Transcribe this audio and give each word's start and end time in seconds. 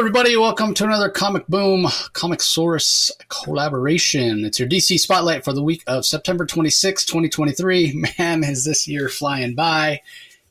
everybody. 0.00 0.34
Welcome 0.34 0.72
to 0.72 0.84
another 0.84 1.10
Comic 1.10 1.46
Boom 1.46 1.86
Comic 2.14 2.40
Source 2.40 3.12
collaboration. 3.28 4.46
It's 4.46 4.58
your 4.58 4.66
DC 4.66 4.98
Spotlight 4.98 5.44
for 5.44 5.52
the 5.52 5.62
week 5.62 5.84
of 5.86 6.06
September 6.06 6.46
26, 6.46 7.04
2023. 7.04 8.06
Man, 8.18 8.42
is 8.42 8.64
this 8.64 8.88
year 8.88 9.10
flying 9.10 9.54
by. 9.54 10.00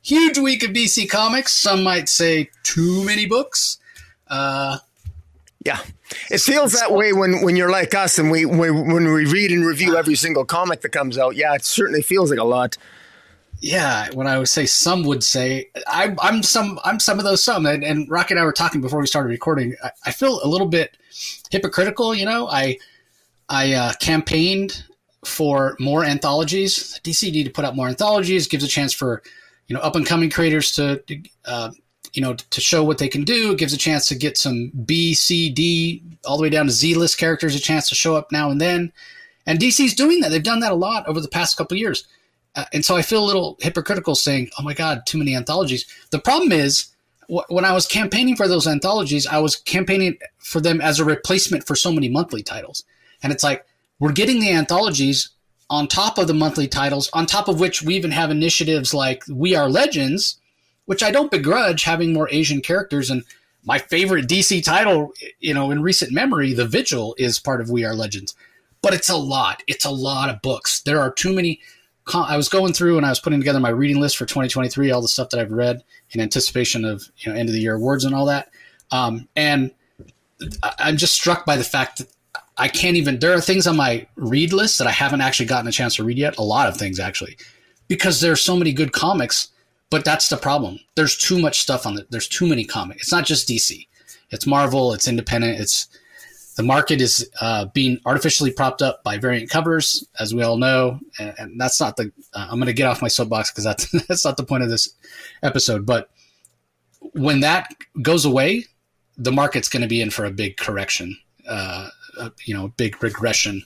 Huge 0.03 0.37
week 0.37 0.61
of 0.61 0.69
DC 0.69 1.09
Comics. 1.09 1.51
Some 1.51 1.81
might 1.81 2.09
say 2.09 2.51
too 2.61 3.03
many 3.03 3.25
books. 3.25 3.79
Uh, 4.27 4.77
yeah, 5.65 5.79
it 6.29 6.41
feels 6.41 6.73
that 6.73 6.91
way 6.91 7.11
when, 7.11 7.41
when 7.41 7.55
you're 7.55 7.71
like 7.71 7.95
us 7.95 8.19
and 8.19 8.29
we 8.29 8.45
when, 8.45 8.93
when 8.93 9.11
we 9.11 9.25
read 9.25 9.49
and 9.49 9.65
review 9.65 9.97
every 9.97 10.15
single 10.15 10.45
comic 10.45 10.81
that 10.81 10.89
comes 10.89 11.17
out. 11.17 11.35
Yeah, 11.35 11.55
it 11.55 11.65
certainly 11.65 12.03
feels 12.03 12.29
like 12.29 12.39
a 12.39 12.43
lot 12.43 12.77
yeah, 13.61 14.09
when 14.13 14.27
I 14.27 14.37
would 14.37 14.47
say 14.47 14.65
some 14.65 15.03
would 15.03 15.23
say 15.23 15.69
I, 15.87 16.15
am 16.21 16.43
some 16.43 16.79
I'm 16.83 16.99
some 16.99 17.19
of 17.19 17.25
those 17.25 17.43
some 17.43 17.65
and, 17.65 17.83
and 17.83 18.07
and 18.09 18.39
I 18.39 18.43
were 18.43 18.53
talking 18.53 18.79
before 18.79 18.99
we 18.99 19.07
started 19.07 19.29
recording. 19.29 19.75
I, 19.83 19.91
I 20.05 20.11
feel 20.11 20.39
a 20.43 20.47
little 20.47 20.67
bit 20.67 20.95
hypocritical. 21.51 22.15
You 22.15 22.25
know, 22.25 22.47
I 22.47 22.77
I 23.49 23.73
uh, 23.73 23.93
campaigned 23.99 24.85
for 25.25 25.75
more 25.79 26.05
anthologies. 26.05 26.99
DC 27.03 27.31
need 27.31 27.43
to 27.43 27.49
put 27.49 27.65
out 27.65 27.75
more 27.75 27.89
anthologies. 27.89 28.47
Gives 28.47 28.63
a 28.63 28.67
chance 28.67 28.93
for 28.93 29.21
you 29.67 29.75
know 29.75 29.81
up 29.81 29.95
and 29.95 30.05
coming 30.05 30.29
creators 30.29 30.71
to 30.73 31.03
uh, 31.43 31.71
you 32.13 32.21
know 32.21 32.35
to 32.35 32.61
show 32.61 32.81
what 32.83 32.97
they 32.97 33.09
can 33.09 33.25
do. 33.25 33.51
It 33.51 33.57
gives 33.57 33.73
a 33.73 33.77
chance 33.77 34.07
to 34.07 34.15
get 34.15 34.37
some 34.37 34.71
B, 34.85 35.13
C, 35.13 35.49
D, 35.49 36.01
all 36.25 36.37
the 36.37 36.43
way 36.43 36.49
down 36.49 36.67
to 36.67 36.71
Z 36.71 36.95
list 36.95 37.17
characters 37.17 37.55
a 37.55 37.59
chance 37.59 37.89
to 37.89 37.95
show 37.95 38.15
up 38.15 38.31
now 38.31 38.51
and 38.51 38.61
then. 38.61 38.93
And 39.45 39.59
DC's 39.59 39.95
doing 39.95 40.21
that. 40.21 40.29
They've 40.29 40.43
done 40.43 40.59
that 40.59 40.71
a 40.71 40.75
lot 40.75 41.07
over 41.07 41.19
the 41.19 41.27
past 41.27 41.57
couple 41.57 41.75
years 41.75 42.07
uh, 42.55 42.65
and 42.73 42.83
so 42.83 42.95
I 42.95 43.01
feel 43.01 43.23
a 43.23 43.25
little 43.25 43.57
hypocritical 43.61 44.15
saying, 44.15 44.49
"Oh 44.59 44.63
my 44.63 44.73
God, 44.73 45.05
too 45.05 45.17
many 45.17 45.35
anthologies." 45.35 45.85
The 46.11 46.19
problem 46.19 46.51
is 46.51 46.87
wh- 47.27 47.49
when 47.49 47.65
I 47.65 47.73
was 47.73 47.85
campaigning 47.85 48.35
for 48.35 48.47
those 48.47 48.67
anthologies, 48.67 49.27
I 49.27 49.39
was 49.39 49.55
campaigning 49.55 50.17
for 50.39 50.59
them 50.59 50.81
as 50.81 50.99
a 50.99 51.05
replacement 51.05 51.67
for 51.67 51.75
so 51.75 51.91
many 51.91 52.09
monthly 52.09 52.43
titles, 52.43 52.83
and 53.21 53.31
it's 53.31 53.43
like 53.43 53.65
we're 53.99 54.11
getting 54.11 54.39
the 54.39 54.51
anthologies 54.51 55.29
on 55.69 55.87
top 55.87 56.17
of 56.17 56.27
the 56.27 56.33
monthly 56.33 56.67
titles, 56.67 57.09
on 57.13 57.25
top 57.25 57.47
of 57.47 57.59
which 57.59 57.83
we 57.83 57.95
even 57.95 58.11
have 58.11 58.31
initiatives 58.31 58.93
like 58.93 59.23
We 59.29 59.55
Are 59.55 59.69
Legends, 59.69 60.39
which 60.85 61.03
I 61.03 61.11
don't 61.11 61.29
begrudge 61.29 61.83
having 61.83 62.11
more 62.11 62.29
Asian 62.31 62.61
characters. 62.61 63.11
And 63.11 63.23
my 63.63 63.77
favorite 63.77 64.27
DC 64.27 64.63
title, 64.63 65.13
you 65.39 65.53
know, 65.53 65.69
in 65.69 65.83
recent 65.83 66.11
memory, 66.11 66.53
The 66.53 66.65
Vigil, 66.65 67.13
is 67.19 67.39
part 67.39 67.61
of 67.61 67.69
We 67.69 67.85
Are 67.85 67.93
Legends. 67.93 68.33
But 68.81 68.93
it's 68.93 69.09
a 69.09 69.17
lot. 69.17 69.61
It's 69.67 69.85
a 69.85 69.91
lot 69.91 70.29
of 70.29 70.41
books. 70.41 70.81
There 70.81 70.99
are 70.99 71.11
too 71.11 71.33
many 71.33 71.59
I 72.13 72.37
was 72.37 72.49
going 72.49 72.73
through 72.73 72.97
and 72.97 73.05
I 73.05 73.09
was 73.09 73.19
putting 73.19 73.39
together 73.39 73.59
my 73.59 73.69
reading 73.69 73.99
list 73.99 74.17
for 74.17 74.25
2023, 74.25 74.91
all 74.91 75.01
the 75.01 75.07
stuff 75.07 75.29
that 75.29 75.39
I've 75.39 75.51
read 75.51 75.83
in 76.11 76.21
anticipation 76.21 76.85
of 76.85 77.09
you 77.17 77.31
know 77.31 77.37
end 77.37 77.49
of 77.49 77.53
the 77.53 77.61
year 77.61 77.75
awards 77.75 78.05
and 78.05 78.15
all 78.15 78.25
that. 78.25 78.49
Um, 78.91 79.27
and 79.35 79.71
I'm 80.79 80.97
just 80.97 81.13
struck 81.13 81.45
by 81.45 81.55
the 81.57 81.63
fact 81.63 81.99
that 81.99 82.07
I 82.57 82.67
can't 82.67 82.97
even. 82.97 83.19
There 83.19 83.33
are 83.33 83.41
things 83.41 83.67
on 83.67 83.77
my 83.77 84.07
read 84.15 84.53
list 84.53 84.77
that 84.79 84.87
I 84.87 84.91
haven't 84.91 85.21
actually 85.21 85.45
gotten 85.45 85.67
a 85.67 85.71
chance 85.71 85.95
to 85.95 86.03
read 86.03 86.17
yet. 86.17 86.37
A 86.37 86.43
lot 86.43 86.67
of 86.67 86.77
things 86.77 86.99
actually, 86.99 87.37
because 87.87 88.21
there's 88.21 88.41
so 88.41 88.55
many 88.55 88.73
good 88.73 88.91
comics. 88.91 89.49
But 89.91 90.05
that's 90.05 90.29
the 90.29 90.37
problem. 90.37 90.79
There's 90.95 91.17
too 91.17 91.39
much 91.39 91.61
stuff 91.61 91.87
on 91.87 91.97
it. 91.97 92.11
There's 92.11 92.27
too 92.27 92.45
many 92.45 92.63
comics. 92.63 93.03
It's 93.03 93.11
not 93.11 93.25
just 93.25 93.47
DC. 93.47 93.87
It's 94.29 94.45
Marvel. 94.45 94.93
It's 94.93 95.07
independent. 95.07 95.59
It's 95.59 95.87
the 96.59 96.63
market 96.63 96.99
is 96.99 97.25
uh, 97.39 97.67
being 97.73 98.01
artificially 98.05 98.51
propped 98.51 98.81
up 98.81 99.01
by 99.01 99.17
variant 99.17 99.49
covers, 99.49 100.05
as 100.19 100.35
we 100.35 100.43
all 100.43 100.57
know, 100.57 100.99
and, 101.17 101.33
and 101.37 101.61
that's 101.61 101.79
not 101.79 101.95
the. 101.95 102.11
Uh, 102.33 102.47
I'm 102.51 102.59
going 102.59 102.65
to 102.65 102.73
get 102.73 102.85
off 102.85 103.01
my 103.01 103.07
soapbox 103.07 103.49
because 103.49 103.63
that's 103.63 103.89
that's 104.07 104.25
not 104.25 104.35
the 104.35 104.43
point 104.43 104.63
of 104.63 104.69
this 104.69 104.93
episode. 105.41 105.85
But 105.85 106.09
when 107.13 107.39
that 107.39 107.73
goes 108.01 108.25
away, 108.25 108.65
the 109.17 109.31
market's 109.31 109.69
going 109.69 109.83
to 109.83 109.87
be 109.87 110.01
in 110.01 110.09
for 110.09 110.25
a 110.25 110.31
big 110.31 110.57
correction, 110.57 111.17
uh, 111.47 111.87
you 112.43 112.53
know, 112.53 112.73
big 112.75 113.01
regression, 113.01 113.63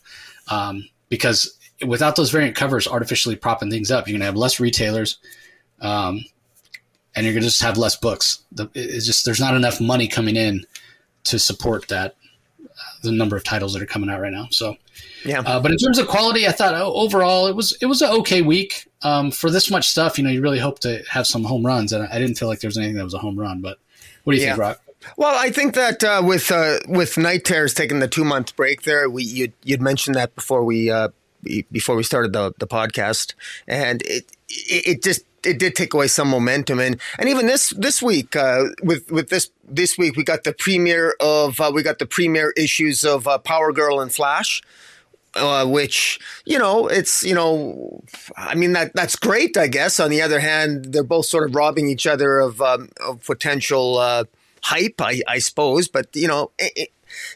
um, 0.52 0.88
because 1.10 1.58
without 1.88 2.16
those 2.16 2.30
variant 2.30 2.56
covers 2.56 2.88
artificially 2.88 3.36
propping 3.36 3.72
things 3.72 3.90
up, 3.90 4.08
you're 4.08 4.14
going 4.14 4.20
to 4.20 4.28
have 4.28 4.36
less 4.36 4.60
retailers. 4.60 5.18
Um, 5.82 6.26
and 7.16 7.26
you're 7.26 7.34
going 7.34 7.42
to 7.42 7.50
just 7.50 7.64
have 7.64 7.76
less 7.76 7.96
books. 7.96 8.44
The, 8.52 8.70
it's 8.76 9.08
just 9.08 9.26
there's 9.26 9.40
not 9.40 9.56
enough 9.56 9.82
money 9.82 10.08
coming 10.08 10.36
in 10.36 10.64
to 11.24 11.40
support 11.40 11.88
that 11.88 12.18
the 13.04 13.12
number 13.12 13.36
of 13.36 13.44
titles 13.44 13.74
that 13.74 13.82
are 13.82 13.86
coming 13.86 14.10
out 14.10 14.20
right 14.20 14.32
now. 14.32 14.48
So, 14.50 14.76
yeah. 15.24 15.42
Uh, 15.42 15.60
but 15.60 15.72
in 15.72 15.78
terms 15.78 16.00
of 16.00 16.08
quality, 16.08 16.48
I 16.48 16.52
thought 16.52 16.74
oh, 16.74 16.94
overall 16.94 17.48
it 17.48 17.56
was 17.56 17.78
it 17.82 17.86
was 17.86 18.02
an 18.02 18.10
okay 18.20 18.42
week 18.42 18.90
um, 19.04 19.30
for 19.30 19.52
this 19.52 19.70
much 19.70 19.88
stuff. 19.88 20.18
You 20.18 20.24
know, 20.24 20.32
you 20.32 20.42
really 20.42 20.60
hope 20.60 20.80
to 20.80 21.04
have 21.10 21.28
some 21.28 21.44
home 21.44 21.66
runs, 21.66 21.94
and 21.94 22.08
I 22.08 22.18
didn't 22.20 22.38
feel 22.38 22.48
like 22.48 22.62
there 22.62 22.68
was 22.68 22.78
anything 22.78 22.96
that 22.96 23.04
was 23.04 23.14
a 23.14 23.20
home 23.20 23.38
run. 23.38 23.62
But 23.62 23.78
what 24.24 24.34
do 24.34 24.40
you 24.40 24.46
yeah. 24.46 24.54
think, 24.54 24.62
Rock? 24.62 24.80
Well, 25.18 25.36
I 25.38 25.52
think 25.52 25.76
that 25.76 26.04
uh, 26.04 26.22
with 26.26 26.52
uh, 26.52 26.80
with 26.88 27.18
Night 27.18 27.44
Terrors 27.44 27.74
taking 27.74 28.00
the 28.00 28.08
two 28.08 28.24
month 28.24 28.56
break 28.56 28.84
there, 28.84 29.10
we 29.10 29.24
you'd, 29.24 29.54
you'd 29.64 29.82
mentioned 29.82 30.16
that 30.16 30.34
before 30.36 30.64
we 30.64 30.90
uh, 30.90 31.10
before 31.72 31.96
we 31.96 32.04
started 32.04 32.34
the 32.34 32.54
the 32.60 32.68
podcast, 32.68 33.34
and 33.68 34.02
it 34.04 34.32
it, 34.50 34.88
it 34.88 35.04
just 35.04 35.26
it 35.46 35.60
did 35.60 35.76
take 35.76 35.94
away 35.94 36.08
some 36.08 36.28
momentum 36.28 36.80
and 36.80 37.00
and 37.20 37.30
even 37.30 37.48
this 37.48 37.70
this 37.72 38.02
week 38.02 38.36
uh, 38.36 38.66
with 38.82 39.12
with 39.12 39.30
this 39.30 39.52
this 39.64 39.98
week 39.98 40.16
we 40.16 40.24
got 40.24 40.44
the 40.44 40.54
premiere 40.54 41.16
of 41.20 41.60
uh, 41.60 41.72
we 41.74 41.84
got 41.84 42.00
the 42.00 42.06
premiere 42.06 42.52
issues 42.52 43.04
of 43.04 43.28
uh, 43.28 43.38
Power 43.38 43.72
Girl 43.72 44.00
and 44.00 44.14
Flash. 44.14 44.62
Uh, 45.36 45.66
which 45.66 46.20
you 46.46 46.60
know, 46.60 46.86
it's 46.86 47.24
you 47.24 47.34
know, 47.34 48.04
I 48.38 48.54
mean 48.54 48.74
that 48.74 48.94
that's 48.94 49.16
great, 49.16 49.58
I 49.58 49.66
guess. 49.66 50.00
On 50.00 50.12
the 50.12 50.22
other 50.22 50.40
hand, 50.40 50.94
they're 50.94 51.04
both 51.04 51.26
sort 51.26 51.50
of 51.50 51.56
robbing 51.56 51.90
each 51.90 52.06
other 52.06 52.38
of, 52.40 52.62
um, 52.62 52.90
of 53.04 53.26
potential 53.26 53.98
uh, 53.98 54.26
hype, 54.62 55.02
I, 55.02 55.24
I, 55.28 55.40
suppose. 55.40 55.88
But 55.88 56.16
you 56.16 56.28
know, 56.28 56.52
it, 56.60 56.74
it, 56.76 56.90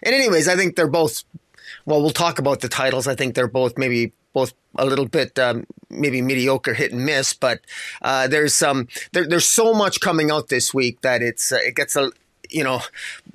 and 0.03 0.13
anyways, 0.13 0.47
I 0.47 0.55
think 0.55 0.75
they're 0.75 0.87
both. 0.87 1.23
Well, 1.87 2.01
we'll 2.01 2.11
talk 2.11 2.37
about 2.37 2.59
the 2.59 2.69
titles. 2.69 3.07
I 3.07 3.15
think 3.15 3.33
they're 3.33 3.47
both 3.47 3.79
maybe 3.79 4.13
both 4.37 4.53
a 4.77 4.85
little 4.85 5.07
bit 5.07 5.39
um, 5.39 5.65
maybe 5.89 6.21
mediocre 6.21 6.75
hit 6.75 6.91
and 6.91 7.05
miss, 7.05 7.33
but 7.33 7.61
uh, 8.03 8.27
there's 8.27 8.61
um, 8.61 8.87
there, 9.13 9.27
there's 9.27 9.49
so 9.49 9.73
much 9.73 9.99
coming 9.99 10.29
out 10.29 10.49
this 10.49 10.73
week 10.73 11.01
that 11.01 11.21
it's 11.23 11.51
uh, 11.51 11.57
it 11.69 11.75
gets 11.75 11.95
a 11.95 12.11
you 12.49 12.63
know 12.63 12.81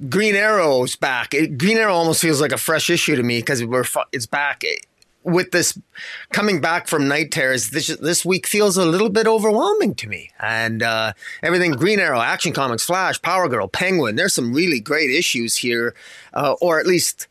Green 0.09 0.37
Arrow's 0.37 0.95
back. 0.97 1.35
It, 1.35 1.59
Green 1.59 1.79
Arrow 1.79 1.95
almost 1.95 2.23
feels 2.23 2.41
like 2.41 2.53
a 2.53 2.59
fresh 2.59 2.89
issue 2.89 3.17
to 3.17 3.23
me 3.23 3.41
because 3.41 3.65
we're 3.65 3.85
it's 4.13 4.27
back. 4.27 4.63
with 5.25 5.51
this 5.51 5.79
coming 6.33 6.61
back 6.61 6.87
from 6.87 7.09
Night 7.09 7.31
Terrors, 7.33 7.71
this 7.71 7.89
this 7.97 8.25
week 8.25 8.47
feels 8.47 8.77
a 8.77 8.85
little 8.85 9.11
bit 9.11 9.27
overwhelming 9.27 9.95
to 9.97 10.07
me. 10.09 10.31
And 10.39 10.83
uh, 10.83 11.13
everything 11.43 11.73
Green 11.73 11.99
Arrow, 11.99 12.21
Action 12.21 12.53
Comics, 12.53 12.85
Flash, 12.85 13.21
Power 13.23 13.49
Girl, 13.49 13.67
Penguin. 13.67 14.15
There's 14.15 14.35
some 14.35 14.53
really 14.55 14.81
great 14.81 15.11
issues 15.11 15.57
here, 15.57 15.95
uh, 16.33 16.55
or 16.61 16.79
at 16.79 16.87
least 16.87 17.27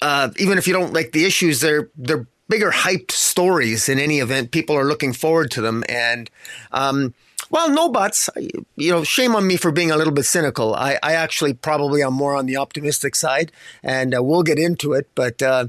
uh, 0.00 0.30
even 0.36 0.58
if 0.58 0.66
you 0.66 0.72
don't 0.72 0.92
like 0.92 1.12
the 1.12 1.24
issues, 1.24 1.60
they're 1.60 1.88
they're 1.96 2.26
bigger 2.48 2.70
hyped 2.70 3.12
stories 3.12 3.88
in 3.88 3.98
any 3.98 4.18
event. 4.18 4.50
People 4.50 4.76
are 4.76 4.84
looking 4.84 5.12
forward 5.12 5.50
to 5.52 5.60
them. 5.60 5.84
And, 5.88 6.30
um, 6.70 7.14
well, 7.50 7.70
no 7.70 7.90
buts. 7.90 8.30
You 8.76 8.90
know, 8.92 9.04
shame 9.04 9.36
on 9.36 9.46
me 9.46 9.56
for 9.56 9.70
being 9.70 9.90
a 9.90 9.96
little 9.96 10.12
bit 10.12 10.24
cynical. 10.24 10.74
I, 10.74 10.98
I 11.02 11.12
actually 11.12 11.52
probably 11.52 12.02
am 12.02 12.14
more 12.14 12.34
on 12.34 12.46
the 12.46 12.56
optimistic 12.56 13.14
side, 13.14 13.52
and 13.82 14.14
uh, 14.14 14.22
we'll 14.22 14.42
get 14.42 14.58
into 14.58 14.94
it. 14.94 15.10
But 15.14 15.42
uh, 15.42 15.66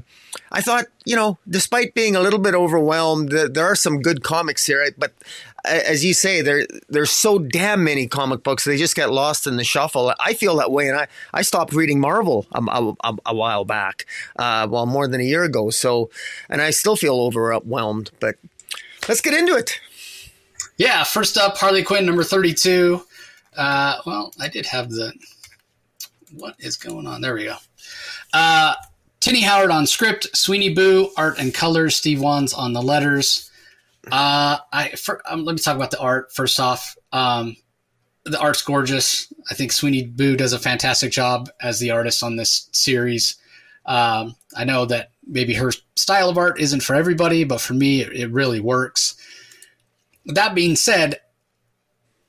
I 0.50 0.62
thought, 0.62 0.86
you 1.04 1.14
know, 1.14 1.38
despite 1.46 1.94
being 1.94 2.16
a 2.16 2.20
little 2.20 2.38
bit 2.38 2.54
overwhelmed, 2.54 3.30
there 3.32 3.66
are 3.66 3.74
some 3.74 4.00
good 4.00 4.22
comics 4.22 4.64
here. 4.64 4.86
But 4.96 5.12
as 5.64 6.04
you 6.04 6.14
say, 6.14 6.42
there 6.42 6.66
there's 6.88 7.10
so 7.10 7.38
damn 7.38 7.84
many 7.84 8.06
comic 8.06 8.42
books 8.42 8.64
they 8.64 8.76
just 8.76 8.94
get 8.94 9.10
lost 9.10 9.46
in 9.46 9.56
the 9.56 9.64
shuffle. 9.64 10.14
I 10.20 10.34
feel 10.34 10.56
that 10.56 10.70
way, 10.70 10.88
and 10.88 10.98
I, 10.98 11.06
I 11.32 11.42
stopped 11.42 11.72
reading 11.72 12.00
Marvel 12.00 12.46
a, 12.52 12.94
a, 13.04 13.16
a 13.26 13.34
while 13.34 13.64
back, 13.64 14.06
uh, 14.36 14.66
well 14.70 14.86
more 14.86 15.08
than 15.08 15.20
a 15.20 15.24
year 15.24 15.44
ago. 15.44 15.70
So, 15.70 16.10
and 16.48 16.60
I 16.60 16.70
still 16.70 16.96
feel 16.96 17.20
overwhelmed. 17.20 18.10
But 18.20 18.36
let's 19.08 19.20
get 19.20 19.34
into 19.34 19.56
it. 19.56 19.80
Yeah, 20.76 21.04
first 21.04 21.38
up, 21.38 21.56
Harley 21.56 21.82
Quinn 21.82 22.06
number 22.06 22.24
thirty-two. 22.24 23.02
Uh, 23.56 23.96
well, 24.06 24.32
I 24.40 24.48
did 24.48 24.66
have 24.66 24.90
the. 24.90 25.12
What 26.36 26.56
is 26.58 26.76
going 26.76 27.06
on? 27.06 27.20
There 27.20 27.34
we 27.34 27.44
go. 27.44 27.56
Uh, 28.32 28.74
Tini 29.20 29.40
Howard 29.40 29.70
on 29.70 29.86
script, 29.86 30.36
Sweeney 30.36 30.74
Boo 30.74 31.10
art 31.16 31.38
and 31.38 31.54
colors, 31.54 31.96
Steve 31.96 32.20
Wands 32.20 32.52
on 32.52 32.72
the 32.72 32.82
letters. 32.82 33.50
Uh, 34.10 34.58
I 34.72 34.90
for, 34.90 35.22
um, 35.30 35.44
let 35.44 35.54
me 35.54 35.58
talk 35.58 35.76
about 35.76 35.90
the 35.90 36.00
art 36.00 36.32
first 36.32 36.58
off. 36.60 36.96
Um, 37.12 37.56
the 38.24 38.40
art's 38.40 38.62
gorgeous. 38.62 39.32
I 39.50 39.54
think 39.54 39.72
Sweeney 39.72 40.04
Boo 40.04 40.36
does 40.36 40.52
a 40.52 40.58
fantastic 40.58 41.12
job 41.12 41.50
as 41.60 41.78
the 41.78 41.90
artist 41.90 42.22
on 42.22 42.36
this 42.36 42.68
series. 42.72 43.36
Um, 43.86 44.34
I 44.56 44.64
know 44.64 44.86
that 44.86 45.10
maybe 45.26 45.54
her 45.54 45.72
style 45.96 46.30
of 46.30 46.38
art 46.38 46.58
isn't 46.58 46.82
for 46.82 46.94
everybody, 46.94 47.44
but 47.44 47.60
for 47.60 47.74
me, 47.74 48.00
it, 48.00 48.12
it 48.12 48.30
really 48.30 48.60
works. 48.60 49.14
That 50.26 50.54
being 50.54 50.74
said, 50.74 51.20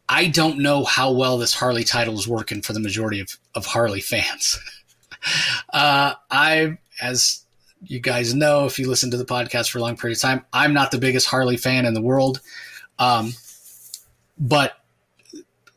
I 0.10 0.28
don't 0.28 0.60
know 0.60 0.84
how 0.84 1.12
well 1.12 1.38
this 1.38 1.54
Harley 1.54 1.84
title 1.84 2.16
is 2.16 2.28
working 2.28 2.62
for 2.62 2.74
the 2.74 2.80
majority 2.80 3.22
of, 3.22 3.38
of 3.56 3.66
Harley 3.66 4.02
fans. 4.02 4.60
uh, 5.74 6.14
I, 6.30 6.78
as 7.02 7.45
you 7.86 8.00
guys 8.00 8.34
know 8.34 8.66
if 8.66 8.80
you 8.80 8.88
listen 8.88 9.12
to 9.12 9.18
the 9.18 9.26
podcast 9.26 9.70
for 9.70 9.80
a 9.80 9.82
long 9.82 9.98
period 9.98 10.18
of 10.18 10.22
time, 10.22 10.46
I'm 10.54 10.74
not 10.74 10.92
the 10.92 10.98
biggest 10.98 11.28
Harley 11.28 11.58
fan 11.58 11.86
in 11.86 11.94
the 11.94 12.02
world. 12.02 12.42
Um, 13.00 13.34
but 14.38 14.80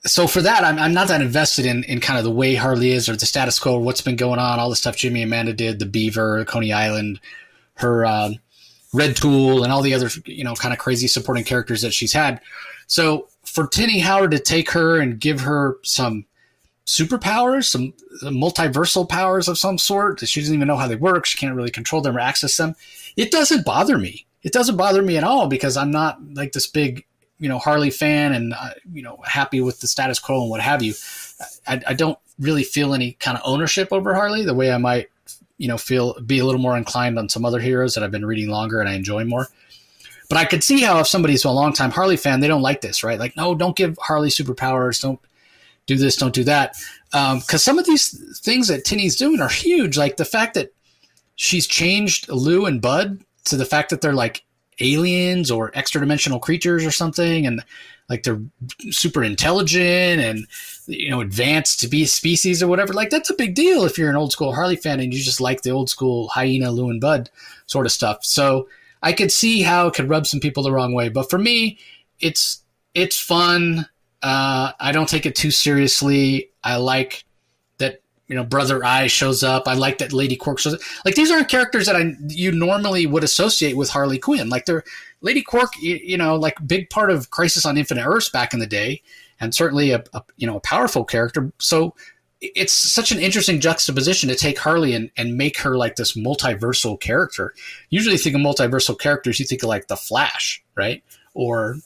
so 0.06 0.26
for 0.26 0.40
that, 0.42 0.64
I'm, 0.64 0.78
I'm 0.78 0.94
not 0.94 1.08
that 1.08 1.20
invested 1.20 1.66
in, 1.66 1.84
in 1.84 2.00
kind 2.00 2.18
of 2.18 2.24
the 2.24 2.30
way 2.30 2.54
Harley 2.54 2.90
is 2.90 3.08
or 3.08 3.16
the 3.16 3.26
status 3.26 3.58
quo, 3.58 3.78
what's 3.78 4.00
been 4.00 4.16
going 4.16 4.38
on, 4.38 4.58
all 4.58 4.70
the 4.70 4.76
stuff 4.76 4.96
Jimmy 4.96 5.22
and 5.22 5.28
Amanda 5.30 5.52
did, 5.52 5.78
the 5.78 5.86
Beaver, 5.86 6.44
Coney 6.44 6.72
Island, 6.72 7.20
her 7.74 8.06
um, 8.06 8.36
Red 8.92 9.16
Tool, 9.16 9.64
and 9.64 9.72
all 9.72 9.82
the 9.82 9.94
other 9.94 10.08
you 10.24 10.44
know 10.44 10.54
kind 10.54 10.72
of 10.72 10.78
crazy 10.78 11.08
supporting 11.08 11.44
characters 11.44 11.82
that 11.82 11.92
she's 11.92 12.12
had. 12.12 12.40
So 12.86 13.28
for 13.44 13.66
Tini 13.66 13.98
Howard 13.98 14.30
to 14.30 14.38
take 14.38 14.70
her 14.70 14.98
and 14.98 15.20
give 15.20 15.40
her 15.40 15.76
some 15.82 16.24
superpowers, 16.88 17.66
some 17.66 17.92
multiversal 18.22 19.06
powers 19.06 19.46
of 19.46 19.58
some 19.58 19.76
sort 19.76 20.26
she 20.26 20.40
doesn't 20.40 20.54
even 20.54 20.66
know 20.66 20.76
how 20.76 20.88
they 20.88 20.96
work, 20.96 21.26
she 21.26 21.36
can't 21.36 21.54
really 21.54 21.70
control 21.70 22.00
them 22.00 22.16
or 22.16 22.20
access 22.20 22.56
them. 22.56 22.74
It 23.14 23.30
doesn't 23.30 23.66
bother 23.66 23.98
me. 23.98 24.24
It 24.42 24.54
doesn't 24.54 24.78
bother 24.78 25.02
me 25.02 25.18
at 25.18 25.24
all 25.24 25.48
because 25.48 25.76
I'm 25.76 25.90
not 25.90 26.18
like 26.32 26.52
this 26.52 26.66
big 26.66 27.04
you 27.38 27.48
know 27.48 27.58
Harley 27.58 27.90
fan 27.90 28.32
and 28.32 28.54
uh, 28.54 28.70
you 28.90 29.02
know 29.02 29.18
happy 29.24 29.60
with 29.60 29.80
the 29.80 29.86
status 29.86 30.18
quo 30.18 30.40
and 30.40 30.50
what 30.50 30.62
have 30.62 30.82
you. 30.82 30.94
I, 31.66 31.80
I, 31.88 31.94
don't 31.94 32.18
really 32.38 32.64
feel 32.64 32.94
any 32.94 33.12
kind 33.12 33.36
of 33.36 33.42
ownership 33.44 33.92
over 33.92 34.14
Harley 34.14 34.44
the 34.44 34.54
way 34.54 34.72
I 34.72 34.78
might 34.78 35.08
you 35.58 35.68
know 35.68 35.76
feel 35.76 36.18
be 36.20 36.38
a 36.38 36.44
little 36.46 36.60
more 36.60 36.76
inclined 36.76 37.18
on 37.18 37.28
some 37.28 37.44
other 37.44 37.60
heroes 37.60 37.94
that 37.94 38.02
I've 38.02 38.10
been 38.10 38.26
reading 38.26 38.48
longer 38.48 38.80
and 38.80 38.88
I 38.88 38.94
enjoy 38.94 39.24
more. 39.24 39.48
But 40.30 40.38
I 40.38 40.46
could 40.46 40.64
see 40.64 40.80
how 40.80 40.98
if 41.00 41.06
somebody's 41.06 41.44
a 41.44 41.50
long 41.50 41.74
time 41.74 41.90
Harley 41.90 42.16
fan, 42.16 42.40
they 42.40 42.48
don't 42.48 42.62
like 42.62 42.80
this, 42.80 43.04
right? 43.04 43.18
Like, 43.18 43.36
no, 43.36 43.54
don't 43.54 43.76
give 43.76 43.98
Harley 44.00 44.30
superpowers. 44.30 45.00
Don't 45.00 45.20
do 45.88 45.96
this. 45.96 46.16
Don't 46.16 46.34
do 46.34 46.44
that. 46.44 46.76
Because 47.10 47.54
um, 47.54 47.58
some 47.58 47.78
of 47.78 47.86
these 47.86 48.38
things 48.40 48.68
that 48.68 48.84
Tini's 48.84 49.16
doing 49.16 49.40
are 49.40 49.48
huge. 49.48 49.98
Like 49.98 50.16
the 50.16 50.24
fact 50.24 50.54
that 50.54 50.72
she's 51.34 51.66
changed 51.66 52.28
Lou 52.28 52.66
and 52.66 52.80
Bud 52.80 53.20
to 53.46 53.56
the 53.56 53.64
fact 53.64 53.90
that 53.90 54.00
they're 54.00 54.12
like 54.12 54.44
aliens 54.80 55.50
or 55.50 55.72
extra 55.74 56.00
dimensional 56.00 56.38
creatures 56.38 56.84
or 56.84 56.92
something, 56.92 57.46
and 57.46 57.64
like 58.08 58.22
they're 58.22 58.40
super 58.90 59.24
intelligent 59.24 60.20
and 60.22 60.46
you 60.86 61.10
know 61.10 61.20
advanced 61.20 61.80
to 61.80 61.88
be 61.88 62.04
a 62.04 62.06
species 62.06 62.62
or 62.62 62.68
whatever. 62.68 62.92
Like 62.92 63.10
that's 63.10 63.30
a 63.30 63.34
big 63.34 63.54
deal 63.54 63.84
if 63.84 63.98
you're 63.98 64.10
an 64.10 64.16
old 64.16 64.32
school 64.32 64.54
Harley 64.54 64.76
fan 64.76 65.00
and 65.00 65.12
you 65.12 65.20
just 65.20 65.40
like 65.40 65.62
the 65.62 65.70
old 65.70 65.90
school 65.90 66.28
hyena, 66.28 66.70
Lou 66.70 66.90
and 66.90 67.00
Bud 67.00 67.30
sort 67.66 67.86
of 67.86 67.92
stuff. 67.92 68.24
So 68.24 68.68
I 69.02 69.12
could 69.12 69.32
see 69.32 69.62
how 69.62 69.88
it 69.88 69.94
could 69.94 70.08
rub 70.08 70.26
some 70.26 70.40
people 70.40 70.62
the 70.62 70.72
wrong 70.72 70.92
way, 70.92 71.08
but 71.08 71.30
for 71.30 71.38
me, 71.38 71.78
it's 72.20 72.62
it's 72.94 73.18
fun. 73.18 73.88
Uh, 74.22 74.72
I 74.80 74.92
don't 74.92 75.08
take 75.08 75.26
it 75.26 75.36
too 75.36 75.50
seriously. 75.50 76.50
I 76.64 76.76
like 76.76 77.24
that 77.78 78.00
you 78.26 78.34
know, 78.34 78.44
Brother 78.44 78.84
Eye 78.84 79.06
shows 79.06 79.42
up. 79.42 79.66
I 79.66 79.74
like 79.74 79.98
that 79.98 80.12
Lady 80.12 80.36
Quark 80.36 80.58
shows 80.58 80.74
up. 80.74 80.80
Like 81.04 81.14
these 81.14 81.30
aren't 81.30 81.48
characters 81.48 81.86
that 81.86 81.96
I 81.96 82.12
you 82.28 82.52
normally 82.52 83.06
would 83.06 83.24
associate 83.24 83.76
with 83.76 83.90
Harley 83.90 84.18
Quinn. 84.18 84.48
Like 84.48 84.66
they're 84.66 84.84
Lady 85.20 85.42
Quark, 85.42 85.70
you, 85.80 85.96
you 85.96 86.16
know, 86.16 86.36
like 86.36 86.54
big 86.66 86.90
part 86.90 87.10
of 87.10 87.30
Crisis 87.30 87.64
on 87.64 87.78
Infinite 87.78 88.04
Earths 88.04 88.28
back 88.28 88.52
in 88.52 88.60
the 88.60 88.66
day, 88.66 89.02
and 89.40 89.54
certainly 89.54 89.92
a, 89.92 90.04
a, 90.12 90.22
you 90.36 90.46
know 90.46 90.56
a 90.56 90.60
powerful 90.60 91.04
character. 91.04 91.52
So 91.58 91.94
it's 92.40 92.72
such 92.72 93.10
an 93.10 93.18
interesting 93.18 93.60
juxtaposition 93.60 94.28
to 94.28 94.36
take 94.36 94.58
Harley 94.58 94.94
and, 94.94 95.10
and 95.16 95.36
make 95.36 95.58
her 95.58 95.76
like 95.76 95.96
this 95.96 96.16
multiversal 96.16 97.00
character. 97.00 97.54
Usually, 97.90 98.12
you 98.12 98.18
think 98.18 98.36
of 98.36 98.42
multiversal 98.42 98.98
characters, 98.98 99.40
you 99.40 99.46
think 99.46 99.62
of 99.62 99.68
like 99.68 99.88
the 99.88 99.96
Flash, 99.96 100.62
right, 100.76 101.02
or 101.34 101.78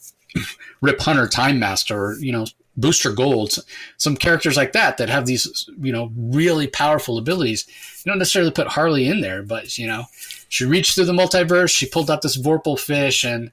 Rip 0.80 1.00
Hunter, 1.00 1.28
Time 1.28 1.58
Master, 1.58 2.16
you 2.18 2.32
know 2.32 2.46
Booster 2.76 3.12
Gold, 3.12 3.54
some 3.98 4.16
characters 4.16 4.56
like 4.56 4.72
that 4.72 4.96
that 4.96 5.10
have 5.10 5.26
these, 5.26 5.68
you 5.80 5.92
know, 5.92 6.10
really 6.16 6.66
powerful 6.66 7.18
abilities. 7.18 7.66
You 8.04 8.10
don't 8.10 8.18
necessarily 8.18 8.50
put 8.50 8.68
Harley 8.68 9.08
in 9.08 9.20
there, 9.20 9.42
but 9.42 9.78
you 9.78 9.86
know, 9.86 10.04
she 10.48 10.64
reached 10.64 10.94
through 10.94 11.04
the 11.04 11.12
multiverse, 11.12 11.70
she 11.70 11.86
pulled 11.86 12.10
out 12.10 12.22
this 12.22 12.38
Vorpal 12.38 12.78
fish, 12.78 13.24
and 13.24 13.50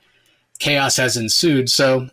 chaos 0.59 0.97
has 0.97 1.17
ensued. 1.17 1.69
So, 1.69 2.09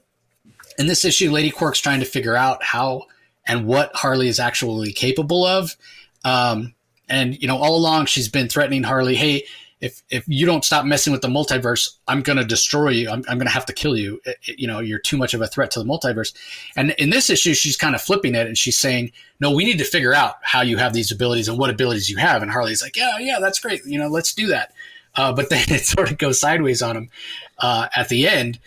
in 0.79 0.87
this 0.87 1.05
issue, 1.05 1.31
Lady 1.31 1.51
Quark's 1.51 1.81
trying 1.81 2.01
to 2.01 2.07
figure 2.07 2.37
out 2.37 2.63
how 2.63 3.07
and 3.47 3.67
what 3.67 3.95
Harley 3.95 4.29
is 4.29 4.41
actually 4.41 4.93
capable 4.93 5.45
of. 5.45 5.77
Um, 6.25 6.75
and 7.09 7.41
you 7.41 7.47
know, 7.47 7.57
all 7.57 7.77
along 7.77 8.07
she's 8.07 8.29
been 8.29 8.49
threatening 8.49 8.83
Harley, 8.83 9.15
"Hey, 9.15 9.45
if 9.87 10.03
if 10.11 10.25
you 10.27 10.45
don't 10.47 10.65
stop 10.65 10.85
messing 10.85 11.13
with 11.13 11.23
the 11.23 11.29
multiverse, 11.29 11.97
I'm 12.09 12.21
going 12.21 12.37
to 12.37 12.45
destroy 12.45 12.91
you. 12.91 13.09
I'm, 13.09 13.25
I'm 13.29 13.39
going 13.39 13.47
to 13.47 13.53
have 13.53 13.67
to 13.67 13.73
kill 13.73 13.97
you. 13.97 14.21
It, 14.25 14.37
it, 14.45 14.59
you 14.59 14.67
know, 14.67 14.81
you're 14.81 14.99
too 14.99 15.17
much 15.17 15.33
of 15.33 15.41
a 15.41 15.47
threat 15.47 15.71
to 15.73 15.79
the 15.79 15.85
multiverse. 15.85 16.35
And 16.77 16.91
in 16.99 17.11
this 17.11 17.31
issue, 17.31 17.55
she's 17.55 17.77
kind 17.77 17.95
of 17.95 18.03
flipping 18.03 18.35
it 18.35 18.47
and 18.47 18.59
she's 18.59 18.77
saying, 18.77 19.13
no, 19.41 19.53
we 19.53 19.65
need 19.65 19.79
to 19.79 19.85
figure 19.85 20.13
out 20.13 20.37
how 20.43 20.63
you 20.63 20.77
have 20.77 20.93
these 20.93 21.13
abilities 21.13 21.49
and 21.49 21.59
what 21.59 21.71
abilities 21.71 22.11
you 22.11 22.17
have. 22.17 22.43
And 22.43 22.51
Harley's 22.51 22.83
like, 22.83 22.97
yeah, 22.97 23.19
yeah, 23.19 23.39
that's 23.41 23.61
great. 23.61 23.85
You 23.87 23.99
know, 23.99 24.09
let's 24.09 24.35
do 24.35 24.49
that. 24.49 24.73
Uh, 25.15 25.33
but 25.33 25.49
then 25.51 25.65
it 25.69 25.85
sort 25.85 26.11
of 26.11 26.19
goes 26.19 26.41
sideways 26.41 26.83
on 26.83 26.97
him 26.97 27.11
uh, 27.59 27.89
at 27.95 28.09
the 28.09 28.27
end. 28.27 28.59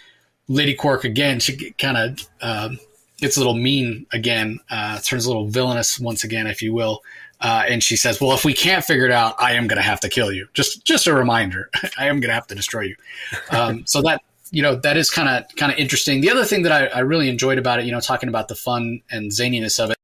Lady 0.48 0.74
Quark 0.74 1.04
again, 1.04 1.40
she 1.40 1.72
kind 1.72 1.98
of 1.98 2.28
uh, 2.42 2.70
gets 3.18 3.36
a 3.36 3.40
little 3.40 3.56
mean 3.56 4.08
again, 4.12 4.60
uh, 4.70 5.00
turns 5.00 5.26
a 5.26 5.30
little 5.30 5.48
villainous 5.48 6.00
once 6.00 6.24
again, 6.24 6.48
if 6.48 6.62
you 6.62 6.74
will. 6.74 7.04
Uh, 7.42 7.64
and 7.70 7.82
she 7.82 7.96
says, 7.96 8.20
"Well, 8.20 8.34
if 8.34 8.44
we 8.44 8.54
can't 8.54 8.84
figure 8.84 9.06
it 9.06 9.12
out, 9.12 9.36
I 9.40 9.54
am 9.54 9.68
going 9.68 9.78
to 9.78 9.84
have 9.84 10.02
to 10.02 10.10
kill 10.10 10.32
you." 10.32 10.48
Just, 10.54 10.84
just 10.84 11.08
a 11.08 11.14
reminder, 11.14 11.70
I 11.98 12.08
am 12.08 12.20
going 12.20 12.30
to 12.30 12.34
have 12.34 12.48
to 12.48 12.56
destroy 12.56 12.82
you. 12.82 12.96
Um, 13.52 13.86
so 13.86 14.02
that 14.02 14.22
you 14.52 14.62
know 14.62 14.76
that 14.76 14.98
is 14.98 15.10
kind 15.10 15.30
of 15.30 15.56
kind 15.56 15.72
of 15.72 15.78
interesting. 15.78 16.22
The 16.22 16.30
other 16.30 16.44
thing 16.44 16.64
that 16.64 16.72
I, 16.72 16.88
I, 16.88 17.00
really 17.00 17.30
enjoyed 17.30 17.58
about 17.58 17.80
it, 17.80 17.86
you 17.86 17.92
know, 17.92 18.00
talking 18.00 18.30
about 18.30 18.48
the 18.48 18.56
fun 18.56 19.02
and 19.12 19.32
zaniness 19.32 19.82
of 19.82 19.92
it, 19.92 19.98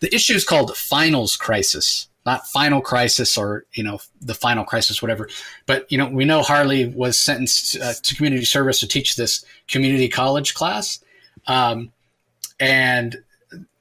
the 0.00 0.14
issue 0.14 0.34
is 0.34 0.44
called 0.44 0.76
Finals 0.76 1.36
Crisis, 1.36 2.08
not 2.26 2.46
Final 2.46 2.80
Crisis 2.80 3.36
or 3.36 3.64
you 3.72 3.82
know 3.82 4.00
the 4.20 4.34
Final 4.34 4.64
Crisis, 4.64 5.02
whatever. 5.02 5.28
But 5.66 5.90
you 5.90 5.98
know, 5.98 6.08
we 6.08 6.24
know 6.24 6.42
Harley 6.42 6.86
was 6.86 7.16
sentenced 7.16 7.76
uh, 7.80 7.94
to 7.94 8.14
community 8.14 8.44
service 8.44 8.80
to 8.80 8.88
teach 8.88 9.16
this 9.16 9.44
community 9.68 10.08
college 10.08 10.54
class, 10.54 11.02
um, 11.46 11.90
and 12.60 13.23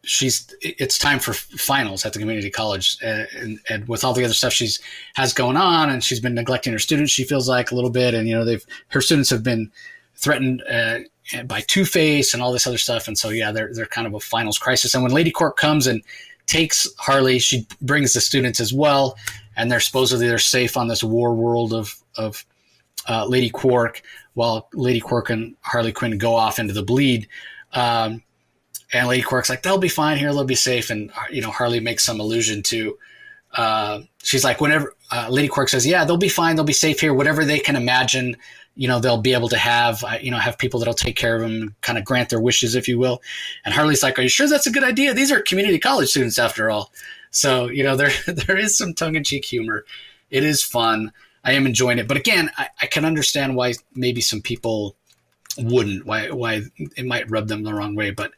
she's 0.04 0.54
it's 0.62 0.98
time 0.98 1.18
for 1.18 1.34
finals 1.34 2.06
at 2.06 2.12
the 2.12 2.20
community 2.20 2.50
college 2.50 2.98
and, 3.02 3.28
and, 3.36 3.60
and, 3.70 3.88
with 3.88 4.04
all 4.04 4.14
the 4.14 4.24
other 4.24 4.34
stuff 4.34 4.52
she's 4.52 4.80
has 5.16 5.34
going 5.34 5.56
on 5.56 5.90
and 5.90 6.04
she's 6.04 6.20
been 6.20 6.34
neglecting 6.34 6.74
her 6.74 6.80
students 6.80 7.12
she 7.12 7.24
feels 7.24 7.48
like 7.48 7.72
a 7.72 7.76
little 7.76 7.90
bit 7.90 8.14
and 8.14 8.28
you 8.28 8.36
know 8.36 8.44
they've 8.44 8.66
her 8.90 9.00
students 9.00 9.30
have 9.30 9.44
been 9.44 9.72
threatened 10.16 10.62
uh, 10.70 11.00
by 11.46 11.62
Two 11.62 11.86
Face 11.86 12.34
and 12.34 12.44
all 12.44 12.52
this 12.52 12.68
other 12.68 12.78
stuff 12.78 13.08
and 13.08 13.18
so 13.18 13.30
yeah 13.30 13.52
they're 13.52 13.74
they're 13.74 13.86
kind 13.86 14.06
of 14.06 14.14
a 14.14 14.20
finals 14.20 14.60
crisis. 14.60 14.94
And 14.94 15.04
when 15.04 15.14
Lady 15.14 15.32
Quark 15.32 15.58
comes 15.58 15.88
and 15.88 16.04
takes 16.48 16.88
Harley 16.98 17.40
she 17.40 17.66
brings 17.82 18.12
the 18.12 18.22
students 18.22 18.60
as 18.60 18.74
well 18.74 19.18
and 19.56 19.72
they're 19.72 19.80
supposedly 19.80 20.28
they're 20.28 20.38
safe 20.38 20.76
on 20.76 20.90
this 20.90 21.04
war 21.04 21.34
world 21.34 21.74
of 21.74 21.96
of 22.18 22.46
uh, 23.08 23.26
Lady 23.26 23.50
Quark 23.50 24.02
while 24.34 24.68
Lady 24.74 25.00
Quark 25.00 25.30
and 25.30 25.56
Harley 25.62 25.92
Quinn 25.92 26.18
go 26.18 26.36
off 26.36 26.60
into 26.60 26.74
the 26.74 26.84
bleed. 26.84 27.28
Um, 27.74 28.24
and 28.94 29.08
Lady 29.08 29.24
Quark's 29.24 29.50
like, 29.50 29.64
they'll 29.64 29.78
be 29.78 29.90
fine 29.90 30.18
here, 30.18 30.32
they'll 30.34 30.44
be 30.44 30.56
safe. 30.56 30.90
And 30.90 31.12
you 31.32 31.42
know, 31.42 31.52
Harley 31.52 31.80
makes 31.80 32.06
some 32.06 32.20
allusion 32.20 32.62
to, 32.64 32.98
uh, 33.56 34.02
she's 34.22 34.44
like, 34.44 34.62
whenever 34.62 34.96
uh, 35.12 35.28
Lady 35.30 35.48
Quark 35.48 35.70
says, 35.70 35.86
yeah, 35.86 36.06
they'll 36.06 36.18
be 36.18 36.30
fine, 36.30 36.56
they'll 36.56 36.66
be 36.66 36.74
safe 36.74 37.00
here, 37.00 37.14
whatever 37.14 37.44
they 37.44 37.60
can 37.60 37.76
imagine, 37.76 38.38
you 38.76 38.88
know, 38.88 39.00
they'll 39.00 39.22
be 39.22 39.34
able 39.34 39.50
to 39.50 39.58
have, 39.58 40.04
uh, 40.04 40.18
you 40.22 40.32
know, 40.32 40.38
have 40.38 40.58
people 40.58 40.80
that'll 40.80 40.94
take 40.94 41.16
care 41.16 41.36
of 41.36 41.42
them, 41.42 41.76
kind 41.82 41.98
of 41.98 42.06
grant 42.06 42.30
their 42.30 42.40
wishes, 42.40 42.76
if 42.76 42.88
you 42.88 42.98
will. 42.98 43.22
And 43.66 43.74
Harley's 43.74 44.04
like, 44.04 44.18
are 44.18 44.24
you 44.24 44.30
sure 44.30 44.48
that's 44.48 44.68
a 44.68 44.72
good 44.72 44.84
idea? 44.84 45.14
These 45.14 45.32
are 45.32 45.42
community 45.42 45.80
college 45.80 46.10
students 46.10 46.40
after 46.40 46.70
all. 46.70 46.92
So 47.32 47.68
you 47.68 47.84
know, 47.84 47.96
there 47.98 48.12
there 48.28 48.58
is 48.58 48.78
some 48.78 48.94
tongue 48.94 49.16
in 49.16 49.24
cheek 49.24 49.46
humor. 49.46 49.86
It 50.30 50.44
is 50.44 50.64
fun. 50.64 51.12
I 51.44 51.54
am 51.54 51.66
enjoying 51.66 52.00
it, 52.00 52.08
but 52.08 52.16
again, 52.16 52.50
I, 52.58 52.70
I 52.82 52.86
can 52.86 53.04
understand 53.04 53.58
why 53.58 53.74
maybe 53.94 54.22
some 54.22 54.42
people 54.42 54.96
wouldn't 55.58 56.06
why 56.06 56.30
why 56.32 56.62
it 56.96 57.06
might 57.06 57.30
rub 57.30 57.48
them 57.48 57.64
the 57.64 57.74
wrong 57.74 57.96
way 57.96 58.12
but 58.12 58.32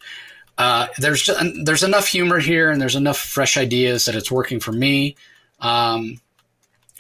uh, 0.58 0.88
there's 0.98 1.30
there's 1.64 1.84
enough 1.84 2.08
humor 2.08 2.40
here 2.40 2.72
and 2.72 2.82
there's 2.82 2.96
enough 2.96 3.18
fresh 3.18 3.58
ideas 3.58 4.06
that 4.06 4.16
it's 4.16 4.32
working 4.32 4.60
for 4.60 4.72
me. 4.72 5.16
Um, 5.60 6.20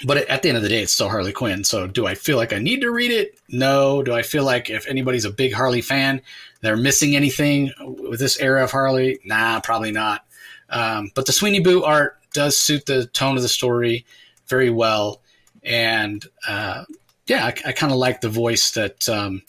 but 0.04 0.18
at 0.18 0.42
the 0.42 0.50
end 0.50 0.58
of 0.58 0.64
the 0.64 0.70
day, 0.70 0.82
it's 0.82 0.92
still 0.92 1.08
Harley 1.08 1.32
Quinn. 1.32 1.64
So 1.64 1.88
do 1.88 2.06
I 2.06 2.16
feel 2.16 2.36
like 2.36 2.52
I 2.52 2.60
need 2.60 2.82
to 2.82 2.92
read 2.92 3.12
it? 3.12 3.40
No. 3.48 4.04
Do 4.04 4.14
I 4.14 4.24
feel 4.24 4.44
like 4.44 4.70
if 4.70 4.88
anybody's 4.88 5.24
a 5.24 5.30
big 5.30 5.54
Harley 5.54 5.82
fan, 5.82 6.22
they're 6.62 6.76
missing 6.76 7.16
anything 7.16 7.72
with 7.80 8.20
this 8.20 8.40
era 8.40 8.64
of 8.64 8.72
Harley? 8.72 9.20
Nah, 9.24 9.62
probably 9.62 9.92
not. 9.92 10.26
Um, 10.70 11.12
but 11.16 11.26
the 11.26 11.32
Sweeney 11.32 11.60
Boo 11.60 11.84
art 11.84 12.18
does 12.34 12.58
suit 12.58 12.86
the 12.86 13.06
tone 13.06 13.38
of 13.38 13.44
the 13.44 13.48
story 13.48 14.06
very 14.48 14.70
well, 14.70 15.22
and 15.64 16.26
uh, 16.48 16.84
yeah, 17.28 17.46
I, 17.46 17.70
I 17.70 17.72
kind 17.72 17.94
of 17.94 17.98
like 17.98 18.22
the 18.22 18.30
voice 18.30 18.72
that 18.72 19.08
um, 19.08 19.44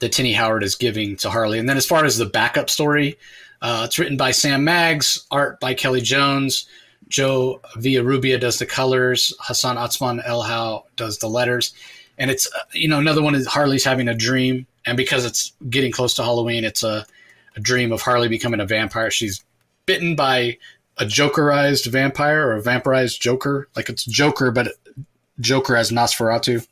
that 0.00 0.12
Tini 0.12 0.32
Howard 0.32 0.62
is 0.62 0.74
giving 0.74 1.16
to 1.16 1.30
Harley. 1.30 1.58
And 1.58 1.68
then 1.68 1.76
as 1.76 1.86
far 1.86 2.04
as 2.04 2.18
the 2.18 2.26
backup 2.26 2.70
story, 2.70 3.18
uh, 3.60 3.82
it's 3.86 3.98
written 3.98 4.16
by 4.16 4.30
Sam 4.30 4.64
Maggs, 4.64 5.26
art 5.30 5.58
by 5.60 5.74
Kelley 5.74 6.00
Jones. 6.00 6.66
Joe 7.08 7.60
Villarrubia 7.76 8.38
does 8.38 8.58
the 8.58 8.66
colors. 8.66 9.32
Hassan 9.40 9.76
Otsmane-Elhaou 9.76 10.84
does 10.96 11.18
the 11.18 11.28
letters. 11.28 11.74
And 12.18 12.30
it's, 12.30 12.46
uh, 12.54 12.60
you 12.72 12.88
know, 12.88 12.98
another 12.98 13.22
one 13.22 13.34
is 13.34 13.46
Harley's 13.46 13.84
having 13.84 14.08
a 14.08 14.14
dream. 14.14 14.66
And 14.86 14.96
because 14.96 15.24
it's 15.24 15.52
getting 15.68 15.90
close 15.90 16.14
to 16.14 16.22
Halloween, 16.22 16.64
it's 16.64 16.82
a, 16.82 17.06
a 17.56 17.60
dream 17.60 17.92
of 17.92 18.02
Harley 18.02 18.28
becoming 18.28 18.60
a 18.60 18.66
vampire. 18.66 19.10
She's 19.10 19.44
bitten 19.86 20.14
by 20.14 20.58
a 20.98 21.04
jokerized 21.04 21.86
vampire 21.86 22.48
or 22.48 22.56
a 22.56 22.62
vampirized 22.62 23.20
Joker. 23.20 23.68
Like 23.74 23.88
it's 23.88 24.04
Joker, 24.04 24.50
but 24.50 24.74
Joker 25.40 25.76
as 25.76 25.90
Nosferatu. 25.90 26.66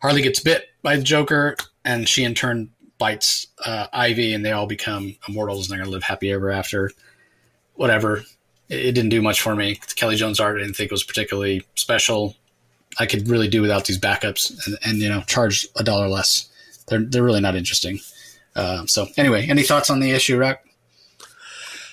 Harley 0.00 0.22
gets 0.22 0.40
bit 0.40 0.68
by 0.88 0.96
the 0.96 1.02
Joker, 1.02 1.54
and 1.84 2.08
she 2.08 2.24
in 2.24 2.34
turn 2.34 2.70
bites 2.96 3.48
uh, 3.62 3.88
Ivy, 3.92 4.32
and 4.32 4.42
they 4.42 4.52
all 4.52 4.66
become 4.66 5.14
immortals, 5.28 5.66
and 5.66 5.70
they're 5.70 5.84
gonna 5.84 5.92
live 5.92 6.02
happy 6.02 6.32
ever 6.32 6.50
after. 6.50 6.90
Whatever. 7.74 8.22
It, 8.70 8.86
it 8.86 8.92
didn't 8.92 9.10
do 9.10 9.20
much 9.20 9.42
for 9.42 9.54
me. 9.54 9.80
Kelley 9.96 10.16
Jones 10.16 10.40
art 10.40 10.56
I 10.56 10.60
didn't 10.60 10.76
think 10.76 10.90
was 10.90 11.04
particularly 11.04 11.62
special. 11.74 12.36
I 12.98 13.04
could 13.04 13.28
really 13.28 13.48
do 13.48 13.60
without 13.60 13.84
these 13.84 13.98
backups, 13.98 14.66
and, 14.66 14.78
and 14.82 14.96
you 14.96 15.10
know, 15.10 15.20
charge 15.26 15.68
a 15.76 15.84
dollar 15.84 16.08
less. 16.08 16.48
They're 16.86 17.04
they're 17.04 17.22
really 17.22 17.42
not 17.42 17.54
interesting. 17.54 17.98
Uh, 18.56 18.86
so 18.86 19.08
anyway, 19.18 19.46
any 19.46 19.64
thoughts 19.64 19.90
on 19.90 20.00
the 20.00 20.12
issue, 20.12 20.38
Rock? 20.38 20.62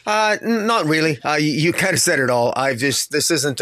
Uh, 0.07 0.37
not 0.41 0.85
really. 0.85 1.21
Uh, 1.21 1.33
you, 1.33 1.73
kind 1.73 1.95
of 1.95 1.99
said 1.99 2.19
it 2.19 2.29
all. 2.29 2.53
I 2.55 2.75
just 2.75 3.11
this 3.11 3.29
isn't. 3.29 3.61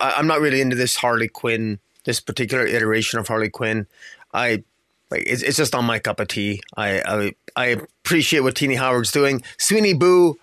I'm 0.00 0.26
not 0.26 0.40
really 0.40 0.60
into 0.60 0.74
this 0.74 0.96
Harley 0.96 1.28
Quinn, 1.28 1.78
this 2.04 2.18
particular 2.18 2.66
iteration 2.66 3.20
of 3.20 3.28
Harley 3.28 3.48
Quinn. 3.48 3.86
I 4.34 4.64
like 5.12 5.24
it's, 5.26 5.42
it's 5.42 5.56
just 5.56 5.72
not 5.72 5.82
my 5.82 5.98
cup 5.98 6.20
of 6.20 6.28
tea. 6.28 6.60
I 6.76 7.02
I, 7.04 7.32
I 7.54 7.66
appreciate 7.66 8.40
what 8.40 8.56
Tini 8.56 8.76
Howard's 8.76 9.12
doing. 9.12 9.42
Sweeney 9.58 9.94
Boo, 9.94 10.38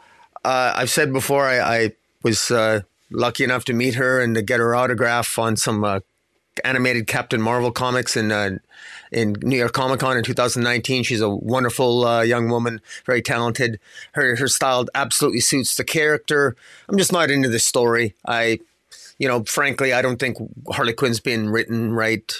uh, 0.45 0.73
I've 0.75 0.89
said 0.89 1.11
before. 1.11 1.45
I, 1.45 1.59
I 1.59 1.91
was 2.23 2.51
uh, 2.51 2.81
lucky 3.09 3.43
enough 3.43 3.65
to 3.65 3.73
meet 3.73 3.95
her 3.95 4.21
and 4.21 4.35
to 4.35 4.41
get 4.41 4.59
her 4.59 4.75
autograph 4.75 5.39
on 5.39 5.57
some 5.57 5.83
uh, 5.83 6.01
animated 6.63 7.07
Captain 7.07 7.41
Marvel 7.41 7.71
comics 7.71 8.15
in 8.15 8.31
uh, 8.31 8.57
in 9.11 9.35
New 9.41 9.57
York 9.57 9.73
Comic 9.73 9.99
Con 9.99 10.17
in 10.17 10.23
2019. 10.23 11.03
She's 11.03 11.21
a 11.21 11.29
wonderful 11.29 12.05
uh, 12.05 12.21
young 12.21 12.49
woman, 12.49 12.79
very 13.05 13.21
talented. 13.21 13.79
Her 14.13 14.35
her 14.35 14.47
style 14.47 14.85
absolutely 14.93 15.41
suits 15.41 15.75
the 15.75 15.83
character. 15.83 16.55
I'm 16.87 16.97
just 16.97 17.11
not 17.11 17.31
into 17.31 17.49
this 17.49 17.65
story. 17.65 18.13
I, 18.27 18.59
you 19.17 19.27
know, 19.27 19.43
frankly, 19.43 19.93
I 19.93 20.03
don't 20.03 20.19
think 20.19 20.37
Harley 20.69 20.93
Quinn's 20.93 21.19
been 21.19 21.49
written 21.49 21.93
right 21.93 22.31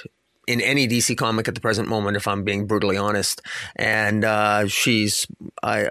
in 0.50 0.62
any 0.62 0.88
DC 0.88 1.15
comic 1.15 1.48
at 1.48 1.53
the 1.53 1.62
present 1.62 1.88
moment, 1.88 2.18
if 2.18 2.27
I'm 2.27 2.44
being 2.44 2.65
brutally 2.65 2.98
honest. 2.98 3.39
And 3.75 4.25
uh, 4.25 4.68
she's 4.68 5.27
I 5.62 5.89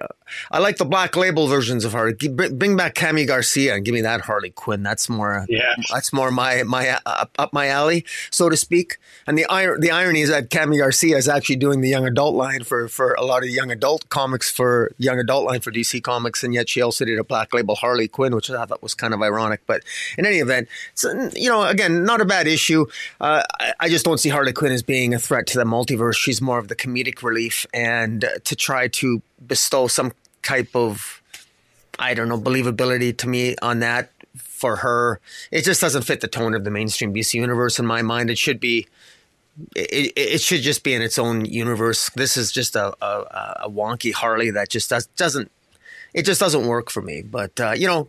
I 0.50 0.58
like 0.58 0.76
the 0.76 0.84
black 0.84 1.16
label 1.16 1.46
versions 1.46 1.84
of 1.84 1.92
her. 1.92 2.12
Bring 2.14 2.76
back 2.76 2.94
Kami 2.94 3.24
Garcia 3.24 3.74
and 3.74 3.84
give 3.84 3.94
me 3.94 4.00
that 4.02 4.22
Harley 4.22 4.50
Quinn. 4.50 4.82
That's 4.82 5.08
more 5.08 5.46
yeah. 5.48 5.74
That's 5.92 6.12
more 6.12 6.30
my 6.30 6.62
my 6.62 6.98
uh, 7.06 7.26
up 7.38 7.52
my 7.52 7.68
alley, 7.68 8.04
so 8.30 8.48
to 8.48 8.56
speak. 8.56 8.98
And 9.26 9.38
the 9.38 9.46
the 9.78 9.90
irony 9.90 10.22
is 10.22 10.30
that 10.30 10.50
Kami 10.50 10.78
Garcia 10.78 11.16
is 11.16 11.28
actually 11.28 11.56
doing 11.56 11.80
the 11.80 11.88
young 11.88 12.06
adult 12.06 12.34
line 12.34 12.64
for 12.64 12.88
for 12.88 13.14
a 13.14 13.24
lot 13.24 13.42
of 13.42 13.50
young 13.50 13.70
adult 13.70 14.08
comics 14.08 14.50
for 14.50 14.92
young 14.98 15.18
adult 15.18 15.44
line 15.44 15.60
for 15.60 15.70
DC 15.70 16.02
Comics, 16.02 16.42
and 16.42 16.54
yet 16.54 16.68
she 16.68 16.80
also 16.82 17.04
did 17.04 17.18
a 17.18 17.24
black 17.24 17.52
label 17.52 17.74
Harley 17.74 18.08
Quinn, 18.08 18.34
which 18.34 18.50
I 18.50 18.64
thought 18.64 18.82
was 18.82 18.94
kind 18.94 19.14
of 19.14 19.22
ironic. 19.22 19.60
But 19.66 19.82
in 20.16 20.26
any 20.26 20.38
event, 20.38 20.68
it's, 20.92 21.04
you 21.34 21.48
know, 21.48 21.62
again, 21.64 22.04
not 22.04 22.20
a 22.20 22.24
bad 22.24 22.46
issue. 22.46 22.86
Uh, 23.20 23.42
I, 23.60 23.72
I, 23.80 23.88
just 23.88 24.04
don't 24.04 24.18
see 24.18 24.28
Harley 24.28 24.52
Quinn 24.52 24.72
as 24.72 24.82
being 24.82 25.14
a 25.14 25.18
threat 25.18 25.46
to 25.48 25.58
the 25.58 25.64
multiverse. 25.64 26.14
She's 26.14 26.40
more 26.40 26.58
of 26.58 26.68
the 26.68 26.76
comedic 26.76 27.22
relief, 27.22 27.66
and 27.72 28.24
uh, 28.24 28.38
to 28.44 28.56
try 28.56 28.88
to 28.88 29.22
bestow 29.46 29.86
some 29.86 30.12
type 30.48 30.74
of 30.74 31.22
I 31.98 32.14
don't 32.14 32.28
know 32.28 32.40
believability 32.40 33.16
to 33.18 33.28
me 33.28 33.56
on 33.60 33.80
that 33.80 34.10
for 34.34 34.76
her. 34.76 35.20
It 35.50 35.62
just 35.62 35.80
doesn't 35.80 36.02
fit 36.02 36.20
the 36.20 36.28
tone 36.28 36.54
of 36.54 36.64
the 36.64 36.70
mainstream 36.70 37.12
DC 37.12 37.34
universe 37.34 37.78
in 37.78 37.86
my 37.86 38.02
mind. 38.02 38.30
It 38.30 38.38
should 38.38 38.60
be. 38.60 38.86
It, 39.74 40.12
it 40.16 40.40
should 40.40 40.62
just 40.62 40.84
be 40.84 40.94
in 40.94 41.02
its 41.02 41.18
own 41.18 41.44
universe. 41.44 42.10
This 42.14 42.36
is 42.36 42.52
just 42.52 42.76
a, 42.76 42.94
a, 43.04 43.62
a 43.64 43.70
wonky 43.70 44.12
Harley 44.12 44.50
that 44.52 44.68
just 44.68 44.88
does, 44.88 45.06
doesn't. 45.16 45.50
It 46.14 46.22
just 46.22 46.40
doesn't 46.40 46.66
work 46.66 46.90
for 46.90 47.02
me. 47.02 47.22
But 47.22 47.58
uh, 47.60 47.72
you 47.72 47.88
know, 47.88 48.08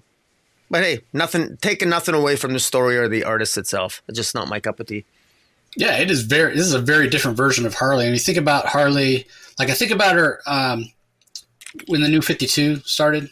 but 0.69 0.83
hey, 0.83 1.01
nothing 1.11 1.57
taking 1.57 1.89
nothing 1.89 2.15
away 2.15 2.35
from 2.35 2.53
the 2.53 2.59
story 2.59 2.97
or 2.97 3.07
the 3.07 3.23
artist 3.23 3.57
itself. 3.57 4.03
It's 4.07 4.17
just 4.17 4.35
not 4.35 4.47
my 4.47 4.59
cup 4.59 4.79
of 4.79 4.87
tea. 4.87 5.05
Yeah, 5.75 5.97
it 5.97 6.11
is 6.11 6.21
very. 6.23 6.55
This 6.55 6.67
is 6.67 6.73
a 6.73 6.81
very 6.81 7.09
different 7.09 7.35
version 7.37 7.65
of 7.65 7.73
Harley. 7.73 8.05
And 8.05 8.13
you 8.13 8.19
think 8.19 8.37
about 8.37 8.67
Harley, 8.67 9.27
like 9.57 9.69
I 9.69 9.73
think 9.73 9.91
about 9.91 10.15
her. 10.15 10.41
Um, 10.45 10.91
when 11.87 12.01
the 12.01 12.09
new 12.09 12.21
52 12.21 12.77
started, 12.77 13.29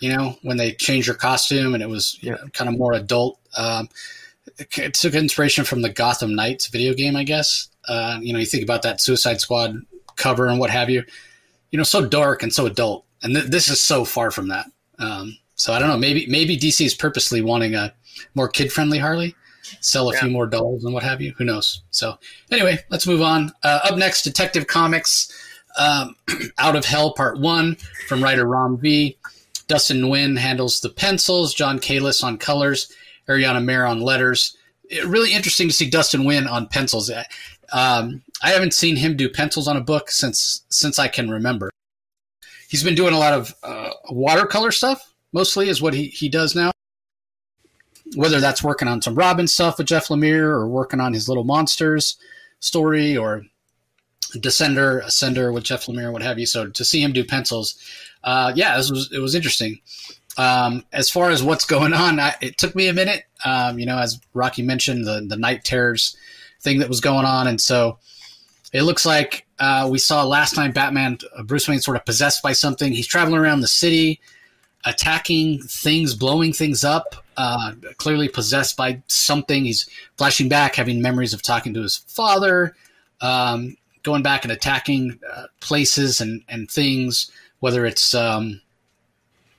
you 0.00 0.12
know, 0.12 0.36
when 0.42 0.56
they 0.56 0.72
changed 0.72 1.08
her 1.08 1.14
costume 1.14 1.74
and 1.74 1.82
it 1.82 1.88
was 1.88 2.18
you 2.22 2.30
know, 2.30 2.38
kind 2.52 2.68
of 2.68 2.78
more 2.78 2.92
adult. 2.92 3.38
Um, 3.56 3.88
it 4.58 4.94
took 4.94 5.14
inspiration 5.14 5.64
from 5.64 5.82
the 5.82 5.90
Gotham 5.90 6.34
Knights 6.34 6.68
video 6.68 6.94
game, 6.94 7.16
I 7.16 7.24
guess. 7.24 7.68
Uh, 7.86 8.18
you 8.20 8.32
know, 8.32 8.38
you 8.38 8.46
think 8.46 8.62
about 8.62 8.82
that 8.82 9.00
Suicide 9.00 9.40
Squad 9.40 9.76
cover 10.16 10.46
and 10.46 10.58
what 10.58 10.70
have 10.70 10.90
you. 10.90 11.04
You 11.70 11.76
know, 11.76 11.84
so 11.84 12.06
dark 12.06 12.42
and 12.42 12.52
so 12.52 12.66
adult, 12.66 13.04
and 13.22 13.34
th- 13.34 13.46
this 13.46 13.68
is 13.68 13.82
so 13.82 14.04
far 14.04 14.30
from 14.30 14.48
that. 14.48 14.66
Um, 14.98 15.36
so 15.54 15.72
I 15.72 15.78
don't 15.78 15.88
know. 15.88 15.98
Maybe 15.98 16.26
maybe 16.26 16.56
DC 16.56 16.84
is 16.84 16.94
purposely 16.94 17.42
wanting 17.42 17.74
a 17.74 17.92
more 18.34 18.48
kid 18.48 18.72
friendly 18.72 18.98
Harley, 18.98 19.34
sell 19.80 20.08
a 20.08 20.14
yeah. 20.14 20.20
few 20.20 20.30
more 20.30 20.46
dolls 20.46 20.84
and 20.84 20.94
what 20.94 21.02
have 21.02 21.20
you. 21.20 21.34
Who 21.36 21.44
knows? 21.44 21.82
So 21.90 22.18
anyway, 22.50 22.78
let's 22.90 23.06
move 23.06 23.20
on. 23.20 23.52
Uh, 23.62 23.80
up 23.84 23.98
next, 23.98 24.22
Detective 24.22 24.66
Comics 24.66 25.30
um, 25.78 26.16
Out 26.58 26.76
of 26.76 26.84
Hell 26.84 27.14
Part 27.14 27.38
1 27.38 27.76
from 28.06 28.22
writer 28.22 28.46
Ram 28.46 28.76
V. 28.76 29.16
Dustin 29.66 30.00
Nguyen 30.00 30.38
handles 30.38 30.80
the 30.80 30.88
pencils, 30.88 31.54
John 31.54 31.78
Kalisz 31.78 32.24
on 32.24 32.38
colors, 32.38 32.90
Ariana 33.28 33.64
Maher 33.64 33.86
on 33.86 34.00
letters. 34.00 34.56
It, 34.84 35.06
really 35.06 35.32
interesting 35.34 35.68
to 35.68 35.74
see 35.74 35.88
Dustin 35.88 36.22
Nguyen 36.22 36.50
on 36.50 36.66
pencils. 36.66 37.10
Um, 37.72 38.22
I 38.42 38.50
haven't 38.50 38.72
seen 38.72 38.96
him 38.96 39.16
do 39.16 39.28
pencils 39.28 39.68
on 39.68 39.76
a 39.76 39.82
book 39.82 40.10
since 40.10 40.64
since 40.70 40.98
I 40.98 41.08
can 41.08 41.30
remember. 41.30 41.70
He's 42.68 42.82
been 42.82 42.94
doing 42.94 43.14
a 43.14 43.18
lot 43.18 43.34
of 43.34 43.54
uh, 43.62 43.90
watercolor 44.10 44.72
stuff, 44.72 45.14
mostly 45.32 45.68
is 45.68 45.82
what 45.82 45.94
he, 45.94 46.06
he 46.06 46.28
does 46.28 46.54
now. 46.54 46.70
Whether 48.16 48.40
that's 48.40 48.64
working 48.64 48.88
on 48.88 49.02
some 49.02 49.14
Robin 49.14 49.46
stuff 49.46 49.76
with 49.76 49.86
Jeff 49.86 50.08
Lemire 50.08 50.48
or 50.48 50.66
working 50.66 51.00
on 51.00 51.12
his 51.12 51.28
Little 51.28 51.44
Monsters 51.44 52.16
story 52.60 53.16
or 53.16 53.44
Descender, 54.36 55.02
Ascender 55.04 55.52
with 55.52 55.64
Jeff 55.64 55.86
Lemire, 55.86 56.12
what 56.12 56.22
have 56.22 56.38
you. 56.38 56.46
So 56.46 56.68
to 56.68 56.84
see 56.84 57.02
him 57.02 57.12
do 57.12 57.24
pencils, 57.24 57.78
uh, 58.24 58.52
yeah, 58.54 58.74
it 58.74 58.90
was 58.90 59.10
it 59.12 59.20
was 59.20 59.34
interesting. 59.34 59.80
Um, 60.36 60.84
as 60.92 61.10
far 61.10 61.30
as 61.30 61.42
what's 61.42 61.64
going 61.64 61.92
on, 61.92 62.20
I, 62.20 62.34
it 62.40 62.58
took 62.58 62.74
me 62.74 62.88
a 62.88 62.92
minute. 62.92 63.24
Um, 63.44 63.78
you 63.78 63.86
know, 63.86 63.98
as 63.98 64.20
Rocky 64.34 64.62
mentioned, 64.62 65.06
the 65.06 65.24
the 65.26 65.36
night 65.36 65.64
terrors 65.64 66.16
thing 66.60 66.78
that 66.80 66.88
was 66.88 67.00
going 67.00 67.24
on, 67.24 67.46
and 67.46 67.60
so 67.60 67.98
it 68.72 68.82
looks 68.82 69.06
like 69.06 69.46
uh, 69.58 69.88
we 69.90 69.98
saw 69.98 70.24
last 70.24 70.54
time 70.54 70.72
Batman, 70.72 71.18
uh, 71.36 71.42
Bruce 71.42 71.68
Wayne, 71.68 71.80
sort 71.80 71.96
of 71.96 72.04
possessed 72.04 72.42
by 72.42 72.52
something. 72.52 72.92
He's 72.92 73.06
traveling 73.06 73.40
around 73.40 73.60
the 73.60 73.68
city, 73.68 74.20
attacking 74.84 75.62
things, 75.62 76.14
blowing 76.14 76.52
things 76.52 76.84
up. 76.84 77.24
Uh, 77.36 77.72
clearly 77.98 78.28
possessed 78.28 78.76
by 78.76 79.00
something. 79.06 79.64
He's 79.64 79.88
flashing 80.16 80.48
back, 80.48 80.74
having 80.74 81.00
memories 81.00 81.32
of 81.32 81.40
talking 81.40 81.72
to 81.74 81.82
his 81.82 81.98
father. 81.98 82.74
Um, 83.20 83.76
going 84.08 84.22
back 84.22 84.44
and 84.44 84.50
attacking 84.50 85.20
uh, 85.30 85.44
places 85.60 86.22
and, 86.22 86.42
and 86.48 86.70
things, 86.70 87.30
whether 87.60 87.84
it's 87.84 88.14
um, 88.14 88.58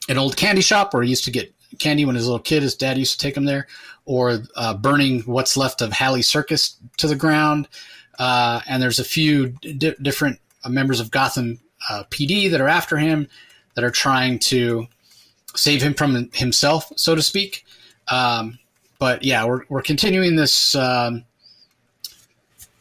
an 0.09 0.17
old 0.17 0.35
candy 0.35 0.61
shop 0.61 0.91
where 0.91 1.03
he 1.03 1.09
used 1.09 1.23
to 1.23 1.31
get 1.31 1.53
candy 1.77 2.03
when 2.03 2.15
he 2.15 2.17
was 2.17 2.25
a 2.25 2.29
little 2.31 2.43
kid, 2.43 2.63
his 2.63 2.73
dad 2.73 2.97
used 2.97 3.19
to 3.19 3.23
take 3.23 3.37
him 3.37 3.45
there, 3.45 3.67
or 4.05 4.39
uh, 4.55 4.73
burning 4.73 5.21
what's 5.21 5.55
left 5.55 5.83
of 5.83 5.91
Haly 5.91 6.25
Circus 6.25 6.77
to 6.97 7.07
the 7.07 7.15
ground. 7.15 7.67
Uh, 8.17 8.61
and 8.67 8.81
there's 8.81 8.97
a 8.97 9.03
few 9.03 9.49
di- 9.61 9.95
different 10.01 10.39
uh, 10.63 10.69
members 10.69 10.99
of 10.99 11.11
Gotham 11.11 11.59
uh, 11.87 12.03
PD 12.09 12.49
that 12.49 12.59
are 12.59 12.67
after 12.67 12.97
him 12.97 13.27
that 13.75 13.83
are 13.83 13.91
trying 13.91 14.39
to 14.39 14.87
save 15.55 15.83
him 15.83 15.93
from 15.93 16.31
himself, 16.33 16.91
so 16.95 17.13
to 17.13 17.21
speak. 17.21 17.65
Um, 18.07 18.57
but 18.97 19.23
yeah, 19.23 19.45
we're, 19.45 19.61
we're 19.69 19.83
continuing 19.83 20.35
this 20.35 20.73
um, 20.73 21.23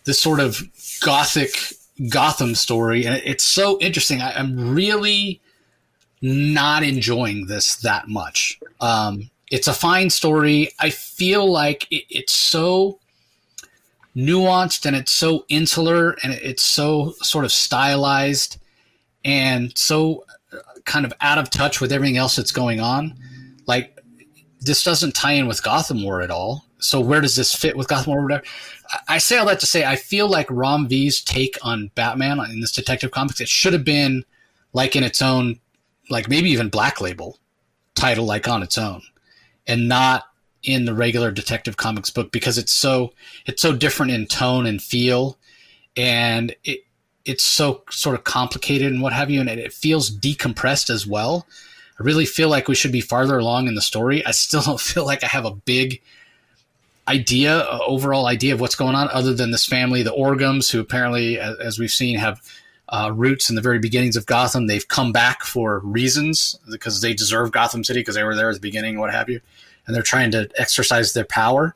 this 0.05 0.19
sort 0.19 0.41
of 0.41 0.63
gothic 1.01 1.75
Gotham 2.09 2.55
story, 2.55 3.07
and 3.07 3.21
it's 3.25 3.45
so 3.45 3.79
interesting. 3.81 4.21
I, 4.21 4.39
am 4.39 4.75
really 4.75 5.41
not 6.23 6.83
enjoying 6.83 7.47
this 7.47 7.77
that 7.77 8.09
much. 8.09 8.59
Um, 8.81 9.31
it's 9.51 9.67
a 9.67 9.73
fine 9.73 10.11
story. 10.11 10.71
I 10.79 10.91
feel 10.91 11.51
like 11.51 11.87
it, 11.91 12.05
it's 12.11 12.33
so 12.33 12.99
nuanced 14.17 14.85
and 14.85 14.97
it's 14.97 15.13
so 15.13 15.45
insular 15.49 16.17
and 16.23 16.33
it's 16.33 16.65
so 16.65 17.15
sort 17.23 17.45
of 17.45 17.53
stylized 17.53 18.59
and 19.25 19.77
so 19.79 20.25
uh, 20.53 20.57
kind 20.85 21.05
of 21.05 21.13
out 21.21 21.39
of 21.39 21.51
touch 21.51 21.81
with 21.81 21.93
everything 21.93 22.17
else 22.17 22.37
that's 22.37 22.51
going 22.51 22.81
on. 22.81 23.15
Like 23.67 23.97
this 24.61 24.83
doesn't 24.83 25.15
tie 25.15 25.33
in 25.33 25.47
with 25.47 25.63
Gotham 25.63 26.03
War 26.03 26.21
at 26.21 26.31
all. 26.31 26.65
So 26.81 27.01
where 27.01 27.21
does 27.21 27.37
this 27.37 27.55
fit 27.55 27.77
with 27.77 27.89
Gotham 27.89 28.13
War? 28.13 28.23
Whatever. 28.23 28.45
I 29.07 29.19
say 29.19 29.39
all 29.39 29.47
that 29.47 29.61
to 29.61 29.67
say 29.67 29.85
I 29.85 29.97
feel 29.97 30.29
like 30.29 30.47
Ram 30.51 30.89
V's 30.89 31.23
take 31.23 31.57
on 31.63 31.91
Batman 31.95 32.41
in 32.51 32.61
this 32.61 32.73
Detective 32.73 33.11
Comics 33.11 33.41
it 33.41 33.49
should 33.49 33.73
have 33.73 33.85
been 33.85 34.25
like 34.73 34.97
in 34.97 35.03
its 35.03 35.23
own, 35.23 35.61
like 36.11 36.29
maybe 36.29 36.51
even 36.51 36.69
Black 36.69 37.01
Label 37.01 37.39
title, 37.95 38.25
like 38.25 38.49
on 38.49 38.63
its 38.63 38.79
own, 38.79 39.03
and 39.67 39.89
not 39.89 40.25
in 40.63 40.85
the 40.85 40.95
regular 40.95 41.31
Detective 41.31 41.77
Comics 41.77 42.11
book 42.11 42.33
because 42.33 42.59
it's 42.59 42.73
so 42.73 43.13
it's 43.47 43.63
so 43.63 43.75
different 43.75 44.13
in 44.13 44.27
tone 44.27 44.67
and 44.67 44.83
feel, 44.83 45.39
and 45.97 46.55
it 46.65 46.85
it's 47.25 47.45
so 47.45 47.83
sort 47.91 48.15
of 48.15 48.25
complicated 48.25 48.91
and 48.91 49.03
what 49.03 49.13
have 49.13 49.31
you, 49.31 49.41
and 49.41 49.49
it 49.51 49.73
feels 49.73 50.11
decompressed 50.11 50.89
as 50.91 51.07
well. 51.07 51.47
I 51.99 52.03
really 52.03 52.25
feel 52.25 52.49
like 52.49 52.69
we 52.69 52.75
should 52.75 52.93
be 52.93 53.01
farther 53.01 53.39
along 53.39 53.67
in 53.67 53.75
the 53.75 53.83
story. 53.83 54.25
I 54.25 54.31
still 54.31 54.63
don't 54.65 54.81
feel 54.81 55.05
like 55.05 55.23
I 55.23 55.29
have 55.29 55.45
a 55.45 55.51
big 55.51 56.01
idea, 57.09 57.67
overall 57.67 58.27
idea 58.27 58.55
of 58.55 58.61
what's 58.61 58.75
going 58.75 58.95
on, 58.95 59.09
other 59.11 59.35
than 59.35 59.51
this 59.51 59.65
family, 59.65 60.03
the 60.03 60.13
Orghams, 60.13 60.71
who 60.71 60.81
apparently, 60.81 61.39
as, 61.39 61.57
as 61.59 61.79
we've 61.79 61.91
seen, 61.91 62.19
have 62.19 62.41
uh, 62.91 63.13
roots 63.15 63.51
in 63.51 63.57
the 63.57 63.63
very 63.63 63.79
beginnings 63.79 64.17
of 64.17 64.27
Gotham. 64.27 64.67
They've 64.67 64.87
come 64.87 65.13
back 65.13 65.43
for 65.43 65.81
reasons 65.81 66.59
because 66.71 67.01
they 67.01 67.15
deserve 67.15 67.53
Gotham 67.53 67.85
City 67.85 68.01
because 68.01 68.15
they 68.15 68.25
were 68.25 68.35
there 68.35 68.49
at 68.49 68.55
the 68.55 68.61
beginning, 68.61 68.99
what 68.99 69.13
have 69.13 69.29
you, 69.29 69.41
and 69.87 69.95
they're 69.95 70.03
trying 70.03 70.31
to 70.33 70.49
exercise 70.57 71.13
their 71.13 71.25
power. 71.25 71.75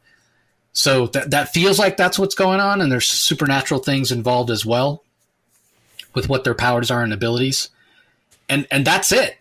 So 0.73 1.07
that 1.09 1.31
that 1.31 1.53
feels 1.53 1.79
like 1.79 1.97
that's 1.97 2.19
what's 2.19 2.35
going 2.35 2.61
on, 2.61 2.81
and 2.81 2.91
there's 2.91 3.07
supernatural 3.07 3.81
things 3.81 4.11
involved 4.11 4.51
as 4.51 4.65
well 4.65 5.03
with 6.15 6.29
what 6.29 6.45
their 6.45 6.55
powers 6.55 6.91
are 6.91 7.03
and 7.03 7.12
abilities, 7.12 7.69
and 8.49 8.67
and 8.71 8.87
that's 8.87 9.12
it. 9.12 9.39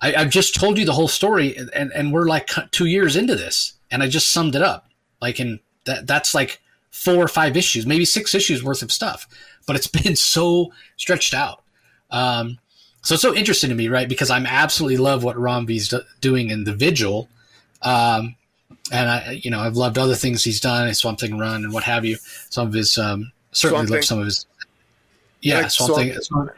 I, 0.00 0.10
have 0.10 0.30
just 0.30 0.54
told 0.54 0.76
you 0.76 0.84
the 0.84 0.92
whole 0.92 1.08
story, 1.08 1.56
and 1.56 1.90
and 1.92 2.12
we're 2.12 2.26
like 2.26 2.50
two 2.72 2.84
years 2.84 3.16
into 3.16 3.34
this, 3.34 3.72
and 3.90 4.02
I 4.02 4.08
just 4.08 4.30
summed 4.30 4.54
it 4.54 4.60
up. 4.60 4.86
Like 5.20 5.40
in 5.40 5.60
that 5.84 6.06
that's 6.06 6.34
like 6.34 6.60
four 6.90 7.16
or 7.16 7.28
five 7.28 7.56
issues, 7.56 7.86
maybe 7.86 8.04
six 8.04 8.34
issues 8.34 8.64
worth 8.64 8.82
of 8.82 8.90
stuff, 8.90 9.26
but 9.66 9.76
it's 9.76 9.86
been 10.02 10.16
so 10.16 10.72
stretched 10.96 11.34
out. 11.34 11.62
Um, 12.10 12.58
so 13.02 13.14
it's 13.14 13.22
so 13.22 13.34
interesting 13.34 13.70
to 13.70 13.76
me, 13.76 13.88
right? 13.88 14.08
Because 14.08 14.30
I'm 14.30 14.46
absolutely 14.46 14.96
love 14.96 15.22
what 15.22 15.38
Ram 15.38 15.66
V's 15.66 15.94
doing 16.20 16.50
in 16.50 16.64
the 16.64 16.74
Vigil. 16.74 17.28
Um, 17.82 18.34
and 18.90 19.08
I, 19.08 19.40
you 19.42 19.50
know, 19.50 19.60
I've 19.60 19.76
loved 19.76 19.98
other 19.98 20.14
things 20.14 20.42
he's 20.42 20.60
done, 20.60 20.92
Swamp 20.94 21.20
Thing 21.20 21.38
Run 21.38 21.64
and 21.64 21.72
what 21.72 21.84
have 21.84 22.04
you. 22.04 22.16
Some 22.50 22.66
of 22.66 22.72
his, 22.72 22.98
um, 22.98 23.30
certainly 23.52 23.86
love 23.86 24.04
some 24.04 24.18
of 24.18 24.24
his, 24.24 24.46
yeah, 25.40 25.60
like 25.60 25.70
Swamp, 25.70 25.94
Thing. 25.94 26.20
Swamp, 26.20 26.50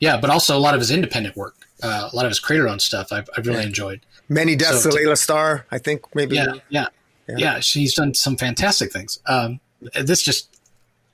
yeah, 0.00 0.16
but 0.16 0.30
also 0.30 0.56
a 0.56 0.58
lot 0.58 0.74
of 0.74 0.80
his 0.80 0.90
independent 0.90 1.36
work, 1.36 1.54
uh, 1.82 2.08
a 2.12 2.16
lot 2.16 2.24
of 2.24 2.30
his 2.30 2.40
creator 2.40 2.68
owned 2.68 2.82
stuff. 2.82 3.12
I've, 3.12 3.28
I've 3.36 3.46
really 3.46 3.60
yeah. 3.60 3.66
enjoyed. 3.66 4.00
Many 4.28 4.56
deaths 4.56 4.82
so, 4.82 4.90
to 4.90 4.96
Laila 4.96 5.16
Starr, 5.16 5.66
I 5.70 5.78
think 5.78 6.12
maybe. 6.14 6.36
Yeah, 6.36 6.54
yeah, 6.70 6.86
yeah, 7.28 7.36
yeah. 7.38 7.60
She's 7.60 7.94
done 7.94 8.14
some 8.14 8.36
fantastic 8.36 8.92
things. 8.92 9.18
Um, 9.26 9.60
this 10.02 10.22
just, 10.22 10.56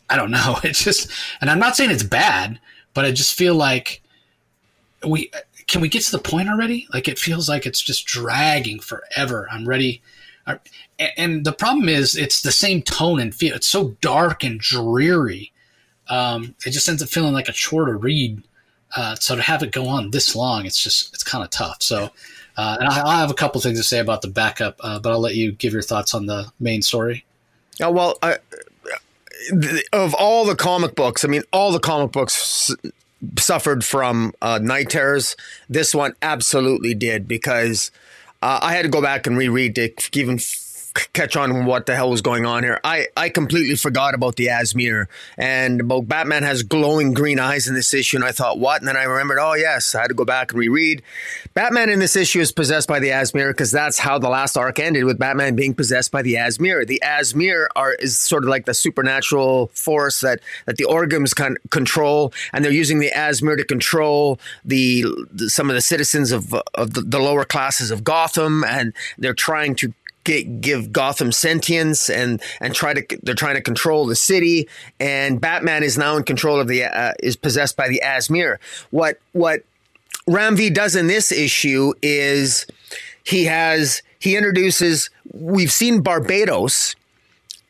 I 0.08 0.16
don't 0.16 0.30
know. 0.30 0.58
It's 0.64 0.82
just, 0.82 1.10
and 1.40 1.50
I'm 1.50 1.58
not 1.58 1.76
saying 1.76 1.90
it's 1.90 2.02
bad, 2.02 2.60
but 2.94 3.04
I 3.04 3.12
just 3.12 3.34
feel 3.34 3.54
like 3.54 4.02
we 5.06 5.30
can 5.66 5.80
we 5.80 5.88
get 5.88 6.02
to 6.02 6.10
the 6.10 6.18
point 6.18 6.48
already? 6.48 6.88
Like 6.92 7.06
it 7.06 7.18
feels 7.18 7.48
like 7.48 7.64
it's 7.64 7.80
just 7.80 8.04
dragging 8.04 8.80
forever. 8.80 9.48
I'm 9.50 9.68
ready 9.68 10.02
and 11.16 11.44
the 11.44 11.52
problem 11.52 11.88
is 11.88 12.16
it's 12.16 12.42
the 12.42 12.52
same 12.52 12.82
tone 12.82 13.20
and 13.20 13.34
feel. 13.34 13.54
It's 13.54 13.66
so 13.66 13.96
dark 14.00 14.44
and 14.44 14.60
dreary. 14.60 15.52
Um, 16.08 16.54
it 16.66 16.70
just 16.70 16.88
ends 16.88 17.02
up 17.02 17.08
feeling 17.08 17.32
like 17.32 17.48
a 17.48 17.52
chore 17.52 17.86
to 17.86 17.94
read. 17.94 18.42
Uh, 18.96 19.14
so 19.14 19.36
to 19.36 19.42
have 19.42 19.62
it 19.62 19.70
go 19.70 19.86
on 19.86 20.10
this 20.10 20.34
long, 20.34 20.66
it's 20.66 20.82
just 20.82 21.14
it's 21.14 21.22
kind 21.22 21.44
of 21.44 21.50
tough. 21.50 21.82
So, 21.82 22.10
uh, 22.56 22.76
and 22.80 22.88
I, 22.88 23.06
I 23.06 23.20
have 23.20 23.30
a 23.30 23.34
couple 23.34 23.60
things 23.60 23.78
to 23.78 23.84
say 23.84 23.98
about 23.98 24.22
the 24.22 24.28
backup, 24.28 24.76
uh, 24.80 24.98
but 24.98 25.12
I'll 25.12 25.20
let 25.20 25.34
you 25.34 25.52
give 25.52 25.72
your 25.72 25.82
thoughts 25.82 26.14
on 26.14 26.26
the 26.26 26.52
main 26.58 26.82
story. 26.82 27.24
Oh, 27.80 27.90
well, 27.90 28.18
I, 28.22 28.38
of 29.92 30.14
all 30.14 30.44
the 30.44 30.56
comic 30.56 30.94
books, 30.94 31.24
I 31.24 31.28
mean, 31.28 31.42
all 31.52 31.72
the 31.72 31.80
comic 31.80 32.12
books 32.12 32.74
suffered 33.38 33.84
from 33.84 34.34
uh, 34.42 34.58
night 34.62 34.90
terrors. 34.90 35.36
This 35.68 35.94
one 35.94 36.14
absolutely 36.22 36.94
did 36.94 37.28
because 37.28 37.90
uh, 38.42 38.58
I 38.62 38.74
had 38.74 38.82
to 38.82 38.88
go 38.88 39.02
back 39.02 39.26
and 39.26 39.36
reread 39.36 39.74
to 39.76 39.92
even 40.12 40.38
catch 41.12 41.36
on 41.36 41.66
what 41.66 41.86
the 41.86 41.94
hell 41.94 42.10
was 42.10 42.20
going 42.20 42.46
on 42.46 42.62
here. 42.62 42.80
I, 42.84 43.08
I 43.16 43.28
completely 43.28 43.76
forgot 43.76 44.14
about 44.14 44.36
the 44.36 44.46
Azmer 44.46 45.06
and 45.38 45.80
about 45.80 46.08
Batman 46.08 46.42
has 46.42 46.62
glowing 46.62 47.14
green 47.14 47.38
eyes 47.38 47.68
in 47.68 47.74
this 47.74 47.94
issue. 47.94 48.16
And 48.16 48.24
I 48.24 48.32
thought, 48.32 48.58
what? 48.58 48.80
And 48.80 48.88
then 48.88 48.96
I 48.96 49.04
remembered, 49.04 49.38
oh, 49.38 49.54
yes, 49.54 49.94
I 49.94 50.02
had 50.02 50.08
to 50.08 50.14
go 50.14 50.24
back 50.24 50.52
and 50.52 50.58
reread. 50.58 51.02
Batman 51.54 51.90
in 51.90 51.98
this 51.98 52.16
issue 52.16 52.40
is 52.40 52.52
possessed 52.52 52.88
by 52.88 52.98
the 52.98 53.08
Azmer 53.08 53.50
because 53.50 53.70
that's 53.70 53.98
how 53.98 54.18
the 54.18 54.28
last 54.28 54.56
arc 54.56 54.78
ended 54.78 55.04
with 55.04 55.18
Batman 55.18 55.56
being 55.56 55.74
possessed 55.74 56.12
by 56.12 56.22
the 56.22 56.34
Azmer. 56.34 56.86
The 56.86 57.02
Azmer 57.04 57.66
are 57.76 57.94
is 57.94 58.18
sort 58.18 58.44
of 58.44 58.48
like 58.48 58.66
the 58.66 58.74
supernatural 58.74 59.68
force 59.68 60.20
that, 60.20 60.40
that 60.66 60.76
the 60.76 60.84
Orghams 60.84 61.34
can 61.34 61.56
control, 61.70 62.32
and 62.52 62.64
they're 62.64 62.72
using 62.72 62.98
the 62.98 63.10
Azmer 63.10 63.56
to 63.56 63.64
control 63.64 64.38
the, 64.64 65.04
the 65.32 65.50
some 65.50 65.70
of 65.70 65.74
the 65.74 65.80
citizens 65.80 66.32
of, 66.32 66.54
of 66.74 66.94
the, 66.94 67.02
the 67.02 67.18
lower 67.18 67.44
classes 67.44 67.90
of 67.90 68.04
Gotham, 68.04 68.64
and 68.64 68.92
they're 69.18 69.34
trying 69.34 69.74
to 69.76 69.92
get, 70.30 70.60
give 70.60 70.92
Gotham 70.92 71.32
sentience 71.32 72.08
and 72.08 72.40
and 72.60 72.74
try 72.74 72.94
to 72.94 73.18
they're 73.22 73.34
trying 73.34 73.56
to 73.56 73.60
control 73.60 74.06
the 74.06 74.14
city 74.14 74.68
and 75.00 75.40
Batman 75.40 75.82
is 75.82 75.98
now 75.98 76.16
in 76.16 76.22
control 76.22 76.60
of 76.60 76.68
the 76.68 76.84
uh, 76.84 77.12
is 77.20 77.36
possessed 77.36 77.76
by 77.76 77.88
the 77.88 78.00
Azmer. 78.04 78.58
What 78.90 79.18
what 79.32 79.64
V 80.28 80.70
does 80.70 80.94
in 80.94 81.08
this 81.08 81.32
issue 81.32 81.92
is 82.02 82.66
he 83.24 83.46
has 83.46 84.02
he 84.20 84.36
introduces 84.36 85.10
we've 85.32 85.72
seen 85.72 86.02
Barbatos 86.02 86.94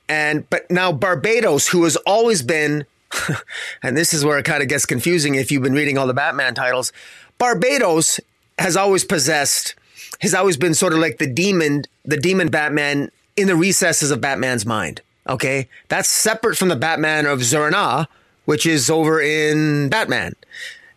and 0.09 0.49
but 0.51 0.71
now 0.71 0.93
Barbatos 0.93 1.69
who 1.71 1.85
has 1.85 1.97
always 1.97 2.43
been 2.43 2.85
and 3.83 3.97
this 3.97 4.13
is 4.13 4.25
where 4.25 4.39
it 4.39 4.45
kind 4.45 4.63
of 4.63 4.69
gets 4.69 4.85
confusing 4.85 5.35
if 5.35 5.51
you've 5.51 5.63
been 5.63 5.73
reading 5.73 5.97
all 5.97 6.07
the 6.07 6.15
Batman 6.15 6.55
titles 6.55 6.93
Barbatos 7.39 8.21
has 8.59 8.77
always 8.77 9.05
possessed 9.05 9.75
has 10.21 10.35
always 10.35 10.57
been 10.57 10.75
sort 10.75 10.93
of 10.93 10.99
like 10.99 11.19
the 11.19 11.27
demon, 11.27 11.85
the 12.05 12.17
demon 12.17 12.49
Batman 12.49 13.11
in 13.37 13.47
the 13.47 13.57
recesses 13.57 14.11
of 14.11 14.21
Batman's 14.21 14.67
mind. 14.67 15.01
Okay. 15.29 15.69
That's 15.89 16.09
separate 16.09 16.57
from 16.57 16.69
the 16.69 16.77
Batman 16.77 17.27
of 17.27 17.43
Zur-En-Arrh, 17.43 18.07
which 18.45 18.67
is 18.67 18.91
over 18.91 19.21
in 19.21 19.89
Batman. 19.89 20.35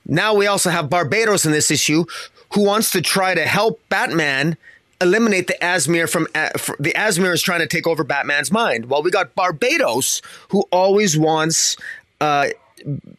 Now 0.06 0.34
we 0.34 0.48
also 0.48 0.70
have 0.70 0.90
Barbatos 0.90 1.46
in 1.46 1.52
this 1.52 1.72
issue 1.72 2.06
who 2.54 2.64
wants 2.66 2.92
to 2.92 3.02
try 3.02 3.34
to 3.34 3.44
help 3.44 3.80
Batman 3.90 4.58
eliminate 5.02 5.48
the 5.48 5.58
Azmer 5.62 6.10
from 6.10 6.28
uh, 6.34 6.50
the 6.80 6.94
Azmer 6.94 7.34
is 7.34 7.42
trying 7.42 7.60
to 7.60 7.68
take 7.68 7.88
over 7.88 8.04
Batman's 8.04 8.52
mind. 8.52 8.86
Well, 8.86 9.04
we 9.04 9.12
got 9.12 9.36
Barbatos, 9.36 10.22
who 10.50 10.64
always 10.72 11.18
wants 11.18 11.78
uh, 12.22 12.50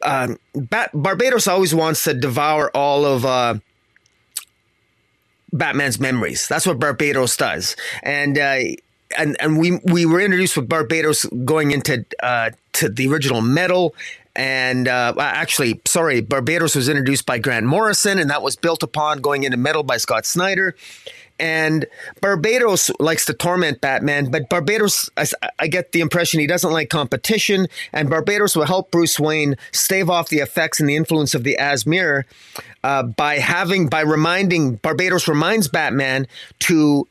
uh, 0.02 0.34
Barbatos 0.54 1.48
always 1.48 1.74
wants 1.74 2.04
to 2.04 2.14
devour 2.14 2.70
all 2.74 3.04
of 3.04 3.24
uh, 3.24 3.56
Batman's 5.54 6.00
memories. 6.00 6.46
That's 6.48 6.66
what 6.66 6.78
Barbatos 6.78 7.38
does, 7.38 7.76
and 8.02 8.36
uh, 8.38 8.58
and 9.16 9.36
and 9.40 9.58
we 9.58 9.78
we 9.84 10.04
were 10.04 10.20
introduced 10.20 10.56
with 10.56 10.68
Barbatos 10.68 11.44
going 11.44 11.70
into 11.70 12.04
uh, 12.22 12.50
to 12.74 12.88
the 12.88 13.08
original 13.08 13.40
metal. 13.40 13.94
And 14.36 14.88
uh, 14.88 15.14
actually, 15.16 15.80
sorry, 15.86 16.20
Barbatos 16.20 16.74
was 16.74 16.88
introduced 16.88 17.24
by 17.24 17.38
Grant 17.38 17.66
Morrison, 17.66 18.18
and 18.18 18.30
that 18.30 18.42
was 18.42 18.56
built 18.56 18.82
upon 18.82 19.20
going 19.20 19.44
into 19.44 19.56
metal 19.56 19.84
by 19.84 19.96
Scott 19.96 20.26
Snyder. 20.26 20.74
And 21.38 21.86
Barbatos 22.22 22.92
likes 23.00 23.24
to 23.26 23.34
torment 23.34 23.80
Batman, 23.80 24.30
but 24.30 24.48
Barbatos, 24.48 25.08
I, 25.16 25.26
I, 25.58 25.66
get 25.66 25.90
the 25.90 26.00
impression 26.00 26.38
he 26.38 26.46
doesn't 26.46 26.70
like 26.70 26.90
competition, 26.90 27.66
and 27.92 28.08
Barbatos 28.08 28.54
will 28.54 28.66
help 28.66 28.92
Bruce 28.92 29.18
Wayne 29.18 29.56
stave 29.72 30.08
off 30.08 30.28
the 30.28 30.38
effects 30.38 30.78
and 30.78 30.88
the 30.88 30.94
influence 30.94 31.34
of 31.34 31.42
the 31.42 31.56
Azmer 31.60 32.22
uh, 32.84 33.02
by 33.02 33.38
having, 33.38 33.88
by 33.88 34.02
reminding, 34.02 34.78
Barbatos 34.78 35.26
reminds 35.26 35.66
Batman 35.66 36.28
to 36.60 37.08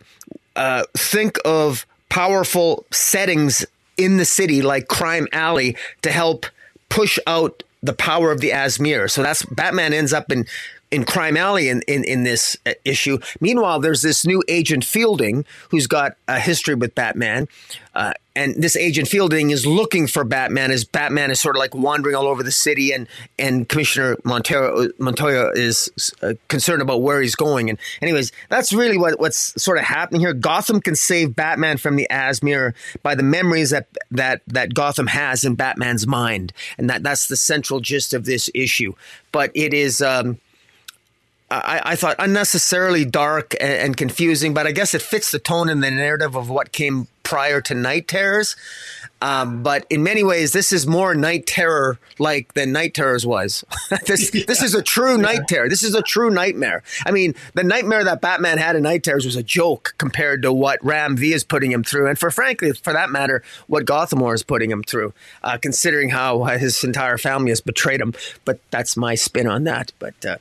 uh, 0.55 0.83
think 0.95 1.37
of 1.43 1.85
powerful 2.09 2.85
settings 2.91 3.65
in 3.97 4.17
the 4.17 4.25
city 4.25 4.61
like 4.61 4.87
Crime 4.87 5.27
Alley 5.33 5.75
to 6.01 6.11
help 6.11 6.45
push 6.89 7.19
out 7.27 7.63
the 7.81 7.93
power 7.93 8.31
of 8.31 8.39
the 8.39 8.51
Azmer. 8.51 9.11
So 9.11 9.21
that's 9.21 9.43
Batman 9.45 9.93
ends 9.93 10.13
up 10.13 10.31
in 10.31 10.45
in 10.93 11.05
Crime 11.05 11.35
Alley 11.35 11.69
in, 11.69 11.81
in, 11.87 12.03
in 12.03 12.23
this 12.23 12.55
uh, 12.67 12.73
issue. 12.85 13.17
Meanwhile, 13.41 13.79
there's 13.79 14.03
this 14.03 14.25
new 14.25 14.43
Agent 14.47 14.85
Fielding 14.85 15.43
who's 15.69 15.87
got 15.87 16.15
a 16.27 16.39
history 16.39 16.75
with 16.75 16.93
Batman. 16.93 17.47
Uh, 17.95 18.13
and 18.35 18.55
this 18.55 18.75
Agent 18.75 19.07
Fielding 19.07 19.49
is 19.49 19.65
looking 19.65 20.07
for 20.07 20.23
Batman 20.23 20.71
as 20.71 20.83
Batman 20.83 21.31
is 21.31 21.41
sort 21.41 21.55
of 21.55 21.59
like 21.59 21.73
wandering 21.75 22.15
all 22.15 22.25
over 22.25 22.41
the 22.41 22.51
city, 22.51 22.91
and 22.91 23.07
and 23.37 23.69
Commissioner 23.69 24.17
Montero 24.23 24.87
Montoya 24.97 25.51
is 25.53 26.11
uh, 26.23 26.33
concerned 26.47 26.81
about 26.81 27.03
where 27.03 27.21
he's 27.21 27.35
going. 27.35 27.69
And 27.69 27.77
anyways, 28.01 28.31
that's 28.49 28.73
really 28.73 28.97
what 28.97 29.19
what's 29.19 29.61
sort 29.61 29.77
of 29.77 29.83
happening 29.83 30.21
here. 30.21 30.33
Gotham 30.33 30.81
can 30.81 30.95
save 30.95 31.35
Batman 31.35 31.77
from 31.77 31.95
the 31.95 32.07
Azmer 32.09 32.73
by 33.03 33.13
the 33.13 33.21
memories 33.21 33.69
that 33.69 33.87
that 34.09 34.41
that 34.47 34.73
Gotham 34.73 35.07
has 35.07 35.43
in 35.43 35.53
Batman's 35.53 36.07
mind, 36.07 36.53
and 36.79 36.89
that 36.89 37.03
that's 37.03 37.27
the 37.27 37.37
central 37.37 37.81
gist 37.81 38.13
of 38.15 38.25
this 38.25 38.49
issue. 38.55 38.93
But 39.31 39.51
it 39.53 39.73
is. 39.73 40.01
Um, 40.01 40.39
I, 41.53 41.81
I, 41.91 41.95
thought 41.95 42.15
unnecessarily 42.19 43.05
dark 43.05 43.53
and, 43.59 43.71
and, 43.71 43.97
confusing, 43.97 44.53
but 44.53 44.65
I 44.65 44.71
guess 44.71 44.93
it 44.93 45.01
fits 45.01 45.31
the 45.31 45.39
tone 45.39 45.69
and 45.69 45.83
the 45.83 45.91
narrative 45.91 46.35
of 46.35 46.49
what 46.49 46.71
came 46.71 47.07
prior 47.23 47.61
to 47.61 47.73
Night 47.73 48.07
Terrors. 48.07 48.55
Um, 49.21 49.63
but 49.63 49.85
in 49.89 50.03
many 50.03 50.21
ways, 50.23 50.51
this 50.51 50.73
is 50.73 50.85
more 50.85 51.15
Night 51.15 51.45
Terror 51.45 51.97
like 52.19 52.53
than 52.55 52.73
Night 52.73 52.93
Terrors 52.93 53.25
was. 53.25 53.63
this 54.05 54.33
yeah. 54.35 54.43
this 54.47 54.61
is 54.61 54.75
a 54.75 54.81
true 54.81 55.17
Night. 55.17 55.47
Terror. 55.47 55.69
This 55.69 55.83
is 55.83 55.95
a 55.95 56.01
true 56.01 56.29
nightmare. 56.29 56.83
I 57.05 57.11
mean, 57.11 57.33
the 57.53 57.63
nightmare 57.63 58.03
that 58.03 58.19
Batman 58.19 58.57
had 58.57 58.75
in 58.75 58.83
Night 58.83 59.03
Terrors 59.03 59.25
was 59.25 59.37
a 59.37 59.43
joke 59.43 59.95
compared 59.97 60.41
to 60.41 60.51
what 60.51 60.83
Ram 60.83 61.15
V 61.15 61.33
is 61.33 61.45
putting 61.45 61.71
him 61.71 61.83
through, 61.83 62.07
and 62.07 62.19
for 62.19 62.31
frankly, 62.31 62.73
for 62.73 62.91
that 62.91 63.11
matter, 63.11 63.43
what 63.67 63.85
Gotham 63.85 64.19
War 64.19 64.33
is 64.33 64.43
putting 64.43 64.69
him 64.69 64.83
through. 64.83 65.13
Uh, 65.41 65.57
considering 65.57 66.09
how 66.09 66.43
his 66.43 66.83
entire 66.83 67.17
family 67.17 67.51
has 67.51 67.61
betrayed 67.61 68.01
him, 68.01 68.13
but 68.43 68.59
that's 68.71 68.97
my 68.97 69.15
spin 69.15 69.47
on 69.47 69.63
that. 69.63 69.93
But 69.99 70.25
uh, 70.25 70.37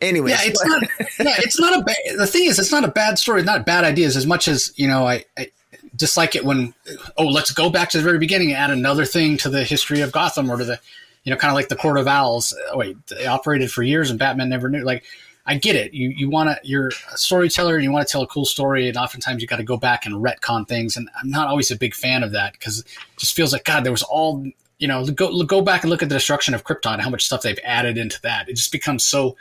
Anyway, 0.00 0.30
yeah, 0.30 0.38
it's 0.42 0.64
not. 0.64 0.82
yeah, 1.00 1.34
it's 1.38 1.58
not 1.58 1.80
a. 1.80 1.84
bad. 1.84 1.96
the 2.16 2.26
thing 2.26 2.44
is, 2.44 2.58
it's 2.58 2.72
not 2.72 2.84
a 2.84 2.88
bad 2.88 3.18
story. 3.18 3.42
Not 3.42 3.66
bad 3.66 3.84
ideas 3.84 4.16
as 4.16 4.26
much 4.26 4.48
as 4.48 4.72
you 4.76 4.86
know. 4.86 5.06
I, 5.06 5.24
I 5.36 5.50
dislike 5.96 6.36
it 6.36 6.44
when 6.44 6.74
oh, 7.16 7.26
let's 7.26 7.50
go 7.50 7.68
back 7.70 7.90
to 7.90 7.98
the 7.98 8.04
very 8.04 8.18
beginning 8.18 8.48
and 8.52 8.56
add 8.56 8.70
another 8.70 9.04
thing 9.04 9.36
to 9.38 9.48
the 9.48 9.64
history 9.64 10.00
of 10.00 10.12
Gotham 10.12 10.50
or 10.50 10.56
to 10.56 10.64
the, 10.64 10.80
you 11.24 11.32
know, 11.32 11.36
kind 11.36 11.50
of 11.50 11.56
like 11.56 11.68
the 11.68 11.76
Court 11.76 11.98
of 11.98 12.06
Owls. 12.06 12.56
Oh, 12.72 12.78
wait, 12.78 12.96
they 13.08 13.26
operated 13.26 13.70
for 13.70 13.82
years 13.82 14.10
and 14.10 14.18
Batman 14.18 14.48
never 14.48 14.68
knew. 14.68 14.84
Like, 14.84 15.04
I 15.48 15.56
get 15.56 15.76
it. 15.76 15.94
You 15.94 16.10
you 16.10 16.28
want 16.30 16.50
to 16.50 16.58
you're 16.62 16.88
a 16.88 17.18
storyteller 17.18 17.74
and 17.74 17.82
you 17.82 17.90
want 17.90 18.06
to 18.06 18.12
tell 18.12 18.22
a 18.22 18.26
cool 18.26 18.44
story, 18.44 18.86
and 18.86 18.96
oftentimes 18.96 19.40
you 19.40 19.48
got 19.48 19.56
to 19.56 19.64
go 19.64 19.78
back 19.78 20.04
and 20.04 20.16
retcon 20.16 20.68
things. 20.68 20.96
And 20.96 21.08
I'm 21.20 21.30
not 21.30 21.48
always 21.48 21.70
a 21.70 21.76
big 21.76 21.94
fan 21.94 22.22
of 22.22 22.32
that 22.32 22.52
because 22.52 22.80
it 22.80 22.86
just 23.16 23.34
feels 23.34 23.52
like 23.52 23.64
God, 23.64 23.82
there 23.82 23.92
was 23.92 24.02
all 24.02 24.44
you 24.78 24.86
know. 24.86 25.06
Go 25.06 25.42
go 25.44 25.62
back 25.62 25.82
and 25.82 25.90
look 25.90 26.02
at 26.02 26.10
the 26.10 26.14
destruction 26.14 26.52
of 26.52 26.64
Krypton 26.64 27.00
how 27.00 27.08
much 27.08 27.24
stuff 27.24 27.42
they've 27.42 27.58
added 27.64 27.96
into 27.96 28.20
that. 28.22 28.50
It 28.50 28.56
just 28.56 28.72
becomes 28.72 29.06
so 29.06 29.36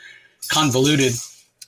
convoluted. 0.50 1.14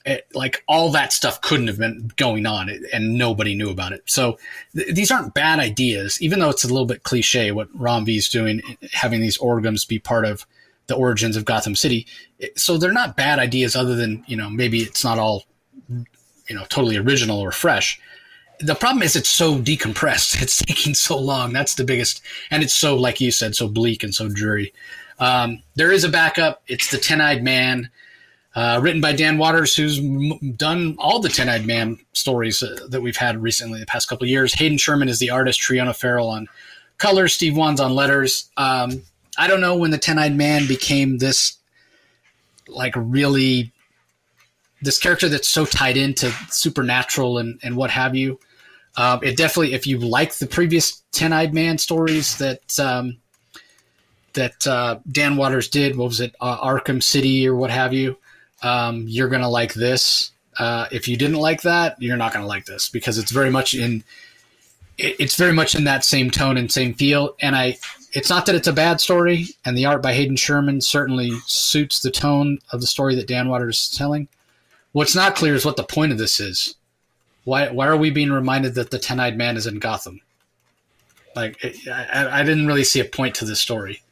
It, 0.06 0.26
like 0.32 0.64
all 0.66 0.90
that 0.92 1.12
stuff 1.12 1.42
couldn't 1.42 1.66
have 1.66 1.78
been 1.78 2.10
going 2.16 2.46
on 2.46 2.70
eh, 2.70 2.78
and 2.90 3.18
nobody 3.18 3.54
knew 3.54 3.68
about 3.68 3.92
it. 3.92 4.02
So 4.06 4.38
th- 4.74 4.94
these 4.94 5.10
aren't 5.10 5.34
bad 5.34 5.58
ideas, 5.58 6.20
even 6.22 6.38
though 6.38 6.48
it's 6.48 6.64
a 6.64 6.68
little 6.68 6.86
bit 6.86 7.02
cliche 7.02 7.52
what 7.52 7.68
Ram 7.74 8.06
V 8.06 8.16
is 8.16 8.30
doing, 8.30 8.62
eh, 8.66 8.88
having 8.92 9.20
these 9.20 9.36
Orghams 9.36 9.86
be 9.86 9.98
part 9.98 10.24
of 10.24 10.46
the 10.90 10.96
origins 10.96 11.36
of 11.36 11.46
Gotham 11.46 11.74
City. 11.74 12.06
So 12.56 12.76
they're 12.76 12.92
not 12.92 13.16
bad 13.16 13.38
ideas, 13.38 13.74
other 13.74 13.94
than 13.94 14.22
you 14.26 14.36
know 14.36 14.50
maybe 14.50 14.80
it's 14.80 15.04
not 15.04 15.18
all 15.18 15.44
you 15.88 16.54
know 16.54 16.64
totally 16.68 16.98
original 16.98 17.40
or 17.40 17.52
fresh. 17.52 17.98
The 18.58 18.74
problem 18.74 19.02
is 19.02 19.16
it's 19.16 19.30
so 19.30 19.58
decompressed. 19.58 20.42
It's 20.42 20.58
taking 20.58 20.92
so 20.94 21.16
long. 21.16 21.54
That's 21.54 21.76
the 21.76 21.84
biggest, 21.84 22.20
and 22.50 22.62
it's 22.62 22.74
so 22.74 22.96
like 22.96 23.20
you 23.20 23.30
said, 23.30 23.54
so 23.54 23.68
bleak 23.68 24.02
and 24.02 24.14
so 24.14 24.28
dreary. 24.28 24.74
Um, 25.18 25.62
there 25.76 25.92
is 25.92 26.04
a 26.04 26.08
backup. 26.08 26.62
It's 26.66 26.90
the 26.90 26.98
Ten 26.98 27.20
Eyed 27.20 27.42
Man, 27.42 27.88
uh, 28.54 28.80
written 28.82 29.00
by 29.00 29.12
Dan 29.12 29.38
Watters, 29.38 29.76
who's 29.76 29.98
m- 29.98 30.52
done 30.56 30.96
all 30.98 31.20
the 31.20 31.28
Ten 31.28 31.48
Eyed 31.48 31.66
Man 31.66 31.98
stories 32.12 32.62
uh, 32.62 32.86
that 32.88 33.00
we've 33.00 33.16
had 33.16 33.40
recently, 33.40 33.78
the 33.78 33.86
past 33.86 34.08
couple 34.08 34.26
years. 34.26 34.54
Hayden 34.54 34.78
Sherman 34.78 35.08
is 35.08 35.18
the 35.18 35.30
artist. 35.30 35.60
Triona 35.60 35.94
Farrell 35.94 36.28
on 36.28 36.48
colors. 36.98 37.32
Steve 37.32 37.56
Wands 37.56 37.80
on 37.80 37.94
letters. 37.94 38.50
Um, 38.56 39.02
I 39.38 39.46
don't 39.46 39.60
know 39.60 39.76
when 39.76 39.92
the 39.92 39.98
Ten 39.98 40.18
Eyed 40.18 40.36
Man 40.36 40.66
became 40.66 41.18
this, 41.18 41.56
like 42.66 42.94
really, 42.96 43.72
this 44.82 44.98
character 44.98 45.28
that's 45.28 45.48
so 45.48 45.64
tied 45.64 45.96
into 45.96 46.32
supernatural 46.48 47.38
and 47.38 47.60
and 47.62 47.76
what 47.76 47.90
have 47.90 48.16
you. 48.16 48.40
Um, 48.96 49.20
it 49.22 49.36
definitely, 49.36 49.74
if 49.74 49.86
you 49.86 49.98
like 49.98 50.34
the 50.34 50.46
previous 50.46 51.02
Ten 51.12 51.32
Eyed 51.32 51.54
Man 51.54 51.78
stories 51.78 52.36
that 52.38 52.78
um, 52.80 53.18
that 54.32 54.66
uh, 54.66 54.98
Dan 55.10 55.36
Watters 55.36 55.68
did, 55.68 55.96
what 55.96 56.08
was 56.08 56.20
it, 56.20 56.34
uh, 56.40 56.58
Arkham 56.58 57.02
City 57.02 57.46
or 57.46 57.54
what 57.54 57.70
have 57.70 57.92
you, 57.92 58.16
um, 58.62 59.04
you're 59.08 59.28
gonna 59.28 59.48
like 59.48 59.74
this. 59.74 60.32
Uh, 60.58 60.86
if 60.90 61.08
you 61.08 61.16
didn't 61.16 61.38
like 61.38 61.62
that, 61.62 62.00
you're 62.00 62.16
not 62.16 62.32
gonna 62.32 62.46
like 62.46 62.66
this 62.66 62.88
because 62.88 63.18
it's 63.18 63.30
very 63.30 63.50
much 63.50 63.74
in 63.74 64.04
it's 64.98 65.36
very 65.36 65.52
much 65.52 65.74
in 65.74 65.84
that 65.84 66.04
same 66.04 66.30
tone 66.30 66.56
and 66.56 66.70
same 66.70 66.94
feel. 66.94 67.34
And 67.40 67.56
I 67.56 67.78
it's 68.12 68.28
not 68.28 68.46
that 68.46 68.54
it's 68.54 68.68
a 68.68 68.72
bad 68.72 69.00
story, 69.00 69.46
and 69.64 69.76
the 69.76 69.86
art 69.86 70.02
by 70.02 70.12
Hayden 70.12 70.36
Sherman 70.36 70.80
certainly 70.80 71.32
suits 71.46 72.00
the 72.00 72.10
tone 72.10 72.58
of 72.72 72.80
the 72.80 72.86
story 72.86 73.14
that 73.14 73.28
Dan 73.28 73.48
Watters 73.48 73.88
is 73.90 73.96
telling. 73.96 74.28
What's 74.92 75.14
not 75.14 75.36
clear 75.36 75.54
is 75.54 75.64
what 75.64 75.76
the 75.76 75.84
point 75.84 76.12
of 76.12 76.18
this 76.18 76.40
is. 76.40 76.74
Why 77.44 77.70
why 77.70 77.86
are 77.86 77.96
we 77.96 78.10
being 78.10 78.32
reminded 78.32 78.74
that 78.74 78.90
the 78.90 78.98
Ten 78.98 79.20
Eyed 79.20 79.36
Man 79.36 79.56
is 79.56 79.66
in 79.66 79.78
Gotham? 79.78 80.20
Like 81.36 81.64
I, 81.90 82.40
I 82.40 82.42
didn't 82.42 82.66
really 82.66 82.84
see 82.84 83.00
a 83.00 83.04
point 83.04 83.36
to 83.36 83.44
this 83.44 83.60
story. 83.60 84.02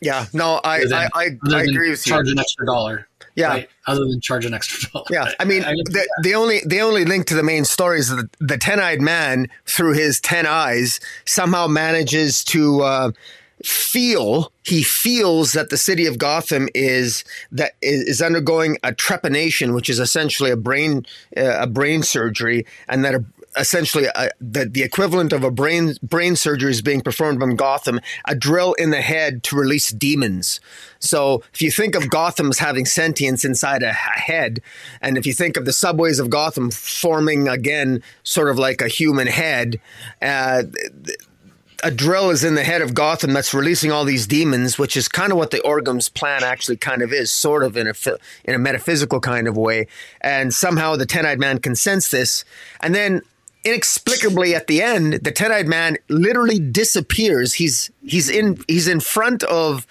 Yeah, 0.00 0.26
no, 0.32 0.60
I 0.64 0.78
I, 0.92 1.08
I, 1.14 1.28
I 1.50 1.62
agree 1.62 1.90
with 1.90 2.06
you. 2.06 2.12
Charge 2.12 2.30
an 2.30 2.38
extra 2.38 2.66
dollar. 2.66 3.06
Yeah. 3.34 3.48
Right? 3.48 3.68
Other 3.86 4.04
than 4.04 4.20
charge 4.20 4.44
an 4.44 4.54
extra 4.54 4.90
dollar. 4.90 5.06
Yeah. 5.10 5.30
I 5.40 5.44
mean, 5.46 5.64
I, 5.64 5.72
the, 5.72 6.08
the, 6.22 6.34
only 6.34 6.60
the 6.66 6.80
only 6.80 7.04
link 7.04 7.26
to 7.26 7.34
the 7.34 7.42
main 7.42 7.64
story 7.64 7.98
is 7.98 8.08
that 8.08 8.28
the 8.38 8.58
ten 8.58 8.80
eyed 8.80 9.00
man, 9.00 9.48
through 9.66 9.94
his 9.94 10.20
ten 10.20 10.46
eyes, 10.46 11.00
somehow 11.24 11.66
manages 11.66 12.44
to 12.44 12.82
uh, 12.82 13.12
feel 13.64 14.52
he 14.64 14.82
feels 14.82 15.52
that 15.52 15.70
the 15.70 15.76
city 15.76 16.06
of 16.06 16.18
Gotham 16.18 16.68
is 16.74 17.24
that 17.50 17.72
is 17.80 18.20
undergoing 18.20 18.76
a 18.82 18.92
trepanation, 18.92 19.74
which 19.74 19.88
is 19.88 19.98
essentially 19.98 20.50
a 20.50 20.56
brain 20.56 21.06
uh, 21.36 21.58
a 21.60 21.66
brain 21.66 22.02
surgery, 22.02 22.66
and 22.88 23.04
that 23.04 23.14
a, 23.14 23.24
essentially 23.56 24.06
a, 24.14 24.30
the, 24.40 24.64
the 24.64 24.82
equivalent 24.82 25.32
of 25.32 25.44
a 25.44 25.50
brain 25.50 25.94
brain 26.02 26.36
surgery 26.36 26.70
is 26.70 26.82
being 26.82 27.00
performed 27.00 27.42
in 27.42 27.56
Gotham, 27.56 28.00
a 28.26 28.34
drill 28.34 28.72
in 28.74 28.90
the 28.90 29.00
head 29.00 29.42
to 29.44 29.56
release 29.56 29.90
demons. 29.90 30.60
So 30.98 31.42
if 31.52 31.60
you 31.60 31.70
think 31.70 31.94
of 31.94 32.10
Gotham 32.10 32.48
as 32.50 32.58
having 32.58 32.84
sentience 32.84 33.44
inside 33.44 33.82
a, 33.82 33.90
a 33.90 33.92
head, 33.92 34.60
and 35.00 35.18
if 35.18 35.26
you 35.26 35.32
think 35.32 35.56
of 35.56 35.64
the 35.64 35.72
subways 35.72 36.18
of 36.18 36.30
Gotham 36.30 36.70
forming 36.70 37.48
again, 37.48 38.02
sort 38.22 38.48
of 38.48 38.58
like 38.58 38.80
a 38.80 38.88
human 38.88 39.26
head. 39.26 39.80
Uh, 40.20 40.64
a 41.84 41.90
drill 41.90 42.30
is 42.30 42.44
in 42.44 42.54
the 42.54 42.62
head 42.62 42.80
of 42.80 42.94
Gotham 42.94 43.32
that's 43.32 43.52
releasing 43.52 43.90
all 43.90 44.04
these 44.04 44.26
demons, 44.26 44.78
which 44.78 44.96
is 44.96 45.08
kind 45.08 45.32
of 45.32 45.38
what 45.38 45.50
the 45.50 45.60
Orgham's 45.62 46.08
plan 46.08 46.44
actually 46.44 46.76
kind 46.76 47.02
of 47.02 47.12
is, 47.12 47.30
sort 47.30 47.64
of 47.64 47.76
in 47.76 47.88
a 47.88 47.94
in 48.44 48.54
a 48.54 48.58
metaphysical 48.58 49.20
kind 49.20 49.48
of 49.48 49.56
way. 49.56 49.88
And 50.20 50.54
somehow 50.54 50.94
the 50.94 51.06
Ten 51.06 51.26
Eyed 51.26 51.40
Man 51.40 51.58
can 51.58 51.74
sense 51.74 52.08
this, 52.10 52.44
and 52.80 52.94
then 52.94 53.22
inexplicably 53.64 54.54
at 54.54 54.66
the 54.66 54.82
end, 54.82 55.14
the 55.14 55.32
Ten 55.32 55.52
Eyed 55.52 55.68
Man 55.68 55.96
literally 56.08 56.58
disappears. 56.58 57.54
He's 57.54 57.90
he's 58.04 58.28
in 58.28 58.62
he's 58.68 58.88
in 58.88 59.00
front 59.00 59.42
of 59.44 59.86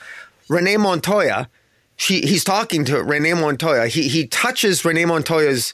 Renee 0.50 0.78
Montoya. 0.78 1.50
She 1.96 2.22
he's 2.22 2.44
talking 2.44 2.86
to 2.86 3.04
Renee 3.04 3.34
Montoya. 3.34 3.88
He 3.88 4.08
he 4.08 4.28
touches 4.28 4.84
Renee 4.84 5.06
Montoya's 5.06 5.74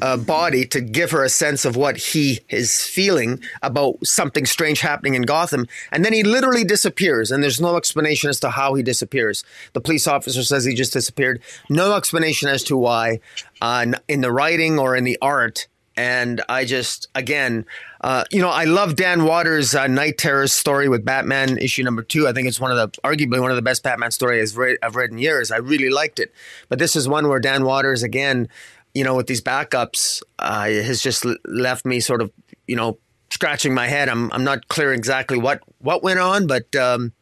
uh, 0.00 0.16
body 0.16 0.64
to 0.66 0.80
give 0.80 1.10
her 1.10 1.24
a 1.24 1.28
sense 1.28 1.64
of 1.64 1.76
what 1.76 1.96
he 1.96 2.40
is 2.48 2.82
feeling 2.82 3.42
about 3.62 3.96
something 4.06 4.46
strange 4.46 4.80
happening 4.80 5.14
in 5.14 5.22
Gotham. 5.22 5.66
And 5.90 6.04
then 6.04 6.12
he 6.12 6.22
literally 6.22 6.64
disappears, 6.64 7.30
and 7.30 7.42
there's 7.42 7.60
no 7.60 7.76
explanation 7.76 8.30
as 8.30 8.40
to 8.40 8.50
how 8.50 8.74
he 8.74 8.82
disappears. 8.82 9.44
The 9.72 9.80
police 9.80 10.06
officer 10.06 10.42
says 10.42 10.64
he 10.64 10.74
just 10.74 10.92
disappeared. 10.92 11.42
No 11.68 11.94
explanation 11.94 12.48
as 12.48 12.62
to 12.64 12.76
why 12.76 13.20
uh, 13.60 13.86
in 14.08 14.20
the 14.20 14.32
writing 14.32 14.78
or 14.78 14.94
in 14.96 15.04
the 15.04 15.18
art. 15.20 15.66
And 15.96 16.42
I 16.48 16.64
just, 16.64 17.08
again, 17.14 17.66
uh, 18.00 18.24
you 18.30 18.40
know, 18.40 18.48
I 18.48 18.64
love 18.64 18.96
Dan 18.96 19.24
Watters' 19.24 19.74
uh, 19.74 19.86
Night 19.86 20.16
Terrors 20.18 20.52
story 20.52 20.88
with 20.88 21.04
Batman 21.04 21.58
issue 21.58 21.82
number 21.82 22.02
two. 22.02 22.26
I 22.26 22.32
think 22.32 22.48
it's 22.48 22.58
one 22.58 22.70
of 22.70 22.76
the, 22.76 23.00
arguably 23.02 23.40
one 23.40 23.50
of 23.50 23.56
the 23.56 23.62
best 23.62 23.82
Batman 23.82 24.10
stories 24.10 24.52
I've 24.52 24.58
read, 24.58 24.78
I've 24.82 24.96
read 24.96 25.10
in 25.10 25.18
years. 25.18 25.50
I 25.50 25.58
really 25.58 25.90
liked 25.90 26.18
it. 26.18 26.32
But 26.68 26.78
this 26.78 26.96
is 26.96 27.08
one 27.08 27.28
where 27.28 27.40
Dan 27.40 27.64
Watters 27.64 28.02
again, 28.02 28.48
you 28.94 29.04
know, 29.04 29.14
with 29.14 29.26
these 29.26 29.42
backups, 29.42 30.22
uh, 30.38 30.64
has 30.64 31.02
just 31.02 31.26
left 31.44 31.84
me 31.84 32.00
sort 32.00 32.22
of, 32.22 32.32
you 32.66 32.76
know, 32.76 32.98
scratching 33.32 33.74
my 33.74 33.86
head. 33.86 34.08
I'm 34.08 34.32
I'm 34.32 34.44
not 34.44 34.68
clear 34.68 34.92
exactly 34.92 35.38
what 35.38 35.60
what 35.78 36.02
went 36.02 36.20
on, 36.20 36.46
but 36.46 36.74
um, 36.76 37.12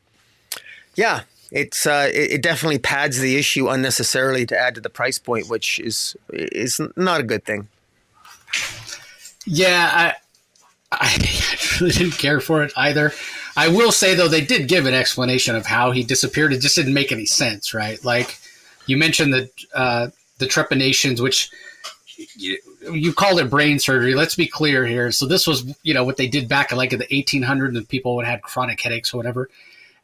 yeah, 0.96 1.22
it's 1.50 1.86
uh, 1.86 2.10
it, 2.12 2.32
it, 2.32 2.42
definitely 2.42 2.78
pads 2.78 3.18
the 3.18 3.36
issue 3.36 3.68
unnecessarily 3.68 4.46
to 4.46 4.58
add 4.58 4.74
to 4.74 4.80
the 4.80 4.90
price 4.90 5.18
point, 5.18 5.48
which 5.48 5.78
is 5.80 6.16
is 6.30 6.80
not 6.96 7.20
a 7.20 7.24
good 7.24 7.44
thing. 7.44 7.68
Yeah, 9.46 9.90
I 9.92 10.14
I 10.92 11.56
really 11.80 11.92
didn't 11.92 12.18
care 12.18 12.40
for 12.40 12.62
it 12.62 12.72
either. 12.76 13.12
I 13.56 13.68
will 13.68 13.92
say 13.92 14.14
though, 14.14 14.28
they 14.28 14.40
did 14.40 14.68
give 14.68 14.86
an 14.86 14.94
explanation 14.94 15.56
of 15.56 15.66
how 15.66 15.90
he 15.90 16.02
disappeared. 16.02 16.52
It 16.52 16.60
just 16.60 16.76
didn't 16.76 16.94
make 16.94 17.12
any 17.12 17.26
sense, 17.26 17.74
right? 17.74 18.02
Like 18.04 18.38
you 18.86 18.96
mentioned 18.96 19.34
that. 19.34 19.50
Uh, 19.74 20.08
the 20.40 20.46
trepanations, 20.46 21.22
which 21.22 21.50
you, 22.34 22.58
you 22.92 23.12
called 23.12 23.38
it 23.38 23.48
brain 23.48 23.78
surgery. 23.78 24.14
Let's 24.14 24.34
be 24.34 24.48
clear 24.48 24.84
here. 24.84 25.12
So 25.12 25.26
this 25.26 25.46
was, 25.46 25.72
you 25.84 25.94
know, 25.94 26.02
what 26.02 26.16
they 26.16 26.26
did 26.26 26.48
back 26.48 26.72
in 26.72 26.78
like 26.78 26.92
in 26.92 26.98
the 26.98 27.06
1800s, 27.06 27.76
and 27.76 27.88
people 27.88 28.16
would 28.16 28.26
have 28.26 28.42
chronic 28.42 28.80
headaches 28.80 29.14
or 29.14 29.18
whatever, 29.18 29.48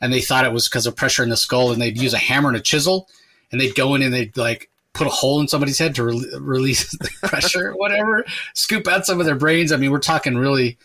and 0.01 0.13
they 0.13 0.21
thought 0.21 0.45
it 0.45 0.53
was 0.53 0.69
because 0.69 0.87
of 0.87 0.95
pressure 0.95 1.25
in 1.25 1.31
the 1.31 1.37
skull, 1.37 1.73
and 1.73 1.83
they'd 1.83 2.01
use 2.01 2.15
a 2.15 2.19
hammer 2.19 2.49
and 2.49 2.57
a 2.57 2.61
chisel, 2.61 3.09
and 3.51 3.61
they'd 3.61 3.75
go 3.75 3.97
in 3.97 4.03
and 4.03 4.15
they'd 4.15 4.37
like 4.37 4.71
put 4.97 5.07
a 5.07 5.11
hole 5.11 5.41
in 5.41 5.49
somebody's 5.49 5.79
head 5.79 5.95
to 5.97 6.05
re- 6.05 6.31
release 6.39 6.91
the 6.99 7.11
pressure 7.23 7.73
whatever, 7.73 8.25
scoop 8.55 8.89
out 8.89 9.07
some 9.07 9.21
of 9.21 9.27
their 9.27 9.37
brains. 9.37 9.73
I 9.73 9.77
mean, 9.77 9.91
we're 9.91 9.99
talking 9.99 10.37
really 10.37 10.79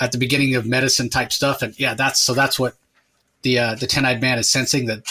at 0.00 0.12
the 0.12 0.18
beginning 0.18 0.54
of 0.54 0.66
medicine 0.66 1.08
type 1.08 1.32
stuff, 1.32 1.62
and 1.62 1.78
yeah, 1.78 1.94
that's 1.94 2.20
so 2.20 2.34
that's 2.34 2.58
what 2.58 2.74
the 3.42 3.58
uh, 3.58 3.74
the 3.74 3.86
ten 3.86 4.04
eyed 4.04 4.20
man 4.20 4.38
is 4.38 4.48
sensing 4.48 4.86
that 4.86 5.02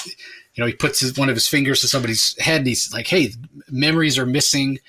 you 0.58 0.64
know, 0.64 0.68
he 0.68 0.74
puts 0.74 1.00
his, 1.00 1.16
one 1.18 1.30
of 1.30 1.36
his 1.36 1.48
fingers 1.48 1.82
to 1.82 1.88
somebody's 1.88 2.38
head 2.40 2.58
and 2.58 2.68
he's 2.68 2.92
like, 2.92 3.08
hey, 3.08 3.32
memories 3.70 4.18
are 4.18 4.26
missing. 4.26 4.80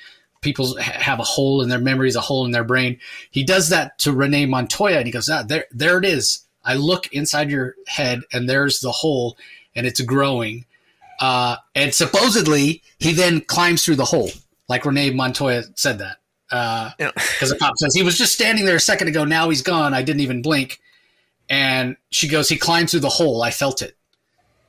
People 0.41 0.77
have 0.79 1.21
a 1.21 1.25
hole 1.25 1.61
in 1.61 1.69
their 1.69 1.79
memories, 1.79 2.17
a 2.17 2.23
hole 2.23 2.47
in 2.47 2.53
their 2.53 2.65
brain. 2.65 2.99
He 3.31 3.45
does 3.45 3.69
that 3.69 3.99
to 3.99 4.13
Renee 4.13 4.47
Montoya 4.47 4.97
and 4.97 5.07
he 5.07 5.13
goes, 5.13 5.29
ah, 5.29 5.43
there, 5.43 5.67
there 5.71 5.99
it 5.99 6.07
is. 6.07 6.47
I 6.65 6.75
look 6.75 7.13
inside 7.13 7.51
your 7.51 7.75
head 7.87 8.23
and 8.33 8.49
there's 8.49 8.81
the 8.81 8.91
hole 8.91 9.37
and 9.77 9.87
it's 9.87 10.01
growing. 10.01 10.65
Uh, 11.19 11.57
and 11.75 11.95
supposedly 11.95 12.83
he 12.99 13.13
then 13.13 13.41
climbs 13.41 13.85
through 13.85 13.97
the 13.97 14.05
hole, 14.05 14.31
like 14.69 14.85
Renee 14.85 15.11
Montoya 15.11 15.65
said 15.75 15.99
that. 15.99 16.19
Because 16.49 17.51
uh, 17.51 17.55
the 17.55 17.59
cop 17.59 17.77
says 17.77 17.95
he 17.95 18.03
was 18.03 18.17
just 18.17 18.33
standing 18.33 18.65
there 18.65 18.77
a 18.77 18.81
second 18.81 19.09
ago. 19.09 19.25
Now 19.25 19.51
he's 19.51 19.63
gone. 19.63 19.95
I 19.95 20.03
didn't 20.03 20.21
even 20.21 20.43
blink. 20.43 20.81
And 21.51 21.97
she 22.11 22.29
goes, 22.29 22.49
he 22.49 22.57
climbed 22.57 22.91
through 22.91 23.01
the 23.01 23.09
hole. 23.09 23.43
I 23.43 23.51
felt 23.51 23.83
it 23.83 23.99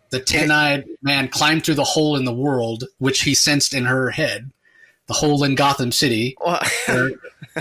the 0.10 0.20
ten-eyed 0.20 0.86
man 1.02 1.28
climbed 1.28 1.66
through 1.66 1.76
the 1.76 1.84
hole 1.84 2.16
in 2.16 2.26
the 2.26 2.34
world, 2.34 2.86
which 2.98 3.22
he 3.22 3.34
sensed 3.34 3.74
in 3.74 3.86
her 3.86 4.10
head, 4.10 4.52
the 5.08 5.14
hole 5.14 5.44
in 5.44 5.56
Gotham 5.56 5.92
City. 5.92 6.36
Well, 6.44 6.62
where, 6.86 7.12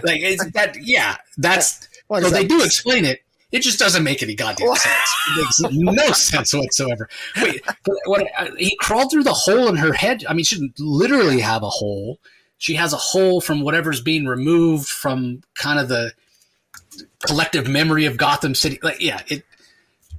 like 0.03 0.23
that, 0.53 0.77
yeah, 0.81 1.17
that's. 1.37 1.89
Well, 2.09 2.23
so 2.23 2.31
they 2.31 2.47
do 2.47 2.63
explain 2.63 3.05
it. 3.05 3.23
It 3.51 3.63
just 3.63 3.79
doesn't 3.79 4.05
make 4.05 4.23
any 4.23 4.35
goddamn 4.35 4.75
sense. 4.75 5.17
It 5.29 5.37
makes 5.37 5.61
no 5.75 6.07
sense 6.13 6.53
whatsoever. 6.53 7.09
Wait, 7.41 7.63
what, 8.05 8.27
uh, 8.37 8.51
he 8.59 8.77
crawled 8.77 9.11
through 9.11 9.23
the 9.23 9.33
hole 9.33 9.69
in 9.69 9.77
her 9.77 9.95
head. 9.95 10.25
I 10.29 10.35
mean, 10.35 10.45
she 10.45 10.57
didn't 10.57 10.79
literally 10.79 11.41
have 11.41 11.63
a 11.63 11.71
hole. 11.71 12.19
She 12.59 12.75
has 12.75 12.93
a 12.93 12.99
hole 12.99 13.41
from 13.41 13.63
whatever's 13.63 14.03
being 14.03 14.27
removed 14.27 14.89
from 14.89 15.43
kind 15.55 15.79
of 15.79 15.89
the 15.89 16.13
collective 17.21 17.69
memory 17.69 18.05
of 18.05 18.17
Gotham 18.17 18.55
City. 18.55 18.79
Like, 18.83 19.01
yeah, 19.01 19.23
it. 19.29 19.45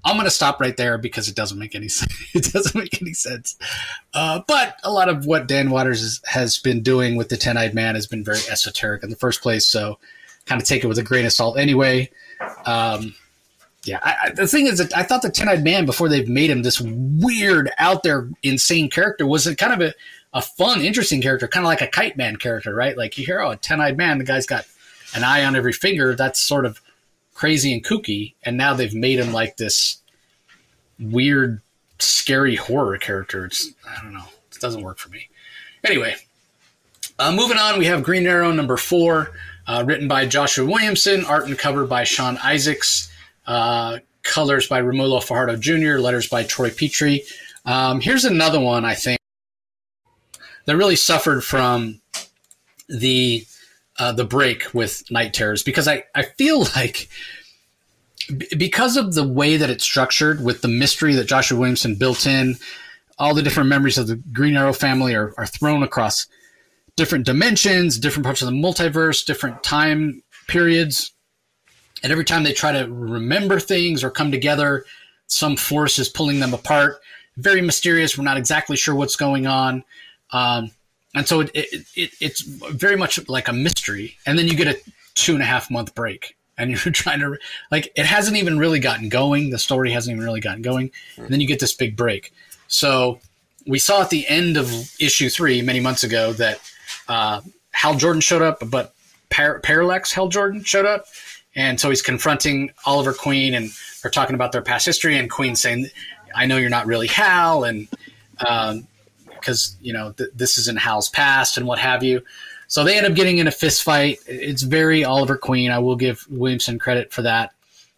I'm 0.05 0.15
going 0.15 0.25
to 0.25 0.31
stop 0.31 0.61
right 0.61 0.77
there 0.77 0.97
because 0.97 1.27
it 1.27 1.35
doesn't 1.35 1.59
make 1.59 1.75
any 1.75 1.89
sense. 1.89 2.13
It 2.33 2.51
doesn't 2.53 2.75
make 2.75 3.01
any 3.01 3.13
sense. 3.13 3.57
Uh, 4.13 4.41
but 4.47 4.77
a 4.83 4.91
lot 4.91 5.09
of 5.09 5.25
what 5.25 5.47
Dan 5.47 5.69
Watters 5.69 6.01
is, 6.01 6.21
has 6.25 6.57
been 6.57 6.81
doing 6.81 7.15
with 7.15 7.29
the 7.29 7.37
Ten 7.37 7.57
Eyed 7.57 7.75
Man 7.75 7.95
has 7.95 8.07
been 8.07 8.23
very 8.23 8.39
esoteric 8.49 9.03
in 9.03 9.09
the 9.09 9.17
first 9.17 9.41
place. 9.41 9.67
So, 9.67 9.99
kind 10.45 10.61
of 10.61 10.67
take 10.67 10.83
it 10.83 10.87
with 10.87 10.97
a 10.97 11.03
grain 11.03 11.25
of 11.25 11.33
salt. 11.33 11.59
Anyway, 11.59 12.09
um, 12.65 13.15
yeah. 13.83 13.99
I, 14.01 14.15
I, 14.23 14.29
the 14.31 14.47
thing 14.47 14.67
is 14.67 14.77
that 14.79 14.95
I 14.95 15.03
thought 15.03 15.21
the 15.21 15.29
Ten 15.29 15.49
Eyed 15.49 15.63
Man 15.63 15.85
before 15.85 16.09
they've 16.09 16.27
made 16.27 16.49
him 16.49 16.63
this 16.63 16.81
weird, 16.81 17.71
out 17.77 18.03
there, 18.03 18.29
insane 18.43 18.89
character 18.89 19.25
was 19.25 19.47
a 19.47 19.55
kind 19.55 19.73
of 19.73 19.81
a, 19.81 19.93
a 20.33 20.41
fun, 20.41 20.81
interesting 20.81 21.21
character, 21.21 21.47
kind 21.47 21.65
of 21.65 21.69
like 21.69 21.81
a 21.81 21.87
Kite 21.87 22.17
Man 22.17 22.35
character, 22.35 22.73
right? 22.73 22.97
Like 22.97 23.17
you 23.17 23.25
hear, 23.25 23.41
oh, 23.41 23.51
a 23.51 23.55
Ten 23.55 23.81
Eyed 23.81 23.97
Man, 23.97 24.17
the 24.17 24.23
guy's 24.23 24.45
got 24.45 24.65
an 25.15 25.23
eye 25.23 25.43
on 25.43 25.55
every 25.55 25.73
finger. 25.73 26.15
That's 26.15 26.39
sort 26.39 26.65
of 26.65 26.81
crazy 27.33 27.73
and 27.73 27.83
kooky, 27.83 28.33
and 28.43 28.57
now 28.57 28.73
they've 28.73 28.93
made 28.93 29.19
him 29.19 29.31
like 29.31 29.57
this 29.57 29.97
weird, 30.99 31.61
scary 31.99 32.55
horror 32.55 32.97
character. 32.97 33.45
It's 33.45 33.71
I 33.87 34.01
don't 34.03 34.13
know. 34.13 34.25
It 34.51 34.59
doesn't 34.59 34.83
work 34.83 34.97
for 34.97 35.09
me. 35.09 35.29
Anyway, 35.83 36.15
uh, 37.17 37.31
moving 37.31 37.57
on, 37.57 37.79
we 37.79 37.85
have 37.85 38.03
Green 38.03 38.27
Arrow 38.27 38.51
number 38.51 38.77
four, 38.77 39.31
uh, 39.69 39.83
written 39.85 40.07
by 40.07 40.25
Joshua 40.25 40.65
Williamson, 40.65 41.23
art 41.25 41.45
and 41.45 41.57
cover 41.57 41.85
by 41.85 42.03
Sean 42.03 42.37
Izaakse, 42.37 43.07
uh, 43.45 43.99
colors 44.23 44.67
by 44.67 44.81
Romulo 44.81 45.23
Fajardo 45.23 45.57
Jr., 45.57 46.01
letters 46.01 46.27
by 46.27 46.43
Troy 46.43 46.71
Peteri. 46.71 47.21
Um, 47.65 48.01
here's 48.01 48.25
another 48.25 48.59
one 48.59 48.83
I 48.83 48.95
think 48.95 49.19
that 50.65 50.75
really 50.75 50.95
suffered 50.95 51.43
from 51.43 52.01
the 52.87 53.45
uh, 53.99 54.11
the 54.11 54.25
break 54.25 54.73
with 54.73 55.03
Night 55.11 55.35
Terrors 55.35 55.61
because 55.61 55.87
I, 55.87 56.05
I 56.15 56.23
feel 56.23 56.61
like 56.75 57.07
because 58.57 58.97
of 58.97 59.13
the 59.13 59.27
way 59.27 59.57
that 59.57 59.69
it's 59.69 59.83
structured 59.83 60.43
with 60.43 60.61
the 60.61 60.67
mystery 60.67 61.13
that 61.13 61.27
Joshua 61.27 61.59
Williamson 61.59 61.93
built 61.93 62.25
in, 62.25 62.55
all 63.19 63.35
the 63.35 63.43
different 63.43 63.69
memories 63.69 63.99
of 63.99 64.07
the 64.07 64.15
Green 64.15 64.57
Arrow 64.57 64.73
family 64.73 65.13
are, 65.13 65.31
are 65.37 65.45
thrown 65.45 65.83
across 65.83 66.25
different 66.99 67.25
dimensions, 67.25 67.97
different 67.97 68.25
parts 68.25 68.41
of 68.41 68.47
the 68.47 68.51
multiverse, 68.51 69.25
different 69.25 69.63
time 69.63 70.21
periods. 70.49 71.13
And 72.03 72.11
every 72.11 72.25
time 72.25 72.43
they 72.43 72.51
try 72.51 72.73
to 72.73 72.91
remember 72.91 73.57
things 73.57 74.03
or 74.03 74.09
come 74.09 74.31
together, 74.31 74.83
some 75.27 75.55
force 75.55 75.97
is 75.97 76.09
pulling 76.09 76.41
them 76.41 76.53
apart. 76.53 76.99
Very 77.37 77.61
mysterious. 77.61 78.17
We're 78.17 78.25
not 78.25 78.35
exactly 78.35 78.75
sure 78.75 78.93
what's 78.93 79.15
going 79.15 79.47
on. 79.47 79.85
Um, 80.33 80.71
and 81.15 81.25
so 81.25 81.39
it, 81.39 81.51
it, 81.53 81.85
it, 81.95 82.11
it's 82.19 82.41
very 82.41 82.97
much 82.97 83.29
like 83.29 83.47
a 83.47 83.53
mystery 83.53 84.17
and 84.25 84.37
then 84.37 84.49
you 84.49 84.55
get 84.55 84.67
a 84.67 84.77
two 85.15 85.35
and 85.35 85.41
a 85.41 85.45
half 85.45 85.71
month 85.71 85.95
break 85.95 86.35
and 86.57 86.69
you're 86.85 86.93
trying 86.93 87.21
to 87.21 87.37
like 87.71 87.93
it 87.95 88.05
hasn't 88.05 88.35
even 88.35 88.59
really 88.59 88.79
gotten 88.79 89.07
going 89.07 89.49
the 89.49 89.57
story 89.57 89.89
hasn't 89.89 90.13
even 90.13 90.23
really 90.23 90.39
gotten 90.39 90.61
going 90.61 90.91
and 91.17 91.29
then 91.29 91.41
you 91.41 91.47
get 91.47 91.59
this 91.59 91.73
big 91.73 91.95
break 91.95 92.31
so 92.67 93.19
we 93.65 93.79
saw 93.79 94.01
at 94.01 94.11
the 94.11 94.27
end 94.27 94.55
of 94.55 94.69
issue 94.99 95.29
three 95.29 95.63
many 95.63 95.79
months 95.79 96.03
ago 96.03 96.31
that 96.33 96.59
uh, 97.09 97.41
hal 97.71 97.95
jordan 97.95 98.21
showed 98.21 98.41
up 98.41 98.63
but 98.69 98.93
Par- 99.29 99.59
parallax 99.59 100.11
hal 100.11 100.27
jordan 100.27 100.63
showed 100.63 100.85
up 100.85 101.05
and 101.55 101.79
so 101.79 101.89
he's 101.89 102.01
confronting 102.01 102.71
oliver 102.85 103.13
queen 103.13 103.53
and 103.53 103.69
they're 104.01 104.11
talking 104.11 104.33
about 104.33 104.51
their 104.51 104.61
past 104.61 104.85
history 104.85 105.17
and 105.17 105.29
queen 105.29 105.55
saying 105.55 105.87
i 106.33 106.45
know 106.45 106.57
you're 106.57 106.69
not 106.69 106.85
really 106.87 107.07
hal 107.07 107.63
and 107.63 107.87
um, 108.47 108.87
because 109.39 109.77
you 109.81 109.93
know 109.93 110.11
th- 110.13 110.29
this 110.35 110.57
is 110.57 110.67
in 110.67 110.75
Hal's 110.75 111.09
past 111.09 111.57
and 111.57 111.65
what 111.65 111.79
have 111.79 112.03
you. 112.03 112.21
So 112.67 112.83
they 112.83 112.97
end 112.97 113.07
up 113.07 113.15
getting 113.15 113.39
in 113.39 113.47
a 113.47 113.51
fist 113.51 113.83
fight. 113.83 114.19
It's 114.27 114.61
very 114.61 115.03
Oliver 115.03 115.37
Queen. 115.37 115.71
I 115.71 115.79
will 115.79 115.95
give 115.95 116.25
Williamson 116.29 116.77
credit 116.77 117.11
for 117.11 117.23
that. 117.23 117.51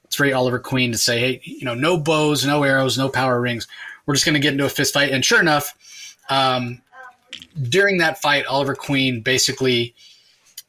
It's 0.05 0.15
very 0.15 0.31
Oliver 0.31 0.59
Queen 0.59 0.91
to 0.93 0.97
say, 0.97 1.19
hey, 1.19 1.41
you 1.43 1.65
know, 1.65 1.73
no 1.73 1.97
bows, 1.97 2.45
no 2.45 2.63
arrows, 2.63 2.97
no 2.97 3.09
power 3.09 3.41
rings. 3.41 3.67
We're 4.05 4.13
just 4.13 4.25
going 4.25 4.33
to 4.33 4.39
get 4.39 4.53
into 4.53 4.65
a 4.65 4.69
fist 4.69 4.93
fight. 4.93 5.11
And 5.11 5.25
sure 5.25 5.41
enough, 5.41 6.17
um, 6.29 6.81
during 7.61 7.97
that 7.97 8.21
fight, 8.21 8.45
Oliver 8.45 8.75
Queen 8.75 9.21
basically 9.21 9.93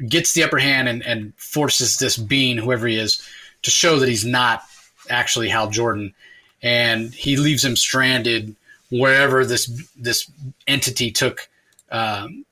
gets 0.08 0.32
the 0.32 0.42
upper 0.42 0.58
hand 0.58 0.88
and, 0.88 1.02
and 1.02 1.32
forces 1.36 1.98
this 1.98 2.16
being, 2.16 2.58
whoever 2.58 2.86
he 2.86 2.96
is, 2.96 3.26
to 3.62 3.70
show 3.70 3.98
that 3.98 4.08
he's 4.08 4.24
not 4.24 4.62
actually 5.08 5.48
Hal 5.48 5.70
Jordan. 5.70 6.14
And 6.62 7.12
he 7.12 7.36
leaves 7.36 7.64
him 7.64 7.76
stranded 7.76 8.54
wherever 8.90 9.44
this 9.44 9.66
this 9.96 10.30
entity 10.66 11.10
took 11.10 11.48
um, 11.90 12.44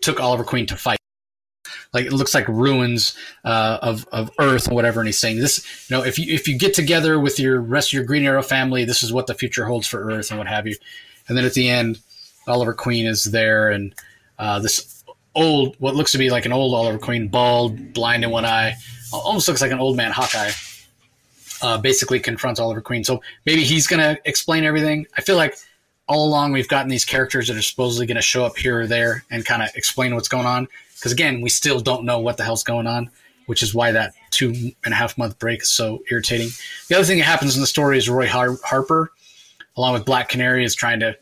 took 0.00 0.20
Oliver 0.20 0.44
Queen 0.44 0.66
to 0.66 0.76
fight. 0.76 0.98
Like 1.94 2.04
it 2.04 2.12
looks 2.12 2.34
like 2.34 2.46
ruins 2.48 3.16
uh, 3.44 3.78
of 3.80 4.06
of 4.12 4.30
Earth 4.38 4.70
or 4.70 4.74
whatever, 4.74 5.00
and 5.00 5.08
he's 5.08 5.18
saying 5.18 5.38
this. 5.38 5.88
You 5.88 5.96
know, 5.96 6.04
if 6.04 6.18
you 6.18 6.32
if 6.32 6.46
you 6.46 6.58
get 6.58 6.74
together 6.74 7.18
with 7.18 7.40
your 7.40 7.60
rest 7.60 7.88
of 7.88 7.92
your 7.94 8.04
Green 8.04 8.24
Arrow 8.24 8.42
family, 8.42 8.84
this 8.84 9.02
is 9.02 9.12
what 9.12 9.26
the 9.26 9.34
future 9.34 9.64
holds 9.64 9.86
for 9.86 10.10
Earth 10.10 10.30
and 10.30 10.38
what 10.38 10.48
have 10.48 10.66
you. 10.66 10.76
And 11.28 11.36
then 11.36 11.44
at 11.44 11.54
the 11.54 11.68
end, 11.68 12.00
Oliver 12.50 12.74
Queen 12.74 13.06
is 13.06 13.24
there, 13.24 13.70
and 13.70 13.94
uh, 14.38 14.58
this 14.58 15.04
old 15.34 15.76
what 15.78 15.94
looks 15.94 16.12
to 16.12 16.18
be 16.18 16.30
like 16.30 16.46
an 16.46 16.52
old 16.52 16.74
Oliver 16.74 16.98
Queen, 16.98 17.28
bald, 17.28 17.92
blind 17.92 18.24
in 18.24 18.30
one 18.30 18.44
eye, 18.44 18.74
almost 19.12 19.48
looks 19.48 19.60
like 19.60 19.72
an 19.72 19.78
old 19.78 19.96
man 19.96 20.12
Hawkeye. 20.12 20.50
Uh, 21.60 21.76
basically 21.76 22.20
confronts 22.20 22.60
Oliver 22.60 22.80
Queen. 22.80 23.02
So 23.02 23.20
maybe 23.44 23.64
he's 23.64 23.88
going 23.88 23.98
to 23.98 24.20
explain 24.24 24.62
everything. 24.62 25.06
I 25.16 25.22
feel 25.22 25.34
like 25.34 25.56
all 26.06 26.26
along 26.26 26.52
we've 26.52 26.68
gotten 26.68 26.88
these 26.88 27.04
characters 27.04 27.48
that 27.48 27.56
are 27.56 27.62
supposedly 27.62 28.06
going 28.06 28.16
to 28.16 28.22
show 28.22 28.44
up 28.44 28.56
here 28.56 28.80
or 28.80 28.86
there 28.86 29.24
and 29.30 29.44
kind 29.44 29.62
of 29.62 29.68
explain 29.74 30.14
what's 30.14 30.28
going 30.28 30.46
on. 30.46 30.68
Because 30.94 31.12
again, 31.12 31.40
we 31.40 31.48
still 31.48 31.80
don't 31.80 32.04
know 32.04 32.18
what 32.18 32.36
the 32.36 32.44
hell's 32.44 32.62
going 32.62 32.86
on, 32.86 33.10
which 33.46 33.62
is 33.62 33.74
why 33.74 33.92
that 33.92 34.14
two 34.30 34.72
and 34.84 34.94
a 34.94 34.96
half 34.96 35.18
month 35.18 35.38
break 35.38 35.62
is 35.62 35.68
so 35.68 36.02
irritating. 36.10 36.48
The 36.88 36.96
other 36.96 37.04
thing 37.04 37.18
that 37.18 37.24
happens 37.24 37.56
in 37.56 37.60
the 37.60 37.66
story 37.66 37.98
is 37.98 38.08
Roy 38.08 38.28
Har- 38.28 38.58
Harper, 38.64 39.10
along 39.76 39.94
with 39.94 40.04
Black 40.04 40.28
Canary, 40.28 40.64
is 40.64 40.74
trying 40.74 41.00
to 41.00 41.16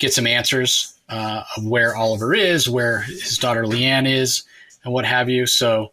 get 0.00 0.12
some 0.12 0.26
answers 0.26 0.94
uh, 1.08 1.44
of 1.56 1.64
where 1.64 1.94
Oliver 1.94 2.34
is, 2.34 2.68
where 2.68 3.02
his 3.02 3.38
daughter 3.38 3.64
Lian 3.64 4.06
is, 4.06 4.42
and 4.82 4.92
what 4.92 5.04
have 5.04 5.28
you. 5.28 5.46
So 5.46 5.92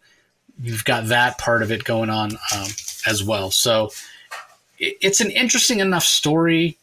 you've 0.59 0.85
got 0.85 1.07
that 1.07 1.37
part 1.37 1.61
of 1.61 1.71
it 1.71 1.83
going 1.83 2.09
on 2.09 2.31
um, 2.55 2.67
as 3.05 3.23
well. 3.23 3.51
So 3.51 3.91
it, 4.79 4.97
it's 5.01 5.21
an 5.21 5.29
interesting 5.29 5.79
enough 5.79 6.03
story 6.03 6.77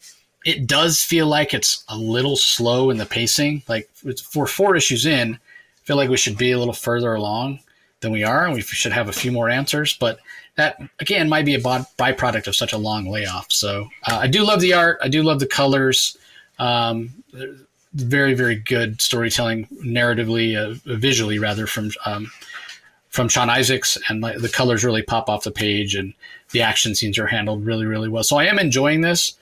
it 0.45 0.67
does 0.67 1.03
feel 1.03 1.27
like 1.27 1.55
it's 1.55 1.85
a 1.89 1.97
little 1.97 2.37
slow 2.37 2.91
in 2.91 2.99
the 2.99 3.07
pacing. 3.07 3.63
Like 3.67 3.89
for 4.31 4.47
four 4.47 4.77
issues 4.77 5.07
in, 5.07 5.35
I 5.35 5.87
feel 5.87 5.97
like 5.97 6.11
we 6.11 6.17
should 6.17 6.39
be 6.39 6.53
a 6.53 6.59
little 6.59 6.75
further 6.75 7.15
along 7.15 7.61
than 8.01 8.13
we 8.13 8.23
are, 8.23 8.45
and 8.45 8.55
we 8.55 8.61
should 8.61 8.93
have 8.93 9.09
a 9.09 9.13
few 9.13 9.33
more 9.33 9.49
answers. 9.49 9.97
But 9.97 10.19
that 10.57 10.81
again 11.01 11.29
might 11.29 11.47
be 11.47 11.55
a 11.55 11.61
byproduct 11.61 12.47
of 12.47 12.55
such 12.57 12.73
a 12.73 12.79
long 12.79 13.11
layoff. 13.11 13.47
So 13.51 13.89
uh, 14.07 14.19
I 14.23 14.27
do 14.27 14.45
love 14.45 14.61
the 14.61 14.75
art. 14.75 14.99
I 15.03 15.09
do 15.09 15.23
love 15.23 15.41
the 15.41 15.47
colors. 15.47 16.17
Um, 16.59 17.25
very 17.95 18.35
very 18.35 18.57
good 18.57 19.01
storytelling, 19.01 19.67
narratively, 19.85 20.57
uh, 20.57 20.79
visually 20.85 21.39
rather 21.39 21.67
from 21.67 21.91
um, 22.07 22.31
from 23.09 23.29
Sean 23.29 23.49
Izaakse 23.49 23.99
and 24.09 24.23
the 24.23 24.49
colors 24.49 24.85
really 24.85 25.03
pop 25.03 25.29
off 25.29 25.45
the 25.45 25.53
page, 25.53 25.95
and 25.95 26.15
the 26.51 26.63
action 26.63 26.95
scenes 26.95 27.19
are 27.19 27.27
handled 27.27 27.65
really 27.65 27.87
really 27.87 28.09
well. 28.09 28.25
So 28.25 28.37
I 28.37 28.45
am 28.45 28.59
enjoying 28.59 29.01
this 29.03 29.35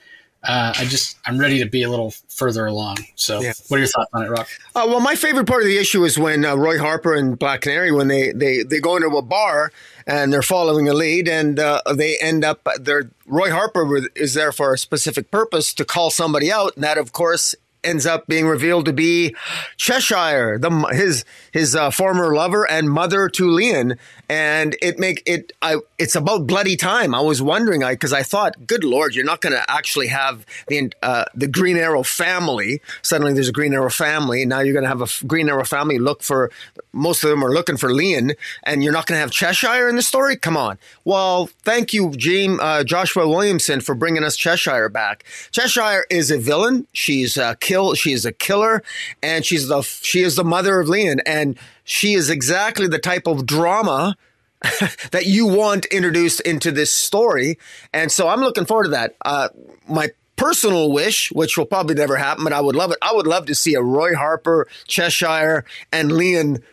uh, 0.43 0.73
I 0.77 0.85
just 0.85 1.17
I'm 1.25 1.37
ready 1.37 1.59
to 1.59 1.65
be 1.65 1.83
a 1.83 1.89
little 1.89 2.11
further 2.27 2.65
along. 2.65 2.97
So, 3.15 3.41
yeah. 3.41 3.53
what 3.69 3.77
are 3.77 3.79
your 3.79 3.87
thoughts 3.87 4.09
on 4.13 4.23
it, 4.23 4.29
Rock? 4.29 4.47
Uh, 4.75 4.85
well, 4.87 4.99
my 4.99 5.15
favorite 5.15 5.47
part 5.47 5.61
of 5.61 5.67
the 5.67 5.77
issue 5.77 6.03
is 6.03 6.19
when 6.19 6.43
uh, 6.43 6.55
Roy 6.55 6.77
Harper 6.77 7.13
and 7.13 7.37
Black 7.39 7.61
Canary 7.61 7.91
when 7.91 8.07
they 8.09 8.31
they 8.31 8.63
they 8.63 8.79
go 8.79 8.97
into 8.97 9.07
a 9.15 9.21
bar 9.21 9.71
and 10.05 10.33
they're 10.33 10.41
following 10.41 10.89
a 10.89 10.93
lead 10.93 11.29
and 11.29 11.59
uh, 11.59 11.81
they 11.95 12.17
end 12.19 12.43
up 12.43 12.67
there. 12.79 13.09
Roy 13.25 13.51
Harper 13.51 14.01
is 14.15 14.33
there 14.33 14.51
for 14.51 14.73
a 14.73 14.77
specific 14.77 15.31
purpose 15.31 15.73
to 15.75 15.85
call 15.85 16.09
somebody 16.09 16.51
out, 16.51 16.75
and 16.75 16.83
that 16.83 16.97
of 16.97 17.13
course 17.13 17.55
ends 17.83 18.05
up 18.05 18.27
being 18.27 18.47
revealed 18.47 18.85
to 18.85 18.93
be 18.93 19.35
Cheshire, 19.77 20.57
the 20.57 20.69
his 20.91 21.25
his 21.51 21.75
uh, 21.75 21.91
former 21.91 22.33
lover 22.33 22.69
and 22.69 22.89
mother 22.89 23.29
to 23.29 23.43
Lian, 23.49 23.97
and 24.33 24.75
it 24.81 24.97
make 24.97 25.21
it 25.27 25.53
I 25.61 25.77
it's 25.99 26.15
about 26.15 26.47
bloody 26.47 26.75
time. 26.75 27.13
I 27.13 27.21
was 27.21 27.39
wondering, 27.39 27.83
I 27.83 27.93
because 27.93 28.13
I 28.13 28.23
thought, 28.23 28.65
good 28.65 28.83
lord, 28.83 29.13
you're 29.13 29.23
not 29.23 29.41
going 29.41 29.53
to 29.53 29.63
actually 29.69 30.07
have 30.07 30.43
the 30.67 30.91
uh, 31.03 31.25
the 31.35 31.47
Green 31.47 31.77
Arrow 31.77 32.01
family. 32.01 32.81
Suddenly, 33.03 33.33
there's 33.33 33.49
a 33.49 33.51
Green 33.51 33.73
Arrow 33.75 33.91
family. 33.91 34.43
Now 34.45 34.61
you're 34.61 34.73
going 34.73 34.89
to 34.89 34.89
have 34.89 35.03
a 35.03 35.27
Green 35.27 35.49
Arrow 35.49 35.65
family 35.65 35.99
look 35.99 36.23
for 36.23 36.49
most 36.93 37.23
of 37.23 37.29
them 37.29 37.43
are 37.43 37.53
looking 37.53 37.77
for 37.77 37.93
Lian, 37.93 38.33
and 38.63 38.83
you're 38.83 38.93
not 38.93 39.05
going 39.05 39.17
to 39.17 39.19
have 39.19 39.29
Cheshire 39.29 39.87
in 39.87 39.97
the 39.97 40.01
story. 40.01 40.35
Come 40.35 40.57
on. 40.57 40.79
Well, 41.05 41.47
thank 41.61 41.93
you, 41.93 42.11
James 42.11 42.59
uh, 42.59 42.83
Joshua 42.83 43.27
Williamson, 43.27 43.81
for 43.81 43.93
bringing 43.93 44.23
us 44.23 44.35
Cheshire 44.35 44.89
back. 44.89 45.25
Cheshire 45.51 46.05
is 46.09 46.31
a 46.31 46.39
villain. 46.39 46.87
She's 46.91 47.37
a 47.37 47.55
kill. 47.59 47.93
She 47.93 48.13
is 48.13 48.25
a 48.25 48.31
killer, 48.31 48.81
and 49.21 49.45
she's 49.45 49.67
the 49.67 49.83
she 49.83 50.21
is 50.21 50.35
the 50.35 50.43
mother 50.43 50.79
of 50.79 50.89
Lian 50.89 51.19
and 51.27 51.55
she 51.83 52.13
is 52.13 52.29
exactly 52.29 52.87
the 52.87 52.99
type 52.99 53.27
of 53.27 53.45
drama 53.45 54.15
that 55.11 55.25
you 55.25 55.45
want 55.45 55.85
introduced 55.85 56.39
into 56.41 56.71
this 56.71 56.91
story. 56.91 57.57
And 57.93 58.11
so 58.11 58.27
I'm 58.27 58.39
looking 58.39 58.65
forward 58.65 58.85
to 58.85 58.89
that. 58.91 59.15
Uh, 59.23 59.49
my 59.87 60.09
personal 60.35 60.91
wish, 60.91 61.31
which 61.31 61.57
will 61.57 61.65
probably 61.65 61.95
never 61.95 62.15
happen, 62.15 62.43
but 62.43 62.53
I 62.53 62.61
would 62.61 62.75
love 62.75 62.91
it. 62.91 62.97
I 63.01 63.13
would 63.13 63.27
love 63.27 63.45
to 63.47 63.55
see 63.55 63.75
a 63.75 63.81
Roy 63.81 64.15
Harper, 64.15 64.67
Cheshire, 64.87 65.65
and 65.91 66.11
Lian 66.11 66.63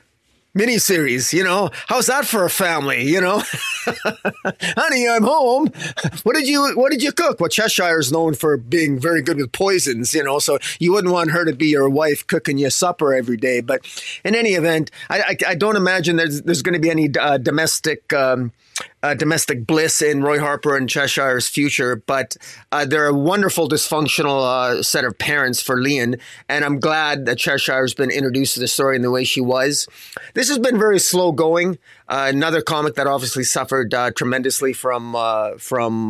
miniseries. 0.56 1.32
You 1.32 1.44
know, 1.44 1.70
how's 1.86 2.06
that 2.06 2.26
for 2.26 2.44
a 2.44 2.50
family? 2.50 3.02
You 3.04 3.20
know, 3.20 3.42
honey, 4.76 5.08
I'm 5.08 5.22
home. 5.22 5.68
What 6.22 6.34
did 6.34 6.46
you 6.46 6.72
What 6.74 6.90
did 6.90 7.02
you 7.02 7.12
cook? 7.12 7.40
Well, 7.40 7.48
Cheshire 7.48 7.98
is 7.98 8.12
known 8.12 8.34
for 8.34 8.56
being 8.56 8.98
very 8.98 9.22
good 9.22 9.36
with 9.36 9.52
poisons. 9.52 10.14
You 10.14 10.24
know, 10.24 10.38
so 10.38 10.58
you 10.78 10.92
wouldn't 10.92 11.12
want 11.12 11.30
her 11.30 11.44
to 11.44 11.52
be 11.52 11.66
your 11.66 11.88
wife 11.88 12.26
cooking 12.26 12.58
you 12.58 12.70
supper 12.70 13.14
every 13.14 13.36
day. 13.36 13.60
But 13.60 13.86
in 14.24 14.34
any 14.34 14.50
event, 14.50 14.90
I, 15.08 15.20
I, 15.20 15.36
I 15.50 15.54
don't 15.54 15.76
imagine 15.76 16.16
there's 16.16 16.42
there's 16.42 16.62
going 16.62 16.74
to 16.74 16.80
be 16.80 16.90
any 16.90 17.10
uh, 17.18 17.38
domestic. 17.38 18.12
Um, 18.12 18.52
uh, 19.02 19.14
domestic 19.14 19.66
bliss 19.66 20.02
in 20.02 20.22
Roy 20.22 20.38
Harper 20.38 20.76
and 20.76 20.88
Cheshire's 20.88 21.48
future, 21.48 21.96
but 21.96 22.36
uh, 22.72 22.84
they're 22.84 23.06
a 23.06 23.14
wonderful 23.14 23.68
dysfunctional 23.68 24.42
uh, 24.42 24.82
set 24.82 25.04
of 25.04 25.18
parents 25.18 25.62
for 25.62 25.76
Lian, 25.76 26.18
and 26.48 26.64
I'm 26.64 26.80
glad 26.80 27.26
that 27.26 27.38
Cheshire's 27.38 27.94
been 27.94 28.10
introduced 28.10 28.54
to 28.54 28.60
the 28.60 28.68
story 28.68 28.96
in 28.96 29.02
the 29.02 29.10
way 29.10 29.24
she 29.24 29.40
was. 29.40 29.88
This 30.34 30.48
has 30.48 30.58
been 30.58 30.78
very 30.78 30.98
slow 30.98 31.32
going. 31.32 31.78
Uh, 32.08 32.26
another 32.28 32.60
comic 32.62 32.94
that 32.96 33.06
obviously 33.06 33.44
suffered 33.44 33.94
uh, 33.94 34.10
tremendously 34.10 34.72
from 34.72 35.14
uh, 35.14 35.56
from 35.58 36.08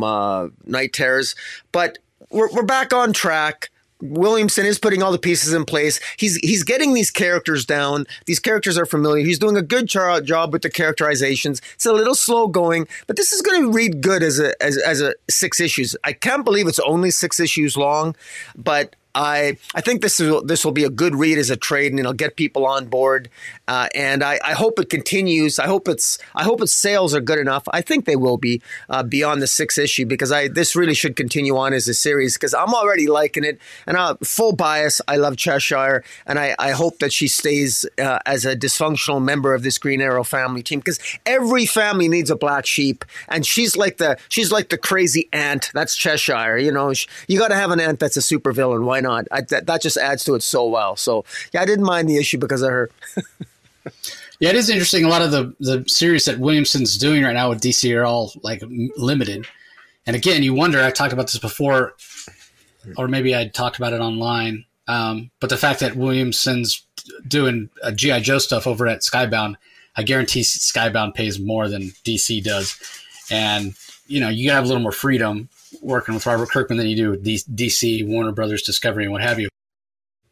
Night 0.65 0.93
Terrors, 0.93 1.35
but 1.71 1.99
we're, 2.29 2.51
we're 2.51 2.63
back 2.63 2.93
on 2.93 3.13
track. 3.13 3.69
Williamson 4.01 4.65
is 4.65 4.79
putting 4.79 5.03
all 5.03 5.11
the 5.11 5.19
pieces 5.19 5.53
in 5.53 5.65
place. 5.65 5.99
He's 6.17 6.35
he's 6.37 6.63
getting 6.63 6.93
these 6.93 7.11
characters 7.11 7.65
down. 7.65 8.05
These 8.25 8.39
characters 8.39 8.77
are 8.77 8.85
familiar. 8.85 9.25
He's 9.25 9.39
doing 9.39 9.57
a 9.57 9.61
good 9.61 9.87
job 9.87 10.53
with 10.53 10.61
the 10.61 10.69
characterizations. 10.69 11.61
It's 11.73 11.85
a 11.85 11.93
little 11.93 12.15
slow 12.15 12.47
going, 12.47 12.87
but 13.07 13.15
this 13.15 13.31
is 13.31 13.41
going 13.41 13.63
to 13.63 13.71
read 13.71 14.01
good 14.01 14.23
as 14.23 14.39
a 14.39 14.61
as, 14.61 14.77
as 14.77 15.01
a 15.01 15.13
six 15.29 15.59
issues. 15.59 15.95
I 16.03 16.13
can't 16.13 16.43
believe 16.43 16.67
it's 16.67 16.79
only 16.79 17.11
six 17.11 17.39
issues 17.39 17.77
long, 17.77 18.15
but 18.55 18.95
I 19.13 19.57
I 19.75 19.81
think 19.81 20.01
this 20.01 20.19
is 20.19 20.41
this 20.43 20.63
will 20.63 20.71
be 20.71 20.83
a 20.83 20.89
good 20.89 21.15
read 21.15 21.37
as 21.37 21.49
a 21.49 21.57
trade, 21.57 21.91
and 21.91 21.99
it'll 21.99 22.13
get 22.13 22.35
people 22.35 22.65
on 22.65 22.85
board. 22.85 23.29
Uh, 23.67 23.87
and 23.95 24.23
I, 24.23 24.39
I, 24.43 24.51
hope 24.51 24.79
it 24.79 24.89
continues. 24.89 25.57
I 25.57 25.65
hope 25.65 25.87
it's 25.87 26.17
I 26.35 26.43
hope 26.43 26.61
its 26.61 26.73
sales 26.73 27.15
are 27.15 27.21
good 27.21 27.39
enough. 27.39 27.63
I 27.71 27.81
think 27.81 28.03
they 28.05 28.17
will 28.17 28.37
be 28.37 28.61
uh, 28.89 29.03
beyond 29.03 29.41
the 29.41 29.47
sixth 29.47 29.77
issue 29.77 30.05
because 30.05 30.31
I 30.31 30.47
this 30.49 30.75
really 30.75 30.93
should 30.93 31.15
continue 31.15 31.55
on 31.57 31.73
as 31.73 31.87
a 31.87 31.93
series 31.93 32.33
because 32.33 32.53
I'm 32.53 32.73
already 32.73 33.07
liking 33.07 33.43
it. 33.43 33.59
And 33.85 33.97
uh, 33.97 34.15
full 34.23 34.53
bias, 34.53 35.01
I 35.07 35.17
love 35.17 35.37
Cheshire, 35.37 36.03
and 36.25 36.37
I, 36.37 36.55
I 36.59 36.71
hope 36.71 36.99
that 36.99 37.13
she 37.13 37.27
stays 37.27 37.85
uh, 37.97 38.19
as 38.25 38.45
a 38.45 38.55
dysfunctional 38.55 39.21
member 39.21 39.53
of 39.53 39.63
this 39.63 39.77
Green 39.77 40.01
Arrow 40.01 40.23
family 40.23 40.63
team 40.63 40.79
because 40.79 40.99
every 41.25 41.65
family 41.65 42.07
needs 42.07 42.29
a 42.29 42.35
black 42.35 42.65
sheep, 42.65 43.05
and 43.29 43.45
she's 43.45 43.77
like 43.77 43.97
the 43.97 44.17
she's 44.29 44.51
like 44.51 44.69
the 44.69 44.77
crazy 44.77 45.29
aunt. 45.31 45.71
That's 45.73 45.95
Cheshire. 45.95 46.57
You 46.57 46.71
know, 46.71 46.93
you 47.27 47.39
got 47.39 47.49
to 47.49 47.55
have 47.55 47.71
an 47.71 47.79
aunt 47.79 47.99
that's 47.99 48.17
a 48.17 48.21
supervillain. 48.21 48.83
Why 48.83 49.00
not? 49.01 49.27
I, 49.31 49.41
that, 49.41 49.67
that 49.67 49.81
just 49.81 49.97
adds 49.97 50.23
to 50.25 50.35
it 50.35 50.43
so 50.43 50.65
well. 50.67 50.95
So 50.95 51.25
yeah, 51.53 51.61
I 51.61 51.65
didn't 51.65 51.85
mind 51.85 52.09
the 52.09 52.17
issue 52.17 52.37
because 52.37 52.61
of 52.61 52.69
her. 52.69 52.89
yeah, 54.39 54.49
it 54.49 54.55
is 54.55 54.69
interesting. 54.69 55.05
A 55.05 55.09
lot 55.09 55.21
of 55.21 55.31
the 55.31 55.53
the 55.59 55.83
series 55.87 56.25
that 56.25 56.39
Williamson's 56.39 56.97
doing 56.97 57.23
right 57.23 57.33
now 57.33 57.49
with 57.49 57.61
DC 57.61 57.95
are 57.95 58.05
all 58.05 58.31
like 58.43 58.63
limited. 58.97 59.47
And 60.05 60.15
again, 60.15 60.43
you 60.43 60.53
wonder. 60.53 60.81
I 60.81 60.91
talked 60.91 61.13
about 61.13 61.27
this 61.27 61.37
before, 61.37 61.93
or 62.97 63.07
maybe 63.07 63.35
I 63.35 63.47
talked 63.47 63.77
about 63.77 63.93
it 63.93 64.01
online. 64.01 64.65
Um, 64.87 65.31
but 65.39 65.49
the 65.49 65.57
fact 65.57 65.79
that 65.81 65.95
Williamson's 65.95 66.85
doing 67.27 67.69
a 67.83 67.91
GI 67.91 68.21
Joe 68.21 68.39
stuff 68.39 68.67
over 68.67 68.87
at 68.87 69.01
Skybound, 69.01 69.55
I 69.95 70.03
guarantee 70.03 70.41
Skybound 70.41 71.13
pays 71.13 71.39
more 71.39 71.67
than 71.69 71.91
DC 72.03 72.43
does, 72.43 72.77
and 73.29 73.73
you 74.07 74.19
know 74.19 74.29
you 74.29 74.51
have 74.51 74.63
a 74.63 74.67
little 74.67 74.81
more 74.81 74.91
freedom 74.91 75.49
working 75.81 76.13
with 76.13 76.25
Robert 76.25 76.49
Kirkman 76.49 76.77
than 76.77 76.87
you 76.87 76.95
do 76.95 77.09
with 77.11 77.23
DC, 77.23 78.07
Warner 78.07 78.31
Brothers, 78.31 78.63
Discovery, 78.63 79.03
and 79.03 79.11
what 79.11 79.21
have 79.21 79.39
you. 79.39 79.49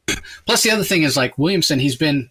Plus, 0.45 0.63
the 0.63 0.71
other 0.71 0.83
thing 0.83 1.03
is 1.03 1.15
like 1.15 1.37
Williamson, 1.37 1.79
he's 1.79 1.95
been 1.95 2.29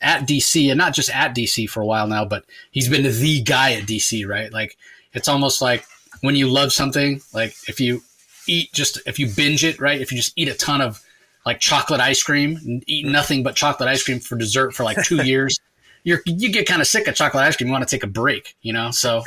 at 0.00 0.26
DC 0.28 0.70
and 0.70 0.78
not 0.78 0.94
just 0.94 1.10
at 1.10 1.34
DC 1.34 1.68
for 1.68 1.80
a 1.80 1.86
while 1.86 2.06
now, 2.06 2.24
but 2.24 2.44
he's 2.70 2.88
been 2.88 3.02
the 3.02 3.42
guy 3.42 3.72
at 3.72 3.84
DC, 3.84 4.26
right? 4.26 4.52
Like 4.52 4.76
it's 5.12 5.28
almost 5.28 5.60
like 5.60 5.84
when 6.20 6.36
you 6.36 6.48
love 6.48 6.72
something, 6.72 7.20
like 7.32 7.54
if 7.66 7.80
you 7.80 8.02
eat 8.46 8.72
just 8.72 9.00
if 9.06 9.18
you 9.18 9.28
binge 9.28 9.64
it, 9.64 9.80
right? 9.80 10.00
If 10.00 10.12
you 10.12 10.18
just 10.18 10.32
eat 10.36 10.48
a 10.48 10.54
ton 10.54 10.80
of 10.80 11.02
like 11.44 11.60
chocolate 11.60 12.00
ice 12.00 12.22
cream 12.22 12.56
and 12.56 12.84
eat 12.86 13.04
mm-hmm. 13.04 13.12
nothing 13.12 13.42
but 13.42 13.56
chocolate 13.56 13.88
ice 13.88 14.02
cream 14.02 14.20
for 14.20 14.36
dessert 14.36 14.74
for 14.74 14.84
like 14.84 15.02
two 15.04 15.22
years, 15.24 15.58
you're 16.04 16.20
you 16.26 16.50
get 16.50 16.66
kind 16.66 16.80
of 16.80 16.86
sick 16.86 17.08
of 17.08 17.14
chocolate 17.14 17.44
ice 17.44 17.56
cream. 17.56 17.68
You 17.68 17.72
want 17.72 17.86
to 17.86 17.94
take 17.94 18.04
a 18.04 18.08
break, 18.08 18.56
you 18.62 18.72
know? 18.72 18.90
So 18.90 19.22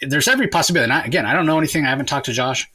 there's 0.00 0.28
every 0.28 0.48
possibility. 0.48 0.92
I, 0.92 1.04
again, 1.04 1.26
I 1.26 1.32
don't 1.32 1.46
know 1.46 1.58
anything. 1.58 1.84
I 1.84 1.90
haven't 1.90 2.06
talked 2.06 2.26
to 2.26 2.32
Josh. 2.32 2.70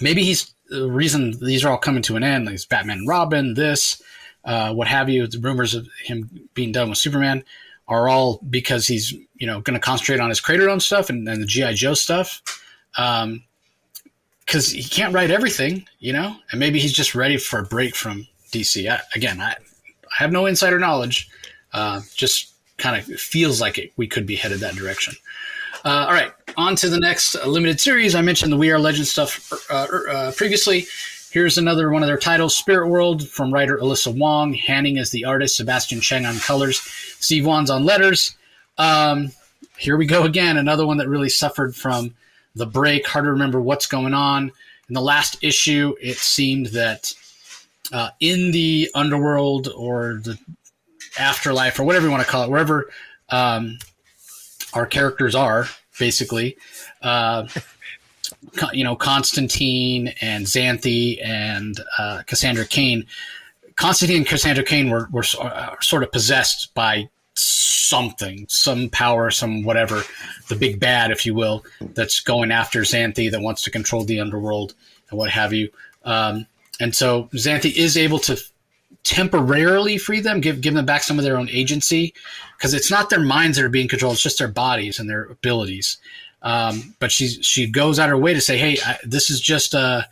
Maybe 0.00 0.22
he's 0.24 0.52
the 0.68 0.90
reason 0.90 1.38
these 1.40 1.64
are 1.64 1.70
all 1.70 1.78
coming 1.78 2.02
to 2.04 2.16
an 2.16 2.24
end. 2.24 2.46
Like 2.46 2.58
Batman 2.68 3.06
Robin, 3.06 3.54
this, 3.54 4.02
uh, 4.44 4.72
what 4.72 4.88
have 4.88 5.08
you. 5.08 5.26
The 5.26 5.38
rumors 5.38 5.74
of 5.74 5.88
him 6.04 6.48
being 6.54 6.72
done 6.72 6.88
with 6.88 6.98
Superman 6.98 7.44
are 7.88 8.08
all 8.08 8.40
because 8.48 8.86
he's 8.86 9.12
you 9.12 9.46
know 9.46 9.60
going 9.60 9.74
to 9.74 9.80
concentrate 9.80 10.20
on 10.20 10.28
his 10.28 10.40
Crater 10.40 10.68
Own 10.68 10.80
stuff 10.80 11.10
and, 11.10 11.28
and 11.28 11.42
the 11.42 11.46
GI 11.46 11.74
Joe 11.74 11.94
stuff. 11.94 12.42
Um, 12.96 13.44
because 14.44 14.70
he 14.70 14.82
can't 14.82 15.14
write 15.14 15.30
everything, 15.30 15.86
you 15.98 16.12
know, 16.12 16.36
and 16.50 16.58
maybe 16.58 16.78
he's 16.78 16.92
just 16.92 17.14
ready 17.14 17.36
for 17.36 17.60
a 17.60 17.64
break 17.64 17.94
from 17.94 18.26
DC. 18.50 18.90
I, 18.90 19.00
again, 19.14 19.40
I, 19.40 19.52
I 19.52 20.16
have 20.18 20.32
no 20.32 20.46
insider 20.46 20.78
knowledge. 20.78 21.30
Uh, 21.72 22.00
just 22.14 22.52
kind 22.76 22.96
of 22.96 23.06
feels 23.18 23.60
like 23.60 23.78
it, 23.78 23.92
we 23.96 24.06
could 24.06 24.26
be 24.26 24.36
headed 24.36 24.60
that 24.60 24.74
direction. 24.74 25.14
Uh, 25.84 26.06
all 26.06 26.12
right, 26.12 26.32
on 26.56 26.76
to 26.76 26.88
the 26.88 27.00
next 27.00 27.34
limited 27.44 27.80
series. 27.80 28.14
I 28.14 28.20
mentioned 28.20 28.52
the 28.52 28.56
We 28.56 28.70
Are 28.70 28.78
Legend 28.78 29.06
stuff 29.06 29.52
uh, 29.68 29.86
uh, 30.10 30.32
previously. 30.32 30.86
Here's 31.32 31.58
another 31.58 31.90
one 31.90 32.02
of 32.02 32.06
their 32.06 32.18
titles 32.18 32.56
Spirit 32.56 32.88
World 32.88 33.28
from 33.28 33.52
writer 33.52 33.78
Alyssa 33.78 34.16
Wong. 34.16 34.52
Haining 34.52 34.98
is 34.98 35.10
the 35.10 35.24
artist, 35.24 35.56
Sebastian 35.56 36.00
Cheng 36.00 36.24
on 36.24 36.38
colors, 36.38 36.78
Steve 37.18 37.46
Wands 37.46 37.68
on 37.68 37.84
letters. 37.84 38.36
Um, 38.78 39.32
here 39.76 39.96
we 39.96 40.06
go 40.06 40.22
again. 40.22 40.56
Another 40.56 40.86
one 40.86 40.98
that 40.98 41.08
really 41.08 41.28
suffered 41.28 41.74
from 41.74 42.14
the 42.54 42.66
break. 42.66 43.04
Hard 43.06 43.24
to 43.24 43.30
remember 43.32 43.60
what's 43.60 43.86
going 43.86 44.14
on. 44.14 44.52
In 44.88 44.94
the 44.94 45.00
last 45.00 45.42
issue, 45.42 45.96
it 46.00 46.18
seemed 46.18 46.66
that 46.66 47.12
uh, 47.92 48.10
in 48.20 48.52
the 48.52 48.88
underworld 48.94 49.68
or 49.74 50.20
the 50.22 50.38
afterlife 51.18 51.80
or 51.80 51.84
whatever 51.84 52.06
you 52.06 52.12
want 52.12 52.22
to 52.22 52.30
call 52.30 52.44
it, 52.44 52.50
wherever 52.50 52.88
um, 53.30 53.78
our 54.74 54.86
characters 54.86 55.34
are 55.34 55.66
basically. 55.98 56.56
Uh, 57.02 57.46
you 58.72 58.84
know, 58.84 58.96
Constantine 58.96 60.12
and 60.20 60.46
Xanthe 60.46 61.24
and 61.24 61.80
uh, 61.98 62.22
Cassandra 62.26 62.66
Cain. 62.66 63.06
Constantine 63.76 64.18
and 64.18 64.26
Cassandra 64.26 64.64
Cain 64.64 64.90
were, 64.90 65.08
were 65.12 65.24
uh, 65.40 65.76
sort 65.80 66.02
of 66.02 66.12
possessed 66.12 66.74
by 66.74 67.08
something, 67.34 68.46
some 68.48 68.88
power, 68.90 69.30
some 69.30 69.62
whatever, 69.62 70.02
the 70.48 70.56
big 70.56 70.80
bad, 70.80 71.10
if 71.10 71.24
you 71.24 71.34
will, 71.34 71.64
that's 71.94 72.20
going 72.20 72.50
after 72.50 72.80
Xanthe 72.80 73.30
that 73.30 73.40
wants 73.40 73.62
to 73.62 73.70
control 73.70 74.04
the 74.04 74.20
underworld 74.20 74.74
and 75.10 75.18
what 75.18 75.30
have 75.30 75.52
you. 75.52 75.70
Um, 76.04 76.46
and 76.80 76.94
so 76.94 77.24
Xanthe 77.34 77.74
is 77.74 77.96
able 77.96 78.18
to 78.20 78.42
temporarily 79.04 79.98
free 79.98 80.20
them, 80.20 80.40
give 80.40 80.60
give 80.60 80.74
them 80.74 80.86
back 80.86 81.02
some 81.02 81.18
of 81.18 81.24
their 81.24 81.36
own 81.36 81.48
agency, 81.50 82.14
because 82.56 82.74
it's 82.74 82.90
not 82.90 83.10
their 83.10 83.20
minds 83.20 83.56
that 83.56 83.64
are 83.64 83.70
being 83.70 83.88
controlled; 83.88 84.14
it's 84.14 84.22
just 84.22 84.38
their 84.38 84.48
bodies 84.48 84.98
and 84.98 85.08
their 85.08 85.24
abilities. 85.24 85.98
Um, 86.42 86.94
but 86.98 87.12
she 87.12 87.28
she 87.28 87.66
goes 87.66 87.98
out 87.98 88.08
of 88.08 88.10
her 88.10 88.18
way 88.18 88.34
to 88.34 88.40
say, 88.40 88.58
"Hey, 88.58 88.78
I, 88.84 88.98
this 89.04 89.30
is 89.30 89.40
just 89.40 89.74
a 89.74 90.08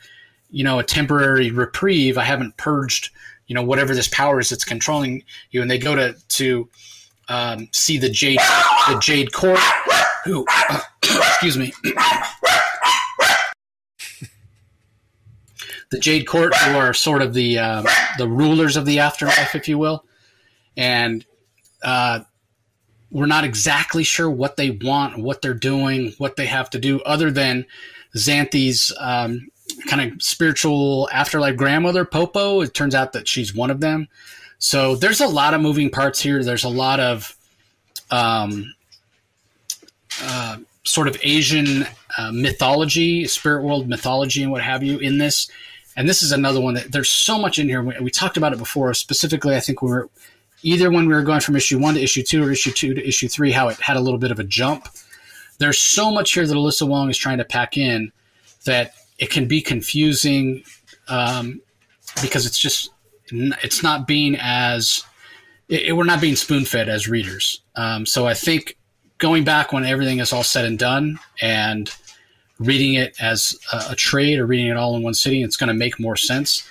you 0.50 0.64
know 0.64 0.78
a 0.78 0.84
temporary 0.84 1.50
reprieve. 1.50 2.18
I 2.18 2.24
haven't 2.24 2.56
purged 2.56 3.10
you 3.46 3.54
know 3.54 3.62
whatever 3.62 3.94
this 3.94 4.08
power 4.08 4.40
is 4.40 4.50
that's 4.50 4.64
controlling 4.64 5.24
you." 5.50 5.62
And 5.62 5.70
they 5.70 5.78
go 5.78 5.94
to 5.94 6.14
to 6.28 6.68
um, 7.28 7.68
see 7.72 7.98
the 7.98 8.10
jade 8.10 8.40
the 8.88 8.98
jade 9.00 9.32
court. 9.32 9.60
Who, 10.24 10.44
uh, 10.68 10.80
excuse 11.02 11.56
me. 11.56 11.72
The 15.90 15.98
Jade 15.98 16.26
Court, 16.26 16.54
who 16.54 16.76
are 16.76 16.94
sort 16.94 17.20
of 17.20 17.34
the 17.34 17.58
uh, 17.58 17.82
the 18.16 18.28
rulers 18.28 18.76
of 18.76 18.86
the 18.86 19.00
afterlife, 19.00 19.54
if 19.54 19.68
you 19.68 19.76
will, 19.76 20.04
and 20.76 21.24
uh, 21.82 22.20
we're 23.10 23.26
not 23.26 23.44
exactly 23.44 24.04
sure 24.04 24.30
what 24.30 24.56
they 24.56 24.70
want, 24.70 25.18
what 25.18 25.42
they're 25.42 25.52
doing, 25.54 26.14
what 26.18 26.36
they 26.36 26.46
have 26.46 26.70
to 26.70 26.78
do, 26.78 27.00
other 27.00 27.30
than 27.30 27.66
Xanthe's 28.16 28.92
um, 28.98 29.48
kind 29.88 30.12
of 30.12 30.22
spiritual 30.22 31.08
afterlife 31.12 31.56
grandmother, 31.56 32.04
Popo. 32.04 32.60
It 32.60 32.74
turns 32.74 32.94
out 32.94 33.12
that 33.12 33.26
she's 33.26 33.54
one 33.54 33.70
of 33.70 33.80
them. 33.80 34.08
So 34.58 34.94
there's 34.94 35.20
a 35.20 35.26
lot 35.26 35.54
of 35.54 35.60
moving 35.60 35.90
parts 35.90 36.20
here. 36.20 36.44
There's 36.44 36.64
a 36.64 36.68
lot 36.68 37.00
of 37.00 37.36
um, 38.10 38.74
uh, 40.22 40.58
sort 40.84 41.08
of 41.08 41.16
Asian 41.22 41.86
uh, 42.18 42.30
mythology, 42.32 43.26
spirit 43.26 43.62
world 43.62 43.88
mythology, 43.88 44.42
and 44.42 44.52
what 44.52 44.62
have 44.62 44.82
you 44.82 44.98
in 44.98 45.18
this. 45.18 45.50
And 46.00 46.08
this 46.08 46.22
is 46.22 46.32
another 46.32 46.62
one 46.62 46.72
that 46.74 46.92
there's 46.92 47.10
so 47.10 47.38
much 47.38 47.58
in 47.58 47.68
here. 47.68 47.82
We, 47.82 47.94
we 48.00 48.10
talked 48.10 48.38
about 48.38 48.54
it 48.54 48.58
before. 48.58 48.94
Specifically, 48.94 49.54
I 49.54 49.60
think 49.60 49.82
we 49.82 49.90
were 49.90 50.08
either 50.62 50.90
when 50.90 51.06
we 51.06 51.12
were 51.12 51.22
going 51.22 51.40
from 51.40 51.56
issue 51.56 51.78
one 51.78 51.92
to 51.92 52.00
issue 52.00 52.22
two 52.22 52.42
or 52.42 52.50
issue 52.50 52.70
two 52.70 52.94
to 52.94 53.06
issue 53.06 53.28
three, 53.28 53.52
how 53.52 53.68
it 53.68 53.78
had 53.82 53.98
a 53.98 54.00
little 54.00 54.18
bit 54.18 54.30
of 54.30 54.38
a 54.38 54.44
jump. 54.44 54.88
There's 55.58 55.76
so 55.76 56.10
much 56.10 56.32
here 56.32 56.46
that 56.46 56.54
Alyssa 56.54 56.88
Wong 56.88 57.10
is 57.10 57.18
trying 57.18 57.36
to 57.36 57.44
pack 57.44 57.76
in 57.76 58.12
that 58.64 58.94
it 59.18 59.28
can 59.28 59.46
be 59.46 59.60
confusing 59.60 60.64
um, 61.08 61.60
because 62.22 62.46
it's 62.46 62.58
just 62.58 62.88
it's 63.30 63.82
not 63.82 64.06
being 64.06 64.38
as 64.40 65.04
it, 65.68 65.94
we're 65.94 66.04
not 66.04 66.22
being 66.22 66.34
spoon 66.34 66.64
fed 66.64 66.88
as 66.88 67.08
readers. 67.08 67.60
Um, 67.76 68.06
so 68.06 68.26
I 68.26 68.32
think 68.32 68.78
going 69.18 69.44
back 69.44 69.70
when 69.70 69.84
everything 69.84 70.20
is 70.20 70.32
all 70.32 70.44
said 70.44 70.64
and 70.64 70.78
done 70.78 71.18
and 71.42 71.94
reading 72.60 72.94
it 72.94 73.16
as 73.20 73.58
a, 73.72 73.86
a 73.90 73.96
trade 73.96 74.38
or 74.38 74.46
reading 74.46 74.68
it 74.68 74.76
all 74.76 74.94
in 74.94 75.02
one 75.02 75.14
sitting, 75.14 75.42
it's 75.42 75.56
going 75.56 75.68
to 75.68 75.74
make 75.74 75.98
more 75.98 76.16
sense. 76.16 76.64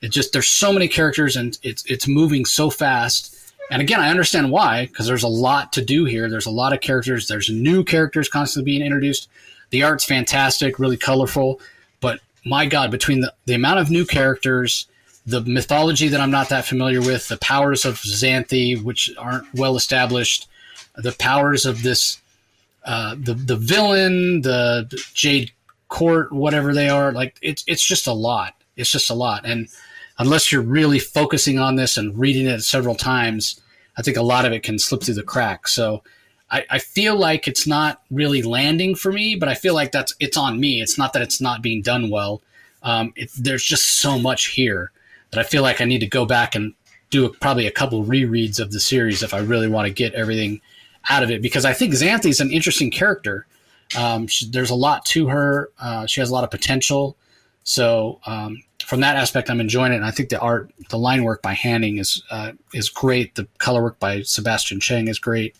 It 0.00 0.10
just 0.10 0.32
there's 0.32 0.48
so 0.48 0.72
many 0.72 0.88
characters 0.88 1.36
and 1.36 1.58
it's 1.62 1.84
it's 1.84 2.08
moving 2.08 2.46
so 2.46 2.70
fast. 2.70 3.52
And 3.70 3.82
again, 3.82 4.00
I 4.00 4.08
understand 4.08 4.50
why 4.50 4.86
because 4.86 5.06
there's 5.06 5.22
a 5.22 5.28
lot 5.28 5.72
to 5.74 5.84
do 5.84 6.04
here. 6.06 6.30
There's 6.30 6.46
a 6.46 6.50
lot 6.50 6.72
of 6.72 6.80
characters. 6.80 7.28
There's 7.28 7.50
new 7.50 7.84
characters 7.84 8.28
constantly 8.28 8.72
being 8.72 8.82
introduced. 8.82 9.28
The 9.70 9.82
art's 9.82 10.04
fantastic, 10.04 10.78
really 10.78 10.96
colorful. 10.96 11.60
But 12.00 12.20
my 12.44 12.66
God, 12.66 12.90
between 12.90 13.20
the, 13.20 13.32
the 13.46 13.54
amount 13.54 13.80
of 13.80 13.90
new 13.90 14.04
characters, 14.04 14.86
the 15.26 15.40
mythology 15.42 16.08
that 16.08 16.20
I'm 16.20 16.30
not 16.30 16.48
that 16.48 16.66
familiar 16.66 17.00
with, 17.00 17.28
the 17.28 17.36
powers 17.36 17.84
of 17.84 17.94
Xanthe, 17.96 18.82
which 18.82 19.10
aren't 19.16 19.52
well 19.54 19.76
established, 19.76 20.48
the 20.96 21.12
powers 21.12 21.64
of 21.64 21.82
this, 21.82 22.20
uh, 22.84 23.14
the 23.18 23.34
the 23.34 23.56
villain, 23.56 24.42
the 24.42 24.86
Jade 25.14 25.52
Court, 25.88 26.32
whatever 26.32 26.74
they 26.74 26.88
are, 26.88 27.12
like 27.12 27.36
it's 27.42 27.64
it's 27.66 27.86
just 27.86 28.06
a 28.06 28.12
lot. 28.12 28.54
It's 28.76 28.90
just 28.90 29.10
a 29.10 29.14
lot, 29.14 29.44
and 29.44 29.68
unless 30.18 30.52
you're 30.52 30.62
really 30.62 30.98
focusing 30.98 31.58
on 31.58 31.76
this 31.76 31.96
and 31.96 32.18
reading 32.18 32.46
it 32.46 32.60
several 32.62 32.94
times, 32.94 33.60
I 33.96 34.02
think 34.02 34.16
a 34.16 34.22
lot 34.22 34.44
of 34.44 34.52
it 34.52 34.62
can 34.62 34.78
slip 34.78 35.02
through 35.02 35.14
the 35.14 35.22
cracks. 35.22 35.74
So 35.74 36.02
I, 36.50 36.64
I, 36.70 36.78
feel 36.78 37.16
like 37.16 37.48
it's 37.48 37.66
not 37.66 38.02
really 38.10 38.42
landing 38.42 38.94
for 38.94 39.10
me, 39.10 39.34
but 39.34 39.48
I 39.48 39.54
feel 39.54 39.74
like 39.74 39.90
that's 39.90 40.14
it's 40.20 40.36
on 40.36 40.60
me. 40.60 40.80
It's 40.80 40.98
not 40.98 41.12
that 41.14 41.22
it's 41.22 41.40
not 41.40 41.62
being 41.62 41.82
done 41.82 42.10
well. 42.10 42.42
Um, 42.82 43.12
it, 43.16 43.30
there's 43.38 43.64
just 43.64 44.00
so 44.00 44.18
much 44.18 44.46
here 44.48 44.92
that 45.30 45.40
I 45.40 45.44
feel 45.44 45.62
like 45.62 45.80
I 45.80 45.84
need 45.84 46.00
to 46.00 46.06
go 46.06 46.24
back 46.24 46.54
and 46.54 46.74
do 47.10 47.24
a, 47.26 47.30
probably 47.30 47.66
a 47.66 47.72
couple 47.72 48.04
rereads 48.04 48.60
of 48.60 48.70
the 48.70 48.80
series 48.80 49.22
if 49.22 49.34
I 49.34 49.38
really 49.38 49.68
want 49.68 49.86
to 49.86 49.92
get 49.92 50.14
everything 50.14 50.60
out 51.08 51.22
of 51.22 51.30
it 51.30 51.42
because 51.42 51.64
I 51.64 51.72
think 51.72 51.94
Xanthe 51.94 52.26
is 52.26 52.40
an 52.40 52.50
interesting 52.50 52.90
character. 52.90 53.46
Um, 53.96 54.26
she, 54.26 54.48
there's 54.48 54.70
a 54.70 54.74
lot 54.74 55.04
to 55.06 55.28
her. 55.28 55.70
Uh, 55.78 56.06
she 56.06 56.20
has 56.20 56.30
a 56.30 56.32
lot 56.32 56.44
of 56.44 56.50
potential. 56.50 57.16
So 57.64 58.20
um, 58.26 58.62
from 58.84 59.00
that 59.00 59.16
aspect, 59.16 59.50
I'm 59.50 59.60
enjoying 59.60 59.92
it. 59.92 59.96
And 59.96 60.04
I 60.04 60.10
think 60.10 60.28
the 60.28 60.40
art, 60.40 60.72
the 60.90 60.98
line 60.98 61.24
work 61.24 61.42
by 61.42 61.54
Haining 61.54 61.98
is 61.98 62.22
uh, 62.30 62.52
is 62.72 62.88
great. 62.88 63.34
The 63.34 63.46
color 63.58 63.82
work 63.82 63.98
by 63.98 64.22
Sebastian 64.22 64.80
Cheng 64.80 65.08
is 65.08 65.18
great. 65.18 65.56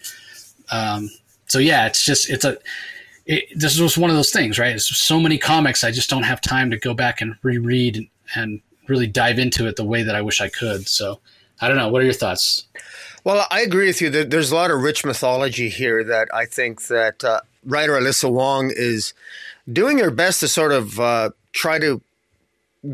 Um, 0.71 1.11
so 1.47 1.59
yeah, 1.59 1.87
it's 1.87 2.05
just 2.05 2.31
it's 2.31 2.45
a 2.45 2.59
it, 3.27 3.45
this 3.55 3.79
was 3.79 3.97
one 3.97 4.11
of 4.11 4.17
those 4.17 4.31
things, 4.31 4.59
right? 4.59 4.75
It's 4.75 4.97
so 4.97 5.21
many 5.21 5.39
comics, 5.39 5.85
I 5.85 5.91
just 5.91 6.11
don't 6.11 6.25
have 6.25 6.41
time 6.41 6.71
to 6.71 6.77
go 6.77 6.95
back 6.95 7.21
and 7.21 7.37
reread 7.43 7.97
and, 7.97 8.09
and 8.35 8.61
really 8.89 9.07
dive 9.07 9.39
into 9.39 9.67
it 9.69 9.77
the 9.77 9.85
way 9.85 10.03
that 10.03 10.17
I 10.17 10.23
wish 10.23 10.41
I 10.41 10.49
could. 10.49 10.89
So 10.89 11.21
I 11.61 11.69
don't 11.69 11.77
know. 11.77 11.89
What 11.89 12.03
are 12.03 12.05
your 12.05 12.15
thoughts? 12.15 12.67
Well, 13.25 13.47
I 13.51 13.61
agree 13.61 13.87
with 13.87 14.01
you. 14.01 14.11
There's 14.11 14.51
a 14.51 14.57
lot 14.57 14.71
of 14.71 14.83
rich 14.83 15.05
mythology 15.05 15.69
here 15.69 16.03
that 16.05 16.29
I 16.35 16.45
think 16.45 16.89
that 16.89 17.23
uh, 17.23 17.41
writer 17.65 17.93
Alyssa 17.93 18.31
Wong 18.31 18.73
is 18.75 19.15
doing 19.73 19.99
her 19.99 20.11
best 20.11 20.41
to 20.41 20.49
sort 20.49 20.73
of 20.73 20.99
uh, 20.99 21.31
try 21.53 21.79
to 21.79 22.01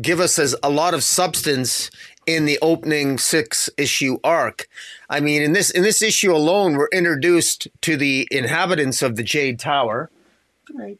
give 0.01 0.19
us 0.19 0.37
as 0.37 0.55
a 0.61 0.69
lot 0.69 0.93
of 0.93 1.03
substance 1.03 1.89
in 2.27 2.45
the 2.45 2.59
opening 2.61 3.17
six 3.17 3.71
issue 3.75 4.19
arc. 4.23 4.67
I 5.09 5.19
mean, 5.19 5.41
in 5.41 5.53
this 5.53 5.71
in 5.71 5.81
this 5.81 6.03
issue 6.03 6.31
alone, 6.31 6.77
we're 6.77 6.89
introduced 6.93 7.67
to 7.81 7.97
the 7.97 8.27
inhabitants 8.29 9.01
of 9.01 9.15
the 9.15 9.23
Jade 9.23 9.57
Tower. 9.57 10.11
Right 10.71 10.99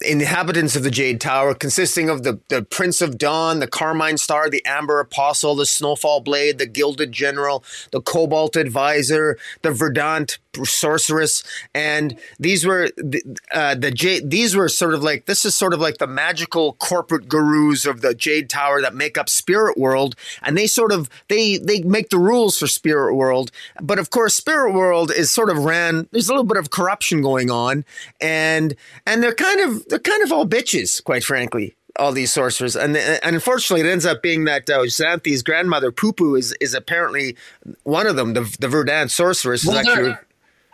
inhabitants 0.00 0.76
of 0.76 0.82
the 0.82 0.90
Jade 0.90 1.20
Tower, 1.20 1.54
consisting 1.54 2.08
of 2.08 2.22
the, 2.22 2.40
the 2.48 2.62
Prince 2.62 3.00
of 3.00 3.18
Dawn, 3.18 3.60
the 3.60 3.66
Carmine 3.66 4.18
Star, 4.18 4.50
the 4.50 4.64
Amber 4.64 5.00
Apostle, 5.00 5.54
the 5.54 5.66
Snowfall 5.66 6.20
Blade, 6.20 6.58
the 6.58 6.66
Gilded 6.66 7.12
General, 7.12 7.62
the 7.92 8.00
Cobalt 8.00 8.56
Advisor, 8.56 9.38
the 9.62 9.70
Verdant 9.70 10.38
Sorceress, 10.64 11.44
and 11.74 12.18
these 12.38 12.64
were 12.64 12.90
the, 12.96 13.22
uh, 13.52 13.74
the 13.74 13.90
Jade. 13.90 14.30
These 14.30 14.56
were 14.56 14.68
sort 14.68 14.94
of 14.94 15.02
like 15.02 15.26
this 15.26 15.44
is 15.44 15.54
sort 15.54 15.74
of 15.74 15.80
like 15.80 15.98
the 15.98 16.06
magical 16.06 16.72
corporate 16.74 17.28
gurus 17.28 17.86
of 17.86 18.00
the 18.00 18.14
Jade 18.14 18.48
Tower 18.48 18.80
that 18.80 18.94
make 18.94 19.18
up 19.18 19.28
Spirit 19.28 19.76
World, 19.76 20.16
and 20.42 20.56
they 20.56 20.66
sort 20.66 20.92
of 20.92 21.08
they 21.28 21.58
they 21.58 21.82
make 21.82 22.08
the 22.08 22.18
rules 22.18 22.58
for 22.58 22.66
Spirit 22.66 23.14
World. 23.14 23.50
But 23.80 23.98
of 23.98 24.10
course, 24.10 24.34
Spirit 24.34 24.72
World 24.72 25.12
is 25.12 25.30
sort 25.30 25.50
of 25.50 25.64
ran. 25.64 26.08
There's 26.12 26.28
a 26.28 26.32
little 26.32 26.44
bit 26.44 26.56
of 26.56 26.70
corruption 26.70 27.22
going 27.22 27.50
on, 27.50 27.84
and 28.20 28.74
and 29.06 29.22
they're 29.22 29.34
kind 29.34 29.60
of 29.60 29.86
they're 29.88 29.98
kind 29.98 30.22
of 30.22 30.32
all 30.32 30.46
bitches, 30.46 31.02
quite 31.02 31.24
frankly. 31.24 31.74
All 31.98 32.12
these 32.12 32.32
sorcerers, 32.32 32.76
and 32.76 32.96
and 32.96 33.34
unfortunately, 33.34 33.86
it 33.86 33.90
ends 33.90 34.06
up 34.06 34.22
being 34.22 34.44
that 34.44 34.70
uh, 34.70 34.82
Xanthe's 34.82 35.42
grandmother 35.42 35.90
Pupu 35.90 36.38
is 36.38 36.54
is 36.60 36.72
apparently 36.72 37.36
one 37.82 38.06
of 38.06 38.14
them. 38.14 38.34
The 38.34 38.56
the 38.60 38.68
Verdant 38.68 39.10
sorceress 39.10 39.64
well, 39.66 39.78
is 39.78 39.88
actually. 39.88 40.14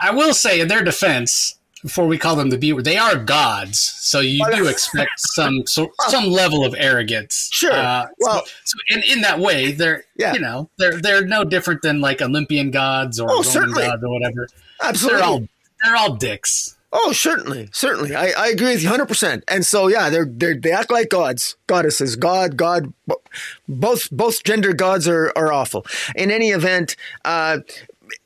I 0.04 0.10
will 0.10 0.34
say, 0.34 0.60
in 0.60 0.68
their 0.68 0.84
defense, 0.84 1.58
before 1.82 2.06
we 2.06 2.18
call 2.18 2.36
them 2.36 2.50
the 2.50 2.58
B 2.58 2.72
word, 2.72 2.84
they 2.84 2.98
are 2.98 3.16
gods. 3.16 3.80
So 3.80 4.20
you 4.20 4.44
do 4.54 4.66
expect 4.66 5.12
some 5.16 5.66
so, 5.66 5.92
some 6.08 6.26
level 6.26 6.64
of 6.64 6.74
arrogance. 6.76 7.48
Sure. 7.52 7.72
Uh, 7.72 8.06
well, 8.18 8.44
so, 8.44 8.52
so 8.64 8.78
in, 8.96 9.02
in 9.04 9.20
that 9.22 9.38
way, 9.38 9.72
they're 9.72 10.04
yeah. 10.16 10.34
you 10.34 10.40
know 10.40 10.68
they're 10.78 11.00
they're 11.00 11.26
no 11.26 11.44
different 11.44 11.80
than 11.82 12.00
like 12.00 12.20
Olympian 12.20 12.70
gods 12.70 13.18
or 13.18 13.30
oh, 13.30 13.36
Roman 13.36 13.44
certainly. 13.44 13.82
gods 13.82 14.02
or 14.02 14.10
whatever. 14.10 14.48
Absolutely. 14.82 15.20
They're 15.20 15.26
all 15.26 15.48
they're 15.82 15.96
all 15.96 16.14
dicks. 16.16 16.76
Oh, 16.96 17.10
certainly, 17.10 17.68
certainly. 17.72 18.14
I, 18.14 18.30
I 18.38 18.48
agree 18.48 18.68
with 18.68 18.84
you 18.84 18.88
100%. 18.88 19.42
And 19.48 19.66
so, 19.66 19.88
yeah, 19.88 20.10
they're, 20.10 20.26
they're, 20.26 20.54
they 20.54 20.70
act 20.70 20.92
like 20.92 21.08
gods, 21.08 21.56
goddesses, 21.66 22.14
God, 22.14 22.56
God. 22.56 22.92
Both, 23.68 24.12
both 24.12 24.44
gender 24.44 24.72
gods 24.72 25.08
are, 25.08 25.32
are 25.34 25.52
awful. 25.52 25.84
In 26.14 26.30
any 26.30 26.50
event, 26.50 26.94
uh, 27.24 27.58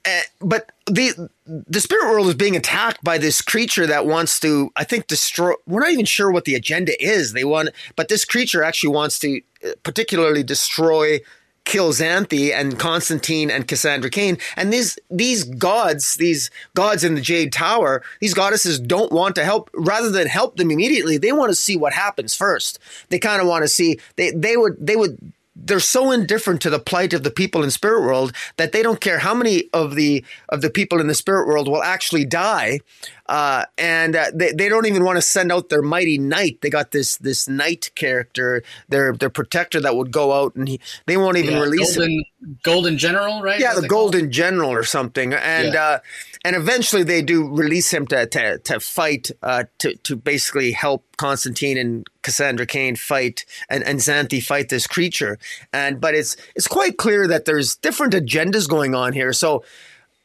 eh, 0.04 0.22
but 0.40 0.70
the 0.86 1.28
the 1.46 1.80
spirit 1.80 2.10
world 2.10 2.26
is 2.28 2.34
being 2.34 2.56
attacked 2.56 3.02
by 3.02 3.18
this 3.18 3.40
creature 3.40 3.86
that 3.86 4.06
wants 4.06 4.40
to 4.40 4.70
i 4.76 4.84
think 4.84 5.06
destroy 5.06 5.52
we're 5.66 5.80
not 5.80 5.90
even 5.90 6.04
sure 6.04 6.30
what 6.30 6.44
the 6.44 6.54
agenda 6.54 6.92
is 7.02 7.32
they 7.32 7.44
want 7.44 7.70
but 7.96 8.08
this 8.08 8.24
creature 8.24 8.62
actually 8.62 8.92
wants 8.92 9.18
to 9.18 9.40
uh, 9.64 9.70
particularly 9.82 10.42
destroy 10.42 11.20
kill 11.68 11.92
Xanthe 11.92 12.50
and 12.52 12.78
Constantine 12.78 13.50
and 13.50 13.68
Cassandra 13.68 14.10
Cain. 14.10 14.38
And 14.56 14.72
these 14.72 14.98
these 15.10 15.44
gods, 15.44 16.14
these 16.14 16.50
gods 16.74 17.04
in 17.04 17.14
the 17.14 17.20
Jade 17.20 17.52
Tower, 17.52 18.02
these 18.20 18.34
goddesses 18.34 18.80
don't 18.80 19.12
want 19.12 19.34
to 19.36 19.44
help. 19.44 19.70
Rather 19.74 20.10
than 20.10 20.26
help 20.26 20.56
them 20.56 20.70
immediately, 20.70 21.18
they 21.18 21.30
want 21.30 21.50
to 21.50 21.54
see 21.54 21.76
what 21.76 21.92
happens 21.92 22.34
first. 22.34 22.78
They 23.10 23.18
kind 23.18 23.40
of 23.40 23.46
want 23.46 23.64
to 23.64 23.68
see 23.68 24.00
they 24.16 24.30
they 24.30 24.56
would 24.56 24.76
they 24.80 24.96
would 24.96 25.18
they're 25.64 25.80
so 25.80 26.10
indifferent 26.10 26.60
to 26.62 26.70
the 26.70 26.78
plight 26.78 27.12
of 27.12 27.22
the 27.22 27.30
people 27.30 27.62
in 27.62 27.70
spirit 27.70 28.02
world 28.02 28.32
that 28.56 28.72
they 28.72 28.82
don't 28.82 29.00
care 29.00 29.18
how 29.18 29.34
many 29.34 29.64
of 29.72 29.94
the 29.94 30.24
of 30.48 30.62
the 30.62 30.70
people 30.70 31.00
in 31.00 31.06
the 31.06 31.14
spirit 31.14 31.46
world 31.46 31.68
will 31.68 31.82
actually 31.82 32.24
die. 32.24 32.80
Uh, 33.26 33.66
and 33.76 34.16
uh, 34.16 34.30
they, 34.32 34.52
they 34.52 34.70
don't 34.70 34.86
even 34.86 35.04
want 35.04 35.16
to 35.16 35.22
send 35.22 35.52
out 35.52 35.68
their 35.68 35.82
mighty 35.82 36.16
knight. 36.16 36.60
They 36.62 36.70
got 36.70 36.92
this 36.92 37.16
this 37.18 37.46
knight 37.48 37.90
character 37.94 38.62
their 38.88 39.12
their 39.12 39.30
protector 39.30 39.80
that 39.80 39.96
would 39.96 40.10
go 40.10 40.32
out 40.32 40.54
and 40.56 40.68
he, 40.68 40.80
they 41.06 41.16
won't 41.16 41.36
even 41.36 41.54
yeah, 41.54 41.62
release 41.62 41.96
golden, 41.96 42.12
him. 42.12 42.58
Golden 42.62 42.98
general 42.98 43.42
right? 43.42 43.60
Yeah 43.60 43.74
the 43.74 43.86
golden 43.86 44.32
general 44.32 44.70
or 44.70 44.84
something. 44.84 45.34
And 45.34 45.74
yeah. 45.74 45.84
uh, 45.84 45.98
and 46.44 46.56
eventually 46.56 47.02
they 47.02 47.22
do 47.22 47.48
release 47.48 47.92
him 47.92 48.06
to 48.08 48.26
to, 48.26 48.58
to 48.58 48.80
fight 48.80 49.30
uh, 49.42 49.64
to 49.78 49.94
to 49.96 50.16
basically 50.16 50.72
help 50.72 51.04
Constantine 51.16 51.78
and 51.78 52.06
Cassandra 52.22 52.66
Cain 52.66 52.96
fight 52.96 53.44
and, 53.68 53.82
and 53.84 53.98
Xanthe 53.98 54.42
fight 54.42 54.68
this 54.68 54.86
creature. 54.86 55.38
And 55.72 56.00
but 56.00 56.14
it's 56.14 56.36
it's 56.54 56.68
quite 56.68 56.98
clear 56.98 57.26
that 57.26 57.44
there's 57.44 57.76
different 57.76 58.14
agendas 58.14 58.68
going 58.68 58.94
on 58.94 59.12
here. 59.12 59.32
So 59.32 59.64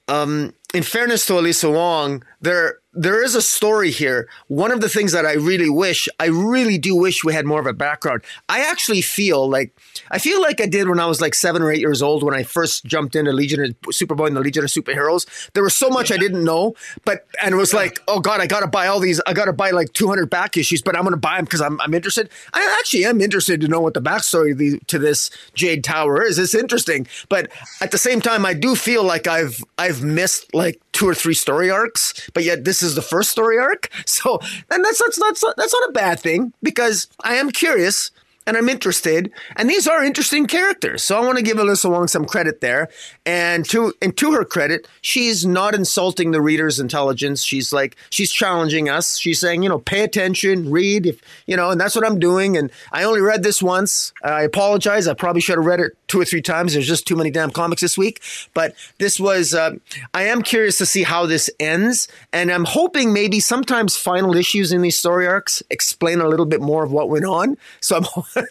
um, 0.08 0.54
in 0.74 0.84
fairness 0.84 1.26
to 1.28 1.34
Alyssa 1.34 1.74
Wong, 1.74 2.24
there 2.42 2.80
there 2.94 3.24
is 3.24 3.36
a 3.36 3.42
story 3.42 3.92
here. 3.92 4.30
One 4.48 4.72
of 4.72 4.82
the 4.82 4.90
things 4.90 5.12
that 5.14 5.26
I 5.26 5.34
really 5.34 5.70
wish, 5.70 6.08
I 6.20 6.26
really 6.28 6.78
do 6.78 6.96
wish 6.96 7.24
we 7.24 7.34
had 7.34 7.46
more 7.46 7.60
of 7.60 7.66
a 7.66 7.74
background. 7.74 8.24
I 8.48 8.62
actually 8.70 9.02
feel 9.02 9.50
like 9.50 9.76
I 10.12 10.20
feel 10.20 10.42
like 10.42 10.62
I 10.62 10.68
did 10.68 10.88
when 10.88 11.00
I 11.00 11.08
was 11.08 11.20
like 11.20 11.34
seven 11.34 11.62
or 11.62 11.72
eight 11.72 11.80
years 11.80 12.02
old 12.02 12.24
when 12.24 12.36
I 12.36 12.44
first 12.44 12.86
jumped 12.86 13.16
into 13.16 13.32
Legion 13.32 13.64
of 13.64 13.80
Superboy 13.92 14.28
and 14.28 14.36
the 14.36 14.42
Legion 14.42 14.64
of 14.64 14.70
Superheroes. 14.70 15.52
There 15.54 15.64
was 15.64 15.76
so 15.76 15.90
much. 15.90 16.12
I 16.12 16.18
didn't 16.18 16.44
know, 16.44 16.76
but 17.06 17.26
and 17.42 17.54
it 17.54 17.58
was 17.58 17.74
like, 17.74 18.00
oh 18.08 18.20
god, 18.20 18.42
I 18.42 18.48
gotta 18.48 18.68
buy 18.68 18.88
all 18.88 19.00
these. 19.00 19.20
I 19.26 19.34
gotta 19.34 19.54
buy 19.54 19.72
like 19.72 19.94
two 19.94 20.08
hundred 20.08 20.30
back 20.30 20.56
issues, 20.56 20.82
but 20.82 20.96
I'm 20.96 21.04
gonna 21.04 21.18
buy 21.18 21.38
them 21.38 21.46
because 21.46 21.62
I'm 21.62 21.82
I'm 21.82 21.94
interested. 21.94 22.30
I 22.54 22.78
actually 22.80 23.06
am 23.06 23.22
interested 23.22 23.62
to 23.62 23.68
know 23.68 23.80
what 23.80 23.96
the 23.96 24.02
backstory 24.02 24.86
to 24.88 25.00
this 25.00 25.32
Jade 25.56 25.84
Tower 25.84 26.24
is. 26.24 26.38
It's 26.38 26.54
interesting, 26.54 27.08
but 27.30 27.52
at 27.82 27.92
the 27.92 27.98
same 27.98 28.22
time, 28.22 28.46
I 28.46 28.54
do 28.54 28.76
feel 28.76 29.04
like 29.04 29.26
I've 29.26 29.64
I've 29.78 30.04
missed 30.04 30.54
like 30.54 30.80
two 30.94 31.08
or 31.08 31.14
three 31.16 31.34
story 31.34 31.70
arcs, 31.70 32.30
but 32.34 32.44
yet 32.44 32.64
this 32.64 32.82
is 32.82 32.96
the 32.96 33.02
first 33.02 33.32
story 33.32 33.60
arc. 33.60 33.90
So, 34.06 34.40
and 34.70 34.86
that's 34.86 35.00
that's 35.00 35.20
that's 35.20 35.44
that's 35.58 35.74
not 35.74 35.90
a 35.90 35.92
bad 35.92 36.20
thing 36.20 36.54
because 36.62 37.08
I 37.24 37.36
am 37.36 37.50
curious 37.52 38.12
and 38.46 38.58
I'm 38.58 38.70
interested. 38.70 39.32
And 39.56 39.70
these 39.70 39.88
are 39.88 40.04
interesting 40.04 40.46
characters. 40.48 41.04
So 41.04 41.18
I 41.18 41.26
want 41.26 41.38
to 41.38 41.44
give 41.44 41.58
Alyssa 41.58 41.90
Wong 41.90 42.08
some 42.08 42.26
credit 42.26 42.62
there. 42.62 42.90
And 43.26 43.68
to 43.70 43.94
and 44.02 44.16
to 44.18 44.34
her 44.34 44.46
credit, 44.46 44.88
she's 45.02 45.46
not 45.46 45.74
insulting 45.74 46.32
the 46.32 46.42
reader's 46.42 46.80
intelligence. 46.80 47.44
She's 47.44 47.72
like 47.72 47.96
she's 48.10 48.32
challenging 48.32 48.90
us. 48.90 49.18
She's 49.18 49.40
saying, 49.40 49.64
you 49.64 49.70
know, 49.70 49.80
pay 49.80 50.04
attention, 50.04 50.70
read 50.70 51.06
if 51.06 51.22
you 51.48 51.56
know, 51.56 51.70
and 51.70 51.80
that's 51.80 51.96
what 51.96 52.06
I'm 52.06 52.20
doing. 52.20 52.58
And 52.58 52.72
I 52.92 53.04
only 53.04 53.22
read 53.22 53.44
this 53.44 53.62
once. 53.62 54.14
I 54.24 54.44
apologize. 54.44 55.08
I 55.08 55.14
probably 55.14 55.42
should 55.42 55.58
have 55.58 55.66
read 55.66 55.80
it 55.80 55.98
two 56.14 56.22
or 56.22 56.26
three 56.26 56.44
times. 56.44 56.74
There's 56.74 56.88
just 56.88 57.08
too 57.08 57.16
many 57.16 57.32
damn 57.32 57.50
comics 57.50 57.82
this 57.82 57.98
week. 57.98 58.22
But 58.54 58.76
this 59.00 59.20
was 59.20 59.56
uh, 59.56 59.72
I 60.14 60.24
am 60.26 60.44
curious 60.44 60.78
to 60.78 60.86
see 60.86 61.02
how 61.02 61.26
this 61.26 61.50
ends. 61.60 62.08
And 62.32 62.52
I'm 62.52 62.66
hoping 62.66 63.14
maybe 63.14 63.40
sometimes 63.40 63.98
final 63.98 64.36
issues 64.36 64.72
in 64.72 64.84
these 64.84 64.96
story 64.96 65.26
arcs 65.26 65.64
explain 65.72 66.22
a 66.22 66.28
little 66.28 66.46
bit 66.46 66.62
more 66.62 66.84
of 66.84 66.92
what 66.92 67.10
went 67.10 67.26
on. 67.26 67.58
So 67.82 67.96
I'm 67.98 68.04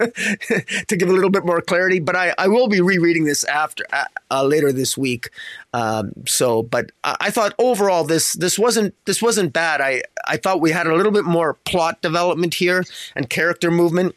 to 0.88 0.96
give 0.96 1.08
a 1.08 1.12
little 1.12 1.30
bit 1.30 1.46
more 1.46 1.60
clarity. 1.60 2.00
But 2.00 2.16
I, 2.16 2.34
I 2.36 2.48
will 2.48 2.66
be 2.66 2.80
rereading 2.80 3.26
this 3.26 3.44
after 3.44 3.84
uh, 3.92 4.06
uh, 4.32 4.42
later 4.42 4.72
this 4.72 4.98
week. 4.98 5.30
Um, 5.72 6.12
so, 6.26 6.64
but 6.64 6.90
I, 7.04 7.16
I, 7.20 7.30
thought 7.30 7.54
overall 7.58 8.02
this 8.04 8.32
this 8.32 8.58
wasn't 8.58 8.94
this 9.06 9.22
wasn't 9.22 9.52
bad. 9.52 9.80
I 9.80 10.02
I 10.26 10.36
thought 10.36 10.60
we 10.60 10.72
had 10.72 10.86
a 10.86 10.94
little 10.94 11.12
bit 11.12 11.24
more 11.24 11.54
plot 11.54 12.02
development 12.02 12.54
here 12.54 12.84
and 13.16 13.30
character 13.30 13.70
movement, 13.70 14.14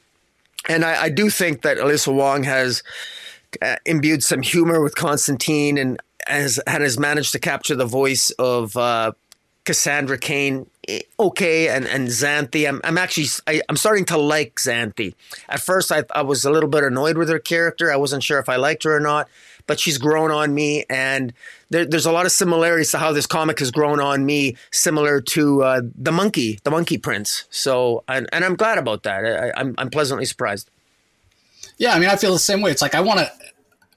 and 0.67 0.83
I, 0.83 1.03
I 1.03 1.09
do 1.09 1.29
think 1.29 1.61
that 1.61 1.77
Alyssa 1.77 2.13
Wong 2.13 2.43
has 2.43 2.83
uh, 3.61 3.77
imbued 3.85 4.23
some 4.23 4.41
humor 4.41 4.81
with 4.81 4.95
Constantine 4.95 5.77
and 5.77 5.99
has 6.27 6.57
and 6.59 6.83
has 6.83 6.97
managed 6.97 7.31
to 7.33 7.39
capture 7.39 7.75
the 7.75 7.85
voice 7.85 8.31
of 8.31 8.75
uh, 8.77 9.11
Cassandra 9.65 10.17
Cain 10.17 10.69
eh, 10.87 11.01
okay 11.19 11.69
and 11.69 11.85
and 11.85 12.07
Xanthe 12.07 12.67
I'm 12.67 12.79
I'm 12.83 12.97
actually 12.97 13.27
I, 13.47 13.61
am 13.67 13.75
starting 13.75 14.05
to 14.05 14.17
like 14.17 14.55
Xanthe. 14.55 15.13
At 15.49 15.59
first 15.59 15.91
I 15.91 16.03
I 16.11 16.21
was 16.21 16.45
a 16.45 16.51
little 16.51 16.69
bit 16.69 16.83
annoyed 16.83 17.17
with 17.17 17.29
her 17.29 17.39
character. 17.39 17.91
I 17.91 17.95
wasn't 17.97 18.23
sure 18.23 18.39
if 18.39 18.47
I 18.47 18.55
liked 18.55 18.83
her 18.83 18.95
or 18.95 18.99
not, 18.99 19.27
but 19.67 19.79
she's 19.79 19.97
grown 19.97 20.31
on 20.31 20.53
me 20.53 20.85
and 20.89 21.33
there, 21.71 21.85
there's 21.85 22.05
a 22.05 22.11
lot 22.11 22.27
of 22.27 22.31
similarities 22.31 22.91
to 22.91 22.99
how 22.99 23.11
this 23.11 23.25
comic 23.25 23.59
has 23.59 23.71
grown 23.71 23.99
on 23.99 24.25
me 24.25 24.55
similar 24.71 25.19
to 25.19 25.63
uh, 25.63 25.81
the 25.95 26.11
monkey, 26.11 26.59
the 26.63 26.71
monkey 26.71 26.99
prince. 26.99 27.45
So 27.49 28.03
and, 28.07 28.29
and 28.31 28.45
I'm 28.45 28.55
glad 28.55 28.77
about 28.77 29.03
that. 29.03 29.25
I, 29.25 29.59
I'm 29.59 29.73
I'm 29.77 29.89
pleasantly 29.89 30.25
surprised. 30.25 30.69
Yeah, 31.77 31.93
I 31.93 31.99
mean 31.99 32.09
I 32.09 32.15
feel 32.15 32.33
the 32.33 32.39
same 32.39 32.61
way. 32.61 32.71
It's 32.71 32.81
like 32.81 32.95
I 32.95 33.01
want 33.01 33.19
to 33.19 33.31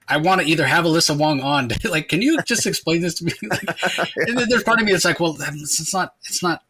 I 0.09 0.17
want 0.17 0.41
to 0.41 0.47
either 0.47 0.67
have 0.67 0.85
Alyssa 0.85 1.17
Wong 1.17 1.41
on. 1.41 1.71
like, 1.85 2.09
can 2.09 2.23
you 2.23 2.41
just 2.43 2.67
explain 2.67 3.03
this 3.03 3.15
to 3.17 3.27
me? 3.27 3.33
like, 3.43 3.69
and 4.17 4.39
then 4.39 4.49
there's 4.49 4.63
part 4.63 4.81
of 4.81 4.87
me 4.87 4.93
that's 4.93 5.05
like, 5.05 5.21
well, 5.21 5.37
um, 5.47 5.55
it's 5.55 5.93
not, 5.93 6.15
it's 6.25 6.43
not 6.43 6.63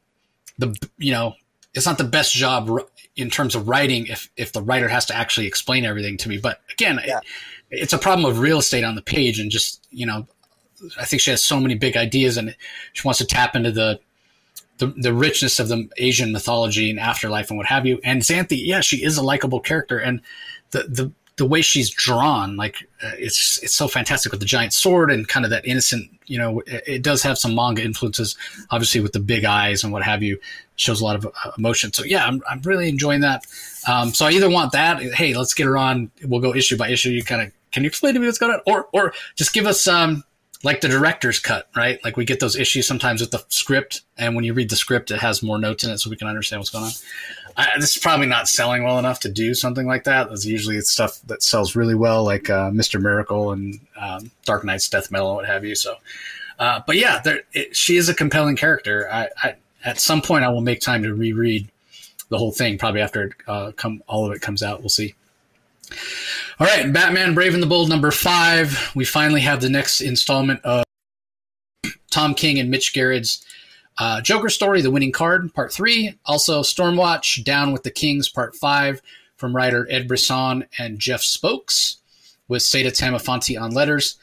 the, 0.59 0.75
you 0.99 1.13
know, 1.13 1.35
it's 1.75 1.87
not 1.87 1.99
the 1.99 2.05
best 2.05 2.35
job 2.35 2.69
in 3.17 3.31
terms 3.31 3.55
of 3.55 3.69
writing 3.69 4.07
if 4.07 4.31
if 4.37 4.53
the 4.53 4.63
writer 4.63 4.89
has 4.89 5.05
to 5.07 5.15
actually 5.15 5.47
explain 5.47 5.85
everything 5.85 6.17
to 6.17 6.29
me. 6.29 6.39
But 6.39 6.61
again, 6.73 7.01
yeah. 7.07 7.19
it, 7.19 7.25
it's 7.71 7.93
a 7.93 7.99
problem 7.99 8.29
of 8.29 8.41
real 8.41 8.59
estate 8.59 8.85
on 8.85 8.95
the 8.95 9.03
page, 9.03 9.39
and 9.39 9.51
just 9.51 9.87
you 9.91 10.07
know, 10.07 10.27
I 10.99 11.05
think 11.05 11.21
she 11.23 11.31
has 11.31 11.45
so 11.45 11.61
many 11.61 11.75
big 11.75 11.97
ideas, 11.97 12.37
and 12.37 12.57
she 12.95 13.07
wants 13.07 13.19
to 13.19 13.27
tap 13.27 13.55
into 13.55 13.71
the 13.71 14.01
the, 14.79 14.87
the 14.97 15.13
richness 15.13 15.61
of 15.61 15.69
the 15.69 15.89
Asian 15.99 16.33
mythology 16.33 16.89
and 16.89 16.99
afterlife 16.99 17.51
and 17.51 17.59
what 17.59 17.67
have 17.67 17.85
you. 17.85 18.01
And 18.03 18.23
Xanthe, 18.23 18.57
yeah, 18.59 18.81
she 18.81 19.05
is 19.05 19.19
a 19.19 19.23
likable 19.23 19.61
character, 19.61 19.99
and 19.99 20.23
the 20.71 20.85
the 20.85 21.13
the 21.39 21.47
way 21.47 21.63
she's 21.63 21.89
drawn, 21.89 22.57
like 22.57 22.89
uh, 23.03 23.13
it's 23.17 23.61
it's 23.63 23.75
so 23.75 23.89
fantastic 23.89 24.33
with 24.33 24.41
the 24.41 24.47
giant 24.47 24.73
sword 24.73 25.11
and 25.11 25.27
kind 25.27 25.47
of 25.47 25.51
that 25.51 25.65
innocent. 25.65 26.11
You 26.27 26.37
know, 26.39 26.61
it, 26.61 26.85
it, 26.87 27.03
does 27.03 27.23
have 27.23 27.39
some 27.39 27.55
manga 27.55 27.83
influences, 27.83 28.37
obviously 28.71 29.01
with 29.01 29.13
the 29.13 29.21
big 29.21 29.45
eyes 29.45 29.83
and 29.83 29.93
what 29.93 30.03
have 30.03 30.23
you. 30.23 30.39
Shows 30.77 31.01
a 31.01 31.05
lot 31.05 31.17
of 31.17 31.27
uh, 31.27 31.53
emotion. 31.57 31.93
So 31.93 32.05
yeah, 32.05 32.27
I'm 32.27 32.43
I'm 32.49 32.61
really 32.63 32.89
enjoying 32.89 33.21
that. 33.21 33.47
Um, 33.87 34.13
so 34.13 34.27
I 34.27 34.33
either 34.33 34.51
want 34.51 34.73
that. 34.73 35.01
Hey, 35.01 35.35
let's 35.35 35.55
get 35.55 35.67
her 35.67 35.79
on. 35.79 36.11
We'll 36.25 36.41
go 36.41 36.55
issue 36.55 36.77
by 36.77 36.91
issue. 36.91 37.11
You 37.11 37.25
kind 37.25 37.43
of 37.43 37.53
can 37.73 37.85
you 37.85 37.89
explain 37.89 38.15
to 38.15 38.21
me 38.21 38.27
what's 38.27 38.39
going 38.39 38.53
on, 38.53 38.61
or 38.67 38.89
or 38.93 39.15
just 39.37 39.53
give 39.53 39.67
us 39.67 39.87
um 39.87 40.25
like 40.65 40.81
the 40.81 40.89
director's 40.89 41.39
cut, 41.39 41.69
right? 41.77 42.03
Like 42.05 42.17
we 42.17 42.25
get 42.25 42.41
those 42.41 42.57
issues 42.57 42.87
sometimes 42.87 43.21
with 43.21 43.31
the 43.31 43.45
script, 43.49 44.03
and 44.17 44.35
when 44.35 44.45
you 44.45 44.55
read 44.55 44.71
the 44.71 44.77
script, 44.77 45.11
it 45.11 45.21
has 45.21 45.43
more 45.43 45.59
notes 45.59 45.85
in 45.85 45.91
it, 45.91 45.99
so 45.99 46.11
we 46.11 46.17
can 46.17 46.27
understand 46.27 46.61
what's 46.61 46.71
going 46.71 46.85
on. 46.85 46.91
I, 47.59 47.73
this 47.81 47.97
is 47.97 48.01
probably 48.01 48.27
not 48.27 48.49
selling 48.49 48.85
well 48.85 49.01
enough 49.01 49.19
to 49.21 49.29
do 49.29 49.53
something 49.53 49.87
like 49.87 50.05
that. 50.05 50.31
It's 50.31 50.47
usually 50.47 50.77
it's 50.77 50.93
stuff 50.93 51.21
that 51.27 51.43
sells 51.43 51.75
really 51.75 51.97
well, 51.97 52.25
like 52.25 52.49
uh, 52.49 52.71
Mister 52.71 53.01
Miracle 53.01 53.51
and 53.51 53.81
um, 54.01 54.31
Dark 54.45 54.65
Nights 54.65 54.89
Death 54.89 55.11
Metal 55.11 55.29
and 55.31 55.37
what 55.37 55.47
have 55.47 55.65
you. 55.65 55.75
So, 55.75 55.97
uh, 56.61 56.81
but 56.87 56.97
yeah, 56.97 57.21
there, 57.21 57.43
it, 57.53 57.75
she 57.77 57.97
is 57.97 58.09
a 58.09 58.15
compelling 58.15 58.55
character. 58.55 59.09
I, 59.11 59.29
I, 59.43 59.57
at 59.85 60.01
some 60.01 60.23
point 60.23 60.45
I 60.45 60.49
will 60.51 60.61
make 60.61 60.81
time 60.81 61.03
to 61.03 61.13
reread 61.13 61.69
the 62.29 62.39
whole 62.39 62.53
thing, 62.53 62.79
probably 62.79 63.01
after 63.01 63.33
uh, 63.49 63.73
come 63.75 64.03
all 64.07 64.25
of 64.25 64.33
it 64.33 64.41
comes 64.41 64.63
out. 64.63 64.81
We'll 64.81 64.89
see. 64.89 65.15
All 66.61 66.67
right, 66.67 66.93
Batman 66.93 67.35
Brave 67.35 67.55
and 67.55 67.63
the 67.63 67.67
Bold 67.67 67.89
number 67.89 68.11
five. 68.11 68.93
We 68.95 69.05
finally 69.05 69.41
have 69.41 69.61
the 69.61 69.71
next 69.71 70.01
installment 70.01 70.61
of 70.65 70.85
Tom 72.11 72.35
King 72.35 72.59
and 72.59 72.71
Mitch 72.71 72.93
Gerads' 72.93 73.45
uh, 73.99 74.21
Joker 74.21 74.49
Story, 74.49 74.81
The 74.81 74.91
Winning 74.91 75.13
Card, 75.13 75.53
Part 75.55 75.73
three. 75.73 76.15
Also, 76.25 76.63
Stormwatch, 76.63 77.45
Down 77.45 77.73
with 77.73 77.83
the 77.83 77.91
Kings, 77.91 78.29
Part 78.29 78.55
five, 78.55 79.03
from 79.37 79.55
writer 79.55 79.87
Ed 79.91 80.09
Brisson 80.09 80.67
and 80.79 80.99
Jeff 80.99 81.23
Spokes, 81.23 81.99
with 82.49 82.63
Seda 82.63 82.91
Tamafanti 82.91 83.61
on 83.61 83.73
letters. 83.73 84.17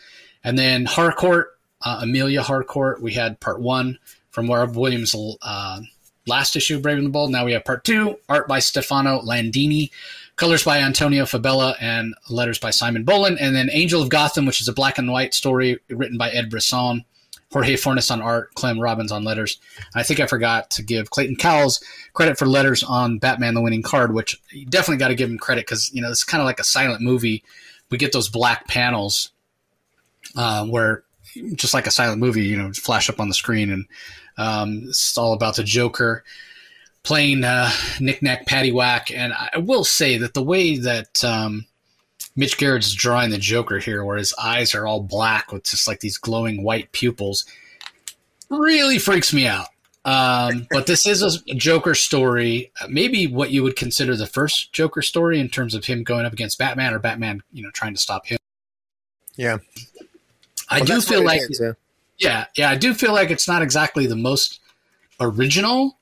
And 0.43 0.57
then 0.57 0.85
Harcourt, 0.85 1.57
uh, 1.83 1.99
Emilia 2.03 2.41
Harcourt, 2.41 3.01
we 3.01 3.13
had 3.13 3.39
Part 3.39 3.61
one 3.61 3.99
from 4.31 4.49
Rob 4.49 4.75
Williams' 4.75 5.15
uh, 5.41 5.81
last 6.27 6.55
issue 6.55 6.77
of 6.77 6.81
Brave 6.81 6.97
and 6.97 7.07
the 7.07 7.11
Bold. 7.11 7.31
Now 7.31 7.45
we 7.45 7.53
have 7.53 7.65
Part 7.65 7.83
two, 7.83 8.17
art 8.27 8.47
by 8.47 8.59
Stefano 8.59 9.21
Landini 9.21 9.91
colors 10.35 10.63
by 10.63 10.79
Antonio 10.79 11.23
Fabela, 11.23 11.75
and 11.79 12.13
letters 12.29 12.59
by 12.59 12.69
Simon 12.69 13.03
Bowland. 13.03 13.39
And 13.39 13.55
then 13.55 13.69
Angel 13.71 14.01
of 14.01 14.09
Gotham, 14.09 14.45
which 14.45 14.61
is 14.61 14.67
a 14.67 14.73
black 14.73 14.97
and 14.97 15.11
white 15.11 15.33
story 15.33 15.79
written 15.89 16.17
by 16.17 16.29
Ed 16.29 16.49
Brisson, 16.49 17.05
Jorge 17.55 17.77
Fornes 17.77 18.11
on 18.11 18.21
art, 18.21 18.53
Clem 18.55 18.81
Robins 18.81 19.13
on 19.13 19.23
letters. 19.23 19.61
I 19.95 20.03
think 20.03 20.19
I 20.19 20.27
forgot 20.27 20.69
to 20.71 20.83
give 20.83 21.09
Clayton 21.09 21.37
Cowles 21.37 21.81
credit 22.11 22.37
for 22.37 22.45
letters 22.45 22.83
on 22.83 23.17
Batman 23.17 23.53
the 23.53 23.61
Winning 23.61 23.81
Card, 23.81 24.13
which 24.13 24.37
you 24.51 24.65
definitely 24.65 24.97
got 24.97 25.07
to 25.07 25.15
give 25.15 25.29
him 25.29 25.37
credit 25.37 25.61
because, 25.61 25.89
you 25.93 26.01
know, 26.01 26.09
it's 26.09 26.25
kind 26.25 26.41
of 26.41 26.45
like 26.45 26.59
a 26.59 26.65
silent 26.65 27.01
movie. 27.01 27.45
We 27.89 27.97
get 27.97 28.11
those 28.11 28.27
black 28.27 28.67
panels 28.67 29.31
uh, 30.35 30.65
where 30.65 31.03
just 31.53 31.73
like 31.73 31.87
a 31.87 31.91
silent 31.91 32.19
movie, 32.19 32.43
you 32.43 32.57
know, 32.57 32.73
flash 32.73 33.09
up 33.09 33.21
on 33.21 33.29
the 33.29 33.33
screen 33.33 33.71
and 33.71 33.85
um, 34.37 34.83
it's 34.89 35.17
all 35.17 35.31
about 35.31 35.55
the 35.55 35.63
Joker 35.63 36.25
playing 37.03 37.45
uh, 37.45 37.71
knick 38.01 38.21
knack 38.21 38.45
paddywhack. 38.47 39.15
And 39.15 39.31
I 39.31 39.59
will 39.59 39.85
say 39.85 40.17
that 40.17 40.33
the 40.33 40.43
way 40.43 40.77
that 40.79 41.23
um, 41.23 41.67
Mitch 42.35 42.61
is 42.61 42.93
drawing 42.93 43.29
the 43.29 43.37
Joker 43.37 43.79
here, 43.79 44.03
where 44.03 44.17
his 44.17 44.33
eyes 44.41 44.75
are 44.75 44.85
all 44.85 45.01
black 45.01 45.51
with 45.51 45.63
just 45.63 45.87
like 45.87 46.01
these 46.01 46.17
glowing 46.17 46.63
white 46.63 46.91
pupils, 46.91 47.45
really 48.49 48.99
freaks 48.99 49.33
me 49.33 49.47
out. 49.47 49.67
Um, 50.03 50.67
but 50.69 50.85
this 50.85 51.07
is 51.07 51.23
a 51.23 51.55
Joker 51.55 51.95
story, 51.95 52.71
maybe 52.87 53.25
what 53.25 53.49
you 53.49 53.63
would 53.63 53.75
consider 53.75 54.15
the 54.15 54.27
first 54.27 54.71
Joker 54.71 55.01
story 55.01 55.39
in 55.39 55.49
terms 55.49 55.73
of 55.73 55.85
him 55.85 56.03
going 56.03 56.25
up 56.25 56.33
against 56.33 56.59
Batman 56.59 56.93
or 56.93 56.99
Batman, 56.99 57.41
you 57.51 57.63
know, 57.63 57.71
trying 57.71 57.95
to 57.95 57.99
stop 57.99 58.27
him. 58.27 58.37
Yeah, 59.35 59.57
I 60.69 60.79
well, 60.79 60.85
do 60.85 61.01
feel 61.01 61.23
like, 61.23 61.41
is, 61.41 61.59
yeah. 61.59 61.73
yeah, 62.19 62.45
yeah, 62.55 62.69
I 62.69 62.75
do 62.75 62.93
feel 62.93 63.13
like 63.13 63.31
it's 63.31 63.47
not 63.47 63.63
exactly 63.63 64.05
the 64.05 64.15
most 64.15 64.59
original, 65.19 65.97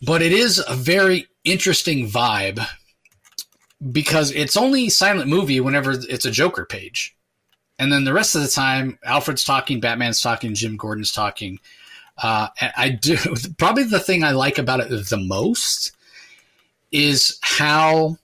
but 0.00 0.22
it 0.22 0.32
is 0.32 0.62
a 0.66 0.74
very 0.74 1.26
interesting 1.44 2.08
vibe 2.08 2.66
because 3.92 4.32
it's 4.32 4.56
only 4.56 4.88
silent 4.88 5.28
movie 5.28 5.60
whenever 5.60 5.92
it's 5.92 6.24
a 6.24 6.30
Joker 6.30 6.64
page. 6.64 7.14
And 7.78 7.92
then 7.92 8.04
the 8.04 8.12
rest 8.12 8.34
of 8.34 8.42
the 8.42 8.48
time, 8.48 8.98
Alfred's 9.04 9.44
talking, 9.44 9.80
Batman's 9.80 10.20
talking, 10.20 10.54
Jim 10.54 10.76
Gordon's 10.76 11.12
talking. 11.12 11.60
Uh, 12.18 12.48
I 12.76 12.88
do 12.88 13.18
probably 13.58 13.84
the 13.84 14.00
thing 14.00 14.24
I 14.24 14.30
like 14.30 14.58
about 14.58 14.80
it 14.80 14.88
the 14.88 15.18
most 15.18 15.92
is 16.90 17.38
how 17.42 18.16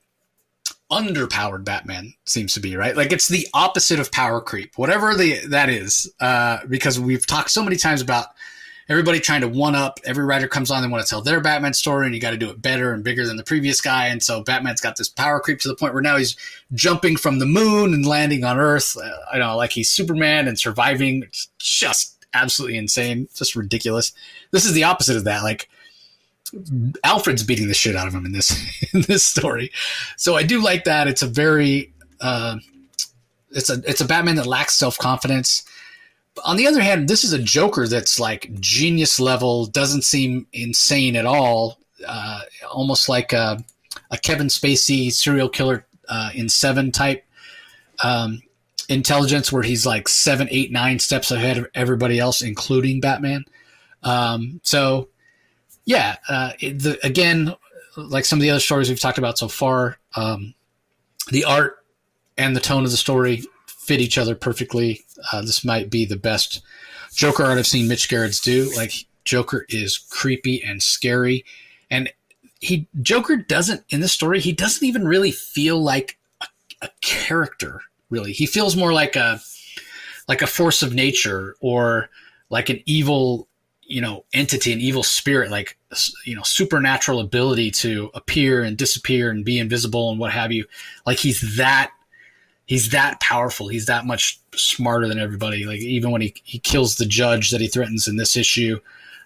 underpowered 0.91 1.65
Batman 1.65 2.15
seems 2.25 2.55
to 2.55 2.61
be, 2.61 2.77
right? 2.77 2.97
Like 2.97 3.13
it's 3.13 3.29
the 3.29 3.47
opposite 3.55 3.99
of 3.99 4.13
power 4.13 4.41
creep, 4.41 4.77
whatever 4.77 5.15
the 5.15 5.47
that 5.49 5.69
is. 5.69 6.13
Uh, 6.21 6.59
because 6.69 7.01
we've 7.01 7.27
talked 7.27 7.51
so 7.51 7.63
many 7.63 7.77
times 7.77 8.01
about 8.01 8.29
everybody 8.93 9.19
trying 9.19 9.41
to 9.41 9.49
one 9.49 9.75
up. 9.75 9.99
Every 10.05 10.25
writer 10.25 10.47
comes 10.47 10.71
on, 10.71 10.83
they 10.83 10.89
want 10.89 11.05
to 11.05 11.11
tell 11.11 11.23
their 11.23 11.41
Batman 11.41 11.75
story, 11.75 12.07
and 12.07 12.15
you 12.15 12.21
got 12.21 12.31
to 12.31 12.37
do 12.37 12.51
it 12.51 12.63
better 12.63 12.93
and 12.93 13.03
bigger 13.03 13.27
than 13.27 13.37
the 13.37 13.43
previous 13.43 13.81
guy. 13.81 14.07
And 14.07 14.23
so 14.23 14.43
Batman's 14.43 14.81
got 14.81 14.97
this 14.97 15.09
power 15.09 15.41
creep 15.41 15.59
to 15.61 15.69
the 15.69 15.75
point 15.75 15.95
where 15.95 16.03
now 16.03 16.17
he's 16.17 16.37
jumping 16.75 17.17
from 17.17 17.39
the 17.39 17.47
moon 17.47 17.95
and 17.95 18.07
landing 18.07 18.45
on 18.45 18.59
Earth. 18.59 18.97
Uh, 18.97 19.11
I 19.33 19.39
know, 19.39 19.57
like 19.57 19.73
he's 19.73 19.91
Superman 19.91 20.47
and 20.47 20.59
surviving. 20.59 21.23
It's 21.23 21.49
just 21.59 22.25
absolutely 22.35 22.79
insane, 22.79 23.29
just 23.35 23.57
ridiculous. 23.57 24.13
This 24.51 24.65
is 24.65 24.73
the 24.73 24.85
opposite 24.85 25.17
of 25.17 25.25
that. 25.25 25.43
Like 25.43 25.69
Alfred's 27.03 27.43
beating 27.43 27.69
the 27.69 27.75
shit 27.75 27.97
out 27.97 28.07
of 28.07 28.15
him 28.15 28.27
in 28.27 28.33
this 28.33 28.93
in 28.95 29.03
this 29.03 29.25
story. 29.25 29.73
So 30.17 30.37
I 30.37 30.43
do 30.43 30.63
like 30.63 30.85
that. 30.85 31.09
It's 31.09 31.23
a 31.23 31.27
very 31.27 31.93
uh, 32.21 32.59
it's 33.51 33.71
a 33.71 33.83
it's 33.87 34.01
a 34.01 34.07
Batman 34.07 34.37
that 34.37 34.47
lacks 34.47 34.75
self 34.75 34.99
confidence 34.99 35.65
on 36.45 36.57
the 36.57 36.67
other 36.67 36.81
hand, 36.81 37.09
this 37.09 37.25
is 37.25 37.33
a 37.33 37.39
Joker 37.39 37.87
that's 37.87 38.19
like 38.19 38.53
genius 38.61 39.21
level, 39.21 39.67
doesn't 39.67 40.03
seem 40.03 40.47
insane 40.53 41.17
at 41.17 41.27
all. 41.27 41.79
Uh, 42.07 42.41
almost 42.73 43.09
like 43.09 43.33
a, 43.33 43.63
a 44.11 44.19
Kevin 44.19 44.49
Spacey 44.49 45.13
serial 45.13 45.49
killer 45.49 45.87
uh, 46.09 46.31
in 46.35 46.49
Seven 46.49 46.91
type 46.91 47.25
um, 48.03 48.43
intelligence, 48.89 49.53
where 49.53 49.63
he's 49.63 49.87
like 49.87 50.09
seven, 50.09 50.49
eight, 50.51 50.73
nine 50.73 50.99
steps 50.99 51.31
ahead 51.31 51.59
of 51.59 51.69
everybody 51.75 52.19
else, 52.19 52.43
including 52.43 53.01
Batman. 53.01 53.45
Um, 54.03 54.61
so, 54.65 55.09
yeah, 55.85 56.17
uh, 56.29 56.53
the, 56.61 56.99
again, 57.05 57.55
like 57.97 58.25
some 58.25 58.39
of 58.39 58.43
the 58.43 58.51
other 58.51 58.61
stories 58.61 58.89
we've 58.89 59.01
talked 59.01 59.19
about 59.19 59.39
so 59.39 59.49
far, 59.49 59.99
um, 60.17 60.55
the 61.29 61.45
art 61.45 61.85
and 62.37 62.57
the 62.57 62.61
tone 62.61 62.85
of 62.85 62.91
the 62.91 62.97
story 62.97 63.45
fit 63.83 64.01
each 64.01 64.17
other 64.17 64.35
perfectly. 64.35 65.05
Uh, 65.33 65.41
this 65.43 65.65
might 65.65 65.91
be 65.91 66.05
the 66.05 66.17
best 66.17 66.63
Joker 67.13 67.45
art 67.45 67.59
I've 67.59 67.67
seen 67.67 67.89
Mitch 67.89 68.09
Gerads 68.09 68.41
do. 68.41 68.71
Like 68.77 68.93
Joker 69.25 69.67
is 69.69 69.99
creepy 69.99 70.63
and 70.63 70.83
scary, 70.83 71.45
and 71.91 72.13
he 72.61 72.87
Joker 73.03 73.37
doesn't 73.37 73.83
in 73.91 74.01
this 74.01 74.13
story. 74.13 74.41
He 74.41 74.53
doesn't 74.53 74.87
even 74.87 75.07
really 75.07 75.33
feel 75.33 75.83
like 75.83 76.17
a, 76.41 76.47
a 76.83 76.89
character. 77.01 77.81
Really, 78.09 78.33
he 78.33 78.47
feels 78.47 78.77
more 78.77 78.93
like 78.93 79.17
a 79.17 79.41
like 80.29 80.43
a 80.43 80.47
force 80.47 80.83
of 80.83 80.95
nature 80.95 81.57
or 81.61 82.09
like 82.51 82.69
an 82.69 82.81
evil 82.87 83.49
you 83.83 84.01
know 84.01 84.25
entity 84.33 84.73
an 84.73 84.81
evil 84.81 85.03
spirit 85.03 85.51
like 85.51 85.77
you 86.25 86.37
know 86.37 86.43
supernatural 86.45 87.19
ability 87.19 87.71
to 87.71 88.11
appear 88.15 88.63
and 88.63 88.79
disappear 88.79 89.31
and 89.31 89.45
be 89.45 89.59
invisible 89.59 90.11
and 90.11 90.21
what 90.21 90.31
have 90.31 90.53
you 90.53 90.65
like 91.05 91.19
he's 91.19 91.57
that 91.57 91.91
he's 92.73 92.89
that 92.89 93.21
powerful 93.21 93.69
he's 93.69 93.85
that 93.85 94.07
much 94.07 94.41
smarter 94.55 95.07
than 95.07 95.19
everybody 95.19 95.67
like 95.67 95.81
even 95.81 96.11
when 96.11 96.23
he, 96.23 96.33
he 96.43 96.59
kills 96.59 96.97
the 96.97 97.05
judge 97.05 97.51
that 97.51 97.61
he 97.61 97.69
threatens 97.69 98.09
in 98.09 98.17
this 98.17 98.35
issue 98.35 98.81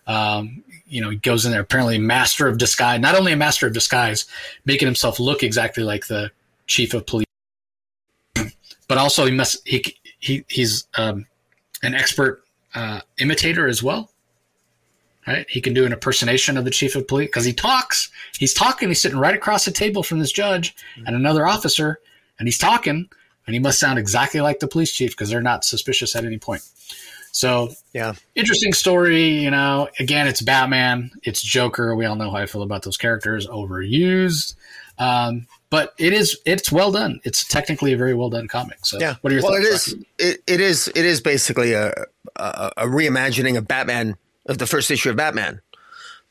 um, 0.09 0.65
you 0.89 1.01
know 1.01 1.11
he 1.11 1.17
goes 1.19 1.47
in 1.47 1.53
there 1.53 1.61
apparently 1.61 1.97
master 1.97 2.49
of 2.49 2.59
disguise 2.59 2.99
not 2.99 3.15
only 3.15 3.31
a 3.31 3.37
master 3.37 3.65
of 3.65 3.73
disguise 3.73 4.25
making 4.65 4.87
himself 4.87 5.21
look 5.21 5.45
exactly 5.45 5.85
like 5.85 6.09
the 6.09 6.29
chief 6.67 6.93
of 6.93 7.07
police 7.07 7.27
but 8.89 8.99
also 8.99 9.25
he 9.27 9.31
must 9.31 9.63
he, 9.65 9.81
he 10.19 10.45
he's 10.49 10.89
um, 10.99 11.25
an 11.85 11.95
expert 11.95 12.43
uh, 12.75 13.01
imitator 13.19 13.69
as 13.69 13.81
well 13.81 14.11
Right? 15.29 15.45
He 15.51 15.61
can 15.61 15.75
do 15.75 15.85
an 15.85 15.93
impersonation 15.93 16.57
of 16.57 16.65
the 16.65 16.71
chief 16.71 16.95
of 16.95 17.09
police 17.09 17.27
because 17.27 17.45
he 17.45 17.53
talks. 17.53 18.11
He's 18.39 18.55
talking. 18.55 18.87
He's 18.87 19.03
sitting 19.03 19.19
right 19.19 19.35
across 19.35 19.65
the 19.65 19.73
table 19.73 20.05
from 20.05 20.21
this 20.21 20.31
judge 20.31 20.77
and 21.05 21.17
another 21.17 21.49
officer, 21.49 21.99
and 22.39 22.47
he's 22.47 22.59
talking, 22.59 23.09
and 23.47 23.55
he 23.55 23.61
must 23.61 23.79
sound 23.79 23.99
exactly 23.99 24.41
like 24.41 24.61
the 24.61 24.69
police 24.69 24.93
chief 24.93 25.13
because 25.13 25.31
they're 25.31 25.41
not 25.41 25.65
suspicious 25.65 26.17
at 26.17 26.25
any 26.25 26.39
point. 26.39 26.63
So, 27.33 27.71
yeah, 27.93 28.15
interesting 28.35 28.73
story. 28.73 29.29
You 29.29 29.51
know, 29.51 29.89
again, 29.99 30.27
it's 30.27 30.41
Batman, 30.41 31.11
it's 31.23 31.43
Joker. 31.43 31.95
We 31.95 32.07
all 32.07 32.17
know 32.17 32.31
how 32.31 32.39
I 32.39 32.47
feel 32.47 32.63
about 32.63 32.83
those 32.83 32.97
characters. 32.97 33.47
Overused, 33.47 34.55
um, 34.99 35.47
but 35.69 35.93
it 35.99 36.15
is 36.15 36.39
it's 36.47 36.73
well 36.73 36.91
done. 36.91 37.21
It's 37.25 37.45
technically 37.47 37.93
a 37.93 37.97
very 37.99 38.15
well 38.15 38.31
done 38.31 38.49
comic. 38.49 38.87
So, 38.87 38.99
yeah, 38.99 39.17
what 39.21 39.33
are 39.33 39.37
your 39.37 39.43
well, 39.43 39.63
thoughts? 39.63 39.93
It 39.93 39.99
is, 39.99 40.07
it, 40.19 40.43
it 40.47 40.61
is. 40.61 40.89
It 40.89 41.05
is 41.05 41.21
basically 41.21 41.75
a, 41.75 41.93
a 42.37 42.71
a 42.79 42.85
reimagining 42.87 43.59
of 43.59 43.69
Batman 43.69 44.17
of 44.47 44.57
the 44.57 44.67
first 44.67 44.91
issue 44.91 45.11
of 45.11 45.17
Batman. 45.17 45.61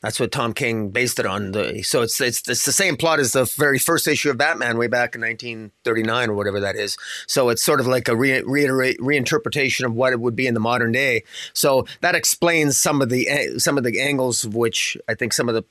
That's 0.06 0.20
what 0.20 0.30
Tom 0.30 0.52
King 0.52 0.90
based 0.90 1.18
it 1.18 1.26
on. 1.26 1.50
The, 1.50 1.82
so 1.82 2.02
it's, 2.02 2.20
it's 2.20 2.48
it's 2.48 2.64
the 2.64 2.70
same 2.70 2.96
plot 2.96 3.18
as 3.18 3.32
the 3.32 3.44
very 3.44 3.80
first 3.80 4.06
issue 4.06 4.30
of 4.30 4.38
Batman 4.38 4.78
way 4.78 4.86
back 4.86 5.16
in 5.16 5.20
1939 5.20 6.30
or 6.30 6.34
whatever 6.34 6.60
that 6.60 6.76
is. 6.76 6.96
So 7.26 7.48
it's 7.48 7.64
sort 7.64 7.80
of 7.80 7.88
like 7.88 8.06
a 8.06 8.14
re, 8.14 8.40
reiterate 8.42 9.00
reinterpretation 9.00 9.84
of 9.84 9.94
what 9.94 10.12
it 10.12 10.20
would 10.20 10.36
be 10.36 10.46
in 10.46 10.54
the 10.54 10.60
modern 10.60 10.92
day. 10.92 11.24
So 11.54 11.88
that 12.02 12.14
explains 12.14 12.78
some 12.78 13.02
of 13.02 13.08
the 13.08 13.28
eh, 13.28 13.58
some 13.58 13.76
of 13.76 13.82
the 13.82 14.00
angles 14.00 14.44
of 14.44 14.54
which 14.54 14.96
I 15.08 15.14
think 15.14 15.32
some 15.32 15.48
of 15.48 15.56
the 15.56 15.64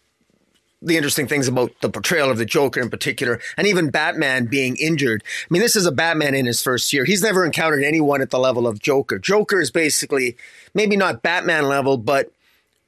the 0.81 0.97
interesting 0.97 1.29
things 1.29 1.47
about 1.47 1.71
the 1.79 1.89
portrayal 1.89 2.29
of 2.29 2.37
the 2.37 2.45
Joker 2.45 2.81
in 2.81 2.89
particular, 2.89 3.39
and 3.55 3.65
even 3.65 3.89
Batman 3.89 4.47
being 4.47 4.75
injured. 4.75 5.23
I 5.25 5.47
mean, 5.49 5.61
this 5.61 5.77
is 5.77 5.85
a 5.85 5.93
Batman 5.93 6.35
in 6.35 6.45
his 6.45 6.61
first 6.61 6.91
year. 6.91 7.05
He's 7.05 7.23
never 7.23 7.45
encountered 7.45 7.85
anyone 7.85 8.21
at 8.21 8.31
the 8.31 8.39
level 8.39 8.67
of 8.67 8.81
Joker. 8.81 9.17
Joker 9.17 9.61
is 9.61 9.71
basically 9.71 10.35
maybe 10.73 10.97
not 10.97 11.23
Batman 11.23 11.69
level, 11.69 11.95
but 11.95 12.33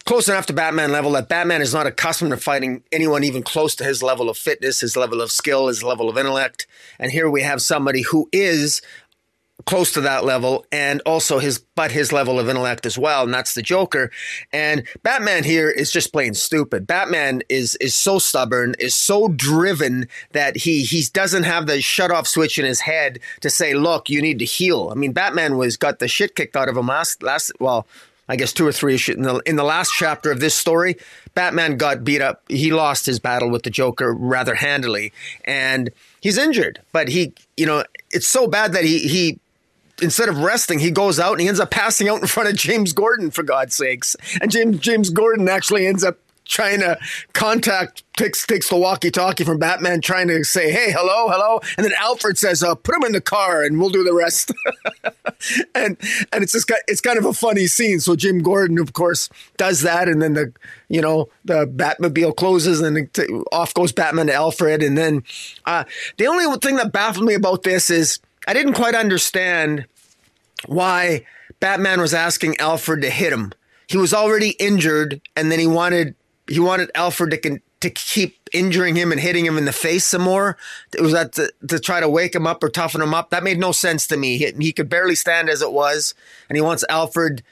close 0.08 0.30
enough 0.30 0.46
to 0.46 0.54
Batman 0.54 0.94
level 0.94 1.12
that 1.12 1.28
Batman 1.28 1.62
is 1.62 1.74
not 1.74 1.86
accustomed 1.86 2.32
to 2.32 2.38
fighting 2.38 2.82
anyone 2.94 3.26
even 3.26 3.44
close 3.44 3.76
to 3.76 3.84
his 3.84 4.02
level 4.02 4.30
of 4.30 4.38
fitness, 4.38 4.80
his 4.80 4.96
level 4.96 5.20
of 5.20 5.32
skill, 5.32 5.68
his 5.68 5.84
level 5.84 6.10
of 6.10 6.18
intellect. 6.18 6.66
And 6.98 7.12
here 7.12 7.30
we 7.30 7.42
have 7.42 7.62
somebody 7.62 8.04
who 8.04 8.30
is 8.32 8.82
close 9.66 9.92
to 9.92 10.02
that 10.02 10.24
level 10.24 10.66
and 10.72 11.02
also 11.06 11.40
his 11.40 11.60
but 11.76 11.92
his 11.92 12.14
level 12.14 12.40
of 12.40 12.48
intellect 12.48 12.86
as 12.86 12.98
well 12.98 13.24
and 13.24 13.34
that's 13.34 13.54
the 13.54 13.62
joker. 13.62 14.10
And 14.54 14.84
batman 15.04 15.44
here 15.44 15.70
is 15.70 15.92
just 15.92 16.14
plain 16.14 16.36
stupid. 16.36 16.88
Batman 16.88 17.42
is 17.50 17.76
is 17.82 17.94
so 17.94 18.18
stubborn 18.18 18.76
is 18.80 18.96
so 18.96 19.28
driven 19.28 20.08
that 20.32 20.56
he 20.56 20.84
he 20.84 21.04
doesn't 21.12 21.44
have 21.44 21.68
the 21.68 21.82
shut 21.82 22.12
off 22.12 22.28
switch 22.28 22.58
in 22.58 22.66
his 22.66 22.80
head 22.80 23.20
to 23.42 23.50
say 23.50 23.74
look 23.74 24.10
you 24.10 24.22
need 24.22 24.40
to 24.40 24.46
heal. 24.46 24.90
I 24.90 24.96
mean 24.96 25.12
batman 25.12 25.58
was 25.58 25.76
got 25.76 26.00
the 26.00 26.08
shit 26.08 26.36
kicked 26.36 26.56
out 26.56 26.70
of 26.70 26.78
him 26.78 26.88
last 26.88 27.22
last 27.22 27.52
well 27.60 27.86
I 28.30 28.36
guess 28.36 28.52
two 28.54 28.68
or 28.68 28.72
three 28.72 28.96
issues 28.96 29.16
in 29.16 29.24
the, 29.24 29.38
in 29.46 29.56
the 29.56 29.64
last 29.64 29.92
chapter 29.98 30.32
of 30.32 30.40
this 30.40 30.54
story, 30.54 30.98
Batman 31.34 31.78
got 31.78 32.04
beat 32.04 32.22
up. 32.22 32.44
He 32.50 32.72
lost 32.72 33.06
his 33.06 33.20
battle 33.20 33.50
with 33.50 33.64
the 33.64 33.70
Joker 33.70 34.14
rather 34.14 34.56
handily, 34.56 35.14
and 35.46 35.90
he's 36.20 36.38
injured. 36.38 36.82
But 36.92 37.08
he, 37.10 37.34
you 37.56 37.66
know, 37.66 37.84
it's 38.12 38.28
so 38.28 38.48
bad 38.48 38.74
that 38.74 38.84
he 38.84 39.00
he 39.00 39.40
instead 40.02 40.30
of 40.30 40.40
resting, 40.40 40.80
he 40.80 40.92
goes 40.92 41.20
out 41.20 41.34
and 41.34 41.42
he 41.42 41.48
ends 41.48 41.60
up 41.60 41.72
passing 41.72 42.08
out 42.08 42.22
in 42.22 42.28
front 42.28 42.50
of 42.50 42.56
James 42.56 42.94
Gordon 42.94 43.32
for 43.32 43.44
God's 43.44 43.76
sakes. 43.76 44.16
And 44.42 44.52
James 44.52 44.80
James 44.80 45.10
Gordon 45.10 45.48
actually 45.48 45.88
ends 45.88 46.04
up 46.04 46.18
trying 46.48 46.80
to 46.80 46.98
contact 47.34 48.04
takes 48.18 48.46
takes 48.46 48.70
the 48.70 48.76
walkie-talkie 48.76 49.44
from 49.44 49.60
Batman, 49.60 50.02
trying 50.02 50.28
to 50.28 50.44
say, 50.44 50.72
"Hey, 50.72 50.92
hello, 50.92 51.30
hello," 51.30 51.60
and 51.78 51.86
then 51.86 51.94
Alfred 52.00 52.38
says, 52.38 52.64
uh, 52.64 52.76
"Put 52.76 52.96
him 52.96 53.04
in 53.04 53.12
the 53.12 53.22
car, 53.22 53.64
and 53.64 53.80
we'll 53.80 53.90
do 53.90 54.04
the 54.04 54.14
rest." 54.14 54.52
and 55.76 55.98
and 56.34 56.44
it's 56.44 56.54
just 56.54 56.72
it's 56.88 57.02
kind 57.02 57.18
of 57.18 57.26
a 57.26 57.34
funny 57.34 57.68
scene. 57.68 58.00
So 58.00 58.16
Jim 58.16 58.40
Gordon, 58.40 58.80
of 58.80 58.94
course, 58.94 59.30
does 59.58 59.82
that, 59.82 60.08
and 60.10 60.22
then 60.22 60.34
the 60.34 60.54
you 60.90 61.02
know 61.02 61.30
the 61.46 61.68
Batmobile 61.68 62.36
closes, 62.36 62.82
and 62.82 63.10
off 63.52 63.74
goes 63.74 63.92
Batman 63.92 64.28
to 64.28 64.34
Alfred, 64.34 64.84
and 64.84 64.98
then 64.98 65.24
uh, 65.66 65.84
the 66.18 66.28
only 66.28 66.46
thing 66.58 66.78
that 66.78 66.92
baffled 66.92 67.26
me 67.26 67.34
about 67.34 67.64
this 67.64 67.90
is 67.90 68.20
I 68.48 68.54
didn't 68.54 68.74
quite 68.74 68.96
understand 68.96 69.86
why 70.66 71.26
Batman 71.60 72.00
was 72.00 72.14
asking 72.14 72.58
Alfred 72.58 73.02
to 73.02 73.10
hit 73.10 73.34
him. 73.34 73.52
He 73.88 73.98
was 73.98 74.14
already 74.14 74.52
injured, 74.52 75.22
and 75.36 75.52
then 75.52 75.60
he 75.60 75.68
wanted 75.68 76.16
he 76.48 76.60
wanted 76.60 76.92
Alfred 76.96 77.32
to 77.32 77.38
con- 77.38 77.62
to 77.80 77.90
keep 77.90 78.50
injuring 78.54 78.96
him 78.96 79.12
and 79.12 79.22
hitting 79.22 79.46
him 79.46 79.58
in 79.58 79.66
the 79.66 79.72
face 79.72 80.06
some 80.06 80.24
more. 80.24 80.58
It 80.96 81.02
was 81.02 81.12
that 81.12 81.34
to, 81.34 81.54
to, 81.68 81.80
try 81.80 82.00
to 82.00 82.10
wake 82.10 82.34
him 82.34 82.48
up 82.48 82.64
or 82.64 82.70
toughen 82.70 83.02
him 83.02 83.14
up. 83.14 83.30
That 83.30 83.44
made 83.44 83.60
no 83.60 83.72
sense 83.72 84.08
to 84.08 84.18
me. 84.18 84.38
He, 84.38 84.52
he 84.60 84.72
could 84.72 84.90
barely 84.90 85.16
stand 85.16 85.50
as 85.50 85.62
it 85.62 85.72
was, 85.72 86.16
and 86.50 86.56
he 86.56 86.62
wants 86.62 86.84
Alfred 86.90 87.44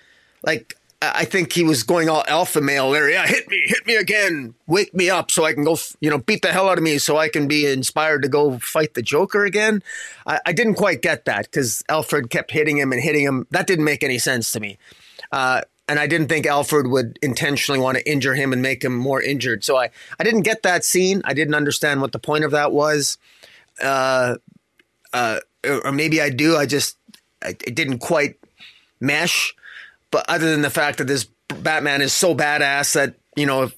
like. 0.44 0.76
I 1.02 1.26
think 1.26 1.52
he 1.52 1.64
was 1.64 1.84
going 1.84 2.10
all 2.10 2.24
alpha 2.28 2.62
male 2.62 2.90
there. 2.90 3.12
Yeah, 3.12 3.28
hit 3.28 3.48
me, 3.50 3.62
hit 3.66 3.86
me 3.86 3.96
again, 3.96 4.56
wake 4.66 4.94
me 4.94 5.10
up 5.10 5.30
so 5.30 5.44
I 5.44 5.54
can 5.54 5.64
go, 5.64 5.78
you 6.00 6.10
know, 6.10 6.18
beat 6.18 6.42
the 6.42 6.52
hell 6.52 6.70
out 6.70 6.80
of 6.80 6.84
me 6.84 6.98
so 6.98 7.18
I 7.18 7.28
can 7.28 7.48
be 7.48 7.68
inspired 7.68 8.24
to 8.24 8.30
go 8.30 8.58
fight 8.60 8.96
the 8.96 9.04
Joker 9.04 9.46
again. 9.46 9.84
I, 10.26 10.40
I 10.48 10.54
didn't 10.54 10.76
quite 10.76 11.04
get 11.04 11.26
that 11.26 11.46
because 11.46 11.84
Alfred 11.90 12.32
kept 12.32 12.50
hitting 12.50 12.78
him 12.78 12.92
and 12.92 13.02
hitting 13.02 13.24
him. 13.24 13.46
That 13.52 13.68
didn't 13.68 13.86
make 13.86 14.04
any 14.04 14.18
sense 14.18 14.52
to 14.54 14.60
me. 14.60 14.80
Uh, 15.32 15.62
and 15.88 16.00
I 16.00 16.08
didn't 16.08 16.28
think 16.28 16.46
Alfred 16.46 16.88
would 16.88 17.20
intentionally 17.22 17.80
want 17.80 17.98
to 17.98 18.10
injure 18.10 18.34
him 18.34 18.54
and 18.54 18.62
make 18.62 18.84
him 18.84 18.96
more 18.96 19.22
injured. 19.22 19.64
So 19.64 19.78
I, 19.78 19.90
I 20.20 20.24
didn't 20.24 20.42
get 20.42 20.64
that 20.64 20.84
scene. 20.84 21.22
I 21.26 21.34
didn't 21.34 21.54
understand 21.54 22.02
what 22.02 22.12
the 22.12 22.20
point 22.20 22.44
of 22.44 22.52
that 22.52 22.72
was. 22.72 23.18
Uh, 23.82 24.36
uh, 25.14 25.40
or 25.84 25.92
maybe 25.92 26.22
I 26.22 26.30
do. 26.30 26.58
I 26.58 26.66
just 26.66 26.98
I, 27.44 27.50
it 27.50 27.76
didn't 27.76 28.00
quite 28.00 28.38
mesh. 29.00 29.54
But 30.12 30.26
other 30.30 30.50
than 30.50 30.62
the 30.62 30.70
fact 30.70 30.98
that 30.98 31.06
this 31.06 31.28
Batman 31.48 32.02
is 32.02 32.14
so 32.14 32.36
badass 32.36 32.94
that 32.94 33.16
you 33.36 33.46
know 33.46 33.72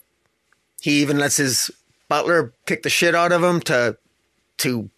he 0.82 1.02
even 1.02 1.18
lets 1.18 1.38
his 1.38 1.72
butler 2.08 2.54
kick 2.66 2.84
the 2.84 2.90
shit 2.90 3.16
out 3.16 3.32
of 3.32 3.44
him 3.44 3.60
to 3.62 3.98
to 4.60 4.90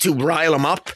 to 0.00 0.14
rile 0.14 0.54
him 0.54 0.66
up 0.66 0.90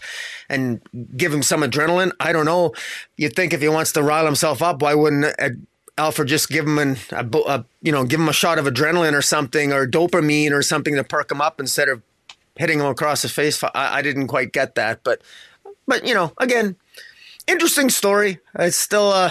and 0.49 0.81
give 1.17 1.33
him 1.33 1.43
some 1.43 1.63
adrenaline. 1.63 2.13
I 2.21 2.33
don't 2.33 2.45
know. 2.45 2.73
You'd 3.17 3.35
think 3.35 3.53
if 3.53 3.61
he 3.61 3.69
wants 3.69 3.93
to 3.93 4.03
rile 4.03 4.25
himself 4.25 4.63
up, 4.63 4.83
why 4.83 4.95
wouldn't 4.95 5.27
uh, 5.39 5.51
Alfred 5.97 6.29
just 6.29 6.49
give 6.49 6.67
him 6.67 6.79
an, 6.79 6.97
a, 7.13 7.27
a, 7.47 7.65
you 7.83 7.93
know 7.93 8.05
give 8.05 8.21
him 8.21 8.29
a 8.29 8.33
shot 8.33 8.59
of 8.59 8.67
adrenaline 8.67 9.13
or 9.13 9.23
something 9.23 9.73
or 9.73 9.87
dopamine 9.87 10.51
or 10.51 10.63
something 10.63 10.95
to 10.97 11.05
perk 11.05 11.31
him 11.31 11.41
up 11.41 11.61
instead 11.61 11.89
of 11.89 12.03
hitting 12.57 12.81
him 12.81 12.87
across 12.87 13.23
the 13.23 13.29
face? 13.29 13.63
I, 13.63 13.71
I 13.75 14.03
didn't 14.03 14.27
quite 14.27 14.53
get 14.53 14.75
that, 14.75 15.01
but 15.05 15.23
but 15.87 16.07
you 16.07 16.15
know 16.15 16.33
again, 16.39 16.77
interesting 17.47 17.91
story. 17.91 18.41
It's 18.59 18.77
still 18.77 19.11
uh, 19.11 19.31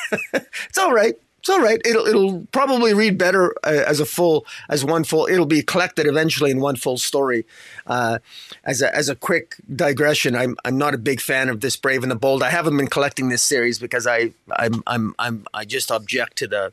it's 0.34 0.78
all 0.78 0.92
right 0.92 1.14
it's 1.44 1.50
all 1.50 1.60
right. 1.60 1.78
It'll 1.84 2.06
it'll 2.06 2.46
probably 2.52 2.94
read 2.94 3.18
better 3.18 3.54
uh, 3.64 3.84
as 3.86 4.00
a 4.00 4.06
full 4.06 4.46
as 4.70 4.82
one 4.82 5.04
full. 5.04 5.26
It'll 5.26 5.44
be 5.44 5.60
collected 5.60 6.06
eventually 6.06 6.50
in 6.50 6.58
one 6.58 6.74
full 6.76 6.96
story. 6.96 7.44
Uh, 7.86 8.20
as 8.64 8.80
a 8.80 8.96
as 8.96 9.10
a 9.10 9.14
quick 9.14 9.56
digression, 9.76 10.34
I'm 10.34 10.56
I'm 10.64 10.78
not 10.78 10.94
a 10.94 10.98
big 10.98 11.20
fan 11.20 11.50
of 11.50 11.60
this 11.60 11.76
Brave 11.76 12.02
and 12.02 12.10
the 12.10 12.16
Bold. 12.16 12.42
I 12.42 12.48
haven't 12.48 12.78
been 12.78 12.86
collecting 12.86 13.28
this 13.28 13.42
series 13.42 13.78
because 13.78 14.06
I 14.06 14.32
I'm 14.56 14.82
I'm 14.86 15.14
I'm 15.18 15.46
I 15.52 15.66
just 15.66 15.90
object 15.90 16.38
to 16.38 16.46
the 16.46 16.72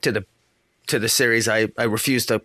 to 0.00 0.10
the 0.10 0.26
to 0.88 0.98
the 0.98 1.08
series. 1.08 1.46
I 1.46 1.68
I 1.78 1.84
refuse 1.84 2.26
to. 2.26 2.42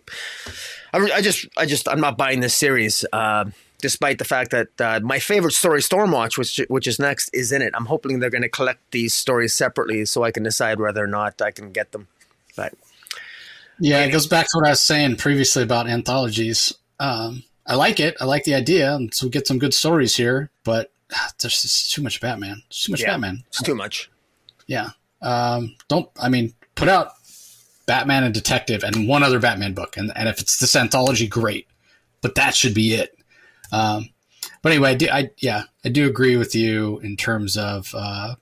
I, 0.92 0.98
I 0.98 1.20
just, 1.20 1.46
I 1.56 1.66
just, 1.66 1.88
I'm 1.88 2.00
not 2.00 2.16
buying 2.16 2.40
this 2.40 2.54
series. 2.54 3.04
Uh, 3.12 3.46
despite 3.80 4.18
the 4.18 4.24
fact 4.24 4.50
that 4.50 4.80
uh, 4.80 5.00
my 5.02 5.18
favorite 5.18 5.52
story, 5.52 5.80
Stormwatch, 5.80 6.38
which 6.38 6.60
which 6.68 6.86
is 6.86 6.98
next, 6.98 7.30
is 7.32 7.52
in 7.52 7.62
it. 7.62 7.72
I'm 7.74 7.86
hoping 7.86 8.18
they're 8.18 8.30
going 8.30 8.42
to 8.42 8.48
collect 8.48 8.90
these 8.90 9.14
stories 9.14 9.54
separately 9.54 10.04
so 10.04 10.22
I 10.22 10.30
can 10.30 10.42
decide 10.42 10.78
whether 10.80 11.02
or 11.02 11.06
not 11.08 11.40
I 11.42 11.50
can 11.50 11.72
get 11.72 11.92
them. 11.92 12.08
But 12.56 12.74
yeah, 13.78 14.04
it 14.04 14.10
goes 14.10 14.26
back 14.26 14.46
to 14.46 14.50
what 14.58 14.66
I 14.66 14.70
was 14.70 14.80
saying 14.80 15.16
previously 15.16 15.62
about 15.62 15.88
anthologies. 15.88 16.72
Um, 16.98 17.42
I 17.66 17.74
like 17.74 18.00
it. 18.00 18.16
I 18.20 18.24
like 18.24 18.44
the 18.44 18.54
idea, 18.54 18.94
and 18.94 19.12
so 19.14 19.26
we 19.26 19.30
get 19.30 19.46
some 19.46 19.58
good 19.58 19.74
stories 19.74 20.16
here. 20.16 20.50
But 20.64 20.92
ah, 21.14 21.30
there's 21.40 21.62
just 21.62 21.92
too 21.92 22.02
much 22.02 22.20
Batman. 22.20 22.62
It's 22.68 22.84
too 22.84 22.92
much 22.92 23.00
Yeah. 23.00 23.12
Batman. 23.12 23.44
it's 23.48 23.62
too 23.62 23.74
much. 23.74 24.10
Yeah. 24.66 24.90
Um, 25.22 25.76
don't. 25.88 26.08
I 26.20 26.28
mean, 26.28 26.54
put 26.74 26.88
out 26.88 27.12
Batman 27.86 28.24
and 28.24 28.34
Detective 28.34 28.82
and 28.84 29.08
one 29.08 29.22
other 29.22 29.38
Batman 29.38 29.74
book, 29.74 29.96
and 29.96 30.12
and 30.16 30.28
if 30.28 30.40
it's 30.40 30.58
this 30.58 30.76
anthology, 30.76 31.26
great. 31.26 31.66
But 32.22 32.34
that 32.34 32.54
should 32.54 32.74
be 32.74 32.94
it. 32.94 33.16
Um, 33.72 34.08
but 34.62 34.72
anyway, 34.72 34.90
I, 34.90 34.94
do, 34.94 35.08
I 35.10 35.30
yeah, 35.38 35.64
I 35.84 35.88
do 35.88 36.06
agree 36.06 36.36
with 36.36 36.54
you 36.54 36.98
in 37.00 37.16
terms 37.16 37.56
of 37.56 37.92
uh, 37.94 38.34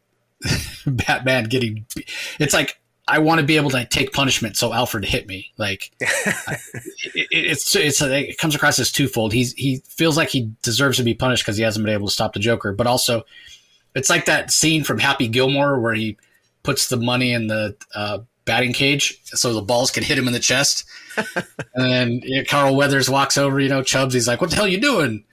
Batman 0.86 1.44
getting. 1.44 1.86
It's 2.38 2.54
like 2.54 2.80
I 3.06 3.18
want 3.20 3.40
to 3.40 3.46
be 3.46 3.56
able 3.56 3.70
to 3.70 3.84
take 3.84 4.12
punishment, 4.12 4.56
so 4.56 4.72
Alfred 4.72 5.04
hit 5.04 5.26
me. 5.26 5.52
Like 5.58 5.92
I- 6.02 6.56
it, 7.14 7.28
it's 7.30 7.74
it's 7.76 8.00
it 8.02 8.38
comes 8.38 8.54
across 8.54 8.78
as 8.78 8.90
twofold. 8.92 9.32
He's 9.32 9.52
he 9.54 9.82
feels 9.88 10.16
like 10.16 10.28
he 10.28 10.50
deserves 10.62 10.98
to 10.98 11.04
be 11.04 11.14
punished 11.14 11.44
because 11.44 11.56
he 11.56 11.62
hasn't 11.62 11.84
been 11.84 11.94
able 11.94 12.08
to 12.08 12.12
stop 12.12 12.32
the 12.32 12.40
Joker, 12.40 12.72
but 12.72 12.86
also 12.86 13.24
it's 13.94 14.10
like 14.10 14.26
that 14.26 14.50
scene 14.50 14.84
from 14.84 14.98
Happy 14.98 15.28
Gilmore 15.28 15.80
where 15.80 15.94
he 15.94 16.16
puts 16.62 16.88
the 16.88 16.96
money 16.96 17.32
in 17.32 17.46
the 17.46 17.76
uh, 17.94 18.18
batting 18.48 18.72
cage 18.72 19.20
so 19.24 19.52
the 19.52 19.62
balls 19.62 19.92
can 19.92 20.02
hit 20.02 20.18
him 20.18 20.26
in 20.26 20.32
the 20.32 20.40
chest. 20.40 20.84
and 21.16 21.84
then 21.84 22.20
you 22.24 22.38
know, 22.38 22.44
Carl 22.48 22.74
Weathers 22.74 23.08
walks 23.08 23.38
over, 23.38 23.60
you 23.60 23.68
know, 23.68 23.82
Chubbs. 23.82 24.14
He's 24.14 24.26
like, 24.26 24.40
"What 24.40 24.50
the 24.50 24.56
hell 24.56 24.66
you 24.66 24.80
doing? 24.80 25.24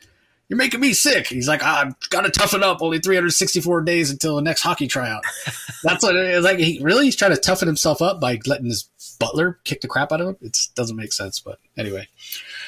You're 0.49 0.57
making 0.57 0.82
me 0.82 0.93
sick." 0.93 1.28
He's 1.28 1.47
like, 1.47 1.63
"I've 1.63 1.97
got 2.09 2.22
to 2.22 2.30
toughen 2.30 2.61
up. 2.61 2.82
Only 2.82 2.99
364 2.99 3.82
days 3.82 4.11
until 4.11 4.36
the 4.36 4.41
next 4.41 4.61
hockey 4.61 4.88
tryout." 4.88 5.24
That's 5.84 6.03
what 6.03 6.16
it 6.16 6.26
is. 6.26 6.43
Like, 6.43 6.59
he 6.59 6.80
really 6.82 7.05
he's 7.05 7.16
trying 7.16 7.32
to 7.32 7.38
toughen 7.38 7.68
himself 7.68 8.01
up 8.01 8.20
by 8.20 8.39
letting 8.45 8.66
his 8.68 8.89
butler 9.20 9.59
kick 9.63 9.82
the 9.82 9.88
crap 9.88 10.11
out 10.11 10.22
of 10.22 10.28
him. 10.28 10.38
It 10.41 10.57
doesn't 10.76 10.95
make 10.95 11.13
sense, 11.13 11.39
but 11.39 11.59
anyway. 11.78 12.07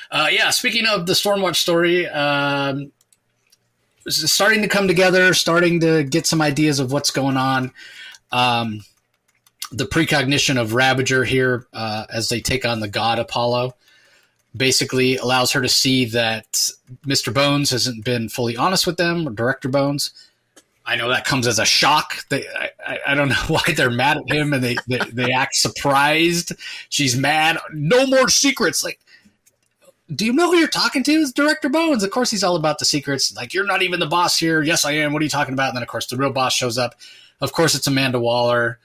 Uh, 0.10 0.30
yeah, 0.32 0.50
speaking 0.52 0.86
of 0.86 1.06
the 1.06 1.14
Stormwatch 1.14 1.58
story, 1.58 2.08
um, 2.08 2.92
starting 4.08 4.62
to 4.62 4.68
come 4.68 4.88
together, 4.88 5.34
starting 5.34 5.82
to 5.82 6.04
get 6.04 6.26
some 6.26 6.42
ideas 6.42 6.80
of 6.80 6.92
what's 6.92 7.12
going 7.12 7.36
on. 7.36 7.72
Um, 8.32 8.82
the 9.72 9.86
precognition 9.86 10.58
of 10.58 10.74
Ravager 10.74 11.24
here 11.24 11.68
uh, 11.74 12.06
as 12.10 12.30
they 12.30 12.40
take 12.40 12.66
on 12.66 12.80
the 12.80 12.88
god 12.88 13.20
Apollo 13.20 13.74
basically 14.56 15.18
allows 15.18 15.52
her 15.52 15.62
to 15.62 15.70
see 15.70 16.06
that 16.06 16.70
Mr. 17.06 17.34
Bones 17.34 17.70
hasn't 17.70 18.04
been 18.04 18.28
fully 18.30 18.58
honest 18.58 18.88
with 18.88 18.98
them, 18.98 19.28
or 19.28 19.32
Director 19.32 19.70
Bones. 19.70 20.12
I 20.86 20.96
know 20.96 21.10
that 21.10 21.26
comes 21.26 21.48
as 21.48 21.60
a 21.60 21.66
shock. 21.66 22.26
They, 22.30 22.48
I, 22.48 23.00
I- 23.08 23.14
don't 23.14 23.30
know 23.30 23.36
why 23.48 23.62
they're 23.76 23.92
mad 23.92 24.18
at 24.18 24.32
him 24.34 24.54
and 24.54 24.64
they, 24.64 24.78
they, 24.88 25.00
they 25.12 25.32
act 25.34 25.56
surprised. 25.56 26.54
She's 26.90 27.16
mad. 27.18 27.58
No 27.74 28.08
more 28.08 28.30
secrets. 28.30 28.84
Like, 28.84 29.00
do 30.16 30.26
you 30.26 30.32
know 30.32 30.50
who 30.50 30.58
you're 30.58 30.70
talking 30.70 31.04
to? 31.04 31.12
It's 31.12 31.34
Director 31.34 31.68
Bones. 31.68 32.04
Of 32.04 32.12
course, 32.12 32.32
he's 32.32 32.44
all 32.44 32.56
about 32.56 32.80
the 32.80 32.86
secrets. 32.86 33.36
Like, 33.36 33.54
you're 33.54 33.66
not 33.66 33.82
even 33.82 34.00
the 34.00 34.06
boss 34.06 34.40
here. 34.40 34.64
Yes, 34.64 34.86
I 34.86 34.94
am. 34.94 35.12
What 35.12 35.22
are 35.22 35.26
you 35.26 35.30
talking 35.30 35.54
about? 35.54 35.68
And 35.70 35.76
then, 35.76 35.84
of 35.84 35.90
course, 35.90 36.08
the 36.08 36.16
real 36.16 36.32
boss 36.32 36.54
shows 36.54 36.78
up. 36.78 36.96
Of 37.42 37.52
course, 37.52 37.76
it's 37.76 37.86
Amanda 37.88 38.20
Waller. 38.20 38.80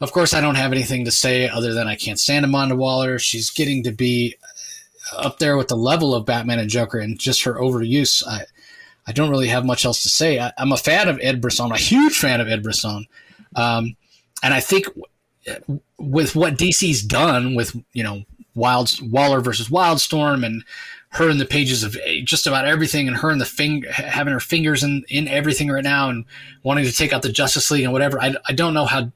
Of 0.00 0.12
course, 0.12 0.32
I 0.32 0.40
don't 0.40 0.54
have 0.54 0.72
anything 0.72 1.04
to 1.04 1.10
say 1.10 1.48
other 1.48 1.74
than 1.74 1.86
I 1.86 1.94
can't 1.94 2.18
stand 2.18 2.44
Amanda 2.44 2.74
Waller. 2.74 3.18
She's 3.18 3.50
getting 3.50 3.82
to 3.84 3.92
be 3.92 4.36
up 5.16 5.38
there 5.38 5.56
with 5.56 5.68
the 5.68 5.76
level 5.76 6.14
of 6.14 6.24
Batman 6.24 6.58
and 6.58 6.70
Joker, 6.70 6.98
and 6.98 7.18
just 7.18 7.42
her 7.42 7.54
overuse. 7.54 8.26
I, 8.26 8.44
I 9.06 9.12
don't 9.12 9.30
really 9.30 9.48
have 9.48 9.64
much 9.64 9.84
else 9.84 10.02
to 10.04 10.08
say. 10.08 10.38
I, 10.38 10.52
I'm 10.56 10.72
a 10.72 10.76
fan 10.76 11.08
of 11.08 11.18
Ed 11.20 11.40
Brisson, 11.40 11.72
a 11.72 11.76
huge 11.76 12.16
fan 12.16 12.40
of 12.40 12.48
Ed 12.48 12.62
Brisson, 12.62 13.06
um, 13.56 13.96
and 14.42 14.54
I 14.54 14.60
think 14.60 14.86
w- 14.86 15.80
with 15.98 16.34
what 16.34 16.56
DC's 16.56 17.02
done 17.02 17.54
with 17.54 17.76
you 17.92 18.02
know 18.02 18.24
Wild 18.54 18.90
Waller 19.02 19.40
versus 19.40 19.68
Wildstorm 19.68 20.46
and 20.46 20.64
her 21.10 21.28
in 21.28 21.38
the 21.38 21.44
pages 21.44 21.82
of 21.82 21.96
just 22.24 22.46
about 22.46 22.66
everything 22.66 23.08
and 23.08 23.16
her 23.16 23.30
in 23.30 23.38
the 23.38 23.44
fing- 23.44 23.82
having 23.92 24.32
her 24.32 24.40
fingers 24.40 24.84
in, 24.84 25.04
in 25.08 25.26
everything 25.26 25.68
right 25.68 25.82
now 25.82 26.08
and 26.08 26.24
wanting 26.62 26.84
to 26.84 26.92
take 26.92 27.12
out 27.12 27.22
the 27.22 27.32
Justice 27.32 27.70
League 27.70 27.82
and 27.82 27.92
whatever. 27.92 28.20
I, 28.20 28.36
I 28.48 28.52
don't 28.52 28.74
know 28.74 28.86
how 28.86 29.10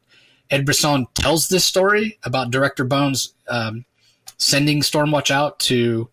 Ed 0.51 0.65
Brisson 0.65 1.07
tells 1.15 1.49
this 1.49 1.65
story 1.65 2.19
about 2.25 2.51
Director 2.51 2.85
Bones 2.85 3.35
um, 3.49 3.85
sending 4.39 4.81
Stormwatch 4.81 5.31
out 5.31 5.59
to 5.61 6.09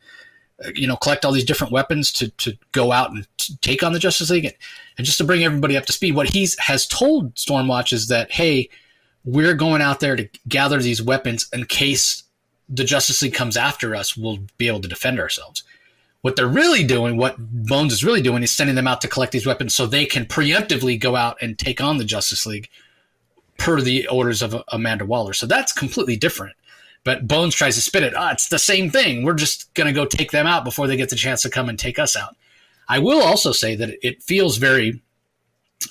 uh, 0.63 0.69
you 0.75 0.87
know 0.87 0.95
collect 0.95 1.25
all 1.25 1.31
these 1.31 1.45
different 1.45 1.73
weapons 1.73 2.11
to 2.13 2.29
to 2.29 2.57
go 2.71 2.91
out 2.91 3.11
and 3.11 3.27
take 3.61 3.83
on 3.83 3.93
the 3.93 3.99
Justice 3.99 4.29
League 4.29 4.45
and, 4.45 4.55
and 4.97 5.05
just 5.05 5.17
to 5.17 5.23
bring 5.23 5.43
everybody 5.43 5.77
up 5.77 5.85
to 5.85 5.93
speed. 5.93 6.15
What 6.15 6.29
he's 6.29 6.57
has 6.59 6.87
told 6.87 7.35
Stormwatch 7.35 7.93
is 7.93 8.07
that 8.07 8.31
hey, 8.31 8.69
we're 9.23 9.55
going 9.55 9.81
out 9.81 9.99
there 9.99 10.15
to 10.15 10.29
gather 10.47 10.79
these 10.79 11.01
weapons 11.01 11.47
in 11.53 11.65
case 11.65 12.23
the 12.69 12.83
Justice 12.83 13.21
League 13.21 13.33
comes 13.33 13.57
after 13.57 13.95
us. 13.95 14.15
We'll 14.15 14.39
be 14.57 14.67
able 14.67 14.81
to 14.81 14.87
defend 14.87 15.19
ourselves. 15.19 15.63
What 16.21 16.35
they're 16.35 16.47
really 16.47 16.83
doing, 16.83 17.17
what 17.17 17.35
Bones 17.37 17.91
is 17.91 18.03
really 18.03 18.21
doing, 18.21 18.43
is 18.43 18.51
sending 18.51 18.75
them 18.75 18.87
out 18.87 19.01
to 19.01 19.07
collect 19.07 19.31
these 19.31 19.45
weapons 19.45 19.73
so 19.73 19.85
they 19.85 20.05
can 20.05 20.25
preemptively 20.25 20.99
go 20.99 21.15
out 21.15 21.37
and 21.41 21.57
take 21.57 21.81
on 21.81 21.97
the 21.97 22.03
Justice 22.03 22.45
League 22.45 22.69
per 23.61 23.79
the 23.79 24.07
orders 24.07 24.41
of 24.41 24.55
Amanda 24.69 25.05
Waller. 25.05 25.33
So 25.33 25.45
that's 25.45 25.71
completely 25.71 26.15
different. 26.15 26.55
But 27.03 27.27
Bones 27.27 27.53
tries 27.53 27.75
to 27.75 27.81
spit 27.81 28.01
it. 28.01 28.15
Ah, 28.15 28.31
it's 28.31 28.47
the 28.47 28.57
same 28.57 28.89
thing. 28.89 29.23
We're 29.23 29.35
just 29.35 29.71
going 29.75 29.85
to 29.87 29.93
go 29.93 30.05
take 30.05 30.31
them 30.31 30.47
out 30.47 30.63
before 30.63 30.87
they 30.87 30.97
get 30.97 31.11
the 31.11 31.15
chance 31.15 31.43
to 31.43 31.49
come 31.49 31.69
and 31.69 31.77
take 31.77 31.99
us 31.99 32.15
out. 32.15 32.35
I 32.89 32.97
will 32.97 33.21
also 33.21 33.51
say 33.51 33.75
that 33.75 33.95
it 34.01 34.23
feels 34.23 34.57
very 34.57 35.01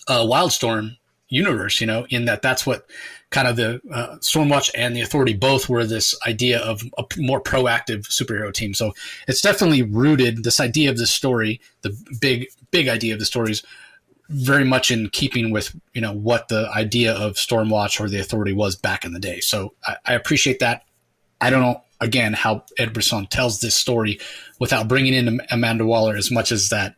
uh, 0.09 0.25
Wildstorm 0.25 0.97
universe, 1.29 1.81
you 1.81 1.87
know, 1.87 2.07
in 2.11 2.25
that 2.25 2.43
that's 2.43 2.67
what 2.67 2.87
kind 3.31 3.47
of 3.47 3.55
the 3.55 3.81
uh, 3.93 4.17
Stormwatch 4.17 4.71
and 4.75 4.97
the 4.97 5.01
Authority 5.01 5.35
both 5.35 5.69
were 5.69 5.87
this 5.87 6.15
idea 6.27 6.59
of 6.59 6.83
a 6.99 7.05
more 7.19 7.41
proactive 7.41 8.09
superhero 8.09 8.53
team. 8.53 8.75
So 8.75 8.93
it's 9.29 9.41
definitely 9.41 9.83
rooted 9.83 10.43
this 10.43 10.59
idea 10.59 10.91
of 10.91 10.99
the 10.99 11.07
story, 11.07 11.61
the 11.83 11.97
big 12.21 12.49
big 12.73 12.89
idea 12.89 13.15
of 13.15 13.21
the 13.21 13.27
stories, 13.27 13.63
very 14.31 14.65
much 14.65 14.91
in 14.91 15.11
keeping 15.11 15.51
with 15.51 15.75
you 15.93 16.01
know 16.01 16.13
what 16.13 16.49
the 16.49 16.71
idea 16.75 17.13
of 17.13 17.35
Stormwatch 17.35 18.01
or 18.01 18.09
the 18.09 18.21
Authority 18.21 18.53
was 18.53 18.77
back 18.77 19.05
in 19.05 19.13
the 19.13 19.21
day. 19.21 19.41
So 19.41 19.75
I, 19.85 19.97
I 20.07 20.15
appreciate 20.15 20.61
that. 20.61 20.85
I 21.41 21.51
don't 21.51 21.61
know 21.61 21.83
again 22.01 22.33
how 22.33 22.65
Ed 22.79 22.93
Brisson 22.93 23.27
tells 23.27 23.61
this 23.61 23.75
story 23.75 24.19
without 24.59 24.89
bringing 24.89 25.15
in 25.15 25.41
Amanda 25.51 25.85
Waller 25.85 26.17
as 26.17 26.31
much 26.31 26.53
as 26.53 26.69
that 26.69 26.95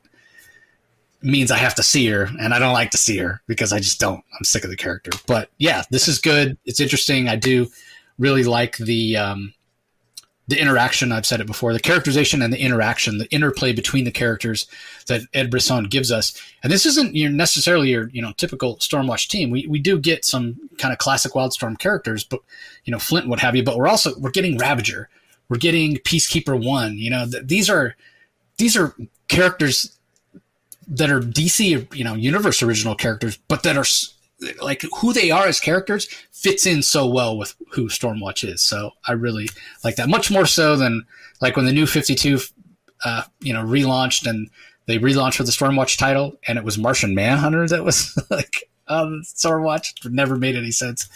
means 1.23 1.51
I 1.51 1.57
have 1.57 1.75
to 1.77 1.83
see 1.83 2.07
her, 2.09 2.29
and 2.41 2.53
I 2.53 2.59
don't 2.59 2.73
like 2.73 2.91
to 2.91 2.99
see 2.99 3.17
her 3.19 3.41
because 3.47 3.73
I 3.73 3.79
just 3.79 4.01
don't. 4.01 4.23
I'm 4.37 4.45
sick 4.45 4.65
of 4.65 4.71
the 4.71 4.77
character. 4.77 5.13
But 5.27 5.51
yeah, 5.59 5.83
this 5.91 6.09
is 6.09 6.19
good. 6.19 6.59
It's 6.65 6.81
interesting. 6.81 7.29
I 7.29 7.37
do 7.37 7.69
really 8.19 8.45
like 8.45 8.77
the 8.77 9.17
um, 9.17 9.55
the 10.49 10.61
interaction. 10.61 11.13
I've 11.13 11.27
said 11.27 11.41
it 11.41 11.47
before. 11.47 11.73
The 11.73 11.81
characterization 11.81 12.43
and 12.43 12.53
the 12.53 12.61
interaction, 12.61 13.19
the 13.19 13.31
interplay 13.31 13.73
between 13.73 14.05
the 14.05 14.11
characters 14.11 14.67
that 15.07 15.23
Ed 15.33 15.51
Brisson 15.51 15.85
gives 15.85 16.11
us. 16.11 16.41
And 16.63 16.73
this 16.73 16.85
isn't 16.85 17.15
your 17.15 17.31
necessarily 17.31 17.91
your 17.91 18.09
you 18.09 18.23
know 18.23 18.33
typical 18.37 18.77
Stormwatch 18.77 19.29
team. 19.29 19.51
We 19.51 19.67
we 19.67 19.79
do 19.79 19.99
get 19.99 20.25
some 20.25 20.59
kind 20.79 20.93
of 20.93 20.99
classic 20.99 21.33
Wildstorm 21.33 21.79
characters, 21.79 22.25
but 22.25 22.41
you 22.85 22.91
know 22.91 22.99
Flint, 22.99 23.29
what 23.29 23.41
have 23.41 23.57
you. 23.57 23.63
But 23.63 23.77
we're 23.77 23.89
also 23.89 24.19
we're 24.19 24.31
getting 24.31 24.59
Ravager. 24.59 25.09
We're 25.49 25.59
getting 25.59 25.97
Peacekeeper 25.97 26.65
One. 26.65 26.99
You 26.99 27.11
know 27.11 27.27
th- 27.31 27.47
these 27.47 27.71
are 27.71 27.97
these 28.59 28.77
are 28.77 28.95
characters 29.29 29.99
that 30.89 31.11
are 31.11 31.21
DC, 31.21 31.95
you 31.95 32.05
know, 32.05 32.15
universe 32.15 32.63
original 32.63 32.95
characters, 32.95 33.39
but 33.49 33.63
that 33.63 33.77
are 33.77 33.85
like 34.61 34.83
who 35.01 35.13
they 35.13 35.31
are 35.31 35.47
as 35.47 35.61
characters 35.61 36.09
fits 36.31 36.67
in 36.67 36.83
so 36.83 37.07
well 37.07 37.37
with 37.37 37.55
who 37.71 37.89
Stormwatch 37.89 38.49
is. 38.49 38.63
So 38.63 38.93
I 39.07 39.13
really 39.13 39.49
like 39.85 39.97
that 39.97 40.09
much 40.09 40.31
more 40.31 40.47
so 40.47 40.77
than 40.77 41.05
like 41.41 41.57
when 41.57 41.67
the 41.67 41.73
new 41.73 41.87
52, 41.87 42.41
uh, 43.05 43.23
you 43.41 43.53
know, 43.53 43.65
relaunched 43.65 44.27
and 44.27 44.51
they 44.87 44.99
relaunched 44.99 45.39
with 45.39 45.47
the 45.47 45.53
Stormwatch 45.53 45.99
title 45.99 46.37
and 46.47 46.59
it 46.59 46.65
was 46.65 46.79
Martian 46.79 47.15
Manhunter 47.15 47.67
that 47.69 47.85
was 47.85 48.17
like 48.31 48.69
um, 48.89 49.23
Stormwatch. 49.25 50.11
Never 50.11 50.37
made 50.37 50.57
any 50.57 50.71
sense. 50.71 51.09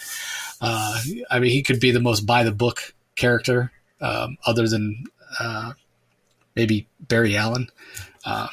Uh, 0.60 1.00
I 1.30 1.38
mean, 1.38 1.50
he 1.50 1.62
could 1.62 1.80
be 1.80 1.90
the 1.90 2.00
most 2.00 2.20
by 2.20 2.42
the 2.42 2.52
book 2.52 2.94
character 3.16 3.72
um, 4.00 4.36
other 4.46 4.68
than 4.68 5.04
uh, 5.40 5.72
maybe 6.54 6.86
Barry 7.00 7.36
Allen. 7.36 7.68
Uh, 8.24 8.48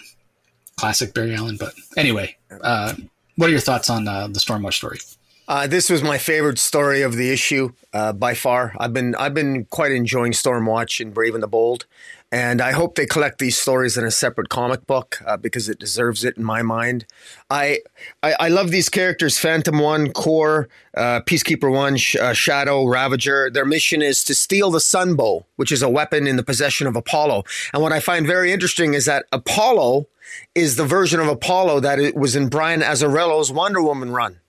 classic 0.76 1.14
Barry 1.14 1.36
Allen. 1.36 1.58
But 1.58 1.74
anyway, 1.96 2.36
uh, 2.62 2.94
what 3.36 3.48
are 3.48 3.52
your 3.52 3.60
thoughts 3.60 3.90
on 3.90 4.08
uh, 4.08 4.28
the 4.28 4.40
Stormwatch 4.40 4.74
story? 4.74 5.00
Uh, 5.48 5.68
this 5.68 5.90
was 5.90 6.02
my 6.02 6.18
favorite 6.18 6.58
story 6.58 7.02
of 7.02 7.16
the 7.16 7.30
issue 7.30 7.74
uh, 7.94 8.14
by 8.14 8.34
far. 8.34 8.74
I've 8.80 8.94
been 8.94 9.14
I've 9.16 9.34
been 9.34 9.66
quite 9.66 9.92
enjoying 9.92 10.32
Stormwatch 10.32 11.02
and 11.02 11.14
Brave 11.14 11.34
and 11.34 11.44
the 11.44 11.48
Bold, 11.48 11.86
and 12.32 12.62
I 12.62 12.72
hope 12.72 12.96
they 12.96 13.06
collect 13.06 13.40
these 13.40 13.58
stories 13.58 13.98
in 13.98 14.06
a 14.06 14.12
separate 14.12 14.48
comic 14.48 14.88
book 14.88 15.22
uh, 15.26 15.36
because 15.36 15.68
it 15.68 15.80
deserves 15.80 16.24
it 16.24 16.38
in 16.38 16.46
my 16.46 16.62
mind. 16.62 17.06
I, 17.50 17.80
I, 18.24 18.36
I 18.40 18.48
love 18.48 18.72
these 18.72 18.88
characters: 18.88 19.38
Phantom 19.38 19.80
One, 19.80 20.14
Core, 20.14 20.70
uh, 20.96 21.20
Peacekeeper 21.28 21.70
One, 21.70 21.98
Sh- 21.98 22.16
uh, 22.16 22.32
Shadow, 22.32 22.86
Ravager. 22.86 23.50
Their 23.52 23.66
mission 23.66 24.02
is 24.02 24.24
to 24.24 24.34
steal 24.34 24.72
the 24.72 24.80
Sunbow, 24.80 25.44
which 25.58 25.74
is 25.74 25.82
a 25.82 25.90
weapon 25.90 26.26
in 26.26 26.38
the 26.38 26.44
possession 26.44 26.88
of 26.88 26.96
Apollo. 26.96 27.44
And 27.74 27.84
what 27.84 27.92
I 27.92 28.00
find 28.00 28.26
very 28.26 28.54
interesting 28.54 28.94
is 28.94 29.06
that 29.06 29.26
Apollo 29.34 30.08
is 30.56 30.76
the 30.76 30.86
version 30.86 31.20
of 31.20 31.28
Apollo 31.28 31.82
that 31.82 32.00
it 32.00 32.16
was 32.16 32.36
in 32.36 32.50
Brian 32.50 32.82
Azzarello's 32.82 33.52
Wonder 33.52 33.82
Woman 33.82 34.12
run. 34.12 34.40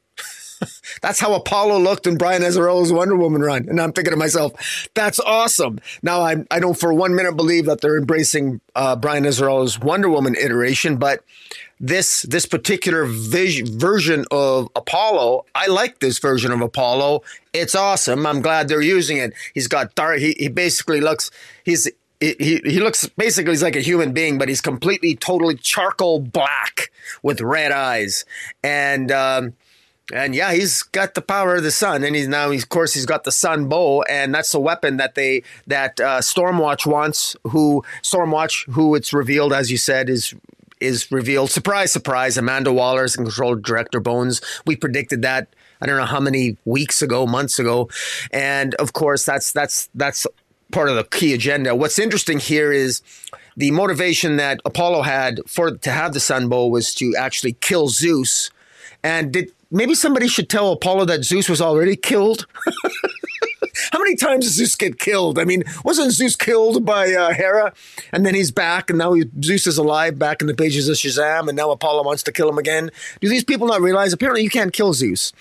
that's 1.02 1.20
how 1.20 1.34
Apollo 1.34 1.78
looked 1.78 2.06
in 2.06 2.16
Brian 2.16 2.42
Azzarello's 2.42 2.92
Wonder 2.92 3.16
Woman 3.16 3.42
run. 3.42 3.68
And 3.68 3.80
I'm 3.80 3.92
thinking 3.92 4.12
to 4.12 4.16
myself, 4.16 4.88
that's 4.94 5.20
awesome. 5.20 5.80
Now, 6.02 6.20
I, 6.20 6.44
I 6.50 6.60
don't 6.60 6.78
for 6.78 6.92
one 6.92 7.14
minute 7.14 7.36
believe 7.36 7.66
that 7.66 7.80
they're 7.80 7.98
embracing 7.98 8.60
uh, 8.74 8.96
Brian 8.96 9.24
Azzarello's 9.24 9.78
Wonder 9.78 10.08
Woman 10.08 10.36
iteration, 10.36 10.96
but 10.96 11.24
this 11.80 12.22
this 12.22 12.46
particular 12.46 13.04
vis- 13.04 13.68
version 13.68 14.24
of 14.30 14.68
Apollo, 14.76 15.44
I 15.54 15.66
like 15.66 15.98
this 15.98 16.18
version 16.18 16.52
of 16.52 16.60
Apollo. 16.60 17.22
It's 17.52 17.74
awesome. 17.74 18.26
I'm 18.26 18.40
glad 18.40 18.68
they're 18.68 18.80
using 18.80 19.18
it. 19.18 19.34
He's 19.52 19.68
got 19.68 19.94
dark. 19.94 20.18
He, 20.18 20.34
he 20.38 20.48
basically 20.48 21.00
looks. 21.00 21.30
He's 21.64 21.90
he, 22.32 22.60
he 22.64 22.80
looks 22.80 23.06
basically 23.06 23.52
he's 23.52 23.62
like 23.62 23.76
a 23.76 23.80
human 23.80 24.12
being, 24.12 24.38
but 24.38 24.48
he's 24.48 24.60
completely, 24.60 25.14
totally 25.14 25.56
charcoal 25.56 26.20
black 26.20 26.90
with 27.22 27.40
red 27.40 27.72
eyes, 27.72 28.24
and 28.62 29.10
um, 29.12 29.54
and 30.12 30.34
yeah, 30.34 30.52
he's 30.52 30.82
got 30.82 31.14
the 31.14 31.22
power 31.22 31.56
of 31.56 31.62
the 31.62 31.70
sun, 31.70 32.04
and 32.04 32.14
he's 32.14 32.28
now, 32.28 32.50
he's, 32.50 32.64
of 32.64 32.68
course, 32.68 32.92
he's 32.92 33.06
got 33.06 33.24
the 33.24 33.32
sun 33.32 33.68
bow, 33.68 34.02
and 34.02 34.34
that's 34.34 34.52
the 34.52 34.60
weapon 34.60 34.98
that 34.98 35.14
they 35.14 35.42
that 35.66 35.98
uh, 35.98 36.20
Stormwatch 36.20 36.86
wants. 36.86 37.36
Who 37.44 37.82
Stormwatch, 38.02 38.70
who 38.70 38.94
it's 38.94 39.12
revealed, 39.12 39.52
as 39.52 39.70
you 39.70 39.78
said, 39.78 40.10
is 40.10 40.34
is 40.80 41.10
revealed. 41.10 41.50
Surprise, 41.50 41.92
surprise! 41.92 42.36
Amanda 42.36 42.72
Waller 42.72 43.04
is 43.04 43.16
in 43.16 43.24
control 43.24 43.54
director 43.54 44.00
Bones. 44.00 44.42
We 44.66 44.76
predicted 44.76 45.22
that. 45.22 45.48
I 45.80 45.86
don't 45.86 45.96
know 45.96 46.04
how 46.04 46.20
many 46.20 46.56
weeks 46.64 47.02
ago, 47.02 47.26
months 47.26 47.58
ago, 47.58 47.88
and 48.30 48.74
of 48.74 48.92
course, 48.92 49.24
that's 49.24 49.52
that's 49.52 49.88
that's 49.94 50.26
part 50.72 50.88
of 50.88 50.96
the 50.96 51.04
key 51.04 51.34
agenda. 51.34 51.74
What's 51.74 51.98
interesting 51.98 52.38
here 52.38 52.72
is 52.72 53.02
the 53.56 53.70
motivation 53.70 54.36
that 54.36 54.60
Apollo 54.64 55.02
had 55.02 55.40
for 55.46 55.76
to 55.76 55.90
have 55.90 56.12
the 56.12 56.20
sun 56.20 56.48
bow 56.48 56.68
was 56.68 56.94
to 56.96 57.14
actually 57.16 57.54
kill 57.54 57.88
Zeus. 57.88 58.50
And 59.02 59.32
did 59.32 59.52
maybe 59.70 59.94
somebody 59.94 60.28
should 60.28 60.48
tell 60.48 60.72
Apollo 60.72 61.06
that 61.06 61.24
Zeus 61.24 61.48
was 61.48 61.60
already 61.60 61.96
killed. 61.96 62.46
How 63.92 63.98
many 63.98 64.14
times 64.16 64.44
does 64.44 64.54
Zeus 64.54 64.76
get 64.76 64.98
killed? 64.98 65.38
I 65.38 65.44
mean, 65.44 65.64
wasn't 65.84 66.12
Zeus 66.12 66.36
killed 66.36 66.84
by 66.84 67.12
uh, 67.12 67.32
Hera, 67.32 67.72
and 68.12 68.24
then 68.24 68.34
he's 68.34 68.52
back, 68.52 68.88
and 68.88 68.98
now 68.98 69.12
he, 69.14 69.24
Zeus 69.42 69.66
is 69.66 69.78
alive, 69.78 70.18
back 70.18 70.40
in 70.40 70.46
the 70.46 70.54
pages 70.54 70.88
of 70.88 70.96
Shazam, 70.96 71.48
and 71.48 71.56
now 71.56 71.70
Apollo 71.70 72.04
wants 72.04 72.22
to 72.24 72.32
kill 72.32 72.48
him 72.48 72.58
again? 72.58 72.90
Do 73.20 73.28
these 73.28 73.44
people 73.44 73.66
not 73.66 73.80
realize? 73.80 74.12
Apparently, 74.12 74.42
you 74.42 74.50
can't 74.50 74.72
kill 74.72 74.92
Zeus. 74.92 75.32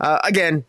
Uh, 0.00 0.18
again, 0.24 0.64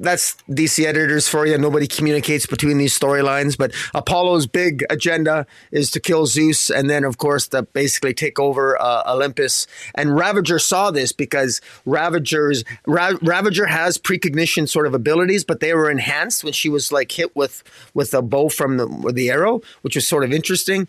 that's 0.00 0.36
DC 0.48 0.84
editors 0.84 1.26
for 1.26 1.46
you. 1.46 1.58
Nobody 1.58 1.86
communicates 1.86 2.46
between 2.46 2.78
these 2.78 2.96
storylines, 2.96 3.58
but 3.58 3.72
Apollo's 3.94 4.46
big 4.46 4.84
agenda 4.90 5.46
is 5.72 5.90
to 5.90 6.00
kill 6.00 6.26
Zeus 6.26 6.70
and 6.70 6.88
then, 6.88 7.04
of 7.04 7.18
course, 7.18 7.48
to 7.48 7.62
basically 7.62 8.14
take 8.14 8.38
over 8.38 8.80
uh, 8.80 9.02
Olympus. 9.06 9.66
And 9.94 10.16
Ravager 10.16 10.58
saw 10.58 10.90
this 10.90 11.12
because 11.12 11.60
Ravager's 11.84 12.64
Ra- 12.86 13.18
Ravager 13.22 13.66
has 13.66 13.98
precognition 13.98 14.68
sort 14.68 14.86
of 14.86 14.94
abilities, 14.94 15.44
but 15.44 15.60
they 15.60 15.74
were 15.74 15.90
enhanced 15.90 16.44
when 16.44 16.52
she 16.52 16.68
was 16.68 16.92
like 16.92 17.10
hit 17.12 17.34
with 17.34 17.64
with 17.94 18.14
a 18.14 18.22
bow 18.22 18.48
from 18.48 18.76
the, 18.76 19.12
the 19.12 19.30
arrow, 19.30 19.60
which 19.82 19.96
was 19.96 20.06
sort 20.06 20.24
of 20.24 20.32
interesting. 20.32 20.88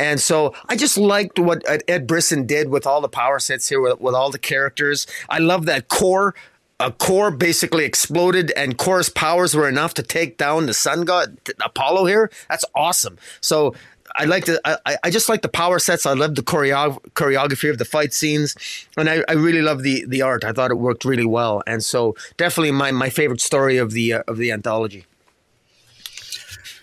And 0.00 0.20
so 0.20 0.54
I 0.68 0.76
just 0.76 0.96
liked 0.96 1.38
what 1.38 1.64
Ed 1.88 2.06
Brisson 2.06 2.46
did 2.46 2.68
with 2.68 2.86
all 2.86 3.00
the 3.00 3.08
power 3.08 3.40
sets 3.40 3.68
here, 3.68 3.80
with, 3.80 4.00
with 4.00 4.14
all 4.14 4.30
the 4.30 4.38
characters. 4.38 5.06
I 5.28 5.38
love 5.38 5.66
that 5.66 5.88
core 5.88 6.34
a 6.80 6.92
core 6.92 7.30
basically 7.30 7.84
exploded 7.84 8.52
and 8.52 8.78
core's 8.78 9.08
powers 9.08 9.54
were 9.54 9.68
enough 9.68 9.94
to 9.94 10.02
take 10.02 10.36
down 10.36 10.66
the 10.66 10.74
sun 10.74 11.02
god 11.04 11.38
apollo 11.64 12.06
here 12.06 12.30
that's 12.48 12.64
awesome 12.74 13.18
so 13.40 13.74
I 14.16 14.24
like 14.24 14.46
the 14.46 14.60
I, 14.64 14.96
I 15.04 15.10
just 15.10 15.28
like 15.28 15.42
the 15.42 15.48
power 15.48 15.78
sets. 15.78 16.06
I 16.06 16.14
love 16.14 16.34
the 16.34 16.42
choreo- 16.42 17.00
choreography 17.12 17.70
of 17.70 17.78
the 17.78 17.84
fight 17.84 18.12
scenes, 18.12 18.54
and 18.96 19.08
I, 19.08 19.22
I 19.28 19.34
really 19.34 19.62
love 19.62 19.82
the 19.82 20.04
the 20.06 20.22
art. 20.22 20.44
I 20.44 20.52
thought 20.52 20.70
it 20.70 20.76
worked 20.76 21.04
really 21.04 21.26
well, 21.26 21.62
and 21.66 21.84
so 21.84 22.16
definitely 22.36 22.72
my, 22.72 22.90
my 22.90 23.10
favorite 23.10 23.40
story 23.40 23.76
of 23.76 23.92
the 23.92 24.14
uh, 24.14 24.22
of 24.26 24.36
the 24.38 24.50
anthology. 24.50 25.06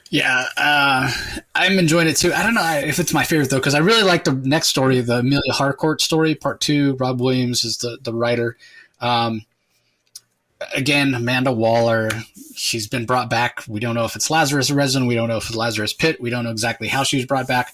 Yeah, 0.09 0.45
uh, 0.55 1.11
I'm 1.55 1.79
enjoying 1.79 2.07
it 2.07 2.15
too. 2.15 2.31
I 2.31 2.43
don't 2.43 2.53
know 2.53 2.81
if 2.85 2.99
it's 2.99 3.13
my 3.13 3.23
favorite 3.23 3.49
though, 3.49 3.57
because 3.57 3.75
I 3.75 3.79
really 3.79 4.03
like 4.03 4.23
the 4.23 4.33
next 4.33 4.69
story, 4.69 5.01
the 5.01 5.19
Emilia 5.19 5.51
Harcourt 5.51 5.99
story, 5.99 6.35
part 6.35 6.61
two. 6.61 6.95
Rob 6.95 7.19
Williams 7.19 7.65
is 7.65 7.77
the 7.77 7.97
the 8.01 8.13
writer. 8.13 8.55
Um, 9.01 9.41
again, 10.73 11.13
Amanda 11.13 11.51
Waller, 11.51 12.09
she's 12.55 12.87
been 12.87 13.05
brought 13.05 13.29
back. 13.29 13.63
We 13.67 13.79
don't 13.79 13.95
know 13.95 14.05
if 14.05 14.15
it's 14.15 14.29
Lazarus 14.29 14.71
Resin. 14.71 15.07
We 15.07 15.15
don't 15.15 15.27
know 15.27 15.37
if 15.37 15.47
it's 15.47 15.55
Lazarus 15.55 15.93
Pit. 15.93 16.21
We 16.21 16.29
don't 16.29 16.43
know 16.43 16.51
exactly 16.51 16.87
how 16.87 17.03
she 17.03 17.17
was 17.17 17.25
brought 17.25 17.47
back. 17.47 17.73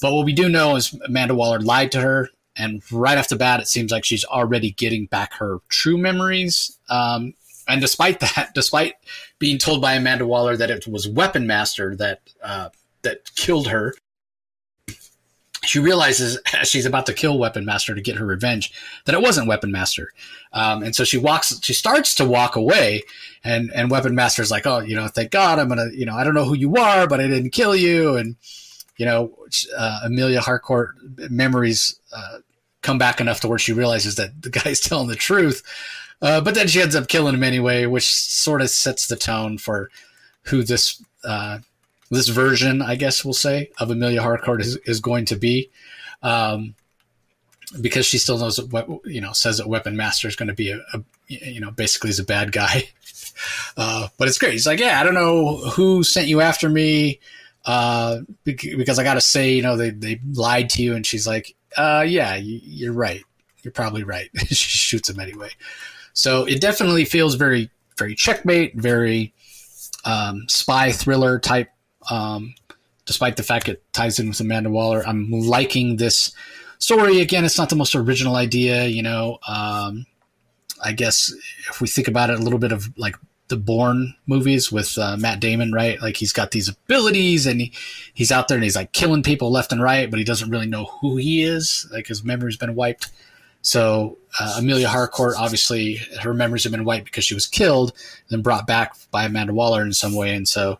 But 0.00 0.12
what 0.12 0.24
we 0.24 0.32
do 0.32 0.48
know 0.48 0.76
is 0.76 0.94
Amanda 1.04 1.34
Waller 1.34 1.60
lied 1.60 1.92
to 1.92 2.00
her. 2.00 2.30
And 2.56 2.82
right 2.92 3.16
off 3.16 3.28
the 3.28 3.36
bat, 3.36 3.60
it 3.60 3.68
seems 3.68 3.92
like 3.92 4.04
she's 4.04 4.24
already 4.24 4.72
getting 4.72 5.06
back 5.06 5.34
her 5.34 5.58
true 5.68 5.96
memories. 5.96 6.76
Um, 6.88 7.34
and 7.68 7.80
despite 7.80 8.20
that, 8.20 8.50
despite 8.54 8.94
being 9.38 9.58
told 9.58 9.80
by 9.80 9.94
Amanda 9.94 10.26
Waller 10.26 10.56
that 10.56 10.70
it 10.70 10.86
was 10.86 11.08
Weapon 11.08 11.46
Master 11.46 11.94
that 11.96 12.20
uh, 12.42 12.70
that 13.02 13.34
killed 13.36 13.68
her, 13.68 13.94
she 15.70 15.78
realizes 15.78 16.36
as 16.52 16.68
she's 16.68 16.84
about 16.84 17.06
to 17.06 17.12
kill 17.12 17.38
Weapon 17.38 17.64
Master 17.64 17.94
to 17.94 18.00
get 18.00 18.16
her 18.16 18.26
revenge 18.26 18.72
that 19.04 19.14
it 19.14 19.22
wasn't 19.22 19.46
Weapon 19.46 19.70
Master, 19.70 20.12
um, 20.52 20.82
and 20.82 20.94
so 20.94 21.04
she 21.04 21.16
walks. 21.16 21.58
She 21.62 21.72
starts 21.72 22.14
to 22.16 22.24
walk 22.24 22.56
away, 22.56 23.02
and 23.44 23.70
and 23.72 23.90
Weapon 23.90 24.14
Master's 24.14 24.50
like, 24.50 24.66
"Oh, 24.66 24.80
you 24.80 24.96
know, 24.96 25.06
thank 25.06 25.30
God, 25.30 25.58
I'm 25.58 25.68
gonna, 25.68 25.90
you 25.92 26.04
know, 26.04 26.14
I 26.14 26.24
don't 26.24 26.34
know 26.34 26.44
who 26.44 26.56
you 26.56 26.74
are, 26.74 27.06
but 27.06 27.20
I 27.20 27.28
didn't 27.28 27.50
kill 27.50 27.76
you." 27.76 28.16
And 28.16 28.36
you 28.96 29.06
know, 29.06 29.32
uh, 29.76 30.00
Emilia 30.04 30.40
Harcourt 30.40 30.96
memories 31.30 31.98
uh, 32.14 32.38
come 32.82 32.98
back 32.98 33.20
enough 33.20 33.40
to 33.40 33.48
where 33.48 33.58
she 33.58 33.72
realizes 33.72 34.16
that 34.16 34.42
the 34.42 34.50
guy's 34.50 34.80
telling 34.80 35.08
the 35.08 35.14
truth, 35.14 35.62
uh, 36.20 36.40
but 36.40 36.54
then 36.54 36.66
she 36.66 36.82
ends 36.82 36.96
up 36.96 37.06
killing 37.06 37.34
him 37.34 37.44
anyway, 37.44 37.86
which 37.86 38.12
sort 38.12 38.60
of 38.60 38.70
sets 38.70 39.06
the 39.06 39.16
tone 39.16 39.56
for 39.56 39.88
who 40.42 40.64
this 40.64 41.02
uh, 41.22 41.58
this 42.10 42.28
version, 42.28 42.82
I 42.82 42.96
guess 42.96 43.24
we'll 43.24 43.34
say, 43.34 43.70
of 43.78 43.90
Emilia 43.90 44.22
Harcourt 44.22 44.60
is, 44.60 44.76
is 44.78 45.00
going 45.00 45.26
to 45.26 45.36
be. 45.36 45.70
Um, 46.22 46.74
because 47.80 48.04
she 48.04 48.18
still 48.18 48.38
knows 48.38 48.60
what 48.64 48.88
you 49.04 49.20
know 49.20 49.32
says 49.32 49.58
that 49.58 49.68
Weapon 49.68 49.96
Master 49.96 50.26
is 50.26 50.36
going 50.36 50.48
to 50.48 50.54
be 50.54 50.70
a, 50.70 50.80
a 50.92 51.02
you 51.28 51.60
know 51.60 51.70
basically 51.70 52.10
is 52.10 52.18
a 52.18 52.24
bad 52.24 52.52
guy, 52.52 52.88
uh, 53.76 54.08
but 54.18 54.28
it's 54.28 54.38
great. 54.38 54.52
He's 54.52 54.66
like, 54.66 54.80
yeah, 54.80 55.00
I 55.00 55.04
don't 55.04 55.14
know 55.14 55.56
who 55.56 56.02
sent 56.02 56.26
you 56.26 56.40
after 56.40 56.68
me, 56.68 57.20
uh, 57.64 58.20
because 58.44 58.98
I 58.98 59.04
got 59.04 59.14
to 59.14 59.20
say, 59.20 59.52
you 59.52 59.62
know, 59.62 59.76
they 59.76 59.90
they 59.90 60.20
lied 60.32 60.70
to 60.70 60.82
you, 60.82 60.96
and 60.96 61.06
she's 61.06 61.26
like, 61.26 61.54
uh, 61.76 62.04
yeah, 62.06 62.34
you're 62.36 62.92
right, 62.92 63.22
you're 63.62 63.72
probably 63.72 64.02
right. 64.02 64.30
she 64.48 64.54
shoots 64.56 65.08
him 65.08 65.20
anyway, 65.20 65.50
so 66.12 66.46
it 66.46 66.60
definitely 66.60 67.04
feels 67.04 67.36
very 67.36 67.70
very 67.96 68.16
checkmate, 68.16 68.74
very 68.74 69.32
um, 70.04 70.46
spy 70.48 70.90
thriller 70.90 71.38
type 71.38 71.68
um, 72.08 72.54
despite 73.04 73.36
the 73.36 73.42
fact 73.42 73.68
it 73.68 73.82
ties 73.92 74.18
in 74.18 74.28
with 74.28 74.40
Amanda 74.40 74.70
Waller. 74.70 75.02
I'm 75.06 75.30
liking 75.30 75.96
this 75.96 76.32
story. 76.78 77.20
Again, 77.20 77.44
it's 77.44 77.58
not 77.58 77.68
the 77.68 77.76
most 77.76 77.94
original 77.94 78.36
idea, 78.36 78.86
you 78.86 79.02
know. 79.02 79.38
Um, 79.46 80.06
I 80.82 80.92
guess 80.92 81.32
if 81.68 81.80
we 81.80 81.88
think 81.88 82.08
about 82.08 82.30
it, 82.30 82.38
a 82.38 82.42
little 82.42 82.58
bit 82.58 82.72
of 82.72 82.96
like 82.96 83.16
the 83.48 83.56
Bourne 83.56 84.14
movies 84.26 84.72
with 84.72 84.96
uh, 84.96 85.16
Matt 85.16 85.40
Damon, 85.40 85.72
right? 85.72 86.00
Like 86.00 86.16
he's 86.16 86.32
got 86.32 86.52
these 86.52 86.68
abilities 86.68 87.46
and 87.46 87.60
he, 87.60 87.72
he's 88.14 88.32
out 88.32 88.48
there 88.48 88.56
and 88.56 88.64
he's 88.64 88.76
like 88.76 88.92
killing 88.92 89.22
people 89.22 89.50
left 89.50 89.72
and 89.72 89.82
right, 89.82 90.08
but 90.08 90.18
he 90.18 90.24
doesn't 90.24 90.50
really 90.50 90.68
know 90.68 90.84
who 91.00 91.16
he 91.16 91.42
is. 91.42 91.86
Like 91.92 92.06
his 92.06 92.24
memory's 92.24 92.56
been 92.56 92.74
wiped. 92.74 93.10
So 93.62 94.16
uh, 94.38 94.56
Emilia 94.58 94.88
Harcourt, 94.88 95.34
obviously, 95.36 95.96
her 96.20 96.32
memories 96.32 96.64
have 96.64 96.72
been 96.72 96.84
wiped 96.84 97.04
because 97.06 97.24
she 97.24 97.34
was 97.34 97.46
killed 97.46 97.90
and 97.90 98.28
then 98.30 98.42
brought 98.42 98.66
back 98.66 98.94
by 99.10 99.24
Amanda 99.24 99.52
Waller 99.52 99.82
in 99.82 99.92
some 99.92 100.14
way. 100.14 100.34
And 100.34 100.48
so 100.48 100.78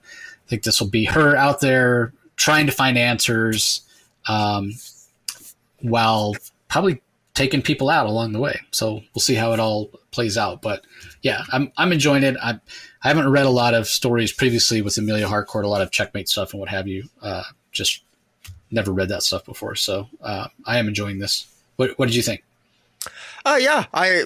think 0.50 0.64
this 0.64 0.80
will 0.80 0.88
be 0.88 1.04
her 1.04 1.36
out 1.36 1.60
there 1.60 2.12
trying 2.36 2.66
to 2.66 2.72
find 2.72 2.98
answers 2.98 3.82
um, 4.28 4.72
while 5.80 6.34
probably 6.68 7.00
taking 7.34 7.62
people 7.62 7.88
out 7.88 8.06
along 8.06 8.32
the 8.32 8.40
way. 8.40 8.60
So 8.72 8.94
we'll 9.14 9.20
see 9.20 9.36
how 9.36 9.52
it 9.52 9.60
all 9.60 9.90
plays 10.10 10.36
out. 10.36 10.60
But 10.60 10.84
yeah, 11.22 11.44
I'm, 11.52 11.72
I'm 11.76 11.92
enjoying 11.92 12.24
it. 12.24 12.36
I, 12.42 12.58
I 13.02 13.08
haven't 13.08 13.30
read 13.30 13.46
a 13.46 13.50
lot 13.50 13.74
of 13.74 13.86
stories 13.86 14.32
previously 14.32 14.82
with 14.82 14.98
Emilia 14.98 15.28
Harcourt, 15.28 15.64
a 15.64 15.68
lot 15.68 15.80
of 15.80 15.90
checkmate 15.90 16.28
stuff 16.28 16.52
and 16.52 16.60
what 16.60 16.68
have 16.68 16.88
you. 16.88 17.04
Uh, 17.22 17.44
just 17.72 18.02
never 18.70 18.92
read 18.92 19.08
that 19.08 19.22
stuff 19.22 19.44
before. 19.44 19.76
So 19.76 20.08
uh, 20.20 20.48
I 20.66 20.78
am 20.78 20.88
enjoying 20.88 21.18
this. 21.18 21.46
What, 21.76 21.98
what 21.98 22.06
did 22.06 22.16
you 22.16 22.22
think? 22.22 22.42
Uh, 23.44 23.58
yeah, 23.60 23.86
I 23.94 24.24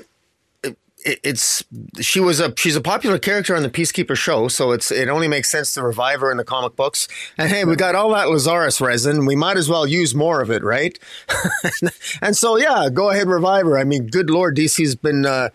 it, 1.05 1.21
it's 1.23 1.65
she 2.01 2.21
was 2.21 2.41
a 2.41 2.53
she's 2.57 2.77
a 2.77 2.81
popular 2.81 3.19
character 3.19 3.55
on 3.55 3.63
the 3.63 3.71
Peacekeeper 3.71 4.17
show, 4.17 4.49
so 4.49 4.73
it's 4.73 4.91
it 4.91 5.09
only 5.09 5.29
makes 5.29 5.51
sense 5.51 5.73
to 5.75 5.83
revive 5.83 6.21
her 6.21 6.31
in 6.31 6.37
the 6.37 6.45
comic 6.45 6.77
books. 6.77 7.07
And 7.39 7.51
hey, 7.51 7.65
we 7.65 7.77
got 7.77 7.95
all 7.95 8.11
that 8.15 8.31
Lazarus 8.31 8.81
resin, 8.81 9.27
we 9.27 9.37
might 9.37 9.57
as 9.57 9.69
well 9.69 9.87
use 9.87 10.15
more 10.15 10.41
of 10.41 10.51
it, 10.51 10.63
right? 10.63 10.99
and 12.23 12.37
so 12.37 12.57
yeah, 12.57 12.89
go 12.93 13.11
ahead, 13.11 13.29
revive 13.29 13.67
her. 13.67 13.79
I 13.79 13.85
mean, 13.85 14.07
good 14.07 14.31
lord, 14.31 14.57
DC's 14.57 14.95
been. 14.95 15.27
Uh, 15.27 15.51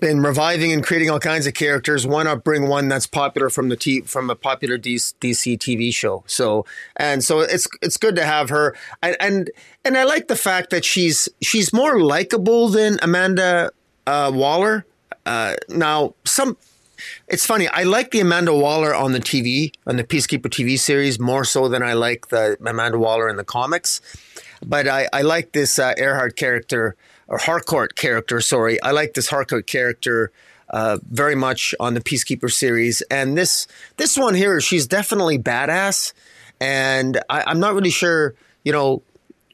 been 0.00 0.22
reviving 0.22 0.72
and 0.72 0.82
creating 0.82 1.10
all 1.10 1.20
kinds 1.20 1.46
of 1.46 1.52
characters. 1.52 2.06
Why 2.06 2.22
not 2.22 2.42
bring 2.42 2.68
one 2.68 2.88
that's 2.88 3.06
popular 3.06 3.50
from 3.50 3.68
the 3.68 3.76
t- 3.76 4.00
from 4.00 4.30
a 4.30 4.34
popular 4.34 4.78
DC 4.78 5.12
TV 5.20 5.92
show? 5.92 6.24
So 6.26 6.64
and 6.96 7.22
so 7.22 7.40
it's 7.40 7.68
it's 7.82 7.98
good 7.98 8.16
to 8.16 8.24
have 8.24 8.48
her. 8.48 8.74
And 9.02 9.16
and, 9.20 9.50
and 9.84 9.98
I 9.98 10.04
like 10.04 10.28
the 10.28 10.36
fact 10.36 10.70
that 10.70 10.86
she's 10.86 11.28
she's 11.42 11.72
more 11.72 12.00
likable 12.00 12.68
than 12.68 12.98
Amanda 13.02 13.72
uh, 14.06 14.30
Waller. 14.32 14.86
Uh, 15.26 15.54
now 15.68 16.14
some. 16.24 16.56
It's 17.28 17.46
funny. 17.46 17.66
I 17.68 17.84
like 17.84 18.10
the 18.10 18.20
Amanda 18.20 18.54
Waller 18.54 18.94
on 18.94 19.12
the 19.12 19.20
TV, 19.20 19.72
on 19.86 19.96
the 19.96 20.04
Peacekeeper 20.04 20.48
TV 20.48 20.78
series, 20.78 21.18
more 21.18 21.44
so 21.44 21.68
than 21.68 21.82
I 21.82 21.94
like 21.94 22.28
the 22.28 22.58
Amanda 22.64 22.98
Waller 22.98 23.28
in 23.28 23.36
the 23.36 23.44
comics. 23.44 24.02
But 24.64 24.86
I, 24.86 25.08
I 25.12 25.22
like 25.22 25.52
this 25.52 25.78
uh, 25.78 25.94
Earhart 25.96 26.36
character 26.36 26.96
or 27.26 27.38
Harcourt 27.38 27.96
character. 27.96 28.40
Sorry, 28.42 28.80
I 28.82 28.90
like 28.90 29.14
this 29.14 29.28
Harcourt 29.28 29.66
character 29.66 30.30
uh, 30.68 30.98
very 31.10 31.34
much 31.34 31.74
on 31.80 31.94
the 31.94 32.00
Peacekeeper 32.00 32.50
series, 32.50 33.02
and 33.10 33.36
this 33.36 33.66
this 33.96 34.16
one 34.16 34.34
here, 34.34 34.60
she's 34.60 34.86
definitely 34.86 35.38
badass, 35.38 36.12
and 36.60 37.18
I, 37.28 37.44
I'm 37.46 37.60
not 37.60 37.74
really 37.74 37.90
sure, 37.90 38.34
you 38.62 38.72
know, 38.72 39.02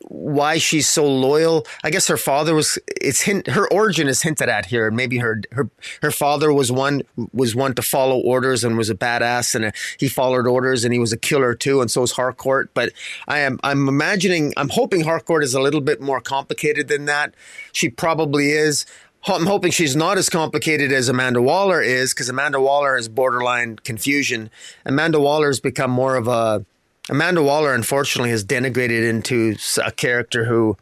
why 0.09 0.59
she's 0.59 0.89
so 0.89 1.05
loyal. 1.05 1.67
I 1.83 1.91
guess 1.91 2.07
her 2.09 2.17
father 2.17 2.55
was 2.55 2.79
it's 3.01 3.23
hint 3.23 3.49
her 3.49 3.71
origin 3.73 4.07
is 4.09 4.23
hinted 4.23 4.49
at 4.49 4.67
here. 4.67 4.91
Maybe 4.91 5.19
her 5.19 5.43
her 5.53 5.69
her 6.03 6.11
father 6.11 6.53
was 6.53 6.71
one 6.71 7.03
was 7.33 7.55
one 7.55 7.75
to 7.75 7.83
follow 7.83 8.19
orders 8.19 8.63
and 8.63 8.77
was 8.77 8.89
a 8.89 8.95
badass 8.95 9.55
and 9.55 9.67
a, 9.67 9.73
he 9.99 10.09
followed 10.09 10.47
orders 10.47 10.85
and 10.85 10.93
he 10.93 11.01
was 11.01 11.13
a 11.13 11.17
killer 11.17 11.55
too 11.55 11.81
and 11.81 11.91
so 11.91 12.03
is 12.03 12.13
Harcourt. 12.13 12.73
But 12.73 12.93
I 13.27 13.41
am 13.41 13.59
I'm 13.65 13.89
imagining 13.89 14.53
I'm 14.57 14.69
hoping 14.69 15.03
Harcourt 15.03 15.43
is 15.43 15.55
a 15.55 15.61
little 15.61 15.81
bit 15.81 16.01
more 16.01 16.21
complicated 16.21 16.89
than 16.89 17.07
that. 17.07 17.35
She 17.73 17.89
probably 17.89 18.51
is. 18.51 18.87
I'm 19.29 19.47
hoping 19.47 19.73
she's 19.73 19.97
not 19.97 20.19
as 20.19 20.29
complicated 20.29 20.93
as 20.93 21.09
Amanda 21.09 21.43
Waller 21.43 21.83
is 21.83 22.15
because 22.15 22.29
Amanda 22.29 22.61
Waller 22.61 22.97
is 22.97 23.09
borderline 23.09 23.77
confusion. 23.83 24.51
Amanda 24.85 25.19
Waller 25.19 25.49
has 25.49 25.59
become 25.59 25.91
more 25.91 26.15
of 26.15 26.29
a 26.29 26.65
Amanda 27.09 27.43
Waller, 27.43 27.73
unfortunately, 27.75 28.31
has 28.31 28.45
denigrated 28.45 29.09
into 29.09 29.57
a 29.85 29.93
character 29.93 30.45
who, 30.45 30.77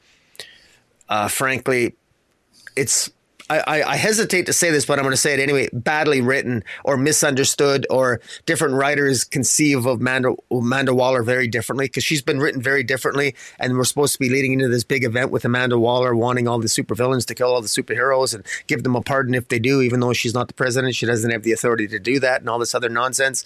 uh, 1.08 1.28
frankly, 1.28 1.94
it's. 2.76 3.10
I, 3.50 3.82
I, 3.82 3.96
hesitate 3.96 4.46
to 4.46 4.54
say 4.54 4.70
this, 4.70 4.86
but 4.86 4.98
I'm 4.98 5.04
going 5.04 5.12
to 5.12 5.18
say 5.18 5.34
it 5.34 5.38
anyway. 5.38 5.68
Badly 5.70 6.22
written 6.22 6.64
or 6.82 6.96
misunderstood, 6.96 7.86
or 7.90 8.22
different 8.46 8.72
writers 8.72 9.22
conceive 9.22 9.84
of 9.84 10.00
Amanda, 10.00 10.34
Amanda 10.50 10.94
Waller 10.94 11.22
very 11.22 11.46
differently 11.46 11.84
because 11.84 12.04
she's 12.04 12.22
been 12.22 12.40
written 12.40 12.62
very 12.62 12.82
differently. 12.82 13.34
And 13.60 13.76
we're 13.76 13.84
supposed 13.84 14.14
to 14.14 14.18
be 14.18 14.30
leading 14.30 14.54
into 14.54 14.68
this 14.68 14.82
big 14.82 15.04
event 15.04 15.30
with 15.30 15.44
Amanda 15.44 15.78
Waller 15.78 16.16
wanting 16.16 16.48
all 16.48 16.58
the 16.58 16.68
supervillains 16.68 17.26
to 17.26 17.34
kill 17.34 17.52
all 17.52 17.60
the 17.60 17.68
superheroes 17.68 18.34
and 18.34 18.46
give 18.66 18.82
them 18.82 18.96
a 18.96 19.02
pardon 19.02 19.34
if 19.34 19.48
they 19.48 19.58
do, 19.58 19.82
even 19.82 20.00
though 20.00 20.14
she's 20.14 20.32
not 20.32 20.48
the 20.48 20.54
president. 20.54 20.94
She 20.94 21.04
doesn't 21.04 21.30
have 21.30 21.42
the 21.42 21.52
authority 21.52 21.86
to 21.88 21.98
do 21.98 22.18
that 22.20 22.40
and 22.40 22.48
all 22.48 22.58
this 22.58 22.74
other 22.74 22.88
nonsense 22.88 23.44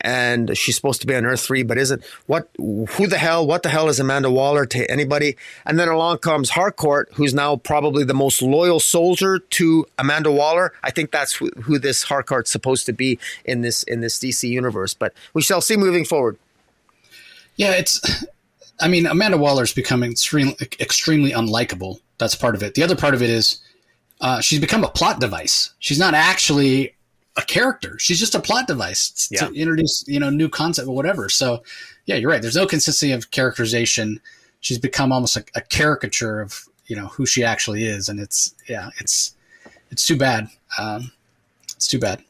and 0.00 0.56
she's 0.56 0.76
supposed 0.76 1.00
to 1.00 1.06
be 1.06 1.14
on 1.14 1.24
Earth 1.24 1.40
three, 1.40 1.62
but 1.62 1.78
isn't. 1.78 2.04
What? 2.26 2.48
Who 2.56 3.06
the 3.06 3.18
hell? 3.18 3.46
What 3.46 3.62
the 3.62 3.68
hell 3.68 3.88
is 3.88 4.00
Amanda 4.00 4.30
Waller 4.30 4.66
to 4.66 4.90
anybody? 4.90 5.36
And 5.66 5.78
then 5.78 5.88
along 5.88 6.18
comes 6.18 6.50
Harcourt, 6.50 7.10
who's 7.14 7.34
now 7.34 7.56
probably 7.56 8.04
the 8.04 8.14
most 8.14 8.42
loyal 8.42 8.80
soldier 8.80 9.38
to 9.38 9.86
Amanda 9.98 10.30
Waller. 10.30 10.72
I 10.82 10.90
think 10.90 11.10
that's 11.10 11.34
who, 11.34 11.50
who 11.62 11.78
this 11.78 12.04
Harcourt's 12.04 12.50
supposed 12.50 12.86
to 12.86 12.92
be 12.92 13.18
in 13.44 13.62
this 13.62 13.82
in 13.84 14.00
this 14.00 14.18
DC 14.18 14.48
universe. 14.48 14.94
But 14.94 15.12
we 15.34 15.42
shall 15.42 15.60
see 15.60 15.76
moving 15.76 16.04
forward. 16.04 16.38
Yeah, 17.56 17.72
it's. 17.72 18.24
I 18.80 18.86
mean, 18.86 19.06
Amanda 19.06 19.36
Waller's 19.36 19.74
becoming 19.74 20.12
extremely, 20.12 20.54
extremely 20.78 21.32
unlikable. 21.32 21.98
That's 22.18 22.36
part 22.36 22.54
of 22.54 22.62
it. 22.62 22.74
The 22.74 22.84
other 22.84 22.94
part 22.94 23.12
of 23.12 23.22
it 23.22 23.30
is 23.30 23.60
uh, 24.20 24.40
she's 24.40 24.60
become 24.60 24.84
a 24.84 24.88
plot 24.88 25.20
device. 25.20 25.74
She's 25.80 25.98
not 25.98 26.14
actually 26.14 26.94
a 27.38 27.42
character. 27.42 27.98
She's 27.98 28.18
just 28.18 28.34
a 28.34 28.40
plot 28.40 28.66
device 28.66 29.10
to, 29.10 29.34
yeah. 29.34 29.46
to 29.46 29.54
introduce, 29.54 30.04
you 30.06 30.20
know, 30.20 30.28
new 30.28 30.48
concept 30.48 30.88
or 30.88 30.94
whatever. 30.94 31.28
So, 31.28 31.62
yeah, 32.04 32.16
you're 32.16 32.30
right. 32.30 32.42
There's 32.42 32.56
no 32.56 32.66
consistency 32.66 33.12
of 33.12 33.30
characterization. 33.30 34.20
She's 34.60 34.78
become 34.78 35.12
almost 35.12 35.36
a, 35.36 35.44
a 35.54 35.60
caricature 35.60 36.40
of, 36.40 36.64
you 36.86 36.96
know, 36.96 37.06
who 37.06 37.24
she 37.24 37.44
actually 37.44 37.84
is, 37.84 38.08
and 38.08 38.18
it's 38.18 38.54
yeah, 38.68 38.90
it's 38.98 39.36
it's 39.90 40.04
too 40.04 40.16
bad. 40.16 40.48
Um, 40.78 41.12
it's 41.76 41.86
too 41.86 41.98
bad. 41.98 42.24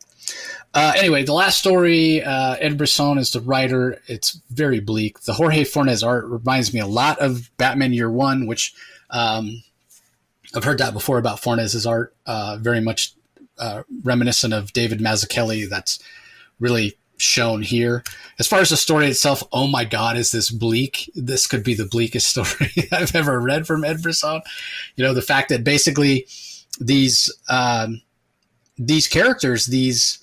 Uh, 0.75 0.93
anyway, 0.97 1.25
the 1.25 1.33
last 1.33 1.59
story, 1.59 2.23
uh, 2.23 2.57
Ed 2.61 2.77
Brisson 2.77 3.19
is 3.19 3.33
the 3.33 3.41
writer. 3.41 4.03
It's 4.07 4.41
very 4.51 4.81
bleak. 4.81 5.21
The 5.21 5.33
Jorge 5.33 5.65
Fornes 5.65 6.03
art 6.03 6.27
reminds 6.27 6.75
me 6.75 6.81
a 6.81 6.87
lot 6.87 7.19
of 7.21 7.51
Batman 7.57 7.95
Year 7.95 8.11
One, 8.11 8.47
which 8.47 8.75
um, 9.11 9.63
I've 10.55 10.65
heard 10.65 10.79
that 10.79 10.93
before 10.93 11.19
about 11.19 11.41
Fornes's 11.41 11.87
art. 11.87 12.15
Uh, 12.27 12.59
very 12.61 12.81
much 12.81 13.15
uh, 13.59 13.83
reminiscent 14.03 14.55
of 14.55 14.73
David 14.73 15.01
Mazzucchelli 15.01 15.69
that's 15.69 15.99
really 16.61 16.97
shown 17.19 17.63
here. 17.63 18.05
As 18.39 18.47
far 18.47 18.61
as 18.61 18.71
the 18.71 18.77
story 18.77 19.09
itself, 19.09 19.43
oh 19.53 19.67
my 19.67 19.85
God, 19.85 20.17
is 20.17 20.31
this 20.31 20.51
bleak? 20.51 21.11
This 21.15 21.47
could 21.47 21.65
be 21.65 21.75
the 21.75 21.87
bleakest 21.87 22.29
story 22.37 22.71
I've 22.93 23.15
ever 23.15 23.41
read 23.41 23.67
from 23.67 23.85
Ed 23.85 24.03
Brisson. 24.03 24.41
You 24.97 25.05
know, 25.05 25.15
the 25.15 25.23
fact 25.23 25.49
that 25.51 25.65
basically 25.65 26.27
these 26.81 27.33
um, 27.49 28.01
these 28.79 29.09
characters, 29.09 29.67
these 29.67 30.19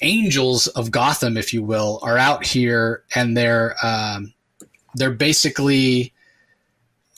angels 0.00 0.66
of 0.68 0.90
Gotham, 0.90 1.36
if 1.36 1.52
you 1.52 1.62
will, 1.62 1.98
are 2.02 2.18
out 2.18 2.44
here 2.44 3.04
and 3.14 3.36
they're 3.36 3.74
um, 3.82 4.32
they're 4.94 5.10
basically 5.10 6.12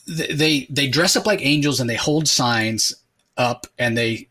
they 0.06 0.66
they 0.70 0.88
dress 0.88 1.16
up 1.16 1.26
like 1.26 1.44
angels 1.44 1.80
and 1.80 1.88
they 1.88 1.96
hold 1.96 2.28
signs 2.28 2.94
up 3.36 3.66
and 3.78 3.96
they 3.96 4.28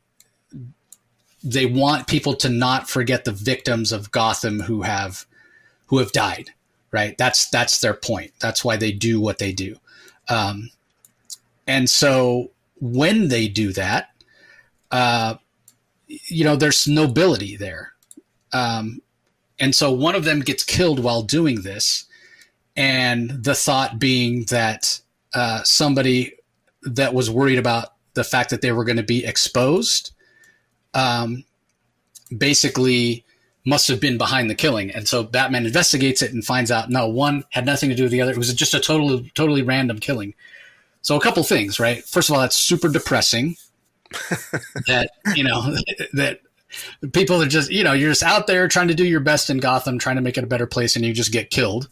they 1.44 1.66
want 1.66 2.08
people 2.08 2.34
to 2.36 2.50
not 2.50 2.90
forget 2.90 3.26
the 3.26 3.32
victims 3.32 3.92
of 3.92 4.12
Gotham 4.12 4.62
who 4.62 4.84
have 4.84 5.26
who 5.88 5.98
have 5.98 6.12
died. 6.12 6.52
Right. 6.92 7.18
That's 7.18 7.50
that's 7.50 7.80
their 7.82 7.94
point. 7.94 8.32
That's 8.40 8.64
why 8.64 8.78
they 8.78 8.92
do 8.92 9.20
what 9.20 9.40
they 9.40 9.52
do. 9.52 9.76
Um, 10.30 10.70
and 11.68 11.90
so 11.90 12.52
when 12.80 13.30
they 13.30 13.48
do 13.48 13.74
that, 13.74 14.12
uh, 14.92 15.36
you 16.08 16.44
know, 16.44 16.56
there's 16.56 16.88
nobility 16.88 17.56
there. 17.56 17.94
Um, 18.52 19.02
and 19.60 19.76
so 19.76 19.92
one 19.92 20.16
of 20.16 20.24
them 20.24 20.42
gets 20.42 20.64
killed 20.64 21.00
while 21.00 21.24
doing 21.24 21.62
this, 21.62 22.06
and 22.76 23.44
the 23.44 23.56
thought 23.56 23.98
being 23.98 24.46
that 24.46 25.00
uh, 25.34 25.64
somebody 25.64 26.34
that 26.84 27.14
was 27.14 27.30
worried 27.30 27.60
about 27.60 27.94
the 28.14 28.24
fact 28.24 28.50
that 28.52 28.62
they 28.62 28.72
were 28.72 28.84
going 28.84 28.98
to 28.98 29.04
be 29.04 29.26
exposed 29.26 30.13
um, 30.94 31.44
basically 32.36 33.24
must 33.66 33.88
have 33.88 34.00
been 34.00 34.18
behind 34.18 34.50
the 34.50 34.56
killing. 34.56 34.92
And 34.92 35.08
so 35.08 35.24
Batman 35.24 35.66
investigates 35.66 36.22
it 36.22 36.34
and 36.34 36.44
finds 36.44 36.72
out 36.72 36.90
no, 36.90 37.08
one 37.08 37.44
had 37.52 37.66
nothing 37.66 37.90
to 37.90 37.96
do 37.96 38.04
with 38.04 38.12
the 38.12 38.22
other. 38.22 38.32
It 38.32 38.38
was 38.38 38.54
just 38.54 38.74
a 38.74 38.80
totally 38.80 39.32
totally 39.36 39.62
random 39.62 40.00
killing. 40.00 40.34
So 41.02 41.16
a 41.16 41.22
couple 41.22 41.44
things, 41.44 41.80
right? 41.80 42.04
First 42.04 42.30
of 42.30 42.36
all, 42.36 42.42
that's 42.42 42.56
super 42.56 42.90
depressing. 42.90 43.56
that 44.88 45.10
you 45.36 45.44
know 45.44 45.76
that 46.14 46.40
people 47.14 47.42
are 47.42 47.48
just 47.48 47.72
you 47.72 47.84
know 47.84 47.94
you're 47.94 48.12
just 48.12 48.24
out 48.24 48.48
there 48.48 48.68
trying 48.68 48.88
to 48.88 48.94
do 48.94 49.06
your 49.06 49.20
best 49.20 49.50
in 49.50 49.58
Gotham, 49.58 49.98
trying 49.98 50.18
to 50.18 50.22
make 50.22 50.38
it 50.38 50.44
a 50.44 50.48
better 50.48 50.68
place, 50.68 50.96
and 50.96 51.06
you 51.06 51.14
just 51.14 51.32
get 51.32 51.50
killed. 51.50 51.90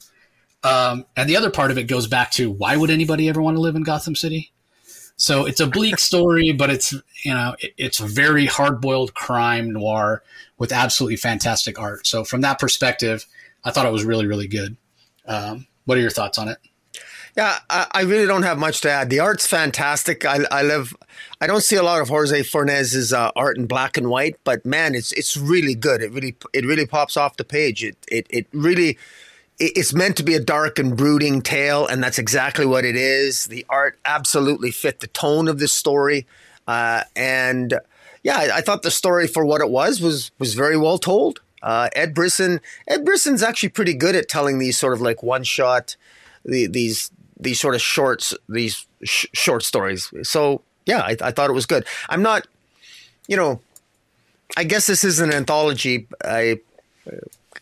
Um, 0.64 1.06
and 1.18 1.28
the 1.28 1.38
other 1.38 1.50
part 1.50 1.72
of 1.72 1.78
it 1.78 1.86
goes 1.86 2.08
back 2.08 2.32
to 2.32 2.52
why 2.52 2.78
would 2.78 2.92
anybody 2.92 3.28
ever 3.30 3.42
want 3.42 3.58
to 3.58 3.62
live 3.62 3.76
in 3.76 3.84
Gotham 3.84 4.16
City? 4.16 4.52
So 5.22 5.46
it's 5.46 5.60
a 5.60 5.68
bleak 5.68 6.00
story, 6.00 6.52
but 6.52 6.72
it's 6.72 6.94
you 7.24 7.32
know 7.32 7.56
it, 7.60 7.76
it's 7.78 8.00
a 8.00 8.08
very 8.08 8.48
hard 8.48 8.82
boiled 8.82 9.14
crime 9.14 9.72
noir 9.72 10.24
with 10.58 10.72
absolutely 10.72 11.16
fantastic 11.16 11.80
art. 11.80 12.08
So 12.08 12.24
from 12.24 12.42
that 12.42 12.58
perspective, 12.58 13.28
I 13.64 13.70
thought 13.70 13.86
it 13.86 13.92
was 13.92 14.04
really 14.04 14.26
really 14.26 14.48
good. 14.48 14.78
Um, 15.28 15.68
what 15.86 16.00
are 16.00 16.02
your 16.02 16.10
thoughts 16.10 16.40
on 16.40 16.48
it? 16.48 16.58
Yeah, 17.38 17.60
I, 17.70 17.86
I, 17.92 18.02
really 18.02 18.26
don't 18.26 18.42
have 18.44 18.58
much 18.58 18.82
to 18.82 18.90
add. 18.90 19.10
The 19.10 19.20
art's 19.20 19.46
fantastic. 19.46 20.26
I, 20.26 20.40
I 20.52 20.64
live. 20.64 20.94
I 21.40 21.46
don't 21.46 21.62
see 21.62 21.76
a 21.76 21.84
lot 21.84 22.02
of 22.02 22.10
Jorge 22.10 22.42
Fornes's 22.42 23.14
uh, 23.14 23.30
art 23.36 23.58
in 23.58 23.68
black 23.68 23.98
and 23.98 24.10
white, 24.10 24.38
but 24.44 24.66
man, 24.66 24.96
it's 24.96 25.12
it's 25.12 25.38
really 25.38 25.76
good. 25.76 26.02
It 26.02 26.12
really 26.12 26.36
it 26.52 26.66
really 26.66 26.88
pops 26.88 27.16
off 27.16 27.38
the 27.38 27.44
page. 27.44 27.84
It 27.84 27.96
it 28.12 28.26
it 28.32 28.48
really 28.54 28.98
it's 29.64 29.94
meant 29.94 30.18
to 30.18 30.24
be 30.24 30.34
a 30.34 30.40
dark 30.40 30.80
and 30.80 30.98
brooding 30.98 31.42
tale, 31.42 31.86
and 31.88 32.04
that's 32.04 32.18
exactly 32.18 32.66
what 32.66 32.86
it 32.86 32.96
is. 32.96 33.46
The 33.46 33.66
art 33.70 33.98
absolutely 34.06 34.72
fit 34.72 35.00
the 35.00 35.08
tone 35.08 35.48
of 35.48 35.60
the 35.60 35.68
story, 35.68 36.26
uh, 36.68 37.04
and 37.16 37.80
yeah, 38.24 38.38
I, 38.38 38.58
I, 38.58 38.62
thought 38.62 38.82
the 38.82 38.92
story 38.92 39.28
for 39.28 39.46
what 39.46 39.62
it 39.62 39.70
was 39.70 40.02
was 40.02 40.32
was 40.40 40.54
very 40.54 40.78
well 40.78 40.98
told. 40.98 41.42
Uh, 41.62 41.90
Ed 41.96 42.14
Brisson, 42.14 42.60
Ed 42.88 43.06
Brisson's 43.06 43.44
actually 43.44 43.70
pretty 43.70 43.94
good 43.94 44.16
at 44.16 44.28
telling 44.28 44.58
these 44.58 44.78
sort 44.78 44.94
of 44.94 45.02
like 45.02 45.22
one 45.22 45.44
shot, 45.44 45.96
the, 46.44 46.68
these 46.68 47.12
these 47.40 47.60
sort 47.60 47.76
of 47.76 47.82
shorts, 47.82 48.34
these 48.50 48.86
sh- 49.04 49.28
short 49.34 49.64
stories. 49.64 50.12
So 50.24 50.62
yeah, 50.86 51.02
I, 51.02 51.18
I 51.22 51.32
thought 51.32 51.50
it 51.50 51.54
was 51.54 51.66
good. 51.66 51.86
I'm 52.10 52.22
not 52.22 52.48
you 53.28 53.38
know, 53.38 53.62
I 54.58 54.66
guess 54.66 54.88
this 54.88 55.04
is 55.04 55.20
an 55.20 55.32
anthology. 55.32 56.08
I 56.24 56.60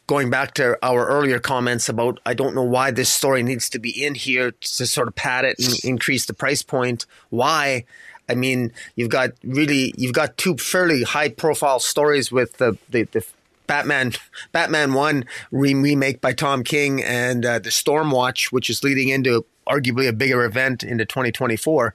going 0.10 0.32
back 0.32 0.56
to 0.56 0.76
our 0.82 1.06
earlier 1.06 1.38
comments 1.38 1.88
about 1.88 2.20
I 2.26 2.34
don't 2.34 2.56
know 2.56 2.64
why 2.64 2.90
this 2.90 3.14
story 3.14 3.44
needs 3.44 3.70
to 3.70 3.78
be 3.78 3.92
in 3.92 4.16
here 4.16 4.50
to 4.50 4.88
sort 4.88 5.08
of 5.08 5.14
pad 5.14 5.46
it 5.46 5.60
and 5.60 5.78
increase 5.84 6.26
the 6.26 6.34
price 6.34 6.64
point. 6.64 7.06
Why? 7.30 7.86
I 8.28 8.34
mean, 8.34 8.72
you've 8.96 9.12
got 9.12 9.34
really 9.44 9.94
you've 9.98 10.14
got 10.14 10.36
two 10.36 10.58
fairly 10.58 11.04
high 11.04 11.30
profile 11.30 11.80
stories 11.80 12.32
with 12.32 12.58
the 12.58 12.76
the, 12.90 13.04
the 13.04 13.24
Batman 13.68 14.14
Batman 14.52 14.96
One 14.96 15.26
remake 15.52 16.22
by 16.22 16.34
Tom 16.34 16.64
King 16.64 17.04
and 17.04 17.46
uh, 17.46 17.60
the 17.60 17.70
Stormwatch, 17.70 18.52
which 18.52 18.72
is 18.72 18.84
leading 18.84 19.10
into 19.10 19.46
arguably 19.68 20.10
a 20.10 20.14
bigger 20.14 20.44
event 20.44 20.82
into 20.82 21.06
2024. 21.06 21.94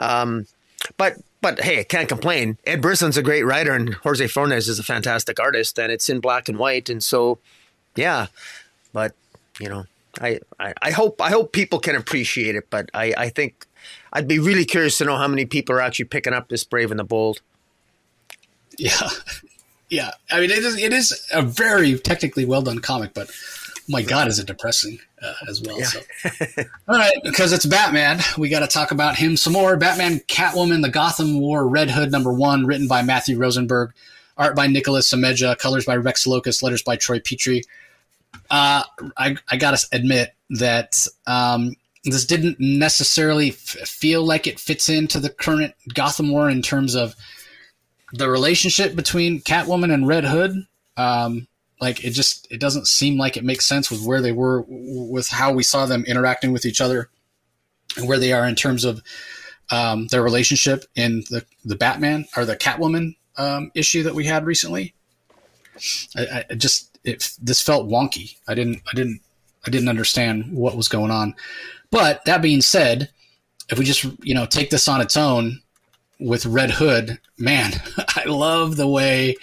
Um, 0.00 0.48
but 0.96 1.14
but 1.42 1.60
hey, 1.60 1.84
can't 1.84 2.08
complain. 2.08 2.56
Ed 2.64 2.80
Brisson's 2.80 3.18
a 3.18 3.22
great 3.22 3.42
writer, 3.42 3.72
and 3.72 3.94
Jorge 3.94 4.28
Fornes 4.28 4.68
is 4.68 4.78
a 4.78 4.82
fantastic 4.82 5.38
artist, 5.38 5.78
and 5.78 5.92
it's 5.92 6.08
in 6.08 6.20
black 6.20 6.48
and 6.48 6.56
white, 6.56 6.88
and 6.88 7.02
so 7.02 7.38
yeah. 7.96 8.28
But 8.92 9.14
you 9.58 9.68
know, 9.68 9.84
I, 10.20 10.40
I, 10.58 10.72
I 10.80 10.90
hope 10.92 11.20
I 11.20 11.30
hope 11.30 11.52
people 11.52 11.80
can 11.80 11.96
appreciate 11.96 12.54
it, 12.54 12.70
but 12.70 12.88
I, 12.94 13.12
I 13.18 13.28
think 13.28 13.66
I'd 14.12 14.28
be 14.28 14.38
really 14.38 14.64
curious 14.64 14.96
to 14.98 15.04
know 15.04 15.16
how 15.16 15.28
many 15.28 15.44
people 15.44 15.74
are 15.74 15.80
actually 15.80 16.06
picking 16.06 16.32
up 16.32 16.48
this 16.48 16.64
Brave 16.64 16.90
and 16.90 17.00
the 17.00 17.04
Bold. 17.04 17.40
Yeah, 18.78 19.08
yeah. 19.90 20.12
I 20.30 20.40
mean, 20.40 20.50
it 20.50 20.58
is 20.58 20.78
it 20.78 20.92
is 20.92 21.26
a 21.32 21.42
very 21.42 21.98
technically 21.98 22.44
well 22.44 22.62
done 22.62 22.78
comic, 22.78 23.14
but 23.14 23.30
my 23.88 24.02
God, 24.02 24.28
is 24.28 24.38
it 24.38 24.46
depressing 24.46 25.00
uh, 25.22 25.34
as 25.48 25.62
well? 25.62 25.78
Yeah. 25.78 25.86
So. 25.86 26.00
All 26.88 26.98
right, 26.98 27.16
because 27.22 27.52
it's 27.52 27.66
Batman, 27.66 28.20
we 28.36 28.48
got 28.48 28.60
to 28.60 28.66
talk 28.66 28.90
about 28.90 29.16
him 29.16 29.36
some 29.36 29.52
more. 29.52 29.76
Batman, 29.76 30.20
Catwoman, 30.28 30.82
the 30.82 30.90
Gotham 30.90 31.40
War, 31.40 31.66
Red 31.66 31.90
Hood 31.90 32.10
number 32.10 32.32
one, 32.32 32.66
written 32.66 32.88
by 32.88 33.02
Matthew 33.02 33.38
Rosenberg, 33.38 33.92
art 34.36 34.56
by 34.56 34.66
Nicholas 34.66 35.10
Semeja, 35.10 35.56
colors 35.58 35.84
by 35.84 35.96
Rex 35.96 36.26
Lokus, 36.26 36.62
letters 36.62 36.82
by 36.82 36.96
Troy 36.96 37.18
Peteri. 37.18 37.62
Uh, 38.50 38.82
I, 39.16 39.36
I 39.50 39.56
got 39.56 39.76
to 39.76 39.86
admit 39.92 40.34
that 40.50 41.06
um, 41.26 41.74
this 42.04 42.26
didn't 42.26 42.58
necessarily 42.58 43.50
f- 43.50 43.56
feel 43.56 44.24
like 44.24 44.46
it 44.46 44.58
fits 44.58 44.88
into 44.88 45.20
the 45.20 45.30
current 45.30 45.74
Gotham 45.94 46.30
War 46.30 46.50
in 46.50 46.62
terms 46.62 46.94
of 46.94 47.14
the 48.12 48.28
relationship 48.28 48.94
between 48.94 49.40
Catwoman 49.40 49.92
and 49.92 50.06
Red 50.06 50.24
Hood. 50.24 50.66
Um, 50.96 51.46
like 51.82 52.04
it 52.04 52.10
just 52.10 52.46
it 52.48 52.60
doesn't 52.60 52.86
seem 52.86 53.18
like 53.18 53.36
it 53.36 53.42
makes 53.42 53.66
sense 53.66 53.90
with 53.90 54.06
where 54.06 54.20
they 54.20 54.30
were 54.30 54.64
with 54.68 55.28
how 55.28 55.52
we 55.52 55.64
saw 55.64 55.84
them 55.84 56.04
interacting 56.06 56.52
with 56.52 56.64
each 56.64 56.80
other 56.80 57.10
and 57.96 58.06
where 58.06 58.20
they 58.20 58.32
are 58.32 58.46
in 58.46 58.54
terms 58.54 58.84
of 58.84 59.02
um, 59.72 60.06
their 60.06 60.22
relationship 60.22 60.84
in 60.94 61.24
the 61.28 61.44
the 61.64 61.74
Batman 61.74 62.26
or 62.36 62.44
the 62.44 62.56
Catwoman 62.56 63.16
um, 63.36 63.72
issue 63.74 64.04
that 64.04 64.14
we 64.14 64.24
had 64.24 64.46
recently. 64.46 64.94
I, 66.16 66.44
I 66.48 66.54
just 66.54 67.00
it, 67.02 67.32
this 67.42 67.60
felt 67.60 67.88
wonky. 67.88 68.36
I 68.46 68.54
didn't 68.54 68.80
I 68.88 68.94
didn't 68.94 69.20
I 69.66 69.70
didn't 69.70 69.88
understand 69.88 70.52
what 70.52 70.76
was 70.76 70.86
going 70.86 71.10
on. 71.10 71.34
But 71.90 72.24
that 72.26 72.42
being 72.42 72.60
said, 72.60 73.10
if 73.70 73.76
we 73.76 73.84
just 73.84 74.04
you 74.22 74.36
know 74.36 74.46
take 74.46 74.70
this 74.70 74.86
on 74.86 75.00
its 75.00 75.16
own 75.16 75.60
with 76.20 76.46
Red 76.46 76.70
Hood, 76.70 77.18
man, 77.38 77.72
I 78.14 78.26
love 78.26 78.76
the 78.76 78.86
way 78.86 79.34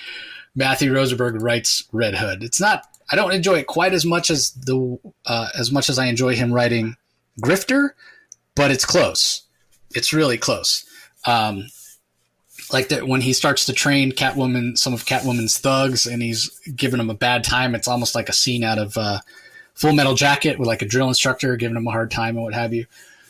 Matthew 0.56 0.94
Rosenberg 0.94 1.42
writes 1.42 1.86
Red 1.92 2.16
Hood. 2.16 2.44
It's 2.44 2.60
not 2.60 2.86
I 3.12 3.16
don't 3.16 3.32
enjoy 3.32 3.60
it 3.60 3.68
quite 3.68 3.94
as 3.94 4.06
much 4.06 4.30
as 4.30 4.52
the 4.52 5.00
uh, 5.26 5.50
as 5.58 5.72
much 5.72 5.90
as 5.90 5.98
I 5.98 6.06
enjoy 6.06 6.36
him 6.36 6.54
writing 6.54 6.96
Grifter, 7.42 7.92
but 8.56 8.72
it's 8.72 8.86
close. 8.86 9.44
It's 9.92 10.14
really 10.14 10.38
close. 10.38 10.86
Um, 11.26 11.68
like 12.72 12.90
that 12.90 13.08
when 13.08 13.22
he 13.22 13.34
starts 13.34 13.66
to 13.66 13.74
train 13.74 14.12
Catwoman, 14.12 14.78
some 14.78 14.94
of 14.94 15.06
Catwoman's 15.06 15.58
thugs, 15.58 16.06
and 16.06 16.22
he's 16.22 16.50
giving 16.76 17.00
them 17.00 17.10
a 17.10 17.16
bad 17.16 17.44
time. 17.44 17.74
It's 17.74 17.88
almost 17.88 18.14
like 18.14 18.30
a 18.30 18.34
scene 18.34 18.64
out 18.64 18.78
of 18.78 18.96
uh, 18.98 19.20
Full 19.74 19.94
Metal 19.94 20.14
Jacket 20.14 20.60
with 20.60 20.68
like 20.68 20.84
a 20.84 20.88
drill 20.88 21.08
instructor 21.08 21.56
giving 21.56 21.78
him 21.78 21.88
a 21.88 21.92
hard 21.92 22.12
time 22.12 22.36
and 22.36 22.44
what 22.44 22.54
have 22.54 22.74
you. 22.74 22.86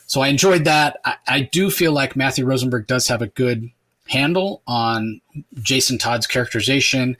So 0.06 0.20
I 0.20 0.28
enjoyed 0.28 0.64
that. 0.64 1.00
I, 1.04 1.14
I 1.26 1.40
do 1.42 1.70
feel 1.70 1.92
like 1.92 2.16
Matthew 2.16 2.44
Rosenberg 2.44 2.86
does 2.86 3.08
have 3.08 3.22
a 3.22 3.28
good 3.28 3.70
handle 4.10 4.62
on 4.66 5.20
Jason 5.54 5.96
Todd's 5.96 6.26
characterization, 6.26 7.16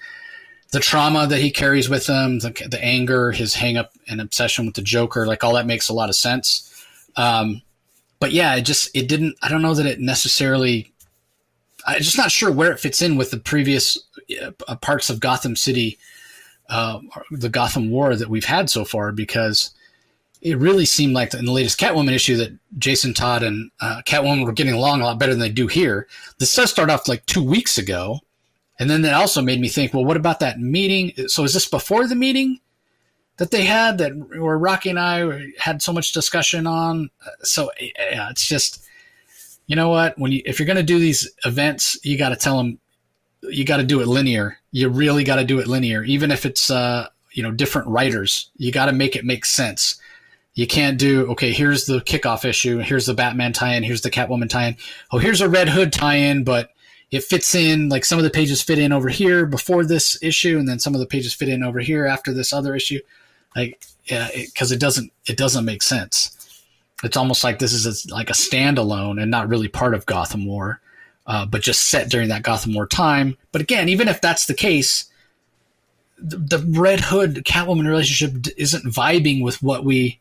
the 0.72 0.80
trauma 0.80 1.26
that 1.26 1.40
he 1.40 1.50
carries 1.50 1.88
with 1.88 2.06
him, 2.06 2.40
the, 2.40 2.50
the 2.68 2.82
anger, 2.84 3.32
his 3.32 3.54
hangup 3.54 3.88
and 4.08 4.20
obsession 4.20 4.66
with 4.66 4.74
the 4.74 4.82
Joker. 4.82 5.26
Like 5.26 5.44
all 5.44 5.54
that 5.54 5.66
makes 5.66 5.88
a 5.88 5.94
lot 5.94 6.08
of 6.08 6.16
sense. 6.16 6.84
Um, 7.16 7.62
but 8.18 8.32
yeah, 8.32 8.54
it 8.56 8.62
just 8.62 8.94
it 8.94 9.08
didn't. 9.08 9.36
I 9.42 9.48
don't 9.48 9.62
know 9.62 9.74
that 9.74 9.86
it 9.86 10.00
necessarily 10.00 10.92
I'm 11.86 12.02
just 12.02 12.18
not 12.18 12.30
sure 12.30 12.50
where 12.50 12.72
it 12.72 12.80
fits 12.80 13.02
in 13.02 13.16
with 13.16 13.30
the 13.30 13.38
previous 13.38 13.98
uh, 14.68 14.76
parts 14.76 15.10
of 15.10 15.20
Gotham 15.20 15.56
City, 15.56 15.98
uh, 16.68 17.00
the 17.30 17.48
Gotham 17.48 17.90
War 17.90 18.16
that 18.16 18.28
we've 18.28 18.44
had 18.44 18.70
so 18.70 18.84
far, 18.84 19.12
because 19.12 19.70
it 20.40 20.58
really 20.58 20.84
seemed 20.84 21.12
like 21.12 21.34
in 21.34 21.44
the 21.44 21.52
latest 21.52 21.78
Catwoman 21.78 22.12
issue 22.12 22.36
that 22.36 22.56
Jason 22.78 23.12
Todd 23.12 23.42
and 23.42 23.70
uh, 23.80 24.02
Catwoman 24.06 24.44
were 24.44 24.52
getting 24.52 24.72
along 24.72 25.00
a 25.00 25.04
lot 25.04 25.18
better 25.18 25.32
than 25.32 25.40
they 25.40 25.50
do 25.50 25.66
here. 25.66 26.08
This 26.38 26.54
does 26.54 26.70
start 26.70 26.90
off 26.90 27.08
like 27.08 27.26
two 27.26 27.42
weeks 27.42 27.78
ago. 27.78 28.20
And 28.78 28.88
then 28.88 29.02
that 29.02 29.12
also 29.12 29.42
made 29.42 29.60
me 29.60 29.68
think, 29.68 29.92
well, 29.92 30.04
what 30.04 30.16
about 30.16 30.40
that 30.40 30.58
meeting? 30.58 31.12
So 31.26 31.44
is 31.44 31.52
this 31.52 31.68
before 31.68 32.06
the 32.06 32.14
meeting 32.14 32.60
that 33.36 33.50
they 33.50 33.64
had 33.64 33.98
that 33.98 34.12
where 34.12 34.56
Rocky 34.56 34.88
and 34.88 34.98
I 34.98 35.50
had 35.58 35.82
so 35.82 35.92
much 35.92 36.12
discussion 36.12 36.66
on? 36.66 37.10
So 37.42 37.70
yeah, 37.78 38.30
it's 38.30 38.46
just 38.46 38.82
you 39.66 39.76
know 39.76 39.90
what? 39.90 40.18
When 40.18 40.32
you 40.32 40.42
if 40.46 40.58
you're 40.58 40.66
going 40.66 40.78
to 40.78 40.82
do 40.82 40.98
these 40.98 41.30
events, 41.44 41.96
you 42.02 42.18
got 42.18 42.30
to 42.30 42.36
tell 42.36 42.56
them 42.56 42.80
you 43.42 43.64
got 43.64 43.76
to 43.76 43.84
do 43.84 44.00
it 44.00 44.08
linear. 44.08 44.58
You 44.72 44.88
really 44.88 45.22
got 45.24 45.36
to 45.36 45.44
do 45.44 45.60
it 45.60 45.68
linear, 45.68 46.02
even 46.02 46.30
if 46.32 46.44
it's 46.44 46.70
uh, 46.70 47.06
you 47.32 47.42
know 47.42 47.52
different 47.52 47.86
writers. 47.86 48.50
You 48.56 48.72
got 48.72 48.86
to 48.86 48.92
make 48.92 49.14
it 49.14 49.24
make 49.24 49.44
sense. 49.44 49.99
You 50.60 50.66
can't 50.66 50.98
do 50.98 51.30
okay. 51.32 51.52
Here's 51.52 51.86
the 51.86 52.00
kickoff 52.00 52.44
issue. 52.44 52.78
Here's 52.78 53.06
the 53.06 53.14
Batman 53.14 53.52
tie-in. 53.52 53.82
Here's 53.82 54.02
the 54.02 54.10
Catwoman 54.10 54.50
tie-in. 54.50 54.76
Oh, 55.10 55.18
here's 55.18 55.40
a 55.40 55.48
Red 55.48 55.70
Hood 55.70 55.92
tie-in, 55.92 56.44
but 56.44 56.70
it 57.10 57.24
fits 57.24 57.54
in 57.54 57.88
like 57.88 58.04
some 58.04 58.18
of 58.18 58.24
the 58.24 58.30
pages 58.30 58.60
fit 58.60 58.78
in 58.78 58.92
over 58.92 59.08
here 59.08 59.46
before 59.46 59.84
this 59.84 60.22
issue, 60.22 60.58
and 60.58 60.68
then 60.68 60.78
some 60.78 60.94
of 60.94 61.00
the 61.00 61.06
pages 61.06 61.32
fit 61.32 61.48
in 61.48 61.62
over 61.62 61.80
here 61.80 62.06
after 62.06 62.34
this 62.34 62.52
other 62.52 62.74
issue. 62.74 63.00
Like, 63.56 63.82
yeah, 64.04 64.28
because 64.34 64.70
it, 64.70 64.76
it 64.76 64.80
doesn't 64.80 65.12
it 65.26 65.36
doesn't 65.36 65.64
make 65.64 65.82
sense 65.82 66.36
it's 67.02 67.16
almost 67.16 67.44
like 67.44 67.58
this 67.58 67.72
is 67.72 67.86
a, 67.86 68.14
like 68.14 68.30
a 68.30 68.34
standalone 68.34 69.20
and 69.20 69.30
not 69.30 69.48
really 69.48 69.68
part 69.68 69.94
of 69.94 70.06
Gotham 70.06 70.46
War, 70.46 70.80
uh, 71.26 71.46
but 71.46 71.62
just 71.62 71.88
set 71.88 72.10
during 72.10 72.28
that 72.28 72.42
Gotham 72.42 72.74
War 72.74 72.86
time. 72.86 73.36
But 73.52 73.62
again, 73.62 73.88
even 73.88 74.08
if 74.08 74.20
that's 74.20 74.46
the 74.46 74.54
case, 74.54 75.06
the 76.18 76.58
Red 76.68 77.00
Hood 77.00 77.44
Catwoman 77.46 77.86
relationship 77.86 78.52
isn't 78.58 78.84
vibing 78.84 79.42
with 79.42 79.62
what 79.62 79.84
we 79.84 80.19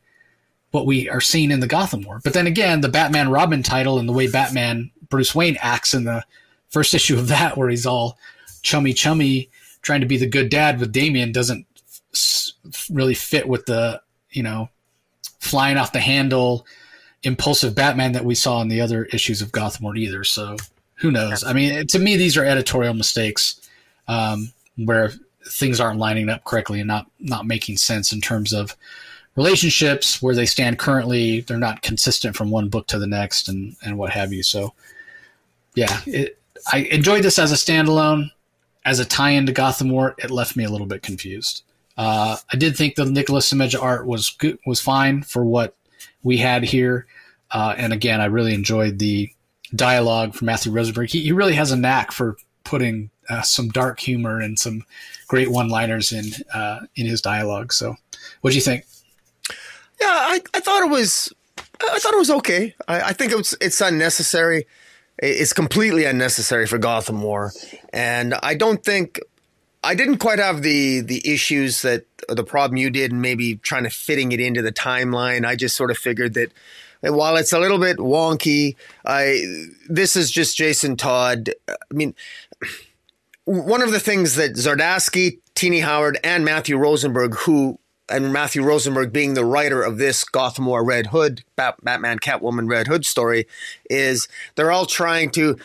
what 0.71 0.85
we 0.85 1.09
are 1.09 1.21
seeing 1.21 1.51
in 1.51 1.59
the 1.59 1.67
Gotham 1.67 2.01
War. 2.01 2.21
But 2.23 2.33
then 2.33 2.47
again, 2.47 2.81
the 2.81 2.89
Batman 2.89 3.29
Robin 3.29 3.63
title 3.63 3.99
and 3.99 4.07
the 4.07 4.13
way 4.13 4.27
Batman 4.27 4.91
Bruce 5.09 5.33
Wayne 5.33 5.57
acts 5.61 5.93
in 5.93 6.03
the 6.03 6.23
first 6.69 6.93
issue 6.93 7.17
of 7.17 7.27
that, 7.27 7.57
where 7.57 7.69
he's 7.69 7.85
all 7.85 8.17
chummy 8.61 8.93
chummy 8.93 9.49
trying 9.81 10.01
to 10.01 10.07
be 10.07 10.17
the 10.17 10.27
good 10.27 10.49
dad 10.49 10.79
with 10.79 10.91
Damian, 10.91 11.31
doesn't 11.31 11.65
really 12.89 13.13
fit 13.13 13.47
with 13.47 13.65
the 13.65 14.01
you 14.31 14.43
know 14.43 14.69
flying 15.39 15.77
off 15.77 15.93
the 15.93 15.99
handle, 15.99 16.65
impulsive 17.23 17.75
Batman 17.75 18.11
that 18.11 18.25
we 18.25 18.35
saw 18.35 18.61
in 18.61 18.67
the 18.67 18.81
other 18.81 19.05
issues 19.05 19.41
of 19.41 19.51
Gotham 19.51 19.85
War 19.85 19.95
either. 19.95 20.23
So 20.23 20.57
who 20.95 21.11
knows? 21.11 21.43
I 21.43 21.53
mean, 21.53 21.87
to 21.87 21.99
me, 21.99 22.17
these 22.17 22.37
are 22.37 22.43
editorial 22.43 22.93
mistakes 22.93 23.61
um, 24.07 24.51
where 24.75 25.11
things 25.47 25.79
aren't 25.79 25.99
lining 25.99 26.29
up 26.29 26.43
correctly 26.43 26.79
and 26.79 26.87
not 26.87 27.09
not 27.19 27.47
making 27.47 27.77
sense 27.77 28.11
in 28.11 28.21
terms 28.21 28.53
of 28.53 28.75
relationships 29.39 30.21
where 30.21 30.35
they 30.35 30.45
stand 30.45 30.77
currently. 30.77 31.39
They're 31.39 31.57
not 31.57 31.81
consistent 31.81 32.35
from 32.35 32.51
one 32.51 32.67
book 32.67 32.87
to 32.87 32.99
the 32.99 33.07
next 33.07 33.47
and 33.47 33.73
and 33.81 33.97
what 33.97 34.11
have 34.11 34.33
you. 34.33 34.43
So 34.43 34.73
yeah, 35.75 36.01
it, 36.05 36.37
I 36.73 36.79
enjoyed 36.91 37.23
this 37.23 37.39
as 37.39 37.53
a 37.53 37.55
standalone. 37.55 38.31
As 38.83 38.99
a 38.99 39.05
tie-in 39.05 39.45
to 39.45 39.53
Gotham 39.53 39.89
War, 39.89 40.15
it 40.17 40.29
left 40.29 40.57
me 40.57 40.65
a 40.65 40.69
little 40.69 40.87
bit 40.87 41.03
confused. 41.03 41.63
Uh, 41.97 42.35
I 42.51 42.57
did 42.57 42.75
think 42.75 42.95
the 42.95 43.05
Nicholas 43.05 43.51
Semeja 43.51 43.81
art 43.81 44.05
was 44.05 44.29
good, 44.29 44.57
was 44.65 44.81
fine 44.81 45.21
for 45.21 45.45
what 45.45 45.73
we 46.21 46.37
had 46.37 46.63
here. 46.63 47.05
Uh, 47.51 47.75
and 47.77 47.93
again, 47.93 48.19
I 48.19 48.25
really 48.25 48.53
enjoyed 48.53 48.99
the 48.99 49.31
dialogue 49.73 50.33
from 50.33 50.47
Matthew 50.47 50.71
Rosenberg. 50.71 51.09
He, 51.09 51.21
he 51.21 51.31
really 51.31 51.53
has 51.53 51.71
a 51.71 51.77
knack 51.77 52.11
for 52.11 52.35
putting 52.63 53.09
uh, 53.29 53.41
some 53.41 53.69
dark 53.69 53.99
humor 53.99 54.39
and 54.39 54.57
some 54.59 54.83
great 55.27 55.51
one-liners 55.51 56.11
in 56.11 56.25
uh, 56.53 56.79
in 56.95 57.05
his 57.05 57.21
dialogue. 57.21 57.71
So, 57.71 57.95
what 58.41 58.51
do 58.51 58.55
you 58.55 58.63
think? 58.63 58.85
Yeah, 60.01 60.07
I, 60.07 60.41
I 60.53 60.59
thought 60.59 60.83
it 60.83 60.89
was 60.89 61.33
I 61.57 61.99
thought 61.99 62.13
it 62.13 62.19
was 62.19 62.31
okay. 62.31 62.75
I, 62.87 63.01
I 63.01 63.13
think 63.13 63.31
it's 63.31 63.55
it's 63.61 63.81
unnecessary. 63.81 64.67
It's 65.17 65.53
completely 65.53 66.05
unnecessary 66.05 66.65
for 66.65 66.77
Gotham 66.77 67.21
War, 67.21 67.51
and 67.91 68.33
I 68.35 68.55
don't 68.55 68.83
think 68.83 69.19
I 69.83 69.95
didn't 69.95 70.17
quite 70.17 70.39
have 70.39 70.61
the 70.61 71.01
the 71.01 71.21
issues 71.29 71.81
that 71.81 72.05
the 72.27 72.43
problem 72.43 72.77
you 72.77 72.89
did, 72.89 73.11
and 73.11 73.21
maybe 73.21 73.57
trying 73.57 73.83
to 73.83 73.89
fitting 73.89 74.31
it 74.31 74.39
into 74.39 74.61
the 74.61 74.71
timeline. 74.71 75.45
I 75.45 75.55
just 75.55 75.75
sort 75.75 75.91
of 75.91 75.97
figured 75.97 76.33
that 76.35 76.51
while 77.01 77.37
it's 77.37 77.53
a 77.53 77.59
little 77.59 77.79
bit 77.79 77.97
wonky, 77.97 78.75
I 79.05 79.67
this 79.89 80.15
is 80.15 80.31
just 80.31 80.57
Jason 80.57 80.95
Todd. 80.97 81.49
I 81.67 81.75
mean, 81.91 82.13
one 83.45 83.81
of 83.81 83.91
the 83.91 83.99
things 83.99 84.35
that 84.35 84.53
Zdarsky, 84.53 85.39
Tini 85.55 85.79
Howard, 85.79 86.19
and 86.23 86.43
Matthew 86.43 86.77
Rosenberg, 86.77 87.35
who 87.35 87.79
and 88.09 88.33
Matthew 88.33 88.63
Rosenberg 88.63 89.13
being 89.13 89.33
the 89.33 89.45
writer 89.45 89.81
of 89.81 89.97
this 89.97 90.23
Gotham 90.23 90.65
War 90.65 90.83
Red 90.83 91.07
Hood, 91.07 91.43
Batman 91.55 92.19
Catwoman 92.19 92.69
Red 92.69 92.87
Hood 92.87 93.05
story, 93.05 93.47
is 93.89 94.27
they're 94.55 94.71
all 94.71 94.85
trying 94.85 95.29
to 95.31 95.57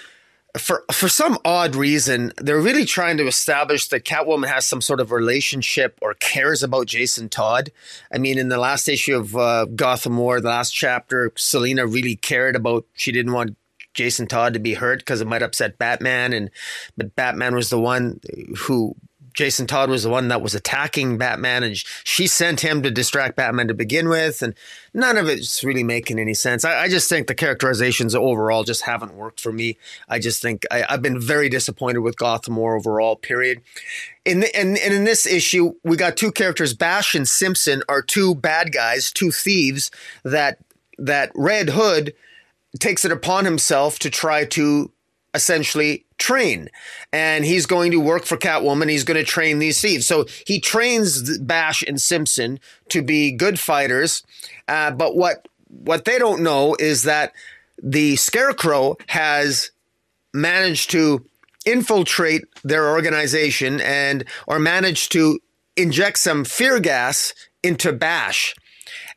for 0.57 0.85
for 0.93 1.09
some 1.09 1.39
odd 1.45 1.75
reason, 1.75 2.33
they're 2.37 2.61
really 2.61 2.85
trying 2.85 3.17
to 3.17 3.27
establish 3.27 3.89
that 3.89 4.05
Catwoman 4.05 4.47
has 4.47 4.65
some 4.65 4.81
sort 4.81 5.01
of 5.01 5.11
relationship 5.11 5.99
or 6.01 6.15
cares 6.15 6.63
about 6.63 6.87
Jason 6.87 7.29
Todd. 7.29 7.73
I 8.13 8.19
mean, 8.19 8.39
in 8.39 8.49
the 8.49 8.59
last 8.59 8.89
issue 8.89 9.17
of 9.17 9.37
uh, 9.37 9.65
Gotham 9.65 10.17
War, 10.17 10.41
the 10.41 10.49
last 10.49 10.71
chapter, 10.71 11.33
Selina 11.37 11.87
really 11.87 12.17
cared 12.17 12.55
about. 12.55 12.87
She 12.95 13.11
didn't 13.11 13.33
want 13.33 13.57
Jason 13.95 14.27
Todd 14.27 14.55
to 14.55 14.61
be 14.61 14.75
hurt 14.75 15.01
because 15.01 15.21
it 15.21 15.27
might 15.27 15.43
upset 15.43 15.79
Batman, 15.79 16.33
and 16.33 16.51
but 16.97 17.17
Batman 17.17 17.57
was 17.57 17.71
the 17.71 17.81
one 17.81 18.21
who 18.59 18.95
Jason 19.35 19.67
Todd 19.67 19.91
was 19.91 20.05
the 20.05 20.11
one 20.11 20.29
that 20.29 20.41
was 20.41 20.55
attacking 20.55 21.19
Batman, 21.19 21.65
and 21.65 21.77
she 21.77 22.27
sent 22.27 22.61
him 22.61 22.83
to 22.83 22.91
distract 22.91 23.37
Batman 23.37 23.69
to 23.69 23.75
begin 23.75 24.09
with, 24.09 24.41
and 24.43 24.55
none 24.95 25.19
of 25.19 25.29
it's 25.29 25.63
really 25.65 25.83
making 25.83 26.21
any 26.21 26.35
sense. 26.35 26.65
I, 26.65 26.85
I 26.85 26.89
just 26.89 27.09
think 27.09 27.27
the 27.27 27.35
characterizations 27.35 28.15
overall 28.15 28.63
just 28.63 28.83
haven't 28.83 29.15
worked 29.15 29.41
for 29.41 29.53
me. 29.53 29.77
I 30.09 30.21
just 30.21 30.41
think 30.41 30.65
I, 30.71 30.87
have 30.89 31.03
been 31.03 31.21
very 31.21 31.49
disappointed 31.49 31.99
with 31.99 32.17
Gotham 32.17 32.57
War 32.57 32.77
overall. 32.77 33.17
Period. 33.17 33.61
In 34.25 34.41
the, 34.41 34.57
and, 34.57 34.79
and 34.79 34.95
in 34.95 35.05
this 35.05 35.27
issue, 35.27 35.75
we 35.83 35.97
got 35.97 36.17
two 36.17 36.33
characters. 36.33 36.73
Bash 36.73 37.15
and 37.15 37.29
Simpson 37.29 37.83
are 37.89 38.03
two 38.03 38.35
bad 38.35 38.73
guys, 38.73 39.13
two 39.13 39.31
thieves 39.31 39.91
that 40.23 40.59
that 40.97 41.33
Red 41.35 41.71
Hood 41.71 42.15
takes 42.79 43.05
it 43.05 43.11
upon 43.11 43.45
himself 43.45 43.99
to 44.01 44.11
try 44.11 44.45
to 44.45 44.93
essentially 45.35 46.04
train. 46.19 46.69
And 47.13 47.45
he's 47.45 47.67
going 47.67 47.91
to 47.93 48.01
work 48.01 48.25
for 48.25 48.37
Catwoman. 48.37 48.91
He's 48.91 49.05
going 49.05 49.17
to 49.17 49.25
train 49.25 49.59
these 49.59 49.81
thieves. 49.81 50.07
So 50.07 50.27
he 50.47 50.61
trains 50.61 51.39
Bash 51.39 51.83
and 51.83 52.01
Simpson 52.01 52.61
to 52.89 53.03
be 53.03 53.33
good 53.33 53.59
fighters. 53.59 54.23
Uh, 54.69 54.91
but 54.91 55.17
what 55.17 55.49
what 55.69 56.05
they 56.05 56.19
don't 56.19 56.43
know 56.43 56.77
is 56.79 57.03
that 57.03 57.33
the 57.83 58.15
Scarecrow 58.17 58.97
has 59.09 59.71
managed 60.33 60.91
to 60.91 61.25
infiltrate 61.67 62.45
their 62.63 62.91
organization 62.91 63.81
and 63.81 64.25
or 64.47 64.59
managed 64.59 65.11
to 65.13 65.41
inject 65.77 66.19
some 66.19 66.45
fear 66.45 66.79
gas 66.79 67.35
into 67.63 67.93
Bash 67.93 68.55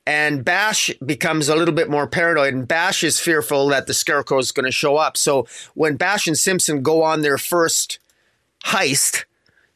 and 0.08 0.46
Bash 0.46 0.90
becomes 1.06 1.50
a 1.50 1.56
little 1.56 1.74
bit 1.74 1.90
more 1.90 2.08
paranoid, 2.08 2.54
and 2.54 2.66
Bash 2.66 3.04
is 3.04 3.20
fearful 3.20 3.68
that 3.68 3.88
the 3.88 3.94
Scarecrow 3.94 4.40
is 4.40 4.54
going 4.54 4.66
to 4.66 4.72
show 4.72 4.96
up. 4.96 5.18
So 5.18 5.46
when 5.74 5.98
Bash 5.98 6.28
and 6.28 6.38
Simpson 6.38 6.82
go 6.82 7.04
on 7.04 7.24
their 7.24 7.38
first 7.38 8.00
heist 8.64 9.26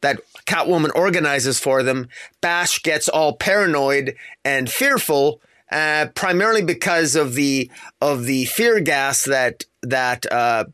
that 0.00 0.20
Catwoman 0.46 0.90
organizes 0.94 1.60
for 1.60 1.82
them, 1.82 2.08
Bash 2.40 2.82
gets 2.82 3.10
all 3.10 3.34
paranoid 3.34 4.16
and 4.42 4.70
fearful, 4.70 5.42
uh, 5.70 6.06
primarily 6.14 6.62
because 6.62 7.14
of 7.14 7.34
the 7.34 7.70
of 8.00 8.24
the 8.24 8.46
fear 8.46 8.80
gas 8.80 9.24
that 9.26 9.66
that. 9.82 10.24
Uh, 10.32 10.64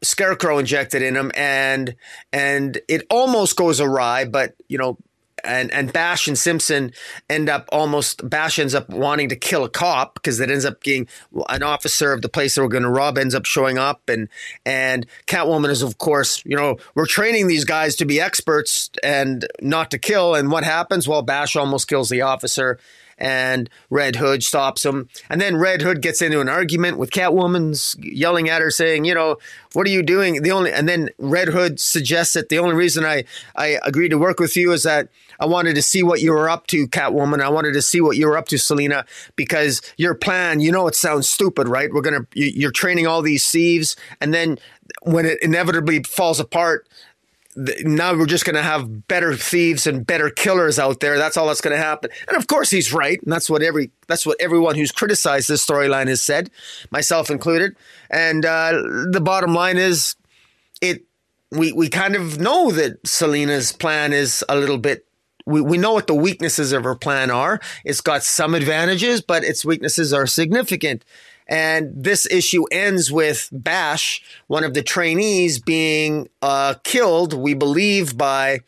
Scarecrow 0.00 0.58
injected 0.58 1.02
in 1.02 1.16
him, 1.16 1.32
and 1.34 1.96
and 2.32 2.80
it 2.86 3.04
almost 3.10 3.56
goes 3.56 3.80
awry. 3.80 4.26
But 4.26 4.54
you 4.68 4.78
know, 4.78 4.96
and 5.44 5.72
and 5.72 5.92
Bash 5.92 6.28
and 6.28 6.38
Simpson 6.38 6.92
end 7.28 7.48
up 7.48 7.68
almost 7.72 8.28
Bash 8.28 8.58
ends 8.58 8.74
up 8.74 8.88
wanting 8.88 9.28
to 9.28 9.36
kill 9.36 9.64
a 9.64 9.68
cop 9.68 10.14
because 10.14 10.40
it 10.40 10.50
ends 10.50 10.64
up 10.64 10.82
being 10.82 11.06
an 11.48 11.62
officer 11.62 12.12
of 12.12 12.22
the 12.22 12.28
place 12.28 12.54
they 12.54 12.62
were 12.62 12.68
going 12.68 12.82
to 12.82 12.90
rob 12.90 13.18
ends 13.18 13.34
up 13.34 13.46
showing 13.46 13.78
up. 13.78 14.08
And 14.08 14.28
and 14.64 15.06
Catwoman 15.26 15.70
is 15.70 15.82
of 15.82 15.98
course 15.98 16.42
you 16.44 16.56
know 16.56 16.76
we're 16.94 17.06
training 17.06 17.46
these 17.46 17.64
guys 17.64 17.96
to 17.96 18.04
be 18.04 18.20
experts 18.20 18.90
and 19.02 19.46
not 19.60 19.90
to 19.90 19.98
kill. 19.98 20.34
And 20.34 20.50
what 20.50 20.64
happens? 20.64 21.08
Well 21.08 21.22
Bash 21.22 21.56
almost 21.56 21.88
kills 21.88 22.08
the 22.08 22.22
officer 22.22 22.78
and 23.18 23.68
Red 23.90 24.16
Hood 24.16 24.42
stops 24.42 24.84
him. 24.84 25.08
And 25.28 25.40
then 25.40 25.56
Red 25.56 25.82
Hood 25.82 26.00
gets 26.02 26.22
into 26.22 26.40
an 26.40 26.48
argument 26.48 26.98
with 26.98 27.10
Catwoman, 27.10 27.96
yelling 28.00 28.48
at 28.48 28.62
her, 28.62 28.70
saying, 28.70 29.04
"You 29.04 29.14
know, 29.14 29.36
what 29.72 29.86
are 29.86 29.90
you 29.90 30.02
doing?" 30.02 30.42
The 30.42 30.52
only 30.52 30.72
and 30.72 30.88
then 30.88 31.10
Red 31.18 31.48
Hood 31.48 31.80
suggests 31.80 32.34
that 32.34 32.48
the 32.48 32.58
only 32.58 32.74
reason 32.74 33.04
I 33.04 33.24
I 33.56 33.78
agreed 33.84 34.10
to 34.10 34.18
work 34.18 34.40
with 34.40 34.56
you 34.56 34.72
is 34.72 34.84
that 34.84 35.08
I 35.40 35.46
wanted 35.46 35.74
to 35.76 35.82
see 35.82 36.02
what 36.02 36.20
you 36.20 36.32
were 36.32 36.48
up 36.48 36.66
to, 36.68 36.88
Catwoman. 36.88 37.40
I 37.40 37.48
wanted 37.48 37.72
to 37.74 37.82
see 37.82 38.00
what 38.00 38.16
you 38.16 38.26
were 38.26 38.36
up 38.36 38.48
to, 38.48 38.58
Selina, 38.58 39.04
because 39.36 39.80
your 39.96 40.14
plan, 40.14 40.60
you 40.60 40.72
know, 40.72 40.88
it 40.88 40.94
sounds 40.94 41.28
stupid, 41.28 41.68
right? 41.68 41.92
We're 41.92 42.02
gonna 42.02 42.26
you're 42.34 42.72
training 42.72 43.06
all 43.06 43.22
these 43.22 43.48
thieves, 43.48 43.96
and 44.20 44.32
then 44.32 44.58
when 45.02 45.26
it 45.26 45.38
inevitably 45.42 46.02
falls 46.04 46.40
apart, 46.40 46.88
now 47.56 48.14
we're 48.14 48.26
just 48.26 48.44
going 48.44 48.56
to 48.56 48.62
have 48.62 49.08
better 49.08 49.34
thieves 49.34 49.86
and 49.86 50.06
better 50.06 50.30
killers 50.30 50.78
out 50.78 51.00
there. 51.00 51.18
That's 51.18 51.36
all 51.36 51.46
that's 51.48 51.60
going 51.60 51.76
to 51.76 51.82
happen. 51.82 52.10
And 52.28 52.36
of 52.36 52.46
course, 52.46 52.70
he's 52.70 52.92
right. 52.92 53.20
And 53.22 53.32
that's 53.32 53.50
what 53.50 53.62
every 53.62 53.90
that's 54.06 54.24
what 54.26 54.36
everyone 54.40 54.76
who's 54.76 54.92
criticized 54.92 55.48
this 55.48 55.64
storyline 55.64 56.06
has 56.08 56.22
said, 56.22 56.50
myself 56.90 57.30
included. 57.30 57.76
And 58.10 58.44
uh, 58.44 58.72
the 59.10 59.20
bottom 59.22 59.54
line 59.54 59.78
is, 59.78 60.14
it 60.80 61.04
we 61.50 61.72
we 61.72 61.88
kind 61.88 62.14
of 62.14 62.38
know 62.38 62.70
that 62.70 63.06
Selina's 63.06 63.72
plan 63.72 64.12
is 64.12 64.44
a 64.48 64.56
little 64.56 64.78
bit. 64.78 65.04
We, 65.46 65.62
we 65.62 65.78
know 65.78 65.94
what 65.94 66.06
the 66.06 66.14
weaknesses 66.14 66.72
of 66.72 66.84
her 66.84 66.94
plan 66.94 67.30
are. 67.30 67.58
It's 67.82 68.02
got 68.02 68.22
some 68.22 68.54
advantages, 68.54 69.22
but 69.22 69.44
its 69.44 69.64
weaknesses 69.64 70.12
are 70.12 70.26
significant. 70.26 71.04
And 71.48 71.92
this 71.94 72.26
issue 72.30 72.64
ends 72.70 73.10
with 73.10 73.48
Bash, 73.52 74.22
one 74.48 74.64
of 74.64 74.74
the 74.74 74.82
trainees, 74.82 75.58
being 75.58 76.28
uh, 76.42 76.74
killed, 76.84 77.32
we 77.32 77.54
believe, 77.54 78.16
by. 78.16 78.60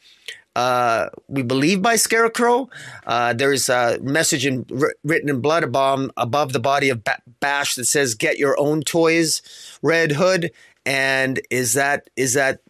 Uh, 0.57 1.09
we 1.29 1.43
believe 1.43 1.81
by 1.81 1.95
Scarecrow. 1.95 2.69
Uh, 3.07 3.33
there's 3.33 3.69
a 3.69 3.99
message 4.03 4.45
in, 4.45 4.67
written 5.05 5.29
in 5.29 5.41
blood 5.41 5.63
above, 5.63 6.11
above 6.17 6.53
the 6.53 6.59
body 6.59 6.89
of 6.89 7.03
Bash 7.39 7.77
that 7.77 7.85
says, 7.85 8.17
"Get 8.17 8.37
your 8.37 8.59
own 8.59 8.83
toys, 8.83 9.43
Red 9.81 10.13
Hood." 10.13 10.51
And 10.85 11.41
is 11.51 11.75
that 11.75 12.11
is 12.17 12.35
that 12.35 12.61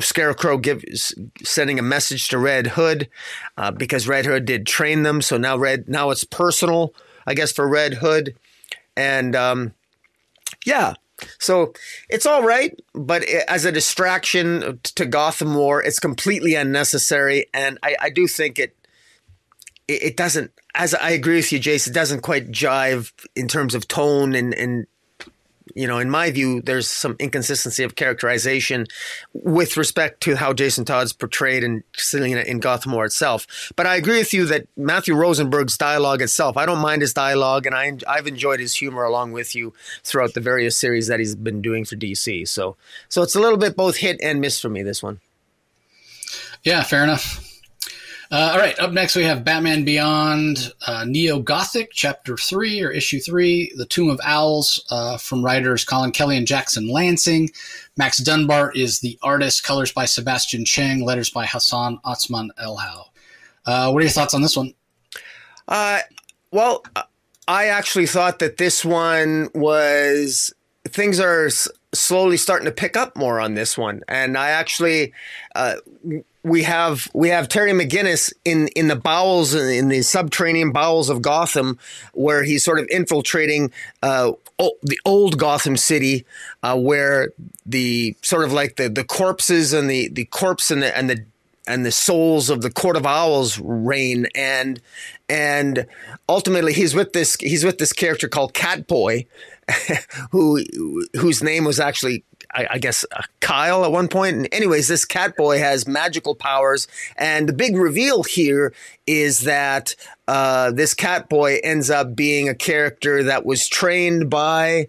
Scarecrow 0.00 0.58
gives 0.58 1.14
sending 1.42 1.78
a 1.78 1.82
message 1.82 2.28
to 2.28 2.38
Red 2.38 2.68
Hood 2.68 3.08
uh, 3.56 3.70
because 3.70 4.08
Red 4.08 4.26
Hood 4.26 4.44
did 4.44 4.66
train 4.66 5.02
them. 5.02 5.20
So 5.22 5.36
now 5.36 5.56
Red 5.56 5.88
now 5.88 6.10
it's 6.10 6.24
personal, 6.24 6.94
I 7.26 7.34
guess, 7.34 7.52
for 7.52 7.68
Red 7.68 7.94
Hood. 7.94 8.34
And 8.96 9.34
um, 9.34 9.74
yeah, 10.64 10.94
so 11.38 11.72
it's 12.08 12.26
all 12.26 12.42
right, 12.42 12.78
but 12.94 13.24
as 13.24 13.64
a 13.64 13.72
distraction 13.72 14.80
to 14.82 15.06
Gotham 15.06 15.54
War, 15.54 15.82
it's 15.82 15.98
completely 15.98 16.54
unnecessary. 16.54 17.46
And 17.54 17.78
I, 17.82 17.96
I 18.00 18.10
do 18.10 18.26
think 18.26 18.58
it, 18.58 18.76
it, 19.88 20.02
it 20.02 20.16
doesn't. 20.16 20.52
As 20.74 20.94
I 20.94 21.10
agree 21.10 21.36
with 21.36 21.52
you, 21.52 21.60
Jace, 21.60 21.86
it 21.86 21.92
doesn't 21.92 22.22
quite 22.22 22.50
jive 22.50 23.12
in 23.36 23.46
terms 23.46 23.74
of 23.74 23.88
tone 23.88 24.34
and, 24.34 24.54
and 24.54 24.86
you 25.74 25.86
know, 25.86 25.98
in 25.98 26.10
my 26.10 26.30
view, 26.30 26.60
there's 26.60 26.90
some 26.90 27.16
inconsistency 27.18 27.82
of 27.82 27.94
characterization 27.94 28.86
with 29.32 29.76
respect 29.76 30.20
to 30.22 30.36
how 30.36 30.52
Jason 30.52 30.84
Todd's 30.84 31.12
portrayed 31.12 31.64
in 31.64 31.84
Selina 31.96 32.40
in 32.40 32.60
Gotham 32.60 32.92
War 32.92 33.04
itself. 33.04 33.72
But 33.76 33.86
I 33.86 33.96
agree 33.96 34.18
with 34.18 34.32
you 34.32 34.46
that 34.46 34.66
Matthew 34.76 35.14
Rosenberg's 35.14 35.76
dialogue 35.76 36.22
itself, 36.22 36.56
I 36.56 36.66
don't 36.66 36.78
mind 36.78 37.02
his 37.02 37.14
dialogue, 37.14 37.66
and 37.66 37.74
I, 37.74 37.96
I've 38.08 38.26
enjoyed 38.26 38.60
his 38.60 38.74
humor 38.74 39.04
along 39.04 39.32
with 39.32 39.54
you 39.54 39.72
throughout 40.04 40.34
the 40.34 40.40
various 40.40 40.76
series 40.76 41.06
that 41.08 41.18
he's 41.18 41.34
been 41.34 41.62
doing 41.62 41.84
for 41.84 41.96
DC. 41.96 42.46
So, 42.48 42.76
so 43.08 43.22
it's 43.22 43.34
a 43.34 43.40
little 43.40 43.58
bit 43.58 43.76
both 43.76 43.96
hit 43.96 44.20
and 44.22 44.40
miss 44.40 44.60
for 44.60 44.68
me. 44.68 44.82
This 44.82 45.02
one. 45.02 45.20
Yeah, 46.64 46.82
fair 46.82 47.02
enough. 47.02 47.51
Uh, 48.32 48.52
all 48.54 48.58
right, 48.58 48.78
up 48.78 48.92
next 48.92 49.14
we 49.14 49.24
have 49.24 49.44
Batman 49.44 49.84
Beyond 49.84 50.72
uh, 50.86 51.04
Neo 51.06 51.38
Gothic, 51.38 51.90
Chapter 51.92 52.34
3 52.34 52.82
or 52.82 52.90
Issue 52.90 53.20
3, 53.20 53.74
The 53.76 53.84
Tomb 53.84 54.08
of 54.08 54.18
Owls, 54.24 54.82
uh, 54.88 55.18
from 55.18 55.44
writers 55.44 55.84
Collin 55.84 56.12
Kelly 56.12 56.38
and 56.38 56.46
Jackson 56.46 56.88
Lanzing. 56.88 57.50
Max 57.98 58.16
Dunbar 58.16 58.72
is 58.72 59.00
the 59.00 59.18
artist, 59.22 59.64
colors 59.64 59.92
by 59.92 60.06
Sebastian 60.06 60.64
Cheng, 60.64 61.04
letters 61.04 61.28
by 61.28 61.44
Hassan 61.44 61.98
Otsmane-Elhaou. 62.06 63.04
Uh, 63.66 63.90
what 63.90 63.98
are 63.98 64.04
your 64.04 64.10
thoughts 64.10 64.32
on 64.32 64.40
this 64.40 64.56
one? 64.56 64.72
Uh, 65.68 65.98
well, 66.50 66.84
I 67.46 67.66
actually 67.66 68.06
thought 68.06 68.38
that 68.38 68.56
this 68.56 68.82
one 68.82 69.50
was. 69.54 70.54
Things 70.88 71.20
are 71.20 71.50
slowly 71.92 72.38
starting 72.38 72.64
to 72.64 72.72
pick 72.72 72.96
up 72.96 73.14
more 73.14 73.38
on 73.40 73.54
this 73.54 73.76
one. 73.76 74.00
And 74.08 74.38
I 74.38 74.48
actually, 74.48 75.12
uh, 75.54 75.76
we 76.44 76.64
have 76.64 77.08
we 77.14 77.28
have 77.28 77.48
Terry 77.48 77.72
McGinnis 77.72 78.32
in 78.44 78.68
in 78.68 78.88
the 78.88 78.96
bowels 78.96 79.54
in 79.54 79.88
the 79.88 80.02
subterranean 80.02 80.72
bowels 80.72 81.08
of 81.08 81.22
Gotham, 81.22 81.78
where 82.12 82.42
he's 82.42 82.64
sort 82.64 82.80
of 82.80 82.88
infiltrating 82.90 83.70
uh, 84.02 84.32
the 84.58 84.98
old 85.04 85.38
Gotham 85.38 85.76
City, 85.76 86.24
uh, 86.62 86.76
where 86.76 87.28
the 87.64 88.16
sort 88.22 88.44
of 88.44 88.52
like 88.52 88.76
the 88.76 88.88
the 88.88 89.04
corpses 89.04 89.72
and 89.72 89.88
the 89.88 90.08
the 90.08 90.24
corpse 90.26 90.70
and 90.70 90.82
the 90.82 90.96
and 90.96 91.08
the 91.08 91.24
and 91.66 91.86
the 91.86 91.92
souls 91.92 92.50
of 92.50 92.62
the 92.62 92.70
court 92.70 92.96
of 92.96 93.06
owls 93.06 93.58
reign. 93.58 94.26
And 94.34 94.80
and 95.28 95.86
ultimately 96.28 96.72
he's 96.72 96.94
with 96.94 97.12
this 97.12 97.36
he's 97.36 97.64
with 97.64 97.78
this 97.78 97.92
character 97.92 98.28
called 98.28 98.52
Catboy 98.52 99.26
who 100.30 100.64
whose 101.14 101.42
name 101.42 101.64
was 101.64 101.78
actually 101.78 102.24
I, 102.54 102.66
I 102.72 102.78
guess 102.78 103.04
uh, 103.12 103.22
Kyle 103.40 103.84
at 103.84 103.92
one 103.92 104.08
point. 104.08 104.36
And 104.36 104.48
anyways, 104.52 104.88
this 104.88 105.06
Catboy 105.06 105.58
has 105.58 105.86
magical 105.86 106.34
powers, 106.34 106.88
and 107.16 107.48
the 107.48 107.52
big 107.52 107.76
reveal 107.76 108.22
here 108.22 108.72
is 109.06 109.40
that 109.40 109.94
uh, 110.28 110.70
this 110.70 110.94
Catboy 110.94 111.60
ends 111.62 111.90
up 111.90 112.14
being 112.14 112.48
a 112.48 112.54
character 112.54 113.22
that 113.24 113.44
was 113.44 113.68
trained 113.68 114.30
by 114.30 114.88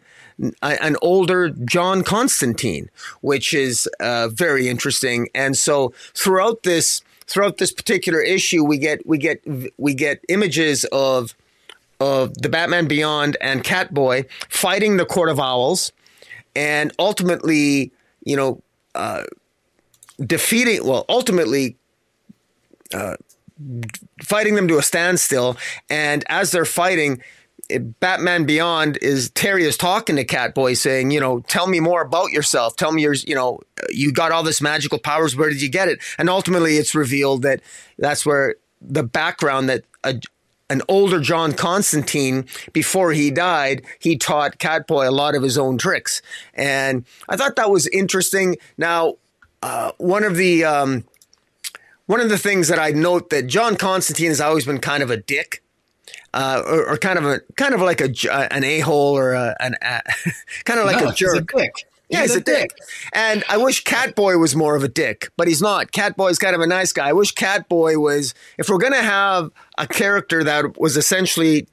an 0.61 0.95
older 1.01 1.49
John 1.49 2.03
Constantine, 2.03 2.89
which 3.21 3.53
is 3.53 3.87
uh, 3.99 4.29
very 4.29 4.67
interesting. 4.67 5.29
And 5.35 5.57
so 5.57 5.93
throughout 6.13 6.63
this 6.63 7.01
throughout 7.27 7.57
this 7.57 7.71
particular 7.71 8.19
issue, 8.21 8.63
we 8.63 8.77
get 8.77 9.05
we 9.05 9.17
get 9.17 9.41
we 9.77 9.93
get 9.93 10.23
images 10.29 10.85
of 10.85 11.35
of 11.99 12.33
the 12.35 12.49
Batman 12.49 12.87
Beyond 12.87 13.37
and 13.39 13.63
Catboy 13.63 14.29
fighting 14.49 14.97
the 14.97 15.05
Court 15.05 15.29
of 15.29 15.39
Owls, 15.39 15.91
and 16.55 16.91
ultimately, 16.99 17.91
you 18.23 18.35
know, 18.35 18.61
uh, 18.95 19.23
defeating. 20.19 20.85
Well, 20.85 21.05
ultimately. 21.09 21.77
Uh, 22.93 23.15
fighting 24.21 24.53
them 24.55 24.67
to 24.67 24.77
a 24.77 24.83
standstill, 24.83 25.57
and 25.89 26.23
as 26.27 26.51
they're 26.51 26.65
fighting, 26.65 27.21
Batman 27.99 28.45
Beyond 28.45 28.97
is 29.01 29.29
Terry 29.31 29.63
is 29.63 29.77
talking 29.77 30.15
to 30.15 30.25
Catboy 30.25 30.77
saying, 30.77 31.11
you 31.11 31.19
know, 31.19 31.39
tell 31.41 31.67
me 31.67 31.79
more 31.79 32.01
about 32.01 32.31
yourself. 32.31 32.75
Tell 32.75 32.91
me 32.91 33.01
your, 33.01 33.13
you 33.13 33.35
know, 33.35 33.59
you 33.89 34.11
got 34.11 34.31
all 34.31 34.43
this 34.43 34.61
magical 34.61 34.99
powers. 34.99 35.35
Where 35.35 35.49
did 35.49 35.61
you 35.61 35.69
get 35.69 35.87
it? 35.87 35.99
And 36.17 36.29
ultimately, 36.29 36.77
it's 36.77 36.93
revealed 36.93 37.41
that 37.43 37.61
that's 37.97 38.25
where 38.25 38.55
the 38.81 39.03
background 39.03 39.69
that 39.69 39.85
a, 40.03 40.19
an 40.73 40.81
older 40.89 41.19
John 41.19 41.53
Constantine, 41.53 42.45
before 42.73 43.13
he 43.13 43.31
died, 43.31 43.83
he 43.99 44.17
taught 44.17 44.57
Catboy 44.57 45.07
a 45.07 45.11
lot 45.11 45.35
of 45.35 45.43
his 45.43 45.57
own 45.57 45.77
tricks, 45.77 46.21
and 46.53 47.05
I 47.29 47.37
thought 47.37 47.55
that 47.55 47.69
was 47.69 47.87
interesting. 47.87 48.57
Now, 48.77 49.15
uh, 49.61 49.91
one 49.97 50.23
of 50.23 50.35
the 50.35 50.65
um, 50.65 51.05
one 52.07 52.19
of 52.19 52.29
the 52.29 52.37
things 52.37 52.67
that 52.67 52.79
I 52.79 52.89
note 52.89 53.29
that 53.29 53.47
John 53.47 53.75
Constantine 53.75 54.29
has 54.29 54.41
always 54.41 54.65
been 54.65 54.79
kind 54.79 55.03
of 55.03 55.11
a 55.11 55.17
dick 55.17 55.63
uh, 56.33 56.63
or, 56.65 56.93
or, 56.93 56.97
kind 56.97 57.19
of 57.19 57.25
a 57.25 57.39
kind 57.55 57.73
of 57.73 57.81
like 57.81 58.01
a 58.01 58.09
uh, 58.31 58.47
an 58.49 58.63
a 58.63 58.79
hole 58.79 59.15
or 59.15 59.33
a, 59.33 59.55
an 59.59 59.75
a, 59.81 60.01
kind 60.65 60.79
of 60.79 60.85
like 60.85 61.01
no, 61.01 61.09
a 61.09 61.13
jerk. 61.13 61.51
He's 61.51 61.61
a 61.61 61.63
dick. 61.63 61.73
Yeah, 62.09 62.21
he's, 62.21 62.31
he's 62.31 62.37
a, 62.37 62.41
a 62.41 62.43
dick. 62.43 62.69
dick. 62.75 62.87
And 63.13 63.43
I 63.47 63.57
wish 63.57 63.83
Catboy 63.83 64.39
was 64.39 64.55
more 64.55 64.75
of 64.75 64.83
a 64.83 64.87
dick, 64.87 65.29
but 65.37 65.47
he's 65.47 65.61
not. 65.61 65.91
Catboy's 65.91 66.39
kind 66.39 66.55
of 66.55 66.61
a 66.61 66.67
nice 66.67 66.91
guy. 66.91 67.09
I 67.09 67.13
wish 67.13 67.33
Catboy 67.33 68.01
was. 68.01 68.33
If 68.57 68.69
we're 68.69 68.79
gonna 68.79 69.01
have 69.01 69.51
a 69.77 69.87
character 69.87 70.43
that 70.43 70.79
was 70.79 70.97
essentially 70.97 71.67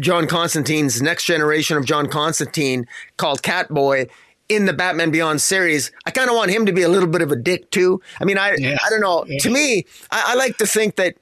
John 0.00 0.26
Constantine's 0.26 1.00
next 1.00 1.24
generation 1.24 1.76
of 1.76 1.84
John 1.84 2.08
Constantine 2.08 2.86
called 3.16 3.42
Catboy, 3.42 4.10
in 4.48 4.66
the 4.66 4.72
Batman 4.72 5.10
Beyond 5.10 5.40
series, 5.40 5.90
I 6.04 6.10
kind 6.10 6.30
of 6.30 6.36
want 6.36 6.50
him 6.50 6.66
to 6.66 6.72
be 6.72 6.82
a 6.82 6.88
little 6.88 7.08
bit 7.08 7.22
of 7.22 7.32
a 7.32 7.36
dick 7.36 7.70
too. 7.70 8.00
I 8.20 8.24
mean, 8.24 8.38
I 8.38 8.54
yeah. 8.56 8.78
I 8.84 8.90
don't 8.90 9.00
know. 9.00 9.24
Yeah. 9.26 9.38
To 9.40 9.50
me, 9.50 9.86
I, 10.10 10.24
I, 10.28 10.34
like 10.34 10.56
to 10.58 10.66
think 10.66 10.96
that 10.96 11.16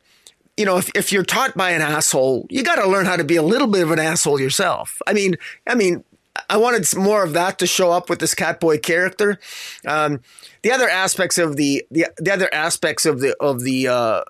you 0.57 0.65
know, 0.65 0.77
if, 0.77 0.91
if 0.95 1.13
you're 1.13 1.25
taught 1.25 1.57
by 1.57 1.71
an 1.71 1.83
asshole, 1.83 2.47
you 2.51 2.63
got 2.63 2.77
to 2.77 2.87
learn 2.87 3.07
how 3.07 3.17
to 3.17 3.25
be 3.25 3.37
a 3.37 3.43
little 3.43 3.67
bit 3.67 3.83
of 3.83 3.91
an 3.91 3.99
asshole 3.99 4.41
yourself. 4.41 5.01
I 5.07 5.13
mean, 5.13 5.37
I 5.67 5.75
mean, 5.75 6.05
I 6.49 6.57
wanted 6.57 6.87
more 6.97 7.25
of 7.25 7.33
that 7.33 7.59
to 7.61 7.67
show 7.67 7.91
up 7.91 8.09
with 8.09 8.19
this 8.19 8.35
Catboy 8.35 8.83
character. 8.83 9.39
Um, 9.87 10.21
the 10.63 10.71
other 10.71 10.89
aspects 10.89 11.39
of 11.39 11.57
the, 11.57 11.85
the 11.91 12.09
the 12.19 12.33
other 12.33 12.53
aspects 12.53 13.07
of 13.07 13.21
the 13.21 13.37
of 13.41 13.63
the 13.63 13.89
uh, 13.89 14.23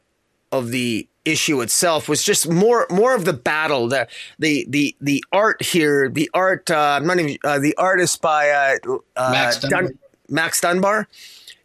of 0.53 0.71
the 0.71 1.09
issue 1.25 1.61
itself 1.61 2.09
was 2.09 2.23
just 2.23 2.51
more 2.51 2.87
more 2.91 3.15
of 3.15 3.25
the 3.25 3.33
battle 3.33 3.89
the 3.89 4.07
the 4.39 4.67
the 4.69 4.95
the 5.01 5.25
art 5.33 5.63
here 5.63 6.09
the 6.09 6.31
art 6.35 6.71
uh, 6.71 6.99
I'm 7.01 7.07
not 7.07 7.19
even 7.19 7.39
uh, 7.45 7.59
the 7.59 7.75
artist 7.77 8.21
by 8.21 8.51
uh, 8.51 8.77
uh 9.17 9.31
Max 9.31 9.59
Dunbar. 9.59 9.83
Dun- 9.83 9.99
Max 10.29 10.61
Dunbar 10.61 11.09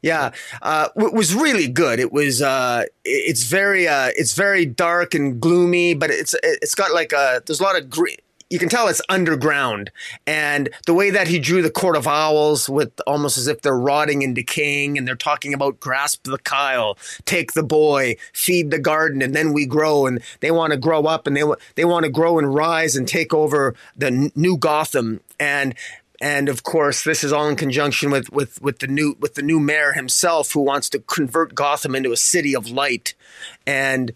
yeah, 0.02 0.32
uh, 0.62 0.90
it 0.96 1.14
was 1.14 1.36
really 1.36 1.68
good. 1.68 2.00
It 2.00 2.14
was. 2.14 2.42
Uh, 2.42 2.86
it's 3.04 3.44
very. 3.44 3.88
Uh, 3.88 4.12
it's 4.16 4.34
very 4.34 4.66
dark 4.66 5.14
and 5.14 5.42
gloomy, 5.42 5.94
but 5.94 6.10
it's. 6.10 6.34
It's 6.42 6.76
got 6.76 6.94
like 6.94 7.12
a. 7.12 7.42
There's 7.46 7.60
a 7.60 7.64
lot 7.64 7.78
of 7.78 7.90
green. 7.90 8.16
You 8.50 8.58
can 8.58 8.68
tell 8.70 8.88
it's 8.88 9.02
underground, 9.10 9.92
and 10.26 10.70
the 10.88 10.94
way 10.94 11.12
that 11.12 11.28
he 11.28 11.38
drew 11.38 11.62
the 11.62 11.70
court 11.70 11.96
of 11.96 12.08
owls, 12.08 12.68
with 12.68 13.00
almost 13.06 13.38
as 13.38 13.46
if 13.46 13.62
they're 13.62 13.78
rotting 13.78 14.24
and 14.24 14.34
decaying, 14.34 14.98
and 14.98 15.08
they're 15.08 15.16
talking 15.16 15.54
about 15.54 15.80
grasp 15.80 16.24
the 16.24 16.40
Kyle, 16.40 16.98
take 17.26 17.54
the 17.54 17.62
boy, 17.62 18.16
feed 18.34 18.72
the 18.72 18.80
garden, 18.80 19.22
and 19.22 19.36
then 19.36 19.54
we 19.54 19.68
grow. 19.68 20.08
And 20.08 20.20
they 20.40 20.50
want 20.50 20.74
to 20.74 20.78
grow 20.78 21.04
up, 21.04 21.28
and 21.28 21.38
they 21.38 21.44
they 21.76 21.86
want 21.86 22.06
to 22.06 22.12
grow 22.12 22.40
and 22.40 22.52
rise 22.54 22.96
and 22.96 23.08
take 23.08 23.36
over 23.36 23.76
the 23.96 24.32
new 24.36 24.58
Gotham. 24.58 25.22
And 25.40 25.76
and 26.20 26.50
of 26.50 26.64
course 26.64 27.04
this 27.04 27.24
is 27.24 27.32
all 27.32 27.48
in 27.48 27.56
conjunction 27.56 28.12
with 28.12 28.32
with 28.32 28.62
with 28.62 28.80
the 28.80 28.88
new 28.88 29.16
with 29.20 29.36
the 29.36 29.42
new 29.42 29.60
mayor 29.60 29.94
himself 29.94 30.52
who 30.52 30.62
wants 30.62 30.90
to 30.90 31.00
convert 31.00 31.56
Gotham 31.56 31.96
into 31.96 32.12
a 32.12 32.18
city 32.18 32.56
of 32.56 32.70
light 32.70 33.14
and 33.66 34.12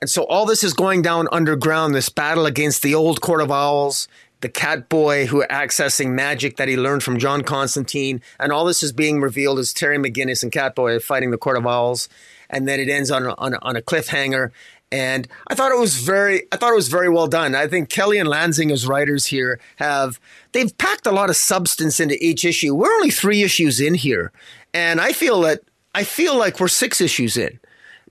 and 0.00 0.08
so 0.08 0.24
all 0.24 0.46
this 0.46 0.62
is 0.62 0.74
going 0.74 1.02
down 1.02 1.28
underground 1.32 1.94
this 1.94 2.08
battle 2.08 2.46
against 2.46 2.82
the 2.82 2.94
old 2.94 3.20
court 3.20 3.40
of 3.40 3.50
owls 3.50 4.08
the 4.40 4.48
cat 4.48 4.88
boy 4.88 5.26
who 5.26 5.42
are 5.42 5.48
accessing 5.48 6.10
magic 6.10 6.56
that 6.56 6.68
he 6.68 6.76
learned 6.76 7.02
from 7.02 7.18
John 7.18 7.42
Constantine 7.42 8.22
and 8.38 8.52
all 8.52 8.64
this 8.64 8.82
is 8.82 8.92
being 8.92 9.20
revealed 9.20 9.58
as 9.58 9.72
Terry 9.72 9.98
McGinnis 9.98 10.44
and 10.44 10.52
Catboy 10.52 11.02
fighting 11.02 11.32
the 11.32 11.38
court 11.38 11.56
of 11.56 11.66
owls 11.66 12.08
and 12.48 12.68
then 12.68 12.78
it 12.78 12.88
ends 12.88 13.10
on 13.10 13.26
a, 13.26 13.34
on 13.36 13.54
a, 13.54 13.58
on 13.62 13.76
a 13.76 13.82
cliffhanger 13.82 14.52
and 14.90 15.28
I 15.48 15.54
thought 15.54 15.72
it 15.72 15.78
was 15.78 15.96
very, 15.96 16.44
I 16.50 16.56
thought 16.56 16.72
it 16.72 16.76
was 16.76 16.88
very 16.88 17.10
well 17.10 17.26
done. 17.26 17.54
I 17.54 17.66
think 17.66 17.90
Kelly 17.90 18.18
and 18.18 18.28
Lanzing 18.28 18.72
as 18.72 18.86
writers 18.86 19.26
here 19.26 19.60
have, 19.76 20.18
they've 20.52 20.76
packed 20.78 21.06
a 21.06 21.12
lot 21.12 21.28
of 21.28 21.36
substance 21.36 22.00
into 22.00 22.16
each 22.24 22.44
issue. 22.44 22.74
We're 22.74 22.94
only 22.94 23.10
three 23.10 23.42
issues 23.42 23.80
in 23.80 23.94
here. 23.94 24.32
And 24.72 25.00
I 25.00 25.12
feel 25.12 25.42
that, 25.42 25.60
I 25.94 26.04
feel 26.04 26.38
like 26.38 26.58
we're 26.58 26.68
six 26.68 27.00
issues 27.00 27.36
in. 27.36 27.60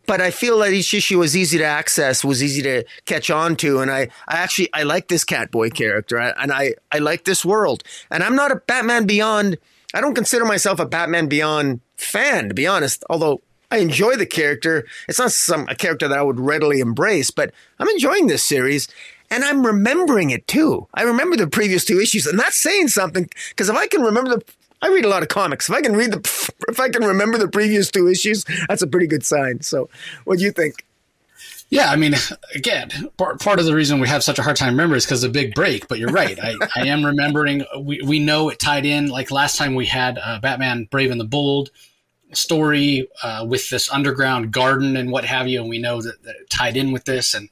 But 0.07 0.21
I 0.21 0.31
feel 0.31 0.59
that 0.59 0.73
each 0.73 0.93
issue 0.93 1.19
was 1.19 1.37
easy 1.37 1.57
to 1.59 1.65
access, 1.65 2.23
was 2.23 2.41
easy 2.41 2.61
to 2.63 2.83
catch 3.05 3.29
on 3.29 3.55
to. 3.57 3.79
And 3.79 3.91
I, 3.91 4.07
I 4.27 4.37
actually, 4.37 4.69
I 4.73 4.83
like 4.83 5.09
this 5.09 5.23
Catboy 5.23 5.73
character 5.73 6.17
and 6.17 6.51
I, 6.51 6.73
I 6.91 6.99
like 6.99 7.25
this 7.25 7.45
world. 7.45 7.83
And 8.09 8.23
I'm 8.23 8.35
not 8.35 8.51
a 8.51 8.55
Batman 8.55 9.05
Beyond, 9.05 9.57
I 9.93 10.01
don't 10.01 10.15
consider 10.15 10.45
myself 10.45 10.79
a 10.79 10.85
Batman 10.85 11.27
Beyond 11.27 11.81
fan, 11.97 12.47
to 12.47 12.55
be 12.55 12.65
honest. 12.65 13.03
Although 13.09 13.41
I 13.69 13.79
enjoy 13.79 14.15
the 14.15 14.25
character. 14.25 14.85
It's 15.09 15.19
not 15.19 15.31
some 15.31 15.67
a 15.67 15.75
character 15.75 16.07
that 16.07 16.17
I 16.17 16.21
would 16.21 16.39
readily 16.39 16.79
embrace, 16.79 17.31
but 17.31 17.53
I'm 17.79 17.89
enjoying 17.89 18.27
this 18.27 18.43
series 18.43 18.87
and 19.29 19.43
I'm 19.43 19.65
remembering 19.65 20.29
it 20.29 20.47
too. 20.47 20.87
I 20.93 21.03
remember 21.03 21.35
the 21.35 21.47
previous 21.47 21.83
two 21.83 21.99
issues, 21.99 22.25
and 22.25 22.39
that's 22.39 22.57
saying 22.57 22.89
something 22.89 23.29
because 23.49 23.69
if 23.69 23.75
I 23.75 23.87
can 23.87 24.01
remember 24.01 24.37
the 24.37 24.43
I 24.81 24.89
read 24.89 25.05
a 25.05 25.09
lot 25.09 25.23
of 25.23 25.29
comics. 25.29 25.69
If 25.69 25.75
I 25.75 25.81
can 25.81 25.95
read 25.95 26.11
the 26.11 26.51
if 26.67 26.79
I 26.79 26.89
can 26.89 27.03
remember 27.03 27.37
the 27.37 27.47
previous 27.47 27.89
two 27.89 28.07
issues, 28.07 28.45
that's 28.67 28.81
a 28.81 28.87
pretty 28.87 29.07
good 29.07 29.25
sign. 29.25 29.61
So, 29.61 29.89
what 30.25 30.37
do 30.37 30.43
you 30.43 30.51
think? 30.51 30.85
Yeah, 31.69 31.91
I 31.91 31.97
mean, 31.97 32.15
again, 32.55 32.89
part, 33.17 33.41
part 33.41 33.59
of 33.59 33.65
the 33.65 33.75
reason 33.75 33.99
we 33.99 34.07
have 34.07 34.23
such 34.23 34.39
a 34.39 34.41
hard 34.41 34.55
time 34.55 34.69
remembering 34.69 34.99
is 34.99 35.05
because 35.05 35.23
of 35.25 35.33
the 35.33 35.39
big 35.39 35.53
break. 35.53 35.87
But 35.89 35.99
you're 35.99 36.11
right. 36.11 36.39
I, 36.41 36.55
I 36.77 36.87
am 36.87 37.05
remembering. 37.05 37.65
We, 37.77 38.01
we 38.01 38.19
know 38.19 38.49
it 38.49 38.59
tied 38.59 38.85
in. 38.85 39.07
Like 39.09 39.31
last 39.31 39.57
time 39.57 39.75
we 39.75 39.85
had 39.85 40.17
uh, 40.17 40.39
Batman 40.39 40.87
Brave 40.89 41.11
and 41.11 41.19
the 41.19 41.25
Bold 41.25 41.69
story 42.33 43.07
uh, 43.21 43.45
with 43.47 43.69
this 43.69 43.91
underground 43.91 44.51
garden 44.51 44.95
and 44.95 45.11
what 45.11 45.25
have 45.25 45.47
you, 45.47 45.59
and 45.59 45.69
we 45.69 45.79
know 45.79 46.01
that, 46.01 46.23
that 46.23 46.35
it 46.35 46.49
tied 46.49 46.77
in 46.77 46.91
with 46.91 47.05
this, 47.05 47.33
and 47.33 47.49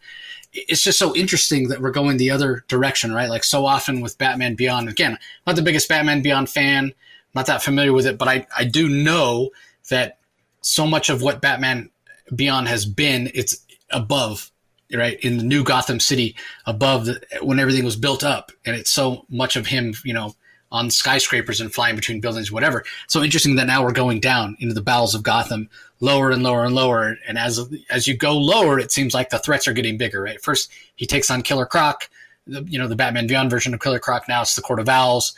it's 0.53 0.81
just 0.81 0.99
so 0.99 1.13
interesting 1.15 1.67
that 1.67 1.81
we're 1.81 1.91
going 1.91 2.15
the 2.15 2.31
other 2.31 2.63
direction, 2.69 3.13
right? 3.13 3.29
Like 3.29 3.43
so 3.43 3.65
often 3.65 3.99
with 3.99 4.17
Batman 4.17 4.55
Beyond. 4.55 4.87
Again, 4.87 5.17
not 5.45 5.57
the 5.57 5.61
biggest 5.61 5.89
Batman 5.89 6.21
Beyond 6.21 6.49
fan, 6.49 6.93
not 7.35 7.45
that 7.47 7.61
familiar 7.61 7.93
with 7.93 8.07
it, 8.07 8.17
but 8.17 8.27
I 8.27 8.47
I 8.57 8.63
do 8.63 8.89
know 8.89 9.51
that 9.89 10.17
so 10.61 10.87
much 10.87 11.09
of 11.09 11.21
what 11.21 11.41
Batman 11.41 11.89
Beyond 12.33 12.67
has 12.67 12.85
been, 12.85 13.29
it's 13.35 13.63
above 13.91 14.51
right 14.93 15.19
in 15.19 15.37
the 15.37 15.43
new 15.43 15.63
Gotham 15.63 15.99
City 15.99 16.35
above 16.65 17.05
the, 17.05 17.21
when 17.41 17.59
everything 17.59 17.85
was 17.85 17.95
built 17.95 18.23
up, 18.23 18.51
and 18.65 18.75
it's 18.75 18.89
so 18.89 19.25
much 19.29 19.55
of 19.55 19.67
him, 19.67 19.93
you 20.03 20.13
know, 20.13 20.35
on 20.71 20.89
skyscrapers 20.89 21.61
and 21.61 21.73
flying 21.73 21.95
between 21.95 22.19
buildings, 22.19 22.51
whatever. 22.51 22.83
So 23.07 23.23
interesting 23.23 23.55
that 23.55 23.67
now 23.67 23.83
we're 23.83 23.91
going 23.91 24.19
down 24.19 24.57
into 24.59 24.73
the 24.73 24.81
bowels 24.81 25.15
of 25.15 25.23
Gotham, 25.23 25.69
lower 25.99 26.31
and 26.31 26.43
lower 26.43 26.65
and 26.65 26.75
lower. 26.75 27.17
And 27.27 27.37
as 27.37 27.67
as 27.89 28.07
you 28.07 28.17
go 28.17 28.37
lower, 28.37 28.79
it 28.79 28.91
seems 28.91 29.13
like 29.13 29.29
the 29.29 29.39
threats 29.39 29.67
are 29.67 29.73
getting 29.73 29.97
bigger. 29.97 30.21
Right, 30.21 30.41
first 30.41 30.71
he 30.95 31.05
takes 31.05 31.29
on 31.29 31.43
Killer 31.43 31.65
Croc, 31.65 32.09
the, 32.47 32.63
you 32.63 32.79
know 32.79 32.87
the 32.87 32.95
Batman 32.95 33.27
Beyond 33.27 33.49
version 33.49 33.73
of 33.73 33.79
Killer 33.79 33.99
Croc. 33.99 34.27
Now 34.27 34.41
it's 34.41 34.55
the 34.55 34.61
Court 34.61 34.79
of 34.79 34.89
Owls. 34.89 35.35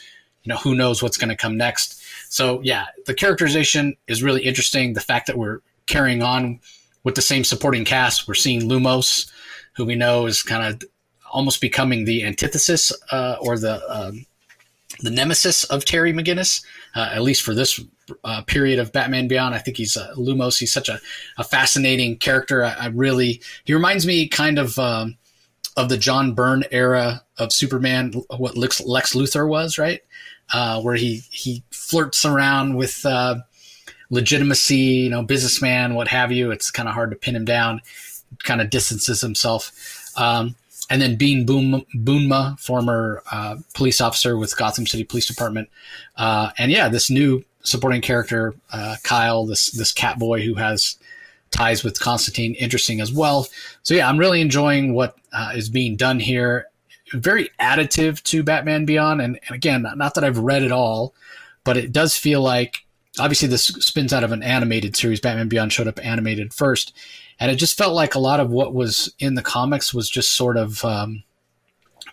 You 0.48 0.54
know 0.54 0.60
who 0.60 0.76
knows 0.76 1.04
what's 1.04 1.18
going 1.18 1.28
to 1.28 1.36
come 1.36 1.58
next. 1.58 2.02
So 2.30 2.62
yeah, 2.62 2.86
the 3.06 3.14
characterization 3.14 3.98
is 4.08 4.24
really 4.24 4.44
interesting. 4.44 4.94
The 4.94 5.02
fact 5.02 5.28
that 5.28 5.38
we're 5.38 5.60
carrying 5.88 6.24
on 6.24 6.62
with 7.04 7.16
the 7.16 7.22
same 7.22 7.44
supporting 7.44 7.84
cast, 7.84 8.30
we're 8.30 8.34
seeing 8.34 8.62
Lumos, 8.62 9.30
who 9.76 9.84
we 9.84 9.96
know 9.96 10.26
is 10.26 10.42
kind 10.44 10.64
of 10.64 10.90
almost 11.30 11.60
becoming 11.60 12.06
the 12.06 12.24
antithesis 12.24 12.94
uh, 13.12 13.36
or 13.42 13.58
the 13.58 13.84
um, 13.94 14.26
the 15.02 15.12
nemesis 15.12 15.66
of 15.66 15.84
Terry 15.84 16.14
McGinnis, 16.14 16.64
uh, 16.96 17.10
at 17.14 17.24
least 17.24 17.42
for 17.42 17.54
this 17.54 17.82
uh, 18.24 18.42
period 18.44 18.80
of 18.80 18.94
Batman 18.94 19.28
Beyond. 19.28 19.54
I 19.54 19.58
think 19.58 19.76
he's 19.76 19.98
uh, 19.98 20.14
Lumos. 20.16 20.58
He's 20.58 20.72
such 20.72 20.88
a, 20.88 21.02
a 21.38 21.44
fascinating 21.44 22.16
character. 22.20 22.64
I, 22.64 22.72
I, 22.74 22.86
really 22.88 23.42
he 23.66 23.74
reminds 23.74 24.08
me 24.08 24.30
kind 24.30 24.58
of 24.58 24.80
um, 24.80 25.18
of 25.76 25.90
the 25.90 25.98
John 25.98 26.34
Byrne 26.34 26.64
era 26.72 27.24
of 27.38 27.54
Superman, 27.54 28.14
what 28.38 28.58
Lex, 28.58 28.82
Lex 28.82 29.14
Luthor 29.14 29.48
was, 29.48 29.78
right? 29.78 30.02
Uh, 30.54 30.82
where 30.82 30.96
he 30.96 31.24
he 31.30 31.64
flirts 31.72 32.24
around 32.24 32.76
with 32.76 33.06
uh, 33.06 33.36
legitimacy, 34.10 34.76
you 34.76 35.10
know, 35.10 35.22
businessman, 35.22 35.94
what 35.94 36.08
have 36.08 36.32
you. 36.32 36.52
It's 36.52 36.72
kind 36.72 36.88
of 36.88 36.96
hard 36.96 37.12
to 37.12 37.18
pin 37.18 37.36
him 37.36 37.46
down. 37.46 37.82
Kind 38.44 38.62
of 38.62 38.70
distances 38.70 39.22
himself. 39.22 39.72
Um, 40.16 40.56
and 40.90 41.02
then 41.02 41.18
Bean 41.18 41.46
Boom, 41.46 41.86
Boonma, 41.96 42.60
former 42.60 43.22
uh, 43.32 43.58
police 43.74 44.00
officer 44.00 44.38
with 44.38 44.56
Gotham 44.56 44.88
City 44.88 45.04
Police 45.04 45.28
Department, 45.28 45.70
uh, 46.16 46.52
and 46.58 46.72
yeah, 46.72 46.88
this 46.88 47.10
new 47.10 47.44
supporting 47.62 48.02
character, 48.02 48.56
uh, 48.72 48.96
Kyle, 49.04 49.46
this 49.46 49.72
this 49.72 49.92
cat 49.92 50.18
boy 50.18 50.42
who 50.42 50.56
has 50.56 50.98
ties 51.52 51.84
with 51.84 52.00
Constantine, 52.00 52.56
interesting 52.56 53.02
as 53.02 53.12
well. 53.12 53.48
So 53.84 53.94
yeah, 53.94 54.08
I'm 54.08 54.18
really 54.18 54.42
enjoying 54.42 54.94
what 54.94 55.18
uh, 55.34 55.52
is 55.56 55.70
being 55.70 55.96
done 55.96 56.20
here. 56.20 56.68
Very 57.14 57.50
additive 57.60 58.22
to 58.24 58.44
Batman 58.44 58.86
Beyond, 58.86 59.22
and, 59.22 59.40
and 59.48 59.56
again, 59.56 59.86
not 59.96 60.14
that 60.16 60.24
I've 60.24 60.40
read 60.40 60.64
it 60.64 60.72
all, 60.72 61.14
but 61.64 61.78
it 61.78 61.92
does 61.92 62.18
feel 62.18 62.42
like 62.42 62.86
obviously 63.20 63.48
this 63.48 63.66
spins 63.66 64.14
out 64.14 64.24
of 64.24 64.32
an 64.32 64.44
animated 64.44 64.96
series. 64.96 65.20
Batman 65.20 65.48
Beyond 65.48 65.74
showed 65.74 65.88
up 65.88 66.04
animated 66.04 66.54
first, 66.54 66.94
and 67.40 67.52
it 67.52 67.56
just 67.56 67.78
felt 67.78 67.94
like 67.94 68.16
a 68.16 68.20
lot 68.20 68.40
of 68.40 68.50
what 68.50 68.74
was 68.74 69.14
in 69.20 69.36
the 69.36 69.42
comics 69.42 69.94
was 69.94 70.10
just 70.10 70.36
sort 70.36 70.58
of 70.58 70.84
um, 70.84 71.24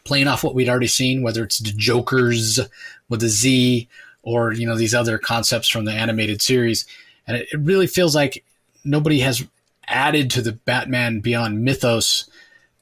playing 0.05 0.29
off 0.29 0.45
what 0.45 0.55
we'd 0.55 0.69
already 0.69 0.87
seen, 0.87 1.23
whether 1.23 1.43
it's 1.43 1.59
the 1.59 1.73
Jokers 1.73 2.61
with 3.09 3.23
a 3.23 3.29
Z 3.29 3.89
or 4.23 4.53
you 4.53 4.66
know 4.66 4.77
these 4.77 4.95
other 4.95 5.19
concepts 5.19 5.69
from 5.69 5.85
the 5.85 5.93
animated 5.93 6.41
series, 6.41 6.87
and 7.27 7.37
it, 7.37 7.49
it 7.53 7.59
really 7.59 7.87
feels 7.87 8.15
like 8.15 8.45
nobody 8.85 9.21
has 9.21 9.45
added 9.87 10.31
to 10.31 10.43
the 10.43 10.53
Batman 10.53 11.21
Beyond 11.21 11.65
mythos 11.65 12.29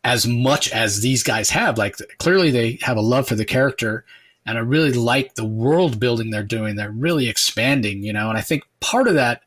as 0.05 0.27
much 0.27 0.71
as 0.71 1.01
these 1.01 1.23
guys 1.23 1.51
have. 1.51 1.79
Like 1.79 1.97
clearly 2.19 2.51
they 2.51 2.79
have 2.83 2.97
a 2.97 3.03
love 3.03 3.29
for 3.29 3.35
the 3.35 3.45
character 3.45 4.05
and 4.45 4.59
I 4.59 4.61
really 4.61 4.93
like 4.93 5.35
the 5.35 5.45
world 5.45 6.01
building 6.01 6.31
they're 6.31 6.43
doing. 6.43 6.77
They're 6.77 6.91
really 6.91 7.29
expanding, 7.29 8.03
you 8.03 8.13
know, 8.13 8.29
and 8.29 8.37
I 8.37 8.41
think 8.41 8.65
part 8.81 9.07
of 9.07 9.15
that 9.15 9.43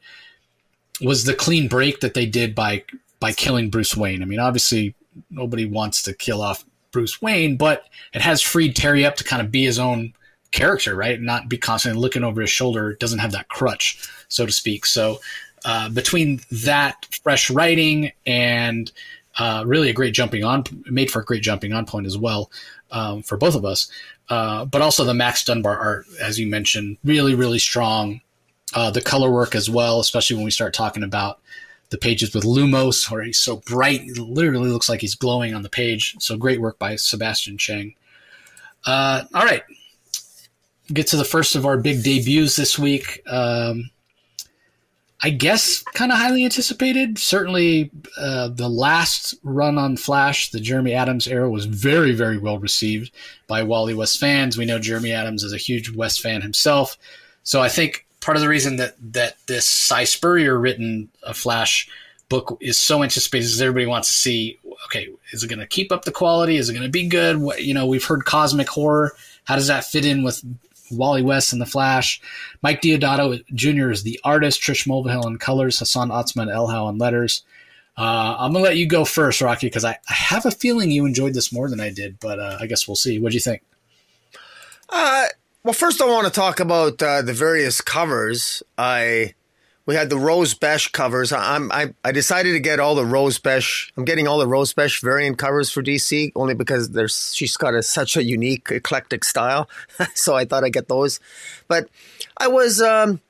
was 1.01 1.25
the 1.25 1.33
clean 1.33 1.67
break 1.67 1.99
that 1.99 2.13
they 2.13 2.25
did 2.25 2.55
by 2.55 2.83
by 3.19 3.33
killing 3.33 3.69
Bruce 3.69 3.95
Wayne. 3.95 4.21
I 4.21 4.25
mean, 4.25 4.39
obviously 4.39 4.95
nobody 5.29 5.65
wants 5.65 6.01
to 6.03 6.13
kill 6.13 6.41
off 6.41 6.65
Bruce 6.91 7.21
Wayne, 7.21 7.57
but 7.57 7.85
it 8.13 8.21
has 8.21 8.41
freed 8.41 8.75
Terry 8.75 9.05
up 9.05 9.15
to 9.17 9.23
kind 9.23 9.41
of 9.41 9.51
be 9.51 9.63
his 9.63 9.79
own 9.79 10.13
character, 10.51 10.95
right? 10.95 11.19
Not 11.19 11.49
be 11.49 11.57
constantly 11.57 12.01
looking 12.01 12.23
over 12.23 12.41
his 12.41 12.49
shoulder. 12.49 12.93
Doesn't 12.93 13.19
have 13.19 13.33
that 13.33 13.49
crutch, 13.49 14.09
so 14.29 14.45
to 14.45 14.51
speak. 14.51 14.85
So 14.85 15.19
uh, 15.65 15.89
between 15.89 16.39
that 16.51 17.05
fresh 17.23 17.49
writing 17.49 18.11
and 18.25 18.91
uh, 19.37 19.63
really 19.65 19.89
a 19.89 19.93
great 19.93 20.13
jumping 20.13 20.43
on, 20.43 20.63
made 20.85 21.11
for 21.11 21.21
a 21.21 21.25
great 21.25 21.43
jumping 21.43 21.73
on 21.73 21.85
point 21.85 22.07
as 22.07 22.17
well 22.17 22.51
um, 22.91 23.21
for 23.21 23.37
both 23.37 23.55
of 23.55 23.65
us. 23.65 23.89
Uh, 24.29 24.65
but 24.65 24.81
also 24.81 25.03
the 25.03 25.13
Max 25.13 25.43
Dunbar 25.43 25.77
art, 25.77 26.05
as 26.21 26.39
you 26.39 26.47
mentioned, 26.47 26.97
really, 27.03 27.35
really 27.35 27.59
strong. 27.59 28.21
Uh, 28.73 28.89
the 28.89 29.01
color 29.01 29.29
work 29.29 29.55
as 29.55 29.69
well, 29.69 29.99
especially 29.99 30.35
when 30.35 30.45
we 30.45 30.51
start 30.51 30.73
talking 30.73 31.03
about 31.03 31.39
the 31.89 31.97
pages 31.97 32.33
with 32.33 32.43
Lumos, 32.43 33.09
where 33.11 33.23
he's 33.23 33.39
so 33.39 33.57
bright, 33.57 34.01
it 34.01 34.17
literally 34.17 34.69
looks 34.69 34.89
like 34.89 35.01
he's 35.01 35.15
glowing 35.15 35.53
on 35.53 35.61
the 35.61 35.69
page. 35.69 36.15
So 36.19 36.35
great 36.35 36.59
work 36.59 36.79
by 36.79 36.95
Sebastian 36.95 37.57
Cheng. 37.57 37.93
Uh, 38.85 39.23
all 39.33 39.45
right, 39.45 39.63
get 40.87 41.07
to 41.07 41.17
the 41.17 41.23
first 41.23 41.55
of 41.55 41.65
our 41.65 41.77
big 41.77 42.03
debuts 42.03 42.55
this 42.55 42.77
week. 42.77 43.21
Um, 43.27 43.91
I 45.21 45.29
guess 45.29 45.81
kind 45.81 46.11
of 46.11 46.17
highly 46.17 46.43
anticipated. 46.43 47.17
Certainly, 47.17 47.89
uh, 48.17 48.49
the 48.49 48.69
last 48.69 49.33
run 49.43 49.77
on 49.77 49.97
Flash, 49.97 50.51
the 50.51 50.59
Jeremy 50.59 50.93
Adams 50.93 51.27
era, 51.27 51.49
was 51.49 51.65
very, 51.65 52.11
very 52.11 52.37
well 52.37 52.59
received 52.59 53.11
by 53.47 53.63
Wally 53.63 53.93
West 53.93 54.19
fans. 54.19 54.57
We 54.57 54.65
know 54.65 54.77
Jeremy 54.77 55.13
Adams 55.13 55.43
is 55.43 55.53
a 55.53 55.57
huge 55.57 55.89
West 55.89 56.21
fan 56.21 56.41
himself, 56.41 56.97
so 57.43 57.61
I 57.61 57.69
think 57.69 58.05
part 58.19 58.35
of 58.35 58.41
the 58.41 58.49
reason 58.49 58.75
that 58.77 58.95
that 59.13 59.37
this 59.47 59.67
Si 59.67 60.05
Spurrier 60.05 60.59
written 60.59 61.09
a 61.23 61.29
uh, 61.29 61.33
Flash 61.33 61.87
book 62.27 62.57
is 62.59 62.77
so 62.77 63.03
anticipated 63.03 63.45
is 63.45 63.61
everybody 63.61 63.85
wants 63.85 64.09
to 64.09 64.13
see. 64.15 64.59
Okay, 64.85 65.07
is 65.31 65.43
it 65.43 65.47
going 65.47 65.59
to 65.59 65.67
keep 65.67 65.91
up 65.91 66.05
the 66.05 66.11
quality? 66.11 66.57
Is 66.57 66.69
it 66.69 66.73
going 66.73 66.83
to 66.83 66.89
be 66.89 67.07
good? 67.07 67.37
What, 67.37 67.63
you 67.63 67.73
know, 67.73 67.87
we've 67.87 68.03
heard 68.03 68.25
cosmic 68.25 68.67
horror. 68.67 69.13
How 69.45 69.55
does 69.55 69.67
that 69.67 69.85
fit 69.85 70.05
in 70.05 70.23
with 70.23 70.43
Wally 70.91 71.21
West 71.21 71.53
in 71.53 71.59
The 71.59 71.65
Flash. 71.65 72.21
Mike 72.61 72.81
Deodato 72.81 73.43
Jr. 73.53 73.91
is 73.91 74.03
the 74.03 74.19
artist. 74.23 74.61
Trish 74.61 74.87
Mulvihill 74.87 75.25
in 75.27 75.37
colors. 75.37 75.79
Hassan 75.79 76.09
Otsmane-Elhaou 76.09 76.85
on 76.85 76.97
letters. 76.97 77.43
Uh, 77.97 78.35
I'm 78.37 78.51
gonna 78.51 78.63
let 78.63 78.77
you 78.77 78.87
go 78.87 79.05
first, 79.05 79.41
Rocky, 79.41 79.67
because 79.67 79.85
I, 79.85 79.97
I, 80.09 80.13
have 80.13 80.45
a 80.45 80.51
feeling 80.51 80.91
you 80.91 81.05
enjoyed 81.05 81.33
this 81.33 81.53
more 81.53 81.69
than 81.69 81.79
I 81.79 81.91
did, 81.91 82.19
but 82.19 82.39
uh, 82.39 82.57
I 82.59 82.67
guess 82.67 82.89
we'll 82.89 82.95
see. 82.95 83.19
What 83.19 83.29
do 83.29 83.35
you 83.35 83.41
think? 83.41 83.61
Uh, 84.89 85.27
well, 85.63 85.73
first 85.73 86.01
I 86.01 86.05
want 86.05 86.27
to 86.27 86.33
talk 86.33 86.59
about 86.59 87.01
uh, 87.01 87.21
the 87.21 87.33
various 87.33 87.79
covers. 87.79 88.61
I 88.77 89.33
we 89.85 89.95
had 89.95 90.09
the 90.09 90.17
Rose 90.17 90.53
Besch 90.55 90.91
covers. 90.91 91.31
I'm 91.31 91.71
I, 91.71 91.93
I 92.03 92.11
decided 92.11 92.53
to 92.53 92.59
get 92.59 92.79
all 92.79 92.95
the 92.95 93.05
Rose 93.05 93.39
Besch. 93.39 93.91
I'm 93.95 94.05
getting 94.05 94.27
all 94.27 94.39
the 94.39 94.47
Rose 94.47 94.73
Besch 94.73 95.01
variant 95.01 95.37
covers 95.37 95.71
for 95.71 95.83
DC 95.83 96.31
only 96.35 96.55
because 96.55 96.91
there's 96.91 97.33
she's 97.35 97.55
got 97.55 97.73
a, 97.73 97.83
such 97.83 98.17
a 98.17 98.23
unique 98.23 98.69
eclectic 98.71 99.23
style. 99.23 99.69
so 100.15 100.35
I 100.35 100.45
thought 100.45 100.63
I'd 100.63 100.73
get 100.73 100.87
those. 100.87 101.19
But 101.67 101.89
I 102.37 102.47
was 102.47 102.81
um, 102.81 103.21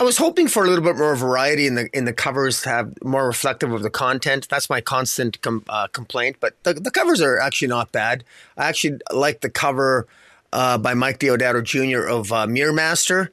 I 0.00 0.04
was 0.04 0.16
hoping 0.16 0.48
for 0.48 0.64
a 0.64 0.68
little 0.68 0.84
bit 0.84 0.96
more 0.96 1.14
variety 1.14 1.66
in 1.66 1.74
the 1.74 1.88
in 1.92 2.06
the 2.06 2.14
covers 2.14 2.62
to 2.62 2.70
have 2.70 2.94
more 3.02 3.26
reflective 3.26 3.72
of 3.72 3.82
the 3.82 3.90
content. 3.90 4.48
That's 4.48 4.70
my 4.70 4.80
constant 4.80 5.40
com, 5.42 5.64
uh, 5.68 5.88
complaint. 5.88 6.36
But 6.40 6.62
the, 6.62 6.74
the 6.74 6.90
covers 6.90 7.20
are 7.20 7.38
actually 7.38 7.68
not 7.68 7.92
bad. 7.92 8.24
I 8.56 8.68
actually 8.68 9.00
like 9.12 9.40
the 9.40 9.50
cover 9.50 10.06
uh, 10.54 10.78
by 10.78 10.94
Mike 10.94 11.18
Deodato 11.18 11.62
Jr. 11.62 12.08
of 12.08 12.32
uh, 12.32 12.46
Mirror 12.46 12.72
Master 12.72 13.32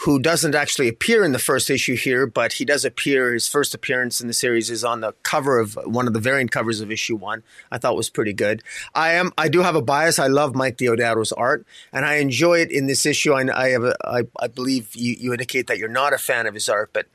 who 0.00 0.18
doesn't 0.18 0.54
actually 0.54 0.88
appear 0.88 1.24
in 1.24 1.32
the 1.32 1.38
first 1.38 1.70
issue 1.70 1.96
here, 1.96 2.26
but 2.26 2.54
he 2.54 2.64
does 2.64 2.84
appear. 2.84 3.32
His 3.32 3.48
first 3.48 3.74
appearance 3.74 4.20
in 4.20 4.26
the 4.26 4.34
series 4.34 4.70
is 4.70 4.84
on 4.84 5.00
the 5.00 5.14
cover 5.22 5.58
of 5.58 5.78
one 5.84 6.06
of 6.06 6.12
the 6.12 6.20
variant 6.20 6.50
covers 6.50 6.80
of 6.80 6.90
issue 6.90 7.16
one. 7.16 7.42
I 7.70 7.78
thought 7.78 7.96
was 7.96 8.10
pretty 8.10 8.34
good. 8.34 8.62
I 8.94 9.12
am. 9.12 9.32
I 9.38 9.48
do 9.48 9.62
have 9.62 9.74
a 9.74 9.82
bias. 9.82 10.18
I 10.18 10.26
love 10.26 10.54
Mike 10.54 10.76
Deodato's 10.76 11.32
art, 11.32 11.66
and 11.92 12.04
I 12.04 12.16
enjoy 12.16 12.58
it 12.60 12.70
in 12.70 12.86
this 12.86 13.06
issue. 13.06 13.32
I, 13.32 13.48
I 13.54 13.70
have. 13.70 13.84
A, 13.84 13.96
I, 14.04 14.22
I 14.38 14.48
believe 14.48 14.94
you, 14.94 15.16
you 15.18 15.32
indicate 15.32 15.66
that 15.68 15.78
you're 15.78 15.88
not 15.88 16.12
a 16.12 16.18
fan 16.18 16.46
of 16.46 16.54
his 16.54 16.68
art, 16.68 16.90
but. 16.92 17.06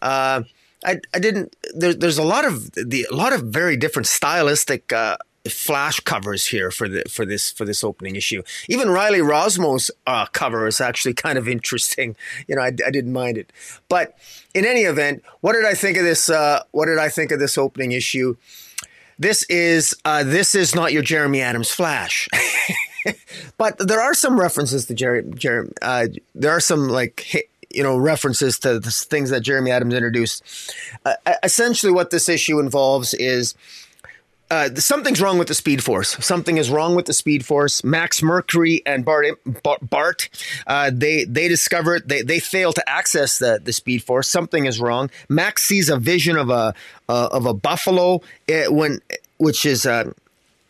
Uh, 0.00 0.42
I, 0.82 0.98
I 1.12 1.18
didn't. 1.18 1.54
There, 1.74 1.92
there's 1.92 2.16
a 2.16 2.22
lot 2.22 2.46
of 2.46 2.72
the 2.72 3.06
a 3.10 3.14
lot 3.14 3.34
of 3.34 3.42
very 3.42 3.76
different 3.76 4.06
stylistic 4.06 4.90
uh, 4.94 5.18
flash 5.48 6.00
covers 6.00 6.46
here 6.46 6.70
for 6.70 6.88
the 6.88 7.02
for 7.08 7.24
this 7.24 7.50
for 7.50 7.64
this 7.64 7.82
opening 7.82 8.16
issue. 8.16 8.42
Even 8.68 8.90
Riley 8.90 9.20
Rossmo's 9.20 9.90
uh, 10.06 10.26
cover 10.26 10.66
is 10.66 10.80
actually 10.80 11.14
kind 11.14 11.38
of 11.38 11.48
interesting. 11.48 12.16
You 12.46 12.56
know, 12.56 12.62
I, 12.62 12.66
I, 12.66 12.90
didn't 12.90 13.12
mind 13.12 13.38
it. 13.38 13.52
But 13.88 14.18
in 14.54 14.66
any 14.66 14.82
event, 14.82 15.22
what 15.40 15.54
did 15.54 15.64
I 15.64 15.74
think 15.74 15.96
of 15.96 16.04
this? 16.04 16.28
Uh, 16.28 16.62
what 16.72 16.86
did 16.86 16.98
I 16.98 17.08
think 17.08 17.30
of 17.30 17.38
this 17.38 17.56
opening 17.56 17.92
issue? 17.92 18.36
This 19.18 19.44
is 19.44 19.96
uh, 20.04 20.24
this 20.24 20.54
is 20.54 20.74
not 20.74 20.92
your 20.92 21.02
Jeremy 21.02 21.40
Adams 21.40 21.70
Flash. 21.70 22.28
but 23.56 23.78
there 23.78 24.00
are 24.00 24.14
some 24.14 24.38
references 24.38 24.86
to. 24.86 24.94
Jerry 24.94 25.24
uh, 25.80 26.08
there 26.34 26.52
are 26.52 26.60
some 26.60 26.88
like 26.88 27.48
you 27.70 27.82
know 27.82 27.96
references 27.96 28.58
to 28.58 28.78
the 28.78 28.90
things 28.90 29.30
that 29.30 29.40
Jeremy 29.40 29.70
Adams 29.70 29.94
introduced. 29.94 30.42
Uh, 31.06 31.14
essentially, 31.42 31.92
what 31.92 32.10
this 32.10 32.28
issue 32.28 32.60
involves 32.60 33.14
is 33.14 33.54
uh, 34.50 34.74
something's 34.74 35.20
wrong 35.20 35.38
with 35.38 35.48
the 35.48 35.54
Speed 35.54 35.82
Force. 35.82 36.16
Something 36.24 36.56
is 36.56 36.70
wrong 36.70 36.94
with 36.96 37.06
the 37.06 37.12
Speed 37.12 37.44
Force. 37.44 37.84
Max 37.84 38.22
Mercury 38.22 38.82
and 38.84 39.04
Bart, 39.04 39.38
Bart 39.80 40.28
uh, 40.66 40.90
they 40.92 41.24
they 41.24 41.46
discover. 41.46 42.00
They 42.00 42.22
they 42.22 42.40
fail 42.40 42.72
to 42.72 42.88
access 42.88 43.38
the 43.38 43.60
the 43.62 43.72
Speed 43.72 44.02
Force. 44.02 44.28
Something 44.28 44.66
is 44.66 44.80
wrong. 44.80 45.10
Max 45.28 45.62
sees 45.62 45.88
a 45.88 45.98
vision 45.98 46.36
of 46.36 46.50
a 46.50 46.74
uh, 47.08 47.28
of 47.30 47.46
a 47.46 47.54
buffalo 47.54 48.22
eh, 48.48 48.66
when 48.66 49.00
which 49.38 49.64
is 49.64 49.86
uh, 49.86 50.12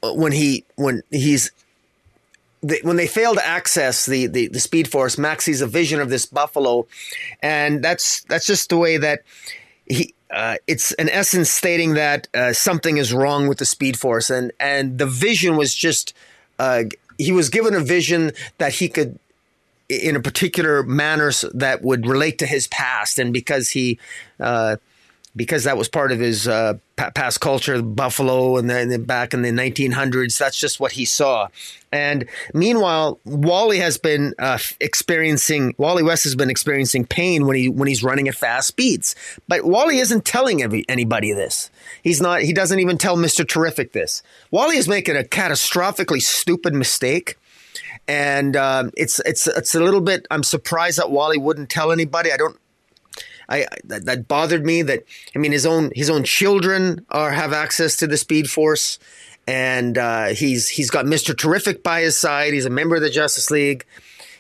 when 0.03 0.33
he 0.33 0.65
when 0.77 1.03
he's 1.11 1.51
when 2.83 2.97
they 2.97 3.07
fail 3.07 3.35
to 3.35 3.47
access 3.47 4.05
the, 4.05 4.27
the, 4.27 4.49
the 4.49 4.61
speed 4.61 4.87
force, 4.87 5.17
Max 5.17 5.45
sees 5.45 5.63
a 5.63 5.67
vision 5.67 5.99
of 5.99 6.11
this 6.11 6.27
buffalo, 6.27 6.87
and 7.43 7.83
that's 7.83 8.23
that's 8.25 8.47
just 8.47 8.69
the 8.69 8.77
way 8.77 8.99
that 8.99 9.23
he 9.87 10.15
uh, 10.33 10.57
it's 10.67 10.93
in 10.93 11.09
essence 11.09 11.51
stating 11.51 11.95
that 11.95 12.29
uh, 12.35 12.53
something 12.53 12.99
is 12.99 13.13
wrong 13.13 13.49
with 13.49 13.59
the 13.59 13.65
Speed 13.65 13.99
Force, 13.99 14.31
and 14.31 14.53
and 14.61 14.99
the 14.99 15.07
vision 15.07 15.57
was 15.57 15.75
just 15.75 16.15
uh, 16.59 16.85
he 17.19 17.33
was 17.33 17.49
given 17.49 17.75
a 17.75 17.81
vision 17.81 18.33
that 18.59 18.75
he 18.75 18.89
could 18.89 19.19
in 19.89 20.15
a 20.15 20.21
particular 20.21 20.85
manner 20.85 21.33
that 21.53 21.83
would 21.83 22.07
relate 22.07 22.39
to 22.39 22.47
his 22.47 22.69
past, 22.69 23.19
and 23.19 23.33
because 23.33 23.71
he 23.71 23.99
uh, 24.39 24.77
because 25.35 25.65
that 25.65 25.77
was 25.77 25.89
part 25.89 26.13
of 26.13 26.21
his 26.21 26.47
uh, 26.47 26.75
past 27.15 27.41
culture, 27.41 27.81
Buffalo, 27.83 28.57
and 28.57 28.69
then 28.69 29.05
back 29.05 29.35
in 29.35 29.43
the 29.43 29.51
1900s. 29.51 30.39
That's 30.39 30.59
just 30.59 30.81
what 30.81 30.93
he 30.93 31.05
saw. 31.05 31.49
And 31.93 32.29
meanwhile, 32.55 33.19
Wally 33.25 33.79
has 33.79 33.99
been 33.99 34.35
uh, 34.39 34.59
experiencing 34.81 35.75
Wally 35.77 36.03
West 36.03 36.25
has 36.25 36.37
been 36.37 36.51
experiencing 36.51 37.05
pain 37.05 37.47
when 37.47 37.57
he 37.57 37.69
when 37.69 37.89
he's 37.89 38.03
running 38.05 38.29
at 38.29 38.35
fast 38.35 38.69
speeds. 38.69 39.17
But 39.49 39.65
Wally 39.65 39.99
isn't 39.99 40.25
telling 40.25 40.63
every, 40.63 40.85
anybody 40.89 41.33
this. 41.33 41.71
He's 42.03 42.21
not. 42.21 42.43
He 42.43 42.53
doesn't 42.53 42.79
even 42.79 42.99
tell 42.99 43.17
Mister 43.17 43.45
Terrific 43.45 43.93
this. 43.93 44.23
Wally 44.51 44.77
is 44.77 44.89
making 44.89 45.17
a 45.17 45.23
catastrophically 45.23 46.23
stupid 46.23 46.75
mistake. 46.75 47.37
And 48.07 48.57
uh, 48.57 48.91
it's 48.97 49.21
it's 49.21 49.47
it's 49.47 49.75
a 49.75 49.81
little 49.81 50.01
bit. 50.01 50.27
I'm 50.31 50.43
surprised 50.43 50.99
that 50.99 51.11
Wally 51.11 51.39
wouldn't 51.39 51.71
tell 51.71 51.93
anybody. 51.93 52.33
I 52.33 52.37
don't 52.37 52.59
I 53.51 53.67
that, 53.85 54.05
that 54.05 54.29
bothered 54.29 54.65
me. 54.65 54.83
That 54.83 55.05
I 55.35 55.39
mean, 55.39 55.53
his 55.53 55.67
own 55.67 55.91
his 55.95 56.09
own 56.09 56.25
children 56.25 57.05
are 57.11 57.33
have 57.33 57.53
access 57.53 57.97
to 57.97 58.07
the 58.07 58.17
Speed 58.17 58.49
Force, 58.49 58.99
and 59.47 59.99
uh, 59.99 60.27
he's 60.29 60.69
he's 60.69 60.91
got 60.91 61.05
Mister 61.05 61.35
Terrific 61.35 61.83
by 61.83 62.03
his 62.03 62.17
side. 62.17 62.53
He's 62.53 62.67
a 62.67 62.71
member 62.71 62.97
of 62.97 63.03
the 63.03 63.11
Justice 63.11 63.51
League. 63.51 63.85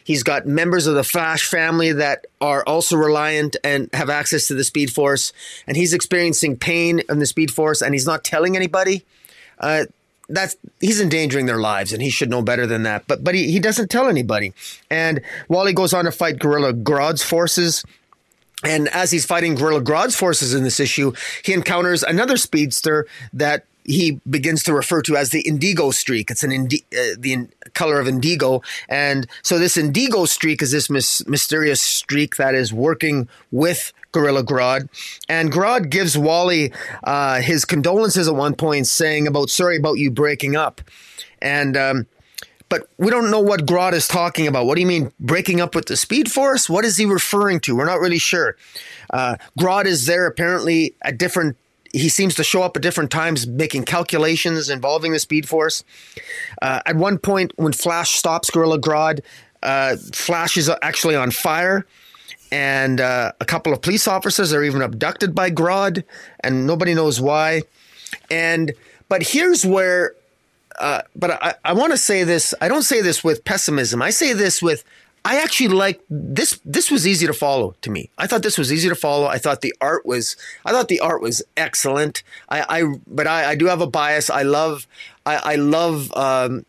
He's 0.02 0.22
got 0.22 0.46
members 0.46 0.86
of 0.86 0.94
the 0.94 1.04
Flash 1.04 1.46
family 1.46 1.92
that 1.92 2.26
are 2.40 2.64
also 2.66 2.96
reliant 2.96 3.56
and 3.62 3.90
have 3.92 4.10
access 4.10 4.46
to 4.46 4.54
the 4.54 4.64
Speed 4.64 4.92
Force, 4.92 5.32
and 5.66 5.76
he's 5.76 5.92
experiencing 5.92 6.56
pain 6.56 7.02
in 7.08 7.18
the 7.18 7.26
Speed 7.26 7.50
Force, 7.50 7.82
and 7.82 7.94
he's 7.94 8.06
not 8.06 8.24
telling 8.24 8.56
anybody. 8.56 9.04
Uh, 9.58 9.84
that's 10.28 10.56
he's 10.80 11.00
endangering 11.00 11.46
their 11.46 11.58
lives, 11.58 11.92
and 11.92 12.00
he 12.02 12.10
should 12.10 12.30
know 12.30 12.42
better 12.42 12.66
than 12.66 12.84
that. 12.84 13.06
But 13.06 13.22
but 13.22 13.34
he, 13.34 13.50
he 13.50 13.58
doesn't 13.58 13.90
tell 13.90 14.08
anybody. 14.08 14.52
And 14.88 15.20
Wally 15.48 15.72
goes 15.72 15.92
on 15.92 16.04
to 16.06 16.12
fight 16.12 16.38
Gorilla 16.38 16.72
Grodd's 16.72 17.22
forces 17.22 17.84
and 18.64 18.88
as 18.88 19.10
he's 19.10 19.24
fighting 19.24 19.54
Gorilla 19.54 19.80
Grodd's 19.80 20.16
forces 20.16 20.54
in 20.54 20.64
this 20.64 20.80
issue, 20.80 21.12
he 21.42 21.52
encounters 21.52 22.02
another 22.02 22.36
speedster 22.36 23.06
that 23.32 23.64
he 23.84 24.20
begins 24.28 24.62
to 24.64 24.74
refer 24.74 25.00
to 25.02 25.16
as 25.16 25.30
the 25.30 25.40
indigo 25.40 25.90
streak. 25.90 26.30
It's 26.30 26.44
an 26.44 26.52
indi- 26.52 26.84
uh, 26.92 27.16
the 27.18 27.32
in- 27.32 27.52
color 27.74 27.98
of 27.98 28.06
indigo, 28.06 28.62
and 28.88 29.26
so 29.42 29.58
this 29.58 29.76
indigo 29.76 30.26
streak 30.26 30.62
is 30.62 30.70
this 30.70 30.90
mis- 30.90 31.26
mysterious 31.26 31.80
streak 31.80 32.36
that 32.36 32.54
is 32.54 32.72
working 32.72 33.28
with 33.50 33.92
Gorilla 34.12 34.44
Grodd. 34.44 34.88
And 35.28 35.50
Grodd 35.50 35.88
gives 35.88 36.18
Wally 36.18 36.72
uh, 37.04 37.40
his 37.40 37.64
condolences 37.64 38.28
at 38.28 38.34
one 38.34 38.54
point, 38.54 38.86
saying 38.86 39.26
about 39.26 39.50
sorry 39.50 39.76
about 39.76 39.94
you 39.98 40.10
breaking 40.10 40.56
up, 40.56 40.82
and 41.40 41.76
um, 41.76 42.06
but 42.70 42.88
we 42.96 43.10
don't 43.10 43.30
know 43.30 43.40
what 43.40 43.66
Grodd 43.66 43.92
is 43.92 44.08
talking 44.08 44.46
about. 44.46 44.64
What 44.64 44.76
do 44.76 44.80
you 44.80 44.86
mean 44.86 45.12
breaking 45.20 45.60
up 45.60 45.74
with 45.74 45.86
the 45.86 45.96
Speed 45.96 46.32
Force? 46.32 46.70
What 46.70 46.86
is 46.86 46.96
he 46.96 47.04
referring 47.04 47.60
to? 47.60 47.76
We're 47.76 47.84
not 47.84 48.00
really 48.00 48.18
sure. 48.18 48.56
Uh, 49.10 49.36
Grodd 49.58 49.84
is 49.84 50.06
there 50.06 50.26
apparently 50.26 50.94
at 51.02 51.18
different. 51.18 51.58
He 51.92 52.08
seems 52.08 52.36
to 52.36 52.44
show 52.44 52.62
up 52.62 52.76
at 52.76 52.82
different 52.82 53.10
times 53.10 53.46
making 53.48 53.84
calculations 53.84 54.70
involving 54.70 55.12
the 55.12 55.18
Speed 55.18 55.48
Force. 55.48 55.84
Uh, 56.62 56.80
at 56.86 56.94
one 56.96 57.18
point, 57.18 57.52
when 57.56 57.72
Flash 57.72 58.12
stops 58.12 58.48
Gorilla 58.48 58.78
Grodd, 58.78 59.20
uh, 59.62 59.96
Flash 60.14 60.56
is 60.56 60.70
actually 60.82 61.16
on 61.16 61.32
fire 61.32 61.84
and 62.52 63.00
uh, 63.00 63.32
a 63.40 63.44
couple 63.44 63.72
of 63.72 63.82
police 63.82 64.08
officers 64.08 64.52
are 64.52 64.62
even 64.62 64.82
abducted 64.82 65.34
by 65.34 65.50
Grodd, 65.50 66.02
and 66.40 66.66
nobody 66.66 66.94
knows 66.94 67.20
why. 67.20 67.62
And 68.30 68.72
but 69.08 69.22
here's 69.22 69.64
where 69.64 70.14
uh, 70.80 71.02
but 71.14 71.30
I, 71.30 71.54
I 71.64 71.72
want 71.74 71.92
to 71.92 71.98
say 71.98 72.24
this. 72.24 72.54
I 72.60 72.68
don't 72.68 72.82
say 72.82 73.00
this 73.02 73.22
with 73.22 73.44
pessimism. 73.44 74.02
I 74.02 74.10
say 74.10 74.32
this 74.32 74.62
with 74.62 74.84
I 75.24 75.42
actually 75.42 75.68
like 75.68 76.00
this. 76.08 76.58
This 76.64 76.90
was 76.90 77.06
easy 77.06 77.26
to 77.26 77.34
follow 77.34 77.74
to 77.82 77.90
me. 77.90 78.08
I 78.16 78.26
thought 78.26 78.42
this 78.42 78.56
was 78.56 78.72
easy 78.72 78.88
to 78.88 78.94
follow. 78.94 79.26
I 79.26 79.38
thought 79.38 79.60
the 79.60 79.74
art 79.80 80.06
was. 80.06 80.36
I 80.64 80.72
thought 80.72 80.88
the 80.88 81.00
art 81.00 81.20
was 81.20 81.42
excellent. 81.56 82.22
I, 82.48 82.80
I 82.80 82.94
but 83.06 83.26
I, 83.26 83.50
I 83.50 83.54
do 83.54 83.66
have 83.66 83.82
a 83.82 83.86
bias. 83.86 84.30
I 84.30 84.42
love. 84.42 84.86
I, 85.26 85.36
I 85.36 85.54
love. 85.56 86.12
Um, 86.16 86.64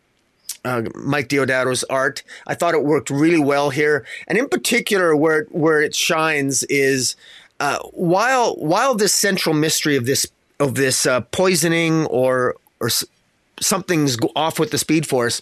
uh, 0.64 0.82
Mike 0.94 1.28
Deodato's 1.28 1.82
art. 1.84 2.22
I 2.46 2.54
thought 2.54 2.74
it 2.74 2.84
worked 2.84 3.10
really 3.10 3.40
well 3.40 3.70
here, 3.70 4.06
and 4.28 4.38
in 4.38 4.48
particular, 4.48 5.16
where 5.16 5.46
where 5.50 5.82
it 5.82 5.92
shines 5.92 6.62
is 6.64 7.16
uh, 7.58 7.78
while 7.90 8.54
while 8.56 8.94
this 8.94 9.12
central 9.12 9.56
mystery 9.56 9.96
of 9.96 10.06
this 10.06 10.26
of 10.60 10.76
this 10.76 11.04
uh, 11.06 11.22
poisoning 11.22 12.06
or 12.06 12.54
or 12.78 12.90
something's 13.60 14.16
off 14.34 14.58
with 14.58 14.70
the 14.70 14.78
Speed 14.78 15.06
Force. 15.06 15.40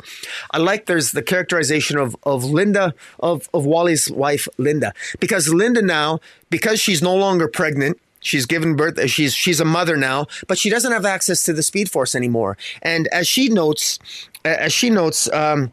I 0.51 0.59
like 0.59 0.87
there's 0.87 1.13
the 1.13 1.23
characterization 1.23 1.99
of 1.99 2.17
of 2.25 2.45
Linda 2.45 2.95
of 3.21 3.49
of 3.55 3.67
Wally's 3.67 4.11
wife 4.11 4.49
Linda 4.59 4.93
because 5.19 5.49
Linda 5.49 5.83
now 5.83 6.21
because 6.51 6.81
she's 6.81 7.03
no 7.03 7.15
longer 7.15 7.49
pregnant. 7.49 7.99
She's 8.23 8.45
given 8.45 8.77
birth. 8.77 9.09
She's 9.09 9.35
she's 9.35 9.61
a 9.61 9.65
mother 9.65 9.97
now, 9.97 10.27
but 10.47 10.59
she 10.59 10.69
doesn't 10.69 10.93
have 10.93 11.07
access 11.07 11.43
to 11.45 11.53
the 11.53 11.63
Speed 11.63 11.91
Force 11.91 12.15
anymore. 12.15 12.59
And 12.83 13.09
as 13.09 13.27
she 13.27 13.49
notes, 13.49 13.99
as 14.45 14.73
she 14.73 14.91
notes, 14.91 15.33
um, 15.33 15.73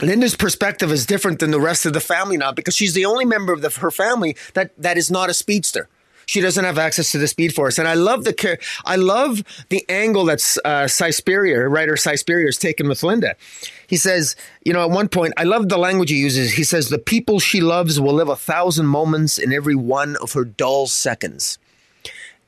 Linda's 0.00 0.36
perspective 0.36 0.92
is 0.92 1.06
different 1.06 1.40
than 1.40 1.50
the 1.50 1.60
rest 1.60 1.86
of 1.86 1.92
the 1.92 2.00
family 2.00 2.36
now 2.36 2.52
because 2.52 2.76
she's 2.76 2.94
the 2.94 3.04
only 3.04 3.24
member 3.24 3.52
of 3.52 3.62
the, 3.62 3.70
her 3.80 3.90
family 3.90 4.36
that 4.54 4.70
that 4.78 4.96
is 4.96 5.10
not 5.10 5.30
a 5.30 5.34
speedster 5.34 5.88
she 6.26 6.40
doesn't 6.40 6.64
have 6.64 6.76
access 6.76 7.12
to 7.12 7.18
the 7.18 7.28
Speed 7.28 7.54
Force. 7.54 7.78
And 7.78 7.88
I 7.88 7.94
love 7.94 8.24
the 8.24 8.58
I 8.84 8.96
love 8.96 9.42
the 9.68 9.84
angle 9.88 10.24
that's 10.24 10.58
uh, 10.64 10.88
Si 10.88 11.12
Spurrier, 11.12 11.68
writer 11.68 11.96
Si 11.96 12.16
Spurrier, 12.16 12.48
is 12.48 12.58
taken 12.58 12.88
with 12.88 13.02
Linda. 13.02 13.36
He 13.86 13.96
says, 13.96 14.34
you 14.64 14.72
know, 14.72 14.82
at 14.82 14.90
one 14.90 15.08
point, 15.08 15.34
I 15.36 15.44
love 15.44 15.68
the 15.68 15.78
language 15.78 16.10
he 16.10 16.16
uses. 16.16 16.52
He 16.52 16.64
says, 16.64 16.88
"The 16.88 16.98
people 16.98 17.38
she 17.38 17.60
loves 17.60 18.00
will 18.00 18.14
live 18.14 18.28
a 18.28 18.36
thousand 18.36 18.86
moments 18.86 19.38
in 19.38 19.52
every 19.52 19.76
one 19.76 20.16
of 20.16 20.32
her 20.32 20.44
dull 20.44 20.86
seconds." 20.86 21.58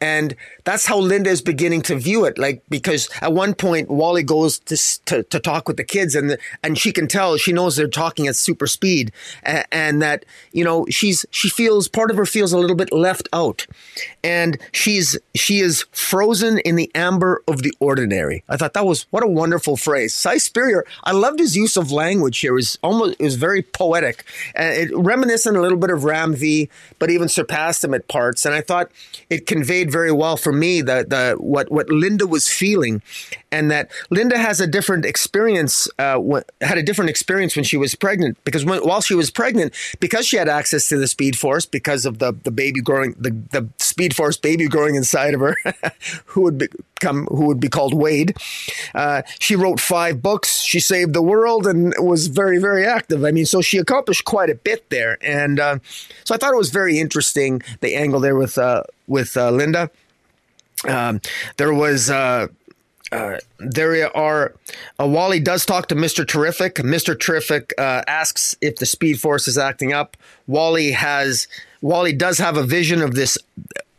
And 0.01 0.37
that's 0.69 0.85
how 0.85 0.99
Linda 0.99 1.31
is 1.31 1.40
beginning 1.40 1.81
to 1.81 1.97
view 1.97 2.27
it. 2.27 2.36
Like, 2.36 2.62
because 2.69 3.09
at 3.23 3.32
one 3.32 3.55
point, 3.55 3.89
Wally 3.89 4.23
goes 4.23 4.59
to, 4.59 4.77
to, 5.07 5.23
to 5.23 5.40
talk 5.40 5.66
with 5.66 5.78
the 5.78 5.85
kids 5.85 6.15
and, 6.15 6.28
the, 6.28 6.39
and 6.62 6.77
she 6.77 6.93
can 6.93 7.09
tell, 7.09 7.39
she 7.39 7.53
knows 7.53 7.77
they're 7.77 7.89
talking 7.89 8.27
at 8.27 8.36
super 8.36 8.66
speed 8.66 9.11
and, 9.45 9.65
and, 9.73 10.03
that, 10.03 10.27
you 10.53 10.62
know, 10.62 10.85
she's, 10.90 11.24
she 11.31 11.49
feels, 11.49 11.89
part 11.89 12.11
of 12.11 12.19
her 12.19 12.27
feels 12.27 12.53
a 12.53 12.59
little 12.59 12.77
bit 12.77 12.93
left 12.93 13.31
out 13.32 13.66
and 14.23 14.59
she's, 14.73 15.16
she 15.35 15.61
is 15.61 15.86
frozen 15.90 16.59
in 16.59 16.77
the 16.77 16.90
amber 16.95 17.43
of 17.49 17.62
the 17.62 17.73
ordinary. 17.81 18.45
I 18.47 18.59
thought 18.59 18.74
that 18.74 18.85
was, 18.85 19.07
what 19.09 19.23
a 19.23 19.27
wonderful 19.27 19.78
phrase. 19.78 20.15
Si 20.15 20.39
Spurrier, 20.39 20.85
I 21.03 21.12
loved 21.12 21.39
his 21.39 21.57
use 21.57 21.78
of 21.78 21.90
language 21.90 22.40
here. 22.40 22.53
It 22.53 22.57
was 22.57 22.78
almost, 22.82 23.16
it 23.19 23.24
was 23.24 23.36
very 23.36 23.62
poetic 23.62 24.23
and 24.55 24.77
it 24.77 24.95
reminiscent 24.95 25.57
a 25.57 25.62
little 25.62 25.78
bit 25.78 25.89
of 25.89 26.05
Ram 26.05 26.35
V, 26.35 26.69
but 26.99 27.11
even 27.11 27.31
surpassed 27.31 27.82
him 27.82 27.95
at 27.95 28.07
parts. 28.07 28.45
And 28.45 28.55
I 28.55 28.61
thought 28.61 28.90
it 29.31 29.47
conveyed 29.47 29.90
very 29.90 30.12
well 30.12 30.36
for 30.36 30.57
me 30.59 30.82
the 30.82 31.05
the 31.09 31.36
what 31.39 31.70
what 31.70 31.89
Linda 31.89 32.26
was 32.26 32.48
feeling, 32.48 33.02
and 33.51 33.70
that 33.70 33.90
Linda 34.10 34.39
has 34.39 34.60
a 34.60 34.66
different 34.66 35.05
experience. 35.05 35.89
Uh, 35.98 36.20
had 36.60 36.78
a 36.78 36.82
different 36.82 37.10
experience 37.10 37.56
when 37.56 37.64
she 37.64 37.76
was 37.76 37.94
pregnant 37.94 38.36
because 38.44 38.64
when, 38.64 38.80
while 38.80 39.01
she 39.01 39.14
was 39.14 39.30
pregnant, 39.30 39.74
because 40.01 40.26
she 40.26 40.36
had 40.36 40.48
access 40.48 40.89
to 40.89 40.98
the 40.98 41.06
Speed 41.06 41.36
Force 41.36 41.66
because 41.66 42.05
of 42.05 42.18
the 42.18 42.32
the 42.44 42.51
baby 42.51 42.80
growing 42.80 43.14
the 43.18 43.30
the 43.51 43.68
Speed 43.78 44.14
Force 44.14 44.36
baby 44.36 44.68
growing 44.68 44.94
inside 44.94 45.35
of 45.35 45.40
her, 45.40 45.56
who 46.26 46.43
would 46.43 46.59
become 46.59 47.26
who 47.26 47.47
would 47.47 47.60
be 47.60 47.68
called 47.68 47.94
Wade. 47.94 48.36
Uh, 48.94 49.22
she 49.39 49.56
wrote 49.56 49.80
five 49.80 50.22
books. 50.22 50.60
She 50.60 50.80
saved 50.80 51.12
the 51.12 51.22
world 51.22 51.66
and 51.66 51.94
was 51.98 52.26
very 52.26 52.59
very 52.59 52.85
active. 52.85 53.24
I 53.24 53.30
mean, 53.30 53.47
so 53.47 53.60
she 53.60 53.78
accomplished 53.78 54.24
quite 54.24 54.51
a 54.51 54.55
bit 54.55 54.90
there, 54.90 55.18
and 55.22 55.60
uh, 55.60 55.78
so 56.24 56.35
I 56.35 56.39
thought 56.39 56.52
it 56.52 56.59
was 56.59 56.70
very 56.70 56.98
interesting 56.98 57.62
the 57.80 57.94
angle 57.94 58.20
there 58.20 58.36
with 58.36 58.59
uh, 58.59 58.82
with 59.06 59.36
uh, 59.36 59.51
Linda. 59.51 59.90
Um, 60.87 61.21
there 61.57 61.73
was. 61.73 62.11
Uh, 62.11 62.49
uh, 63.11 63.39
there 63.59 64.15
are 64.15 64.55
uh, 65.01 65.07
Wally 65.07 65.41
does 65.41 65.65
talk 65.65 65.89
to 65.89 65.95
Mr. 65.95 66.29
Terrific. 66.29 66.75
Mr. 66.75 67.19
Terrific 67.19 67.73
uh, 67.79 68.03
asks 68.07 68.55
if 68.61 68.77
the 68.77 68.85
Speed 68.85 69.19
Force 69.19 69.49
is 69.49 69.57
acting 69.57 69.95
up. 69.95 70.15
Wally 70.47 70.93
has 70.93 71.49
Wally 71.81 72.13
does 72.13 72.37
have 72.37 72.59
a 72.59 72.63
vision 72.63 73.01
of 73.01 73.15
this 73.15 73.39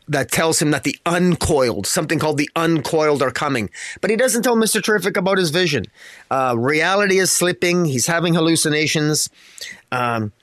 that 0.09 0.31
tells 0.31 0.61
him 0.61 0.71
that 0.71 0.83
the 0.83 0.97
uncoiled, 1.05 1.85
something 1.85 2.17
called 2.17 2.37
the 2.37 2.49
uncoiled, 2.55 3.21
are 3.21 3.31
coming. 3.31 3.69
But 4.01 4.09
he 4.09 4.15
doesn't 4.15 4.41
tell 4.41 4.57
Mr. 4.57 4.83
Terrific 4.83 5.15
about 5.15 5.37
his 5.37 5.51
vision. 5.51 5.85
Uh, 6.31 6.55
reality 6.57 7.19
is 7.19 7.31
slipping. 7.31 7.85
He's 7.85 8.07
having 8.07 8.33
hallucinations. 8.33 9.29
Um, 9.91 10.33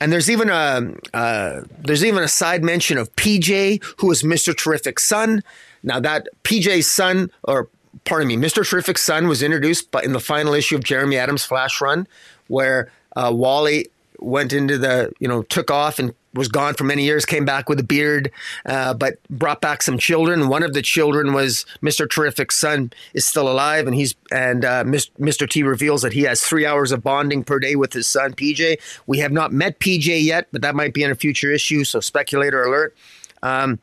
and 0.00 0.12
there's 0.12 0.30
even 0.30 0.50
a 0.50 0.92
uh, 1.14 1.62
there's 1.78 2.04
even 2.04 2.22
a 2.22 2.28
side 2.28 2.62
mention 2.62 2.98
of 2.98 3.14
PJ, 3.16 3.82
who 3.98 4.10
is 4.10 4.22
Mr. 4.22 4.54
Terrific's 4.54 5.04
son. 5.04 5.42
Now 5.84 6.00
that 6.00 6.28
PJ's 6.42 6.90
son, 6.90 7.30
or 7.44 7.68
pardon 8.04 8.26
me, 8.28 8.36
Mr. 8.36 8.68
Terrific's 8.68 9.02
son 9.02 9.28
was 9.28 9.42
introduced 9.42 9.90
but 9.90 10.04
in 10.04 10.12
the 10.12 10.20
final 10.20 10.54
issue 10.54 10.74
of 10.74 10.82
Jeremy 10.82 11.16
Adams' 11.16 11.44
Flash 11.44 11.80
Run, 11.80 12.08
where 12.48 12.90
uh, 13.14 13.30
Wally 13.32 13.86
went 14.18 14.52
into 14.52 14.78
the 14.78 15.12
you 15.20 15.28
know 15.28 15.42
took 15.42 15.70
off 15.70 15.98
and 15.98 16.14
was 16.34 16.48
gone 16.48 16.74
for 16.74 16.84
many 16.84 17.04
years, 17.04 17.24
came 17.24 17.44
back 17.44 17.68
with 17.68 17.78
a 17.78 17.84
beard, 17.84 18.30
uh, 18.66 18.92
but 18.92 19.22
brought 19.30 19.60
back 19.60 19.82
some 19.82 19.96
children. 19.96 20.48
One 20.48 20.64
of 20.64 20.74
the 20.74 20.82
children 20.82 21.32
was 21.32 21.64
Mr. 21.80 22.08
Terrific's 22.08 22.56
son 22.56 22.92
is 23.14 23.24
still 23.24 23.48
alive, 23.48 23.86
and 23.86 23.94
he's 23.94 24.14
and 24.32 24.64
uh, 24.64 24.84
Mr. 24.84 25.48
T 25.48 25.62
reveals 25.62 26.02
that 26.02 26.12
he 26.12 26.22
has 26.22 26.42
three 26.42 26.66
hours 26.66 26.92
of 26.92 27.02
bonding 27.02 27.44
per 27.44 27.58
day 27.58 27.76
with 27.76 27.92
his 27.92 28.06
son 28.06 28.32
PJ. 28.32 28.78
We 29.06 29.18
have 29.18 29.32
not 29.32 29.52
met 29.52 29.78
PJ 29.78 30.24
yet, 30.24 30.48
but 30.50 30.62
that 30.62 30.74
might 30.74 30.92
be 30.92 31.02
in 31.02 31.10
a 31.10 31.14
future 31.14 31.52
issue. 31.52 31.84
So 31.84 32.00
speculator 32.00 32.64
alert. 32.64 32.96
Um, 33.42 33.78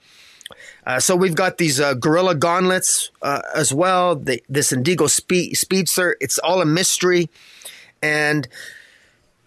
Uh, 0.86 1.00
so 1.00 1.16
we've 1.16 1.36
got 1.36 1.58
these 1.58 1.80
uh, 1.80 1.94
gorilla 1.94 2.36
gauntlets 2.36 3.12
uh, 3.22 3.42
as 3.56 3.74
well. 3.74 4.16
The, 4.16 4.44
this 4.50 4.72
Indigo 4.72 5.08
speed, 5.08 5.56
Speedster. 5.56 6.16
It's 6.20 6.40
all 6.40 6.62
a 6.62 6.66
mystery, 6.66 7.30
and 8.02 8.48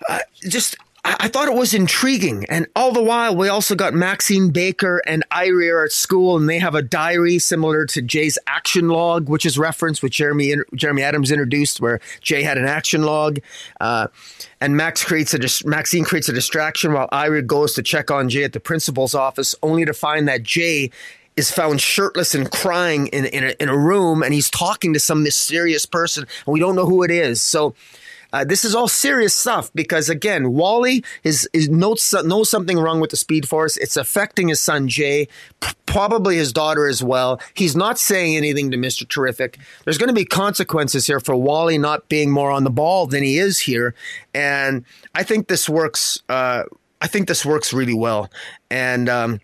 uh, 0.09 0.20
just 0.48 0.77
I, 1.06 1.28
thought 1.28 1.48
it 1.48 1.55
was 1.55 1.74
intriguing. 1.74 2.47
And 2.48 2.66
all 2.74 2.90
the 2.90 3.02
while, 3.02 3.36
we 3.36 3.48
also 3.48 3.74
got 3.74 3.93
Maxine 3.93 4.51
Baker 4.51 5.02
and 5.06 5.23
Irey 5.31 5.70
are 5.70 5.85
at 5.85 5.93
school, 5.93 6.36
and 6.36 6.48
they 6.48 6.59
have 6.59 6.74
a 6.74 6.81
diary 6.81 7.39
similar 7.39 7.85
to 7.86 8.01
Jay's 8.01 8.39
action 8.47 8.89
log, 8.89 9.28
which 9.28 9.44
is 9.44 9.59
referenced, 9.59 10.02
which 10.02 10.16
Jeremy 10.16 10.55
Jeremy 10.74 11.02
Adams 11.02 11.31
introduced, 11.31 11.81
where 11.81 12.01
Jay 12.23 12.43
had 12.43 12.56
an 12.56 12.65
action 12.65 13.02
log. 13.02 13.39
Uh, 13.81 14.06
and 14.62 14.77
Max 14.78 15.05
creates 15.05 15.35
a 15.35 15.69
Maxine 15.69 16.05
creates 16.05 16.31
a 16.31 16.32
distraction 16.32 16.94
while 16.94 17.09
Irey 17.12 17.47
goes 17.47 17.74
to 17.74 17.82
check 17.82 18.11
on 18.11 18.31
Jay 18.31 18.44
at 18.44 18.55
the 18.55 18.61
principal's 18.61 19.15
office, 19.15 19.55
only 19.62 19.85
to 19.85 19.93
find 19.93 20.27
that 20.27 20.43
Jay 20.43 20.90
is 21.36 21.51
found 21.51 21.81
shirtless 21.81 22.35
and 22.35 22.51
crying 22.51 23.09
in 23.09 23.24
in 23.27 23.44
a, 23.44 23.55
in 23.61 23.69
a 23.69 23.77
room, 23.77 24.23
and 24.23 24.32
he's 24.32 24.51
talking 24.51 24.93
to 24.94 25.01
some 25.01 25.23
mysterious 25.23 25.86
person, 25.86 26.27
and 26.47 26.52
we 26.52 26.61
don't 26.61 26.77
know 26.77 26.86
who 26.86 27.02
it 27.02 27.11
is. 27.11 27.43
So 27.43 27.74
uh, 28.32 28.44
this 28.44 28.65
is 28.65 28.74
all 28.74 28.89
serious 28.89 29.35
stuff 29.35 29.70
because 29.74 30.09
again, 30.09 30.52
Wally 30.52 31.05
is, 31.23 31.48
is 31.52 31.69
knows, 31.69 32.12
knows 32.24 32.51
something 32.51 32.78
wrong 32.78 32.98
with 32.98 33.11
the 33.11 33.16
Speed 33.16 33.48
Force. 33.48 33.77
It's 33.77 33.97
affecting 33.97 34.48
his 34.48 34.61
son 34.61 34.89
Jay, 34.89 35.28
p- 35.61 35.73
probably 35.86 36.36
his 36.36 36.52
daughter 36.52 36.89
as 36.89 37.01
well. 37.01 37.40
He's 37.55 37.77
not 37.77 37.97
saying 37.97 38.36
anything 38.36 38.73
to 38.73 38.77
Mister 38.77 39.05
Terrific. 39.05 39.59
There's 39.85 39.98
going 39.98 40.09
to 40.09 40.15
be 40.15 40.24
consequences 40.24 41.06
here 41.06 41.20
for 41.20 41.36
Wally 41.36 41.78
not 41.78 42.09
being 42.09 42.32
more 42.32 42.51
on 42.51 42.65
the 42.65 42.70
ball 42.70 43.06
than 43.06 43.23
he 43.23 43.39
is 43.39 43.61
here, 43.61 43.94
and 44.35 44.85
I 45.15 45.23
think 45.23 45.47
this 45.47 45.69
works. 45.69 46.20
Uh, 46.28 46.65
I 47.01 47.06
think 47.06 47.28
this 47.28 47.44
works 47.44 47.73
really 47.73 47.94
well, 47.94 48.31
and 48.70 49.09
um, 49.09 49.40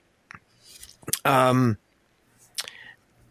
um, 1.24 1.76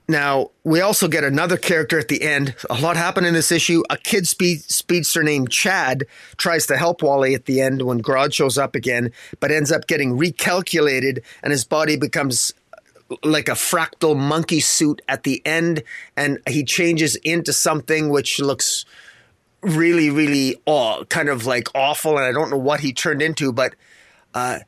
now, 0.10 0.50
we 0.64 0.82
also 0.82 1.08
get 1.08 1.24
another 1.24 1.56
character 1.56 2.00
at 2.00 2.08
the 2.08 2.24
end. 2.24 2.56
A 2.68 2.82
lot 2.82 2.98
happened 2.98 3.28
in 3.28 3.36
this 3.36 3.52
issue. 3.52 3.84
A 3.92 3.98
kid 3.98 4.28
speed, 4.28 4.62
speedster 4.64 5.22
named 5.22 5.52
Chad 5.52 6.08
tries 6.36 6.66
to 6.66 6.78
help 6.78 7.04
Wally 7.04 7.36
at 7.36 7.46
the 7.46 7.62
end 7.62 7.84
when 7.84 8.02
Grodd 8.02 8.34
shows 8.34 8.58
up 8.58 8.76
again, 8.76 9.12
but 9.40 9.52
ends 9.52 9.72
up 9.72 9.86
getting 9.86 10.18
recalculated 10.18 11.22
and 11.44 11.52
his 11.52 11.64
body 11.64 11.96
becomes 11.96 12.56
like 13.24 13.50
a 13.50 13.54
fractal 13.54 14.18
monkey 14.18 14.60
suit 14.60 15.00
at 15.08 15.22
the 15.24 15.44
end 15.46 15.84
and 16.18 16.40
he 16.48 16.64
changes 16.64 17.16
into 17.18 17.54
something 17.54 18.10
which 18.10 18.40
looks 18.40 18.86
really 19.62 20.10
really 20.10 20.56
aw, 20.66 21.04
kind 21.06 21.28
of 21.28 21.46
like 21.46 21.68
awful 21.76 22.18
and 22.18 22.26
I 22.26 22.32
don't 22.32 22.52
know 22.52 22.58
what 22.58 22.82
he 22.82 22.94
turned 22.94 23.22
into 23.24 23.52
but 23.52 23.74
uh, 24.36 24.60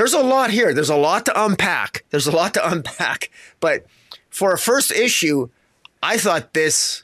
there's 0.00 0.14
a 0.14 0.22
lot 0.22 0.50
here 0.50 0.72
there's 0.72 0.88
a 0.88 0.96
lot 0.96 1.26
to 1.26 1.44
unpack 1.44 2.04
there's 2.10 2.26
a 2.26 2.30
lot 2.30 2.54
to 2.54 2.70
unpack 2.72 3.30
but 3.60 3.84
for 4.30 4.52
a 4.52 4.58
first 4.58 4.90
issue, 4.90 5.48
I 6.02 6.16
thought 6.16 6.54
this, 6.54 7.02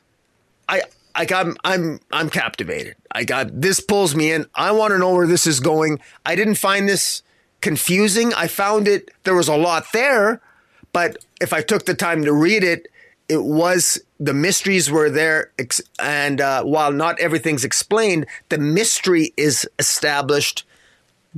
I, 0.69 0.83
I 1.15 1.27
got, 1.27 1.47
I'm, 1.65 2.01
I'm 2.13 2.31
captivated. 2.31 2.97
I 3.13 3.25
got 3.25 3.61
this 3.61 3.81
pulls 3.81 4.15
me 4.15 4.33
in. 4.33 4.47
I 4.55 4.71
want 4.73 4.93
to 4.93 4.99
know 4.99 5.15
where 5.15 5.27
this 5.27 5.47
is 5.47 5.61
going. 5.61 6.01
I 6.25 6.35
didn't 6.35 6.55
find 6.55 6.89
this 6.89 7.23
confusing. 7.61 8.33
I 8.35 8.47
found 8.47 8.87
it. 8.89 9.11
There 9.25 9.35
was 9.35 9.49
a 9.49 9.57
lot 9.57 9.87
there, 9.93 10.41
but 10.93 11.25
if 11.41 11.53
I 11.53 11.63
took 11.63 11.85
the 11.85 11.95
time 11.95 12.25
to 12.25 12.33
read 12.33 12.63
it, 12.63 12.89
it 13.29 13.43
was 13.43 14.01
the 14.21 14.35
mysteries 14.35 14.89
were 14.91 15.11
there, 15.11 15.51
and 15.99 16.41
uh, 16.41 16.63
while 16.63 16.93
not 16.93 17.19
everything's 17.19 17.65
explained, 17.65 18.27
the 18.51 18.59
mystery 18.59 19.33
is 19.37 19.69
established 19.81 20.65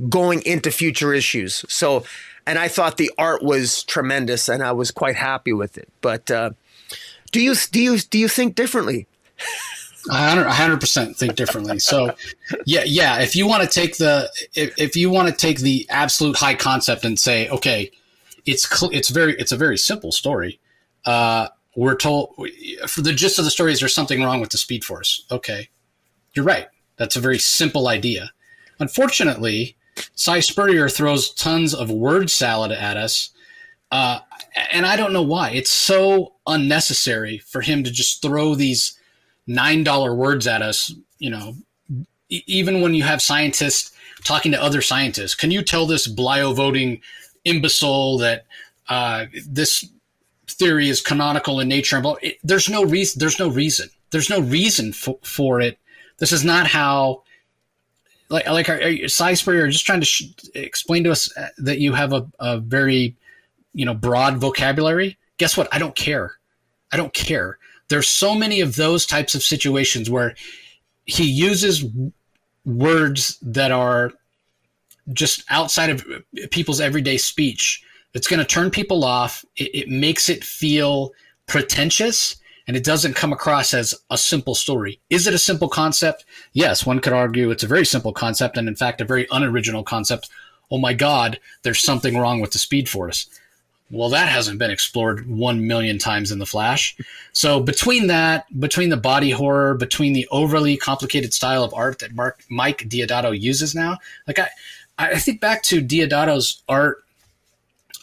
going 0.07 0.41
into 0.45 0.71
future 0.71 1.13
issues. 1.13 1.65
So 1.67 2.05
and 2.49 2.57
I 2.57 2.67
thought 2.67 2.97
the 2.97 3.11
art 3.17 3.43
was 3.43 3.83
tremendous, 3.83 4.49
and 4.49 4.63
I 4.63 4.71
was 4.71 4.89
quite 4.89 5.15
happy 5.15 5.53
with 5.53 5.77
it. 5.77 5.87
But 6.01 6.31
uh, 6.31 6.51
do 7.31 7.41
you 7.41 7.53
do 7.71 7.79
you 7.79 7.99
do 7.99 8.17
you 8.17 8.27
think 8.27 8.55
differently? 8.55 9.07
I 10.09 10.29
hundred 10.31 10.79
percent 10.79 11.15
think 11.15 11.35
differently. 11.35 11.77
So, 11.77 12.15
yeah, 12.65 12.83
yeah. 12.85 13.19
If 13.19 13.35
you 13.35 13.47
want 13.47 13.63
to 13.63 13.69
take 13.69 13.97
the 13.97 14.31
if, 14.55 14.73
if 14.79 14.95
you 14.95 15.09
want 15.09 15.29
to 15.29 15.35
take 15.35 15.59
the 15.59 15.85
absolute 15.89 16.37
high 16.37 16.55
concept 16.55 17.05
and 17.05 17.19
say, 17.19 17.49
okay, 17.49 17.91
it's 18.45 18.67
cl- 18.67 18.91
it's 18.91 19.09
very 19.09 19.33
it's 19.33 19.51
a 19.51 19.57
very 19.57 19.77
simple 19.77 20.11
story. 20.11 20.59
Uh, 21.05 21.49
we're 21.75 21.95
told 21.95 22.33
for 22.87 23.01
the 23.01 23.13
gist 23.13 23.37
of 23.37 23.45
the 23.45 23.51
story 23.51 23.71
is 23.73 23.79
there's 23.79 23.93
something 23.93 24.23
wrong 24.23 24.41
with 24.41 24.49
the 24.49 24.57
Speed 24.57 24.83
Force. 24.83 25.25
Okay, 25.29 25.69
you're 26.33 26.45
right. 26.45 26.67
That's 26.97 27.15
a 27.15 27.19
very 27.21 27.37
simple 27.37 27.87
idea. 27.87 28.31
Unfortunately, 28.79 29.75
Si 30.15 30.41
Spurrier 30.41 30.89
throws 30.89 31.33
tons 31.33 31.73
of 31.73 31.91
word 31.91 32.29
salad 32.29 32.71
at 32.71 32.97
us. 32.97 33.29
Uh, 33.91 34.19
and 34.71 34.85
I 34.85 34.95
don't 34.95 35.13
know 35.13 35.23
why. 35.23 35.51
It's 35.51 35.69
so 35.69 36.33
unnecessary 36.45 37.39
for 37.39 37.61
him 37.61 37.83
to 37.83 37.91
just 37.91 38.21
throw 38.21 38.55
these 38.55 38.99
$9 39.47 40.15
words 40.15 40.47
at 40.47 40.61
us, 40.61 40.93
you 41.17 41.29
know, 41.29 41.55
even 42.29 42.81
when 42.81 42.93
you 42.93 43.03
have 43.03 43.21
scientists 43.21 43.91
talking 44.23 44.51
to 44.51 44.61
other 44.61 44.81
scientists. 44.81 45.35
Can 45.35 45.51
you 45.51 45.63
tell 45.63 45.85
this 45.85 46.07
blio 46.07 46.55
voting 46.55 47.01
imbecile 47.45 48.17
that 48.19 48.45
uh, 48.89 49.25
this 49.47 49.85
theory 50.47 50.89
is 50.89 51.01
canonical 51.01 51.59
in 51.59 51.67
nature? 51.67 52.01
It, 52.21 52.37
there's 52.43 52.69
no 52.69 52.83
reason. 52.83 53.19
There's 53.19 53.39
no 53.39 53.49
reason. 53.49 53.89
There's 54.11 54.29
no 54.29 54.41
reason 54.41 54.93
for, 54.93 55.17
for 55.23 55.61
it. 55.61 55.79
This 56.17 56.31
is 56.31 56.43
not 56.43 56.67
how 56.67 57.23
like 58.29 58.47
like 58.47 58.69
are, 58.69 58.79
are 58.79 59.35
Spurrier 59.35 59.67
just 59.67 59.85
trying 59.85 60.01
to 60.01 60.05
sh- 60.05 60.23
explain 60.53 61.03
to 61.03 61.11
us 61.11 61.35
uh, 61.37 61.49
that 61.57 61.79
you 61.79 61.93
have 61.93 62.13
a, 62.13 62.27
a 62.39 62.59
very 62.59 63.15
you 63.73 63.85
know 63.85 63.93
broad 63.93 64.37
vocabulary? 64.37 65.17
Guess 65.37 65.57
what? 65.57 65.67
I 65.71 65.79
don't 65.79 65.95
care. 65.95 66.35
I 66.91 66.97
don't 66.97 67.13
care. 67.13 67.57
There's 67.89 68.07
so 68.07 68.35
many 68.35 68.61
of 68.61 68.75
those 68.75 69.05
types 69.05 69.33
of 69.35 69.43
situations 69.43 70.09
where 70.09 70.35
he 71.05 71.23
uses 71.23 71.85
words 72.65 73.37
that 73.41 73.71
are 73.71 74.11
just 75.11 75.43
outside 75.49 75.89
of 75.89 76.05
people's 76.51 76.79
everyday 76.79 77.17
speech. 77.17 77.83
It's 78.13 78.27
going 78.27 78.39
to 78.39 78.45
turn 78.45 78.69
people 78.69 79.03
off. 79.03 79.43
It, 79.55 79.73
it 79.73 79.89
makes 79.89 80.29
it 80.29 80.43
feel 80.43 81.13
pretentious 81.47 82.35
and 82.69 82.77
it 82.77 82.83
doesn't 82.83 83.15
come 83.15 83.33
across 83.33 83.73
as 83.73 83.95
a 84.11 84.17
simple 84.17 84.53
story. 84.53 84.99
Is 85.09 85.25
it 85.25 85.33
a 85.33 85.39
simple 85.39 85.69
concept? 85.69 86.23
Yes, 86.53 86.85
one 86.85 86.99
could 86.99 87.13
argue 87.13 87.49
it's 87.49 87.63
a 87.63 87.67
very 87.67 87.83
simple 87.83 88.13
concept 88.13 88.57
and 88.57 88.67
in 88.67 88.75
fact 88.75 89.01
a 89.01 89.05
very 89.05 89.25
unoriginal 89.31 89.81
concept. 89.81 90.29
Oh 90.69 90.77
my 90.77 90.93
god, 90.93 91.39
there's 91.63 91.79
something 91.81 92.15
wrong 92.15 92.41
with 92.41 92.51
the 92.51 92.59
Speed 92.59 92.87
Force. 92.87 93.27
Well, 93.89 94.09
that 94.09 94.29
hasn't 94.29 94.59
been 94.59 94.69
explored 94.69 95.27
1 95.27 95.65
million 95.65 95.97
times 95.97 96.31
in 96.31 96.37
the 96.37 96.45
Flash. 96.45 96.95
So 97.33 97.59
between 97.59 98.05
that, 98.05 98.45
between 98.59 98.89
the 98.89 98.97
body 98.97 99.31
horror, 99.31 99.73
between 99.73 100.13
the 100.13 100.27
overly 100.29 100.77
complicated 100.77 101.33
style 101.33 101.63
of 101.63 101.73
art 101.73 101.97
that 101.97 102.13
Mark, 102.13 102.43
Mike 102.51 102.87
Deodato 102.87 103.31
uses 103.31 103.73
now, 103.73 103.97
like 104.27 104.37
I 104.37 104.49
I 104.99 105.17
think 105.17 105.41
back 105.41 105.63
to 105.63 105.81
Deodato's 105.81 106.61
art 106.69 107.03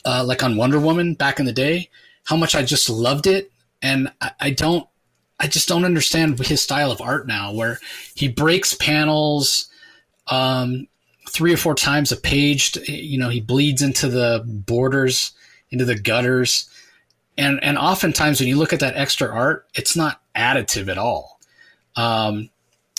uh, 0.05 0.25
like 0.25 0.43
on 0.43 0.57
Wonder 0.57 0.81
Woman 0.81 1.15
back 1.15 1.39
in 1.39 1.47
the 1.47 1.53
day, 1.53 1.89
how 2.25 2.35
much 2.35 2.57
I 2.57 2.65
just 2.65 2.91
loved 2.91 3.29
it 3.29 3.53
and 3.83 4.13
I, 4.21 4.31
I 4.41 4.51
don't 4.51 4.89
I 5.39 5.47
just 5.47 5.69
don't 5.69 5.85
understand 5.85 6.39
his 6.39 6.63
style 6.63 6.91
of 6.91 7.01
art 7.01 7.27
now, 7.27 7.53
where 7.53 7.79
he 8.15 8.29
breaks 8.29 8.75
panels 8.75 9.69
um, 10.29 10.89
three 11.29 11.53
or 11.53 11.59
four 11.59 11.75
times 11.75 12.11
a 12.11 12.17
page. 12.17 12.73
To, 12.73 12.93
you 12.93 13.19
know, 13.19 13.29
he 13.29 13.41
bleeds 13.41 13.83
into 13.83 14.09
the 14.09 14.43
borders, 14.47 15.33
into 15.71 15.85
the 15.85 15.99
gutters, 15.99 16.69
and 17.37 17.63
and 17.63 17.77
oftentimes 17.77 18.41
when 18.41 18.49
you 18.49 18.57
look 18.57 18.73
at 18.73 18.81
that 18.81 18.97
extra 18.97 19.29
art, 19.29 19.67
it's 19.75 19.97
not 19.97 20.23
additive 20.35 20.89
at 20.89 20.99
all. 20.99 21.39
Um, 21.97 22.51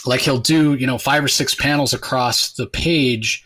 like 0.05 0.21
he'll 0.21 0.37
do, 0.37 0.73
you 0.75 0.87
know, 0.87 0.97
five 0.97 1.23
or 1.23 1.27
six 1.27 1.55
panels 1.55 1.93
across 1.93 2.53
the 2.53 2.67
page 2.67 3.43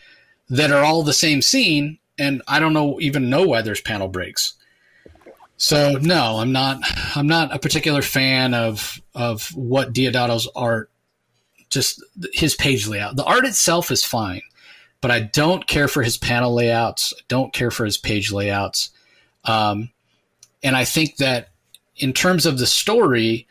that 0.50 0.72
are 0.72 0.84
all 0.84 1.02
the 1.04 1.14
same 1.14 1.42
scene, 1.42 1.98
and 2.20 2.42
I 2.48 2.60
don't 2.60 2.74
know 2.74 3.00
even 3.00 3.30
know 3.30 3.44
why 3.44 3.62
there's 3.62 3.82
panel 3.82 4.10
breaks. 4.10 4.56
So 5.62 6.00
no, 6.02 6.38
I'm 6.40 6.52
not. 6.52 6.80
I'm 7.16 7.28
not 7.28 7.54
a 7.54 7.60
particular 7.60 8.02
fan 8.02 8.56
of 8.56 9.00
of 9.14 9.50
what 9.56 9.94
Deodato's 9.94 10.50
art. 10.56 10.90
Just 11.70 12.04
his 12.34 12.56
page 12.56 12.88
layout. 12.88 13.16
The 13.16 13.24
art 13.24 13.46
itself 13.46 13.92
is 13.92 14.04
fine, 14.04 14.42
but 15.02 15.12
I 15.12 15.20
don't 15.20 15.68
care 15.68 15.88
for 15.88 16.02
his 16.02 16.18
panel 16.18 16.56
layouts. 16.56 17.14
I 17.16 17.22
don't 17.28 17.54
care 17.54 17.70
for 17.70 17.86
his 17.86 17.96
page 17.96 18.32
layouts. 18.32 18.90
Um, 19.46 19.92
and 20.64 20.76
I 20.76 20.84
think 20.84 21.18
that 21.18 21.50
in 21.96 22.12
terms 22.12 22.48
of 22.48 22.58
the 22.58 22.66
story, 22.66 23.48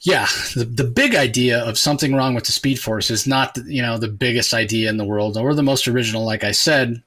yeah, 0.00 0.26
the, 0.56 0.64
the 0.64 0.84
big 0.84 1.14
idea 1.14 1.60
of 1.60 1.78
something 1.78 2.12
wrong 2.12 2.34
with 2.34 2.46
the 2.46 2.52
Speed 2.52 2.80
Force 2.80 3.08
is 3.08 3.24
not 3.24 3.56
you 3.66 3.82
know 3.82 3.98
the 3.98 4.08
biggest 4.08 4.52
idea 4.52 4.90
in 4.90 4.96
the 4.96 5.04
world 5.04 5.36
or 5.36 5.54
the 5.54 5.62
most 5.62 5.86
original, 5.86 6.24
like 6.24 6.42
I 6.42 6.50
said, 6.50 7.04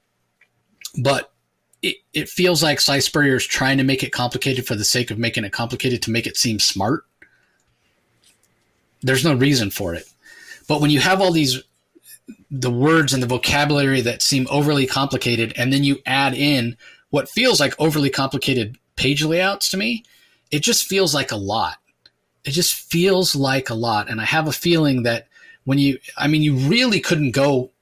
but 0.96 1.33
it, 1.84 1.96
it 2.14 2.28
feels 2.30 2.62
like 2.62 2.80
Si 2.80 3.00
Spurrier 3.00 3.36
is 3.36 3.46
trying 3.46 3.76
to 3.76 3.84
make 3.84 4.02
it 4.02 4.10
complicated 4.10 4.66
for 4.66 4.74
the 4.74 4.84
sake 4.84 5.10
of 5.10 5.18
making 5.18 5.44
it 5.44 5.52
complicated 5.52 6.00
to 6.02 6.10
make 6.10 6.26
it 6.26 6.38
seem 6.38 6.58
smart. 6.58 7.04
There's 9.02 9.24
no 9.24 9.34
reason 9.34 9.70
for 9.70 9.94
it. 9.94 10.08
But 10.66 10.80
when 10.80 10.90
you 10.90 11.00
have 11.00 11.20
all 11.20 11.30
these 11.30 11.62
the 12.50 12.70
words 12.70 13.12
and 13.12 13.22
the 13.22 13.26
vocabulary 13.26 14.00
that 14.00 14.22
seem 14.22 14.46
overly 14.50 14.86
complicated 14.86 15.52
and 15.58 15.70
then 15.70 15.84
you 15.84 15.98
add 16.06 16.32
in 16.32 16.74
what 17.10 17.28
feels 17.28 17.60
like 17.60 17.78
overly 17.78 18.08
complicated 18.08 18.78
page 18.96 19.22
layouts 19.22 19.70
to 19.70 19.76
me, 19.76 20.04
it 20.50 20.60
just 20.60 20.86
feels 20.86 21.14
like 21.14 21.32
a 21.32 21.36
lot. 21.36 21.76
It 22.44 22.52
just 22.52 22.74
feels 22.74 23.36
like 23.36 23.68
a 23.68 23.74
lot. 23.74 24.08
And 24.08 24.22
I 24.22 24.24
have 24.24 24.48
a 24.48 24.52
feeling 24.52 25.02
that 25.02 25.28
when 25.64 25.78
you, 25.78 25.98
I 26.16 26.28
mean, 26.28 26.42
you 26.42 26.54
really 26.54 27.00
couldn't 27.00 27.32
go 27.32 27.72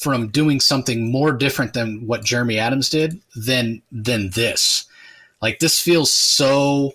from 0.00 0.28
doing 0.28 0.60
something 0.60 1.10
more 1.10 1.32
different 1.32 1.74
than 1.74 2.06
what 2.06 2.24
Jeremy 2.24 2.58
Adams 2.58 2.88
did 2.88 3.20
than 3.36 3.82
than 3.92 4.30
this. 4.30 4.84
Like 5.40 5.58
this 5.58 5.80
feels 5.80 6.10
so 6.10 6.94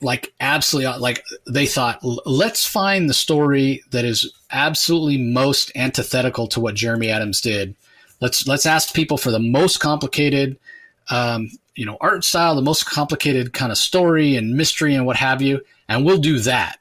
like 0.00 0.32
absolutely 0.40 0.98
like 0.98 1.24
they 1.48 1.66
thought 1.66 2.00
let's 2.26 2.66
find 2.66 3.08
the 3.08 3.14
story 3.14 3.82
that 3.90 4.04
is 4.04 4.32
absolutely 4.50 5.18
most 5.18 5.72
antithetical 5.74 6.46
to 6.48 6.60
what 6.60 6.74
Jeremy 6.74 7.10
Adams 7.10 7.40
did. 7.40 7.74
Let's 8.20 8.46
let's 8.46 8.66
ask 8.66 8.94
people 8.94 9.18
for 9.18 9.30
the 9.30 9.38
most 9.38 9.78
complicated 9.78 10.58
um, 11.10 11.50
you 11.74 11.86
know 11.86 11.96
art 12.00 12.24
style, 12.24 12.54
the 12.54 12.62
most 12.62 12.86
complicated 12.86 13.52
kind 13.52 13.72
of 13.72 13.78
story 13.78 14.36
and 14.36 14.56
mystery 14.56 14.94
and 14.94 15.06
what 15.06 15.16
have 15.16 15.42
you, 15.42 15.60
and 15.88 16.04
we'll 16.04 16.18
do 16.18 16.38
that. 16.40 16.78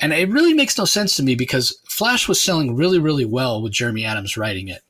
And 0.00 0.12
it 0.12 0.28
really 0.30 0.54
makes 0.54 0.76
no 0.76 0.84
sense 0.84 1.16
to 1.16 1.22
me 1.22 1.36
because 1.36 1.78
Flash 1.92 2.28
was 2.28 2.40
selling 2.40 2.76
really 2.76 2.98
really 2.98 3.24
well 3.24 3.62
with 3.62 3.72
Jeremy 3.72 4.04
Adams 4.04 4.36
writing 4.36 4.68
it. 4.68 4.82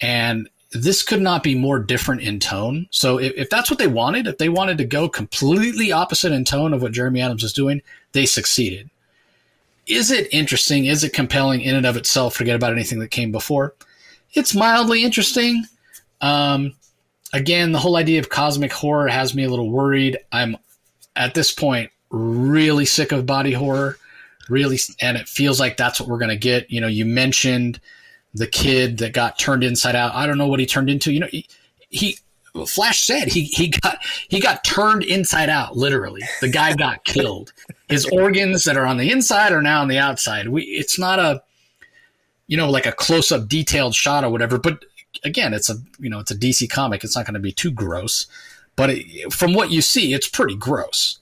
And 0.00 0.48
this 0.72 1.02
could 1.02 1.22
not 1.22 1.42
be 1.42 1.54
more 1.54 1.78
different 1.78 2.20
in 2.20 2.38
tone. 2.38 2.86
So 2.90 3.18
if, 3.18 3.32
if, 3.36 3.50
that's 3.50 3.70
what 3.70 3.78
they 3.78 3.86
wanted, 3.86 4.26
if 4.26 4.36
they 4.36 4.50
wanted 4.50 4.78
to 4.78 4.84
go 4.84 5.08
completely 5.08 5.92
opposite 5.92 6.30
in 6.30 6.44
tone 6.44 6.74
of 6.74 6.82
what 6.82 6.92
Jeremy 6.92 7.22
Adams 7.22 7.42
was 7.42 7.54
doing, 7.54 7.80
they 8.12 8.26
succeeded. 8.26 8.90
Is 9.86 10.10
it 10.10 10.28
interesting? 10.32 10.84
Is 10.84 11.02
it 11.02 11.14
compelling 11.14 11.62
in 11.62 11.74
and 11.74 11.86
of 11.86 11.96
itself? 11.96 12.34
Forget 12.34 12.54
about 12.54 12.72
anything 12.72 12.98
that 12.98 13.10
came 13.10 13.32
before. 13.32 13.74
It's 14.34 14.54
mildly 14.54 15.04
interesting. 15.04 15.64
Um, 16.20 16.74
again, 17.32 17.72
the 17.72 17.78
whole 17.78 17.96
idea 17.96 18.20
of 18.20 18.28
cosmic 18.28 18.72
horror 18.72 19.08
has 19.08 19.34
me 19.34 19.44
a 19.44 19.48
little 19.48 19.70
worried. 19.70 20.18
I'm 20.30 20.58
at 21.16 21.32
this 21.32 21.50
point 21.50 21.90
really 22.10 22.84
sick 22.84 23.12
of 23.12 23.24
body 23.24 23.52
horror, 23.52 23.98
really, 24.48 24.78
and 25.00 25.16
it 25.16 25.28
feels 25.28 25.60
like 25.60 25.76
that's 25.76 26.00
what 26.00 26.08
we're 26.08 26.18
going 26.18 26.30
to 26.30 26.36
get. 26.36 26.70
You 26.70 26.80
know, 26.80 26.86
you 26.86 27.04
mentioned 27.04 27.80
the 28.34 28.46
kid 28.46 28.98
that 28.98 29.12
got 29.12 29.38
turned 29.38 29.64
inside 29.64 29.96
out. 29.96 30.14
I 30.14 30.26
don't 30.26 30.38
know 30.38 30.46
what 30.46 30.60
he 30.60 30.66
turned 30.66 30.90
into. 30.90 31.12
You 31.12 31.20
know, 31.20 31.28
he, 31.28 31.46
he 31.88 32.18
Flash 32.66 33.04
said 33.04 33.28
he 33.28 33.44
he 33.44 33.68
got 33.68 33.98
he 34.28 34.40
got 34.40 34.64
turned 34.64 35.04
inside 35.04 35.48
out. 35.48 35.76
Literally, 35.76 36.22
the 36.40 36.48
guy 36.48 36.74
got 36.74 37.04
killed. 37.04 37.52
His 37.88 38.06
organs 38.06 38.64
that 38.64 38.76
are 38.76 38.86
on 38.86 38.96
the 38.96 39.10
inside 39.10 39.52
are 39.52 39.62
now 39.62 39.82
on 39.82 39.88
the 39.88 39.98
outside. 39.98 40.48
We 40.48 40.62
it's 40.64 40.98
not 40.98 41.18
a 41.18 41.42
you 42.46 42.56
know 42.56 42.70
like 42.70 42.86
a 42.86 42.92
close 42.92 43.30
up 43.30 43.48
detailed 43.48 43.94
shot 43.94 44.24
or 44.24 44.30
whatever. 44.30 44.58
But 44.58 44.84
again, 45.24 45.54
it's 45.54 45.70
a 45.70 45.76
you 45.98 46.10
know 46.10 46.18
it's 46.18 46.30
a 46.30 46.36
DC 46.36 46.68
comic. 46.70 47.04
It's 47.04 47.16
not 47.16 47.26
going 47.26 47.34
to 47.34 47.40
be 47.40 47.52
too 47.52 47.70
gross. 47.70 48.26
But 48.76 48.90
it, 48.90 49.32
from 49.32 49.54
what 49.54 49.70
you 49.70 49.82
see, 49.82 50.14
it's 50.14 50.28
pretty 50.28 50.56
gross 50.56 51.18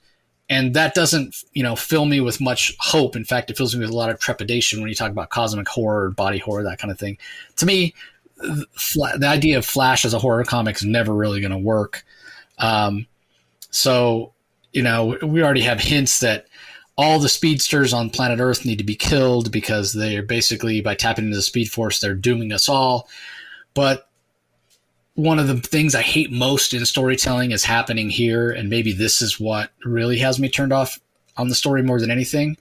and 0.49 0.73
that 0.73 0.93
doesn't 0.93 1.43
you 1.53 1.63
know 1.63 1.75
fill 1.75 2.05
me 2.05 2.21
with 2.21 2.41
much 2.41 2.75
hope. 2.79 3.15
In 3.15 3.25
fact 3.25 3.49
it 3.49 3.57
fills 3.57 3.75
me 3.75 3.81
with 3.81 3.89
a 3.89 3.95
lot 3.95 4.09
of 4.09 4.19
trepidation 4.19 4.79
when 4.79 4.89
you 4.89 4.95
talk 4.95 5.11
about 5.11 5.29
cosmic 5.29 5.67
horror 5.67 6.11
body 6.11 6.37
horror 6.37 6.63
that 6.63 6.79
kind 6.79 6.91
of 6.91 6.99
thing. 6.99 7.17
To 7.57 7.65
me 7.65 7.93
the 8.37 9.27
idea 9.27 9.57
of 9.57 9.65
flash 9.65 10.05
as 10.05 10.13
a 10.13 10.19
horror 10.19 10.43
comic 10.43 10.75
is 10.75 10.85
never 10.85 11.13
really 11.13 11.41
going 11.41 11.51
to 11.51 11.57
work. 11.57 12.05
Um, 12.59 13.07
so 13.71 14.33
you 14.73 14.83
know 14.83 15.17
we 15.21 15.43
already 15.43 15.61
have 15.61 15.79
hints 15.79 16.19
that 16.19 16.47
all 16.97 17.19
the 17.19 17.29
speedsters 17.29 17.93
on 17.93 18.09
planet 18.09 18.39
earth 18.39 18.65
need 18.65 18.79
to 18.79 18.83
be 18.83 18.95
killed 18.95 19.51
because 19.51 19.93
they're 19.93 20.23
basically 20.23 20.81
by 20.81 20.95
tapping 20.95 21.25
into 21.25 21.37
the 21.37 21.43
speed 21.43 21.69
force 21.69 21.99
they're 21.99 22.15
dooming 22.15 22.51
us 22.51 22.67
all. 22.67 23.07
But 23.75 24.06
one 25.17 25.39
of 25.39 25.47
the 25.47 25.57
things 25.57 25.95
I 25.95 26.03
hate 26.03 26.31
most 26.31 26.75
in 26.75 26.85
storytelling 26.85 27.49
is 27.49 27.63
happening 27.63 28.11
here, 28.11 28.51
and 28.51 28.69
maybe 28.69 28.93
this 28.93 29.19
is 29.19 29.39
what 29.39 29.71
really 29.83 30.19
has 30.19 30.39
me 30.39 30.47
turned 30.47 30.71
off 30.71 30.99
on 31.37 31.49
the 31.49 31.55
story 31.55 31.81
more 31.81 31.99
than 31.99 32.11
anything. 32.11 32.55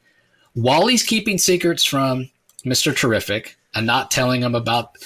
Wally's 0.55 1.03
keeping 1.03 1.37
secrets 1.37 1.85
from 1.85 2.31
Mr. 2.65 2.97
Terrific 2.97 3.59
and 3.75 3.87
not 3.87 4.11
telling 4.11 4.41
him 4.41 4.55
about 4.55 4.97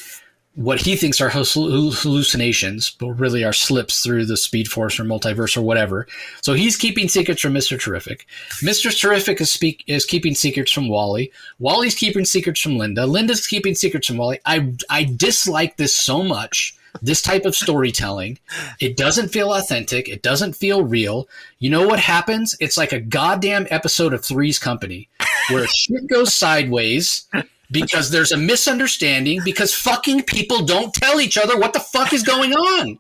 what 0.55 0.83
he 0.83 0.95
thinks 0.95 1.21
are 1.21 1.29
hallucinations, 1.29 2.91
but 2.93 3.15
really 3.15 3.43
are 3.43 3.53
slips 3.53 4.01
through 4.01 4.27
the 4.27 4.37
Speed 4.37 4.69
Force 4.69 5.01
or 5.01 5.05
multiverse 5.05 5.57
or 5.57 5.63
whatever. 5.63 6.07
So 6.43 6.53
he's 6.53 6.77
keeping 6.77 7.09
secrets 7.09 7.41
from 7.43 7.55
Mr. 7.55 7.81
Terrific. 7.81 8.29
Mr. 8.63 8.97
Terrific 8.97 9.41
is 9.41 9.51
speak 9.51 9.83
is 9.89 10.05
keeping 10.05 10.37
secrets 10.37 10.71
from 10.71 10.89
Wally. 10.89 11.33
Wally's 11.59 11.97
keeping 11.97 12.25
secrets 12.25 12.61
from 12.61 12.79
Linda. 12.79 13.07
Linda's 13.07 13.49
keeping 13.49 13.75
secrets 13.75 14.07
from 14.07 14.19
Wally. 14.19 14.39
I 14.47 14.73
I 14.89 15.03
dislike 15.03 15.79
this 15.79 15.97
so 15.97 16.23
much 16.23 16.77
this 17.03 17.23
type 17.23 17.45
of 17.45 17.55
storytelling. 17.55 18.39
It 18.81 18.97
doesn't 18.97 19.29
feel 19.29 19.53
authentic. 19.53 20.09
It 20.09 20.23
doesn't 20.23 20.55
feel 20.55 20.85
real. 20.85 21.29
You 21.59 21.71
know 21.71 21.87
what 21.87 22.01
happens? 22.01 22.57
It's 22.61 22.77
like 22.77 22.93
a 22.93 23.01
goddamn 23.01 23.67
episode 23.71 24.13
of 24.13 24.25
Three's 24.25 24.59
Company 24.59 25.09
where 25.51 25.67
shit 25.67 26.07
goes 26.09 26.35
sideways 26.35 27.29
because 27.71 28.11
there's 28.11 28.33
a 28.33 28.37
misunderstanding 28.37 29.41
because 29.45 29.75
fucking 29.75 30.25
people 30.25 30.65
don't 30.65 30.95
tell 30.95 31.21
each 31.21 31.39
other 31.39 31.59
what 31.59 31.73
the 31.73 31.81
fuck 31.81 32.13
is 32.13 32.23
going 32.23 32.53
on. 32.53 32.99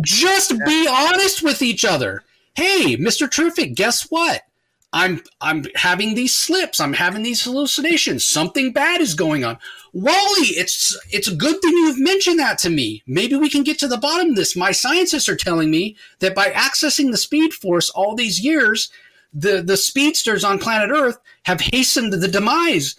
Just 0.00 0.52
be 0.64 0.88
honest 0.88 1.42
with 1.42 1.62
each 1.62 1.84
other. 1.84 2.22
Hey, 2.54 2.96
Mr. 2.96 3.30
Terrific, 3.30 3.74
guess 3.74 4.02
what? 4.10 4.42
I'm 4.92 5.22
I'm 5.40 5.64
having 5.74 6.14
these 6.14 6.34
slips. 6.34 6.80
I'm 6.80 6.94
having 6.94 7.22
these 7.22 7.44
hallucinations. 7.44 8.24
Something 8.24 8.72
bad 8.72 9.00
is 9.00 9.14
going 9.14 9.44
on. 9.44 9.58
Wally, 10.00 10.46
it's 10.54 10.96
it's 11.10 11.26
a 11.26 11.34
good 11.34 11.60
thing 11.60 11.72
you've 11.72 11.98
mentioned 11.98 12.38
that 12.38 12.58
to 12.58 12.70
me. 12.70 13.02
Maybe 13.04 13.34
we 13.34 13.50
can 13.50 13.64
get 13.64 13.80
to 13.80 13.88
the 13.88 13.96
bottom 13.96 14.30
of 14.30 14.36
this. 14.36 14.54
My 14.54 14.70
scientists 14.70 15.28
are 15.28 15.34
telling 15.34 15.72
me 15.72 15.96
that 16.20 16.36
by 16.36 16.50
accessing 16.50 17.10
the 17.10 17.16
speed 17.16 17.52
force 17.52 17.90
all 17.90 18.14
these 18.14 18.38
years, 18.38 18.90
the 19.34 19.60
the 19.60 19.76
speedsters 19.76 20.44
on 20.44 20.60
planet 20.60 20.90
Earth 20.90 21.18
have 21.46 21.60
hastened 21.60 22.12
the 22.12 22.28
demise. 22.28 22.94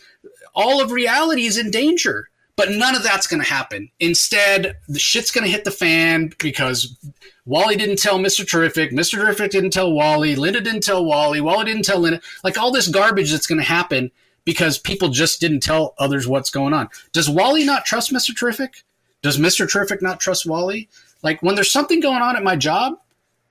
All 0.54 0.82
of 0.82 0.92
reality 0.92 1.46
is 1.46 1.58
in 1.58 1.72
danger. 1.72 2.28
But 2.58 2.72
none 2.72 2.94
of 2.94 3.04
that's 3.04 3.28
going 3.28 3.42
to 3.42 3.50
happen. 3.50 3.90
Instead, 4.02 4.76
the 4.90 5.00
shit's 5.00 5.32
going 5.32 5.46
to 5.46 5.50
hit 5.50 5.64
the 5.64 5.72
fan 5.72 6.34
because 6.40 6.98
Wally 7.46 7.78
didn't 7.78 8.00
tell 8.00 8.20
Mr. 8.20 8.46
Terrific. 8.46 8.92
Mr. 8.92 9.14
Terrific 9.14 9.52
didn't 9.52 9.70
tell 9.70 9.94
Wally. 9.94 10.36
Linda 10.36 10.60
didn't 10.60 10.84
tell 10.84 11.06
Wally. 11.06 11.40
Wally 11.40 11.64
didn't 11.64 11.86
tell 11.86 12.00
Linda. 12.00 12.20
Like 12.44 12.58
all 12.58 12.74
this 12.74 12.90
garbage 12.90 13.32
that's 13.32 13.48
going 13.48 13.60
to 13.62 13.66
happen 13.66 14.12
because 14.46 14.78
people 14.78 15.10
just 15.10 15.40
didn't 15.40 15.62
tell 15.62 15.94
others 15.98 16.28
what's 16.28 16.50
going 16.50 16.74
on. 16.74 16.90
Does 17.12 17.30
Wally 17.30 17.64
not 17.64 17.86
trust 17.86 18.12
Mr. 18.12 18.36
Terrific? 18.36 18.84
Does 19.22 19.38
Mr. 19.38 19.70
Terrific 19.70 20.02
not 20.02 20.20
trust 20.20 20.46
Wally? 20.46 20.90
Like 21.24 21.42
when 21.44 21.56
there's 21.56 21.72
something 21.72 22.00
going 22.00 22.22
on 22.22 22.36
at 22.36 22.44
my 22.44 22.56
job 22.56 23.00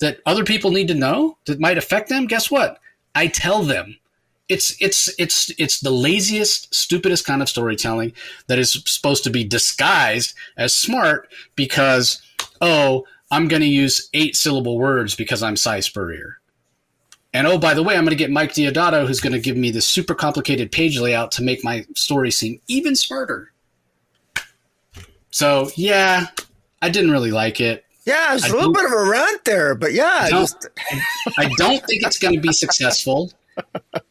that 0.01 0.21
other 0.27 0.45
people 0.45 0.71
need 0.71 0.89
to 0.89 0.95
know 0.95 1.37
that 1.47 1.61
might 1.61 1.79
affect 1.79 2.09
them, 2.09 2.27
guess 2.27 2.51
what? 2.51 2.79
I 3.15 3.27
tell 3.27 3.63
them 3.63 3.99
it's 4.49 4.81
it's 4.81 5.13
it's 5.19 5.51
it's 5.59 5.81
the 5.81 5.91
laziest, 5.91 6.75
stupidest 6.75 7.27
kind 7.27 7.43
of 7.43 7.49
storytelling 7.49 8.13
that 8.47 8.59
is 8.59 8.83
supposed 8.87 9.25
to 9.25 9.31
be 9.31 9.45
disguised 9.45 10.35
as 10.57 10.75
smart 10.75 11.29
because 11.55 12.23
oh, 12.61 13.05
I'm 13.31 13.49
going 13.49 13.63
to 13.63 13.69
use 13.69 14.09
eight 14.15 14.37
syllable 14.37 14.79
words 14.79 15.15
because 15.15 15.43
I'm 15.43 15.57
Si 15.57 15.83
Spurrier. 15.83 16.38
And 17.35 17.47
oh, 17.47 17.59
by 17.59 17.75
the 17.75 17.83
way, 17.83 17.95
I'm 17.95 18.05
going 18.05 18.11
to 18.11 18.17
get 18.17 18.31
Mike 18.31 18.53
Deodato, 18.53 19.07
who's 19.07 19.21
going 19.21 19.35
to 19.35 19.41
give 19.41 19.57
me 19.57 19.71
this 19.71 19.87
super 19.87 20.15
complicated 20.15 20.73
page 20.73 20.99
layout 20.99 21.31
to 21.33 21.43
make 21.43 21.63
my 21.63 21.87
story 21.95 22.31
seem 22.31 22.61
even 22.69 22.97
smarter. 22.97 23.53
So 25.31 25.71
yeah, 25.77 26.29
I 26.81 26.89
didn't 26.89 27.11
really 27.11 27.31
like 27.31 27.61
it. 27.61 27.85
Yeah, 28.07 28.35
it's 28.35 28.49
a 28.49 28.53
little 28.55 28.73
bit 28.73 28.87
of 28.87 28.93
a 28.93 29.05
rant 29.05 29.45
there, 29.45 29.75
but 29.75 29.93
yeah, 29.93 30.21
I 30.23 30.31
don't, 30.31 30.41
just... 30.41 30.69
I 31.37 31.51
don't 31.59 31.85
think 31.85 32.03
it's 32.07 32.19
going 32.19 32.33
to 32.33 32.41
be 32.41 32.55
successful. 32.55 33.31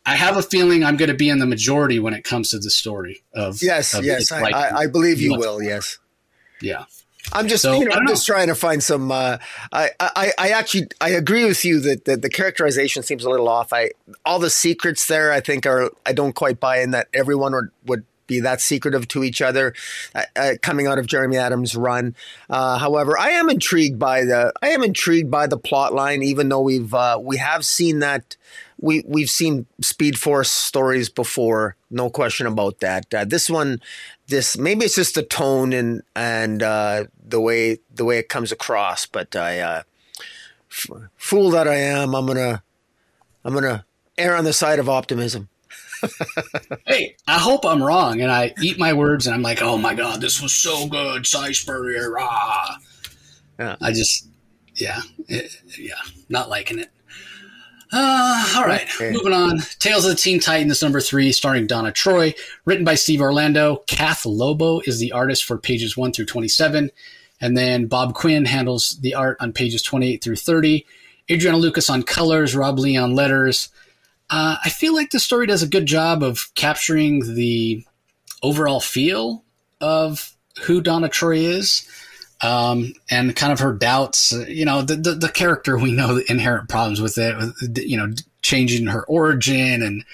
I 0.06 0.15
have 0.15 0.38
a 0.38 0.44
feeling 0.44 0.84
I'm 0.84 0.98
going 0.98 1.10
to 1.10 1.15
be 1.15 1.30
in 1.30 1.39
the 1.39 1.48
majority 1.48 1.99
when 1.99 2.14
it 2.14 2.23
comes 2.23 2.52
to 2.52 2.60
the 2.60 2.69
story 2.69 3.23
of. 3.34 3.64
Yes, 3.64 3.95
of 3.95 4.06
yes, 4.06 4.31
I, 4.31 4.49
I, 4.52 4.77
I, 4.81 4.88
believe 4.88 5.19
you 5.19 5.35
will. 5.35 5.64
Yes. 5.64 5.98
Yeah. 6.61 6.84
I'm 7.34 7.48
just, 7.48 7.62
so, 7.62 7.74
you 7.74 7.86
know, 7.86 7.95
I'm 7.95 8.06
know. 8.06 8.12
just 8.12 8.26
trying 8.26 8.48
to 8.48 8.56
find 8.56 8.82
some. 8.82 9.12
Uh, 9.12 9.38
I, 9.72 9.91
I, 9.99 10.32
I 10.38 10.49
actually, 10.49 10.88
I 11.02 11.10
agree 11.10 11.45
with 11.45 11.64
you 11.66 11.80
that 11.82 12.06
the, 12.06 12.18
the 12.18 12.30
characterization 12.30 13.04
seems 13.04 13.24
a 13.26 13.30
little 13.30 13.49
off. 13.49 13.74
I, 13.74 13.91
all 14.26 14.40
the 14.40 14.49
secrets 14.49 15.08
there, 15.08 15.32
I 15.32 15.40
think 15.40 15.66
are, 15.66 15.91
I 16.06 16.14
don't 16.14 16.34
quite 16.34 16.60
buy 16.60 16.80
in 16.80 16.91
that 16.91 17.08
everyone 17.14 17.54
would, 17.54 17.70
would 17.86 18.06
be 18.28 18.41
that 18.41 18.62
secretive 18.62 19.08
to 19.08 19.24
each 19.24 19.41
other 19.41 19.74
uh, 20.14 20.24
uh, 20.36 20.54
coming 20.62 20.86
out 20.86 20.99
of 20.99 21.08
Jeremy 21.08 21.38
Adams' 21.38 21.76
run. 21.76 22.14
Uh, 22.49 22.78
however, 22.78 23.18
I 23.18 23.30
am 23.30 23.49
intrigued 23.49 23.98
by 23.98 24.26
the 24.26 24.52
I 24.62 24.70
am 24.70 24.84
intrigued 24.84 25.32
by 25.32 25.48
the 25.48 25.58
plot 25.58 25.94
line, 25.94 26.22
even 26.22 26.49
though 26.49 26.62
we've 26.62 26.94
uh, 26.94 27.20
we 27.22 27.38
have 27.38 27.66
seen 27.66 27.99
that 27.99 28.36
we 28.80 29.04
we've 29.08 29.30
seen 29.30 29.66
Speed 29.82 30.20
Force 30.20 30.52
stories 30.52 31.10
before, 31.10 31.78
no 31.90 32.10
question 32.10 32.45
about 32.45 32.80
that. 32.82 33.12
Uh, 33.14 33.26
this 33.26 33.49
one, 33.49 33.82
this 34.28 34.58
maybe 34.58 34.86
it's 34.86 34.95
just 34.95 35.16
the 35.16 35.24
tone 35.24 35.74
and 35.74 36.04
and 36.16 36.62
uh, 36.62 37.06
the 37.24 37.40
way 37.40 37.80
the 37.94 38.06
way 38.06 38.20
it 38.20 38.30
comes 38.30 38.52
across, 38.52 39.06
but 39.06 39.36
I 39.36 39.84
f- 40.70 40.90
fool 41.16 41.52
that 41.52 41.68
I 41.68 41.76
am, 41.76 42.16
I'm 42.16 42.26
gonna 42.26 42.64
I'm 43.44 43.54
gonna 43.54 43.86
err 44.18 44.36
on 44.36 44.44
the 44.44 44.54
side 44.54 44.80
of 44.80 44.90
optimism. 44.90 45.49
hey, 46.86 47.16
I 47.28 47.40
hope 47.40 47.66
I'm 47.66 47.82
wrong, 47.82 48.22
and 48.22 48.32
I 48.32 48.54
eat 48.62 48.78
my 48.78 48.94
words, 48.94 49.26
and 49.26 49.34
I'm 49.34 49.41
like, 49.41 49.62
oh 49.62 49.78
my 49.78 49.95
god, 49.95 50.22
this 50.22 50.41
was 50.41 50.54
so 50.54 50.88
good, 50.88 51.26
Si 51.26 51.38
ah. 52.20 52.78
Yeah. 53.58 53.76
I 53.82 53.91
just, 53.91 54.28
yeah, 54.76 55.02
it, 55.28 55.52
yeah, 55.80 55.95
not 56.30 56.49
liking 56.49 56.78
it. 56.78 56.90
Uh, 57.91 58.53
all 58.57 58.65
right, 58.65 58.88
okay. 58.95 59.11
moving 59.11 59.34
on. 59.34 59.59
Tales 59.80 60.05
of 60.05 60.11
the 60.11 60.18
Teen 60.18 60.39
Titans, 60.39 60.81
number 60.81 60.99
three, 60.99 61.31
starring 61.31 61.68
Donna 61.68 61.91
Troy, 61.91 62.34
written 62.65 62.84
by 62.84 62.95
Steve 62.95 63.22
Orlando. 63.22 63.84
Kath 63.88 64.26
Lobo 64.26 64.81
is 64.81 64.99
the 64.99 65.11
artist 65.14 65.45
for 65.45 65.57
pages 65.57 65.95
one 65.95 66.11
through 66.11 66.26
27. 66.26 66.91
And 67.39 67.57
then 67.57 67.85
Bob 67.85 68.14
Quinn 68.14 68.45
handles 68.45 68.97
the 69.01 69.14
art 69.14 69.38
on 69.39 69.53
pages 69.53 69.81
28 69.81 70.23
through 70.23 70.35
30. 70.35 70.85
Adriano 71.30 71.57
Lucas 71.57 71.89
on 71.89 72.03
colors, 72.03 72.55
Rob 72.55 72.80
Leigh 72.80 72.97
on 72.97 73.14
letters. 73.14 73.69
Uh, 74.30 74.57
I 74.64 74.69
feel 74.69 74.93
like 74.93 75.11
the 75.11 75.19
story 75.19 75.47
does 75.47 75.64
a 75.64 75.68
good 75.68 75.85
job 75.85 76.23
of 76.23 76.53
capturing 76.55 77.35
the 77.35 77.85
overall 78.43 78.80
feel 78.80 79.43
of 79.80 80.35
who 80.64 80.81
Donna 80.81 81.09
Troy 81.09 81.38
is 81.38 81.88
um, 82.41 82.93
and 83.09 83.35
kind 83.35 83.51
of 83.51 83.59
her 83.59 83.73
doubts. 83.73 84.31
You 84.47 84.65
know, 84.65 84.81
the, 84.81 84.95
the, 84.95 85.14
the 85.14 85.30
character 85.30 85.77
we 85.77 85.91
know 85.91 86.15
the 86.15 86.31
inherent 86.31 86.69
problems 86.69 87.01
with 87.01 87.18
it. 87.18 87.35
You 87.77 87.97
know, 87.97 88.14
changing 88.41 88.88
her 88.88 89.03
origin 89.05 89.81
and 89.81 90.05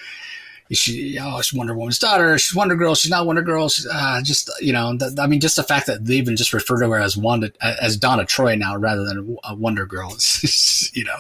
she 0.72 1.18
oh 1.20 1.42
she's 1.42 1.58
Wonder 1.58 1.76
Woman's 1.76 2.00
daughter. 2.00 2.38
She's 2.38 2.56
Wonder 2.56 2.76
Girl. 2.76 2.96
She's 2.96 3.12
not 3.12 3.26
Wonder 3.26 3.42
Girl. 3.42 3.70
She's 3.70 3.88
uh, 3.88 4.22
just 4.24 4.50
you 4.62 4.74
know. 4.74 4.96
The, 4.96 5.16
I 5.22 5.28
mean, 5.28 5.40
just 5.40 5.56
the 5.56 5.64
fact 5.64 5.88
that 5.88 6.06
they 6.06 6.16
even 6.16 6.36
just 6.36 6.54
refer 6.54 6.80
to 6.80 6.90
her 6.90 7.00
as 7.00 7.18
Wanda 7.18 7.52
as 7.62 7.98
Donna 7.98 8.26
Troy 8.26 8.56
now 8.56 8.76
rather 8.78 9.04
than 9.04 9.38
a 9.44 9.56
Wonder 9.56 9.86
Girl. 9.86 10.16
you 10.94 11.04
know, 11.04 11.18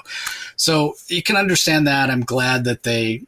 so 0.55 0.95
you 1.07 1.21
can 1.21 1.35
understand 1.35 1.87
that. 1.87 2.09
I'm 2.09 2.23
glad 2.23 2.63
that 2.63 2.83
they 2.83 3.23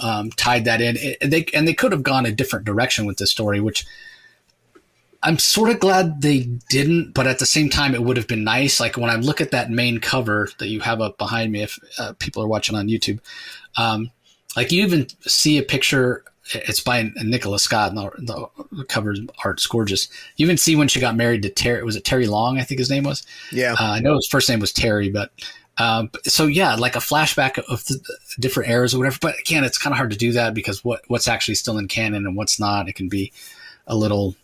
um, 0.00 0.30
tied 0.30 0.64
that 0.64 0.80
in. 0.80 0.96
It, 0.98 1.18
they 1.30 1.46
and 1.54 1.66
they 1.66 1.74
could 1.74 1.92
have 1.92 2.02
gone 2.02 2.26
a 2.26 2.32
different 2.32 2.64
direction 2.64 3.06
with 3.06 3.18
this 3.18 3.30
story, 3.30 3.60
which 3.60 3.86
I'm 5.22 5.38
sort 5.38 5.70
of 5.70 5.78
glad 5.78 6.20
they 6.20 6.40
didn't, 6.68 7.12
but 7.12 7.26
at 7.26 7.38
the 7.38 7.46
same 7.46 7.68
time, 7.68 7.94
it 7.94 8.02
would 8.02 8.16
have 8.16 8.26
been 8.26 8.44
nice. 8.44 8.80
Like 8.80 8.96
when 8.96 9.10
I 9.10 9.16
look 9.16 9.40
at 9.40 9.52
that 9.52 9.70
main 9.70 9.98
cover 9.98 10.48
that 10.58 10.68
you 10.68 10.80
have 10.80 11.00
up 11.00 11.16
behind 11.16 11.52
me, 11.52 11.62
if 11.62 11.78
uh, 11.98 12.14
people 12.18 12.42
are 12.42 12.48
watching 12.48 12.74
on 12.74 12.88
YouTube, 12.88 13.20
um, 13.76 14.10
like 14.56 14.72
you 14.72 14.82
even 14.82 15.06
see 15.22 15.58
a 15.58 15.62
picture. 15.62 16.24
It's 16.54 16.80
by 16.80 17.08
Nicola 17.22 17.60
Scott, 17.60 17.92
and 17.92 17.98
the, 18.26 18.48
the 18.72 18.84
cover 18.84 19.14
art's 19.44 19.64
gorgeous. 19.66 20.08
You 20.36 20.44
even 20.44 20.58
see 20.58 20.74
when 20.74 20.88
she 20.88 20.98
got 20.98 21.14
married 21.14 21.42
to 21.42 21.50
Terry. 21.50 21.84
Was 21.84 21.94
it 21.94 22.04
Terry 22.04 22.26
Long? 22.26 22.58
I 22.58 22.64
think 22.64 22.80
his 22.80 22.90
name 22.90 23.04
was. 23.04 23.24
Yeah, 23.52 23.74
uh, 23.78 23.92
I 23.92 24.00
know 24.00 24.16
his 24.16 24.26
first 24.26 24.48
name 24.48 24.58
was 24.58 24.72
Terry, 24.72 25.08
but 25.08 25.30
um, 25.78 26.10
so 26.24 26.46
yeah, 26.46 26.74
like 26.74 26.96
a 26.96 27.00
flashback 27.00 27.58
of 27.58 27.84
the 27.84 28.00
different 28.40 28.70
eras 28.70 28.92
or 28.92 28.98
whatever. 28.98 29.18
But 29.20 29.38
again, 29.38 29.62
it's 29.62 29.78
kind 29.78 29.92
of 29.92 29.98
hard 29.98 30.10
to 30.10 30.18
do 30.18 30.32
that 30.32 30.52
because 30.52 30.84
what 30.84 31.02
what's 31.06 31.28
actually 31.28 31.54
still 31.54 31.78
in 31.78 31.86
canon 31.86 32.26
and 32.26 32.36
what's 32.36 32.58
not, 32.58 32.88
it 32.88 32.94
can 32.94 33.08
be 33.08 33.32
a 33.86 33.96
little 33.96 34.34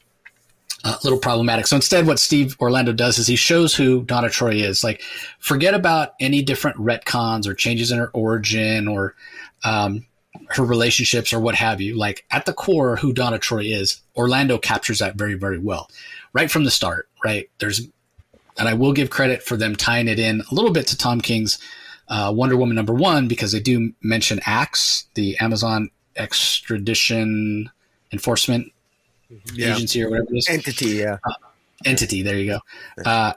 a 0.85 0.97
little 1.03 1.19
problematic. 1.19 1.67
So 1.67 1.77
instead, 1.77 2.07
what 2.07 2.19
Steve 2.19 2.57
Orlando 2.61 2.93
does 2.93 3.19
is 3.19 3.27
he 3.27 3.37
shows 3.37 3.75
who 3.75 4.03
Donna 4.05 4.31
Troy 4.31 4.55
is. 4.55 4.85
Like, 4.85 5.03
forget 5.41 5.75
about 5.75 6.15
any 6.21 6.43
different 6.43 6.77
retcons 6.79 7.47
or 7.47 7.55
changes 7.55 7.91
in 7.91 7.99
her 7.99 8.11
origin 8.15 8.87
or 8.87 9.15
um, 9.65 10.07
her 10.51 10.65
relationships 10.65 11.33
or 11.33 11.41
what 11.41 11.57
have 11.57 11.81
you. 11.81 11.97
Like, 11.97 12.25
at 12.31 12.47
the 12.47 12.53
core, 12.53 12.97
who 12.97 13.13
Donna 13.13 13.39
Troy 13.39 13.65
is, 13.65 14.01
Orlando 14.17 14.57
captures 14.57 15.01
that 15.01 15.17
very, 15.17 15.35
very 15.35 15.59
well. 15.59 15.91
Right 16.33 16.51
from 16.51 16.65
the 16.65 16.71
start, 16.71 17.09
right? 17.25 17.51
There's, 17.59 17.89
and 18.57 18.69
I 18.69 18.75
will 18.75 18.93
give 18.93 19.11
credit 19.11 19.43
for 19.43 19.57
them 19.57 19.75
tying 19.75 20.09
it 20.09 20.21
in 20.21 20.43
a 20.51 20.55
little 20.55 20.73
bit 20.73 20.87
to 20.89 20.97
Tom 20.97 21.21
King's 21.21 21.59
uh, 22.09 22.33
Wonder 22.35 22.57
Woman 22.57 22.77
number 22.77 22.95
one 22.95 23.27
because 23.27 23.53
they 23.53 23.61
do 23.61 23.93
mention 24.03 24.41
AXE, 24.47 25.07
the 25.15 25.37
Amazon 25.39 25.91
extradition 26.17 27.71
enforcement 28.13 28.73
yeah. 29.53 29.75
agency 29.75 30.03
or 30.03 30.11
whatever 30.11 30.29
it 30.31 30.39
is. 30.39 30.49
Entity, 30.49 30.87
yeah. 30.89 31.19
Uh, 31.25 31.33
entity, 31.85 32.23
there 32.23 32.37
you 32.37 32.53
go. 32.53 32.61
Uh, 33.05 33.33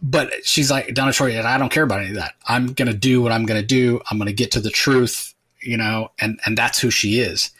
but 0.00 0.32
she's 0.44 0.70
like, 0.70 0.94
Donna 0.94 1.12
Troy, 1.12 1.40
I 1.40 1.58
don't 1.58 1.72
care 1.72 1.82
about 1.82 2.00
any 2.00 2.10
of 2.10 2.16
that. 2.16 2.34
I'm 2.46 2.72
going 2.72 2.90
to 2.90 2.96
do 2.96 3.20
what 3.20 3.32
I'm 3.32 3.46
going 3.46 3.60
to 3.60 3.66
do. 3.66 4.00
I'm 4.10 4.18
going 4.18 4.26
to 4.26 4.32
get 4.32 4.52
to 4.52 4.60
the 4.60 4.70
truth, 4.70 5.34
you 5.60 5.76
know, 5.76 6.10
and, 6.20 6.38
and 6.46 6.56
that's 6.56 6.78
who 6.78 6.90
she 6.90 7.18
is. 7.18 7.50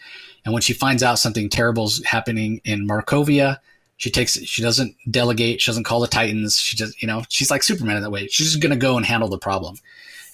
And 0.45 0.53
when 0.53 0.63
she 0.63 0.73
finds 0.73 1.03
out 1.03 1.19
something 1.19 1.49
terrible 1.49 1.85
is 1.85 2.03
happening 2.05 2.61
in 2.65 2.87
Markovia, 2.87 3.59
she 3.97 4.11
takes 4.11 4.39
she 4.45 4.63
doesn't 4.63 4.95
delegate, 5.11 5.61
she 5.61 5.67
doesn't 5.67 5.85
call 5.85 6.01
the 6.01 6.07
Titans. 6.07 6.57
She 6.57 6.77
just, 6.77 7.03
you 7.03 7.09
know, 7.09 7.25
she's 7.29 7.51
like 7.51 7.65
Superman 7.65 7.97
in 7.97 8.03
that 8.05 8.11
way. 8.11 8.29
She's 8.29 8.47
just 8.47 8.63
going 8.63 8.71
to 8.71 8.79
go 8.79 8.97
and 8.97 9.05
handle 9.05 9.29
the 9.29 9.39
problem. 9.39 9.77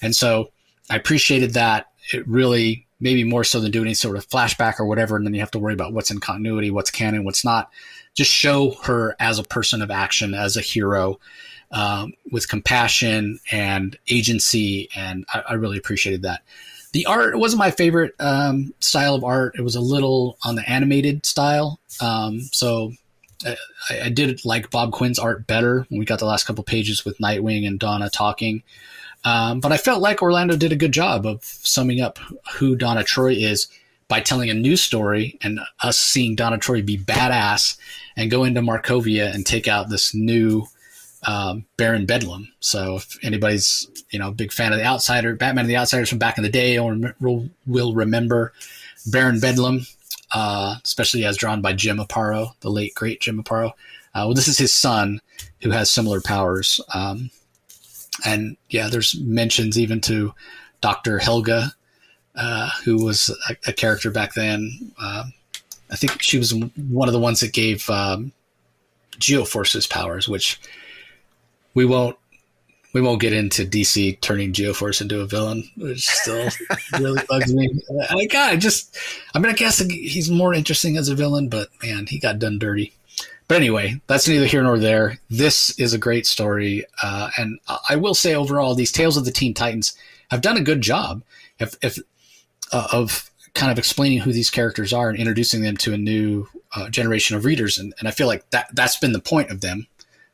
And 0.01 0.15
so 0.15 0.51
I 0.89 0.95
appreciated 0.95 1.55
that. 1.55 1.87
It 2.13 2.27
really 2.27 2.84
maybe 2.99 3.23
more 3.23 3.43
so 3.43 3.59
than 3.59 3.71
doing 3.71 3.87
any 3.87 3.93
sort 3.93 4.17
of 4.17 4.27
flashback 4.27 4.79
or 4.79 4.85
whatever. 4.85 5.15
And 5.15 5.25
then 5.25 5.33
you 5.33 5.39
have 5.41 5.51
to 5.51 5.59
worry 5.59 5.73
about 5.73 5.93
what's 5.93 6.11
in 6.11 6.19
continuity, 6.19 6.71
what's 6.71 6.91
canon, 6.91 7.23
what's 7.23 7.43
not. 7.43 7.69
Just 8.13 8.31
show 8.31 8.71
her 8.83 9.15
as 9.19 9.39
a 9.39 9.43
person 9.43 9.81
of 9.81 9.91
action, 9.91 10.33
as 10.33 10.55
a 10.55 10.61
hero, 10.61 11.19
um, 11.71 12.13
with 12.31 12.47
compassion 12.47 13.39
and 13.51 13.97
agency. 14.09 14.89
And 14.95 15.25
I, 15.33 15.43
I, 15.49 15.53
really 15.55 15.77
appreciated 15.77 16.21
that. 16.21 16.41
The 16.93 17.05
art 17.07 17.37
wasn't 17.37 17.59
my 17.59 17.71
favorite 17.71 18.13
um, 18.19 18.73
style 18.79 19.15
of 19.15 19.25
art. 19.25 19.55
It 19.57 19.63
was 19.63 19.75
a 19.75 19.81
little 19.81 20.37
on 20.45 20.55
the 20.55 20.69
animated 20.69 21.25
style. 21.25 21.81
Um, 21.99 22.39
so 22.39 22.93
I, 23.45 23.57
I, 24.03 24.09
did 24.09 24.45
like 24.45 24.69
Bob 24.69 24.93
Quinn's 24.93 25.19
art 25.19 25.45
better 25.47 25.85
when 25.89 25.99
we 25.99 26.05
got 26.05 26.19
the 26.19 26.25
last 26.25 26.45
couple 26.45 26.63
pages 26.63 27.03
with 27.03 27.17
Nightwing 27.17 27.67
and 27.67 27.79
Donna 27.79 28.09
talking. 28.09 28.63
Um, 29.25 29.59
but 29.59 29.71
I 29.71 29.77
felt 29.77 30.01
like 30.01 30.21
Orlando 30.21 30.55
did 30.55 30.71
a 30.71 30.77
good 30.77 30.91
job 30.91 31.25
of 31.25 31.43
summing 31.43 31.99
up 31.99 32.19
who 32.53 32.75
Donna 32.75 33.03
Troy 33.03 33.33
is 33.33 33.67
by 34.07 34.19
telling 34.19 34.51
a 34.51 34.53
new 34.53 34.77
story 34.77 35.37
and 35.41 35.59
us 35.81 35.99
seeing 35.99 36.35
Donna 36.35 36.59
Troy 36.59 36.83
be 36.83 36.97
badass 36.97 37.77
and 38.15 38.29
go 38.29 38.43
into 38.43 38.61
Markovia 38.61 39.33
and 39.33 39.45
take 39.45 39.67
out 39.67 39.89
this 39.89 40.13
new 40.13 40.67
um, 41.25 41.65
Baron 41.75 42.05
Bedlam. 42.05 42.53
So 42.59 42.97
if 42.97 43.17
anybody's 43.23 43.87
you 44.11 44.19
know 44.19 44.29
a 44.29 44.33
big 44.33 44.51
fan 44.51 44.71
of 44.71 44.77
the 44.77 44.85
Outsider, 44.85 45.35
Batman 45.35 45.63
and 45.63 45.69
the 45.69 45.77
Outsiders 45.77 46.09
from 46.09 46.19
back 46.19 46.37
in 46.37 46.43
the 46.43 46.49
day, 46.49 46.77
or 46.77 46.95
will 47.65 47.93
remember 47.95 48.53
Baron 49.07 49.39
Bedlam, 49.39 49.87
uh, 50.33 50.75
especially 50.83 51.25
as 51.25 51.37
drawn 51.37 51.61
by 51.61 51.73
Jim 51.73 51.97
Aparo, 51.97 52.51
the 52.59 52.69
late 52.69 52.93
great 52.93 53.21
Jim 53.21 53.41
Aparo. 53.43 53.71
Uh, 54.13 54.23
well, 54.25 54.33
this 54.33 54.47
is 54.47 54.57
his 54.57 54.73
son 54.73 55.19
who 55.61 55.71
has 55.71 55.89
similar 55.89 56.21
powers. 56.21 56.79
Um, 56.93 57.31
and 58.23 58.57
yeah, 58.69 58.87
there's 58.87 59.19
mentions 59.19 59.77
even 59.77 60.01
to 60.01 60.33
Dr. 60.81 61.19
Helga, 61.19 61.73
uh, 62.35 62.69
who 62.83 63.03
was 63.03 63.35
a, 63.49 63.55
a, 63.69 63.73
character 63.73 64.11
back 64.11 64.33
then. 64.33 64.93
Uh, 64.99 65.25
I 65.91 65.95
think 65.95 66.21
she 66.21 66.37
was 66.37 66.53
one 66.53 67.07
of 67.07 67.13
the 67.13 67.19
ones 67.19 67.39
that 67.39 67.53
gave 67.53 67.89
um, 67.89 68.31
Geoforce's 69.19 69.87
powers, 69.87 70.27
which 70.27 70.59
we 71.73 71.85
won't 71.85 72.17
we 72.93 73.01
won't 73.01 73.19
get 73.19 73.33
into 73.33 73.65
DC 73.65 74.21
turning 74.21 74.53
Geoforce 74.53 75.01
into 75.01 75.19
a 75.19 75.25
villain, 75.25 75.69
which 75.75 76.07
still 76.07 76.49
really 76.99 77.21
bugs 77.27 77.53
me. 77.53 77.69
I, 78.09 78.27
I 78.33 78.55
just 78.55 78.97
I 79.33 79.39
mean 79.39 79.51
I 79.51 79.55
guess 79.55 79.79
he's 79.79 80.31
more 80.31 80.53
interesting 80.53 80.97
as 80.97 81.09
a 81.09 81.15
villain, 81.15 81.49
but 81.49 81.69
man, 81.83 82.05
he 82.07 82.19
got 82.19 82.39
done 82.39 82.57
dirty. 82.57 82.93
But 83.47 83.57
anyway, 83.57 84.01
that's 84.07 84.27
neither 84.27 84.45
here 84.45 84.63
nor 84.63 84.79
there. 84.79 85.19
This 85.29 85.77
is 85.79 85.93
a 85.93 85.99
great 85.99 86.25
story, 86.25 86.85
uh, 87.03 87.29
and 87.37 87.59
I 87.89 87.95
will 87.95 88.15
say 88.15 88.33
overall, 88.33 88.73
these 88.73 88.91
Tales 88.91 89.17
of 89.17 89.25
the 89.25 89.31
Teen 89.31 89.53
Titans 89.53 89.95
have 90.31 90.41
done 90.41 90.57
a 90.57 90.61
good 90.61 90.81
job 90.81 91.21
if, 91.59 91.75
if 91.83 91.99
uh, 92.71 92.87
of 92.91 93.29
kind 93.53 93.71
of 93.71 93.77
explaining 93.77 94.19
who 94.19 94.33
these 94.33 94.49
characters 94.49 94.91
are 94.91 95.09
and 95.09 95.17
introducing 95.19 95.61
them 95.61 95.77
to 95.77 95.93
a 95.93 95.97
new 95.97 96.47
uh, 96.75 96.89
generation 96.89 97.37
of 97.37 97.45
readers. 97.45 97.77
And, 97.77 97.93
and 97.99 98.07
I 98.07 98.11
feel 98.11 98.27
like 98.27 98.49
that 98.49 98.69
that's 98.73 98.97
been 98.97 99.13
the 99.13 99.19
point 99.19 99.51
of 99.51 99.61
them, 99.61 99.87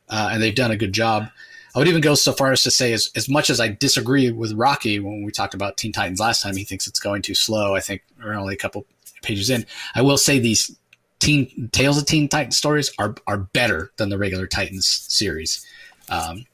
uh, 0.08 0.30
and 0.32 0.42
they've 0.42 0.54
done 0.54 0.70
a 0.70 0.76
good 0.76 0.94
job. 0.94 1.28
I 1.74 1.78
would 1.78 1.88
even 1.88 2.00
go 2.00 2.14
so 2.14 2.32
far 2.32 2.52
as 2.52 2.62
to 2.64 2.70
say, 2.70 2.92
as, 2.92 3.10
as 3.14 3.28
much 3.28 3.48
as 3.48 3.60
I 3.60 3.68
disagree 3.68 4.30
with 4.30 4.52
Rocky 4.52 4.98
when 4.98 5.22
we 5.22 5.32
talked 5.32 5.54
about 5.54 5.76
Teen 5.76 5.92
Titans 5.92 6.20
last 6.20 6.42
time, 6.42 6.56
he 6.56 6.64
thinks 6.64 6.86
it's 6.86 7.00
going 7.00 7.22
too 7.22 7.34
slow. 7.34 7.74
I 7.74 7.80
think 7.80 8.02
we're 8.22 8.34
only 8.34 8.54
a 8.54 8.58
couple 8.58 8.86
pages 9.22 9.48
in. 9.48 9.64
I 9.94 10.02
will 10.02 10.18
say 10.18 10.38
these 10.38 10.76
Teen 11.22 11.68
Tales 11.70 11.98
of 11.98 12.04
Teen 12.04 12.28
Titans 12.28 12.56
stories 12.56 12.92
are 12.98 13.14
are 13.28 13.38
better 13.38 13.92
than 13.96 14.08
the 14.08 14.18
regular 14.18 14.48
Titans 14.48 14.88
series. 15.08 15.64
Um, 16.08 16.46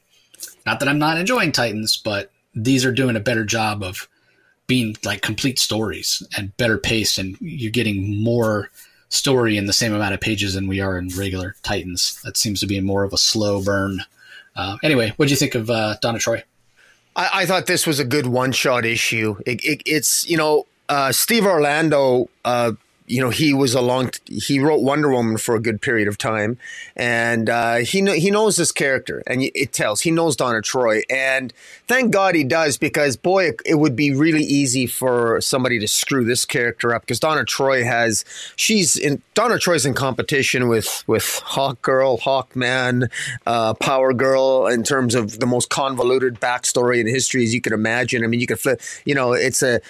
not 0.66 0.78
that 0.80 0.88
I'm 0.90 0.98
not 0.98 1.16
enjoying 1.16 1.52
Titans, 1.52 1.96
but 1.96 2.30
these 2.54 2.84
are 2.84 2.92
doing 2.92 3.16
a 3.16 3.20
better 3.20 3.46
job 3.46 3.82
of 3.82 4.06
being 4.66 4.94
like 5.06 5.22
complete 5.22 5.58
stories 5.58 6.22
and 6.36 6.54
better 6.58 6.76
paced, 6.76 7.16
and 7.16 7.38
you're 7.40 7.72
getting 7.72 8.22
more 8.22 8.70
story 9.08 9.56
in 9.56 9.64
the 9.64 9.72
same 9.72 9.94
amount 9.94 10.12
of 10.12 10.20
pages 10.20 10.52
than 10.52 10.68
we 10.68 10.80
are 10.82 10.98
in 10.98 11.08
regular 11.16 11.56
Titans. 11.62 12.20
That 12.22 12.36
seems 12.36 12.60
to 12.60 12.66
be 12.66 12.78
more 12.82 13.04
of 13.04 13.14
a 13.14 13.18
slow 13.18 13.64
burn. 13.64 14.02
Uh, 14.54 14.76
anyway, 14.82 15.14
what 15.16 15.28
do 15.28 15.30
you 15.30 15.38
think 15.38 15.54
of 15.54 15.70
uh, 15.70 15.96
Donna 16.02 16.18
Troy? 16.18 16.44
I, 17.16 17.30
I, 17.32 17.46
thought 17.46 17.64
this 17.64 17.86
was 17.86 18.00
a 18.00 18.04
good 18.04 18.26
one 18.26 18.52
shot 18.52 18.84
issue. 18.84 19.36
It, 19.46 19.64
it, 19.64 19.82
it's 19.86 20.28
you 20.28 20.36
know 20.36 20.66
uh, 20.90 21.10
Steve 21.10 21.46
Orlando 21.46 22.28
uh, 22.44 22.72
you 23.08 23.22
know, 23.22 23.30
he 23.30 23.54
was 23.54 23.74
a 23.74 23.80
long. 23.80 24.10
He 24.26 24.60
wrote 24.60 24.82
Wonder 24.82 25.10
Woman 25.10 25.38
for 25.38 25.54
a 25.54 25.60
good 25.60 25.80
period 25.80 26.08
of 26.08 26.18
time, 26.18 26.58
and 26.94 27.48
uh, 27.48 27.76
he 27.76 28.02
kn- 28.02 28.20
he 28.20 28.30
knows 28.30 28.56
this 28.56 28.70
character, 28.70 29.22
and 29.26 29.42
it 29.54 29.72
tells. 29.72 30.02
He 30.02 30.10
knows 30.10 30.36
Donna 30.36 30.60
Troy, 30.60 31.02
and 31.08 31.52
thank 31.86 32.12
God 32.12 32.34
he 32.34 32.44
does 32.44 32.76
because 32.76 33.16
boy, 33.16 33.46
it, 33.46 33.62
it 33.64 33.74
would 33.76 33.96
be 33.96 34.14
really 34.14 34.42
easy 34.42 34.86
for 34.86 35.40
somebody 35.40 35.78
to 35.78 35.88
screw 35.88 36.24
this 36.24 36.44
character 36.44 36.94
up 36.94 37.02
because 37.02 37.18
Donna 37.18 37.44
Troy 37.44 37.82
has 37.82 38.24
she's 38.56 38.96
in 38.96 39.22
Donna 39.32 39.58
Troy's 39.58 39.86
in 39.86 39.94
competition 39.94 40.68
with 40.68 41.02
with 41.06 41.40
Hawk 41.44 41.80
Girl, 41.80 42.18
Hawkman, 42.18 43.10
uh, 43.46 43.72
Power 43.74 44.12
Girl 44.12 44.66
in 44.66 44.82
terms 44.82 45.14
of 45.14 45.40
the 45.40 45.46
most 45.46 45.70
convoluted 45.70 46.40
backstory 46.40 47.00
in 47.00 47.06
history 47.06 47.42
as 47.42 47.54
you 47.54 47.62
can 47.62 47.72
imagine. 47.72 48.22
I 48.22 48.26
mean, 48.26 48.40
you 48.40 48.46
could 48.46 48.60
flip. 48.60 48.82
You 49.06 49.14
know, 49.14 49.32
it's 49.32 49.62
a 49.62 49.80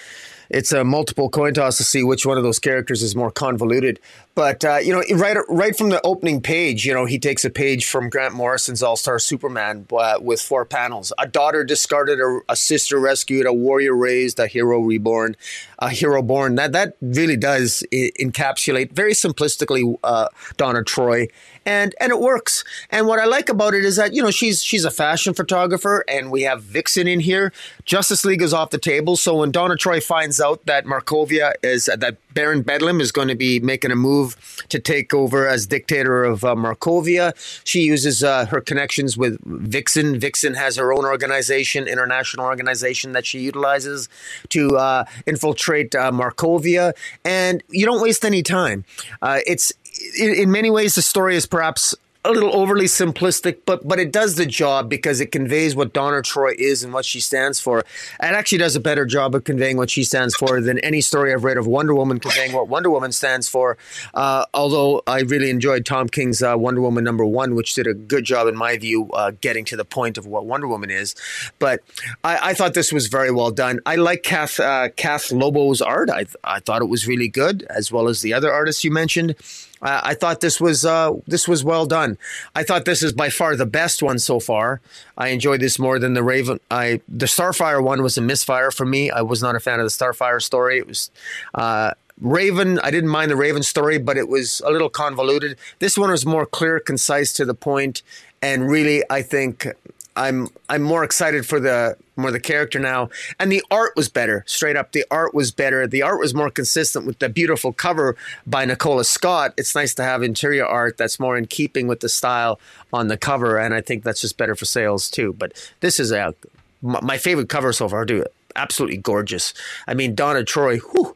it's 0.49 0.71
a 0.71 0.83
multiple 0.83 1.29
coin 1.29 1.53
toss 1.53 1.77
to 1.77 1.83
see 1.83 2.03
which 2.03 2.25
one 2.25 2.37
of 2.37 2.43
those 2.43 2.59
characters 2.59 3.03
is 3.03 3.15
more 3.15 3.31
convoluted. 3.31 3.99
But 4.39 4.63
uh, 4.63 4.77
you 4.77 4.93
know, 4.93 5.03
right 5.17 5.35
right 5.49 5.75
from 5.75 5.89
the 5.89 5.99
opening 6.05 6.39
page, 6.39 6.85
you 6.85 6.93
know, 6.93 7.03
he 7.03 7.19
takes 7.19 7.43
a 7.43 7.49
page 7.49 7.85
from 7.85 8.07
Grant 8.09 8.33
Morrison's 8.33 8.81
All 8.81 8.95
Star 8.95 9.19
Superman 9.19 9.85
uh, 9.91 10.17
with 10.21 10.39
four 10.39 10.63
panels: 10.63 11.11
a 11.17 11.27
daughter 11.27 11.65
discarded, 11.65 12.21
a, 12.21 12.39
a, 12.47 12.55
sister 12.55 13.01
rescued, 13.01 13.45
a 13.45 13.51
warrior 13.51 13.93
raised, 13.93 14.39
a 14.39 14.47
hero 14.47 14.79
reborn, 14.79 15.35
a 15.79 15.89
hero 15.89 16.21
born. 16.21 16.55
That 16.55 16.71
that 16.71 16.95
really 17.01 17.35
does 17.35 17.83
encapsulate 17.91 18.93
very 18.93 19.11
simplistically 19.11 19.97
uh, 20.05 20.29
Donna 20.55 20.85
Troy 20.85 21.27
and 21.69 21.93
and 21.99 22.11
it 22.11 22.19
works. 22.19 22.63
And 22.89 23.07
what 23.07 23.19
I 23.19 23.25
like 23.25 23.47
about 23.47 23.73
it 23.73 23.85
is 23.85 23.95
that 23.97 24.13
you 24.13 24.23
know 24.23 24.31
she's 24.31 24.63
she's 24.63 24.85
a 24.85 24.91
fashion 24.91 25.33
photographer, 25.33 26.03
and 26.07 26.31
we 26.31 26.41
have 26.41 26.63
Vixen 26.63 27.07
in 27.07 27.19
here. 27.19 27.53
Justice 27.85 28.25
League 28.25 28.41
is 28.41 28.53
off 28.53 28.71
the 28.71 28.79
table, 28.79 29.15
so 29.15 29.35
when 29.35 29.51
Donna 29.51 29.75
Troy 29.75 30.01
finds 30.01 30.41
out 30.41 30.65
that 30.65 30.85
Markovia 30.85 31.53
is 31.61 31.85
that 31.85 32.17
Baron 32.33 32.63
Bedlam 32.63 33.01
is 33.01 33.11
going 33.11 33.27
to 33.27 33.35
be 33.35 33.59
making 33.59 33.91
a 33.91 33.95
move 33.95 34.28
to 34.69 34.79
take 34.79 35.13
over 35.13 35.47
as 35.47 35.67
dictator 35.67 36.23
of 36.23 36.43
uh, 36.43 36.55
Markovia, 36.55 37.33
she 37.63 37.81
uses 37.81 38.23
uh, 38.23 38.45
her 38.47 38.61
connections 38.61 39.17
with 39.17 39.39
Vixen. 39.45 40.19
Vixen 40.19 40.55
has 40.55 40.75
her 40.75 40.93
own 40.93 41.05
organization, 41.05 41.87
international 41.87 42.45
organization 42.45 43.11
that 43.13 43.25
she 43.25 43.39
utilizes 43.39 44.09
to 44.49 44.77
uh, 44.77 45.05
infiltrate 45.25 45.95
uh, 45.95 46.11
Markovia, 46.11 46.93
and 47.23 47.63
you 47.69 47.85
don't 47.85 48.01
waste 48.01 48.25
any 48.25 48.43
time. 48.43 48.85
Uh, 49.21 49.39
it's 49.45 49.71
in 50.19 50.51
many 50.51 50.69
ways, 50.69 50.95
the 50.95 51.01
story 51.01 51.35
is 51.35 51.45
perhaps 51.45 51.95
a 52.25 52.31
little 52.31 52.53
overly 52.53 52.85
simplistic, 52.85 53.59
but 53.65 53.87
but 53.87 53.97
it 53.97 54.11
does 54.11 54.35
the 54.35 54.45
job 54.45 54.89
because 54.89 55.21
it 55.21 55.31
conveys 55.31 55.73
what 55.73 55.93
Donna 55.93 56.21
Troy 56.21 56.53
is 56.57 56.83
and 56.83 56.93
what 56.93 57.05
she 57.05 57.21
stands 57.21 57.61
for. 57.61 57.79
It 57.79 57.85
actually 58.19 58.57
does 58.57 58.75
a 58.75 58.79
better 58.81 59.05
job 59.05 59.35
of 59.35 59.45
conveying 59.45 59.77
what 59.77 59.89
she 59.89 60.03
stands 60.03 60.35
for 60.35 60.59
than 60.59 60.79
any 60.79 60.99
story 60.99 61.33
I've 61.33 61.45
read 61.45 61.57
of 61.57 61.65
Wonder 61.65 61.95
Woman 61.95 62.19
conveying 62.19 62.51
what 62.51 62.67
Wonder 62.67 62.89
Woman 62.89 63.13
stands 63.13 63.47
for. 63.47 63.77
Uh, 64.13 64.45
although 64.53 65.01
I 65.07 65.21
really 65.21 65.49
enjoyed 65.49 65.85
Tom 65.85 66.09
King's 66.09 66.43
uh, 66.43 66.55
Wonder 66.57 66.81
Woman 66.81 67.05
number 67.05 67.25
one, 67.25 67.55
which 67.55 67.73
did 67.73 67.87
a 67.87 67.93
good 67.93 68.25
job 68.25 68.47
in 68.47 68.55
my 68.55 68.77
view, 68.77 69.09
uh, 69.13 69.31
getting 69.39 69.63
to 69.65 69.77
the 69.77 69.85
point 69.85 70.17
of 70.17 70.25
what 70.25 70.45
Wonder 70.45 70.67
Woman 70.67 70.89
is. 70.89 71.15
But 71.57 71.79
I, 72.25 72.49
I 72.49 72.53
thought 72.53 72.73
this 72.73 72.91
was 72.91 73.07
very 73.07 73.31
well 73.31 73.51
done. 73.51 73.79
I 73.85 73.95
like 73.95 74.23
Kath 74.23 74.59
uh, 74.59 74.89
Kath 74.97 75.31
Lobo's 75.31 75.81
art. 75.81 76.09
I 76.09 76.25
I 76.43 76.59
thought 76.59 76.81
it 76.81 76.89
was 76.89 77.07
really 77.07 77.29
good, 77.29 77.65
as 77.69 77.93
well 77.93 78.09
as 78.09 78.21
the 78.21 78.33
other 78.33 78.51
artists 78.51 78.83
you 78.83 78.91
mentioned. 78.91 79.35
I 79.81 80.13
thought 80.13 80.41
this 80.41 80.59
was 80.59 80.85
uh, 80.85 81.13
this 81.25 81.47
was 81.47 81.63
well 81.63 81.85
done. 81.85 82.17
I 82.53 82.63
thought 82.63 82.85
this 82.85 83.01
is 83.01 83.13
by 83.13 83.29
far 83.29 83.55
the 83.55 83.65
best 83.65 84.03
one 84.03 84.19
so 84.19 84.39
far. 84.39 84.81
I 85.17 85.29
enjoyed 85.29 85.61
this 85.61 85.79
more 85.79 85.99
than 85.99 86.13
the 86.13 86.23
Raven. 86.23 86.59
I 86.69 87.01
the 87.07 87.27
Starfire 87.27 87.81
one 87.81 88.03
was 88.03 88.17
a 88.17 88.21
misfire 88.21 88.71
for 88.71 88.85
me. 88.85 89.09
I 89.09 89.21
was 89.21 89.41
not 89.41 89.55
a 89.55 89.59
fan 89.59 89.79
of 89.79 89.85
the 89.85 89.91
Starfire 89.91 90.41
story. 90.41 90.79
It 90.79 90.87
was. 90.87 91.11
Uh, 91.53 91.91
Raven, 92.21 92.79
I 92.79 92.91
didn't 92.91 93.09
mind 93.09 93.31
the 93.31 93.37
Raven 93.37 93.63
story, 93.63 93.97
but 93.97 94.17
it 94.17 94.27
was 94.27 94.61
a 94.65 94.71
little 94.71 94.89
convoluted. 94.89 95.57
This 95.79 95.97
one 95.97 96.11
was 96.11 96.25
more 96.25 96.45
clear, 96.45 96.77
concise, 96.81 97.31
to 97.31 97.45
the 97.45 97.53
point, 97.53 98.01
and 98.41 98.69
really, 98.69 99.03
I 99.09 99.21
think 99.21 99.65
I'm 100.15 100.49
I'm 100.67 100.81
more 100.81 101.03
excited 101.03 101.45
for 101.45 101.59
the 101.59 101.95
more 102.15 102.31
the 102.31 102.39
character 102.39 102.79
now. 102.79 103.09
And 103.39 103.51
the 103.51 103.63
art 103.71 103.93
was 103.95 104.09
better, 104.09 104.43
straight 104.47 104.75
up. 104.75 104.91
The 104.91 105.05
art 105.09 105.33
was 105.33 105.51
better. 105.51 105.87
The 105.87 106.01
art 106.01 106.19
was 106.19 106.33
more 106.33 106.49
consistent 106.49 107.05
with 107.05 107.19
the 107.19 107.29
beautiful 107.29 107.71
cover 107.71 108.15
by 108.45 108.65
Nicola 108.65 109.05
Scott. 109.05 109.53
It's 109.57 109.73
nice 109.73 109.93
to 109.95 110.03
have 110.03 110.21
interior 110.21 110.65
art 110.65 110.97
that's 110.97 111.19
more 111.19 111.37
in 111.37 111.47
keeping 111.47 111.87
with 111.87 112.01
the 112.01 112.09
style 112.09 112.59
on 112.91 113.07
the 113.07 113.17
cover, 113.17 113.57
and 113.57 113.73
I 113.73 113.81
think 113.81 114.03
that's 114.03 114.21
just 114.21 114.37
better 114.37 114.55
for 114.55 114.65
sales 114.65 115.09
too. 115.09 115.33
But 115.33 115.53
this 115.79 115.99
is 115.99 116.11
a 116.11 116.35
my 116.81 117.17
favorite 117.17 117.49
cover 117.49 117.71
so 117.73 117.87
far. 117.87 118.05
Do 118.05 118.25
absolutely 118.55 118.97
gorgeous. 118.97 119.53
I 119.87 119.93
mean, 119.93 120.15
Donna 120.15 120.43
Troy, 120.43 120.79
whew, 120.79 121.15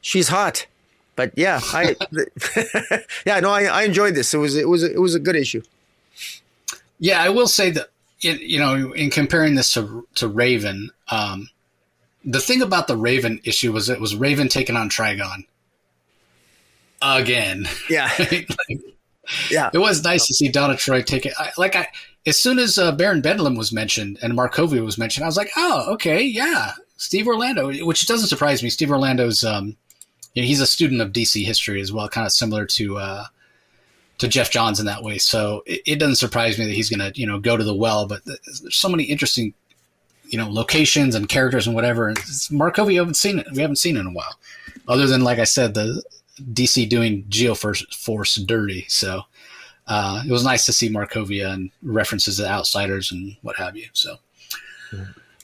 she's 0.00 0.28
hot. 0.28 0.66
But 1.14 1.32
yeah, 1.36 1.60
I 1.72 1.96
yeah 3.26 3.40
no, 3.40 3.50
I, 3.50 3.64
I 3.64 3.82
enjoyed 3.84 4.14
this. 4.14 4.34
It 4.34 4.38
was 4.38 4.56
it 4.56 4.68
was 4.68 4.82
it 4.82 5.00
was 5.00 5.14
a 5.14 5.20
good 5.20 5.36
issue. 5.36 5.62
Yeah, 6.98 7.22
I 7.22 7.28
will 7.28 7.48
say 7.48 7.70
that 7.70 7.90
it, 8.22 8.40
you 8.40 8.58
know, 8.58 8.92
in 8.92 9.10
comparing 9.10 9.54
this 9.54 9.72
to 9.74 10.06
to 10.16 10.28
Raven, 10.28 10.90
um, 11.10 11.50
the 12.24 12.40
thing 12.40 12.62
about 12.62 12.88
the 12.88 12.96
Raven 12.96 13.40
issue 13.44 13.72
was 13.72 13.88
it 13.88 14.00
was 14.00 14.16
Raven 14.16 14.48
taking 14.48 14.76
on 14.76 14.90
Trigon 14.90 15.44
again. 17.02 17.68
Yeah, 17.88 18.10
like, 18.18 18.48
yeah. 19.50 19.70
It 19.72 19.78
was 19.78 20.02
nice 20.02 20.26
to 20.26 20.34
see 20.34 20.48
Donna 20.48 20.76
Troy 20.76 21.02
take 21.02 21.26
it. 21.26 21.34
I, 21.38 21.50
like 21.56 21.76
I, 21.76 21.88
as 22.26 22.40
soon 22.40 22.58
as 22.58 22.78
uh, 22.78 22.92
Baron 22.92 23.20
Bedlam 23.20 23.54
was 23.54 23.72
mentioned 23.72 24.18
and 24.22 24.34
Markovia 24.34 24.84
was 24.84 24.98
mentioned, 24.98 25.24
I 25.24 25.28
was 25.28 25.36
like, 25.36 25.50
oh, 25.56 25.92
okay, 25.94 26.22
yeah, 26.22 26.72
Steve 26.96 27.28
Orlando, 27.28 27.72
which 27.84 28.06
doesn't 28.06 28.28
surprise 28.28 28.62
me. 28.62 28.70
Steve 28.70 28.90
Orlando's, 28.90 29.44
um, 29.44 29.76
you 30.34 30.42
know, 30.42 30.46
he's 30.48 30.60
a 30.60 30.66
student 30.66 31.00
of 31.00 31.12
DC 31.12 31.44
history 31.44 31.80
as 31.80 31.92
well, 31.92 32.08
kind 32.08 32.26
of 32.26 32.32
similar 32.32 32.66
to 32.66 32.98
uh, 32.98 33.24
to 34.18 34.28
Geoff 34.28 34.50
Johns 34.50 34.80
in 34.80 34.86
that 34.86 35.02
way. 35.02 35.18
So 35.18 35.62
it, 35.66 35.82
it 35.86 35.96
doesn't 35.96 36.16
surprise 36.16 36.58
me 36.58 36.66
that 36.66 36.74
he's 36.74 36.90
going 36.90 37.12
to, 37.12 37.18
you 37.18 37.26
know, 37.26 37.38
go 37.38 37.56
to 37.56 37.64
the 37.64 37.74
well. 37.74 38.06
But 38.06 38.24
there's 38.24 38.76
so 38.76 38.88
many 38.88 39.04
interesting, 39.04 39.54
you 40.28 40.38
know, 40.38 40.50
locations 40.50 41.14
and 41.14 41.28
characters 41.28 41.66
and 41.66 41.74
whatever. 41.74 42.12
Markovia, 42.14 42.86
we 42.86 42.96
haven't 42.96 43.14
seen 43.14 43.38
it. 43.38 43.46
We 43.52 43.62
haven't 43.62 43.76
seen 43.76 43.96
it 43.96 44.00
in 44.00 44.06
a 44.06 44.12
while, 44.12 44.38
other 44.88 45.06
than 45.06 45.22
like 45.22 45.38
I 45.38 45.44
said, 45.44 45.74
the 45.74 46.02
DC 46.52 46.88
doing 46.88 47.24
Geoforce 47.24 47.94
Force 47.94 48.36
dirty. 48.36 48.86
So 48.88 49.22
uh, 49.86 50.22
it 50.26 50.32
was 50.32 50.44
nice 50.44 50.66
to 50.66 50.72
see 50.72 50.88
Markovia 50.88 51.52
and 51.52 51.70
references 51.82 52.38
to 52.38 52.48
outsiders 52.48 53.12
and 53.12 53.36
what 53.42 53.56
have 53.56 53.76
you. 53.76 53.88
So. 53.92 54.16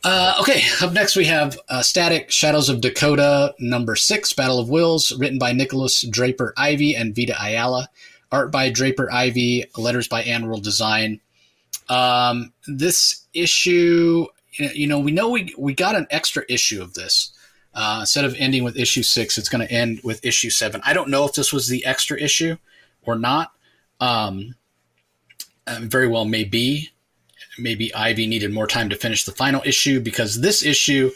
Uh, 0.04 0.34
okay, 0.40 0.62
up 0.80 0.92
next 0.92 1.14
we 1.14 1.24
have 1.24 1.56
uh, 1.68 1.80
Static 1.80 2.28
Shadows 2.28 2.68
of 2.68 2.80
Dakota 2.80 3.54
number 3.60 3.94
six, 3.94 4.32
Battle 4.32 4.58
of 4.58 4.68
Wills, 4.68 5.12
written 5.16 5.38
by 5.38 5.52
Nikolas 5.52 6.02
Draper-Ivey 6.02 6.96
and 6.96 7.14
Vita 7.14 7.36
Ayala 7.40 7.88
art 8.32 8.50
by 8.50 8.70
Draper-Ivey, 8.70 9.66
letters 9.76 10.08
by 10.08 10.22
Anne 10.22 10.50
Design. 10.62 11.20
Um, 11.88 12.52
this 12.66 13.26
issue, 13.34 14.26
you 14.56 14.86
know, 14.86 14.98
we 14.98 15.12
know 15.12 15.28
we 15.28 15.54
we 15.58 15.74
got 15.74 15.94
an 15.94 16.06
extra 16.10 16.42
issue 16.48 16.82
of 16.82 16.94
this. 16.94 17.32
Uh, 17.74 17.98
instead 18.00 18.24
of 18.24 18.34
ending 18.38 18.64
with 18.64 18.76
issue 18.76 19.02
six, 19.02 19.38
it's 19.38 19.48
going 19.48 19.66
to 19.66 19.72
end 19.72 20.00
with 20.02 20.24
issue 20.24 20.50
seven. 20.50 20.80
I 20.84 20.92
don't 20.92 21.08
know 21.08 21.24
if 21.24 21.34
this 21.34 21.52
was 21.52 21.68
the 21.68 21.84
extra 21.86 22.20
issue 22.20 22.56
or 23.04 23.16
not. 23.16 23.52
Um, 24.00 24.54
uh, 25.66 25.78
very 25.82 26.08
well 26.08 26.24
may 26.24 26.44
be. 26.44 26.90
Maybe 27.58 27.94
Ivey 27.94 28.26
needed 28.26 28.52
more 28.52 28.66
time 28.66 28.88
to 28.90 28.96
finish 28.96 29.24
the 29.24 29.32
final 29.32 29.62
issue 29.64 30.00
because 30.00 30.40
this 30.40 30.64
issue, 30.64 31.10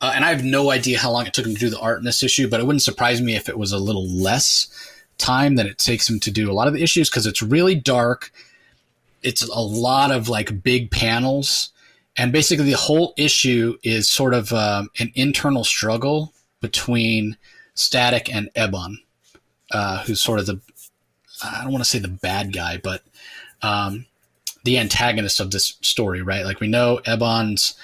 uh, 0.00 0.12
and 0.14 0.24
I 0.24 0.30
have 0.30 0.44
no 0.44 0.70
idea 0.70 0.98
how 0.98 1.10
long 1.10 1.26
it 1.26 1.32
took 1.32 1.46
him 1.46 1.54
to 1.54 1.60
do 1.60 1.70
the 1.70 1.80
art 1.80 1.98
in 1.98 2.04
this 2.04 2.22
issue, 2.22 2.48
but 2.48 2.60
it 2.60 2.66
wouldn't 2.66 2.82
surprise 2.82 3.20
me 3.20 3.36
if 3.36 3.48
it 3.48 3.58
was 3.58 3.72
a 3.72 3.78
little 3.78 4.06
less 4.08 4.68
time 5.18 5.56
that 5.56 5.66
it 5.66 5.78
takes 5.78 6.08
him 6.08 6.20
to 6.20 6.30
do 6.30 6.50
a 6.50 6.54
lot 6.54 6.68
of 6.68 6.74
the 6.74 6.82
issues 6.82 7.08
because 7.08 7.26
it's 7.26 7.42
really 7.42 7.74
dark. 7.74 8.32
It's 9.22 9.42
a 9.42 9.60
lot 9.60 10.10
of 10.10 10.28
like 10.28 10.62
big 10.62 10.90
panels. 10.90 11.70
And 12.16 12.32
basically, 12.32 12.64
the 12.64 12.72
whole 12.76 13.12
issue 13.16 13.76
is 13.82 14.08
sort 14.08 14.32
of 14.32 14.52
um, 14.52 14.88
an 14.98 15.12
internal 15.14 15.64
struggle 15.64 16.32
between 16.60 17.36
Static 17.74 18.32
and 18.34 18.48
Ebon, 18.56 18.98
uh, 19.70 20.02
who's 20.04 20.20
sort 20.20 20.40
of 20.40 20.46
the, 20.46 20.60
I 21.44 21.62
don't 21.62 21.72
want 21.72 21.84
to 21.84 21.90
say 21.90 21.98
the 21.98 22.08
bad 22.08 22.54
guy, 22.54 22.78
but 22.82 23.02
um, 23.60 24.06
the 24.64 24.78
antagonist 24.78 25.40
of 25.40 25.50
this 25.50 25.76
story, 25.82 26.22
right? 26.22 26.44
Like 26.44 26.60
we 26.60 26.68
know 26.68 27.00
Ebon's 27.04 27.74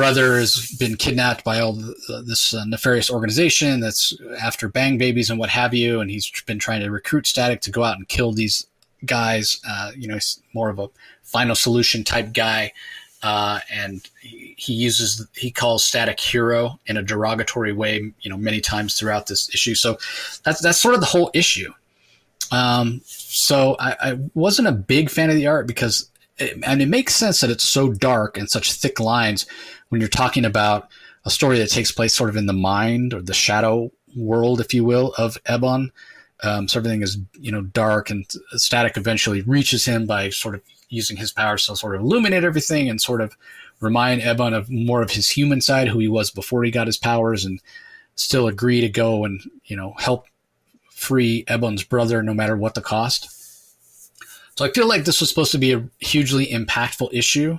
brother 0.00 0.38
has 0.38 0.74
been 0.78 0.96
kidnapped 0.96 1.44
by 1.44 1.60
all 1.60 1.74
the, 1.74 2.22
this 2.26 2.54
uh, 2.54 2.64
nefarious 2.64 3.10
organization 3.10 3.80
that's 3.80 4.16
after 4.40 4.66
bang 4.66 4.96
babies 4.96 5.28
and 5.28 5.38
what 5.38 5.50
have 5.50 5.74
you, 5.74 6.00
and 6.00 6.10
he's 6.10 6.32
been 6.46 6.58
trying 6.58 6.80
to 6.80 6.90
recruit 6.90 7.26
Static 7.26 7.60
to 7.60 7.70
go 7.70 7.84
out 7.84 7.98
and 7.98 8.08
kill 8.08 8.32
these 8.32 8.66
guys. 9.04 9.60
Uh, 9.68 9.90
you 9.94 10.08
know, 10.08 10.14
he's 10.14 10.40
more 10.54 10.70
of 10.70 10.78
a 10.78 10.88
final 11.22 11.54
solution 11.54 12.02
type 12.02 12.32
guy, 12.32 12.72
uh, 13.22 13.60
and 13.70 14.08
he, 14.22 14.72
uses 14.72 15.26
he 15.36 15.50
calls 15.50 15.84
Static 15.84 16.18
hero 16.18 16.80
in 16.86 16.96
a 16.96 17.02
derogatory 17.02 17.74
way. 17.74 18.10
You 18.22 18.30
know, 18.30 18.38
many 18.38 18.62
times 18.62 18.98
throughout 18.98 19.26
this 19.26 19.54
issue. 19.54 19.74
So 19.74 19.98
that's 20.44 20.62
that's 20.62 20.80
sort 20.80 20.94
of 20.94 21.00
the 21.00 21.06
whole 21.08 21.30
issue. 21.34 21.74
Um, 22.50 23.02
so 23.04 23.76
I, 23.78 23.96
I 24.00 24.18
wasn't 24.32 24.68
a 24.68 24.72
big 24.72 25.10
fan 25.10 25.28
of 25.28 25.36
the 25.36 25.46
art 25.46 25.66
because 25.66 26.08
and 26.40 26.80
it 26.80 26.88
makes 26.88 27.14
sense 27.14 27.40
that 27.40 27.50
it's 27.50 27.64
so 27.64 27.92
dark 27.92 28.38
and 28.38 28.48
such 28.48 28.72
thick 28.72 28.98
lines 28.98 29.44
when 29.90 30.00
you're 30.00 30.08
talking 30.08 30.44
about 30.44 30.88
a 31.24 31.30
story 31.30 31.58
that 31.58 31.70
takes 31.70 31.92
place 31.92 32.14
sort 32.14 32.30
of 32.30 32.36
in 32.36 32.46
the 32.46 32.52
mind 32.52 33.12
or 33.12 33.20
the 33.20 33.34
shadow 33.34 33.92
world, 34.16 34.60
if 34.60 34.72
you 34.72 34.84
will, 34.84 35.12
of 35.18 35.36
Ebon. 35.52 35.92
Um, 36.42 36.68
so 36.68 36.80
everything 36.80 37.02
is 37.02 37.18
you 37.38 37.52
know 37.52 37.60
dark, 37.60 38.08
and 38.08 38.26
Static 38.52 38.96
eventually 38.96 39.42
reaches 39.42 39.84
him 39.84 40.06
by 40.06 40.30
sort 40.30 40.54
of 40.54 40.62
using 40.88 41.18
his 41.18 41.32
powers 41.32 41.66
to 41.66 41.76
sort 41.76 41.94
of 41.94 42.00
illuminate 42.00 42.44
everything 42.44 42.88
and 42.88 43.00
sort 43.00 43.20
of 43.20 43.36
remind 43.80 44.22
Ebon 44.22 44.54
of 44.54 44.70
more 44.70 45.02
of 45.02 45.10
his 45.10 45.28
human 45.28 45.60
side, 45.60 45.88
who 45.88 45.98
he 45.98 46.08
was 46.08 46.30
before 46.30 46.64
he 46.64 46.70
got 46.70 46.86
his 46.86 46.96
powers, 46.96 47.44
and 47.44 47.60
still 48.14 48.48
agree 48.48 48.80
to 48.80 48.88
go 48.88 49.24
and 49.24 49.42
you 49.64 49.76
know 49.76 49.94
help 49.98 50.26
free 50.90 51.44
Ebon's 51.46 51.84
brother 51.84 52.22
no 52.22 52.32
matter 52.32 52.56
what 52.56 52.74
the 52.74 52.80
cost. 52.80 53.28
So 54.56 54.64
I 54.64 54.70
feel 54.70 54.86
like 54.86 55.04
this 55.04 55.20
was 55.20 55.28
supposed 55.28 55.52
to 55.52 55.58
be 55.58 55.72
a 55.72 55.88
hugely 55.98 56.46
impactful 56.46 57.12
issue. 57.12 57.58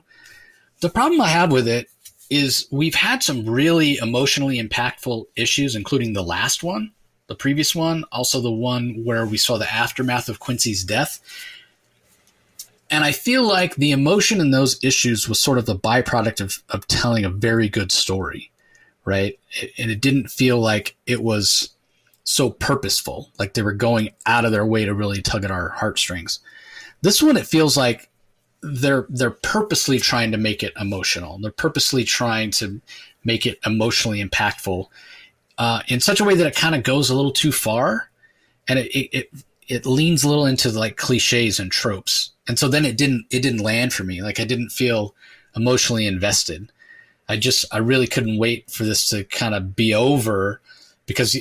The 0.81 0.89
problem 0.89 1.21
I 1.21 1.29
have 1.29 1.51
with 1.51 1.67
it 1.67 1.87
is 2.31 2.65
we've 2.71 2.95
had 2.95 3.21
some 3.21 3.47
really 3.47 3.97
emotionally 3.97 4.57
impactful 4.57 5.25
issues, 5.35 5.75
including 5.75 6.13
the 6.13 6.23
last 6.23 6.63
one, 6.63 6.93
the 7.27 7.35
previous 7.35 7.75
one, 7.75 8.05
also 8.11 8.39
the 8.39 8.49
one 8.49 9.03
where 9.03 9.25
we 9.25 9.37
saw 9.37 9.57
the 9.57 9.71
aftermath 9.71 10.29
of 10.29 10.39
Quincy's 10.39 10.85
death. 10.85 11.19
And 12.89 13.03
I 13.03 13.11
feel 13.11 13.43
like 13.43 13.75
the 13.75 13.91
emotion 13.91 14.39
in 14.39 14.51
those 14.51 14.81
issues 14.81 15.27
was 15.27 15.41
sort 15.41 15.57
of 15.57 15.65
the 15.65 15.77
byproduct 15.77 16.39
of, 16.39 16.63
of 16.69 16.87
telling 16.87 17.25
a 17.25 17.29
very 17.29 17.67
good 17.67 17.91
story, 17.91 18.49
right? 19.03 19.37
And 19.77 19.91
it 19.91 19.99
didn't 20.01 20.29
feel 20.29 20.57
like 20.57 20.95
it 21.05 21.21
was 21.21 21.69
so 22.23 22.49
purposeful, 22.49 23.29
like 23.39 23.53
they 23.53 23.61
were 23.61 23.73
going 23.73 24.11
out 24.25 24.45
of 24.45 24.51
their 24.51 24.65
way 24.65 24.85
to 24.85 24.93
really 24.93 25.21
tug 25.21 25.43
at 25.43 25.51
our 25.51 25.69
heartstrings. 25.69 26.39
This 27.01 27.21
one, 27.21 27.35
it 27.35 27.47
feels 27.47 27.75
like 27.75 28.09
they're 28.61 29.07
they're 29.09 29.31
purposely 29.31 29.99
trying 29.99 30.31
to 30.31 30.37
make 30.37 30.63
it 30.63 30.73
emotional. 30.79 31.39
They're 31.39 31.51
purposely 31.51 32.03
trying 32.03 32.51
to 32.51 32.81
make 33.23 33.45
it 33.45 33.59
emotionally 33.65 34.23
impactful 34.23 34.87
uh, 35.57 35.81
in 35.87 35.99
such 35.99 36.19
a 36.19 36.23
way 36.23 36.35
that 36.35 36.47
it 36.47 36.55
kind 36.55 36.75
of 36.75 36.83
goes 36.83 37.09
a 37.09 37.15
little 37.15 37.31
too 37.31 37.51
far, 37.51 38.09
and 38.67 38.79
it, 38.79 38.87
it 38.95 39.09
it 39.13 39.29
it 39.67 39.85
leans 39.85 40.23
a 40.23 40.27
little 40.27 40.45
into 40.45 40.69
like 40.71 40.97
cliches 40.97 41.59
and 41.59 41.71
tropes. 41.71 42.31
And 42.47 42.57
so 42.59 42.67
then 42.67 42.85
it 42.85 42.97
didn't 42.97 43.25
it 43.29 43.41
didn't 43.41 43.61
land 43.61 43.93
for 43.93 44.03
me. 44.03 44.21
Like 44.21 44.39
I 44.39 44.45
didn't 44.45 44.69
feel 44.69 45.15
emotionally 45.55 46.05
invested. 46.05 46.71
I 47.29 47.37
just 47.37 47.65
I 47.71 47.77
really 47.77 48.07
couldn't 48.07 48.37
wait 48.37 48.69
for 48.69 48.83
this 48.83 49.07
to 49.09 49.23
kind 49.23 49.55
of 49.55 49.75
be 49.75 49.93
over 49.93 50.61
because 51.05 51.37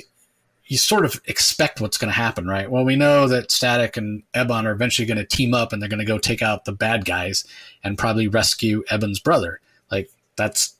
you 0.70 0.78
sort 0.78 1.04
of 1.04 1.20
expect 1.26 1.80
what's 1.80 1.98
going 1.98 2.12
to 2.12 2.16
happen, 2.16 2.46
right? 2.46 2.70
Well, 2.70 2.84
we 2.84 2.94
know 2.94 3.26
that 3.26 3.50
Static 3.50 3.96
and 3.96 4.22
Ebon 4.36 4.68
are 4.68 4.70
eventually 4.70 5.04
going 5.04 5.18
to 5.18 5.24
team 5.24 5.52
up 5.52 5.72
and 5.72 5.82
they're 5.82 5.88
going 5.88 5.98
to 5.98 6.04
go 6.04 6.16
take 6.16 6.42
out 6.42 6.64
the 6.64 6.70
bad 6.70 7.04
guys 7.04 7.44
and 7.82 7.98
probably 7.98 8.28
rescue 8.28 8.84
Ebon's 8.88 9.18
brother. 9.18 9.60
Like 9.90 10.10
that's 10.36 10.76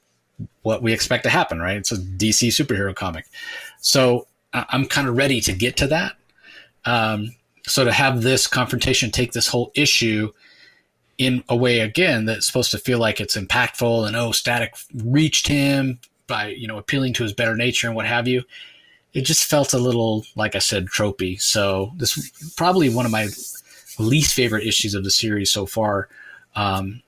what 0.63 0.81
we 0.81 0.93
expect 0.93 1.25
to 1.25 1.29
happen, 1.29 1.59
right? 1.59 1.77
It's 1.77 1.91
a 1.91 1.97
DC 1.97 2.51
superhero 2.51 2.95
comic. 2.95 3.27
So 3.81 4.29
I'm 4.53 4.87
kind 4.87 5.09
of 5.09 5.17
ready 5.17 5.41
to 5.41 5.53
get 5.53 5.77
to 5.79 5.89
that. 5.89 6.15
Um, 6.85 7.35
so 7.67 7.85
to 7.85 7.91
have 7.91 8.23
this 8.23 8.47
confrontation 8.47 9.11
take 9.11 9.33
this 9.33 9.49
whole 9.49 9.73
issue 9.75 10.31
in 11.19 11.43
a 11.49 11.57
way 11.57 11.81
again 11.81 12.27
that's 12.27 12.47
supposed 12.47 12.71
to 12.71 12.79
feel 12.79 13.01
like 13.01 13.21
it's 13.21 13.37
impactful 13.37 14.07
and 14.07 14.15
oh, 14.15 14.31
Static 14.31 14.77
reached 14.95 15.49
him 15.49 15.99
by 16.29 16.47
you 16.47 16.69
know 16.69 16.79
appealing 16.79 17.13
to 17.15 17.25
his 17.25 17.33
better 17.33 17.57
nature 17.57 17.89
and 17.89 17.97
what 17.97 18.07
have 18.07 18.29
you 18.29 18.45
it 19.13 19.23
just 19.23 19.45
felt 19.45 19.73
a 19.73 19.79
little, 19.79 20.25
like 20.37 20.55
I 20.55 20.61
said, 20.61 20.87
tropey. 20.87 21.41
So 21.41 21.93
this 21.97 22.31
probably 22.57 22.89
one 22.89 23.07
of 23.07 23.13
my 23.13 23.29
least 23.99 24.35
favorite 24.35 24.67
issues 24.67 24.95
of 24.95 25.05
the 25.05 25.11
series 25.11 25.53
so 25.53 25.67
far. 25.67 26.09
Um, 26.55 27.03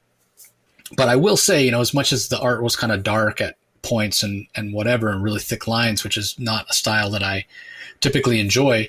but 0.96 1.08
I 1.08 1.16
will 1.16 1.36
say, 1.36 1.64
you 1.64 1.70
know, 1.70 1.80
as 1.80 1.94
much 1.94 2.12
as 2.12 2.28
the 2.28 2.40
art 2.40 2.62
was 2.62 2.76
kind 2.76 2.92
of 2.92 3.02
dark 3.02 3.40
at 3.40 3.56
points 3.82 4.22
and, 4.22 4.46
and 4.54 4.74
whatever, 4.74 5.08
and 5.08 5.22
really 5.22 5.40
thick 5.40 5.66
lines, 5.66 6.04
which 6.04 6.16
is 6.16 6.38
not 6.38 6.68
a 6.70 6.74
style 6.74 7.10
that 7.10 7.22
I 7.22 7.46
typically 8.00 8.40
enjoy, 8.40 8.88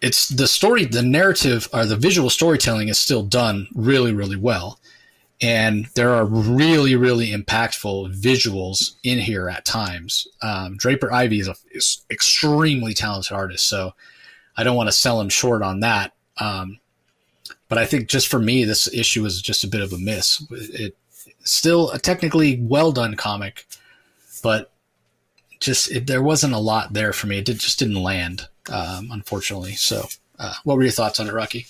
it's 0.00 0.28
the 0.28 0.48
story, 0.48 0.84
the 0.84 1.02
narrative, 1.02 1.68
or 1.72 1.84
the 1.84 1.96
visual 1.96 2.30
storytelling 2.30 2.88
is 2.88 2.98
still 2.98 3.22
done 3.22 3.68
really, 3.74 4.12
really 4.12 4.36
well 4.36 4.78
and 5.42 5.86
there 5.94 6.10
are 6.10 6.24
really 6.24 6.96
really 6.96 7.32
impactful 7.32 8.14
visuals 8.20 8.92
in 9.02 9.18
here 9.18 9.48
at 9.48 9.64
times. 9.64 10.26
Um, 10.40 10.76
draper-ivey 10.76 11.40
is, 11.40 11.48
an 11.48 11.54
extremely 12.10 12.94
talented 12.94 13.32
artist 13.32 13.68
so 13.68 13.92
i 14.56 14.64
don't 14.64 14.76
want 14.76 14.88
to 14.88 14.92
sell 14.92 15.20
him 15.20 15.28
short 15.28 15.62
on 15.62 15.80
that. 15.80 16.12
Um, 16.38 16.78
but 17.68 17.78
i 17.78 17.84
think 17.84 18.08
just 18.08 18.28
for 18.28 18.38
me 18.38 18.64
this 18.64 18.92
issue 18.92 19.24
is 19.24 19.42
just 19.42 19.64
a 19.64 19.68
bit 19.68 19.80
of 19.80 19.92
a 19.92 19.98
miss. 19.98 20.44
It 20.50 20.96
still 21.44 21.90
a 21.90 21.98
technically 21.98 22.60
well 22.62 22.92
done 22.92 23.16
comic 23.16 23.66
but 24.42 24.72
just 25.60 25.90
it, 25.90 26.06
there 26.06 26.22
wasn't 26.22 26.52
a 26.52 26.58
lot 26.58 26.92
there 26.92 27.12
for 27.12 27.28
me. 27.28 27.38
It 27.38 27.44
did, 27.44 27.60
just 27.60 27.78
didn't 27.78 28.02
land 28.02 28.48
um, 28.70 29.10
unfortunately. 29.12 29.72
So 29.72 30.06
uh, 30.38 30.54
what 30.64 30.76
were 30.76 30.82
your 30.82 30.92
thoughts 30.92 31.20
on 31.20 31.28
it 31.28 31.32
rocky? 31.32 31.66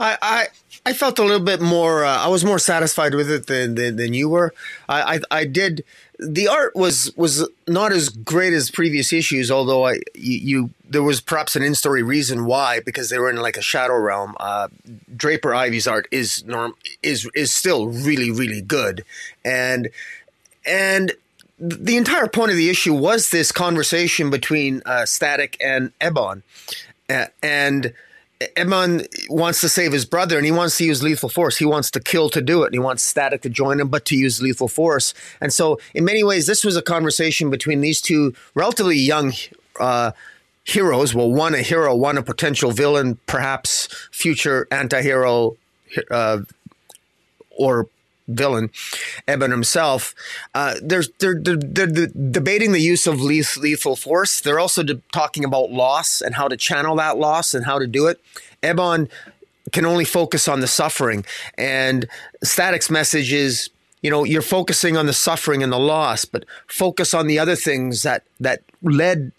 I, 0.00 0.16
I, 0.22 0.46
I 0.88 0.94
felt 0.94 1.18
a 1.18 1.22
little 1.22 1.44
bit 1.44 1.60
more. 1.60 2.02
Uh, 2.02 2.16
I 2.16 2.28
was 2.28 2.46
more 2.46 2.58
satisfied 2.58 3.14
with 3.14 3.30
it 3.30 3.46
than 3.46 3.74
than, 3.74 3.96
than 3.96 4.14
you 4.14 4.30
were. 4.30 4.54
I, 4.88 5.16
I, 5.16 5.20
I 5.30 5.44
did. 5.44 5.84
The 6.18 6.48
art 6.48 6.74
was 6.74 7.14
was 7.14 7.46
not 7.66 7.92
as 7.92 8.08
great 8.08 8.54
as 8.54 8.70
previous 8.70 9.12
issues, 9.12 9.50
although 9.50 9.86
I 9.86 10.00
you, 10.14 10.38
you 10.38 10.70
there 10.88 11.02
was 11.02 11.20
perhaps 11.20 11.56
an 11.56 11.62
in-story 11.62 12.02
reason 12.02 12.46
why 12.46 12.80
because 12.80 13.10
they 13.10 13.18
were 13.18 13.28
in 13.28 13.36
like 13.36 13.58
a 13.58 13.62
shadow 13.62 13.98
realm. 13.98 14.34
Uh, 14.40 14.68
Draper-Ivey's 15.14 15.86
art 15.86 16.08
is 16.10 16.42
norm 16.46 16.74
is 17.02 17.28
is 17.34 17.52
still 17.52 17.88
really 17.88 18.30
really 18.30 18.62
good, 18.62 19.04
and 19.44 19.90
and 20.64 21.12
the 21.58 21.98
entire 21.98 22.28
point 22.28 22.50
of 22.50 22.56
the 22.56 22.70
issue 22.70 22.94
was 22.94 23.28
this 23.28 23.52
conversation 23.52 24.30
between 24.30 24.80
uh, 24.86 25.04
Static 25.04 25.58
and 25.60 25.92
Ebon, 26.02 26.44
and 27.42 27.92
Ebon 28.56 29.04
wants 29.28 29.60
to 29.62 29.68
save 29.68 29.92
his 29.92 30.04
brother 30.04 30.36
and 30.36 30.46
he 30.46 30.52
wants 30.52 30.78
to 30.78 30.84
use 30.84 31.02
lethal 31.02 31.28
force. 31.28 31.58
He 31.58 31.64
wants 31.64 31.90
to 31.92 32.00
kill 32.00 32.30
to 32.30 32.40
do 32.40 32.62
it. 32.62 32.66
And 32.66 32.74
he 32.74 32.78
wants 32.78 33.02
Static 33.02 33.42
to 33.42 33.48
join 33.48 33.80
him, 33.80 33.88
but 33.88 34.04
to 34.06 34.16
use 34.16 34.40
lethal 34.40 34.68
force. 34.68 35.12
And 35.40 35.52
so, 35.52 35.78
in 35.92 36.04
many 36.04 36.22
ways, 36.22 36.46
this 36.46 36.64
was 36.64 36.76
a 36.76 36.82
conversation 36.82 37.50
between 37.50 37.80
these 37.80 38.00
two 38.00 38.34
relatively 38.54 38.96
young 38.96 39.32
uh, 39.80 40.12
heroes. 40.64 41.14
Well, 41.14 41.32
one 41.32 41.54
a 41.54 41.62
hero, 41.62 41.96
one 41.96 42.16
a 42.16 42.22
potential 42.22 42.70
villain, 42.70 43.18
perhaps 43.26 43.88
future 44.12 44.68
anti 44.70 45.02
hero 45.02 45.56
uh, 46.10 46.38
or 47.50 47.88
villain, 48.28 48.70
Ebon 49.28 49.50
himself, 49.50 50.14
uh, 50.54 50.74
they're, 50.82 51.02
they're, 51.18 51.40
they're, 51.40 51.56
they're, 51.56 52.06
debating 52.30 52.72
the 52.72 52.80
use 52.80 53.06
of 53.06 53.20
lethal 53.20 53.96
force. 53.96 54.40
They're 54.40 54.60
also 54.60 54.82
de- 54.82 55.00
talking 55.12 55.44
about 55.44 55.70
loss 55.70 56.20
and 56.20 56.34
how 56.34 56.48
to 56.48 56.56
channel 56.56 56.96
that 56.96 57.18
loss 57.18 57.54
and 57.54 57.64
how 57.64 57.78
to 57.78 57.86
do 57.86 58.06
it. 58.06 58.20
Ebon 58.64 59.08
can 59.72 59.84
only 59.84 60.04
focus 60.04 60.48
on 60.48 60.60
the 60.60 60.66
suffering. 60.66 61.24
And 61.56 62.06
Static's 62.42 62.90
message 62.90 63.32
is, 63.32 63.70
you 64.02 64.10
know, 64.10 64.24
you're 64.24 64.42
focusing 64.42 64.96
on 64.96 65.06
the 65.06 65.12
suffering 65.12 65.62
and 65.62 65.72
the 65.72 65.78
loss, 65.78 66.24
but 66.24 66.44
focus 66.68 67.14
on 67.14 67.26
the 67.26 67.38
other 67.38 67.56
things 67.56 68.02
that 68.02 68.24
that 68.40 68.62
led 68.82 69.32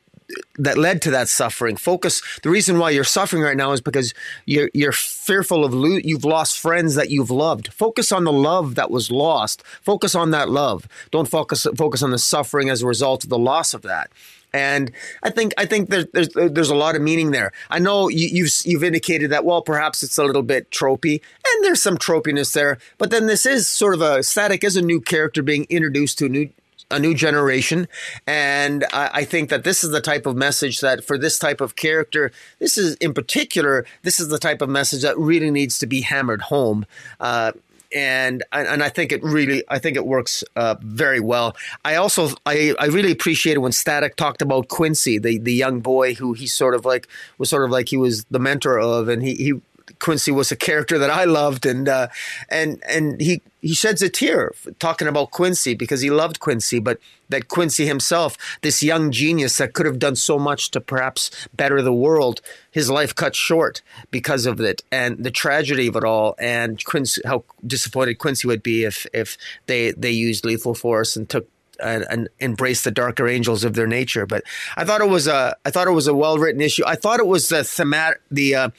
that 0.57 0.77
led 0.77 1.01
to 1.03 1.11
that 1.11 1.27
suffering. 1.29 1.77
Focus. 1.77 2.21
The 2.43 2.49
reason 2.49 2.77
why 2.77 2.91
you're 2.91 3.03
suffering 3.03 3.41
right 3.41 3.57
now 3.57 3.71
is 3.71 3.81
because 3.81 4.13
you're 4.45 4.69
you're 4.73 4.91
fearful 4.91 5.65
of 5.65 5.73
lo- 5.73 5.99
you've 6.03 6.25
lost 6.25 6.59
friends 6.59 6.95
that 6.95 7.09
you've 7.09 7.31
loved. 7.31 7.73
Focus 7.73 8.11
on 8.11 8.23
the 8.23 8.31
love 8.31 8.75
that 8.75 8.91
was 8.91 9.11
lost. 9.11 9.63
Focus 9.81 10.15
on 10.15 10.31
that 10.31 10.49
love. 10.49 10.87
Don't 11.11 11.27
focus 11.27 11.65
focus 11.75 12.03
on 12.03 12.11
the 12.11 12.17
suffering 12.17 12.69
as 12.69 12.81
a 12.81 12.87
result 12.87 13.23
of 13.23 13.29
the 13.29 13.37
loss 13.37 13.73
of 13.73 13.81
that. 13.83 14.11
And 14.51 14.91
I 15.21 15.29
think 15.29 15.53
I 15.57 15.65
think 15.65 15.89
there's 15.89 16.07
there's, 16.13 16.29
there's 16.29 16.69
a 16.69 16.75
lot 16.75 16.95
of 16.95 17.01
meaning 17.01 17.31
there. 17.31 17.51
I 17.69 17.79
know 17.79 18.07
you, 18.09 18.27
you've 18.31 18.51
you've 18.65 18.83
indicated 18.83 19.29
that 19.31 19.45
well, 19.45 19.61
perhaps 19.61 20.01
it's 20.01 20.17
a 20.17 20.23
little 20.23 20.41
bit 20.41 20.71
tropey, 20.71 21.21
and 21.47 21.65
there's 21.65 21.81
some 21.81 21.97
tropiness 21.97 22.53
there. 22.53 22.79
But 22.97 23.11
then 23.11 23.27
this 23.27 23.45
is 23.45 23.67
sort 23.67 23.93
of 23.93 24.01
a 24.01 24.23
static 24.23 24.63
as 24.63 24.75
a 24.75 24.81
new 24.81 25.01
character 25.01 25.43
being 25.43 25.67
introduced 25.69 26.17
to 26.19 26.25
a 26.25 26.29
new 26.29 26.49
a 26.91 26.99
new 26.99 27.13
generation. 27.13 27.87
And 28.25 28.85
I, 28.91 29.09
I, 29.13 29.23
think 29.23 29.49
that 29.49 29.63
this 29.63 29.83
is 29.83 29.91
the 29.91 30.01
type 30.01 30.25
of 30.25 30.35
message 30.35 30.79
that 30.79 31.03
for 31.03 31.17
this 31.17 31.37
type 31.37 31.61
of 31.61 31.75
character, 31.75 32.31
this 32.59 32.77
is 32.77 32.95
in 32.95 33.13
particular, 33.13 33.85
this 34.01 34.19
is 34.19 34.29
the 34.29 34.39
type 34.39 34.61
of 34.61 34.69
message 34.69 35.03
that 35.03 35.17
really 35.17 35.51
needs 35.51 35.77
to 35.79 35.87
be 35.87 36.01
hammered 36.01 36.41
home. 36.43 36.85
Uh, 37.19 37.51
and 37.93 38.43
and 38.51 38.83
I 38.83 38.89
think 38.89 39.11
it 39.11 39.23
really 39.23 39.63
I 39.67 39.79
think 39.79 39.97
it 39.97 40.05
works 40.05 40.43
uh, 40.55 40.75
very 40.81 41.19
well. 41.19 41.55
I 41.83 41.95
also 41.95 42.29
I, 42.45 42.75
I 42.79 42.85
really 42.85 43.11
appreciated 43.11 43.59
when 43.59 43.71
Static 43.71 44.15
talked 44.15 44.41
about 44.41 44.67
Quincy, 44.67 45.17
the 45.17 45.39
the 45.39 45.53
young 45.53 45.79
boy 45.79 46.13
who 46.13 46.33
he 46.33 46.45
sort 46.45 46.75
of 46.75 46.85
like 46.85 47.07
was 47.37 47.49
sort 47.49 47.63
of 47.63 47.71
like 47.71 47.89
he 47.89 47.97
was 47.97 48.25
the 48.25 48.39
mentor 48.39 48.79
of, 48.79 49.07
and 49.07 49.23
he 49.23 49.33
he 49.35 49.61
Quincy 49.99 50.31
was 50.31 50.51
a 50.51 50.55
character 50.55 50.97
that 50.97 51.09
I 51.09 51.25
loved, 51.25 51.65
and 51.65 51.87
uh, 51.87 52.07
and 52.49 52.81
and 52.87 53.19
he 53.19 53.41
he 53.61 53.73
sheds 53.73 54.01
a 54.01 54.09
tear 54.09 54.53
talking 54.79 55.07
about 55.07 55.31
Quincy 55.31 55.73
because 55.73 56.01
he 56.01 56.09
loved 56.09 56.39
Quincy, 56.39 56.79
but 56.79 56.99
that 57.27 57.49
Quincy 57.49 57.85
himself, 57.85 58.37
this 58.61 58.81
young 58.81 59.11
genius 59.11 59.57
that 59.57 59.73
could 59.73 59.85
have 59.85 59.99
done 59.99 60.15
so 60.15 60.39
much 60.39 60.71
to 60.71 60.79
perhaps 60.81 61.29
better 61.53 61.81
the 61.81 61.93
world, 61.93 62.41
his 62.71 62.89
life 62.89 63.13
cut 63.13 63.35
short 63.35 63.81
because 64.09 64.45
of 64.45 64.59
it, 64.61 64.83
and 64.91 65.23
the 65.23 65.31
tragedy 65.31 65.87
of 65.87 65.95
it 65.95 66.03
all, 66.03 66.35
and 66.39 66.83
Quincy, 66.85 67.21
how 67.25 67.43
disappointed 67.65 68.15
Quincy 68.15 68.47
would 68.47 68.63
be 68.63 68.85
if 68.85 69.05
if 69.13 69.37
they 69.67 69.91
they 69.91 70.11
used 70.11 70.45
lethal 70.45 70.73
force 70.73 71.15
and 71.15 71.29
took 71.29 71.47
and, 71.81 72.05
and, 72.09 72.29
embrace 72.39 72.83
the 72.83 72.91
darker 72.91 73.27
angels 73.27 73.63
of 73.63 73.73
their 73.73 73.87
nature. 73.87 74.25
But 74.25 74.43
I 74.75 74.83
thought 74.83 75.01
it 75.01 75.09
was 75.09 75.27
a 75.27 75.55
I 75.65 75.71
thought 75.71 75.87
it 75.87 75.91
was 75.91 76.07
a 76.07 76.13
well 76.13 76.37
written 76.37 76.61
issue. 76.61 76.83
I 76.85 76.95
thought 76.95 77.19
it 77.19 77.27
was 77.27 77.49
the 77.49 77.63
thematic 77.63 78.21
the 78.29 78.55
uh, 78.55 78.69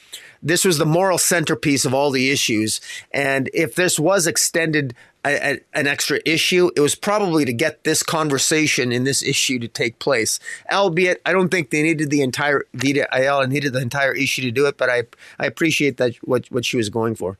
this 0.41 0.65
was 0.65 0.77
the 0.77 0.85
moral 0.85 1.17
centerpiece 1.17 1.85
of 1.85 1.93
all 1.93 2.11
the 2.11 2.29
issues. 2.31 2.81
And 3.13 3.49
if 3.53 3.75
this 3.75 3.99
was 3.99 4.27
extended 4.27 4.95
a, 5.23 5.53
a, 5.53 5.59
an 5.73 5.87
extra 5.87 6.19
issue, 6.25 6.71
it 6.75 6.81
was 6.81 6.95
probably 6.95 7.45
to 7.45 7.53
get 7.53 7.83
this 7.83 8.01
conversation 8.03 8.91
in 8.91 9.03
this 9.03 9.21
issue 9.21 9.59
to 9.59 9.67
take 9.67 9.99
place. 9.99 10.39
Albeit, 10.71 11.21
I 11.25 11.31
don't 11.31 11.49
think 11.49 11.69
they 11.69 11.83
needed 11.83 12.09
the 12.09 12.21
entire 12.21 12.63
Vita 12.73 13.07
Ayala 13.15 13.47
needed 13.47 13.73
the 13.73 13.81
entire 13.81 14.13
issue 14.13 14.41
to 14.41 14.51
do 14.51 14.65
it, 14.65 14.77
but 14.77 14.89
I 14.89 15.03
I 15.39 15.45
appreciate 15.45 15.97
that 15.97 16.15
what 16.23 16.49
what 16.51 16.65
she 16.65 16.77
was 16.77 16.89
going 16.89 17.15
for. 17.15 17.37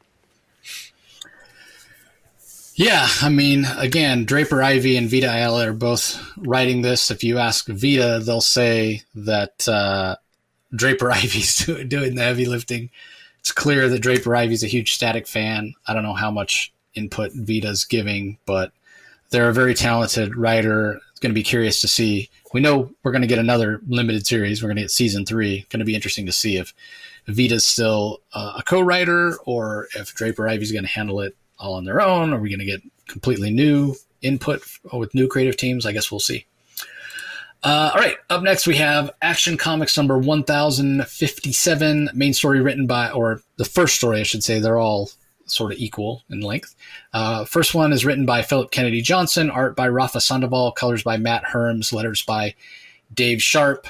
Yeah, 2.75 3.07
I 3.21 3.29
mean, 3.29 3.65
again, 3.77 4.25
Draper-Ivey 4.25 4.95
and 4.95 5.09
Vita 5.09 5.27
Ayala 5.27 5.67
are 5.67 5.73
both 5.73 6.19
writing 6.37 6.81
this. 6.81 7.11
If 7.11 7.23
you 7.23 7.37
ask 7.37 7.67
Vita, 7.67 8.21
they'll 8.25 8.41
say 8.41 9.03
that 9.13 9.67
uh, 9.67 10.15
Draper 10.75 11.11
Ivey's 11.11 11.65
doing 11.65 12.15
the 12.15 12.23
heavy 12.23 12.45
lifting. 12.45 12.89
It's 13.41 13.51
clear 13.51 13.89
that 13.89 13.99
Draper-Ivey's 13.99 14.63
a 14.63 14.67
huge 14.67 14.93
static 14.93 15.27
fan. 15.27 15.73
I 15.87 15.95
don't 15.95 16.03
know 16.03 16.13
how 16.13 16.29
much 16.29 16.71
input 16.93 17.31
Vita's 17.33 17.85
giving, 17.85 18.37
but 18.45 18.71
they're 19.31 19.49
a 19.49 19.53
very 19.53 19.73
talented 19.73 20.35
writer. 20.35 20.99
It's 21.09 21.19
going 21.19 21.31
to 21.31 21.39
be 21.39 21.41
curious 21.41 21.81
to 21.81 21.87
see. 21.87 22.29
We 22.53 22.61
know 22.61 22.91
we're 23.01 23.11
going 23.11 23.23
to 23.23 23.27
get 23.27 23.39
another 23.39 23.81
limited 23.87 24.27
series. 24.27 24.61
We're 24.61 24.69
going 24.69 24.75
to 24.75 24.83
get 24.83 24.91
season 24.91 25.25
three. 25.25 25.65
Going 25.69 25.79
to 25.79 25.85
be 25.85 25.95
interesting 25.95 26.27
to 26.27 26.31
see 26.31 26.57
if 26.57 26.71
Vita's 27.25 27.65
still 27.65 28.21
uh, 28.33 28.53
a 28.59 28.63
co-writer 28.63 29.37
or 29.45 29.87
if 29.95 30.13
Draper-Ivey's 30.13 30.71
going 30.71 30.85
to 30.85 30.89
handle 30.91 31.21
it 31.21 31.35
all 31.57 31.73
on 31.73 31.85
their 31.85 31.99
own. 31.99 32.33
Are 32.33 32.39
we 32.39 32.49
going 32.49 32.59
to 32.59 32.65
get 32.65 32.83
completely 33.07 33.49
new 33.49 33.95
input 34.21 34.61
with 34.93 35.15
new 35.15 35.27
creative 35.27 35.57
teams? 35.57 35.87
I 35.87 35.93
guess 35.93 36.11
we'll 36.11 36.19
see. 36.19 36.45
Uh, 37.63 37.91
all 37.93 38.01
right, 38.01 38.17
up 38.31 38.41
next 38.41 38.65
we 38.65 38.75
have 38.75 39.11
Action 39.21 39.55
Comics 39.55 39.95
number 39.95 40.17
1057, 40.17 42.09
main 42.13 42.33
story 42.33 42.59
written 42.59 42.87
by, 42.87 43.11
or 43.11 43.41
the 43.57 43.65
first 43.65 43.95
story, 43.95 44.19
I 44.19 44.23
should 44.23 44.43
say, 44.43 44.59
they're 44.59 44.79
all 44.79 45.11
sort 45.45 45.71
of 45.71 45.77
equal 45.77 46.23
in 46.29 46.41
length. 46.41 46.75
Uh, 47.13 47.45
first 47.45 47.75
one 47.75 47.93
is 47.93 48.03
written 48.03 48.25
by 48.25 48.41
Philip 48.41 48.71
Kennedy 48.71 49.01
Johnson, 49.01 49.51
art 49.51 49.75
by 49.75 49.87
Rafa 49.87 50.21
Sandoval, 50.21 50.71
colors 50.71 51.03
by 51.03 51.17
Matt 51.17 51.43
Herms, 51.43 51.93
letters 51.93 52.23
by 52.23 52.55
Dave 53.13 53.43
Sharp. 53.43 53.87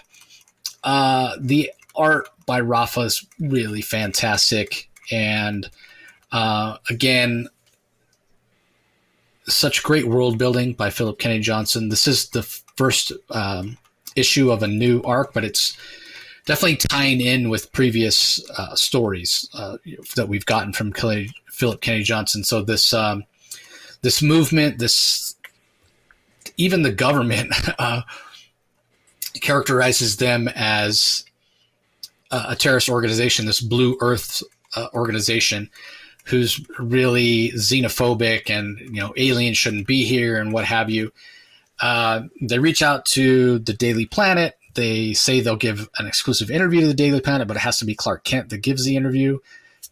Uh, 0.84 1.36
the 1.40 1.72
art 1.96 2.28
by 2.46 2.60
Rafa 2.60 3.02
is 3.02 3.26
really 3.40 3.82
fantastic. 3.82 4.90
And 5.12 5.70
uh, 6.34 6.78
again, 6.90 7.48
such 9.48 9.84
great 9.84 10.08
world 10.08 10.38
building 10.38 10.74
by 10.74 10.90
Philip 10.90 11.20
Kennedy 11.20 11.42
Johnson. 11.42 11.90
This 11.90 12.08
is 12.08 12.30
the 12.30 12.44
first 12.82 13.12
um, 13.30 13.78
issue 14.16 14.52
of 14.52 14.64
a 14.64 14.68
new 14.68 15.04
arc, 15.04 15.34
but 15.36 15.44
it's 15.44 15.78
definitely 16.48 16.78
tying 16.78 17.22
in 17.22 17.48
with 17.48 17.72
previous 17.72 18.42
uh, 18.58 18.74
stories 18.74 19.48
uh, 19.54 19.78
that 20.16 20.28
we've 20.28 20.48
gotten 20.48 20.74
from 20.74 20.92
Kelly, 20.92 21.30
Philip 21.46 21.80
Kennedy 21.82 22.04
Johnson. 22.04 22.44
So 22.44 22.64
this 22.64 22.92
um, 22.92 23.26
this 24.02 24.24
movement, 24.24 24.80
this 24.80 25.36
even 26.58 26.82
the 26.82 26.92
government 26.92 27.54
uh, 27.80 28.02
characterizes 29.42 30.18
them 30.18 30.48
as 30.56 31.24
a, 32.32 32.46
a, 32.50 32.56
terrorist 32.56 32.90
organization, 32.90 33.46
this 33.46 33.62
Blue 33.62 33.96
Earth 34.02 34.42
uh, 34.76 34.88
organization, 34.96 35.70
who's 36.26 36.68
really 36.80 37.52
xenophobic 37.52 38.50
and 38.50 38.80
you 38.80 39.02
know 39.02 39.14
aliens 39.18 39.60
shouldn't 39.60 39.86
be 39.86 40.04
here 40.04 40.42
and 40.42 40.52
what 40.52 40.66
have 40.66 40.90
you. 40.90 41.12
Uh, 41.82 42.24
they 42.42 42.60
reach 42.60 42.82
out 42.82 43.06
to 43.06 43.60
the 43.60 43.74
Daily 43.74 44.06
Planet. 44.06 44.58
They 44.76 45.14
say 45.14 45.40
they'll 45.40 45.56
give 45.56 45.90
an 45.98 46.08
exclusive 46.08 46.52
interview 46.52 46.82
to 46.82 46.88
the 46.88 46.94
Daily 46.94 47.22
Planet, 47.22 47.48
but 47.48 47.58
it 47.58 47.62
has 47.62 47.80
to 47.80 47.86
be 47.86 47.96
Clark 47.96 48.24
Kent 48.24 48.50
that 48.50 48.60
gives 48.60 48.86
the 48.86 48.96
interview. 48.96 49.40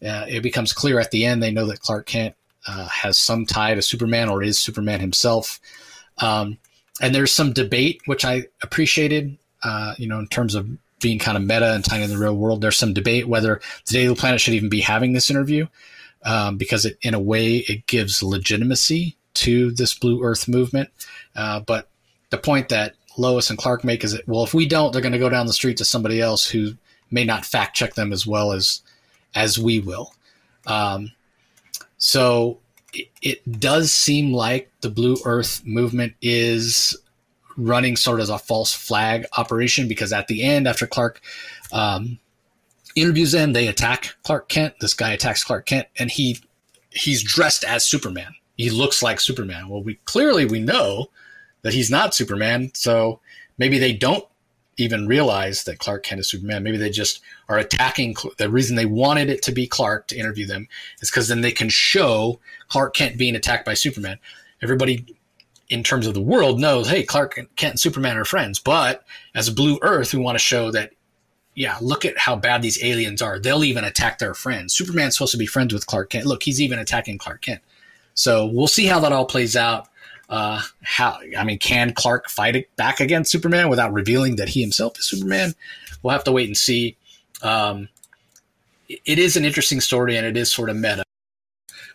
Uh, 0.02 0.24
it 0.28 0.42
becomes 0.42 0.72
clear 0.72 0.98
at 0.98 1.10
the 1.10 1.26
end 1.26 1.42
they 1.42 1.50
know 1.50 1.66
that 1.66 1.80
Clark 1.80 2.06
Kent 2.06 2.34
uh, 2.66 2.88
has 2.88 3.18
some 3.18 3.44
tie 3.44 3.74
to 3.74 3.82
Superman 3.82 4.28
or 4.28 4.42
is 4.42 4.58
Superman 4.58 5.00
himself. 5.00 5.60
Um, 6.18 6.58
and 7.00 7.14
there's 7.14 7.32
some 7.32 7.52
debate, 7.52 8.00
which 8.06 8.24
I 8.24 8.46
appreciated, 8.62 9.36
uh, 9.62 9.94
you 9.98 10.06
know, 10.06 10.18
in 10.18 10.28
terms 10.28 10.54
of 10.54 10.68
being 11.00 11.18
kind 11.18 11.36
of 11.36 11.42
meta 11.42 11.72
and 11.74 11.84
tying 11.84 12.02
in 12.02 12.10
the 12.10 12.18
real 12.18 12.36
world. 12.36 12.60
There's 12.60 12.76
some 12.76 12.94
debate 12.94 13.26
whether 13.26 13.60
the 13.86 13.92
Daily 13.92 14.14
Planet 14.14 14.40
should 14.40 14.54
even 14.54 14.68
be 14.68 14.80
having 14.80 15.12
this 15.12 15.30
interview 15.30 15.66
um, 16.24 16.56
because 16.56 16.84
it, 16.84 16.98
in 17.02 17.14
a 17.14 17.20
way, 17.20 17.56
it 17.56 17.86
gives 17.86 18.22
legitimacy 18.22 19.16
to 19.34 19.70
this 19.70 19.94
Blue 19.94 20.22
Earth 20.22 20.48
movement. 20.48 20.90
Uh, 21.34 21.60
but 21.60 21.88
the 22.30 22.38
point 22.38 22.68
that 22.68 22.94
Lois 23.16 23.50
and 23.50 23.58
Clark 23.58 23.84
make 23.84 24.04
is 24.04 24.12
that, 24.12 24.26
well, 24.26 24.44
if 24.44 24.54
we 24.54 24.66
don't, 24.66 24.92
they're 24.92 25.02
going 25.02 25.12
to 25.12 25.18
go 25.18 25.28
down 25.28 25.46
the 25.46 25.52
street 25.52 25.76
to 25.78 25.84
somebody 25.84 26.20
else 26.20 26.48
who 26.48 26.74
may 27.10 27.24
not 27.24 27.44
fact 27.44 27.76
check 27.76 27.94
them 27.94 28.12
as 28.12 28.26
well 28.26 28.52
as 28.52 28.82
as 29.34 29.58
we 29.58 29.78
will. 29.78 30.12
Um, 30.66 31.12
so 31.98 32.58
it, 32.92 33.08
it, 33.22 33.60
does 33.60 33.92
seem 33.92 34.32
like 34.32 34.70
the 34.80 34.90
Blue 34.90 35.16
Earth 35.24 35.62
movement 35.64 36.14
is 36.20 36.96
running 37.56 37.96
sort 37.96 38.18
of 38.18 38.24
as 38.24 38.30
a 38.30 38.38
false 38.38 38.72
flag 38.72 39.26
operation 39.36 39.86
because 39.86 40.12
at 40.12 40.26
the 40.26 40.42
end, 40.42 40.66
after 40.66 40.86
Clark 40.86 41.20
um, 41.72 42.18
interviews 42.96 43.32
them, 43.32 43.52
they 43.52 43.68
attack 43.68 44.16
Clark 44.24 44.48
Kent. 44.48 44.74
This 44.80 44.94
guy 44.94 45.12
attacks 45.12 45.44
Clark 45.44 45.66
Kent, 45.66 45.88
and 45.98 46.10
he 46.10 46.38
he's 46.90 47.22
dressed 47.22 47.64
as 47.64 47.86
Superman 47.86 48.34
he 48.60 48.70
looks 48.70 49.02
like 49.02 49.20
Superman. 49.20 49.68
Well, 49.68 49.82
we 49.82 49.94
clearly 50.04 50.44
we 50.44 50.60
know 50.60 51.10
that 51.62 51.72
he's 51.72 51.90
not 51.90 52.14
Superman, 52.14 52.70
so 52.74 53.20
maybe 53.58 53.78
they 53.78 53.92
don't 53.92 54.24
even 54.76 55.06
realize 55.06 55.64
that 55.64 55.78
Clark 55.78 56.02
Kent 56.02 56.20
is 56.20 56.28
Superman. 56.28 56.62
Maybe 56.62 56.76
they 56.76 56.90
just 56.90 57.20
are 57.48 57.58
attacking. 57.58 58.16
The 58.38 58.50
reason 58.50 58.76
they 58.76 58.86
wanted 58.86 59.30
it 59.30 59.42
to 59.42 59.52
be 59.52 59.66
Clark 59.66 60.08
to 60.08 60.18
interview 60.18 60.46
them 60.46 60.68
is 61.00 61.10
because 61.10 61.28
then 61.28 61.40
they 61.40 61.52
can 61.52 61.68
show 61.70 62.38
Clark 62.68 62.94
Kent 62.94 63.18
being 63.18 63.34
attacked 63.34 63.64
by 63.64 63.74
Superman. 63.74 64.18
Everybody 64.62 65.06
in 65.70 65.82
terms 65.82 66.06
of 66.06 66.14
the 66.14 66.20
world 66.20 66.60
knows, 66.60 66.88
hey, 66.88 67.02
Clark 67.02 67.34
Kent 67.56 67.72
and 67.72 67.80
Superman 67.80 68.18
are 68.18 68.24
friends. 68.24 68.58
But 68.58 69.04
as 69.34 69.48
Blue 69.48 69.78
Earth, 69.82 70.12
we 70.12 70.20
want 70.20 70.36
to 70.36 70.44
show 70.44 70.70
that, 70.72 70.90
yeah, 71.54 71.76
look 71.80 72.04
at 72.04 72.18
how 72.18 72.36
bad 72.36 72.60
these 72.60 72.82
aliens 72.82 73.22
are. 73.22 73.38
They'll 73.38 73.64
even 73.64 73.84
attack 73.84 74.18
their 74.18 74.34
friends. 74.34 74.74
Superman's 74.74 75.16
supposed 75.16 75.32
to 75.32 75.38
be 75.38 75.46
friends 75.46 75.72
with 75.72 75.86
Clark 75.86 76.10
Kent. 76.10 76.26
Look, 76.26 76.42
he's 76.42 76.60
even 76.60 76.78
attacking 76.78 77.18
Clark 77.18 77.42
Kent. 77.42 77.62
So 78.20 78.44
we'll 78.44 78.66
see 78.66 78.84
how 78.84 79.00
that 79.00 79.12
all 79.12 79.24
plays 79.24 79.56
out. 79.56 79.88
Uh, 80.28 80.60
how 80.82 81.18
I 81.38 81.42
mean, 81.42 81.58
can 81.58 81.94
Clark 81.94 82.28
fight 82.28 82.68
back 82.76 83.00
against 83.00 83.32
Superman 83.32 83.70
without 83.70 83.94
revealing 83.94 84.36
that 84.36 84.50
he 84.50 84.60
himself 84.60 84.98
is 84.98 85.06
Superman? 85.06 85.54
We'll 86.02 86.12
have 86.12 86.24
to 86.24 86.32
wait 86.32 86.46
and 86.46 86.56
see. 86.56 86.98
Um, 87.42 87.88
it 88.88 89.18
is 89.18 89.38
an 89.38 89.46
interesting 89.46 89.80
story, 89.80 90.18
and 90.18 90.26
it 90.26 90.36
is 90.36 90.52
sort 90.52 90.68
of 90.68 90.76
meta, 90.76 91.02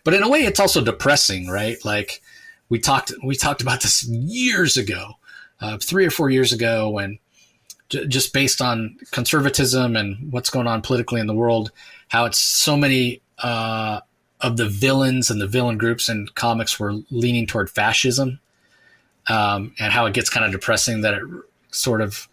but 0.02 0.14
in 0.14 0.24
a 0.24 0.28
way, 0.28 0.40
it's 0.40 0.58
also 0.58 0.82
depressing, 0.82 1.46
right? 1.46 1.76
Like 1.84 2.20
we 2.70 2.80
talked 2.80 3.12
we 3.24 3.36
talked 3.36 3.62
about 3.62 3.82
this 3.82 4.02
years 4.08 4.76
ago, 4.76 5.12
uh, 5.60 5.78
three 5.78 6.04
or 6.04 6.10
four 6.10 6.28
years 6.28 6.52
ago, 6.52 6.90
when 6.90 7.20
j- 7.88 8.08
just 8.08 8.32
based 8.32 8.60
on 8.60 8.96
conservatism 9.12 9.94
and 9.94 10.32
what's 10.32 10.50
going 10.50 10.66
on 10.66 10.82
politically 10.82 11.20
in 11.20 11.28
the 11.28 11.34
world, 11.34 11.70
how 12.08 12.24
it's 12.24 12.40
so 12.40 12.76
many 12.76 13.20
uh, 13.38 14.00
of 14.40 14.56
the 14.56 14.68
villains 14.68 15.30
and 15.30 15.40
the 15.40 15.46
villain 15.46 15.78
groups 15.78 16.08
in 16.08 16.28
comics 16.34 16.78
were 16.78 16.94
leaning 17.10 17.46
toward 17.46 17.70
fascism, 17.70 18.40
um, 19.28 19.74
and 19.78 19.92
how 19.92 20.06
it 20.06 20.14
gets 20.14 20.30
kind 20.30 20.44
of 20.44 20.52
depressing 20.52 21.00
that 21.00 21.14
it 21.14 21.22
sort 21.70 22.00
of 22.00 22.28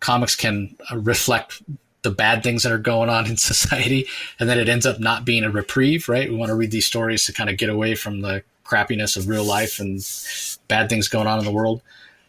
comics 0.00 0.36
can 0.36 0.76
uh, 0.90 0.96
reflect 0.96 1.62
the 2.02 2.10
bad 2.10 2.42
things 2.42 2.62
that 2.62 2.72
are 2.72 2.78
going 2.78 3.10
on 3.10 3.26
in 3.30 3.36
society, 3.36 4.06
and 4.38 4.48
then 4.48 4.58
it 4.58 4.68
ends 4.68 4.86
up 4.86 5.00
not 5.00 5.24
being 5.24 5.44
a 5.44 5.50
reprieve. 5.50 6.08
Right? 6.08 6.28
We 6.28 6.36
want 6.36 6.50
to 6.50 6.54
read 6.54 6.70
these 6.70 6.86
stories 6.86 7.26
to 7.26 7.32
kind 7.32 7.50
of 7.50 7.56
get 7.56 7.68
away 7.68 7.94
from 7.94 8.20
the 8.20 8.42
crappiness 8.64 9.16
of 9.16 9.28
real 9.28 9.44
life 9.44 9.80
and 9.80 10.00
bad 10.68 10.88
things 10.88 11.08
going 11.08 11.26
on 11.26 11.38
in 11.38 11.44
the 11.44 11.50
world. 11.50 11.82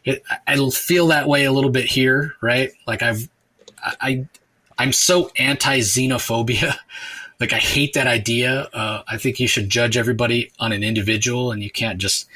It, 0.06 0.24
I 0.48 0.56
feel 0.70 1.08
that 1.08 1.28
way 1.28 1.44
a 1.44 1.52
little 1.52 1.70
bit 1.70 1.86
here, 1.86 2.36
right? 2.42 2.72
Like 2.88 3.02
I've, 3.02 3.28
I, 3.84 4.26
I'm 4.78 4.94
so 4.94 5.30
anti 5.38 5.80
xenophobia 5.80 6.76
like 7.40 7.54
I 7.54 7.58
hate 7.58 7.94
that 7.94 8.08
idea. 8.08 8.70
Uh, 8.74 9.04
I 9.08 9.18
think 9.18 9.40
you 9.40 9.48
should 9.48 9.70
judge 9.70 9.98
everybody 9.98 10.52
on 10.60 10.72
an 10.72 10.84
individual, 10.84 11.52
and 11.52 11.64
you 11.64 11.72
can't 11.72 12.00
just 12.00 12.28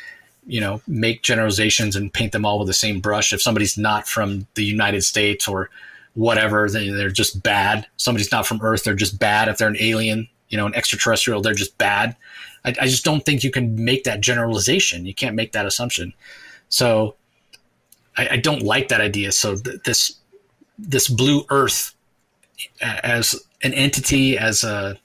you 0.46 0.60
know 0.60 0.82
make 0.88 1.22
generalizations 1.24 1.96
and 1.96 2.14
paint 2.14 2.32
them 2.32 2.46
all 2.46 2.60
with 2.60 2.68
the 2.68 2.74
same 2.74 3.00
brush. 3.00 3.34
If 3.34 3.42
somebody's 3.42 3.78
not 3.78 4.08
from 4.08 4.48
the 4.56 4.64
United 4.64 5.04
States 5.04 5.48
or 5.48 5.70
whatever, 6.14 6.70
they're 6.70 7.10
just 7.10 7.44
bad. 7.44 7.88
Somebody's 7.98 8.32
not 8.32 8.46
from 8.46 8.62
Earth, 8.62 8.84
they're 8.84 8.94
just 8.94 9.20
bad. 9.20 9.48
If 9.48 9.58
they're 9.58 9.68
an 9.68 9.78
alien, 9.80 10.28
you 10.50 10.58
know, 10.58 10.66
an 10.66 10.76
extraterrestrial, 10.76 11.42
they're 11.42 11.54
just 11.54 11.78
bad. 11.78 12.16
I, 12.66 12.70
I 12.82 12.88
just 12.88 13.04
don't 13.04 13.26
think 13.26 13.44
you 13.44 13.52
can 13.52 13.84
make 13.84 14.04
that 14.06 14.22
generalization. 14.22 15.06
You 15.06 15.14
can't 15.14 15.36
make 15.36 15.52
that 15.54 15.66
assumption. 15.66 16.14
So 16.70 17.16
I, 18.16 18.30
I 18.32 18.38
don't 18.38 18.62
like 18.62 18.88
that 18.90 19.02
idea. 19.02 19.32
So 19.32 19.56
th- 19.56 19.82
this 19.84 20.18
this 20.78 21.08
blue 21.08 21.46
Earth 21.50 21.94
as 22.82 23.36
an 23.64 23.74
entity 23.74 24.38
as 24.38 24.64
a 24.64 24.98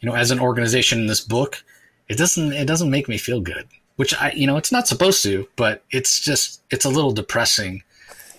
you 0.00 0.08
know 0.08 0.14
as 0.14 0.30
an 0.30 0.40
organization 0.40 0.98
in 0.98 1.06
this 1.06 1.20
book 1.20 1.62
it 2.08 2.16
doesn't 2.16 2.52
it 2.52 2.66
doesn't 2.66 2.90
make 2.90 3.08
me 3.08 3.18
feel 3.18 3.40
good 3.40 3.68
which 3.96 4.14
I, 4.14 4.32
you 4.32 4.46
know, 4.46 4.56
it's 4.56 4.72
not 4.72 4.86
supposed 4.86 5.22
to, 5.24 5.48
but 5.56 5.82
it's 5.90 6.20
just, 6.20 6.62
it's 6.70 6.84
a 6.84 6.90
little 6.90 7.12
depressing 7.12 7.82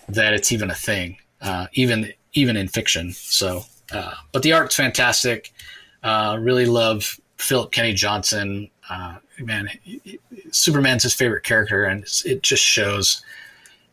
that 0.08 0.32
it's 0.32 0.50
even 0.52 0.70
a 0.70 0.74
thing, 0.74 1.18
uh, 1.40 1.66
even, 1.74 2.12
even 2.32 2.56
in 2.56 2.68
fiction. 2.68 3.12
So, 3.12 3.64
uh, 3.92 4.14
but 4.32 4.42
the 4.42 4.52
art's 4.52 4.76
fantastic. 4.76 5.52
Uh, 6.02 6.38
really 6.40 6.66
love 6.66 7.20
Philip 7.36 7.72
Kennedy 7.72 7.94
Johnson. 7.94 8.70
Uh, 8.88 9.16
man, 9.40 9.68
Superman's 10.52 11.02
his 11.02 11.14
favorite 11.14 11.42
character, 11.42 11.84
and 11.84 12.04
it 12.24 12.42
just 12.42 12.62
shows 12.62 13.22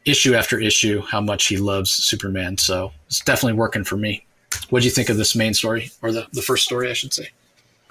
issue 0.05 0.35
after 0.35 0.59
issue 0.59 1.01
how 1.01 1.19
much 1.19 1.47
he 1.47 1.57
loves 1.57 1.89
Superman. 1.89 2.57
So 2.57 2.91
it's 3.07 3.21
definitely 3.21 3.57
working 3.57 3.83
for 3.83 3.97
me. 3.97 4.24
What 4.69 4.81
do 4.81 4.85
you 4.85 4.91
think 4.91 5.09
of 5.09 5.17
this 5.17 5.35
main 5.35 5.53
story, 5.53 5.91
or 6.01 6.11
the, 6.11 6.27
the 6.33 6.41
first 6.41 6.65
story, 6.65 6.89
I 6.89 6.93
should 6.93 7.13
say? 7.13 7.29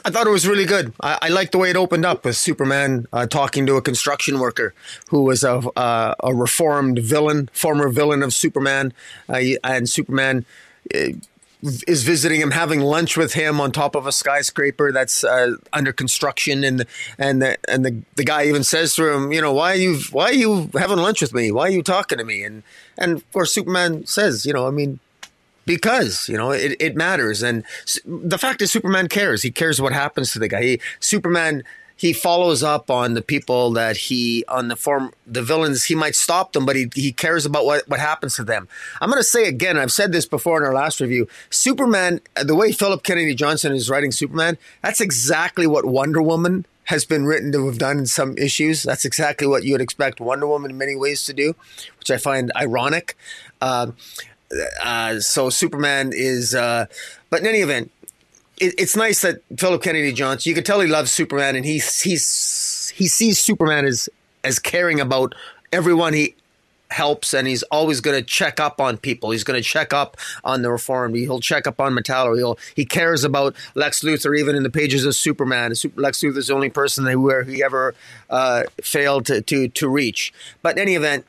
I 0.04 0.10
thought 0.10 0.26
it 0.26 0.30
was 0.30 0.46
really 0.46 0.66
good. 0.66 0.92
I, 1.00 1.18
I 1.22 1.28
liked 1.28 1.52
the 1.52 1.58
way 1.58 1.70
it 1.70 1.76
opened 1.76 2.04
up 2.04 2.24
with 2.24 2.36
Superman 2.36 3.06
uh, 3.12 3.26
talking 3.26 3.64
to 3.66 3.76
a 3.76 3.82
construction 3.82 4.38
worker 4.38 4.74
who 5.08 5.22
was 5.22 5.42
a, 5.42 5.56
uh, 5.76 6.14
a 6.20 6.34
reformed 6.34 6.98
villain, 6.98 7.48
former 7.52 7.88
villain 7.88 8.22
of 8.22 8.34
Superman, 8.34 8.92
uh, 9.30 9.40
and 9.62 9.88
Superman 9.88 10.44
uh, 10.94 11.08
is 11.86 12.02
visiting 12.02 12.42
him, 12.42 12.50
having 12.50 12.80
lunch 12.80 13.16
with 13.16 13.32
him 13.32 13.58
on 13.60 13.72
top 13.72 13.94
of 13.94 14.06
a 14.06 14.12
skyscraper 14.12 14.92
that's 14.92 15.24
uh, 15.24 15.56
under 15.72 15.92
construction, 15.92 16.62
and 16.62 16.84
and 17.18 17.40
the, 17.40 17.56
and 17.66 17.86
the 17.86 18.02
the 18.16 18.24
guy 18.24 18.44
even 18.44 18.62
says 18.62 18.94
to 18.96 19.10
him, 19.10 19.32
you 19.32 19.40
know, 19.40 19.54
why 19.54 19.72
are 19.72 19.76
you 19.76 19.98
why 20.12 20.24
are 20.24 20.34
you 20.34 20.68
having 20.74 20.98
lunch 20.98 21.22
with 21.22 21.32
me? 21.32 21.50
Why 21.50 21.68
are 21.68 21.70
you 21.70 21.82
talking 21.82 22.18
to 22.18 22.24
me? 22.24 22.44
And 22.44 22.62
and 22.98 23.16
of 23.16 23.32
course 23.32 23.54
Superman 23.54 24.04
says, 24.06 24.44
you 24.44 24.52
know, 24.52 24.68
I 24.68 24.70
mean, 24.70 25.00
because 25.66 26.28
you 26.28 26.36
know 26.36 26.50
it, 26.50 26.76
it 26.80 26.96
matters. 26.96 27.42
And 27.42 27.64
the 28.04 28.38
fact 28.38 28.62
is 28.62 28.70
superman 28.70 29.08
cares. 29.08 29.42
He 29.42 29.50
cares 29.50 29.80
what 29.80 29.92
happens 29.92 30.32
to 30.32 30.38
the 30.38 30.48
guy. 30.48 30.62
He, 30.62 30.80
superman 31.00 31.62
he 31.96 32.12
follows 32.12 32.62
up 32.62 32.90
on 32.90 33.14
the 33.14 33.22
people 33.22 33.70
that 33.72 33.96
he 33.96 34.44
on 34.48 34.68
the 34.68 34.76
form 34.76 35.12
the 35.26 35.42
villains. 35.42 35.84
He 35.84 35.94
might 35.94 36.14
stop 36.14 36.52
them 36.52 36.66
but 36.66 36.76
he, 36.76 36.90
he 36.94 37.12
cares 37.12 37.46
about 37.46 37.64
what, 37.64 37.88
what 37.88 38.00
happens 38.00 38.36
to 38.36 38.44
them. 38.44 38.68
I'm 39.00 39.10
going 39.10 39.20
to 39.20 39.24
say 39.24 39.46
again 39.48 39.78
i've 39.78 39.92
said 39.92 40.12
this 40.12 40.26
before 40.26 40.58
in 40.58 40.66
our 40.66 40.74
last 40.74 41.00
review 41.00 41.28
superman 41.50 42.20
the 42.42 42.54
way 42.54 42.72
philip 42.72 43.02
kennedy 43.02 43.34
johnson 43.34 43.72
is 43.72 43.88
writing 43.88 44.12
superman 44.12 44.58
that's 44.82 45.00
exactly 45.00 45.66
what 45.66 45.84
wonder 45.84 46.22
woman 46.22 46.66
has 46.84 47.04
been 47.04 47.24
written 47.24 47.50
to 47.52 47.66
have 47.66 47.78
done 47.78 47.98
in 47.98 48.06
some 48.06 48.36
issues. 48.36 48.82
That's 48.82 49.04
exactly 49.04 49.46
what 49.46 49.64
you 49.64 49.72
would 49.72 49.80
expect 49.80 50.20
wonder 50.20 50.46
woman 50.46 50.70
in 50.70 50.78
many 50.78 50.94
ways 50.94 51.24
to 51.24 51.32
do 51.32 51.54
which 51.98 52.10
i 52.10 52.16
find 52.16 52.52
ironic. 52.56 53.16
Uh, 53.60 53.92
uh, 54.82 55.20
so 55.20 55.50
Superman 55.50 56.12
is, 56.14 56.54
uh, 56.54 56.86
but 57.30 57.40
in 57.40 57.46
any 57.46 57.58
event, 57.58 57.90
it, 58.58 58.74
it's 58.78 58.96
nice 58.96 59.22
that 59.22 59.42
Philip 59.56 59.82
Kennedy 59.82 60.12
Johnson. 60.12 60.48
You 60.48 60.54
can 60.54 60.64
tell 60.64 60.80
he 60.80 60.88
loves 60.88 61.10
Superman, 61.10 61.56
and 61.56 61.64
he 61.64 61.74
he's 61.74 62.92
he 62.94 63.06
sees 63.06 63.38
Superman 63.38 63.84
as 63.84 64.08
as 64.42 64.58
caring 64.58 65.00
about 65.00 65.34
everyone 65.72 66.12
he 66.12 66.34
helps, 66.90 67.34
and 67.34 67.48
he's 67.48 67.62
always 67.64 68.00
going 68.00 68.16
to 68.16 68.22
check 68.22 68.60
up 68.60 68.80
on 68.80 68.96
people. 68.96 69.30
He's 69.30 69.42
going 69.42 69.60
to 69.60 69.68
check 69.68 69.92
up 69.92 70.16
on 70.44 70.62
the 70.62 70.70
reformed. 70.70 71.16
He'll 71.16 71.40
check 71.40 71.66
up 71.66 71.80
on 71.80 71.94
Metallo. 71.94 72.36
He'll 72.36 72.58
he 72.74 72.84
cares 72.84 73.24
about 73.24 73.56
Lex 73.74 74.02
Luthor, 74.02 74.38
even 74.38 74.54
in 74.54 74.62
the 74.62 74.70
pages 74.70 75.04
of 75.04 75.14
Superman. 75.14 75.74
Super, 75.74 76.00
Lex 76.00 76.20
Luthor 76.20 76.38
is 76.38 76.46
the 76.46 76.54
only 76.54 76.70
person 76.70 77.04
that 77.04 77.18
where 77.18 77.42
he 77.42 77.62
ever 77.62 77.94
uh, 78.30 78.64
failed 78.80 79.26
to, 79.26 79.40
to 79.42 79.68
to 79.68 79.88
reach. 79.88 80.32
But 80.62 80.76
in 80.76 80.82
any 80.82 80.94
event 80.94 81.26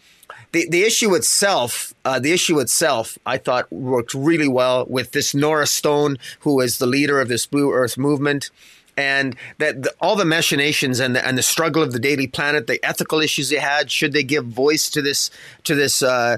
the 0.56 0.70
the 0.70 0.84
issue 0.84 1.14
itself, 1.16 1.94
uh, 2.06 2.18
the 2.18 2.32
issue 2.32 2.60
itself, 2.60 3.18
I 3.26 3.38
thought 3.38 3.70
worked 3.72 4.14
really 4.14 4.48
well 4.48 4.86
with 4.88 5.12
this 5.12 5.36
Nora 5.36 5.68
Stone, 5.68 6.18
who 6.40 6.62
is 6.62 6.78
the 6.78 6.86
leader 6.86 7.20
of 7.20 7.28
this 7.28 7.46
Blue 7.46 7.74
Earth 7.74 7.98
movement. 7.98 8.50
And 8.98 9.36
that 9.58 9.84
the, 9.84 9.94
all 10.00 10.16
the 10.16 10.24
machinations 10.24 11.02
and 11.02 11.14
the, 11.18 11.28
and 11.28 11.38
the 11.38 11.44
struggle 11.44 11.84
of 11.84 11.92
the 11.92 12.00
Daily 12.00 12.28
Planet, 12.28 12.68
the 12.68 12.80
ethical 12.82 13.20
issues 13.20 13.50
they 13.50 13.58
had, 13.58 13.92
should 13.92 14.14
they 14.14 14.24
give 14.24 14.46
voice 14.46 14.90
to 14.92 15.02
this 15.02 15.30
to 15.66 15.76
this 15.76 16.02
uh, 16.02 16.38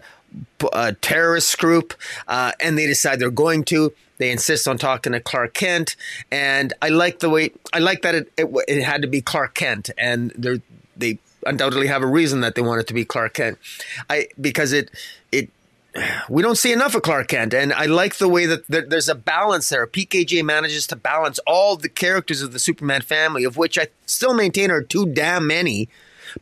uh, 0.74 0.94
terrorist 1.00 1.56
group, 1.60 1.94
uh, 2.28 2.54
and 2.60 2.76
they 2.76 2.88
decide 2.88 3.20
they're 3.20 3.30
going 3.30 3.64
to. 3.66 3.94
They 4.18 4.32
insist 4.32 4.68
on 4.68 4.80
talking 4.80 5.14
to 5.14 5.20
Clark 5.20 5.54
Kent, 5.54 5.96
and 6.32 6.74
I 6.82 6.90
like 6.90 7.20
the 7.20 7.30
way 7.30 7.52
I 7.72 7.78
like 7.78 8.02
that 8.02 8.16
it, 8.16 8.32
it, 8.36 8.48
it 8.68 8.82
had 8.82 9.04
to 9.04 9.08
be 9.08 9.22
Clark 9.22 9.54
Kent, 9.54 9.92
and 9.96 10.32
they 10.98 11.20
undoubtedly 11.48 11.88
have 11.88 12.04
a 12.04 12.08
reason 12.08 12.42
that 12.42 12.56
they 12.56 12.62
want 12.62 12.82
it 12.82 12.88
to 12.88 12.94
be 12.94 13.06
Clark 13.06 13.36
Kent. 13.36 13.58
I 14.10 14.28
because 14.40 14.74
it 14.74 14.92
it 15.32 15.50
we 16.30 16.42
don't 16.42 16.58
see 16.58 16.74
enough 16.74 16.96
of 16.96 17.02
Clark 17.02 17.30
Kent, 17.30 17.54
and 17.54 17.74
I 17.74 17.86
like 17.86 18.16
the 18.18 18.30
way 18.30 18.46
that 18.46 18.68
there's 18.68 19.10
a 19.10 19.16
balance 19.16 19.70
there. 19.70 19.88
PKJ 19.88 20.44
manages 20.44 20.86
to 20.88 20.96
balance 20.96 21.40
all 21.48 21.76
the 21.76 21.90
characters 21.90 22.42
of 22.42 22.54
the 22.54 22.60
Superman 22.60 23.02
family, 23.02 23.44
of 23.44 23.58
which 23.58 23.78
I 23.78 23.88
still 24.06 24.34
maintain 24.34 24.70
are 24.70 24.84
too 24.84 25.06
damn 25.08 25.48
many, 25.48 25.90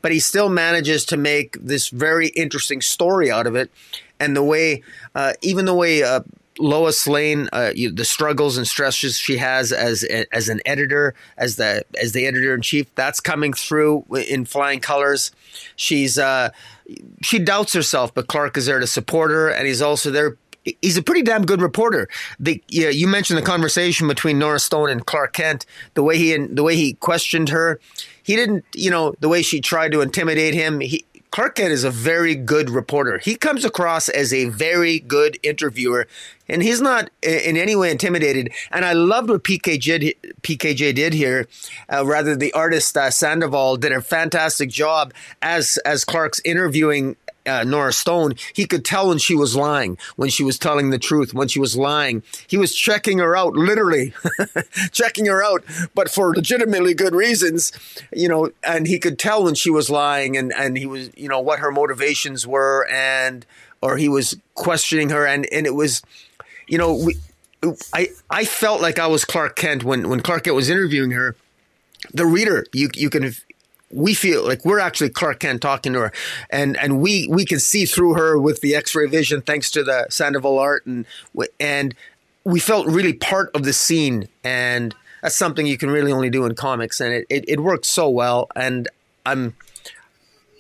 but 0.02 0.12
he 0.12 0.20
still 0.20 0.50
manages 0.50 1.06
to 1.06 1.18
make 1.18 1.58
this 1.62 1.90
very 1.90 2.28
interesting 2.30 2.82
story 2.82 3.32
out 3.32 3.48
of 3.48 3.56
it. 3.56 3.72
And 4.20 4.36
the 4.36 4.44
way, 4.44 4.84
uh, 5.14 5.34
even 5.42 5.66
the 5.66 5.76
way 5.76 6.04
uh, 6.04 6.22
Lois 6.58 7.08
Lane, 7.08 7.50
uh, 7.52 7.72
you, 7.76 7.92
the 7.92 8.06
struggles 8.06 8.58
and 8.58 8.68
stresses 8.68 9.18
she 9.18 9.38
has 9.38 9.72
as 9.72 10.04
as 10.32 10.50
an 10.50 10.62
editor, 10.66 11.14
as 11.38 11.58
the 11.58 11.84
as 12.02 12.14
the 12.14 12.26
editor 12.26 12.54
in 12.54 12.62
chief, 12.62 12.94
that's 12.96 13.20
coming 13.20 13.54
through 13.54 14.06
in 14.28 14.46
flying 14.46 14.80
colors. 14.80 15.32
She's 15.76 16.18
uh, 16.18 16.52
she 17.22 17.40
doubts 17.40 17.74
herself, 17.74 18.14
but 18.14 18.28
Clark 18.28 18.58
is 18.58 18.68
there 18.68 18.80
to 18.80 18.88
support 18.88 19.32
her, 19.32 19.50
and 19.50 19.68
he's 19.68 19.82
also 19.82 20.12
there. 20.12 20.38
He's 20.82 20.98
a 20.98 21.04
pretty 21.04 21.22
damn 21.22 21.46
good 21.46 21.62
reporter. 21.62 22.10
The, 22.40 22.64
yeah, 22.70 22.90
you 22.90 23.08
mentioned 23.08 23.38
the 23.38 23.44
conversation 23.44 24.08
between 24.08 24.40
Nora 24.40 24.60
Stone 24.60 24.90
and 24.90 25.06
Clark 25.06 25.34
Kent. 25.34 25.66
The 25.94 26.02
way 26.02 26.18
he 26.18 26.36
the 26.38 26.64
way 26.64 26.76
he 26.76 26.94
questioned 26.94 27.50
her, 27.50 27.80
he 28.24 28.36
didn't. 28.36 28.66
You 28.74 28.92
know 28.92 29.14
the 29.20 29.30
way 29.30 29.42
she 29.42 29.62
tried 29.62 29.92
to 29.92 30.02
intimidate 30.02 30.54
him. 30.54 30.80
He 30.80 31.06
Clark 31.36 31.60
is 31.60 31.84
a 31.84 31.92
very 31.92 32.34
good 32.34 32.70
reporter. 32.70 33.18
He 33.18 33.36
comes 33.36 33.66
across 33.66 34.08
as 34.08 34.34
a 34.34 34.46
very 34.46 35.00
good 35.00 35.38
interviewer, 35.44 36.08
and 36.48 36.64
he's 36.64 36.80
not 36.80 37.10
in 37.22 37.58
any 37.58 37.76
way 37.76 37.92
intimidated. 37.92 38.54
And 38.72 38.86
I 38.86 38.94
loved 38.94 39.30
what 39.30 39.44
PKJ, 39.44 40.16
PKJ 40.44 40.96
did 40.96 41.12
here. 41.12 41.50
Uh, 41.92 42.06
rather, 42.06 42.38
the 42.38 42.54
artist 42.54 42.96
uh, 42.96 43.12
Sandoval 43.12 43.76
did 43.76 43.92
a 43.92 44.00
fantastic 44.00 44.70
job 44.70 45.14
as 45.42 45.78
as 45.84 46.06
Clark's 46.06 46.40
interviewing 46.46 47.18
uh, 47.46 47.64
Nora 47.64 47.94
Stone, 47.94 48.36
he 48.54 48.66
could 48.66 48.84
tell 48.84 49.10
when 49.10 49.18
she 49.18 49.36
was 49.36 49.56
lying, 49.56 49.98
when 50.16 50.30
she 50.30 50.44
was 50.44 50.58
telling 50.58 50.90
the 50.90 51.00
truth, 51.00 51.34
when 51.34 51.48
she 51.48 51.60
was 51.60 51.76
lying. 51.76 52.24
He 52.48 52.58
was 52.58 52.74
checking 52.76 53.20
her 53.20 53.36
out, 53.36 53.54
literally 53.54 54.14
checking 54.92 55.26
her 55.26 55.44
out, 55.44 55.64
but 55.94 56.10
for 56.10 56.34
legitimately 56.34 56.94
good 56.94 57.14
reasons, 57.14 57.72
you 58.12 58.28
know, 58.28 58.52
and 58.64 58.88
he 58.88 59.00
could 59.00 59.20
tell 59.20 59.44
when 59.44 59.56
she 59.56 59.70
was 59.70 59.90
lying 59.90 60.38
and, 60.38 60.54
and 60.54 60.78
he 60.78 60.86
was, 60.86 61.10
you 61.16 61.30
know, 61.30 61.40
what 61.40 61.60
her 61.60 61.72
motivations 61.72 62.46
were 62.46 62.88
and, 62.92 63.46
or 63.82 63.98
he 63.98 64.10
was 64.10 64.38
questioning 64.56 65.10
her. 65.10 65.26
And, 65.26 65.48
and 65.52 65.66
it 65.66 65.76
was, 65.76 66.02
you 66.68 66.78
know, 66.78 66.94
we, 66.94 67.16
I, 67.94 68.10
I 68.30 68.46
felt 68.46 68.82
like 68.82 69.00
I 69.00 69.08
was 69.08 69.26
Clark 69.26 69.56
Kent 69.56 69.84
when, 69.84 70.10
when 70.10 70.22
Clark 70.22 70.44
Kent 70.44 70.56
was 70.56 70.70
interviewing 70.70 71.12
her 71.12 71.36
the 72.14 72.26
reader 72.26 72.66
you 72.74 72.90
you 72.94 73.10
can 73.10 73.34
we 73.92 74.14
feel 74.14 74.46
like 74.46 74.66
we're 74.66 74.80
actually 74.80 75.10
Clark 75.10 75.40
Kent 75.40 75.62
talking 75.62 75.94
to 75.94 76.00
her, 76.02 76.12
and 76.50 76.78
and 76.78 77.02
we 77.02 77.28
we 77.28 77.46
can 77.46 77.60
see 77.60 77.86
through 77.86 78.16
her 78.16 78.38
with 78.38 78.62
the 78.62 78.76
X-ray 78.76 79.08
vision 79.08 79.42
thanks 79.42 79.72
to 79.72 79.84
the 79.84 80.08
Sandoval 80.10 80.60
art, 80.60 80.86
and 80.86 81.06
and 81.60 81.96
we 82.44 82.60
felt 82.60 82.88
really 82.88 83.14
part 83.14 83.50
of 83.56 83.64
the 83.64 83.74
scene, 83.74 84.28
and 84.44 84.96
that's 85.22 85.38
something 85.38 85.66
you 85.66 85.78
can 85.78 85.90
really 85.90 86.12
only 86.12 86.30
do 86.30 86.46
in 86.46 86.56
comics, 86.56 87.00
and 87.00 87.14
it 87.14 87.26
it, 87.30 87.46
it 87.48 87.60
worked 87.60 87.86
so 87.86 88.10
well, 88.10 88.48
and 88.56 88.88
I'm. 89.26 89.56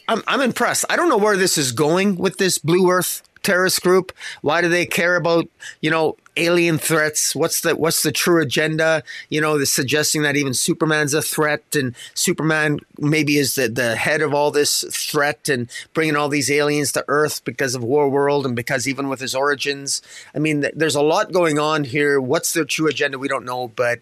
I'm, 0.07 0.21
I'm 0.27 0.41
impressed. 0.41 0.85
I 0.87 0.97
don't 0.97 1.09
know 1.09 1.17
where 1.17 1.35
this 1.35 1.57
is 1.57 1.71
going 1.71 2.17
with 2.17 2.37
this 2.37 2.59
Blue 2.59 2.91
Earth 2.91 3.23
terrorist 3.45 3.81
group? 3.81 4.11
Why 4.41 4.61
do 4.61 4.69
they 4.69 4.85
care 4.85 5.15
about 5.15 5.47
you 5.81 5.91
know 5.91 6.17
alien 6.37 6.77
threats? 6.77 7.35
What's 7.35 7.61
the 7.61 7.75
what's 7.75 8.03
the 8.03 8.11
true 8.11 8.41
agenda? 8.41 9.03
You 9.29 9.41
know, 9.41 9.57
the 9.57 9.65
suggesting 9.65 10.23
that 10.23 10.35
even 10.35 10.53
Superman's 10.53 11.13
a 11.13 11.21
threat, 11.21 11.63
and 11.75 11.95
Superman 12.13 12.79
maybe 12.99 13.37
is 13.37 13.55
the 13.55 13.69
the 13.69 13.95
head 13.95 14.21
of 14.21 14.33
all 14.33 14.51
this 14.51 14.83
threat, 14.91 15.49
and 15.49 15.69
bringing 15.93 16.15
all 16.15 16.29
these 16.29 16.51
aliens 16.51 16.91
to 16.93 17.05
Earth 17.07 17.43
because 17.45 17.75
of 17.75 17.83
War 17.83 18.09
World, 18.09 18.45
and 18.45 18.55
because 18.55 18.87
even 18.87 19.09
with 19.09 19.19
his 19.19 19.35
origins, 19.35 20.01
I 20.33 20.39
mean, 20.39 20.65
there's 20.73 20.95
a 20.95 21.01
lot 21.01 21.31
going 21.31 21.59
on 21.59 21.83
here. 21.83 22.19
What's 22.19 22.53
their 22.53 22.65
true 22.65 22.87
agenda? 22.87 23.19
We 23.19 23.27
don't 23.27 23.45
know, 23.45 23.69
but 23.69 24.01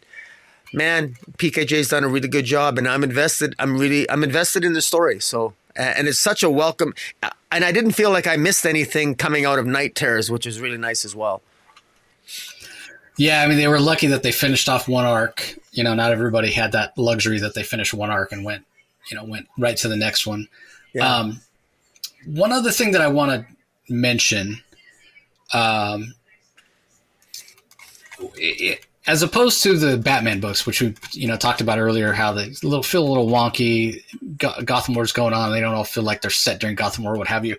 man, 0.74 1.16
PKJ's 1.38 1.90
done 1.90 2.04
a 2.04 2.08
really 2.08 2.28
good 2.28 2.46
job, 2.46 2.78
and 2.78 2.88
I'm 2.88 3.04
invested. 3.04 3.56
I'm 3.60 3.78
really 3.78 4.10
I'm 4.10 4.24
invested 4.24 4.64
in 4.64 4.74
the 4.74 4.82
story. 4.82 5.20
So 5.20 5.54
and 5.76 6.08
it's 6.08 6.20
such 6.20 6.44
a 6.44 6.50
welcome. 6.50 6.94
And 7.52 7.64
I 7.64 7.72
didn't 7.72 7.92
feel 7.92 8.12
like 8.12 8.28
I 8.28 8.36
missed 8.36 8.66
anything 8.66 9.16
coming 9.16 9.46
out 9.46 9.60
of 9.60 9.66
Night 9.66 9.96
Terrors, 9.96 10.30
which 10.30 10.46
was 10.46 10.60
really 10.60 10.78
nice 10.78 11.06
as 11.06 11.16
well. 11.16 11.42
Yeah, 13.18 13.44
I 13.44 13.48
mean 13.48 13.58
they 13.58 13.68
were 13.68 13.80
lucky 13.80 14.08
that 14.08 14.24
they 14.24 14.32
finished 14.32 14.68
off 14.68 14.88
one 14.88 15.06
arc. 15.06 15.58
You 15.72 15.84
know, 15.84 15.94
not 15.94 16.12
everybody 16.12 16.52
had 16.52 16.72
that 16.72 16.98
luxury 16.98 17.40
that 17.40 17.54
they 17.54 17.64
finished 17.64 17.94
one 17.94 18.10
arc 18.10 18.32
and 18.32 18.44
went, 18.44 18.66
you 19.10 19.18
know, 19.18 19.24
went 19.24 19.48
right 19.58 19.78
to 19.78 19.88
the 19.88 19.96
next 19.96 20.26
one. 20.26 20.48
Yeah. 20.94 21.16
Um, 21.16 21.42
one 22.26 22.52
other 22.52 22.72
thing 22.72 22.92
that 22.92 23.02
I 23.02 23.08
want 23.08 23.32
to 23.32 23.94
mention, 23.94 24.62
um, 25.54 26.14
it, 28.36 28.86
as 29.06 29.22
opposed 29.22 29.62
to 29.64 29.78
the 29.78 29.98
Batman 29.98 30.40
books, 30.40 30.66
which 30.66 30.82
we 30.82 30.96
you 31.12 31.28
know 31.28 31.36
talked 31.36 31.62
about 31.62 31.80
earlier, 31.80 32.14
how 32.14 32.32
they 32.32 32.50
little 32.64 32.84
feel 32.84 33.06
a 33.06 33.10
little 33.10 33.28
wonky. 33.28 34.02
Gotham 34.38 34.96
War's 34.96 35.12
going 35.12 35.34
on; 35.34 35.52
they 35.52 35.62
don't 35.62 35.74
all 35.74 35.84
feel 35.84 36.04
like 36.04 36.22
they're 36.22 36.32
set 36.32 36.60
during 36.60 36.76
Gotham 36.76 37.04
War, 37.04 37.18
what 37.18 37.28
have 37.28 37.46
you. 37.46 37.58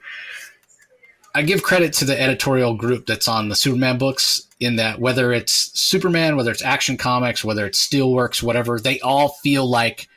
I 1.34 1.42
give 1.42 1.64
credit 1.64 1.92
to 1.94 2.04
the 2.04 2.20
editorial 2.20 2.74
group 2.76 3.06
that's 3.06 3.26
on 3.26 3.48
the 3.48 3.56
Superman 3.56 3.98
books 3.98 4.46
in 4.60 4.76
that 4.76 5.00
whether 5.00 5.32
it's 5.32 5.78
Superman, 5.78 6.36
whether 6.36 6.52
it's 6.52 6.62
Action 6.62 6.96
Comics, 6.96 7.44
whether 7.44 7.66
it's 7.66 7.84
Steelworks, 7.84 8.42
whatever, 8.42 8.78
they 8.78 9.00
all 9.00 9.30
feel 9.42 9.66
like 9.68 10.08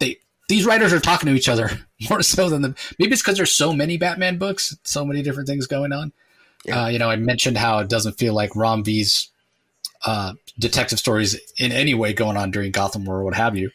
they 0.00 0.18
these 0.48 0.66
writers 0.66 0.92
are 0.92 1.00
talking 1.00 1.28
to 1.28 1.34
each 1.34 1.48
other 1.48 1.70
more 2.10 2.22
so 2.22 2.50
than 2.50 2.62
the 2.62 2.74
maybe 2.98 3.12
it's 3.12 3.22
because 3.22 3.36
there's 3.36 3.54
so 3.54 3.72
many 3.72 3.96
Batman 3.96 4.36
books, 4.36 4.76
so 4.82 5.04
many 5.04 5.22
different 5.22 5.48
things 5.48 5.66
going 5.66 5.92
on. 5.92 6.12
Yeah. 6.64 6.84
Uh, 6.84 6.88
you 6.88 6.98
know, 6.98 7.10
I 7.10 7.16
mentioned 7.16 7.56
how 7.56 7.78
it 7.78 7.88
doesn't 7.88 8.18
feel 8.18 8.34
like 8.34 8.56
Ram 8.56 8.82
V's 8.82 9.30
uh, 10.04 10.34
detective 10.58 10.98
stories 10.98 11.38
in 11.58 11.72
any 11.72 11.94
way 11.94 12.12
going 12.12 12.36
on 12.36 12.50
during 12.50 12.70
Gotham 12.70 13.08
or 13.08 13.22
what 13.22 13.34
have 13.34 13.56
you. 13.56 13.70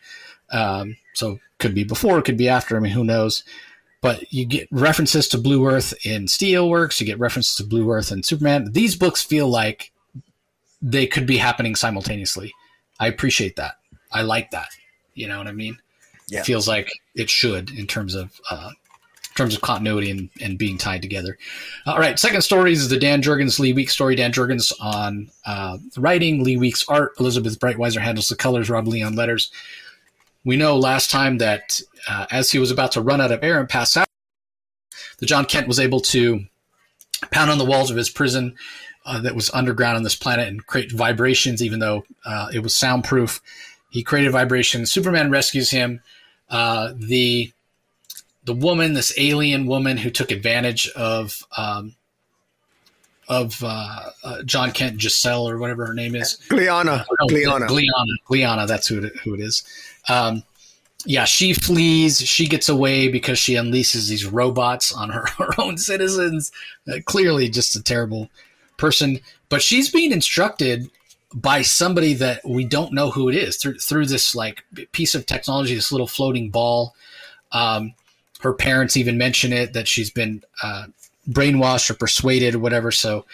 Um, 0.52 0.98
so 1.14 1.40
could 1.58 1.76
be 1.76 1.84
before, 1.84 2.22
could 2.22 2.38
be 2.38 2.50
after. 2.50 2.78
I 2.78 2.80
mean, 2.80 2.92
who 2.92 3.04
knows? 3.04 3.44
But 4.02 4.32
you 4.32 4.46
get 4.46 4.68
references 4.72 5.28
to 5.30 5.38
Blue 5.38 5.68
Earth 5.68 5.94
in 6.06 6.26
Steelworks. 6.26 7.00
You 7.00 7.06
get 7.06 7.20
references 7.20 7.56
to 7.56 7.66
Blue 7.66 7.92
Earth 7.92 8.12
and 8.12 8.26
Superman. 8.26 8.72
These 8.72 8.96
books 8.96 9.22
feel 9.22 9.50
like 9.50 9.92
they 10.82 11.06
could 11.06 11.28
be 11.28 11.38
happening 11.38 11.76
simultaneously. 11.76 12.54
I 13.00 13.08
appreciate 13.08 13.58
that. 13.58 13.76
I 14.12 14.22
like 14.22 14.52
that. 14.52 14.70
You 15.14 15.28
know 15.28 15.38
what 15.38 15.48
I 15.48 15.52
mean? 15.52 15.78
Yeah. 16.28 16.40
It 16.40 16.46
feels 16.46 16.68
like 16.68 16.90
it 17.16 17.30
should 17.30 17.72
in 17.72 17.88
terms 17.88 18.16
of 18.16 18.40
uh, 18.50 18.72
terms 19.40 19.56
of 19.56 19.61
continuity 19.61 20.11
and, 20.11 20.30
and 20.41 20.57
being 20.57 20.78
tied 20.78 21.02
together. 21.02 21.38
All 21.86 21.98
right, 21.98 22.20
second 22.20 22.41
story 22.41 22.74
is 22.74 22.90
the 22.90 22.99
Dan 22.99 23.22
Jurgens 23.22 23.57
Lee 23.57 23.74
Weeks 23.74 23.94
story. 23.94 24.16
Dan 24.16 24.34
Jurgens 24.34 24.74
on 24.82 25.32
uh, 25.45 25.78
writing, 25.98 26.44
Lee 26.44 26.57
Weeks 26.57 26.84
art, 26.88 27.14
Elizabeth 27.20 27.57
Breitweiser 27.60 28.02
handles 28.02 28.28
the 28.28 28.36
colors, 28.36 28.70
Rob 28.70 28.88
Leon 28.88 29.16
letters. 29.16 29.49
We 30.44 30.57
know 30.57 30.78
last 30.78 31.10
time 31.10 31.38
that 31.38 31.82
uh, 32.07 32.26
as 32.30 32.52
he 32.52 32.60
was 32.60 32.70
about 32.70 32.91
to 32.94 33.02
run 33.02 33.22
out 33.22 33.32
of 33.32 33.44
air 33.44 33.60
and 33.60 33.70
pass 33.70 33.95
out, 33.95 34.07
the 35.20 35.26
Jon 35.26 35.45
Kent 35.45 35.68
was 35.68 35.80
able 35.80 36.02
to 36.02 36.45
pound 37.32 37.49
on 37.49 37.57
the 37.57 37.66
walls 37.66 37.90
of 37.90 37.98
his 37.98 38.10
prison 38.10 38.56
uh, 39.06 39.22
that 39.22 39.36
was 39.36 39.49
underground 39.52 39.98
on 39.98 40.03
this 40.03 40.16
planet 40.16 40.48
and 40.48 40.66
create 40.66 40.91
vibrations, 40.91 41.64
even 41.64 41.80
though 41.80 42.06
uh, 42.26 42.49
it 42.53 42.60
was 42.60 42.78
soundproof. 42.78 43.41
He 43.90 44.03
created 44.03 44.32
vibrations. 44.32 44.91
Superman 44.91 45.32
rescues 45.32 45.72
him. 45.72 46.02
Uh, 46.49 46.94
the 46.95 47.52
the 48.50 48.56
woman, 48.56 48.94
this 48.94 49.14
alien 49.20 49.68
woman 49.68 49.96
who 49.96 50.10
took 50.10 50.32
advantage 50.32 50.90
of 50.96 51.46
um, 51.56 51.94
of 53.28 53.64
uh, 53.64 54.10
uh, 54.24 54.42
Jon 54.42 54.72
Kent 54.72 55.00
Giselle 55.00 55.48
or 55.48 55.60
whatever 55.60 55.86
her 55.86 55.94
name 55.94 56.16
is. 56.16 56.40
Gliana. 56.50 57.06
Oh, 57.22 57.28
Gliana. 57.28 57.68
Gliana. 57.68 58.16
Gliana. 58.28 58.68
That's 58.68 58.88
who 58.88 59.04
it, 59.04 59.16
who 59.18 59.36
it 59.36 59.40
is. 59.40 59.64
Um, 60.10 60.42
yeah, 61.06 61.26
she 61.26 61.54
flees. 61.54 62.22
She 62.22 62.48
gets 62.48 62.70
away 62.70 63.08
because 63.08 63.38
she 63.38 63.54
unleashes 63.54 64.10
these 64.10 64.26
robots 64.26 64.92
on 64.92 65.10
her, 65.10 65.28
her 65.38 65.52
own 65.60 65.78
citizens. 65.78 66.52
Uh, 66.92 67.02
clearly, 67.06 67.50
just 67.50 67.76
a 67.76 67.84
terrible 67.84 68.32
person. 68.78 69.20
But 69.50 69.62
she's 69.62 69.92
being 69.92 70.12
instructed 70.12 70.90
by 71.36 71.62
somebody 71.62 72.16
that 72.16 72.42
we 72.44 72.66
don't 72.66 72.94
know 72.94 73.12
who 73.12 73.30
it 73.30 73.36
is 73.36 73.58
through 73.58 73.78
through 73.78 74.08
this 74.08 74.34
like 74.34 74.64
piece 74.92 75.14
of 75.14 75.28
technology, 75.28 75.76
this 75.76 75.92
little 75.92 76.08
floating 76.08 76.50
ball. 76.50 76.96
Um, 77.52 77.94
her 78.40 78.53
parents 78.53 78.98
even 78.98 79.18
mention 79.18 79.53
it 79.53 79.74
that 79.74 79.88
she's 79.88 80.10
been 80.10 80.44
uh, 80.64 80.88
brainwashed 81.30 81.90
or 81.90 81.94
persuaded 81.94 82.56
or 82.56 82.60
whatever. 82.60 82.91
So 82.91 83.26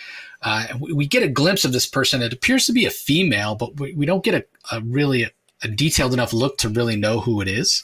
uh, 0.41 0.67
we, 0.79 1.07
get 1.07 1.23
a 1.23 1.27
glimpse 1.27 1.65
of 1.65 1.73
this 1.73 1.87
person. 1.87 2.21
It 2.21 2.33
appears 2.33 2.65
to 2.65 2.73
be 2.73 2.85
a 2.85 2.91
female, 2.91 3.55
but 3.55 3.79
we, 3.79 3.93
we 3.93 4.05
don't 4.05 4.23
get 4.23 4.35
a, 4.35 4.75
a 4.75 4.81
really 4.81 5.23
a, 5.23 5.31
a, 5.63 5.67
detailed 5.67 6.13
enough 6.13 6.33
look 6.33 6.57
to 6.59 6.69
really 6.69 6.95
know 6.95 7.19
who 7.19 7.41
it 7.41 7.47
is, 7.47 7.83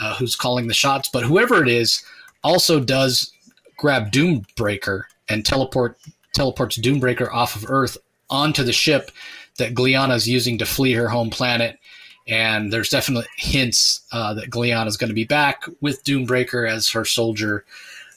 uh, 0.00 0.14
who's 0.16 0.34
calling 0.34 0.66
the 0.66 0.74
shots. 0.74 1.08
But 1.12 1.24
whoever 1.24 1.62
it 1.62 1.68
is 1.68 2.04
also 2.42 2.80
does 2.80 3.32
grab 3.76 4.10
Doombreaker 4.10 5.02
and 5.28 5.44
teleport 5.44 5.98
teleports 6.32 6.78
Doombreaker 6.78 7.32
off 7.32 7.56
of 7.56 7.68
Earth 7.68 7.98
onto 8.30 8.64
the 8.64 8.72
ship 8.72 9.10
that 9.58 9.74
Gliana 9.74 10.14
is 10.14 10.28
using 10.28 10.58
to 10.58 10.66
flee 10.66 10.92
her 10.92 11.08
home 11.08 11.30
planet 11.30 11.78
and 12.26 12.72
there's 12.72 12.88
definitely 12.88 13.26
hints 13.36 14.00
uh, 14.12 14.34
that 14.34 14.50
Gliana 14.50 14.86
is 14.86 14.96
going 14.96 15.08
to 15.08 15.14
be 15.14 15.24
back 15.24 15.64
with 15.80 16.04
Doombreaker 16.04 16.68
as 16.68 16.90
her 16.90 17.04
soldier 17.04 17.64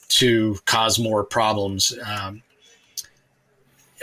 to 0.08 0.58
cause 0.66 1.00
more 1.00 1.24
problems. 1.24 1.98
Um, 2.06 2.44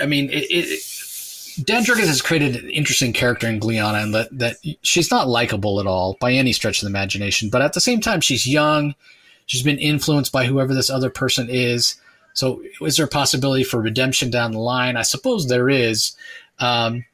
I 0.01 0.07
mean, 0.07 0.31
it, 0.31 0.47
it, 0.51 1.65
Dan 1.65 1.85
Jurgens 1.85 2.07
has 2.07 2.23
created 2.23 2.57
an 2.57 2.71
interesting 2.71 3.13
character 3.13 3.47
in 3.47 3.61
Gliana, 3.61 4.03
and 4.03 4.15
that, 4.15 4.37
that 4.37 4.57
she's 4.83 5.11
not 5.11 5.29
likable 5.29 5.81
at 5.81 5.87
all 5.87 6.17
by 6.21 6.33
any 6.33 6.53
stretch 6.53 6.79
of 6.79 6.87
the 6.87 6.91
imagination. 6.91 7.51
But 7.51 7.63
at 7.63 7.75
the 7.75 7.81
same 7.81 8.01
time, 8.01 8.21
she's 8.21 8.47
young. 8.47 8.95
She's 9.47 9.63
been 9.63 9.79
influenced 9.79 10.33
by 10.33 10.47
whoever 10.47 10.75
this 10.75 10.91
other 10.91 11.11
person 11.11 11.49
is. 11.51 11.97
So, 12.35 12.63
is 12.81 12.97
there 12.97 13.07
a 13.07 13.09
possibility 13.09 13.65
for 13.65 13.81
redemption 13.81 14.31
down 14.31 14.53
the 14.53 14.59
line? 14.59 14.97
I 14.97 15.03
suppose 15.03 15.49
there 15.49 15.69
is. 15.69 16.17
Um, 16.59 17.05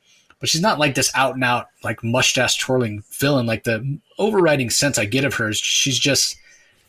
but 0.40 0.48
she's 0.48 0.60
not 0.60 0.78
like 0.78 0.94
this 0.94 1.10
out 1.14 1.34
and 1.34 1.44
out 1.44 1.68
like 1.82 2.02
mustache 2.02 2.58
twirling 2.58 3.02
villain. 3.10 3.46
Like 3.46 3.64
the 3.64 3.98
overriding 4.18 4.70
sense 4.70 4.98
I 4.98 5.04
get 5.04 5.24
of 5.24 5.34
her 5.34 5.48
is 5.48 5.58
she's 5.58 5.98
just 5.98 6.36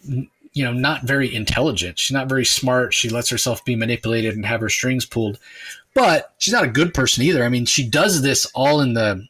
you 0.04 0.64
know 0.64 0.74
not 0.74 1.04
very 1.04 1.34
intelligent. 1.34 2.00
She's 2.00 2.14
not 2.14 2.30
very 2.30 2.46
smart. 2.46 2.94
She 2.94 3.10
lets 3.10 3.30
herself 3.30 3.64
be 3.66 3.76
manipulated 3.76 4.36
and 4.36 4.46
have 4.46 4.62
her 4.62 4.70
strings 4.70 5.06
pulled. 5.06 5.40
But 5.94 6.34
she's 6.38 6.54
not 6.54 6.64
a 6.64 6.70
good 6.70 6.94
person 6.94 7.24
either. 7.24 7.44
I 7.44 7.50
mean, 7.50 7.66
she 7.66 7.88
does 7.88 8.22
this 8.22 8.46
all 8.54 8.82
in 8.82 8.94
the 8.94 9.28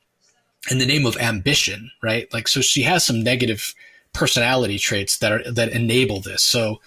in 0.69 0.77
the 0.77 0.85
name 0.85 1.05
of 1.05 1.17
ambition, 1.17 1.91
right? 2.01 2.31
Like 2.33 2.47
so 2.47 2.61
she 2.61 2.83
has 2.83 3.05
some 3.05 3.23
negative 3.23 3.73
personality 4.13 4.77
traits 4.77 5.17
that 5.19 5.31
are 5.31 5.51
that 5.51 5.71
enable 5.71 6.19
this. 6.19 6.43
So 6.43 6.81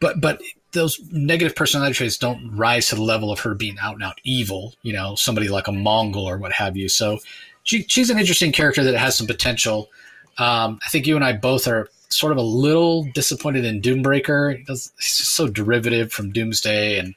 but 0.00 0.20
but 0.20 0.40
those 0.72 1.00
negative 1.10 1.54
personality 1.54 1.94
traits 1.94 2.16
don't 2.16 2.54
rise 2.56 2.88
to 2.88 2.94
the 2.94 3.02
level 3.02 3.30
of 3.30 3.40
her 3.40 3.54
being 3.54 3.76
out 3.80 3.94
and 3.94 4.02
out 4.02 4.20
evil, 4.24 4.74
you 4.82 4.92
know, 4.92 5.14
somebody 5.14 5.48
like 5.48 5.68
a 5.68 5.72
Mongul 5.72 6.24
or 6.24 6.38
what 6.38 6.52
have 6.52 6.76
you. 6.76 6.88
So 6.88 7.18
she, 7.62 7.84
she's 7.88 8.10
an 8.10 8.18
interesting 8.18 8.52
character 8.52 8.82
that 8.84 8.96
has 8.96 9.16
some 9.16 9.26
potential. 9.26 9.90
Um, 10.38 10.80
I 10.84 10.88
think 10.88 11.06
you 11.06 11.14
and 11.16 11.24
I 11.24 11.34
both 11.34 11.68
are 11.68 11.88
sort 12.08 12.32
of 12.32 12.38
a 12.38 12.42
little 12.42 13.04
disappointed 13.14 13.64
in 13.64 13.80
Doombreaker. 13.80 14.66
Just 14.66 15.00
so 15.00 15.46
derivative 15.46 16.12
from 16.12 16.32
Doomsday, 16.32 16.98
and 16.98 17.14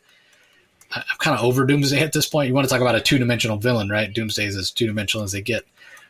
I'm 0.91 1.03
kind 1.19 1.38
of 1.38 1.44
over 1.44 1.65
Doomsday 1.65 1.99
at 1.99 2.14
this 2.14 2.27
point. 2.27 2.48
You 2.48 2.53
want 2.53 2.68
to 2.68 2.72
talk 2.72 2.82
about 2.82 2.95
a 2.95 3.02
two 3.02 3.18
dimensional 3.18 3.57
villain, 3.57 3.90
right? 3.90 4.14
Doomsday 4.14 4.45
is 4.45 4.56
as 4.56 4.72
two 4.72 4.88
dimensional 4.88 5.23
as 5.23 5.32
they 5.32 5.41
get. 5.41 5.65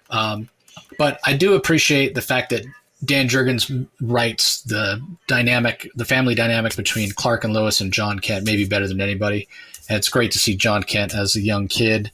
Um, 0.10 0.50
but 0.98 1.20
I 1.26 1.36
do 1.36 1.54
appreciate 1.54 2.16
the 2.16 2.22
fact 2.22 2.50
that 2.50 2.66
Dan 3.04 3.28
Jurgens 3.28 3.88
writes 4.02 4.62
the 4.62 5.02
dynamic, 5.28 5.90
the 5.96 6.06
family 6.06 6.34
dynamic 6.34 6.76
between 6.76 7.12
Clark 7.12 7.44
and 7.44 7.54
Lois 7.54 7.82
and 7.82 7.92
Jon 7.92 8.20
Kent 8.20 8.46
maybe 8.46 8.66
better 8.66 8.88
than 8.88 9.02
anybody. 9.02 9.48
And 9.90 9.98
it's 9.98 10.10
great 10.10 10.32
to 10.32 10.40
see 10.40 10.56
Jon 10.56 10.84
Kent 10.84 11.14
as 11.14 11.36
a 11.36 11.42
young 11.42 11.68
kid. 11.68 12.12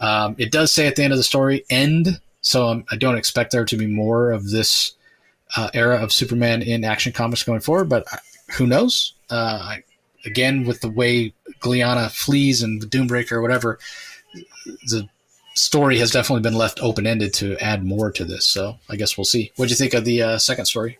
Um, 0.00 0.34
it 0.38 0.50
does 0.52 0.72
say 0.72 0.86
at 0.86 0.96
the 0.96 1.04
end 1.04 1.12
of 1.12 1.18
the 1.18 1.22
story, 1.22 1.64
end. 1.70 2.20
So 2.40 2.68
um, 2.68 2.84
I 2.90 2.96
don't 2.96 3.16
expect 3.16 3.52
there 3.52 3.64
to 3.64 3.76
be 3.76 3.86
more 3.86 4.30
of 4.30 4.50
this 4.50 4.92
uh, 5.56 5.70
era 5.72 5.96
of 5.96 6.12
Superman 6.12 6.62
in 6.62 6.84
Action 6.84 7.12
Comics 7.12 7.42
going 7.42 7.60
forward, 7.60 7.88
but 7.88 8.04
uh, 8.12 8.16
who 8.56 8.66
knows? 8.66 9.14
Uh, 9.30 9.58
I, 9.62 9.82
again, 10.26 10.64
with 10.64 10.80
the 10.80 10.90
way 10.90 11.32
Gliana 11.60 12.10
flees 12.10 12.62
and 12.62 12.82
the 12.82 12.86
Doombreaker 12.86 13.32
or 13.32 13.42
whatever, 13.42 13.78
the 14.88 15.08
story 15.54 15.98
has 15.98 16.10
definitely 16.10 16.42
been 16.42 16.58
left 16.58 16.82
open 16.82 17.06
ended 17.06 17.32
to 17.34 17.56
add 17.58 17.84
more 17.84 18.10
to 18.12 18.24
this. 18.24 18.44
So 18.44 18.78
I 18.88 18.96
guess 18.96 19.16
we'll 19.16 19.24
see. 19.24 19.52
What 19.56 19.66
do 19.66 19.70
you 19.70 19.76
think 19.76 19.94
of 19.94 20.04
the 20.04 20.22
uh, 20.22 20.38
second 20.38 20.66
story? 20.66 20.98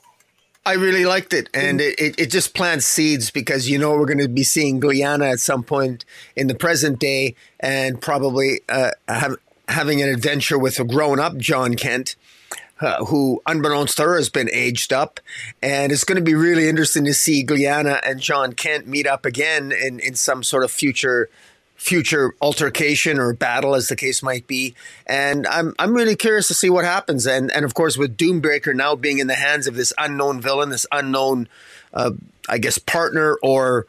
I 0.67 0.75
really 0.75 1.05
liked 1.05 1.35
it, 1.35 1.51
and 1.53 1.79
it, 1.79 2.01
it, 2.01 2.19
it, 2.19 2.31
just 2.31 2.55
plants 2.55 2.87
seeds 2.87 3.31
because 3.31 3.69
you 3.69 3.77
know 3.77 3.91
we're 3.91 4.07
going 4.07 4.19
to 4.19 4.29
be 4.29 4.45
seeing 4.45 4.81
Gliana 4.81 5.31
at 5.31 5.41
some 5.41 5.63
point 5.63 6.07
in 6.37 6.47
the 6.47 6.55
present 6.55 6.99
day, 6.99 7.35
and 7.61 8.01
probably 8.01 8.61
uh, 8.71 8.93
have, 9.07 9.37
having 9.69 10.01
an 10.01 10.09
adventure 10.09 10.59
with 10.59 10.81
a 10.81 10.85
grown-up 10.85 11.37
Jon 11.37 11.75
Kent, 11.75 12.17
uh, 12.81 13.05
who, 13.05 13.43
unbeknownst 13.47 13.99
to 13.99 14.05
her, 14.05 14.17
has 14.17 14.31
been 14.31 14.49
aged 14.55 14.91
up, 14.91 15.21
and 15.61 15.93
it's 15.93 16.05
going 16.05 16.17
to 16.17 16.25
be 16.25 16.35
really 16.35 16.67
interesting 16.67 17.05
to 17.05 17.13
see 17.13 17.45
Gliana 17.45 18.01
and 18.03 18.19
Jon 18.19 18.55
Kent 18.55 18.87
meet 18.87 19.07
up 19.07 19.27
again 19.27 19.71
in 19.71 20.01
in 20.01 20.15
some 20.15 20.43
sort 20.43 20.65
of 20.65 20.71
future 20.71 21.29
future 21.77 22.35
altercation 22.41 23.19
or 23.19 23.33
battle, 23.33 23.75
as 23.75 23.89
the 23.89 23.97
case 23.97 24.23
might 24.23 24.47
be. 24.47 24.75
And 25.07 25.47
I'm 25.47 25.75
I'm 25.79 25.95
really 25.95 26.17
curious 26.17 26.49
to 26.49 26.55
see 26.55 26.71
what 26.71 26.85
happens. 26.85 27.27
And 27.27 27.51
and 27.53 27.65
of 27.65 27.75
course, 27.75 27.97
with 27.97 28.17
Doombreaker 28.17 28.75
now 28.75 28.95
being 28.95 29.19
in 29.19 29.27
the 29.27 29.35
hands 29.35 29.67
of 29.67 29.75
this 29.75 29.93
unknown 29.99 30.41
villain, 30.41 30.71
this 30.71 30.87
unknown, 30.93 31.49
uh, 31.93 32.13
I 32.49 32.59
guess, 32.59 32.79
partner 32.79 33.37
or 33.43 33.87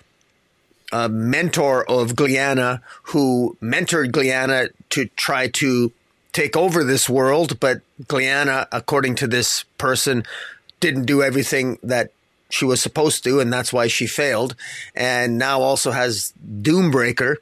uh, 0.91 1.07
mentor 1.10 1.90
of 1.90 2.14
Gliana, 2.14 2.82
who 3.03 3.57
mentored 3.62 4.12
Gliana 4.12 4.70
to 4.91 5.06
try 5.16 5.48
to 5.49 5.91
take 6.32 6.57
over 6.57 6.84
this 6.84 7.10
world, 7.10 7.60
but 7.60 7.82
Gliana, 8.03 8.68
according 8.72 9.16
to 9.16 9.28
this 9.28 9.64
person, 9.78 10.24
didn't 10.82 11.06
do 11.06 11.24
everything 11.24 11.80
that 11.82 12.12
she 12.50 12.66
was 12.66 12.82
supposed 12.82 13.24
to, 13.24 13.40
and 13.40 13.52
that's 13.52 13.74
why 13.74 13.88
she 13.88 14.08
failed. 14.08 14.56
And 14.96 15.38
now 15.38 15.62
also 15.62 15.92
has 15.92 16.34
Doombreaker. 16.62 17.38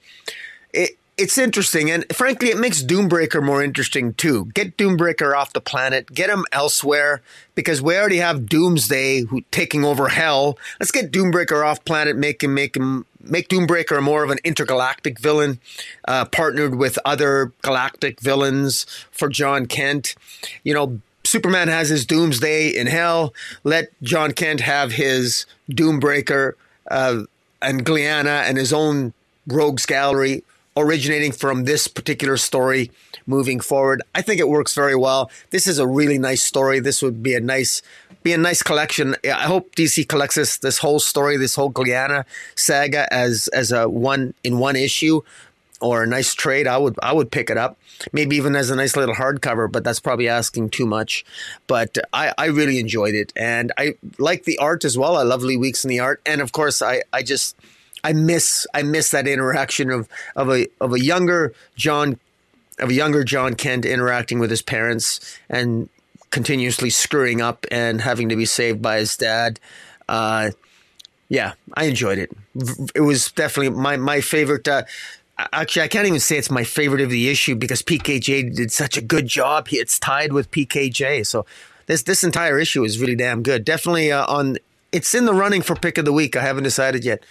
It, 0.73 0.97
it's 1.15 1.37
interesting, 1.37 1.91
and 1.91 2.05
frankly, 2.11 2.49
it 2.49 2.57
makes 2.57 2.81
Doombreaker 2.81 3.43
more 3.43 3.63
interesting 3.63 4.15
too. 4.15 4.45
Get 4.55 4.77
Doombreaker 4.77 5.35
off 5.35 5.53
the 5.53 5.61
planet, 5.61 6.11
get 6.11 6.29
him 6.29 6.43
elsewhere, 6.51 7.21
because 7.53 7.83
we 7.83 7.95
already 7.95 8.17
have 8.17 8.47
Doomsday 8.47 9.21
who 9.25 9.41
taking 9.51 9.85
over 9.85 10.07
Hell. 10.07 10.57
Let's 10.79 10.91
get 10.91 11.11
Doombreaker 11.11 11.63
off 11.63 11.85
planet, 11.85 12.17
make 12.17 12.43
him 12.43 12.55
make 12.55 12.75
him 12.75 13.05
make 13.21 13.47
Doombreaker 13.49 14.01
more 14.01 14.23
of 14.23 14.31
an 14.31 14.39
intergalactic 14.43 15.19
villain, 15.19 15.59
uh, 16.07 16.25
partnered 16.25 16.75
with 16.75 16.97
other 17.05 17.53
galactic 17.61 18.19
villains 18.19 18.85
for 19.11 19.29
Jon 19.29 19.67
Kent. 19.67 20.15
You 20.63 20.73
know, 20.73 20.99
Superman 21.33 21.67
has 21.67 21.89
his 21.89 22.05
Doomsday 22.05 22.69
in 22.69 22.85
Hell. 22.85 23.33
Let 23.63 23.89
Jon 24.03 24.33
Kent 24.33 24.59
have 24.59 24.91
his 24.91 25.47
Doombreaker 25.67 26.53
uh, 26.91 27.23
and 27.59 27.83
Gliana 27.83 28.43
and 28.47 28.55
his 28.55 28.71
own 28.71 29.13
rogues 29.47 29.87
gallery 29.87 30.43
originating 30.77 31.31
from 31.31 31.63
this 31.63 31.87
particular 31.87 32.37
story 32.37 32.91
moving 33.25 33.59
forward. 33.59 34.03
I 34.13 34.21
think 34.21 34.39
it 34.39 34.47
works 34.47 34.75
very 34.75 34.95
well. 34.95 35.31
This 35.49 35.65
is 35.65 35.79
a 35.79 35.87
really 35.87 36.19
nice 36.19 36.43
story. 36.43 36.79
This 36.79 37.01
would 37.01 37.23
be 37.23 37.33
a 37.33 37.39
nice 37.39 37.81
be 38.21 38.33
a 38.33 38.37
nice 38.37 38.61
collection. 38.61 39.15
I 39.25 39.47
hope 39.47 39.75
DC 39.75 40.07
collects 40.07 40.35
this 40.35 40.59
this 40.59 40.77
whole 40.77 40.99
story, 40.99 41.37
this 41.37 41.55
whole 41.55 41.71
Gliana 41.71 42.25
saga 42.53 43.11
as 43.11 43.47
as 43.47 43.71
a 43.71 43.89
one 43.89 44.35
in 44.43 44.59
one 44.59 44.75
issue 44.75 45.21
or 45.83 46.01
a 46.01 46.07
nice 46.07 46.33
trade. 46.33 46.65
I 46.65 46.77
would 46.77 46.95
I 47.03 47.11
would 47.11 47.29
pick 47.29 47.49
it 47.49 47.57
up. 47.57 47.77
Maybe 48.13 48.37
even 48.37 48.55
as 48.55 48.69
a 48.69 48.75
nice 48.75 48.95
little 48.95 49.13
hardcover, 49.13 49.69
but 49.69 49.83
that's 49.83 49.99
probably 49.99 50.29
asking 50.29 50.69
too 50.69 50.85
much. 50.85 51.25
But 51.67 51.97
I, 52.13 52.33
I 52.37 52.45
really 52.45 52.79
enjoyed 52.79 53.13
it 53.13 53.33
and 53.35 53.71
I 53.77 53.95
like 54.17 54.45
the 54.45 54.57
art 54.57 54.85
as 54.85 54.97
well. 54.97 55.17
I 55.17 55.23
love 55.23 55.43
Lee 55.43 55.57
Weeks 55.57 55.83
in 55.83 55.89
the 55.89 55.99
art. 55.99 56.21
And 56.25 56.41
of 56.41 56.53
course 56.53 56.81
I, 56.81 57.03
I 57.11 57.21
just 57.21 57.57
I 58.03 58.13
miss 58.13 58.65
I 58.73 58.83
miss 58.83 59.11
that 59.11 59.27
interaction 59.27 59.91
of 59.91 60.07
of 60.35 60.49
a 60.49 60.67
of 60.79 60.93
a 60.93 60.99
younger 60.99 61.53
John 61.75 62.17
of 62.79 62.89
a 62.89 62.93
younger 62.93 63.23
Jon 63.25 63.53
Kent 63.53 63.85
interacting 63.85 64.39
with 64.39 64.49
his 64.49 64.61
parents 64.61 65.37
and 65.49 65.89
continuously 66.31 66.89
screwing 66.89 67.41
up 67.41 67.65
and 67.69 68.01
having 68.01 68.29
to 68.29 68.35
be 68.35 68.45
saved 68.45 68.81
by 68.81 68.99
his 68.99 69.15
dad. 69.17 69.59
Uh, 70.07 70.51
yeah, 71.29 71.53
I 71.73 71.85
enjoyed 71.85 72.17
it. 72.17 72.31
It 72.95 73.01
was 73.01 73.31
definitely 73.31 73.77
my 73.77 73.97
my 73.97 74.21
favorite. 74.21 74.67
Uh, 74.67 74.83
actually, 75.37 75.83
I 75.83 75.87
can't 75.87 76.07
even 76.07 76.19
say 76.19 76.37
it's 76.37 76.51
my 76.51 76.63
favorite 76.63 77.01
of 77.01 77.09
the 77.09 77.29
issue 77.29 77.55
because 77.55 77.81
PKJ 77.81 78.55
did 78.55 78.71
such 78.71 78.97
a 78.97 79.01
good 79.01 79.27
job. 79.27 79.67
It's 79.71 79.99
tied 79.99 80.33
with 80.33 80.51
PKJ, 80.51 81.25
so 81.25 81.45
this 81.85 82.03
this 82.03 82.23
entire 82.23 82.59
issue 82.59 82.83
is 82.83 82.99
really 82.99 83.15
damn 83.15 83.43
good. 83.43 83.65
Definitely 83.65 84.11
uh, 84.11 84.25
on. 84.25 84.57
It's 84.91 85.15
in 85.15 85.25
the 85.25 85.33
running 85.33 85.63
for 85.63 85.75
pick 85.75 85.97
of 85.97 86.05
the 86.05 86.13
week. 86.13 86.35
I 86.35 86.41
haven't 86.41 86.63
decided 86.63 87.03
yet. 87.03 87.23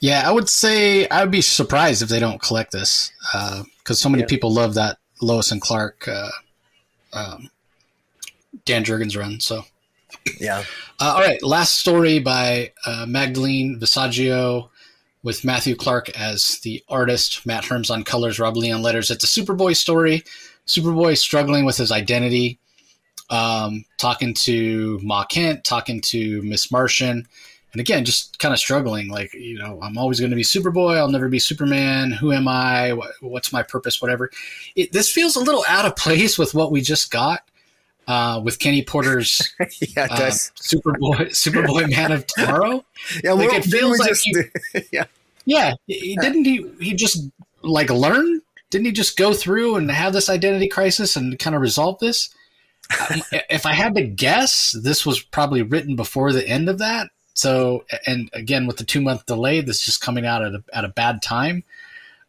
Yeah, 0.00 0.28
I 0.28 0.32
would 0.32 0.48
say 0.48 1.06
I 1.08 1.22
would 1.22 1.30
be 1.30 1.42
surprised 1.42 2.02
if 2.02 2.08
they 2.08 2.18
don't 2.18 2.42
collect 2.42 2.72
this 2.72 3.12
because 3.32 3.90
uh, 3.90 3.94
so 3.94 4.08
many 4.08 4.22
yeah. 4.22 4.28
people 4.28 4.52
love 4.52 4.74
that 4.74 4.98
Lois 5.20 5.52
and 5.52 5.60
Clark 5.60 6.08
uh, 6.08 6.30
um, 7.12 7.50
Dan 8.64 8.84
Jurgens 8.84 9.16
run. 9.16 9.38
So, 9.38 9.62
yeah. 10.40 10.64
Uh, 11.00 11.12
all 11.14 11.20
right, 11.20 11.40
last 11.42 11.78
story 11.78 12.18
by 12.18 12.72
uh, 12.84 13.06
Magdalene 13.06 13.78
Visaggio 13.78 14.70
with 15.22 15.44
Matthew 15.44 15.76
Clark 15.76 16.10
as 16.18 16.58
the 16.60 16.82
artist, 16.88 17.46
Matt 17.46 17.64
Herms 17.64 17.90
on 17.90 18.04
colors, 18.04 18.38
Rob 18.38 18.56
Leigh 18.56 18.72
on 18.72 18.82
letters. 18.82 19.10
It's 19.10 19.24
a 19.24 19.40
Superboy 19.40 19.76
story. 19.76 20.24
Superboy 20.66 21.18
struggling 21.18 21.64
with 21.64 21.76
his 21.76 21.92
identity, 21.92 22.58
um, 23.30 23.84
talking 23.98 24.34
to 24.34 24.98
Ma 25.02 25.24
Kent, 25.24 25.64
talking 25.64 26.00
to 26.02 26.42
Miss 26.42 26.70
Martian 26.70 27.26
and 27.72 27.80
again, 27.80 28.04
just 28.04 28.38
kind 28.38 28.52
of 28.52 28.58
struggling. 28.58 29.08
Like, 29.08 29.32
you 29.32 29.58
know, 29.58 29.78
I'm 29.82 29.96
always 29.96 30.20
going 30.20 30.30
to 30.30 30.36
be 30.36 30.42
Superboy. 30.42 30.96
I'll 30.96 31.08
never 31.08 31.28
be 31.28 31.38
Superman. 31.38 32.10
Who 32.10 32.32
am 32.32 32.46
I? 32.46 32.92
What's 33.20 33.52
my 33.52 33.62
purpose? 33.62 34.00
Whatever. 34.00 34.30
It, 34.76 34.92
this 34.92 35.10
feels 35.10 35.36
a 35.36 35.40
little 35.40 35.64
out 35.66 35.86
of 35.86 35.96
place 35.96 36.38
with 36.38 36.54
what 36.54 36.70
we 36.70 36.82
just 36.82 37.10
got 37.10 37.42
uh, 38.06 38.40
with 38.42 38.58
Kenny 38.58 38.82
Porter's 38.82 39.54
yeah, 39.80 40.08
uh, 40.10 40.30
Superboy, 40.30 41.30
Superboy 41.30 41.90
Man 41.90 42.12
of 42.12 42.26
Tomorrow. 42.26 42.84
Yeah, 43.24 43.32
like 43.32 43.52
it 43.52 43.64
feels 43.64 43.98
like 43.98 44.10
just, 44.10 44.24
he, 44.24 44.80
yeah, 44.92 45.06
yeah. 45.44 45.74
Didn't 45.88 46.44
he? 46.44 46.64
He 46.80 46.94
just 46.94 47.28
like 47.62 47.90
learn? 47.90 48.42
Didn't 48.70 48.86
he 48.86 48.92
just 48.92 49.16
go 49.16 49.34
through 49.34 49.74
and 49.74 49.90
have 49.90 50.12
this 50.12 50.30
identity 50.30 50.68
crisis 50.68 51.16
and 51.16 51.36
kind 51.38 51.56
of 51.56 51.62
resolve 51.62 51.98
this? 51.98 52.32
if 53.50 53.66
I 53.66 53.72
had 53.72 53.94
to 53.96 54.02
guess, 54.02 54.70
this 54.70 55.04
was 55.04 55.20
probably 55.20 55.62
written 55.62 55.96
before 55.96 56.32
the 56.32 56.46
end 56.46 56.68
of 56.68 56.78
that 56.78 57.08
so, 57.34 57.84
and 58.06 58.30
again, 58.32 58.66
with 58.66 58.76
the 58.76 58.84
two 58.84 59.00
month 59.00 59.26
delay, 59.26 59.60
this 59.60 59.78
is 59.78 59.84
just 59.84 60.00
coming 60.00 60.26
out 60.26 60.42
at 60.42 60.54
a, 60.54 60.64
at 60.72 60.84
a 60.84 60.88
bad 60.88 61.22
time. 61.22 61.64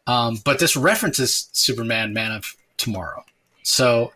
Um, 0.08 0.40
but 0.44 0.60
this 0.60 0.76
references 0.76 1.50
Superman 1.52 2.14
Man 2.14 2.32
of 2.32 2.56
Tomorrow. 2.78 3.24
So, 3.64 4.12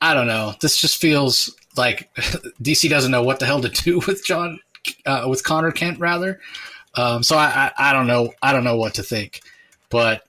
I 0.00 0.14
don't 0.14 0.26
know. 0.26 0.54
This 0.60 0.76
just 0.76 1.00
feels 1.00 1.54
like 1.76 2.12
DC 2.62 2.88
doesn't 2.88 3.10
know 3.10 3.22
what 3.22 3.40
the 3.40 3.46
hell 3.46 3.60
to 3.60 3.68
do 3.68 3.98
with 4.06 4.24
John, 4.24 4.60
uh, 5.06 5.26
with 5.28 5.44
Conner 5.44 5.72
Kent, 5.72 5.98
rather. 5.98 6.40
Um, 6.94 7.22
so 7.22 7.36
I, 7.36 7.72
I, 7.78 7.90
I, 7.90 7.92
don't 7.92 8.06
know. 8.06 8.32
I 8.42 8.52
don't 8.52 8.64
know 8.64 8.76
what 8.76 8.94
to 8.94 9.02
think. 9.02 9.40
But 9.90 10.26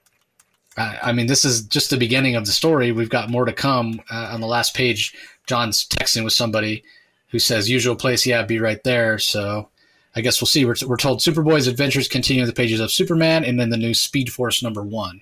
I, 0.77 0.99
I, 1.03 1.11
mean, 1.13 1.27
this 1.27 1.45
is 1.45 1.61
just 1.63 1.89
the 1.89 1.97
beginning 1.97 2.35
of 2.35 2.45
the 2.45 2.51
story. 2.51 2.91
We've 2.91 3.09
got 3.09 3.29
more 3.29 3.45
to 3.45 3.53
come. 3.53 4.01
Uh, 4.09 4.29
on 4.33 4.41
the 4.41 4.47
last 4.47 4.75
page, 4.75 5.15
John's 5.47 5.87
texting 5.87 6.23
with 6.23 6.33
somebody 6.33 6.83
who 7.29 7.39
says, 7.39 7.69
"Usual 7.69 7.95
place, 7.95 8.25
yeah, 8.25 8.43
be 8.43 8.59
right 8.59 8.83
there." 8.83 9.19
So 9.19 9.69
I 10.15 10.21
guess 10.21 10.41
we'll 10.41 10.47
see. 10.47 10.65
We're, 10.65 10.75
we're 10.85 10.97
told 10.97 11.19
Superboy's 11.19 11.67
adventures 11.67 12.07
continue 12.07 12.43
in 12.43 12.47
the 12.47 12.53
pages 12.53 12.79
of 12.79 12.91
Superman 12.91 13.43
and 13.43 13.59
then 13.59 13.69
the 13.69 13.77
new 13.77 13.93
Speed 13.93 14.31
Force 14.31 14.63
number 14.63 14.83
one. 14.83 15.21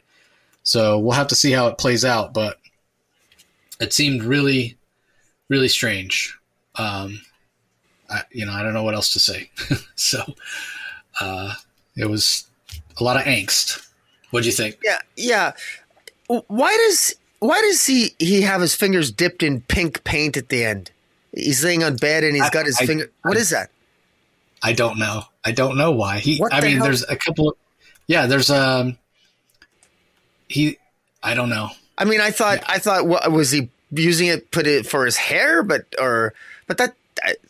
So 0.63 0.99
we'll 0.99 1.13
have 1.13 1.27
to 1.27 1.35
see 1.35 1.51
how 1.51 1.67
it 1.67 1.77
plays 1.77 2.03
out, 2.03 2.33
but 2.33 2.57
it 3.79 3.93
seemed 3.93 4.23
really, 4.23 4.77
really 5.49 5.67
strange. 5.67 6.37
Um, 6.75 7.21
I, 8.09 8.21
you 8.31 8.45
know, 8.45 8.53
I 8.53 8.63
don't 8.63 8.73
know 8.73 8.83
what 8.83 8.95
else 8.95 9.13
to 9.13 9.19
say. 9.19 9.49
so 9.95 10.23
uh, 11.19 11.53
it 11.95 12.09
was 12.09 12.47
a 12.99 13.03
lot 13.03 13.17
of 13.17 13.23
angst. 13.23 13.87
What 14.31 14.41
do 14.41 14.47
you 14.47 14.53
think? 14.53 14.77
Yeah, 14.83 14.99
yeah. 15.15 15.51
Why 16.27 16.75
does 16.77 17.15
why 17.39 17.61
does 17.61 17.85
he 17.85 18.15
he 18.19 18.41
have 18.41 18.61
his 18.61 18.75
fingers 18.75 19.11
dipped 19.11 19.43
in 19.43 19.61
pink 19.61 20.03
paint 20.03 20.35
at 20.37 20.49
the 20.49 20.65
end? 20.65 20.91
He's 21.33 21.63
laying 21.63 21.83
on 21.83 21.95
bed 21.95 22.23
and 22.23 22.35
he's 22.35 22.45
I, 22.45 22.49
got 22.49 22.65
his 22.65 22.79
I, 22.81 22.85
finger. 22.85 23.11
What 23.21 23.37
is 23.37 23.51
that? 23.51 23.69
I 24.63 24.73
don't 24.73 24.97
know. 24.97 25.23
I 25.45 25.51
don't 25.51 25.77
know 25.77 25.91
why. 25.91 26.19
He. 26.19 26.41
I 26.51 26.61
mean, 26.61 26.77
hell? 26.77 26.85
there's 26.85 27.03
a 27.03 27.15
couple. 27.15 27.49
Of, 27.49 27.55
yeah, 28.07 28.25
there's 28.25 28.49
um. 28.49 28.97
He. 30.47 30.77
I 31.23 31.33
don't 31.33 31.49
know. 31.49 31.69
I 31.97 32.05
mean, 32.05 32.21
I 32.21 32.31
thought. 32.31 32.63
I 32.67 32.79
thought. 32.79 33.07
What 33.07 33.31
was 33.31 33.51
he 33.51 33.69
using 33.91 34.27
it? 34.27 34.51
Put 34.51 34.67
it 34.67 34.85
for 34.85 35.05
his 35.05 35.17
hair, 35.17 35.63
but 35.63 35.85
or 35.99 36.33
but 36.67 36.77
that. 36.77 36.95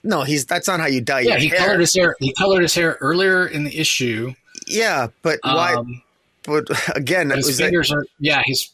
No, 0.01 0.23
he's 0.23 0.45
that's 0.45 0.67
not 0.67 0.79
how 0.79 0.85
you 0.85 1.01
dye. 1.01 1.21
Yeah, 1.21 1.37
he 1.37 1.49
hair. 1.49 1.59
colored 1.59 1.79
his 1.81 1.93
hair. 1.93 2.15
He 2.19 2.33
colored 2.33 2.61
his 2.61 2.73
hair 2.73 2.97
earlier 3.01 3.45
in 3.45 3.65
the 3.65 3.77
issue. 3.77 4.33
Yeah, 4.65 5.07
but 5.21 5.39
why? 5.43 5.73
Um, 5.75 6.01
but 6.43 6.65
again, 6.95 7.29
but 7.29 7.39
his 7.39 7.59
fingers 7.59 7.89
that, 7.89 7.97
are. 7.97 8.05
Yeah, 8.19 8.41
he's 8.45 8.71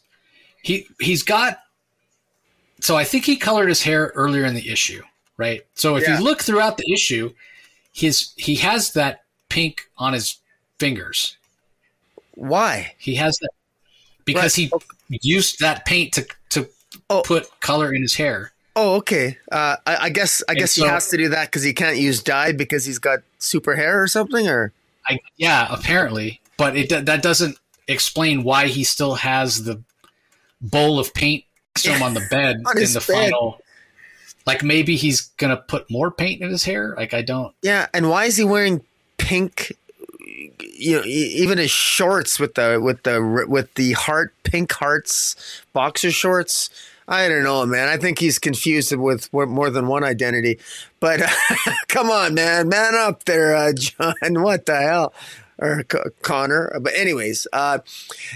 he 0.62 0.86
he's 1.00 1.22
got. 1.22 1.60
So 2.80 2.96
I 2.96 3.04
think 3.04 3.24
he 3.24 3.36
colored 3.36 3.68
his 3.68 3.82
hair 3.82 4.12
earlier 4.14 4.44
in 4.44 4.54
the 4.54 4.70
issue, 4.70 5.02
right? 5.36 5.62
So 5.74 5.96
if 5.96 6.06
yeah. 6.06 6.18
you 6.18 6.24
look 6.24 6.42
throughout 6.42 6.76
the 6.76 6.92
issue, 6.92 7.32
his 7.92 8.32
he 8.36 8.56
has 8.56 8.92
that 8.92 9.22
pink 9.48 9.88
on 9.98 10.12
his 10.12 10.36
fingers. 10.78 11.36
Why? 12.34 12.94
He 12.98 13.16
has 13.16 13.36
that 13.38 13.50
because 14.24 14.58
right. 14.58 14.70
he 15.08 15.18
used 15.22 15.60
that 15.60 15.84
paint 15.84 16.12
to 16.14 16.26
to 16.50 16.68
oh. 17.10 17.22
put 17.24 17.48
color 17.60 17.92
in 17.92 18.02
his 18.02 18.14
hair. 18.14 18.52
Oh, 18.76 18.96
okay. 18.96 19.38
Uh, 19.52 19.76
I, 19.86 19.96
I, 19.96 20.08
guess 20.10 20.42
I 20.48 20.52
and 20.52 20.58
guess 20.58 20.72
so, 20.72 20.82
he 20.82 20.88
has 20.88 21.08
to 21.10 21.16
do 21.16 21.28
that 21.28 21.46
because 21.46 21.62
he 21.62 21.72
can't 21.72 21.96
use 21.96 22.20
dye 22.20 22.50
because 22.50 22.84
he's 22.84 22.98
got 22.98 23.20
super 23.38 23.76
hair 23.76 24.02
or 24.02 24.08
something, 24.08 24.48
or 24.48 24.72
I, 25.06 25.20
yeah, 25.36 25.68
apparently. 25.70 26.40
But 26.56 26.76
it 26.76 27.06
that 27.06 27.22
doesn't 27.22 27.58
explain 27.86 28.42
why 28.42 28.66
he 28.66 28.82
still 28.84 29.14
has 29.14 29.64
the 29.64 29.82
bowl 30.60 30.98
of 30.98 31.14
paint 31.14 31.44
on 32.02 32.14
the 32.14 32.26
bed 32.30 32.62
on 32.66 32.78
in 32.78 32.84
the 32.92 33.04
bed. 33.06 33.30
final 33.30 33.60
like 34.46 34.62
maybe 34.62 34.96
he's 34.96 35.22
gonna 35.36 35.56
put 35.56 35.90
more 35.90 36.10
paint 36.10 36.42
in 36.42 36.50
his 36.50 36.64
hair. 36.64 36.94
Like 36.96 37.14
I 37.14 37.22
don't. 37.22 37.54
Yeah, 37.62 37.86
and 37.94 38.10
why 38.10 38.26
is 38.26 38.36
he 38.36 38.44
wearing 38.44 38.84
pink? 39.18 39.72
You 40.60 40.96
know, 40.98 41.04
even 41.04 41.58
his 41.58 41.70
shorts 41.70 42.38
with 42.38 42.54
the 42.54 42.80
with 42.82 43.02
the 43.02 43.46
with 43.48 43.74
the 43.74 43.92
heart 43.92 44.34
pink 44.42 44.72
hearts 44.72 45.62
boxer 45.72 46.10
shorts. 46.10 46.70
I 47.06 47.28
don't 47.28 47.42
know, 47.42 47.66
man. 47.66 47.88
I 47.88 47.98
think 47.98 48.18
he's 48.18 48.38
confused 48.38 48.94
with 48.96 49.30
more 49.32 49.68
than 49.68 49.86
one 49.88 50.04
identity. 50.04 50.58
But 51.00 51.20
come 51.88 52.10
on, 52.10 52.32
man, 52.34 52.68
man 52.68 52.94
up 52.94 53.24
there, 53.24 53.54
uh, 53.54 53.72
John. 53.74 54.14
What 54.42 54.64
the 54.66 54.76
hell? 54.76 55.12
Or 55.58 55.84
C- 55.90 55.98
Conner. 56.22 56.76
But 56.80 56.94
anyways, 56.94 57.46
uh, 57.52 57.78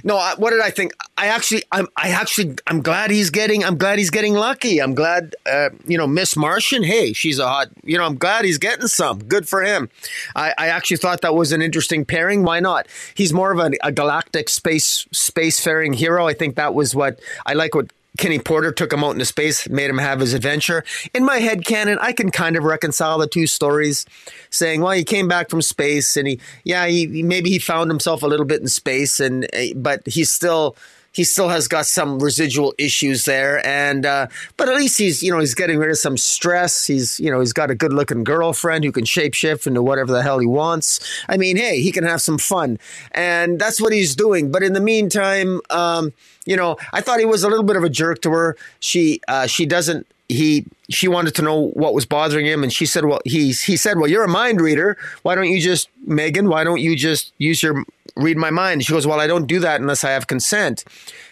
no. 0.05 0.17
I, 0.17 0.35
what 0.37 0.51
did 0.51 0.61
I 0.61 0.71
think? 0.71 0.93
I 1.17 1.27
actually, 1.27 1.65
I'm, 1.73 1.89
I 1.97 2.11
actually, 2.11 2.55
I'm 2.67 2.81
glad 2.81 3.11
he's 3.11 3.31
getting. 3.31 3.65
I'm 3.65 3.77
glad 3.77 3.99
he's 3.99 4.11
getting 4.11 4.35
lucky. 4.35 4.81
I'm 4.81 4.95
glad, 4.95 5.35
uh, 5.51 5.71
you 5.87 5.99
know, 5.99 6.07
Miss 6.07 6.37
Martian. 6.37 6.85
Hey, 6.85 7.13
she's 7.13 7.41
a 7.41 7.49
hot. 7.49 7.69
You 7.83 7.99
know, 7.99 8.05
I'm 8.05 8.17
glad 8.17 8.45
he's 8.45 8.59
getting 8.59 8.87
some. 8.87 9.25
Good 9.25 9.49
for 9.49 9.63
him. 9.63 9.91
I, 10.37 10.55
I 10.57 10.69
actually 10.69 10.99
thought 10.99 11.23
that 11.23 11.35
was 11.35 11.51
an 11.51 11.61
interesting 11.61 12.05
pairing. 12.05 12.45
Why 12.45 12.61
not? 12.61 12.87
He's 13.15 13.33
more 13.33 13.51
of 13.51 13.59
a, 13.59 13.73
a 13.83 13.91
galactic 13.91 14.49
space 14.49 15.07
spacefaring 15.13 15.97
hero. 15.97 16.27
I 16.27 16.35
think 16.35 16.55
that 16.55 16.73
was 16.73 16.95
what 16.95 17.19
I 17.45 17.55
like. 17.55 17.75
What 17.75 17.91
Kenny 18.19 18.39
Porter 18.39 18.73
took 18.73 18.93
him 18.93 19.03
out 19.03 19.13
into 19.13 19.25
space, 19.25 19.69
made 19.69 19.89
him 19.89 19.99
have 19.99 20.21
his 20.21 20.35
adventure. 20.35 20.85
In 21.15 21.25
my 21.25 21.39
head 21.39 21.65
canon, 21.65 21.99
I 22.01 22.13
can 22.13 22.31
kind 22.31 22.57
of 22.57 22.65
reconcile 22.65 23.17
the 23.17 23.27
two 23.27 23.47
stories, 23.47 24.05
saying, 24.51 24.83
well, 24.83 24.93
he 24.93 25.05
came 25.05 25.29
back 25.29 25.49
from 25.49 25.63
space 25.63 26.17
and 26.17 26.29
he, 26.29 26.41
yeah, 26.65 26.87
he 26.87 27.23
maybe 27.23 27.49
he 27.49 27.59
found 27.59 27.91
himself 27.91 28.23
a 28.23 28.27
little 28.27 28.45
bit 28.45 28.61
in 28.61 28.69
space, 28.69 29.21
and 29.21 29.49
eh, 29.53 29.73
but 29.75 30.07
he's 30.07 30.31
still 30.33 30.77
he 31.19 31.25
still 31.25 31.49
has 31.49 31.67
got 31.67 31.85
some 31.85 32.21
residual 32.21 32.73
issues 32.79 33.25
there. 33.25 33.67
And 33.67 34.07
uh, 34.07 34.29
but 34.57 34.69
at 34.69 34.77
least 34.77 34.99
he's 34.99 35.21
you 35.21 35.33
know 35.33 35.41
he's 35.41 35.53
getting 35.53 35.77
rid 35.77 35.91
of 35.91 35.99
some 35.99 36.17
stress. 36.17 36.87
He's 36.87 37.19
you 37.19 37.29
know 37.29 37.41
he's 37.41 37.53
got 37.53 37.73
a 37.73 37.75
good 37.75 37.93
looking 37.93 38.23
girlfriend 38.23 38.85
who 38.85 38.93
can 38.93 39.03
shapeshift 39.03 39.67
into 39.67 39.83
whatever 39.83 40.13
the 40.13 40.23
hell 40.23 40.39
he 40.39 40.47
wants. 40.47 41.01
I 41.29 41.37
mean 41.37 41.57
hey 41.57 41.83
he 41.83 41.91
can 41.91 42.05
have 42.05 42.21
some 42.21 42.39
fun. 42.39 42.79
And 43.11 43.59
that's 43.59 43.81
what 43.81 43.93
he's 43.93 44.15
doing. 44.15 44.53
But 44.53 44.63
in 44.63 44.75
the 44.75 44.81
meantime 44.81 45.61
um, 45.71 46.13
you 46.47 46.57
know 46.57 46.77
i 46.93 47.01
thought 47.01 47.19
he 47.19 47.27
was 47.27 47.43
a 47.43 47.49
little 47.49 47.65
bit 47.65 47.75
of 47.75 47.83
a 47.83 47.91
jerk 47.91 48.23
to 48.23 48.31
her. 48.31 48.57
She 48.79 49.21
uh, 49.27 49.49
she 49.49 49.67
doesn't 49.67 50.07
he 50.29 50.67
she 50.89 51.09
wanted 51.09 51.35
to 51.35 51.43
know 51.43 51.71
what 51.71 51.95
was 51.95 52.07
bothering 52.07 52.47
him. 52.47 52.63
And 52.63 52.73
she 52.73 52.87
said 52.87 53.07
well 53.07 53.21
he 53.25 53.51
he 53.51 53.77
said 53.77 53.99
well 53.99 54.09
you're 54.09 54.23
a 54.23 54.29
mind 54.29 54.61
reader. 54.61 54.97
Why 55.23 55.35
don't 55.35 55.49
you 55.49 55.61
just 55.61 55.89
megan 56.07 56.49
why 56.49 56.63
don't 56.63 56.81
you 56.81 56.95
just 56.95 57.33
use 57.39 57.61
your 57.61 57.83
read 58.19 58.37
my 58.37 58.51
mind. 58.51 58.85
She 58.85 58.93
goes 58.93 59.07
well 59.07 59.21
i 59.21 59.27
don't 59.27 59.47
do 59.47 59.61
that 59.61 59.81
unless 59.81 60.05
i 60.05 60.11
have 60.11 60.27
consent. 60.27 60.85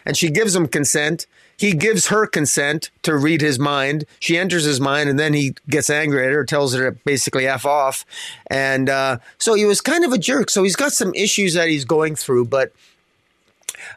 And 0.06 0.16
she 0.16 0.30
gives 0.30 0.54
him 0.54 0.66
consent. 0.68 1.26
He 1.58 1.72
gives 1.72 2.08
her 2.08 2.26
consent 2.26 2.90
to 3.02 3.16
read 3.16 3.40
his 3.40 3.58
mind. 3.58 4.04
She 4.20 4.36
enters 4.38 4.64
his 4.64 4.80
mind 4.80 5.08
and 5.08 5.18
then 5.18 5.34
he 5.34 5.54
gets 5.68 5.90
angry 5.90 6.26
at 6.26 6.32
her 6.32 6.44
tells 6.44 6.74
her 6.74 6.90
to 6.90 6.98
basically 7.04 7.46
f 7.46 7.66
off. 7.66 8.04
And 8.48 8.88
uh, 8.88 9.18
so 9.38 9.54
he 9.54 9.64
was 9.64 9.80
kind 9.80 10.04
of 10.04 10.12
a 10.12 10.18
jerk. 10.18 10.50
So 10.50 10.62
he's 10.62 10.76
got 10.76 10.92
some 10.92 11.14
issues 11.14 11.54
that 11.54 11.68
he's 11.68 11.84
going 11.84 12.14
through 12.14 12.46
but 12.46 12.72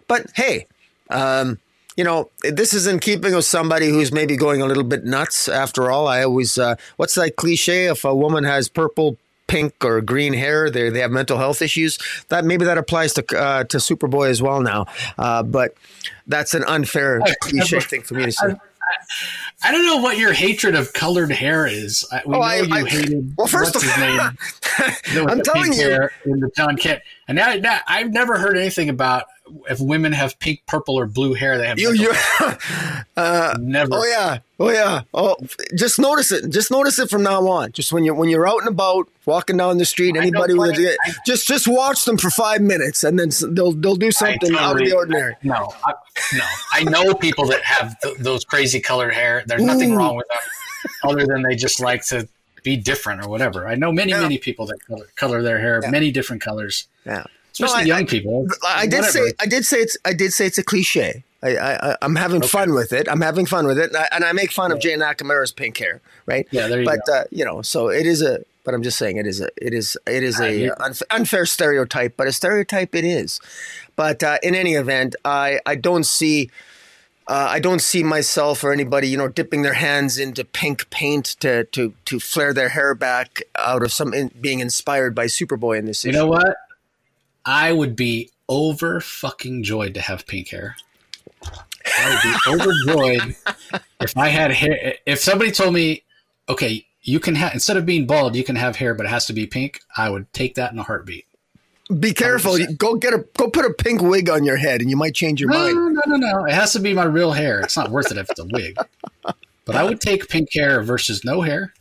but 0.07 0.26
hey 0.36 0.66
um, 1.10 1.60
you 1.99 2.06
know, 2.06 2.30
this 2.44 2.74
is 2.74 2.88
in 2.88 2.99
keeping 2.99 3.36
with 3.36 3.44
somebody 3.44 3.90
who's 3.90 4.14
maybe 4.14 4.38
going 4.38 4.61
a 4.61 4.66
little 4.66 4.86
bit 4.86 5.03
nuts. 5.03 5.49
After 5.49 5.91
all, 5.91 6.07
I 6.07 6.24
always, 6.24 6.57
uh, 6.57 6.76
what's 6.95 7.16
that 7.16 7.36
cliche? 7.36 7.88
If 7.88 8.06
a 8.06 8.16
woman 8.16 8.45
has 8.45 8.70
purple, 8.70 9.18
pink, 9.50 9.84
or 9.84 10.00
green 10.02 10.34
hair, 10.34 10.70
they 10.70 10.90
they 10.90 11.00
have 11.00 11.12
mental 11.12 11.38
health 11.38 11.62
issues. 11.62 11.98
That 12.30 12.46
maybe 12.46 12.66
that 12.66 12.78
applies 12.78 13.14
to 13.14 13.24
uh, 13.38 13.64
to 13.66 13.78
Superboy 13.78 14.30
as 14.30 14.42
well 14.42 14.62
now. 14.62 14.86
Uh, 15.18 15.44
but 15.44 15.76
that's 16.28 16.54
an 16.54 16.64
unfair 16.64 17.20
cliche 17.42 17.82
thing 17.82 18.04
for 18.04 18.14
me 18.14 18.26
to 18.26 18.32
say. 18.32 18.56
I 19.61 19.72
don't 19.72 19.86
know 19.86 19.98
what 19.98 20.18
your 20.18 20.31
hatred 20.31 20.76
of 20.76 20.94
colored 20.94 21.31
hair 21.31 21.68
is. 21.68 22.06
We 22.11 22.19
oh, 22.26 22.31
know 22.31 22.41
I, 22.41 22.61
you 22.61 22.73
I, 22.73 22.88
hated. 22.88 23.34
Well, 23.38 23.48
first 23.48 23.76
of 23.76 23.84
all, 23.84 25.27
I'm 25.30 25.41
telling 25.41 25.73
you, 25.73 26.10
in 26.26 26.40
the 26.40 26.49
Jon 26.56 26.77
Kent, 26.77 27.02
and 27.27 27.36
now, 27.36 27.53
now 27.56 27.80
I've 27.86 28.11
never 28.11 28.38
heard 28.38 28.57
anything 28.57 28.90
about 28.90 29.26
if 29.69 29.80
women 29.80 30.11
have 30.11 30.40
pink, 30.40 30.61
purple, 30.65 30.95
or 30.99 31.06
blue 31.06 31.34
hair, 31.34 31.57
they 31.57 31.68
have. 31.68 31.80
You, 31.80 31.91
you 31.94 32.14
uh, 33.18 33.57
never. 33.60 33.95
Oh 33.95 34.06
yeah, 34.06 34.40
oh 34.60 34.69
yeah. 34.69 35.02
Oh, 35.14 35.36
just 35.76 35.99
notice 35.99 36.31
it. 36.31 36.49
Just 36.49 36.72
notice 36.72 36.99
it 36.99 37.10
from 37.10 37.23
now 37.23 37.48
on. 37.48 37.72
Just 37.72 37.91
when 37.91 38.03
you're 38.03 38.15
when 38.15 38.30
you're 38.30 38.48
out 38.48 38.60
and 38.60 38.68
about, 38.68 39.07
walking 39.26 39.57
down 39.57 39.77
the 39.77 39.86
street, 39.86 40.15
anybody 40.15 40.53
with 40.53 40.77
it, 40.77 40.98
just 41.26 41.48
just 41.48 41.68
watch 41.68 42.06
them 42.06 42.18
for 42.18 42.30
five 42.30 42.61
minutes, 42.61 43.03
and 43.03 43.19
then 43.19 43.30
they'll 43.53 43.72
they'll 43.72 43.95
do 43.95 44.11
something 44.11 44.56
out 44.56 44.80
of 44.80 44.86
the 44.86 44.94
ordinary. 44.94 45.36
No, 45.44 45.73
I, 45.86 45.94
no. 46.34 46.45
I 46.73 46.84
know 46.84 47.14
people 47.14 47.45
that 47.48 47.64
have 47.64 47.99
th- 48.02 48.18
those 48.18 48.45
crazy 48.45 48.80
colored 48.80 49.14
hair. 49.14 49.44
There's 49.50 49.64
nothing 49.64 49.94
Ooh. 49.94 49.98
wrong 49.98 50.16
with 50.16 50.28
them, 50.28 50.92
other 51.12 51.26
than 51.26 51.44
they 51.44 51.56
just 51.56 51.80
like 51.80 52.06
to 52.08 52.28
be 52.64 52.78
different 52.78 53.26
or 53.26 53.30
whatever. 53.30 53.68
I 53.68 53.76
know 53.76 53.92
many 53.92 54.12
yeah. 54.12 54.22
many 54.22 54.38
people 54.38 54.66
that 54.68 54.86
color, 54.86 55.06
color 55.16 55.42
their 55.42 55.60
hair 55.60 55.80
yeah. 55.84 55.90
many 55.90 56.12
different 56.12 56.42
colors. 56.42 56.88
Yeah 57.06 57.26
especially 57.54 57.90
no, 57.90 57.96
I, 57.96 57.98
young 57.98 58.08
people. 58.08 58.48
I, 58.64 58.82
I 58.82 58.88
did 58.88 59.06
say 59.06 59.34
I 59.40 59.46
did 59.46 59.66
say 59.66 59.78
it's 59.78 59.98
I 60.06 60.14
did 60.14 60.34
say 60.34 60.46
it's 60.46 60.58
a 60.58 60.64
cliche. 60.64 61.24
I, 61.42 61.56
I 61.58 61.96
am 62.02 62.18
having 62.18 62.40
okay. 62.40 62.48
fun 62.48 62.74
with 62.74 62.92
it. 62.92 63.08
I'm 63.10 63.22
having 63.22 63.46
fun 63.46 63.66
with 63.66 63.80
it, 63.80 63.92
and 63.92 63.98
I, 63.98 64.08
and 64.12 64.26
I 64.26 64.34
make 64.34 64.52
fun 64.52 64.72
yeah. 64.72 64.76
of 64.76 64.82
Jane 64.82 65.00
Nakamura's 65.00 65.54
pink 65.54 65.78
hair, 65.78 66.02
right? 66.26 66.46
Yeah, 66.52 66.68
there 66.68 66.82
you 66.82 66.86
but, 66.86 67.00
go. 67.08 67.14
uh, 67.14 67.24
you 67.32 67.46
know, 67.46 67.62
so 67.62 67.90
it 67.90 68.06
is 68.06 68.22
a. 68.22 68.44
But 68.66 68.74
I'm 68.74 68.84
just 68.84 68.98
saying, 68.98 69.18
it 69.18 69.26
is 69.26 69.40
a 69.40 69.50
it 69.58 69.74
is 69.74 69.98
it 70.06 70.22
is 70.22 70.40
a 70.40 70.70
unf- 70.82 71.02
unfair 71.10 71.46
stereotype, 71.46 72.18
but 72.18 72.28
a 72.28 72.34
stereotype 72.34 72.94
it 72.94 73.06
is. 73.06 73.40
But 73.96 74.22
uh, 74.22 74.38
in 74.44 74.54
any 74.54 74.74
event, 74.74 75.16
I 75.24 75.60
I 75.66 75.76
don't 75.76 76.06
see. 76.06 76.52
Uh, 77.30 77.47
I 77.47 77.60
don't 77.60 77.80
see 77.80 78.01
myself 78.01 78.64
or 78.64 78.73
anybody, 78.73 79.07
you 79.07 79.15
know, 79.15 79.27
dipping 79.27 79.61
their 79.61 79.76
hands 79.76 80.18
into 80.18 80.43
pink 80.43 80.89
paint 80.89 81.35
to 81.41 81.65
to 81.65 81.93
to 82.06 82.19
flare 82.19 82.56
their 82.56 82.69
hair 82.69 82.95
back 82.95 83.43
out 83.56 83.84
of 83.84 83.93
some 83.93 84.15
in, 84.15 84.31
being 84.41 84.61
inspired 84.61 85.14
by 85.14 85.27
Superboy 85.27 85.77
in 85.77 85.85
this. 85.85 86.03
You 86.03 86.11
know 86.11 86.26
what? 86.26 86.57
I 87.45 87.72
would 87.72 87.95
be 87.95 88.31
over 88.47 88.99
fucking 88.99 89.61
joyed 89.61 89.93
to 89.93 90.01
have 90.01 90.26
pink 90.26 90.47
hair. 90.49 90.76
I 91.99 92.10
would 92.10 92.23
be 92.23 92.51
overjoyed 92.51 93.35
if 94.01 94.18
I 94.18 94.30
had 94.30 94.51
hair. 94.51 94.95
If 95.06 95.19
somebody 95.19 95.51
told 95.51 95.76
me, 95.76 96.01
okay, 96.49 96.88
you 97.03 97.19
can 97.19 97.35
have 97.35 97.53
instead 97.53 97.77
of 97.77 97.85
being 97.85 98.07
bald, 98.07 98.35
you 98.35 98.43
can 98.43 98.56
have 98.56 98.77
hair, 98.77 98.95
but 98.95 99.06
it 99.06 99.10
has 99.10 99.27
to 99.27 99.34
be 99.34 99.45
pink. 99.45 99.81
I 99.95 100.10
would 100.10 100.34
take 100.34 100.56
that 100.56 100.72
in 100.72 100.80
a 100.80 100.84
heartbeat. 100.84 101.27
Be 101.98 102.14
careful. 102.14 102.53
100%. 102.53 102.78
Go 102.78 102.95
get 102.95 103.14
a 103.14 103.26
go 103.38 103.49
put 103.49 103.66
a 103.66 103.74
pink 103.74 104.02
wig 104.02 104.30
on 104.30 104.44
your 104.44 104.57
head, 104.57 104.82
and 104.82 104.90
you 104.90 104.95
might 104.95 105.16
change 105.16 105.41
your 105.41 105.49
no, 105.49 105.57
mind. 105.57 105.76
No, 105.76 106.02
no, 106.06 106.16
no. 106.18 106.40
No. 106.40 106.45
It 106.45 106.53
has 106.53 106.74
to 106.74 106.80
be 106.80 106.94
my 106.94 107.06
real 107.06 107.32
hair. 107.32 107.61
It's 107.61 107.76
not 107.76 107.90
worth 107.90 108.11
it 108.11 108.18
if 108.18 108.30
it's 108.30 108.40
a 108.40 108.45
wig. 108.45 108.78
But 109.66 109.76
I 109.76 109.84
would 109.84 110.02
take 110.02 110.28
pink 110.30 110.49
hair 110.53 110.82
versus 110.82 111.24
no 111.24 111.41
hair. 111.41 111.74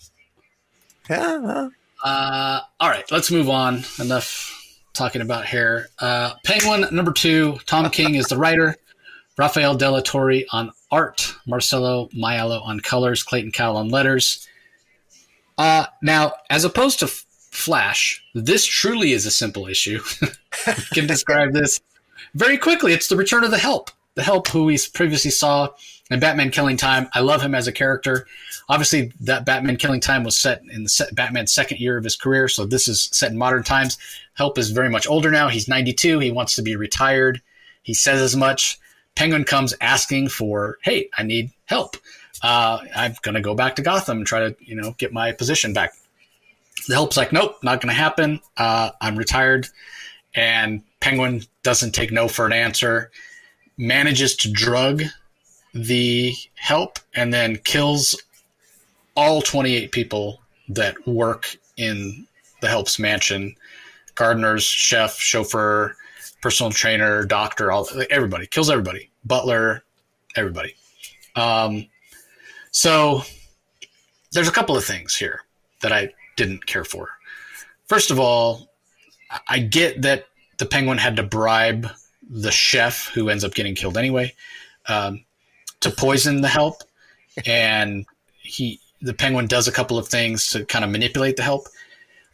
Yeah. 1.09 1.69
Uh, 2.05 2.61
all 2.79 2.89
right, 2.89 3.11
let's 3.11 3.31
move 3.31 3.49
on. 3.49 3.83
Enough 3.99 4.55
talking 4.93 5.23
about 5.23 5.47
hair. 5.47 5.89
Uh, 5.99 6.35
Penguin 6.45 6.87
number 6.95 7.13
two. 7.13 7.59
Tom 7.67 7.89
King 7.91 8.15
is 8.15 8.27
the 8.27 8.37
writer. 8.37 8.77
Rafael 9.37 9.77
de 9.77 9.87
Latorre 9.87 10.45
on 10.53 10.73
art. 10.91 11.35
Marcelo 11.47 12.09
Maiello 12.09 12.61
on 12.63 12.81
colors. 12.81 13.23
Clayton 13.23 13.53
Cowell 13.53 13.77
on 13.77 13.89
letters. 13.89 14.47
Uh, 15.57 15.87
now, 16.03 16.33
as 16.51 16.65
opposed 16.65 16.99
to 17.01 17.11
Flash, 17.59 18.25
this 18.35 18.65
truly 18.65 19.13
is 19.13 19.27
a 19.27 19.33
simple 19.33 19.67
issue. 19.67 20.01
can 20.93 21.09
describe 21.09 21.53
this 21.53 21.81
very 22.35 22.57
quickly. 22.57 22.93
It's 22.93 23.09
the 23.09 23.17
return 23.17 23.43
of 23.43 23.51
the 23.51 23.59
Help. 23.59 23.91
The 24.15 24.23
Help, 24.23 24.47
who 24.49 24.65
we 24.65 24.79
previously 24.95 25.33
saw 25.33 25.71
in 26.09 26.21
Batman 26.21 26.51
Killing 26.51 26.77
Time. 26.77 27.09
I 27.15 27.21
love 27.21 27.43
him 27.43 27.57
as 27.57 27.67
a 27.67 27.73
character. 27.73 28.29
Obviously, 28.69 29.13
that 29.21 29.45
Batman 29.45 29.77
Killing 29.77 30.01
Time 30.01 30.23
was 30.23 30.39
set 30.39 30.63
in 30.73 30.85
the 30.85 30.89
set, 30.89 31.13
Batman's 31.17 31.53
second 31.53 31.81
year 31.81 31.99
of 31.99 32.05
his 32.05 32.15
career, 32.15 32.47
so 32.47 32.65
this 32.65 32.87
is 32.87 33.09
set 33.13 33.33
in 33.33 33.37
modern 33.37 33.65
times. 33.65 33.99
Help 34.35 34.57
is 34.57 34.71
very 34.71 34.89
much 34.89 35.09
older 35.09 35.33
now. 35.33 35.49
He's 35.49 35.67
92. 35.67 36.21
He 36.21 36.31
wants 36.31 36.55
to 36.55 36.63
be 36.63 36.77
retired. 36.77 37.43
He 37.83 37.93
says 37.93 38.21
as 38.21 38.37
much. 38.37 38.79
Penguin 39.17 39.43
comes 39.43 39.75
asking 39.81 40.29
for, 40.29 40.79
"Hey, 40.83 41.09
I 41.19 41.25
need 41.25 41.51
help. 41.65 41.97
Uh, 42.41 42.79
I'm 42.95 43.17
going 43.23 43.35
to 43.35 43.41
go 43.41 43.55
back 43.55 43.75
to 43.77 43.83
Gotham 43.83 44.19
and 44.19 44.27
try 44.27 44.49
to, 44.49 44.57
you 44.61 44.77
know, 44.77 44.95
get 44.97 45.13
my 45.13 45.33
position 45.33 45.73
back." 45.73 45.93
The 46.89 46.95
Help's 46.95 47.17
like, 47.17 47.33
"Nope, 47.33 47.59
not 47.63 47.81
going 47.81 47.95
to 47.95 48.01
happen. 48.01 48.41
Uh, 48.57 48.91
I'm 49.01 49.17
retired." 49.17 49.69
And 50.35 50.83
Penguin 51.01 51.43
doesn't 51.63 51.93
take 51.93 52.11
no 52.11 52.29
for 52.29 52.47
an 52.47 52.53
answer. 52.53 53.11
Manages 53.77 54.35
to 54.37 54.51
drug 54.51 55.03
the 55.75 56.35
Help 56.55 56.99
and 57.15 57.33
then 57.33 57.57
kills 57.65 58.21
all 59.15 59.43
28 59.43 59.93
people 59.93 60.41
that 60.69 61.07
work 61.07 61.57
in 61.77 62.27
the 62.61 62.69
Helps 62.69 62.99
mansion 62.99 63.55
gardeners, 64.15 64.65
chef, 64.65 65.17
chauffeur, 65.17 65.97
personal 66.43 66.73
trainer, 66.73 67.25
doctor, 67.25 67.71
all 67.71 67.89
everybody 68.11 68.47
kills 68.47 68.69
everybody, 68.69 69.11
butler, 69.25 69.85
everybody. 70.37 70.75
Um, 71.37 71.87
so 72.73 73.23
there's 74.33 74.49
a 74.49 74.53
couple 74.53 74.77
of 74.77 74.85
things 74.85 75.15
here 75.15 75.43
that 75.83 75.93
I 75.93 76.13
didn't 76.39 76.65
care 76.67 76.85
for. 76.85 77.11
First 77.87 78.11
of 78.11 78.19
all, 78.19 78.71
I 79.47 79.59
get 79.59 80.03
that 80.03 80.27
the 80.57 80.67
penguin 80.67 80.99
had 80.99 81.17
to 81.17 81.23
bribe 81.23 81.91
the 82.31 82.51
chef 82.51 83.09
who 83.09 83.29
ends 83.29 83.45
up 83.45 83.55
getting 83.55 83.75
killed 83.75 83.99
anyway 83.99 84.35
um, 84.87 85.25
to 85.81 85.91
poison 85.91 86.41
the 86.41 86.49
help, 86.49 86.83
and 87.45 88.07
he 88.41 88.81
the 89.01 89.15
penguin 89.15 89.47
does 89.47 89.69
a 89.69 89.73
couple 89.73 89.99
of 89.99 90.09
things 90.09 90.51
to 90.51 90.65
kind 90.65 90.85
of 90.85 90.91
manipulate 90.91 91.37
the 91.37 91.43
help. 91.43 91.69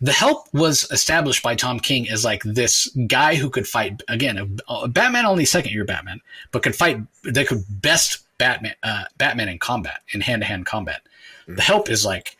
The 0.00 0.12
help 0.12 0.52
was 0.52 0.91
established 0.91 1.42
by 1.42 1.55
Tom 1.55 1.78
King 1.78 2.08
as 2.10 2.24
like 2.24 2.42
this 2.42 2.89
guy 3.07 3.34
who 3.34 3.50
could 3.50 3.66
fight 3.66 4.02
again. 4.08 4.58
Batman 4.89 5.26
only 5.26 5.44
second 5.44 5.73
year 5.73 5.84
Batman, 5.84 6.20
but 6.52 6.62
could 6.62 6.76
fight. 6.76 6.99
They 7.23 7.44
could 7.44 7.65
best 7.68 8.24
Batman 8.39 8.74
uh, 8.83 9.05
Batman 9.18 9.49
in 9.49 9.58
combat 9.58 10.00
in 10.12 10.20
hand 10.20 10.42
to 10.42 10.47
hand 10.47 10.66
combat. 10.66 11.02
Mm-hmm. 11.42 11.57
The 11.57 11.62
help 11.62 11.91
is 11.91 12.05
like 12.05 12.36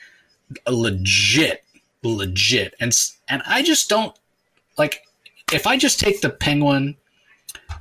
legit, 0.68 1.64
legit, 2.02 2.74
and 2.81 2.92
and 3.28 3.42
I 3.47 3.62
just 3.62 3.89
don't 3.89 4.16
like 4.78 5.02
if 5.52 5.66
I 5.66 5.76
just 5.76 6.00
take 6.00 6.20
the 6.20 6.31
Penguin 6.31 6.97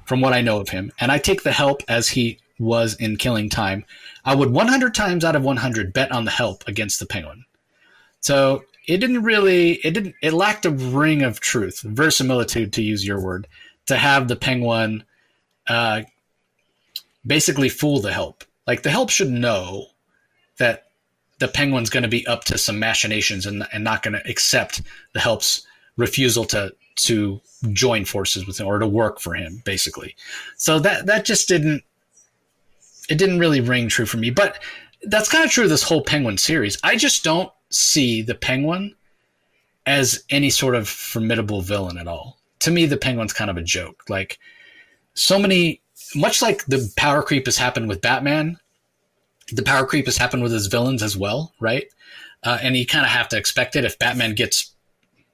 from 0.06 0.22
what 0.22 0.33
I 0.33 0.42
know 0.42 0.59
of 0.59 0.69
him, 0.69 0.92
and 1.00 1.11
I 1.11 1.17
take 1.17 1.43
the 1.43 1.51
help 1.51 1.82
as 1.88 2.09
he 2.09 2.40
was 2.59 2.95
in 2.95 3.17
Killing 3.17 3.50
Time, 3.50 3.85
I 4.25 4.35
would 4.35 4.51
100 4.51 4.93
times 4.93 5.24
out 5.24 5.35
of 5.35 5.43
100 5.43 5.93
bet 5.93 6.11
on 6.11 6.25
the 6.25 6.32
help 6.32 6.67
against 6.67 7.00
the 7.00 7.06
Penguin. 7.06 7.45
So 8.22 8.64
it 8.88 8.98
didn't 8.98 9.24
really, 9.24 9.74
it 9.83 9.92
didn't, 9.92 10.16
it 10.22 10.33
lacked 10.33 10.66
a 10.66 10.72
ring 10.72 11.24
of 11.24 11.40
truth, 11.40 11.82
verisimilitude, 11.82 12.74
to 12.74 12.82
use 12.82 13.06
your 13.06 13.19
word, 13.19 13.48
to 13.88 13.98
have 13.98 14.27
the 14.27 14.35
Penguin 14.35 15.03
uh, 15.67 16.03
basically 17.25 17.69
fool 17.69 18.01
the 18.01 18.14
help. 18.14 18.43
Like 18.67 18.83
the 18.83 18.92
help 18.92 19.09
should 19.09 19.32
know 19.32 19.88
the 21.43 21.49
Penguin's 21.49 21.89
going 21.89 22.03
to 22.03 22.09
be 22.09 22.25
up 22.25 22.45
to 22.45 22.57
some 22.57 22.80
machinations 22.80 23.45
and, 23.45 23.67
and 23.73 23.83
not 23.83 24.01
going 24.01 24.13
to 24.13 24.30
accept 24.30 24.81
the 25.11 25.19
help's 25.19 25.67
refusal 25.97 26.45
to 26.45 26.73
to 26.95 27.41
join 27.73 28.05
forces 28.05 28.47
with 28.47 28.61
him 28.61 28.67
or 28.67 28.80
to 28.80 28.88
work 28.88 29.19
for 29.19 29.33
him, 29.33 29.61
basically. 29.65 30.15
So 30.55 30.80
that 30.80 31.05
that 31.07 31.25
just 31.25 31.49
didn't 31.49 31.83
it 33.09 33.17
didn't 33.17 33.39
really 33.39 33.59
ring 33.59 33.89
true 33.89 34.05
for 34.05 34.15
me. 34.15 34.30
But 34.30 34.57
that's 35.01 35.27
kind 35.27 35.43
of 35.43 35.51
true 35.51 35.65
of 35.65 35.69
this 35.69 35.83
whole 35.83 36.01
Penguin 36.01 36.38
series. 36.38 36.77
I 36.81 36.95
just 36.95 37.25
don't 37.25 37.51
see 37.69 38.22
the 38.22 38.35
Penguin 38.35 38.95
as 39.85 40.23
any 40.30 40.49
sort 40.49 40.75
of 40.75 40.88
formidable 40.88 41.61
villain 41.61 41.97
at 41.97 42.07
all. 42.07 42.38
To 42.59 42.72
me, 42.72 42.85
the 42.85 42.95
Penguin's 42.95 43.33
kind 43.33 43.51
of 43.51 43.57
a 43.57 43.61
joke. 43.61 44.05
Like 44.07 44.39
so 45.13 45.38
many, 45.38 45.81
much 46.15 46.41
like 46.41 46.63
the 46.67 46.89
power 46.95 47.22
creep 47.22 47.47
has 47.47 47.57
happened 47.57 47.89
with 47.89 47.99
Batman, 47.99 48.59
the 49.56 49.64
power 49.64 49.85
creep 49.85 50.06
has 50.06 50.17
happened 50.17 50.43
with 50.43 50.51
his 50.51 50.67
villains 50.67 51.03
as 51.03 51.17
well, 51.17 51.53
right? 51.59 51.85
Uh, 52.43 52.57
and 52.61 52.75
you 52.75 52.85
kind 52.85 53.06
of 53.06 53.11
have 53.11 53.30
to 53.30 53.38
expect 53.38 53.75
it. 53.75 53.85
If 53.85 53.99
Batman 53.99 54.35
gets 54.35 54.73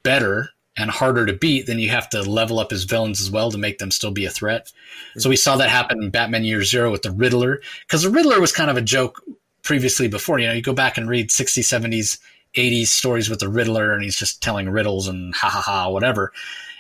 better 0.04 0.50
and 0.78 0.90
harder 0.90 1.26
to 1.26 1.34
beat, 1.34 1.66
then 1.66 1.80
you 1.80 1.90
have 1.90 2.10
to 2.10 2.22
level 2.22 2.60
up 2.60 2.72
his 2.72 2.86
villains 2.86 3.20
as 3.20 3.30
well 3.30 3.52
to 3.52 3.58
make 3.58 3.80
them 3.80 3.92
still 3.92 4.12
be 4.12 4.26
a 4.26 4.30
threat. 4.30 4.72
So 5.18 5.30
we 5.30 5.36
saw 5.36 5.58
that 5.58 5.70
happen 5.70 6.02
in 6.02 6.10
Batman 6.10 6.44
Year 6.44 6.64
Zero 6.64 6.92
with 6.92 7.02
the 7.02 7.12
Riddler, 7.12 7.62
because 7.82 8.04
the 8.04 8.10
Riddler 8.10 8.40
was 8.40 8.52
kind 8.52 8.70
of 8.70 8.78
a 8.78 8.82
joke 8.82 9.22
previously 9.64 10.08
before. 10.08 10.40
You 10.40 10.48
know, 10.48 10.54
you 10.54 10.62
go 10.62 10.74
back 10.74 10.98
and 10.98 11.10
read 11.10 11.30
60s, 11.30 11.64
70s, 11.64 12.20
80s 12.56 12.88
stories 12.88 13.30
with 13.30 13.40
the 13.40 13.50
Riddler, 13.50 13.92
and 13.94 14.04
he's 14.04 14.16
just 14.16 14.42
telling 14.42 14.70
riddles 14.70 15.08
and 15.08 15.36
ha 15.36 15.50
ha 15.50 15.62
ha, 15.62 15.90
whatever. 15.90 16.32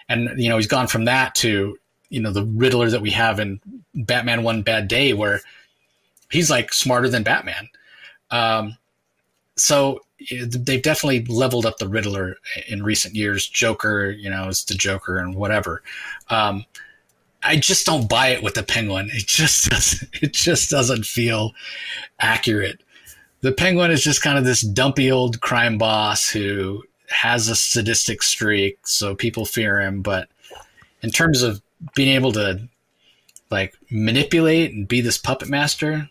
And, 0.08 0.42
you 0.42 0.50
know, 0.50 0.58
he's 0.58 0.68
gone 0.68 0.88
from 0.88 1.06
that 1.06 1.35
to, 1.35 1.77
you 2.09 2.22
know, 2.22 2.32
the 2.32 2.45
Riddler 2.45 2.90
that 2.90 3.01
we 3.01 3.11
have 3.11 3.40
in 3.40 3.59
Batman 3.93 4.43
One 4.43 4.61
Bad 4.61 4.88
Day, 4.88 5.14
where 5.14 5.42
he's 6.30 6.49
like 6.49 6.74
smarter 6.74 7.09
than 7.09 7.24
Batman. 7.24 7.69
Um, 8.32 8.77
so 9.56 10.01
they've 10.30 10.82
definitely 10.82 11.25
leveled 11.25 11.66
up 11.66 11.77
the 11.77 11.88
Riddler 11.88 12.38
in 12.67 12.83
recent 12.83 13.16
years. 13.16 13.48
Joker, 13.48 14.11
you 14.11 14.30
know, 14.30 14.48
is 14.48 14.64
the 14.64 14.74
Joker 14.74 15.17
and 15.17 15.35
whatever. 15.35 15.82
Um, 16.30 16.66
I 17.41 17.56
just 17.56 17.85
don't 17.85 18.09
buy 18.09 18.30
it 18.30 18.43
with 18.43 18.56
the 18.56 18.64
Penguin. 18.64 19.09
It 19.14 19.25
just 19.27 19.66
doesn't. 19.69 20.09
It 20.22 20.33
just 20.33 20.69
doesn't 20.69 21.06
feel 21.06 21.53
accurate. 22.19 22.82
The 23.41 23.51
Penguin 23.53 23.91
is 23.91 24.03
just 24.03 24.22
kind 24.22 24.38
of 24.38 24.43
this 24.43 24.61
dumpy 24.61 25.11
old 25.11 25.40
crime 25.40 25.77
boss 25.77 26.30
who 26.30 26.83
has 27.08 27.48
a 27.48 27.56
sadistic 27.56 28.22
streak, 28.22 28.85
so 28.85 29.16
people 29.16 29.45
fear 29.45 29.80
him. 29.80 30.01
But 30.01 30.27
in 31.01 31.09
terms 31.09 31.41
of 31.41 31.61
being 31.95 32.14
able 32.16 32.33
to 32.33 32.67
like 33.49 33.74
manipulate 33.90 34.74
and 34.74 34.88
be 34.88 35.01
this 35.01 35.17
puppet 35.17 35.48
master, 35.48 36.09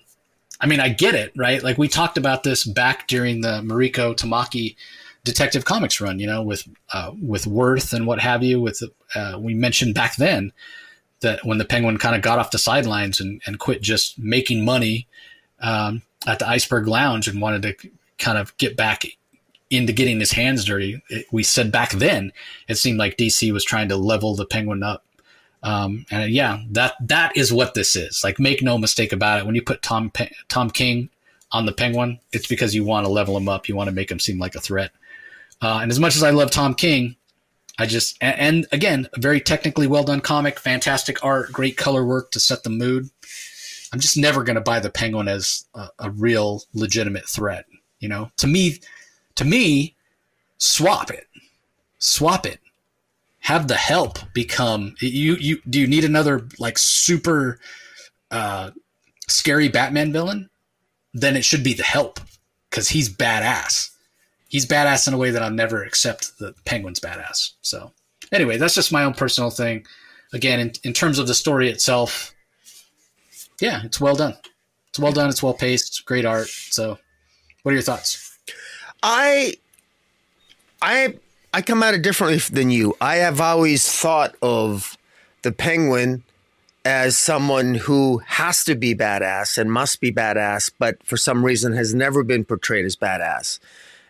I 0.60 0.66
mean, 0.66 0.80
I 0.80 0.88
get 0.88 1.14
it, 1.14 1.32
right? 1.36 1.62
Like 1.62 1.78
we 1.78 1.88
talked 1.88 2.18
about 2.18 2.42
this 2.42 2.64
back 2.64 3.06
during 3.06 3.40
the 3.40 3.60
Mariko 3.62 4.16
Tamaki 4.16 4.76
Detective 5.24 5.64
Comics 5.64 6.00
run, 6.00 6.18
you 6.18 6.26
know, 6.26 6.42
with 6.42 6.66
uh, 6.92 7.12
with 7.22 7.46
Worth 7.46 7.92
and 7.92 8.06
what 8.06 8.20
have 8.20 8.42
you. 8.42 8.60
With 8.60 8.82
uh, 9.14 9.38
we 9.38 9.54
mentioned 9.54 9.94
back 9.94 10.16
then 10.16 10.52
that 11.20 11.44
when 11.44 11.58
the 11.58 11.64
Penguin 11.64 11.98
kind 11.98 12.16
of 12.16 12.22
got 12.22 12.38
off 12.38 12.50
the 12.50 12.58
sidelines 12.58 13.20
and, 13.20 13.40
and 13.46 13.58
quit 13.58 13.82
just 13.82 14.18
making 14.18 14.64
money 14.64 15.06
um, 15.60 16.02
at 16.26 16.38
the 16.38 16.48
Iceberg 16.48 16.86
Lounge 16.86 17.28
and 17.28 17.40
wanted 17.40 17.62
to 17.62 17.90
kind 18.18 18.38
of 18.38 18.56
get 18.56 18.76
back 18.76 19.04
into 19.70 19.92
getting 19.92 20.18
his 20.18 20.32
hands 20.32 20.64
dirty, 20.64 21.02
it, 21.08 21.26
we 21.30 21.42
said 21.42 21.70
back 21.70 21.90
then 21.92 22.32
it 22.68 22.76
seemed 22.76 22.98
like 22.98 23.16
DC 23.16 23.52
was 23.52 23.64
trying 23.64 23.88
to 23.88 23.96
level 23.96 24.34
the 24.34 24.46
Penguin 24.46 24.82
up 24.82 25.04
um, 25.62 26.06
and 26.10 26.30
yeah, 26.32 26.62
that 26.70 26.94
that 27.00 27.36
is 27.36 27.52
what 27.52 27.74
this 27.74 27.96
is. 27.96 28.22
Like, 28.22 28.38
make 28.38 28.62
no 28.62 28.78
mistake 28.78 29.12
about 29.12 29.40
it. 29.40 29.46
When 29.46 29.54
you 29.54 29.62
put 29.62 29.82
Tom 29.82 30.10
Pe- 30.10 30.30
Tom 30.48 30.70
King 30.70 31.10
on 31.50 31.66
the 31.66 31.72
Penguin, 31.72 32.20
it's 32.32 32.46
because 32.46 32.74
you 32.74 32.84
want 32.84 33.06
to 33.06 33.12
level 33.12 33.36
him 33.36 33.48
up. 33.48 33.68
You 33.68 33.76
want 33.76 33.88
to 33.88 33.94
make 33.94 34.10
him 34.10 34.20
seem 34.20 34.38
like 34.38 34.54
a 34.54 34.60
threat. 34.60 34.92
Uh, 35.60 35.80
and 35.82 35.90
as 35.90 35.98
much 35.98 36.14
as 36.14 36.22
I 36.22 36.30
love 36.30 36.50
Tom 36.50 36.74
King, 36.74 37.16
I 37.78 37.86
just 37.86 38.16
and, 38.20 38.38
and, 38.38 38.66
again, 38.72 39.08
a 39.14 39.20
very 39.20 39.40
technically 39.40 39.86
well 39.86 40.04
done 40.04 40.20
comic, 40.20 40.58
fantastic 40.60 41.24
art, 41.24 41.52
great 41.52 41.76
color 41.76 42.04
work 42.04 42.30
to 42.32 42.40
set 42.40 42.62
the 42.62 42.70
mood. 42.70 43.08
I'm 43.92 44.00
just 44.00 44.16
never 44.16 44.44
going 44.44 44.56
to 44.56 44.60
buy 44.60 44.80
the 44.80 44.90
Penguin 44.90 45.28
as 45.28 45.64
a, 45.74 45.88
a 45.98 46.10
real 46.10 46.62
legitimate 46.74 47.28
threat. 47.28 47.64
You 48.00 48.08
know, 48.08 48.30
to 48.36 48.46
me, 48.46 48.78
to 49.34 49.44
me, 49.44 49.96
swap 50.58 51.10
it, 51.10 51.26
swap 51.98 52.46
it 52.46 52.60
have 53.40 53.68
the 53.68 53.74
help 53.74 54.18
become 54.32 54.94
you 55.00 55.34
you 55.36 55.60
do 55.68 55.80
you 55.80 55.86
need 55.86 56.04
another 56.04 56.46
like 56.58 56.78
super 56.78 57.58
uh 58.30 58.70
scary 59.28 59.68
batman 59.68 60.12
villain? 60.12 60.50
Then 61.14 61.36
it 61.36 61.44
should 61.44 61.64
be 61.64 61.74
the 61.74 61.82
help 61.82 62.20
because 62.68 62.88
he's 62.88 63.08
badass. 63.08 63.90
He's 64.48 64.66
badass 64.66 65.08
in 65.08 65.14
a 65.14 65.18
way 65.18 65.30
that 65.30 65.42
i'll 65.42 65.50
never 65.50 65.82
accept 65.82 66.38
the 66.38 66.54
penguin's 66.64 67.00
badass 67.00 67.52
so. 67.62 67.92
Anyway 68.32 68.56
that's 68.56 68.74
just 68.74 68.92
my 68.92 69.04
own 69.04 69.14
personal 69.14 69.50
thing. 69.50 69.86
Again 70.32 70.60
in, 70.60 70.72
in 70.84 70.92
terms 70.92 71.18
of 71.18 71.26
the 71.26 71.34
story 71.34 71.68
itself 71.68 72.34
yeah 73.60 73.82
it's 73.84 74.00
well 74.00 74.16
done. 74.16 74.36
It's 74.90 74.98
well 74.98 75.12
done 75.12 75.30
it's 75.30 75.42
well 75.42 75.54
paced 75.54 76.04
great 76.04 76.24
art 76.24 76.48
so. 76.48 76.98
What 77.62 77.72
are 77.72 77.74
your 77.74 77.82
thoughts? 77.82 78.38
I 79.02 79.54
i 80.82 81.14
I 81.52 81.62
come 81.62 81.82
at 81.82 81.94
it 81.94 82.02
differently 82.02 82.38
than 82.38 82.70
you. 82.70 82.94
I 83.00 83.16
have 83.16 83.40
always 83.40 83.90
thought 83.90 84.34
of 84.42 84.96
the 85.42 85.52
penguin 85.52 86.22
as 86.84 87.16
someone 87.16 87.74
who 87.74 88.18
has 88.26 88.64
to 88.64 88.74
be 88.74 88.94
badass 88.94 89.58
and 89.58 89.72
must 89.72 90.00
be 90.00 90.12
badass, 90.12 90.70
but 90.78 91.02
for 91.04 91.16
some 91.16 91.44
reason 91.44 91.72
has 91.72 91.94
never 91.94 92.22
been 92.22 92.44
portrayed 92.44 92.84
as 92.84 92.96
badass. 92.96 93.58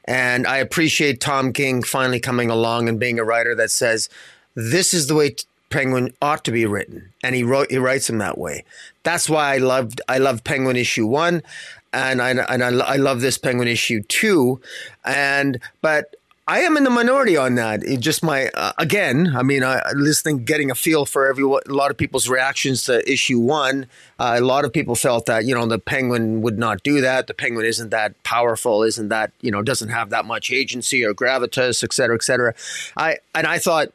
And 0.05 0.47
I 0.47 0.58
appreciate 0.58 1.20
Tom 1.20 1.52
King 1.52 1.83
finally 1.83 2.20
coming 2.20 2.50
along 2.50 2.89
and 2.89 2.99
being 2.99 3.18
a 3.18 3.25
writer 3.25 3.55
that 3.55 3.70
says, 3.70 4.08
this 4.55 4.94
is 4.94 5.07
the 5.07 5.15
way 5.15 5.36
Penguin 5.70 6.15
ought 6.23 6.44
to 6.44 6.50
be 6.50 6.67
written. 6.67 7.12
And 7.23 7.34
he 7.34 7.42
wrote, 7.42 7.70
he 7.70 7.78
writes 7.78 8.08
him 8.08 8.18
that 8.18 8.39
way. 8.39 8.65
That's 9.02 9.28
why 9.28 9.55
I 9.55 9.58
loved, 9.58 10.00
I 10.08 10.18
loved 10.18 10.44
Penguin 10.44 10.76
issue 10.76 11.07
one. 11.07 11.42
And 11.92 12.20
I, 12.23 12.31
and 12.31 12.62
I, 12.62 12.68
I 12.68 12.97
love 12.97 13.20
this 13.20 13.39
Penguin 13.39 13.68
issue 13.68 14.02
two. 14.02 14.60
And, 15.05 15.60
but 15.83 16.17
I 16.48 16.60
am 16.60 16.78
in 16.78 16.84
the 16.84 16.90
minority 16.90 17.36
on 17.36 17.56
that. 17.56 17.84
It 17.84 18.00
just 18.00 18.22
my 18.22 18.48
uh, 18.54 18.72
again. 18.78 19.36
I 19.36 19.42
mean, 19.42 19.62
uh, 19.62 19.82
listening, 19.94 20.46
getting 20.46 20.70
a 20.70 20.74
feel 20.74 21.04
for 21.04 21.28
every 21.28 21.44
a 21.44 21.70
lot 21.70 21.90
of 21.90 21.98
people's 21.98 22.26
reactions 22.26 22.84
to 22.84 23.06
issue 23.10 23.38
one. 23.38 23.86
Uh, 24.18 24.36
a 24.38 24.40
lot 24.40 24.64
of 24.64 24.72
people 24.72 24.94
felt 24.94 25.26
that 25.26 25.44
you 25.44 25.54
know 25.54 25.66
the 25.66 25.78
penguin 25.78 26.40
would 26.40 26.58
not 26.58 26.82
do 26.82 27.02
that. 27.02 27.26
The 27.26 27.34
penguin 27.34 27.66
isn't 27.66 27.90
that 27.90 28.20
powerful. 28.22 28.82
Isn't 28.82 29.08
that 29.08 29.30
you 29.42 29.50
know 29.50 29.60
doesn't 29.60 29.90
have 29.90 30.08
that 30.08 30.24
much 30.24 30.50
agency 30.50 31.04
or 31.04 31.12
gravitas, 31.12 31.84
et 31.84 31.92
cetera, 31.92 32.16
et 32.16 32.22
cetera. 32.22 32.54
I 32.96 33.18
and 33.34 33.46
I 33.46 33.58
thought. 33.58 33.92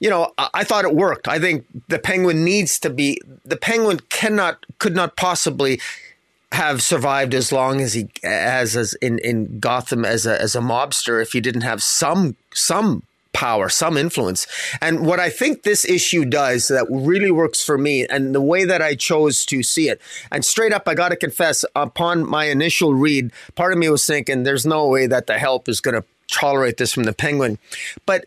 You 0.00 0.10
know, 0.10 0.32
I, 0.36 0.48
I 0.54 0.64
thought 0.64 0.84
it 0.84 0.94
worked. 0.94 1.28
I 1.28 1.38
think 1.38 1.66
the 1.88 1.98
penguin 1.98 2.44
needs 2.44 2.78
to 2.80 2.90
be. 2.90 3.20
The 3.44 3.56
penguin 3.56 4.00
cannot, 4.08 4.66
could 4.78 4.94
not 4.94 5.16
possibly 5.16 5.80
have 6.54 6.80
survived 6.80 7.34
as 7.34 7.52
long 7.52 7.80
as 7.80 7.94
he 7.94 8.08
as, 8.22 8.76
as 8.76 8.94
in, 8.94 9.18
in 9.18 9.58
Gotham 9.58 10.04
as 10.04 10.24
a 10.24 10.40
as 10.40 10.54
a 10.54 10.60
mobster 10.60 11.20
if 11.20 11.32
he 11.32 11.40
didn't 11.40 11.62
have 11.62 11.82
some 11.82 12.36
some 12.52 13.02
power, 13.32 13.68
some 13.68 13.96
influence. 13.96 14.46
And 14.80 15.04
what 15.04 15.18
I 15.18 15.28
think 15.28 15.64
this 15.64 15.84
issue 15.84 16.24
does 16.24 16.68
that 16.68 16.86
really 16.88 17.32
works 17.32 17.62
for 17.64 17.76
me 17.76 18.06
and 18.06 18.34
the 18.34 18.40
way 18.40 18.64
that 18.64 18.80
I 18.80 18.94
chose 18.94 19.44
to 19.46 19.62
see 19.62 19.88
it. 19.88 20.00
And 20.30 20.44
straight 20.44 20.72
up 20.72 20.86
I 20.86 20.94
got 20.94 21.08
to 21.08 21.16
confess 21.16 21.64
upon 21.74 22.26
my 22.28 22.44
initial 22.44 22.94
read, 22.94 23.32
part 23.56 23.72
of 23.72 23.78
me 23.78 23.90
was 23.90 24.06
thinking 24.06 24.44
there's 24.44 24.64
no 24.64 24.86
way 24.86 25.08
that 25.08 25.26
the 25.26 25.38
help 25.38 25.68
is 25.68 25.80
going 25.80 26.00
to 26.00 26.06
tolerate 26.28 26.76
this 26.76 26.92
from 26.92 27.04
the 27.04 27.12
penguin. 27.12 27.58
But 28.06 28.26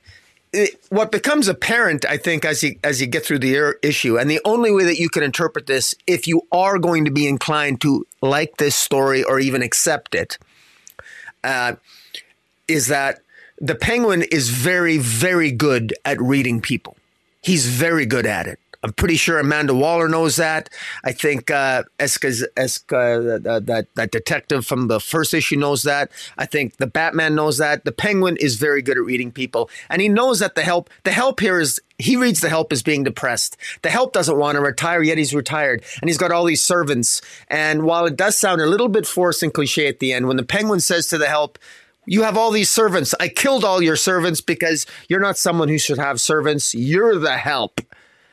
it, 0.54 0.82
what 0.90 1.12
becomes 1.12 1.48
apparent, 1.48 2.06
I 2.06 2.18
think, 2.18 2.46
as 2.46 2.64
you 2.64 2.80
as 2.84 3.02
you 3.02 3.08
get 3.08 3.26
through 3.26 3.40
the 3.40 3.76
issue, 3.84 4.18
and 4.18 4.30
the 4.30 4.40
only 4.46 4.72
way 4.72 4.86
that 4.86 4.98
you 4.98 5.10
can 5.10 5.24
interpret 5.24 5.68
this, 5.68 5.94
if 6.08 6.26
you 6.26 6.42
are 6.52 6.80
going 6.80 7.06
to 7.06 7.12
be 7.12 7.28
inclined 7.28 7.82
to 7.82 8.08
like 8.28 8.58
this 8.58 8.76
story 8.76 9.24
or 9.24 9.40
even 9.40 9.62
accept 9.62 10.16
it, 10.16 10.38
uh, 11.44 11.76
is 12.68 12.88
that 12.88 13.20
the 13.60 13.76
Penguin 13.76 14.24
is 14.24 14.50
very, 14.50 14.98
very 14.98 15.52
good 15.52 15.94
at 16.06 16.22
reading 16.22 16.62
people. 16.62 16.96
He's 17.42 17.66
very 17.66 18.06
good 18.06 18.26
at 18.26 18.46
it. 18.48 18.60
I'm 18.84 18.94
pretty 18.94 19.16
sure 19.16 19.40
Amanda 19.40 19.74
Waller 19.74 20.08
knows 20.08 20.36
that. 20.36 20.70
I 21.04 21.12
think 21.12 21.50
uh, 21.50 21.84
Eska, 22.00 22.46
that 23.66 23.88
that 23.96 24.12
detective 24.12 24.66
from 24.66 24.88
the 24.88 25.00
first 25.00 25.34
issue 25.34 25.56
knows 25.56 25.84
that. 25.84 26.12
I 26.38 26.46
think 26.46 26.78
the 26.78 26.88
Batman 26.88 27.36
knows 27.36 27.58
that. 27.58 27.86
The 27.86 27.92
Penguin 27.92 28.38
is 28.38 28.56
very 28.56 28.82
good 28.82 28.98
at 28.98 29.04
reading 29.04 29.32
people, 29.32 29.70
and 29.90 30.02
he 30.02 30.10
knows 30.10 30.40
that 30.40 30.56
the 30.56 30.62
help 30.62 30.90
the 31.04 31.12
help 31.12 31.40
here 31.40 31.60
is 31.60 31.82
he 31.98 32.16
reads 32.16 32.42
the 32.42 32.50
help 32.50 32.72
as 32.72 32.84
being 32.84 33.04
depressed. 33.04 33.58
The 33.82 33.90
help 33.90 34.14
doesn't 34.14 34.38
want 34.38 34.56
to 34.56 34.62
retire, 34.62 35.02
yet 35.02 35.18
he's 35.18 35.34
retired, 35.34 35.84
and 36.02 36.10
he's 36.10 36.18
got 36.18 36.32
all 36.32 36.46
these 36.46 36.64
servants. 36.64 37.22
And 37.48 37.84
while 37.84 38.06
it 38.06 38.16
does 38.16 38.38
sound 38.38 38.62
a 38.62 38.68
little 38.68 38.90
bit 38.90 39.08
forced 39.08 39.42
and 39.42 39.54
cliche 39.54 39.88
at 39.88 40.00
the 40.00 40.14
end, 40.14 40.28
when 40.28 40.38
the 40.38 40.44
Penguin 40.44 40.80
says 40.80 41.08
to 41.08 41.18
the 41.18 41.28
help, 41.28 41.58
you 42.06 42.24
have 42.24 42.38
all 42.38 42.52
these 42.52 42.70
servants. 42.70 43.14
I 43.20 43.28
killed 43.28 43.66
all 43.66 43.82
your 43.82 43.98
servants 43.98 44.40
because 44.40 44.86
you're 45.10 45.20
not 45.20 45.38
someone 45.38 45.68
who 45.68 45.78
should 45.78 45.98
have 45.98 46.22
servants. 46.22 46.74
You're 46.74 47.20
the 47.20 47.38
help. 47.38 47.82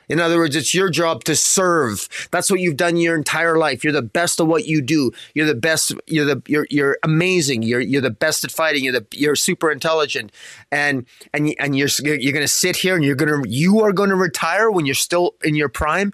In 0.08 0.20
other 0.20 0.38
words, 0.38 0.56
it's 0.56 0.74
your 0.74 0.90
job 0.90 1.24
to 1.24 1.36
serve. 1.36 2.08
That's 2.30 2.50
what 2.50 2.60
you've 2.60 2.76
done 2.76 2.96
your 2.96 3.16
entire 3.16 3.56
life. 3.56 3.84
You're 3.84 3.92
the 3.92 4.02
best 4.02 4.40
at 4.40 4.46
what 4.46 4.66
you 4.66 4.82
do. 4.82 5.12
You're 5.34 5.46
the 5.46 5.54
best. 5.54 5.92
You're 6.06 6.24
the 6.24 6.42
you're 6.46 6.66
you're 6.70 6.98
amazing. 7.02 7.62
You're 7.62 7.80
you're 7.80 8.02
the 8.02 8.10
best 8.10 8.44
at 8.44 8.50
fighting. 8.50 8.84
You're 8.84 8.92
the 8.92 9.06
you're 9.12 9.36
super 9.36 9.70
intelligent, 9.70 10.32
and 10.70 11.06
and 11.32 11.54
and 11.58 11.76
you're 11.76 11.88
you're 12.02 12.32
going 12.32 12.44
to 12.44 12.48
sit 12.48 12.76
here 12.76 12.94
and 12.94 13.04
you're 13.04 13.16
going 13.16 13.42
to 13.42 13.48
you 13.48 13.80
are 13.80 13.92
going 13.92 14.10
to 14.10 14.16
retire 14.16 14.70
when 14.70 14.86
you're 14.86 14.94
still 14.94 15.34
in 15.42 15.54
your 15.54 15.68
prime. 15.68 16.12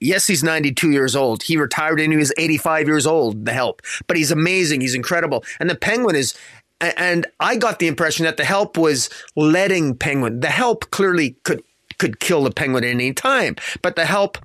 Yes, 0.00 0.26
he's 0.26 0.42
92 0.42 0.90
years 0.90 1.14
old. 1.16 1.42
He 1.42 1.56
retired 1.56 1.98
when 1.98 2.10
he 2.10 2.16
was 2.16 2.32
85 2.36 2.86
years 2.86 3.06
old. 3.06 3.44
The 3.44 3.52
help, 3.52 3.82
but 4.06 4.16
he's 4.16 4.30
amazing. 4.30 4.80
He's 4.80 4.94
incredible. 4.94 5.44
And 5.60 5.68
the 5.70 5.74
Penguin 5.74 6.16
is 6.16 6.34
and 6.80 7.26
I 7.40 7.56
got 7.56 7.78
the 7.78 7.88
impression 7.88 8.24
that 8.24 8.36
the 8.36 8.44
help 8.44 8.76
was 8.76 9.10
letting 9.34 9.96
Penguin. 9.96 10.40
The 10.40 10.50
help 10.50 10.90
clearly 10.90 11.36
could 11.42 11.62
could 11.98 12.20
kill 12.20 12.44
the 12.44 12.50
penguin 12.50 12.84
at 12.84 12.90
any 12.90 13.12
time. 13.12 13.56
But 13.82 13.96
the 13.96 14.06
help, 14.06 14.38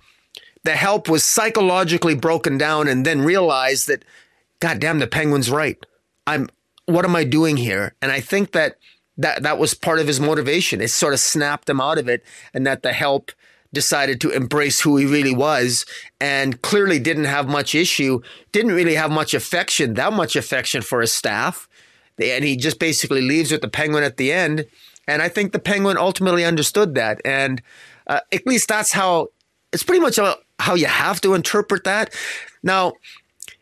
the 0.63 0.75
help 0.75 1.07
was 1.07 1.23
psychologically 1.23 2.15
broken 2.15 2.57
down 2.57 2.87
and 2.87 3.05
then 3.05 3.21
realized 3.21 3.87
that, 3.87 4.03
God 4.59 4.79
damn, 4.79 4.99
the 4.99 5.07
penguin's 5.07 5.49
right. 5.49 5.83
I'm, 6.27 6.49
what 6.85 7.05
am 7.05 7.15
I 7.15 7.23
doing 7.23 7.57
here? 7.57 7.95
And 8.01 8.11
I 8.11 8.19
think 8.19 8.51
that 8.51 8.77
that, 9.17 9.43
that 9.43 9.59
was 9.59 9.73
part 9.73 9.99
of 9.99 10.07
his 10.07 10.19
motivation. 10.19 10.81
It 10.81 10.89
sort 10.89 11.13
of 11.13 11.19
snapped 11.19 11.69
him 11.69 11.79
out 11.79 11.97
of 11.97 12.09
it 12.09 12.23
and 12.53 12.65
that 12.65 12.81
the 12.81 12.93
help 12.93 13.31
decided 13.73 14.21
to 14.21 14.29
embrace 14.29 14.81
who 14.81 14.97
he 14.97 15.05
really 15.05 15.33
was 15.33 15.85
and 16.21 16.61
clearly 16.61 16.99
didn't 16.99 17.25
have 17.25 17.47
much 17.47 17.73
issue, 17.73 18.21
didn't 18.51 18.71
really 18.71 18.95
have 18.95 19.11
much 19.11 19.33
affection, 19.33 19.95
that 19.95 20.13
much 20.13 20.35
affection 20.35 20.81
for 20.81 21.01
his 21.01 21.11
staff. 21.11 21.67
And 22.19 22.43
he 22.43 22.55
just 22.55 22.79
basically 22.79 23.21
leaves 23.21 23.51
with 23.51 23.61
the 23.61 23.67
penguin 23.67 24.03
at 24.03 24.17
the 24.17 24.31
end 24.31 24.65
and 25.07 25.21
I 25.21 25.29
think 25.29 25.51
the 25.51 25.59
Penguin 25.59 25.97
ultimately 25.97 26.45
understood 26.45 26.95
that. 26.95 27.21
And 27.25 27.61
uh, 28.07 28.19
at 28.31 28.45
least 28.47 28.67
that's 28.67 28.91
how 28.91 29.29
it's 29.71 29.83
pretty 29.83 30.01
much 30.01 30.19
how 30.59 30.75
you 30.75 30.85
have 30.85 31.19
to 31.21 31.33
interpret 31.33 31.83
that. 31.83 32.13
Now, 32.61 32.93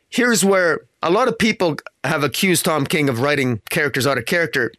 here's 0.10 0.44
where 0.44 0.82
a 1.02 1.10
lot 1.10 1.28
of 1.28 1.38
people 1.38 1.78
have 2.03 2.24
accused 2.24 2.66
Tom 2.66 2.86
King 2.86 3.10
of 3.10 3.22
writing 3.22 3.61
characters 3.70 4.06
out 4.06 4.18
of 4.18 4.26
character. 4.26 4.72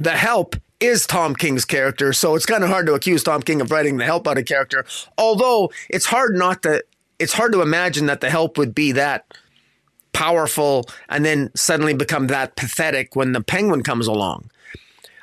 The 0.00 0.12
Help 0.12 0.56
is 0.80 1.06
Tom 1.06 1.34
King's 1.34 1.64
character, 1.64 2.12
so 2.12 2.36
it's 2.36 2.46
kind 2.46 2.62
of 2.62 2.70
hard 2.70 2.86
to 2.86 2.94
accuse 2.94 3.24
Tom 3.24 3.42
King 3.42 3.60
of 3.60 3.70
writing 3.70 3.96
The 3.96 4.04
Help 4.04 4.28
out 4.28 4.38
of 4.38 4.44
character. 4.44 4.84
Although 5.16 5.72
it's 5.88 6.06
hard 6.06 6.36
not 6.36 6.62
to, 6.62 6.84
it's 7.18 7.32
hard 7.32 7.52
to 7.52 7.62
imagine 7.62 8.06
that 8.06 8.20
The 8.20 8.30
Help 8.30 8.58
would 8.58 8.74
be 8.74 8.92
that 8.92 9.24
powerful 10.12 10.84
and 11.08 11.24
then 11.24 11.50
suddenly 11.56 11.94
become 11.94 12.28
that 12.28 12.56
pathetic 12.56 13.16
when 13.16 13.32
the 13.32 13.40
Penguin 13.40 13.82
comes 13.82 14.06
along 14.06 14.50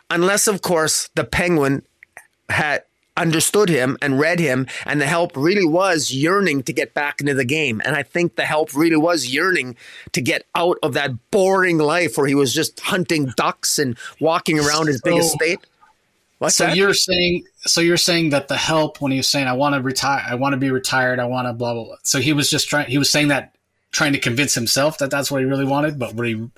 unless, 0.09 0.47
of 0.47 0.61
course, 0.61 1.09
the 1.15 1.23
penguin 1.23 1.83
had 2.49 2.83
understood 3.17 3.69
him 3.69 3.97
and 4.01 4.19
read 4.19 4.39
him, 4.39 4.67
and 4.85 4.99
the 4.99 5.05
help 5.05 5.35
really 5.35 5.65
was 5.65 6.11
yearning 6.11 6.63
to 6.63 6.73
get 6.73 6.93
back 6.93 7.21
into 7.21 7.33
the 7.33 7.45
game. 7.45 7.81
And 7.85 7.95
I 7.95 8.03
think 8.03 8.35
the 8.35 8.45
help 8.45 8.75
really 8.75 8.97
was 8.97 9.27
yearning 9.27 9.75
to 10.11 10.21
get 10.21 10.45
out 10.53 10.77
of 10.83 10.93
that 10.93 11.31
boring 11.31 11.77
life 11.77 12.17
where 12.17 12.27
he 12.27 12.35
was 12.35 12.53
just 12.53 12.79
hunting 12.79 13.31
ducks 13.37 13.79
and 13.79 13.97
walking 14.19 14.59
around 14.59 14.87
his 14.87 14.97
so, 14.97 15.11
big 15.11 15.19
estate. 15.19 15.59
What's 16.39 16.55
so 16.55 16.65
that? 16.65 16.75
you're 16.75 16.93
saying 16.93 17.45
so 17.59 17.79
you're 17.79 17.95
saying 17.95 18.31
that 18.31 18.49
the 18.49 18.57
help 18.57 18.99
when 18.99 19.11
he 19.11 19.17
was 19.17 19.27
saying 19.27 19.47
I 19.47 19.53
want 19.53 19.75
to 19.75 19.81
retire 19.81 20.23
I 20.27 20.35
want 20.35 20.51
to 20.51 20.57
be 20.57 20.69
retired 20.69 21.17
I 21.17 21.25
want 21.25 21.47
to 21.47 21.53
blah 21.53 21.73
blah 21.73 21.85
blah 21.85 21.95
so 22.03 22.19
he 22.19 22.33
was 22.33 22.49
just 22.49 22.67
trying 22.67 22.87
he 22.87 22.97
was 22.97 23.09
saying 23.09 23.29
that 23.29 23.55
trying 23.91 24.11
to 24.13 24.19
convince 24.19 24.53
himself 24.53 24.97
that 24.97 25.09
that's 25.09 25.31
what 25.31 25.39
he 25.39 25.45
really 25.45 25.63
wanted 25.63 25.97
but 25.97 26.13
what 26.13 26.27
he 26.27 26.49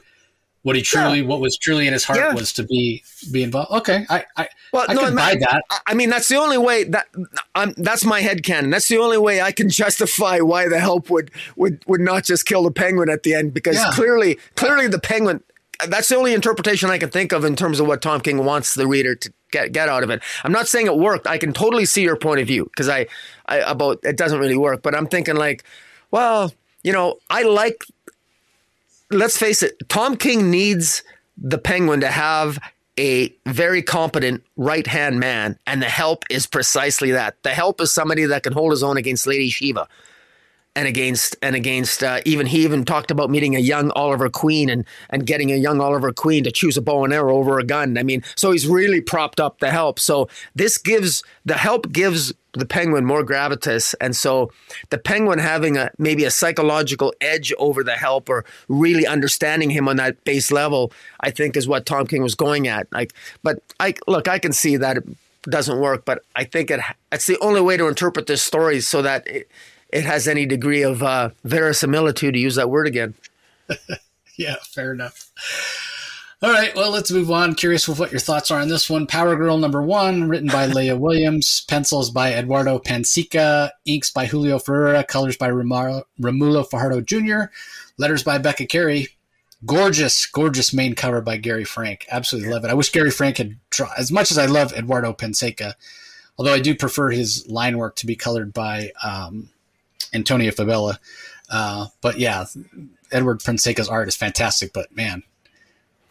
what 0.68 0.76
he 0.76 0.82
truly, 0.82 1.22
yeah. 1.22 1.26
what 1.26 1.40
was 1.40 1.58
truly 1.58 1.88
in 1.88 1.94
his 1.94 2.04
heart 2.04 2.20
yeah. 2.20 2.34
was 2.34 2.52
to 2.52 2.64
be 2.64 3.02
be 3.32 3.42
involved. 3.42 3.72
Okay, 3.72 4.06
I, 4.10 4.26
I, 4.36 4.50
well, 4.74 4.86
I 4.90 4.96
no, 4.96 5.06
can 5.06 5.16
buy 5.16 5.36
that. 5.40 5.64
I 5.88 5.94
mean, 5.94 6.10
that's 6.10 6.28
the 6.28 6.36
only 6.36 6.58
way 6.58 6.84
that 6.84 7.08
I'm. 7.56 7.74
That's 7.78 8.04
my 8.04 8.20
head 8.20 8.44
canon. 8.44 8.70
That's 8.70 8.90
the 8.90 8.98
only 8.98 9.18
way 9.18 9.42
I 9.42 9.54
can 9.54 9.70
justify 9.70 10.40
why 10.40 10.68
the 10.68 10.78
help 10.78 11.10
would 11.10 11.32
would 11.56 11.86
would 11.88 12.02
not 12.02 12.26
just 12.26 12.46
kill 12.46 12.64
the 12.64 12.72
penguin 12.72 13.10
at 13.10 13.24
the 13.24 13.34
end 13.34 13.54
because 13.54 13.78
yeah. 13.78 13.92
clearly, 13.94 14.40
clearly 14.58 14.90
the 14.90 15.00
penguin. 15.00 15.42
That's 15.88 16.10
the 16.10 16.18
only 16.18 16.34
interpretation 16.34 16.90
I 16.90 16.98
can 16.98 17.12
think 17.12 17.32
of 17.32 17.46
in 17.46 17.56
terms 17.56 17.80
of 17.80 17.88
what 17.88 18.02
Tom 18.02 18.20
King 18.20 18.44
wants 18.44 18.74
the 18.74 18.88
reader 18.88 19.16
to 19.16 19.34
get 19.52 19.72
get 19.72 19.88
out 19.88 20.04
of 20.04 20.10
it. 20.10 20.22
I'm 20.44 20.52
not 20.52 20.68
saying 20.68 20.88
it 20.88 20.98
worked. 20.98 21.28
I 21.28 21.38
can 21.38 21.54
totally 21.54 21.86
see 21.86 22.04
your 22.04 22.18
point 22.18 22.42
of 22.42 22.48
view 22.48 22.66
because 22.66 22.90
I, 22.90 23.08
I 23.46 23.60
about 23.60 24.00
it 24.04 24.18
doesn't 24.18 24.40
really 24.40 24.58
work. 24.58 24.82
But 24.82 24.96
I'm 24.96 25.08
thinking 25.08 25.38
like, 25.38 25.64
well, 26.12 26.52
you 26.84 26.92
know, 26.92 27.20
I 27.30 27.44
like 27.44 27.86
let's 29.12 29.38
face 29.38 29.64
it, 29.64 29.88
Tom 29.90 30.18
King 30.18 30.52
needs 30.52 31.04
the 31.38 31.58
Penguin 31.58 32.02
to 32.02 32.10
have 32.10 32.60
a 33.00 33.34
very 33.46 33.84
competent 33.84 34.44
right 34.56 34.88
hand 34.88 35.20
man, 35.20 35.58
and 35.68 35.82
the 35.82 35.88
help 35.88 36.24
is 36.30 36.48
precisely 36.48 37.12
that. 37.12 37.42
The 37.44 37.52
help 37.52 37.80
is 37.80 37.92
somebody 37.92 38.26
that 38.26 38.44
can 38.44 38.54
hold 38.54 38.72
his 38.72 38.84
own 38.84 38.98
against 38.98 39.28
Lady 39.28 39.50
Shiva. 39.50 39.88
And 40.76 40.88
against 40.88 41.36
and 41.42 41.56
against 41.56 42.04
uh, 42.04 42.22
even 42.24 42.46
he 42.46 42.64
even 42.64 42.86
talked 42.86 43.10
about 43.10 43.32
meeting 43.32 43.56
a 43.56 43.60
young 43.60 43.90
Oliver 43.96 44.30
Queen 44.30 44.70
and 44.70 44.86
and 45.10 45.26
getting 45.26 45.52
a 45.52 45.56
young 45.56 45.82
Oliver 45.82 46.12
Queen 46.14 46.44
to 46.44 46.52
choose 46.52 46.78
a 46.78 46.84
bow 46.84 47.04
and 47.04 47.12
arrow 47.12 47.36
over 47.36 47.58
a 47.58 47.64
gun. 47.64 47.98
I 47.98 48.04
mean, 48.04 48.22
so 48.36 48.52
he's 48.52 48.68
really 48.68 49.02
propped 49.02 49.40
up 49.40 49.58
the 49.58 49.72
help. 49.72 49.98
So 50.00 50.30
this 50.54 50.78
gives 50.78 51.24
the 51.46 51.56
help 51.56 51.92
gives 51.92 52.32
the 52.58 52.66
penguin 52.66 53.06
more 53.06 53.24
gravitas. 53.24 53.96
And 54.02 54.16
so 54.16 54.52
the 54.90 54.98
penguin 54.98 55.40
having 55.40 55.78
a 55.78 55.92
maybe 55.98 56.24
a 56.26 56.32
psychological 56.32 57.14
edge 57.22 57.54
over 57.58 57.84
the 57.84 57.94
helper, 57.94 58.44
really 58.68 59.06
understanding 59.08 59.70
him 59.70 59.88
on 59.88 59.98
that 59.98 60.24
base 60.24 60.52
level 60.52 60.92
i 61.22 61.32
think 61.32 61.56
is 61.58 61.68
what 61.68 61.86
tom 61.86 62.08
king 62.08 62.22
was 62.22 62.36
going 62.36 62.68
at. 62.68 62.92
Like 62.92 63.14
but 63.44 63.62
i 63.80 63.94
look 64.08 64.28
i 64.28 64.40
can 64.40 64.54
see 64.54 64.78
that 64.78 64.98
it 64.98 65.04
doesn't 65.44 65.80
work 65.80 66.04
but 66.04 66.24
i 66.36 66.44
think 66.44 66.70
it 66.70 66.80
it's 67.12 67.28
the 67.28 67.38
only 67.40 67.62
way 67.62 67.78
to 67.78 67.88
interpret 67.88 68.28
this 68.28 68.42
story 68.42 68.82
so 68.82 69.02
that 69.02 69.26
it, 69.28 69.50
it 69.90 70.04
has 70.04 70.28
any 70.28 70.46
degree 70.46 70.84
of 70.84 71.02
uh, 71.02 71.30
verisimilitude 71.46 72.34
to 72.34 72.40
use 72.40 72.56
that 72.56 72.70
word 72.70 72.88
again. 72.88 73.14
Yeah 74.40 74.58
fair 74.70 74.94
enough 74.94 75.32
all 76.40 76.52
right, 76.52 76.76
well, 76.76 76.92
let's 76.92 77.12
move 77.12 77.32
on. 77.32 77.56
Curious 77.56 77.88
with 77.88 78.00
what 78.00 78.12
your 78.12 78.20
thoughts 78.20 78.52
are 78.52 78.60
on 78.60 78.68
this 78.68 78.92
one. 78.92 79.08
Power 79.08 79.36
Girl 79.36 79.58
number 79.58 79.82
one, 79.82 80.30
written 80.30 80.48
by 80.48 80.68
Leah 80.68 80.96
Williams, 81.00 81.66
pencils 81.68 82.12
by 82.12 82.32
Eduardo 82.32 82.78
Pansica, 82.78 83.72
inks 83.88 84.12
by 84.12 84.28
Julio 84.28 84.60
Ferreira, 84.60 85.04
colors 85.04 85.36
by 85.36 85.50
Romulo 85.50 86.70
Fajardo 86.70 87.02
Jr., 87.02 87.52
letters 87.98 88.22
by 88.22 88.38
Becca 88.38 88.68
Carey. 88.68 89.08
Gorgeous, 89.66 90.28
gorgeous 90.28 90.72
main 90.72 90.94
cover 90.94 91.22
by 91.22 91.38
Gary 91.38 91.64
Frank. 91.64 92.06
Absolutely 92.12 92.52
love 92.52 92.64
it. 92.64 92.70
I 92.70 92.76
wish 92.76 92.92
Gary 92.92 93.10
Frank 93.10 93.38
had 93.38 93.58
drawn, 93.72 93.90
as 93.98 94.12
much 94.12 94.30
as 94.30 94.38
I 94.38 94.46
love 94.46 94.72
Eduardo 94.74 95.14
Pansica, 95.14 95.74
although 96.38 96.54
I 96.54 96.60
do 96.60 96.76
prefer 96.76 97.10
his 97.10 97.50
line 97.50 97.80
work 97.80 97.96
to 97.96 98.06
be 98.06 98.16
colored 98.16 98.54
by 98.54 98.92
um, 99.04 99.50
Antonio 100.14 100.52
Fabela. 100.52 101.00
Uh, 101.50 101.88
but 102.02 102.20
yeah, 102.20 102.46
Edward 103.12 103.40
Pansica's 103.40 103.90
art 103.90 104.08
is 104.08 104.16
fantastic, 104.16 104.72
but 104.72 104.96
man, 104.96 105.24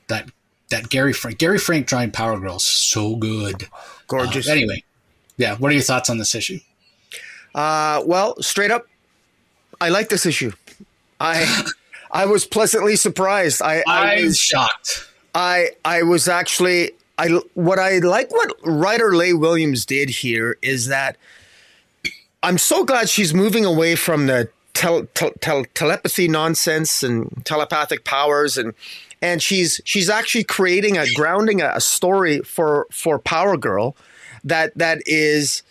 that 0.08 0.30
that 0.70 0.88
Gary 0.88 1.12
Frank 1.12 1.38
Gary 1.38 1.58
Frank 1.58 1.86
drawing 1.86 2.10
Power 2.10 2.38
Girls 2.38 2.64
so 2.64 3.16
good, 3.16 3.68
gorgeous. 4.08 4.48
Uh, 4.48 4.52
anyway, 4.52 4.82
yeah. 5.36 5.56
What 5.56 5.70
are 5.70 5.74
your 5.74 5.82
thoughts 5.82 6.10
on 6.10 6.18
this 6.18 6.34
issue? 6.34 6.60
Uh, 7.54 8.02
well, 8.04 8.40
straight 8.42 8.70
up, 8.70 8.86
I 9.80 9.88
like 9.88 10.08
this 10.08 10.26
issue. 10.26 10.52
I 11.20 11.64
I 12.10 12.26
was 12.26 12.44
pleasantly 12.44 12.96
surprised. 12.96 13.62
I, 13.62 13.82
I 13.86 14.22
was 14.22 14.38
shocked. 14.38 15.08
I 15.34 15.70
I 15.84 16.02
was 16.02 16.28
actually 16.28 16.92
I 17.18 17.28
what 17.54 17.78
I 17.78 17.98
like 17.98 18.30
what 18.30 18.52
writer 18.64 19.14
Leah 19.14 19.36
Williams 19.36 19.86
did 19.86 20.08
here 20.08 20.56
is 20.62 20.86
that 20.86 21.16
I'm 22.42 22.58
so 22.58 22.84
glad 22.84 23.08
she's 23.08 23.34
moving 23.34 23.64
away 23.64 23.96
from 23.96 24.26
the 24.26 24.48
tel, 24.72 25.06
tel, 25.14 25.32
tel, 25.40 25.64
telepathy 25.74 26.28
nonsense 26.28 27.02
and 27.02 27.42
telepathic 27.44 28.04
powers 28.04 28.56
and 28.56 28.74
and 29.22 29.42
she's 29.42 29.80
she's 29.84 30.08
actually 30.08 30.44
creating 30.44 30.98
a 30.98 31.06
grounding 31.14 31.60
a, 31.60 31.72
a 31.74 31.80
story 31.80 32.40
for 32.40 32.86
for 32.90 33.18
Power 33.18 33.56
Girl 33.56 33.96
that 34.44 34.76
that 34.76 35.02
is 35.06 35.62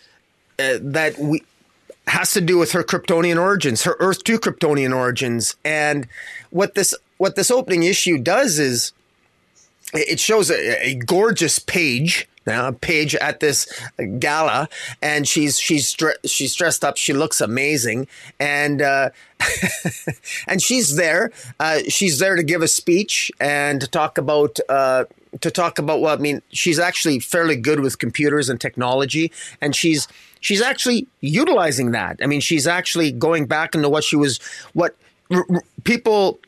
uh, 0.58 0.78
that 0.80 1.18
we 1.18 1.42
has 2.06 2.32
to 2.32 2.40
do 2.40 2.56
with 2.56 2.72
her 2.72 2.84
Kryptonian 2.84 3.40
origins, 3.40 3.82
her 3.82 3.96
Earth 3.98 4.24
Two 4.24 4.38
Kryptonian 4.38 4.94
origins, 4.94 5.56
and 5.64 6.06
what 6.50 6.74
this 6.74 6.94
what 7.18 7.36
this 7.36 7.50
opening 7.50 7.82
issue 7.82 8.18
does 8.18 8.58
is 8.58 8.92
it 9.92 10.20
shows 10.20 10.50
a, 10.50 10.88
a 10.88 10.94
gorgeous 10.94 11.58
page 11.58 12.28
now 12.46 12.70
Paige 12.70 13.14
at 13.16 13.40
this 13.40 13.66
gala, 14.18 14.68
and 15.02 15.26
she's 15.26 15.58
she's 15.58 15.96
she's 16.24 16.54
dressed 16.54 16.84
up. 16.84 16.96
She 16.96 17.12
looks 17.12 17.40
amazing, 17.40 18.06
and 18.38 18.82
uh, 18.82 19.10
and 20.46 20.62
she's 20.62 20.96
there. 20.96 21.32
Uh, 21.58 21.80
she's 21.88 22.18
there 22.18 22.36
to 22.36 22.42
give 22.42 22.62
a 22.62 22.68
speech 22.68 23.30
and 23.40 23.80
to 23.80 23.86
talk 23.86 24.18
about. 24.18 24.58
Uh, 24.68 25.04
to 25.42 25.50
talk 25.50 25.78
about 25.78 26.00
what 26.00 26.18
I 26.18 26.22
mean, 26.22 26.40
she's 26.50 26.78
actually 26.78 27.18
fairly 27.18 27.56
good 27.56 27.80
with 27.80 27.98
computers 27.98 28.48
and 28.48 28.58
technology, 28.58 29.30
and 29.60 29.76
she's 29.76 30.08
she's 30.40 30.62
actually 30.62 31.08
utilizing 31.20 31.90
that. 31.90 32.20
I 32.22 32.26
mean, 32.26 32.40
she's 32.40 32.66
actually 32.66 33.12
going 33.12 33.46
back 33.46 33.74
into 33.74 33.90
what 33.90 34.04
she 34.04 34.16
was, 34.16 34.38
what 34.72 34.96
people 35.84 36.38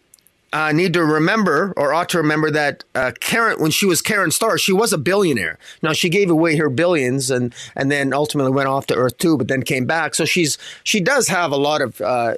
uh, 0.53 0.73
need 0.73 0.95
to 0.95 1.05
remember 1.05 1.75
or 1.77 1.93
ought 1.93 2.09
to 2.11 2.19
remember 2.19 2.51
that 2.51 2.85
uh, 2.95 3.13
Karen, 3.21 3.61
when 3.61 3.71
she 3.71 3.87
was 3.87 4.01
Karen 4.01 4.31
Starr, 4.31 4.59
she 4.59 4.73
was 4.73 4.93
a 4.93 4.99
billionaire. 4.99 5.59
Now 5.83 5.93
she 5.93 6.09
gave 6.09 6.31
away 6.31 6.57
her 6.57 6.71
billions 6.71 7.31
and 7.31 7.55
and 7.77 7.91
then 7.91 8.13
ultimately 8.15 8.53
went 8.53 8.69
off 8.69 8.87
to 8.87 8.95
Earth 8.95 9.19
Two, 9.19 9.37
but 9.37 9.49
then 9.49 9.63
came 9.63 9.85
back. 9.85 10.15
So 10.15 10.25
she's 10.25 10.57
she 10.85 11.01
does 11.01 11.29
have 11.29 11.53
a 11.53 11.57
lot 11.57 11.83
of. 11.83 12.01
Uh, 12.01 12.35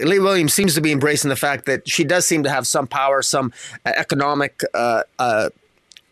Leah 0.00 0.20
Williams 0.20 0.52
seems 0.52 0.74
to 0.74 0.82
be 0.82 0.92
embracing 0.92 1.30
the 1.30 1.36
fact 1.36 1.64
that 1.64 1.88
she 1.88 2.04
does 2.04 2.26
seem 2.26 2.42
to 2.42 2.50
have 2.50 2.66
some 2.66 2.86
power, 2.86 3.22
some 3.22 3.50
economic 3.86 4.62
uh, 4.74 5.02
uh, 5.18 5.48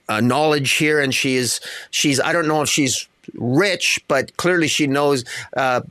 uh, 0.08 0.20
knowledge 0.22 0.72
here, 0.72 1.00
and 1.00 1.14
she 1.14 1.36
is 1.36 1.60
she's 1.90 2.18
I 2.18 2.32
don't 2.32 2.48
know 2.48 2.62
if 2.62 2.68
she's 2.68 3.06
rich, 3.34 4.02
but 4.08 4.34
clearly 4.38 4.68
she 4.68 4.86
knows. 4.86 5.24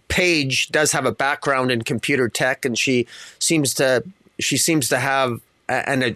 Paige 0.08 0.70
does 0.70 0.92
have 0.92 1.06
a 1.06 1.12
background 1.12 1.72
in 1.72 1.84
computer 1.84 2.30
tech, 2.30 2.66
and 2.66 2.78
she 2.78 3.08
seems 3.40 3.76
to 3.76 4.04
she 4.44 4.58
seems 4.58 4.90
to 4.90 5.00
have 5.00 5.42
and 5.70 6.04
a 6.04 6.16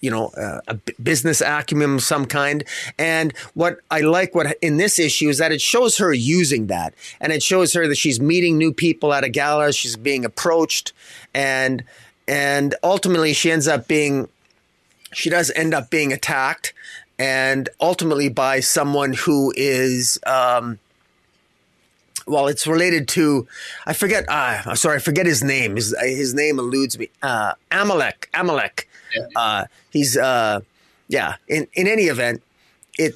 you 0.00 0.10
know 0.10 0.30
a, 0.36 0.60
a 0.68 0.74
business 1.02 1.40
acumen 1.40 1.94
of 1.94 2.02
some 2.02 2.26
kind. 2.26 2.62
And 2.98 3.36
what 3.54 3.78
i 3.90 4.00
like 4.00 4.34
what 4.34 4.56
in 4.60 4.76
this 4.76 4.98
issue 4.98 5.28
is 5.28 5.38
that 5.38 5.50
it 5.50 5.62
shows 5.62 5.96
her 5.98 6.12
using 6.12 6.66
that. 6.66 6.94
And 7.20 7.32
it 7.32 7.42
shows 7.42 7.72
her 7.72 7.88
that 7.88 7.96
she's 7.96 8.20
meeting 8.20 8.58
new 8.58 8.72
people 8.72 9.12
at 9.14 9.24
a 9.24 9.28
gala. 9.30 9.72
She's 9.72 9.96
being 9.96 10.24
approached. 10.24 10.92
And 11.32 11.82
and 12.28 12.74
ultimately 12.82 13.32
she 13.32 13.50
ends 13.50 13.66
up 13.66 13.88
being 13.88 14.28
she 15.12 15.30
does 15.30 15.50
end 15.56 15.72
up 15.72 15.90
being 15.90 16.12
attacked. 16.12 16.74
And 17.18 17.68
ultimately 17.80 18.28
by 18.28 18.60
someone 18.60 19.12
who 19.14 19.54
is 19.56 20.18
um, 20.26 20.78
well, 22.26 22.48
it's 22.48 22.66
related 22.66 23.08
to, 23.08 23.46
I 23.86 23.92
forget, 23.92 24.28
uh, 24.28 24.62
I'm 24.66 24.76
sorry, 24.76 24.96
I 24.96 25.00
forget 25.00 25.26
his 25.26 25.42
name. 25.42 25.76
His, 25.76 25.94
his 26.00 26.34
name 26.34 26.58
eludes 26.58 26.98
me. 26.98 27.10
Uh, 27.22 27.54
Amalek, 27.70 28.30
Amalek. 28.34 28.88
Yeah. 29.14 29.26
Uh, 29.36 29.64
he's, 29.90 30.16
uh, 30.16 30.60
yeah, 31.08 31.36
in, 31.48 31.66
in 31.74 31.86
any 31.86 32.04
event, 32.04 32.42
it, 32.98 33.14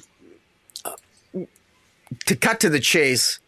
uh, 0.85 0.91
to 2.25 2.35
cut 2.35 2.59
to 2.61 2.69
the 2.69 2.79
chase, 2.79 3.39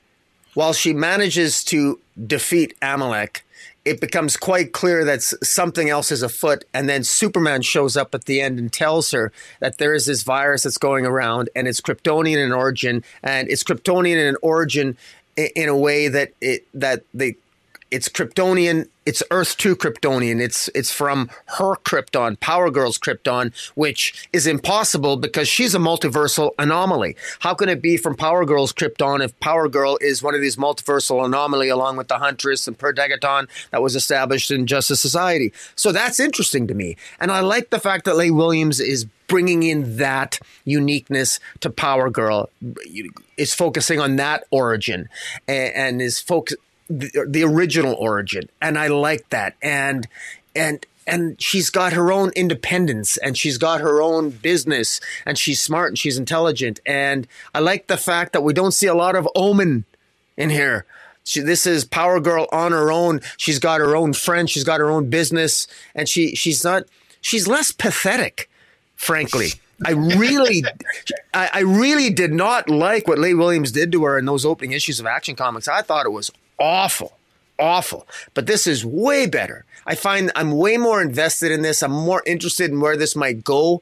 while 0.54 0.74
she 0.74 0.94
manages 0.94 1.64
to 1.66 2.00
defeat 2.28 2.76
Amalek, 2.82 3.46
it 3.84 4.00
becomes 4.00 4.38
quite 4.38 4.74
clear 4.74 5.04
that 5.06 5.24
something 5.24 5.90
else 5.90 6.12
is 6.12 6.22
afoot. 6.22 6.66
And 6.74 6.88
then 6.88 7.04
Superman 7.04 7.62
shows 7.64 7.98
up 7.98 8.14
at 8.14 8.26
the 8.26 8.40
end 8.40 8.60
and 8.60 8.72
tells 8.72 9.12
her 9.12 9.32
that 9.60 9.78
there 9.78 9.94
is 9.94 10.06
this 10.06 10.22
virus 10.22 10.64
that's 10.64 10.78
going 10.78 11.06
around 11.06 11.50
and 11.56 11.68
it's 11.68 11.82
Kryptonian 11.82 12.38
in 12.38 12.52
origin. 12.52 13.04
And 13.24 13.50
it's 13.50 13.64
Kryptonian 13.64 14.30
in 14.30 14.38
origin 14.42 14.98
in 15.56 15.70
a 15.70 15.76
way 15.76 16.08
that 16.08 16.32
it 16.42 16.66
that 16.74 17.04
they 17.14 17.36
it's 17.92 18.08
Kryptonian. 18.08 18.88
It's 19.06 19.22
Earth 19.32 19.58
Two 19.58 19.76
Kryptonian. 19.76 20.40
It's 20.40 20.70
it's 20.74 20.92
from 20.92 21.30
her 21.58 21.76
Krypton, 21.76 22.40
Power 22.40 22.72
Girl's 22.72 22.98
Krypton, 22.98 23.54
which 23.76 24.30
is 24.32 24.48
impossible 24.48 25.18
because 25.18 25.50
she's 25.50 25.76
a 25.76 25.80
multiversal 25.80 26.52
anomaly. 26.58 27.18
How 27.40 27.54
can 27.54 27.68
it 27.68 27.82
be 27.82 27.98
from 27.98 28.16
Power 28.16 28.46
Girl's 28.46 28.72
Krypton 28.72 29.24
if 29.24 29.38
Power 29.42 29.68
Girl 29.68 29.98
is 30.00 30.24
one 30.24 30.36
of 30.36 30.42
these 30.42 30.56
multiversal 30.56 31.26
anomaly 31.26 31.68
along 31.68 31.98
with 31.98 32.08
the 32.08 32.20
Huntress 32.20 32.68
and 32.68 32.78
Per 32.78 32.94
Degaton 32.94 33.50
that 33.72 33.82
was 33.82 33.96
established 33.96 34.52
in 34.52 34.68
Justice 34.68 35.02
Society? 35.02 35.52
So 35.76 35.92
that's 35.92 36.20
interesting 36.20 36.68
to 36.68 36.74
me, 36.74 36.96
and 37.20 37.32
I 37.32 37.42
like 37.42 37.72
the 37.72 37.80
fact 37.80 38.06
that 38.06 38.16
Leah 38.16 38.34
Williams 38.34 38.80
is 38.80 39.06
bringing 39.28 39.64
in 39.64 39.98
that 39.98 40.40
uniqueness 40.64 41.40
to 41.62 41.70
Power 41.70 42.10
Girl. 42.10 42.50
Is 43.38 43.56
focusing 43.56 44.00
on 44.00 44.18
that 44.18 44.44
origin 44.52 45.10
and, 45.48 45.74
and 45.74 46.02
is 46.02 46.20
focus 46.20 46.58
the, 47.00 47.26
the 47.28 47.44
original 47.44 47.96
origin, 47.96 48.50
and 48.62 48.78
I 48.78 48.88
like 48.88 49.30
that. 49.30 49.56
And 49.62 50.08
and 50.56 50.86
and 51.08 51.42
she's 51.42 51.70
got 51.70 51.94
her 51.94 52.12
own 52.12 52.32
independence 52.36 53.18
and 53.18 53.38
she's 53.38 53.58
got 53.58 53.82
her 53.82 54.02
own 54.02 54.30
business 54.30 55.02
and 55.26 55.38
she's 55.38 55.62
smart 55.62 55.90
and 55.90 55.98
she's 55.98 56.18
intelligent. 56.18 56.80
And 56.86 57.28
i 57.56 57.60
like 57.60 57.88
the 57.88 57.98
fact 57.98 58.34
that 58.34 58.42
we 58.42 58.54
don't 58.54 58.72
see 58.72 58.88
a 58.88 58.94
lot 58.94 59.16
of 59.16 59.28
omen 59.36 59.86
in 60.38 60.52
here. 60.52 60.86
She, 61.24 61.40
this 61.40 61.66
is 61.66 61.86
power 61.86 62.20
girl 62.20 62.48
on 62.52 62.72
her 62.72 62.92
own. 62.92 63.22
She's 63.38 63.60
got 63.60 63.80
her 63.80 63.96
own 63.96 64.14
friends. 64.14 64.52
She's 64.52 64.64
got 64.64 64.80
her 64.80 64.92
own 64.92 65.10
business. 65.10 65.68
And 65.96 66.08
she 66.08 66.36
she's 66.36 66.64
not 66.64 66.84
she's 67.20 67.48
less 67.48 67.72
pathetic 67.72 68.50
frankly. 69.02 69.50
I 69.84 69.92
really, 69.92 70.64
I, 71.34 71.50
I, 71.54 71.60
really 71.62 72.12
did 72.12 72.32
not 72.32 72.70
like 72.70 73.08
what 73.08 73.18
Leah 73.18 73.36
Williams 73.36 73.72
did 73.72 73.92
to 73.94 74.04
her 74.04 74.20
in 74.20 74.26
those 74.26 74.46
opening 74.46 74.74
issues 74.74 75.00
of 75.00 75.08
Action 75.08 75.36
Comics. 75.36 75.68
I 75.68 75.82
thought 75.82 76.06
it 76.06 76.12
was 76.12 76.32
awful, 76.62 77.18
awful. 77.60 78.08
But 78.34 78.48
this 78.48 78.68
is 78.68 78.86
way 78.86 79.26
better. 79.26 79.66
I 79.86 79.96
find 79.96 80.32
I'm 80.36 80.52
way 80.52 80.78
more 80.78 81.02
invested 81.02 81.52
in 81.52 81.64
this. 81.64 81.82
I'm 81.82 81.92
more 81.92 82.24
interested 82.26 82.72
in 82.72 82.80
where 82.80 82.96
this 82.96 83.16
might 83.16 83.44
go. 83.44 83.82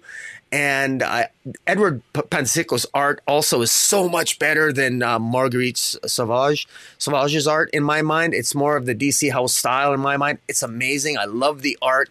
And 0.52 1.04
I, 1.04 1.30
Edward 1.68 2.02
Pansica's 2.32 2.88
art 2.94 3.22
also 3.28 3.62
is 3.62 3.72
so 3.72 4.10
much 4.10 4.40
better 4.40 4.74
than 4.74 5.04
uh, 5.04 5.20
Marguerite 5.20 5.78
Sauvage. 5.78 6.68
Sauvage's 6.98 7.48
art, 7.48 7.70
in 7.72 7.84
my 7.84 8.02
mind, 8.02 8.34
it's 8.34 8.56
more 8.56 8.76
of 8.76 8.88
the 8.88 8.96
DC 8.96 9.32
House 9.32 9.54
style. 9.54 9.94
In 9.94 10.00
my 10.00 10.18
mind, 10.18 10.40
it's 10.48 10.64
amazing. 10.64 11.20
I 11.20 11.26
love 11.26 11.62
the 11.62 11.78
art. 11.84 12.10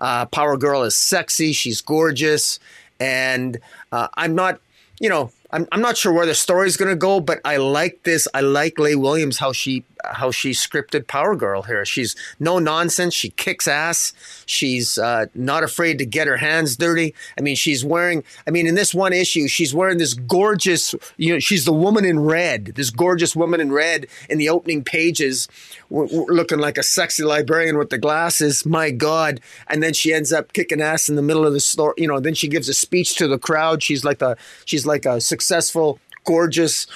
Uh, 0.00 0.26
Power 0.26 0.56
Girl 0.56 0.82
is 0.82 0.96
sexy. 0.96 1.52
She's 1.52 1.80
gorgeous, 1.80 2.58
and 2.98 3.58
uh, 3.92 4.08
I'm 4.14 4.34
not, 4.34 4.60
you 4.98 5.08
know, 5.08 5.30
I'm, 5.50 5.66
I'm 5.72 5.80
not 5.80 5.96
sure 5.96 6.12
where 6.12 6.26
the 6.26 6.34
story's 6.34 6.76
going 6.76 6.90
to 6.90 6.96
go, 6.96 7.20
but 7.20 7.40
I 7.44 7.56
like 7.56 8.02
this. 8.02 8.28
I 8.34 8.40
like 8.40 8.78
Leah 8.78 8.98
Williams 8.98 9.38
how 9.38 9.52
she 9.52 9.84
how 10.08 10.30
she 10.30 10.50
scripted 10.50 11.06
Power 11.06 11.36
Girl 11.36 11.62
here. 11.62 11.84
She's 11.84 12.16
no 12.38 12.58
nonsense. 12.58 13.14
She 13.14 13.30
kicks 13.30 13.68
ass. 13.68 14.12
She's 14.46 14.98
uh, 14.98 15.26
not 15.34 15.62
afraid 15.62 15.98
to 15.98 16.06
get 16.06 16.26
her 16.26 16.36
hands 16.36 16.76
dirty. 16.76 17.14
I 17.38 17.42
mean, 17.42 17.56
she's 17.56 17.84
wearing. 17.84 18.24
I 18.46 18.50
mean, 18.50 18.66
in 18.66 18.74
this 18.74 18.94
one 18.94 19.12
issue, 19.12 19.48
she's 19.48 19.74
wearing 19.74 19.98
this 19.98 20.14
gorgeous. 20.14 20.94
You 21.16 21.34
know, 21.34 21.38
she's 21.38 21.64
the 21.64 21.72
woman 21.72 22.04
in 22.04 22.20
red. 22.20 22.66
This 22.76 22.90
gorgeous 22.90 23.36
woman 23.36 23.60
in 23.60 23.72
red 23.72 24.06
in 24.28 24.38
the 24.38 24.48
opening 24.48 24.84
pages, 24.84 25.48
looking 25.90 26.58
like 26.58 26.78
a 26.78 26.82
sexy 26.82 27.22
librarian 27.22 27.78
with 27.78 27.90
the 27.90 27.98
glasses. 27.98 28.64
My 28.64 28.90
God! 28.90 29.40
And 29.68 29.82
then 29.82 29.92
she 29.92 30.12
ends 30.12 30.32
up 30.32 30.52
kicking 30.52 30.80
ass 30.80 31.08
in 31.08 31.16
the 31.16 31.22
middle 31.22 31.46
of 31.46 31.52
the 31.52 31.60
store. 31.60 31.94
You 31.96 32.08
know, 32.08 32.20
then 32.20 32.34
she 32.34 32.48
gives 32.48 32.68
a 32.68 32.74
speech 32.74 33.14
to 33.16 33.28
the 33.28 33.38
crowd. 33.38 33.82
She's 33.82 34.04
like 34.04 34.22
a 34.22 34.36
she's 34.64 34.86
like 34.86 35.06
a 35.06 35.20
successful 35.20 35.98
gorgeous 36.24 36.86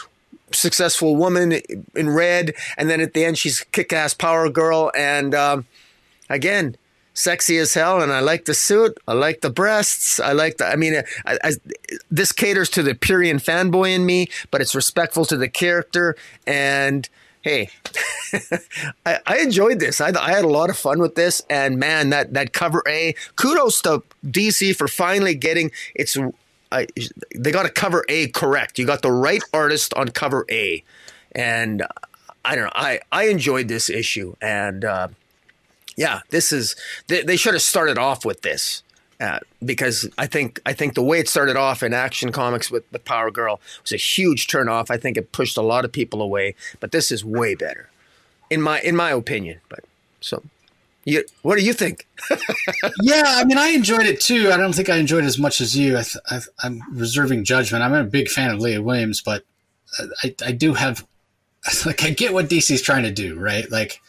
successful 0.55 1.17
woman 1.17 1.61
in 1.95 2.11
red, 2.11 2.55
and 2.77 2.89
then 2.89 3.01
at 3.01 3.15
the 3.15 3.25
end 3.25 3.39
she's 3.39 3.61
kick-ass 3.73 4.15
power 4.15 4.49
girl, 4.49 4.91
and 4.95 5.35
um, 5.35 5.67
again, 6.29 6.77
sexy 7.15 7.59
as 7.59 7.75
hell. 7.75 8.01
And 8.01 8.13
I 8.13 8.21
like 8.21 8.45
the 8.45 8.55
suit. 8.55 8.99
I 9.07 9.13
like 9.13 9.41
the 9.41 9.51
breasts. 9.51 10.19
I 10.21 10.33
like 10.33 10.59
the. 10.59 10.67
I 10.67 10.77
mean, 10.77 11.03
I, 11.27 11.39
I, 11.45 11.53
this 12.11 12.33
caters 12.33 12.71
to 12.71 12.83
the 12.83 12.95
Purian 12.95 13.43
fanboy 13.43 13.95
in 13.95 14.07
me, 14.07 14.29
but 14.51 14.61
it's 14.61 14.75
respectful 14.75 15.25
to 15.27 15.37
the 15.37 15.49
character. 15.49 16.17
And 16.47 17.09
hey, 17.43 17.71
I, 19.07 19.19
I, 19.27 19.39
enjoyed 19.39 19.81
this. 19.81 20.01
I, 20.01 20.13
I, 20.19 20.31
had 20.31 20.45
a 20.45 20.49
lot 20.49 20.71
of 20.71 20.79
fun 20.79 21.01
with 21.01 21.15
this. 21.15 21.43
And 21.51 21.79
man, 21.79 22.11
that 22.11 22.35
that 22.35 22.53
cover 22.53 22.83
A. 22.89 23.15
Kudos 23.37 23.83
to 23.83 24.03
DC 24.25 24.75
for 24.77 24.89
finally 24.89 25.35
getting 25.35 25.71
its 25.95 26.17
I, 26.73 26.87
they 27.35 27.53
got 27.53 27.65
to 27.65 27.71
cover 27.71 28.05
A 28.09 28.29
correct. 28.29 28.79
You 28.79 28.87
got 28.87 29.03
the 29.03 29.13
right 29.13 29.43
artist 29.53 29.93
on 29.95 30.09
cover 30.09 30.47
A, 30.51 30.83
and 31.33 31.85
I 32.45 32.55
don't 32.55 32.65
know. 32.65 32.73
I 32.75 33.01
I 33.13 33.25
enjoyed 33.25 33.69
this 33.69 33.91
issue, 33.91 34.35
and 34.41 34.85
uh, 34.85 35.09
yeah, 35.97 36.21
this 36.31 36.53
is 36.53 36.75
they, 37.09 37.23
they 37.23 37.37
should 37.37 37.55
have 37.55 37.63
started 37.63 37.99
off 37.99 38.25
with 38.25 38.43
this. 38.43 38.83
Uh, 39.21 39.39
because 39.65 40.09
I 40.19 40.27
think 40.27 40.61
I 40.67 40.73
think 40.73 40.95
the 40.95 41.03
way 41.03 41.21
it 41.21 41.29
started 41.29 41.57
off 41.57 41.85
in 41.85 41.95
Action 41.95 42.33
Comics 42.33 42.73
with 42.73 42.91
the 42.91 42.99
Power 42.99 43.31
Girl 43.31 43.61
was 43.83 43.93
a 43.93 43.97
huge 43.97 44.49
turnoff. 44.49 44.91
I 44.91 44.97
think 44.97 45.17
it 45.17 45.31
pushed 45.31 45.57
a 45.57 45.63
lot 45.63 45.85
of 45.85 45.93
people 45.93 46.21
away, 46.21 46.57
but 46.81 46.91
this 46.91 47.13
is 47.13 47.25
way 47.25 47.55
better, 47.55 47.89
in 48.51 48.61
my 48.61 48.81
in 48.81 48.97
my 48.97 49.11
opinion. 49.13 49.61
But 49.69 49.85
so 50.21 50.43
you, 51.05 51.25
what 51.43 51.59
do 51.59 51.65
you 51.65 51.73
think? 51.73 52.07
yeah, 53.03 53.25
I 53.27 53.45
mean, 53.45 53.59
I 53.59 53.69
enjoyed 53.75 54.07
it 54.07 54.21
too. 54.21 54.51
I 54.53 54.57
don't 54.57 54.75
think 54.75 54.89
I 54.89 54.97
enjoyed 54.97 55.25
it 55.25 55.29
as 55.29 55.39
much 55.39 55.61
as 55.61 55.77
you. 55.77 55.99
I 55.99 56.41
am 56.65 56.83
reserving 56.93 57.45
judgment. 57.45 57.83
I'm 57.83 57.95
a 57.95 58.05
big 58.05 58.29
fan 58.29 58.51
of 58.51 58.61
Leah 58.61 58.83
Williams, 58.83 59.21
but 59.21 59.45
uh, 59.99 60.07
I, 60.23 60.35
I 60.47 60.53
do 60.53 60.75
have, 60.75 61.07
like, 61.87 62.05
I 62.05 62.11
get 62.11 62.33
what 62.33 62.49
DC's 62.49 62.83
trying 62.83 63.03
to 63.03 63.13
do, 63.13 63.39
right? 63.39 63.71
Like, 63.71 64.01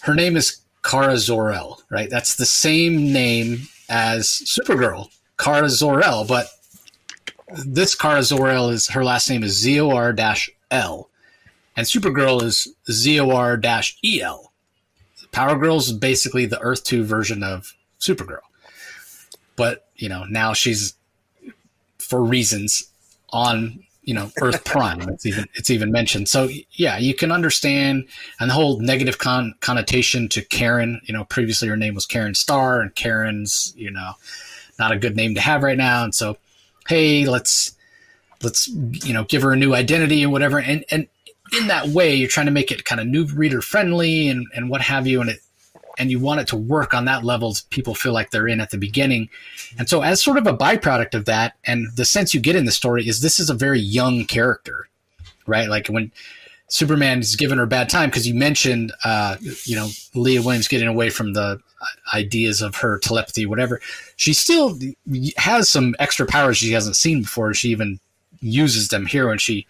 her 0.00 0.14
name 0.14 0.36
is 0.36 0.60
Kara 0.82 1.16
Zor-El, 1.16 1.80
right? 1.90 2.10
That's 2.10 2.36
the 2.36 2.46
same 2.46 3.12
name 3.12 3.62
as 3.88 4.26
Supergirl, 4.28 5.10
Kara 5.38 5.68
Zor-El, 5.68 6.26
but 6.26 6.48
this 7.66 7.94
Kara 7.94 8.22
Zor-El 8.22 8.70
is 8.70 8.88
her 8.88 9.04
last 9.04 9.28
name 9.28 9.42
is 9.42 9.60
Zor 9.60 10.14
L, 10.70 11.10
and 11.76 11.86
Supergirl 11.86 12.42
is 12.42 12.68
Zor 12.90 13.60
El. 13.62 14.52
Power 15.34 15.56
Girl 15.58 15.76
is 15.76 15.92
basically 15.92 16.46
the 16.46 16.60
Earth 16.60 16.84
Two 16.84 17.04
version 17.04 17.42
of 17.42 17.74
Supergirl, 18.00 18.38
but 19.56 19.88
you 19.96 20.08
know 20.08 20.24
now 20.24 20.52
she's 20.52 20.94
for 21.98 22.22
reasons 22.22 22.84
on 23.30 23.82
you 24.02 24.14
know 24.14 24.30
Earth 24.40 24.64
Prime. 24.64 25.00
it's 25.08 25.26
even 25.26 25.46
it's 25.54 25.70
even 25.70 25.90
mentioned. 25.90 26.28
So 26.28 26.48
yeah, 26.72 26.98
you 26.98 27.14
can 27.14 27.32
understand 27.32 28.06
and 28.38 28.50
the 28.50 28.54
whole 28.54 28.78
negative 28.78 29.18
con- 29.18 29.54
connotation 29.60 30.28
to 30.30 30.42
Karen. 30.42 31.00
You 31.04 31.14
know, 31.14 31.24
previously 31.24 31.68
her 31.68 31.76
name 31.76 31.94
was 31.94 32.06
Karen 32.06 32.34
Starr, 32.34 32.80
and 32.80 32.94
Karen's 32.94 33.74
you 33.76 33.90
know 33.90 34.12
not 34.78 34.92
a 34.92 34.98
good 34.98 35.16
name 35.16 35.34
to 35.34 35.40
have 35.40 35.62
right 35.62 35.78
now. 35.78 36.04
And 36.04 36.14
so, 36.14 36.36
hey, 36.88 37.26
let's 37.26 37.76
let's 38.42 38.68
you 38.68 39.12
know 39.12 39.24
give 39.24 39.42
her 39.42 39.52
a 39.52 39.56
new 39.56 39.74
identity 39.74 40.22
and 40.22 40.30
whatever. 40.30 40.60
And 40.60 40.84
and 40.90 41.08
in 41.56 41.68
that 41.68 41.88
way, 41.88 42.14
you're 42.14 42.28
trying 42.28 42.46
to 42.46 42.52
make 42.52 42.70
it 42.70 42.84
kind 42.84 43.00
of 43.00 43.06
new 43.06 43.26
reader 43.26 43.60
friendly 43.60 44.28
and 44.28 44.46
and 44.54 44.68
what 44.68 44.80
have 44.82 45.06
you. 45.06 45.20
And 45.20 45.30
it 45.30 45.40
and 45.98 46.10
you 46.10 46.18
want 46.18 46.40
it 46.40 46.48
to 46.48 46.56
work 46.56 46.92
on 46.94 47.04
that 47.04 47.24
level 47.24 47.56
people 47.70 47.94
feel 47.94 48.12
like 48.12 48.30
they're 48.30 48.48
in 48.48 48.60
at 48.60 48.70
the 48.70 48.78
beginning. 48.78 49.28
And 49.78 49.88
so, 49.88 50.02
as 50.02 50.22
sort 50.22 50.38
of 50.38 50.46
a 50.46 50.56
byproduct 50.56 51.14
of 51.14 51.24
that, 51.26 51.54
and 51.64 51.86
the 51.96 52.04
sense 52.04 52.34
you 52.34 52.40
get 52.40 52.56
in 52.56 52.64
the 52.64 52.72
story 52.72 53.06
is 53.06 53.20
this 53.20 53.38
is 53.38 53.50
a 53.50 53.54
very 53.54 53.80
young 53.80 54.24
character, 54.24 54.88
right? 55.46 55.68
Like 55.68 55.88
when 55.88 56.12
Superman 56.68 57.20
is 57.20 57.36
giving 57.36 57.58
her 57.58 57.64
a 57.64 57.68
bad 57.68 57.88
time 57.88 58.10
because 58.10 58.26
you 58.26 58.34
mentioned, 58.34 58.92
uh, 59.04 59.36
you 59.64 59.76
know, 59.76 59.88
Leah 60.14 60.42
Williams 60.42 60.68
getting 60.68 60.88
away 60.88 61.10
from 61.10 61.34
the 61.34 61.60
ideas 62.14 62.62
of 62.62 62.76
her 62.76 62.98
telepathy, 62.98 63.46
whatever. 63.46 63.80
She 64.16 64.32
still 64.32 64.78
has 65.36 65.68
some 65.68 65.94
extra 65.98 66.26
powers 66.26 66.56
she 66.56 66.72
hasn't 66.72 66.96
seen 66.96 67.22
before. 67.22 67.52
She 67.54 67.68
even 67.68 68.00
uses 68.40 68.88
them 68.88 69.06
here 69.06 69.28
when 69.28 69.38
she 69.38 69.66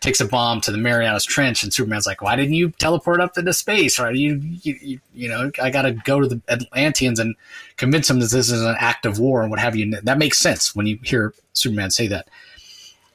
takes 0.00 0.20
a 0.20 0.26
bomb 0.26 0.60
to 0.62 0.70
the 0.70 0.78
Marianas 0.78 1.24
Trench, 1.24 1.62
and 1.62 1.72
Superman's 1.72 2.06
like, 2.06 2.22
"Why 2.22 2.36
didn't 2.36 2.54
you 2.54 2.70
teleport 2.70 3.20
up 3.20 3.36
into 3.36 3.52
space? 3.52 3.98
Right? 3.98 4.14
You, 4.14 4.40
you, 4.62 4.78
you, 4.80 5.00
you 5.14 5.28
know, 5.28 5.50
I 5.62 5.70
got 5.70 5.82
to 5.82 5.92
go 5.92 6.20
to 6.20 6.26
the 6.26 6.40
Atlanteans 6.48 7.18
and 7.18 7.34
convince 7.76 8.08
them 8.08 8.20
that 8.20 8.30
this 8.30 8.50
is 8.50 8.62
an 8.62 8.76
act 8.78 9.06
of 9.06 9.18
war 9.18 9.42
and 9.42 9.50
what 9.50 9.60
have 9.60 9.76
you." 9.76 9.90
That 10.02 10.18
makes 10.18 10.38
sense 10.38 10.74
when 10.74 10.86
you 10.86 10.98
hear 11.02 11.34
Superman 11.52 11.90
say 11.90 12.06
that. 12.08 12.28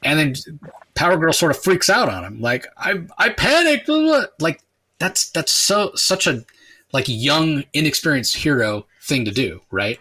And 0.04 0.18
then 0.18 0.60
Power 0.94 1.16
Girl 1.16 1.32
sort 1.32 1.52
of 1.52 1.62
freaks 1.62 1.88
out 1.88 2.08
on 2.08 2.24
him, 2.24 2.40
like, 2.40 2.66
"I, 2.76 3.02
I 3.18 3.30
panicked." 3.30 3.88
Like 4.40 4.60
that's 4.98 5.30
that's 5.30 5.52
so 5.52 5.92
such 5.94 6.26
a 6.26 6.44
like 6.92 7.06
young, 7.08 7.64
inexperienced 7.72 8.36
hero 8.36 8.86
thing 9.02 9.24
to 9.24 9.30
do, 9.30 9.62
right? 9.70 9.98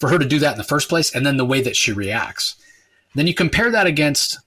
For 0.00 0.08
her 0.08 0.18
to 0.18 0.24
do 0.24 0.38
that 0.38 0.52
in 0.52 0.58
the 0.58 0.64
first 0.64 0.88
place, 0.88 1.14
and 1.14 1.26
then 1.26 1.36
the 1.36 1.44
way 1.44 1.60
that 1.60 1.76
she 1.76 1.92
reacts. 1.92 2.56
Then 3.14 3.26
you 3.26 3.34
compare 3.34 3.70
that 3.70 3.86
against 3.86 4.38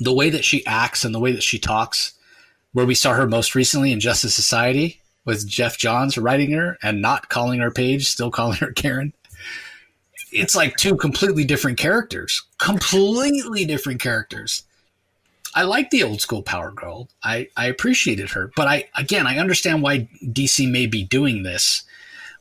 the 0.00 0.12
way 0.12 0.30
that 0.30 0.44
she 0.44 0.66
acts 0.66 1.04
and 1.04 1.14
the 1.14 1.20
way 1.20 1.32
that 1.32 1.42
she 1.42 1.58
talks, 1.58 2.14
where 2.72 2.86
we 2.86 2.94
saw 2.94 3.12
her 3.12 3.26
most 3.26 3.54
recently 3.54 3.92
in 3.92 4.00
Justice 4.00 4.34
Society 4.34 5.00
with 5.24 5.46
Geoff 5.46 5.76
Johns 5.76 6.16
writing 6.18 6.52
her 6.52 6.78
and 6.82 7.02
not 7.02 7.28
calling 7.28 7.60
her 7.60 7.70
Paige, 7.70 8.08
still 8.08 8.30
calling 8.30 8.56
her 8.58 8.72
Karen. 8.72 9.12
It's 10.32 10.54
like 10.54 10.76
two 10.76 10.96
completely 10.96 11.44
different 11.44 11.78
characters, 11.78 12.42
completely 12.58 13.64
different 13.64 14.00
characters. 14.00 14.62
I 15.54 15.64
like 15.64 15.90
the 15.90 16.04
old 16.04 16.20
school 16.20 16.42
Power 16.42 16.70
Girl. 16.70 17.08
I, 17.24 17.48
I 17.56 17.66
appreciated 17.66 18.30
her, 18.30 18.52
but 18.54 18.68
I 18.68 18.88
again 18.96 19.26
I 19.26 19.38
understand 19.38 19.82
why 19.82 20.08
DC 20.24 20.70
may 20.70 20.86
be 20.86 21.02
doing 21.04 21.42
this, 21.42 21.82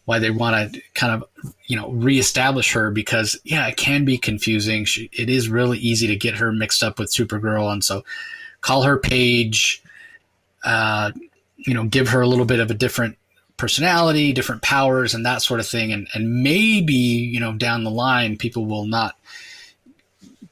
why 0.09 0.17
they 0.17 0.31
want 0.31 0.73
to 0.73 0.81
kind 0.95 1.13
of 1.13 1.53
you 1.67 1.75
know 1.75 1.91
reestablish 1.91 2.71
her 2.73 2.89
because 2.89 3.39
yeah 3.43 3.67
it 3.67 3.77
can 3.77 4.05
be 4.05 4.17
confusing. 4.17 4.83
She, 4.83 5.07
it 5.13 5.29
is 5.29 5.49
really 5.49 5.77
easy 5.77 6.07
to 6.07 6.15
get 6.15 6.37
her 6.37 6.51
mixed 6.51 6.81
up 6.81 6.97
with 6.97 7.13
Supergirl, 7.13 7.71
and 7.71 7.83
so 7.83 8.03
call 8.61 8.81
her 8.81 8.97
Paige. 8.97 9.83
Uh, 10.63 11.11
you 11.57 11.75
know, 11.75 11.83
give 11.83 12.09
her 12.09 12.21
a 12.21 12.27
little 12.27 12.45
bit 12.45 12.59
of 12.59 12.71
a 12.71 12.73
different 12.73 13.19
personality, 13.55 14.33
different 14.33 14.63
powers, 14.63 15.13
and 15.13 15.23
that 15.27 15.43
sort 15.43 15.59
of 15.59 15.67
thing, 15.67 15.93
and 15.93 16.07
and 16.15 16.41
maybe 16.41 16.95
you 16.95 17.39
know 17.39 17.53
down 17.53 17.83
the 17.83 17.91
line 17.91 18.35
people 18.35 18.65
will 18.65 18.87
not 18.87 19.15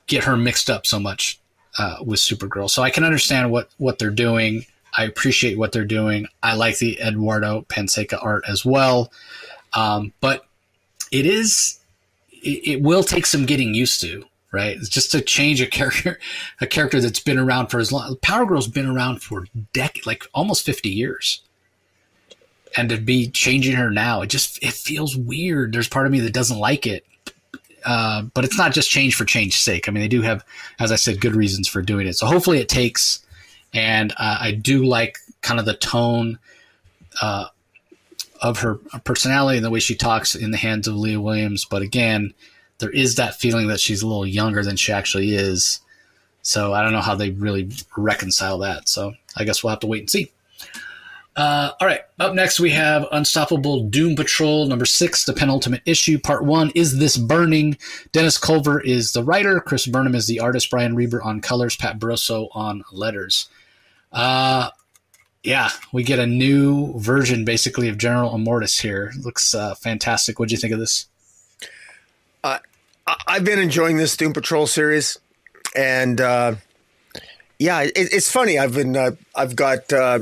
get 0.05 0.25
her 0.25 0.37
mixed 0.37 0.69
up 0.69 0.85
so 0.85 0.99
much 0.99 1.39
uh, 1.79 1.97
with 2.05 2.19
Supergirl. 2.19 2.69
So 2.69 2.83
I 2.83 2.91
can 2.91 3.03
understand 3.03 3.51
what 3.51 3.69
what 3.79 3.97
they're 3.97 4.11
doing. 4.11 4.67
I 4.95 5.05
appreciate 5.05 5.57
what 5.57 5.71
they're 5.71 5.83
doing. 5.83 6.27
I 6.43 6.53
like 6.53 6.77
the 6.77 6.99
Eduardo 7.01 7.65
Pansica 7.69 8.23
art 8.23 8.43
as 8.47 8.63
well, 8.63 9.11
um, 9.73 10.13
but 10.19 10.45
it 11.11 11.25
is 11.25 11.79
it, 12.31 12.67
it, 12.67 12.81
will 12.81 13.03
take 13.03 13.25
some 13.25 13.45
getting 13.45 13.73
used 13.73 14.01
to. 14.01 14.25
Right, 14.49 14.77
it's 14.77 14.87
just 14.87 15.11
to 15.11 15.21
change 15.21 15.61
a 15.61 15.67
character, 15.67 16.19
a 16.61 16.67
character 16.67 17.01
that's 17.01 17.19
been 17.19 17.37
around 17.37 17.67
for 17.67 17.79
as 17.79 17.91
long. 17.91 18.15
Power 18.21 18.45
Girl's 18.45 18.67
been 18.67 18.87
around 18.87 19.21
for 19.21 19.45
decades, 19.73 20.07
like 20.07 20.23
almost 20.33 20.65
fifty 20.65 20.89
years, 20.89 21.41
and 22.77 22.89
to 22.89 22.97
be 22.97 23.29
changing 23.29 23.75
her 23.75 23.91
now, 23.91 24.21
it 24.21 24.27
just 24.27 24.63
it 24.63 24.73
feels 24.73 25.17
weird. 25.17 25.73
There's 25.73 25.89
part 25.89 26.05
of 26.05 26.13
me 26.13 26.21
that 26.21 26.33
doesn't 26.33 26.57
like 26.57 26.87
it, 26.87 27.05
uh, 27.87 28.23
but 28.33 28.43
it's 28.43 28.57
not 28.57 28.73
just 28.73 28.89
change 28.89 29.15
for 29.15 29.23
change's 29.23 29.61
sake. 29.61 29.87
I 29.87 29.91
mean, 29.91 30.01
they 30.01 30.09
do 30.09 30.21
have, 30.21 30.43
as 30.77 30.91
I 30.91 30.97
said, 30.97 31.21
good 31.21 31.35
reasons 31.35 31.69
for 31.69 31.81
doing 31.81 32.05
it. 32.05 32.17
So 32.17 32.27
hopefully 32.27 32.59
it 32.59 32.67
takes. 32.67 33.25
And 33.73 34.11
uh, 34.13 34.37
I 34.41 34.51
do 34.51 34.83
like 34.83 35.19
kind 35.41 35.57
of 35.57 35.65
the 35.65 35.73
tone 35.73 36.37
uh, 37.21 37.47
of 38.41 38.59
her 38.59 38.75
personality 39.03 39.57
and 39.57 39.65
the 39.65 39.69
way 39.69 39.79
she 39.79 39.95
talks 39.95 40.35
in 40.35 40.51
the 40.51 40.57
hands 40.57 40.87
of 40.87 40.95
Leah 40.95 41.21
Williams. 41.21 41.65
But 41.65 41.81
again, 41.81 42.33
there 42.79 42.89
is 42.89 43.15
that 43.15 43.35
feeling 43.35 43.67
that 43.67 43.79
she's 43.79 44.01
a 44.01 44.07
little 44.07 44.27
younger 44.27 44.63
than 44.63 44.75
she 44.75 44.91
actually 44.91 45.35
is. 45.35 45.79
So 46.41 46.73
I 46.73 46.81
don't 46.81 46.93
know 46.93 47.01
how 47.01 47.15
they 47.15 47.31
really 47.31 47.69
reconcile 47.97 48.59
that. 48.59 48.87
So 48.87 49.13
I 49.35 49.43
guess 49.43 49.63
we'll 49.63 49.71
have 49.71 49.81
to 49.81 49.87
wait 49.87 50.01
and 50.01 50.09
see. 50.09 50.31
Uh, 51.35 51.71
all 51.79 51.87
right. 51.87 52.01
Up 52.19 52.33
next, 52.33 52.59
we 52.59 52.71
have 52.71 53.05
Unstoppable 53.11 53.83
Doom 53.83 54.15
Patrol 54.15 54.65
number 54.65 54.85
six, 54.85 55.23
the 55.23 55.33
penultimate 55.33 55.83
issue, 55.85 56.17
part 56.17 56.43
one. 56.43 56.71
Is 56.73 56.97
this 56.97 57.15
burning? 57.15 57.77
Dennis 58.11 58.39
Culver 58.39 58.79
is 58.81 59.13
the 59.13 59.23
writer. 59.23 59.59
Chris 59.59 59.85
Burnham 59.85 60.15
is 60.15 60.25
the 60.25 60.39
artist. 60.39 60.71
Brian 60.71 60.95
Reber 60.95 61.21
on 61.21 61.41
colors. 61.41 61.75
Pat 61.75 61.99
Brosseau 61.99 62.49
on 62.53 62.83
letters. 62.91 63.49
Uh, 64.11 64.71
yeah, 65.47 65.69
we 65.93 66.03
get 66.03 66.19
a 66.19 66.27
new 66.27 66.99
version 66.99 67.45
basically 67.45 67.87
of 67.87 67.97
General 67.97 68.31
Immortus 68.31 68.81
here. 68.81 69.13
Looks 69.23 69.55
uh, 69.55 69.75
fantastic. 69.75 70.39
What 70.39 70.49
do 70.49 70.53
you 70.53 70.59
think 70.59 70.73
of 70.73 70.79
this? 70.79 71.05
Uh, 72.43 72.59
I've 73.25 73.45
been 73.45 73.57
enjoying 73.57 73.95
this 73.95 74.17
Doom 74.17 74.33
Patrol 74.33 74.67
series, 74.67 75.17
and 75.73 76.19
uh, 76.19 76.55
yeah, 77.59 77.83
it, 77.83 77.93
it's 77.95 78.29
funny. 78.29 78.59
I've 78.59 78.73
been 78.73 78.97
uh, 78.97 79.11
I've 79.35 79.55
got 79.55 79.93
uh, 79.93 80.19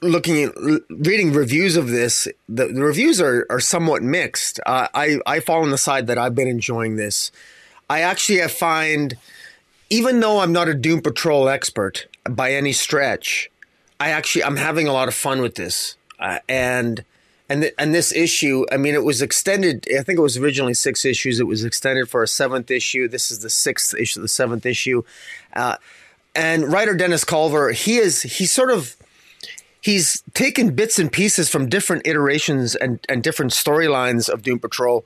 looking 0.00 0.44
at 0.44 0.54
reading 0.88 1.34
reviews 1.34 1.76
of 1.76 1.88
this, 1.88 2.26
the, 2.48 2.68
the 2.68 2.82
reviews 2.82 3.20
are, 3.20 3.46
are 3.50 3.60
somewhat 3.60 4.02
mixed. 4.02 4.60
Uh, 4.64 4.88
I 4.94 5.18
I 5.26 5.40
fall 5.40 5.60
on 5.60 5.70
the 5.70 5.76
side 5.76 6.06
that 6.06 6.16
I've 6.16 6.34
been 6.34 6.48
enjoying 6.48 6.96
this. 6.96 7.30
I 7.90 8.00
actually 8.00 8.38
have 8.38 8.52
find, 8.52 9.18
even 9.90 10.20
though 10.20 10.40
I'm 10.40 10.54
not 10.54 10.68
a 10.68 10.74
Doom 10.74 11.02
Patrol 11.02 11.50
expert 11.50 12.06
by 12.30 12.52
any 12.52 12.72
stretch, 12.72 13.50
I 14.00 14.10
actually 14.10 14.44
I'm 14.44 14.56
having 14.56 14.88
a 14.88 14.92
lot 14.92 15.08
of 15.08 15.14
fun 15.14 15.40
with 15.40 15.54
this. 15.54 15.96
Uh, 16.18 16.38
and 16.48 17.04
and 17.48 17.62
th- 17.62 17.74
and 17.78 17.94
this 17.94 18.12
issue, 18.12 18.64
I 18.72 18.76
mean, 18.76 18.94
it 18.94 19.04
was 19.04 19.22
extended. 19.22 19.86
I 19.96 20.02
think 20.02 20.18
it 20.18 20.22
was 20.22 20.36
originally 20.36 20.74
six 20.74 21.04
issues. 21.04 21.38
It 21.38 21.46
was 21.46 21.64
extended 21.64 22.08
for 22.08 22.22
a 22.22 22.28
seventh 22.28 22.70
issue. 22.70 23.08
This 23.08 23.30
is 23.30 23.40
the 23.40 23.50
sixth 23.50 23.94
issue, 23.94 24.20
the 24.20 24.28
seventh 24.28 24.66
issue. 24.66 25.02
Uh, 25.52 25.76
and 26.34 26.70
writer 26.70 26.94
Dennis 26.94 27.24
Culver, 27.24 27.72
he 27.72 27.96
is 27.96 28.22
he 28.22 28.46
sort 28.46 28.70
of 28.70 28.96
he's 29.80 30.22
taken 30.34 30.74
bits 30.74 30.98
and 30.98 31.10
pieces 31.10 31.48
from 31.48 31.68
different 31.68 32.06
iterations 32.06 32.74
and, 32.74 32.98
and 33.08 33.22
different 33.22 33.52
storylines 33.52 34.28
of 34.28 34.42
Doom 34.42 34.58
Patrol, 34.58 35.04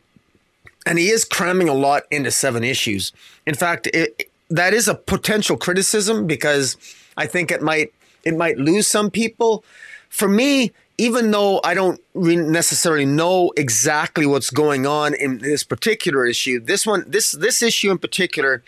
and 0.87 0.99
he 0.99 1.11
is 1.11 1.25
cramming 1.25 1.69
a 1.69 1.75
lot 1.75 2.05
into 2.11 2.31
seven 2.31 2.65
issues. 2.65 3.13
In 3.47 3.55
fact, 3.55 3.87
it, 3.89 4.31
that 4.49 4.75
is 4.75 4.89
a 4.89 4.95
potential 4.95 5.57
criticism 5.57 6.27
because 6.27 6.77
I 7.21 7.27
think 7.27 7.51
it 7.51 7.61
might 7.61 7.93
it 8.25 8.35
might 8.35 8.57
lose 8.57 8.87
some 8.87 9.11
people. 9.11 9.63
For 10.09 10.29
me, 10.29 10.73
even 10.97 11.31
though 11.31 11.61
I 11.63 11.75
don't 11.75 12.01
necessarily 12.15 13.05
know 13.05 13.53
exactly 13.57 14.25
what's 14.25 14.51
going 14.51 14.87
on 14.87 15.15
in 15.15 15.39
this 15.39 15.63
particular 15.63 16.27
issue, 16.27 16.61
this 16.61 16.87
one, 16.87 17.05
this 17.07 17.33
this 17.33 17.63
issue 17.63 17.91
in 17.91 17.99
particular, 17.99 18.63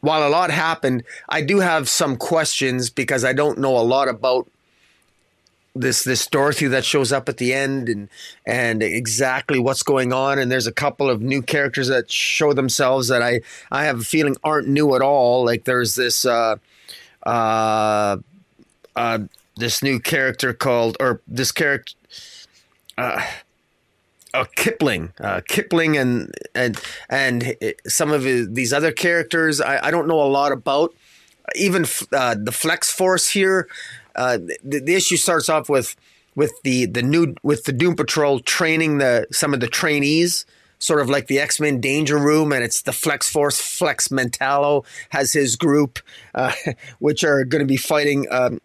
while 0.00 0.26
a 0.26 0.28
lot 0.28 0.50
happened, 0.50 1.02
I 1.30 1.40
do 1.40 1.60
have 1.60 1.88
some 1.88 2.16
questions 2.16 2.90
because 2.90 3.24
I 3.24 3.32
don't 3.32 3.58
know 3.58 3.76
a 3.78 3.88
lot 3.94 4.08
about 4.08 4.48
this 5.74 6.04
this 6.04 6.26
Dorothy 6.26 6.68
that 6.68 6.84
shows 6.84 7.10
up 7.10 7.28
at 7.30 7.38
the 7.38 7.54
end 7.54 7.88
and 7.88 8.08
and 8.44 8.82
exactly 8.82 9.58
what's 9.58 9.82
going 9.82 10.12
on 10.12 10.38
and 10.38 10.52
there's 10.52 10.68
a 10.68 10.72
couple 10.72 11.08
of 11.10 11.22
new 11.22 11.40
characters 11.42 11.88
that 11.88 12.12
show 12.12 12.52
themselves 12.52 13.08
that 13.08 13.22
I 13.22 13.40
I 13.72 13.84
have 13.84 14.00
a 14.00 14.04
feeling 14.04 14.36
aren't 14.44 14.68
new 14.68 14.94
at 14.94 15.02
all 15.02 15.44
like 15.44 15.64
there's 15.64 15.96
this 15.96 16.24
uh 16.24 16.56
uh 17.26 18.16
uh 18.96 19.18
this 19.56 19.82
new 19.82 20.00
character 20.00 20.52
called 20.52 20.96
or 21.00 21.20
this 21.26 21.52
character 21.52 21.94
uh 22.98 23.20
uh, 24.34 24.44
Kipling, 24.56 25.12
uh, 25.20 25.40
Kipling, 25.48 25.96
and 25.96 26.34
and 26.54 26.78
and 27.08 27.54
some 27.86 28.10
of 28.10 28.24
his, 28.24 28.50
these 28.50 28.72
other 28.72 28.90
characters. 28.90 29.60
I, 29.60 29.86
I 29.86 29.90
don't 29.90 30.08
know 30.08 30.20
a 30.20 30.26
lot 30.26 30.52
about. 30.52 30.92
Even 31.54 31.84
uh, 32.12 32.34
the 32.38 32.52
Flex 32.52 32.90
Force 32.90 33.30
here. 33.30 33.68
Uh, 34.16 34.38
the, 34.38 34.80
the, 34.80 34.94
issue 34.94 35.16
starts 35.16 35.48
off 35.48 35.68
with 35.68 35.94
with 36.34 36.52
the 36.62 36.86
the 36.86 37.02
new 37.02 37.34
with 37.42 37.64
the 37.64 37.72
Doom 37.72 37.94
Patrol 37.96 38.40
training 38.40 38.98
the 38.98 39.26
some 39.30 39.54
of 39.54 39.60
the 39.60 39.68
trainees. 39.68 40.46
Sort 40.84 41.00
of 41.00 41.08
like 41.08 41.28
the 41.28 41.38
X 41.38 41.60
Men 41.60 41.80
Danger 41.80 42.18
Room, 42.18 42.52
and 42.52 42.62
it's 42.62 42.82
the 42.82 42.92
Flex 42.92 43.30
Force. 43.30 43.58
Flex 43.58 44.08
Mentallo 44.08 44.84
has 45.08 45.32
his 45.32 45.56
group, 45.56 45.98
uh, 46.34 46.52
which 46.98 47.24
are 47.24 47.42
going 47.46 47.60
to 47.60 47.66
be 47.66 47.78
fighting 47.78 48.26
um, 48.30 48.60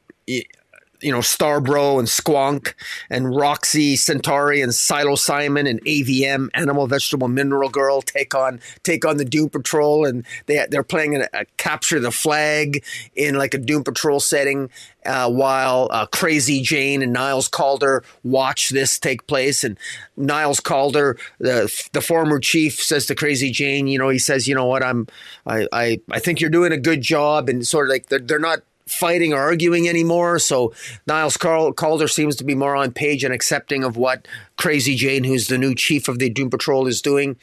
you 1.02 1.12
know, 1.12 1.20
Starbro 1.20 2.00
and 2.00 2.08
Squonk 2.08 2.74
and 3.10 3.36
Roxy 3.36 3.96
Centauri 3.96 4.62
and 4.62 4.74
Silo 4.74 5.16
Simon 5.16 5.68
and 5.68 5.84
AVM 5.86 6.50
Animal 6.54 6.88
Vegetable 6.88 7.28
Mineral 7.28 7.70
Girl 7.70 8.02
take 8.02 8.36
on 8.36 8.60
take 8.84 9.06
on 9.06 9.18
the 9.18 9.26
Doom 9.26 9.50
Patrol. 9.50 10.06
And 10.06 10.26
they 10.48 10.66
they're 10.70 10.84
playing 10.84 11.16
a, 11.16 11.28
a 11.34 11.46
capture 11.58 12.00
the 12.00 12.12
flag 12.12 12.84
in 13.16 13.36
like 13.36 13.54
a 13.54 13.58
Doom 13.58 13.84
Patrol 13.84 14.20
setting 14.20 14.70
uh, 15.06 15.30
while 15.30 15.88
uh, 15.92 16.06
Crazy 16.08 16.62
Jane 16.62 17.02
and 17.02 17.14
Niles 17.14 17.48
Caulder 17.48 18.04
watch 18.24 18.70
this 18.70 19.00
take 19.00 19.26
place. 19.28 19.64
And 19.64 19.78
Niles 20.18 20.60
Caulder, 20.60 21.18
the 21.40 21.72
the 21.94 22.02
former 22.02 22.40
chief 22.40 22.82
says 22.82 23.06
to 23.08 23.16
Crazy 23.16 23.52
Jane 23.52 23.88
you 23.88 23.98
know 23.98 24.10
he 24.10 24.20
says 24.20 24.48
you 24.48 24.56
know 24.56 24.66
what? 24.66 24.84
I'm 24.84 25.08
I 25.46 25.68
I, 25.72 26.02
I 26.12 26.20
think 26.20 26.42
you're 26.42 26.50
doing 26.50 26.72
a 26.72 26.78
good 26.78 27.02
job. 27.02 27.50
And 27.50 27.66
sort 27.66 27.88
of 27.88 27.92
like 27.92 28.08
they're, 28.08 28.20
they're 28.20 28.40
not 28.40 28.60
fighting 28.92 29.34
or 29.34 29.40
arguing 29.40 29.88
anymore. 29.88 30.40
So 30.40 30.74
Niles 31.08 31.38
Caulder 31.38 32.08
seems 32.08 32.36
to 32.38 32.44
be 32.44 32.56
more 32.56 32.76
on 32.76 32.92
page 32.92 33.24
and 33.24 33.34
accepting 33.34 33.84
of 33.84 33.98
what 33.98 34.28
Crazy 34.58 34.96
Jane, 34.96 35.24
who's 35.24 35.48
the 35.48 35.58
new 35.58 35.76
chief 35.76 36.08
of 36.08 36.20
the 36.20 36.30
Doom 36.30 36.50
Patrol, 36.50 36.88
is 36.88 37.02
doing. 37.02 37.38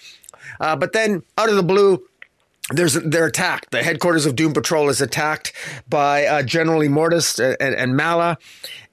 Uh, 0.61 0.77
but 0.77 0.93
then 0.93 1.23
out 1.39 1.49
of 1.49 1.57
the 1.57 1.63
blue, 1.63 2.03
there's 2.71 2.95
they're 2.95 3.27
attacked. 3.27 3.71
The 3.71 3.83
headquarters 3.83 4.27
of 4.27 4.35
Doom 4.35 4.53
Patrol 4.53 4.89
is 4.89 5.01
attacked 5.01 5.53
by 5.89 6.27
uh, 6.27 6.43
General 6.43 6.81
Immortus 6.81 7.39
and, 7.61 7.75
and 7.75 7.97
Mallah, 7.97 8.39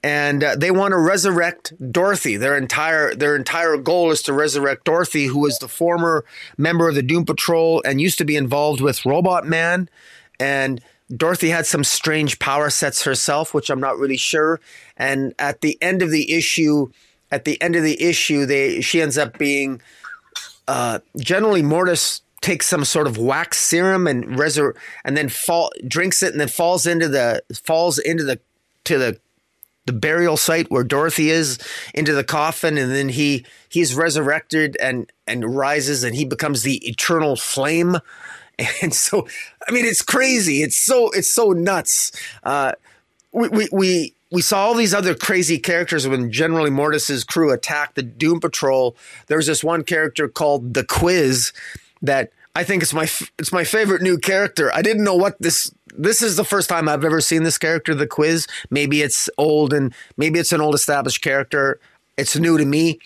and 0.02 0.44
uh, 0.44 0.54
they 0.54 0.70
want 0.70 0.92
to 0.92 0.98
resurrect 0.98 1.72
Dorothy. 1.90 2.36
Their 2.36 2.56
entire 2.56 3.16
their 3.16 3.34
entire 3.34 3.76
goal 3.76 4.12
is 4.12 4.22
to 4.22 4.32
resurrect 4.32 4.84
Dorothy, 4.84 5.26
who 5.26 5.40
was 5.40 5.58
the 5.58 5.66
former 5.66 6.24
member 6.56 6.88
of 6.88 6.94
the 6.94 7.02
Doom 7.02 7.24
Patrol 7.24 7.82
and 7.84 8.00
used 8.00 8.18
to 8.18 8.24
be 8.24 8.36
involved 8.36 8.80
with 8.80 9.04
Robot 9.04 9.44
Man, 9.44 9.88
and 10.38 10.80
Dorothy 11.14 11.50
had 11.50 11.66
some 11.66 11.84
strange 11.84 12.38
power 12.38 12.70
sets 12.70 13.04
herself, 13.04 13.52
which 13.52 13.70
I'm 13.70 13.80
not 13.80 13.98
really 13.98 14.16
sure. 14.16 14.60
And 14.96 15.34
at 15.38 15.60
the 15.60 15.76
end 15.82 16.02
of 16.02 16.10
the 16.10 16.32
issue, 16.32 16.90
at 17.30 17.44
the 17.44 17.60
end 17.60 17.76
of 17.76 17.82
the 17.82 18.00
issue, 18.02 18.46
they 18.46 18.80
she 18.80 19.02
ends 19.02 19.18
up 19.18 19.38
being 19.38 19.80
uh, 20.66 21.00
General 21.16 21.54
Immortus 21.54 22.22
takes 22.40 22.66
some 22.66 22.84
sort 22.84 23.06
of 23.06 23.16
wax 23.16 23.58
serum 23.58 24.06
and 24.06 24.24
resur- 24.26 24.76
and 25.04 25.16
then 25.16 25.28
fall 25.28 25.70
drinks 25.86 26.22
it 26.22 26.32
and 26.32 26.40
then 26.40 26.48
falls 26.48 26.86
into 26.86 27.08
the 27.08 27.42
falls 27.54 27.98
into 27.98 28.22
the 28.22 28.38
to 28.84 28.98
the 28.98 29.18
the 29.86 29.92
burial 29.92 30.36
site 30.36 30.70
where 30.70 30.84
Dorothy 30.84 31.30
is 31.30 31.58
into 31.94 32.14
the 32.14 32.24
coffin 32.24 32.78
and 32.78 32.90
then 32.92 33.08
he 33.10 33.44
he's 33.68 33.94
resurrected 33.94 34.76
and 34.80 35.10
and 35.26 35.56
rises 35.56 36.04
and 36.04 36.14
he 36.14 36.24
becomes 36.24 36.62
the 36.62 36.86
eternal 36.88 37.36
flame 37.36 37.96
and 38.82 38.94
so 38.94 39.26
I 39.66 39.72
mean 39.72 39.84
it's 39.84 40.02
crazy. 40.02 40.62
It's 40.62 40.76
so 40.76 41.10
it's 41.10 41.32
so 41.32 41.52
nuts. 41.52 42.12
Uh, 42.42 42.72
we, 43.32 43.48
we 43.48 43.68
we 43.72 44.14
we 44.30 44.42
saw 44.42 44.66
all 44.66 44.74
these 44.74 44.94
other 44.94 45.14
crazy 45.14 45.58
characters 45.58 46.08
when 46.08 46.30
General 46.30 46.68
Mortis's 46.70 47.22
crew 47.24 47.52
attacked 47.52 47.94
the 47.94 48.02
Doom 48.02 48.40
Patrol. 48.40 48.96
There's 49.28 49.46
this 49.46 49.62
one 49.62 49.84
character 49.84 50.28
called 50.28 50.74
the 50.74 50.84
Quiz 50.84 51.52
that 52.02 52.32
I 52.56 52.64
think 52.64 52.82
it's 52.82 52.94
my 52.94 53.08
it's 53.38 53.52
my 53.52 53.64
favorite 53.64 54.02
new 54.02 54.18
character. 54.18 54.72
I 54.74 54.82
didn't 54.82 55.04
know 55.04 55.16
what 55.16 55.40
this 55.40 55.72
this 55.96 56.22
is 56.22 56.36
the 56.36 56.44
first 56.44 56.68
time 56.68 56.88
I've 56.88 57.04
ever 57.04 57.20
seen 57.20 57.42
this 57.42 57.58
character, 57.58 57.94
the 57.94 58.06
Quiz. 58.06 58.46
Maybe 58.70 59.02
it's 59.02 59.30
old 59.38 59.72
and 59.72 59.94
maybe 60.16 60.38
it's 60.38 60.52
an 60.52 60.60
old 60.60 60.74
established 60.74 61.22
character. 61.22 61.78
It's 62.16 62.36
new 62.36 62.58
to 62.58 62.64
me, 62.64 63.00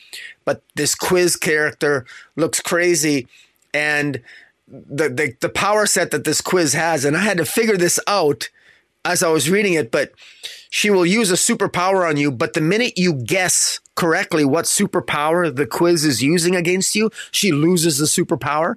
but 0.45 0.63
this 0.75 0.95
Quiz 0.95 1.37
character 1.37 2.05
looks 2.37 2.61
crazy 2.61 3.27
and 3.73 4.21
the, 4.71 5.09
the 5.09 5.35
the 5.41 5.49
power 5.49 5.87
set 5.87 6.11
that 6.11 6.25
this 6.25 6.41
quiz 6.41 6.73
has, 6.75 7.05
and 7.05 7.17
I 7.17 7.21
had 7.21 7.39
to 7.39 7.45
figure 7.45 7.77
this 7.77 7.99
out 8.07 8.49
as 9.05 9.23
I 9.23 9.29
was 9.29 9.51
reading 9.51 9.75
it. 9.75 9.91
But 9.91 10.13
she 10.71 10.91
will 10.91 11.07
use 11.07 11.31
a 11.31 11.35
superpower 11.35 12.09
on 12.09 12.17
you, 12.17 12.31
but 12.31 12.53
the 12.53 12.61
minute 12.61 12.95
you 12.97 13.15
guess 13.15 13.81
correctly 13.95 14.45
what 14.45 14.67
superpower 14.67 15.55
the 15.55 15.67
quiz 15.67 16.05
is 16.05 16.23
using 16.23 16.55
against 16.55 16.95
you, 16.95 17.11
she 17.31 17.53
loses 17.53 17.99
the 17.99 18.07
superpower. 18.07 18.77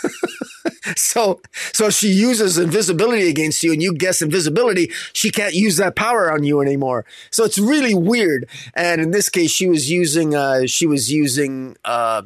so 0.96 1.40
so 1.72 1.90
she 1.90 2.08
uses 2.08 2.58
invisibility 2.58 3.28
against 3.28 3.62
you 3.62 3.72
and 3.72 3.82
you 3.82 3.92
guess 3.92 4.22
invisibility 4.22 4.90
she 5.12 5.30
can't 5.30 5.54
use 5.54 5.76
that 5.76 5.94
power 5.94 6.32
on 6.32 6.44
you 6.44 6.62
anymore 6.62 7.04
so 7.30 7.44
it's 7.44 7.58
really 7.58 7.94
weird 7.94 8.48
and 8.74 9.02
in 9.02 9.10
this 9.10 9.28
case 9.28 9.50
she 9.50 9.68
was 9.68 9.90
using 9.90 10.34
uh 10.34 10.64
she 10.66 10.86
was 10.86 11.12
using 11.12 11.76
uh 11.84 12.22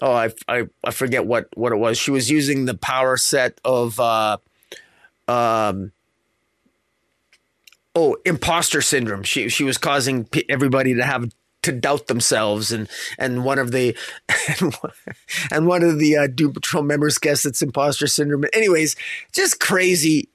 oh 0.00 0.12
I, 0.12 0.30
I 0.48 0.64
I 0.84 0.90
forget 0.90 1.26
what 1.26 1.48
what 1.56 1.72
it 1.72 1.76
was. 1.76 1.98
She 1.98 2.10
was 2.10 2.30
using 2.30 2.64
the 2.64 2.76
power 2.76 3.16
set 3.16 3.60
of 3.64 3.98
uh, 4.00 4.38
um 5.26 5.92
oh 7.94 8.16
imposter 8.24 8.80
syndrome. 8.80 9.22
She 9.22 9.48
she 9.48 9.64
was 9.64 9.78
causing 9.78 10.28
everybody 10.48 10.94
to 10.94 11.04
have 11.04 11.30
to 11.62 11.72
doubt 11.72 12.06
themselves 12.06 12.72
and 12.72 12.88
and 13.18 13.44
one 13.44 13.58
of 13.58 13.72
the 13.72 13.96
and 15.50 15.66
one 15.66 15.82
of 15.82 15.98
the 15.98 16.16
uh, 16.16 16.26
Doom 16.26 16.52
Patrol 16.52 16.82
members 16.82 17.18
guessed 17.18 17.44
it's 17.46 17.62
imposter 17.62 18.06
syndrome. 18.06 18.44
Anyways, 18.52 18.96
just 19.32 19.60
crazy 19.60 20.28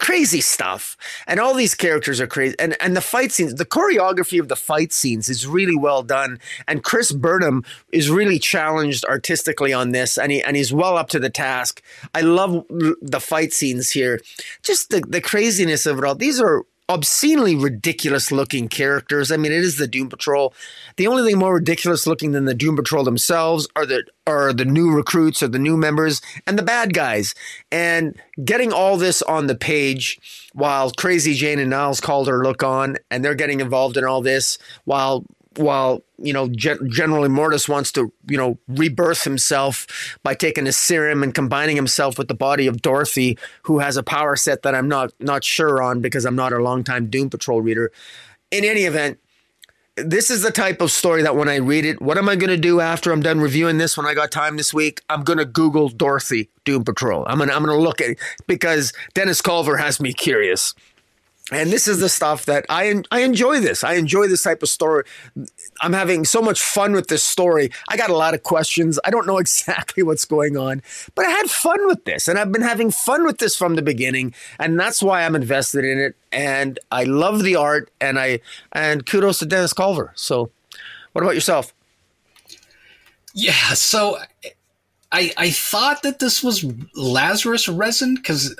crazy 0.00 0.40
stuff. 0.40 0.96
And 1.28 1.38
all 1.38 1.54
these 1.54 1.74
characters 1.74 2.20
are 2.20 2.26
crazy. 2.26 2.56
And 2.58 2.76
and 2.80 2.96
the 2.96 3.00
fight 3.00 3.30
scenes, 3.30 3.54
the 3.54 3.66
choreography 3.66 4.40
of 4.40 4.48
the 4.48 4.56
fight 4.56 4.92
scenes 4.92 5.28
is 5.28 5.46
really 5.46 5.76
well 5.76 6.02
done. 6.02 6.40
And 6.66 6.82
Chris 6.82 7.12
Burnham 7.12 7.64
is 7.92 8.10
really 8.10 8.38
challenged 8.38 9.04
artistically 9.04 9.72
on 9.72 9.92
this, 9.92 10.18
and 10.18 10.32
he 10.32 10.42
and 10.42 10.56
he's 10.56 10.72
well 10.72 10.96
up 10.96 11.08
to 11.10 11.20
the 11.20 11.30
task. 11.30 11.82
I 12.14 12.22
love 12.22 12.64
the 12.68 13.20
fight 13.20 13.52
scenes 13.52 13.90
here. 13.90 14.20
Just 14.62 14.90
the, 14.90 15.02
the 15.06 15.20
craziness 15.20 15.86
of 15.86 15.98
it 15.98 16.04
all. 16.04 16.14
These 16.14 16.40
are 16.40 16.64
obscenely 16.90 17.54
ridiculous 17.54 18.32
looking 18.32 18.68
characters. 18.68 19.30
I 19.30 19.36
mean, 19.36 19.52
it 19.52 19.62
is 19.62 19.76
the 19.76 19.86
Doom 19.86 20.08
Patrol. 20.08 20.52
The 20.96 21.06
only 21.06 21.22
thing 21.22 21.38
more 21.38 21.54
ridiculous 21.54 22.04
looking 22.04 22.32
than 22.32 22.46
the 22.46 22.54
Doom 22.54 22.74
Patrol 22.74 23.04
themselves 23.04 23.68
are 23.76 23.86
the 23.86 24.02
are 24.26 24.52
the 24.52 24.64
new 24.64 24.90
recruits 24.90 25.42
or 25.42 25.48
the 25.48 25.58
new 25.58 25.76
members 25.76 26.20
and 26.46 26.58
the 26.58 26.64
bad 26.64 26.92
guys. 26.92 27.34
And 27.70 28.20
getting 28.44 28.72
all 28.72 28.96
this 28.96 29.22
on 29.22 29.46
the 29.46 29.54
page 29.54 30.50
while 30.52 30.90
Crazy 30.90 31.34
Jane 31.34 31.60
and 31.60 31.70
Niles 31.70 32.00
Caulder 32.00 32.42
look 32.42 32.62
on 32.62 32.96
and 33.10 33.24
they're 33.24 33.34
getting 33.34 33.60
involved 33.60 33.96
in 33.96 34.04
all 34.04 34.20
this 34.20 34.58
while 34.84 35.24
while 35.56 36.02
you 36.18 36.32
know 36.32 36.48
Gen- 36.48 36.90
General 36.90 37.28
wants 37.68 37.92
to 37.92 38.12
you 38.28 38.36
know 38.36 38.58
rebirth 38.68 39.24
himself 39.24 40.18
by 40.22 40.34
taking 40.34 40.66
a 40.66 40.72
serum 40.72 41.22
and 41.22 41.34
combining 41.34 41.76
himself 41.76 42.18
with 42.18 42.28
the 42.28 42.34
body 42.34 42.66
of 42.66 42.82
Dorothy, 42.82 43.38
who 43.62 43.80
has 43.80 43.96
a 43.96 44.02
power 44.02 44.36
set 44.36 44.62
that 44.62 44.74
I'm 44.74 44.88
not 44.88 45.12
not 45.20 45.44
sure 45.44 45.82
on 45.82 46.00
because 46.00 46.24
I'm 46.24 46.36
not 46.36 46.52
a 46.52 46.58
longtime 46.58 47.10
Doom 47.10 47.30
Patrol 47.30 47.62
reader. 47.62 47.90
In 48.50 48.64
any 48.64 48.82
event, 48.82 49.18
this 49.96 50.30
is 50.30 50.42
the 50.42 50.50
type 50.50 50.80
of 50.80 50.90
story 50.90 51.22
that 51.22 51.36
when 51.36 51.48
I 51.48 51.56
read 51.56 51.84
it, 51.84 52.00
what 52.00 52.18
am 52.18 52.28
I 52.28 52.36
going 52.36 52.50
to 52.50 52.56
do 52.56 52.80
after 52.80 53.12
I'm 53.12 53.20
done 53.20 53.40
reviewing 53.40 53.78
this? 53.78 53.96
When 53.96 54.06
I 54.06 54.14
got 54.14 54.30
time 54.30 54.56
this 54.56 54.72
week, 54.72 55.02
I'm 55.08 55.22
going 55.22 55.38
to 55.38 55.44
Google 55.44 55.88
Dorothy 55.88 56.48
Doom 56.64 56.84
Patrol. 56.84 57.24
I'm 57.26 57.38
going 57.38 57.50
I'm 57.50 57.64
going 57.64 57.76
to 57.76 57.82
look 57.82 58.00
at 58.00 58.10
it 58.10 58.18
because 58.46 58.92
Dennis 59.14 59.40
Culver 59.40 59.76
has 59.76 60.00
me 60.00 60.12
curious 60.12 60.74
and 61.50 61.70
this 61.70 61.88
is 61.88 62.00
the 62.00 62.08
stuff 62.08 62.46
that 62.46 62.64
I 62.68 63.02
I 63.10 63.20
enjoy 63.20 63.60
this. 63.60 63.82
I 63.84 63.94
enjoy 63.94 64.26
this 64.28 64.42
type 64.42 64.62
of 64.62 64.68
story. 64.68 65.04
I'm 65.80 65.92
having 65.92 66.24
so 66.24 66.40
much 66.40 66.60
fun 66.60 66.92
with 66.92 67.08
this 67.08 67.22
story. 67.22 67.70
I 67.88 67.96
got 67.96 68.10
a 68.10 68.16
lot 68.16 68.34
of 68.34 68.42
questions. 68.42 68.98
I 69.04 69.10
don't 69.10 69.26
know 69.26 69.38
exactly 69.46 70.02
what's 70.02 70.24
going 70.24 70.56
on, 70.56 70.82
but 71.14 71.26
I 71.26 71.30
had 71.30 71.50
fun 71.50 71.86
with 71.86 72.04
this 72.04 72.28
and 72.28 72.38
I've 72.38 72.52
been 72.52 72.62
having 72.62 72.90
fun 72.90 73.24
with 73.24 73.38
this 73.38 73.56
from 73.56 73.74
the 73.74 73.82
beginning 73.82 74.34
and 74.58 74.78
that's 74.78 75.02
why 75.02 75.24
I'm 75.24 75.34
invested 75.34 75.84
in 75.84 75.98
it 75.98 76.16
and 76.32 76.78
I 76.90 77.04
love 77.04 77.42
the 77.42 77.56
art 77.56 77.90
and 78.00 78.18
I 78.18 78.40
and 78.72 79.04
kudos 79.04 79.38
to 79.40 79.46
Dennis 79.46 79.72
Culver. 79.72 80.12
So, 80.14 80.50
what 81.12 81.22
about 81.22 81.34
yourself? 81.34 81.74
Yeah, 83.34 83.74
so 83.74 84.18
I 85.12 85.32
I 85.36 85.50
thought 85.50 86.02
that 86.02 86.18
this 86.18 86.42
was 86.42 86.64
Lazarus 86.94 87.68
resin 87.68 88.16
cuz 88.18 88.54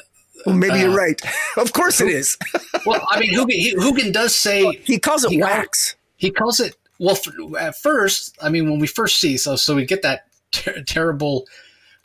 well, 0.46 0.56
maybe 0.56 0.74
uh, 0.74 0.76
you're 0.76 0.96
right. 0.96 1.20
of 1.56 1.72
course 1.72 2.00
it 2.00 2.08
is. 2.08 2.36
well, 2.86 3.06
I 3.10 3.20
mean, 3.20 3.32
Hugin, 3.32 3.74
Hugin 3.74 4.12
does 4.12 4.34
say 4.34 4.72
he 4.84 4.98
calls 4.98 5.24
it 5.24 5.30
he 5.30 5.40
wax. 5.40 5.96
he 6.16 6.30
calls 6.30 6.60
it 6.60 6.76
well. 6.98 7.16
At 7.58 7.76
first, 7.76 8.36
I 8.42 8.48
mean, 8.48 8.70
when 8.70 8.78
we 8.78 8.86
first 8.86 9.20
see, 9.20 9.36
so 9.36 9.56
so 9.56 9.74
we 9.74 9.84
get 9.84 10.02
that 10.02 10.26
ter- 10.52 10.82
terrible. 10.82 11.46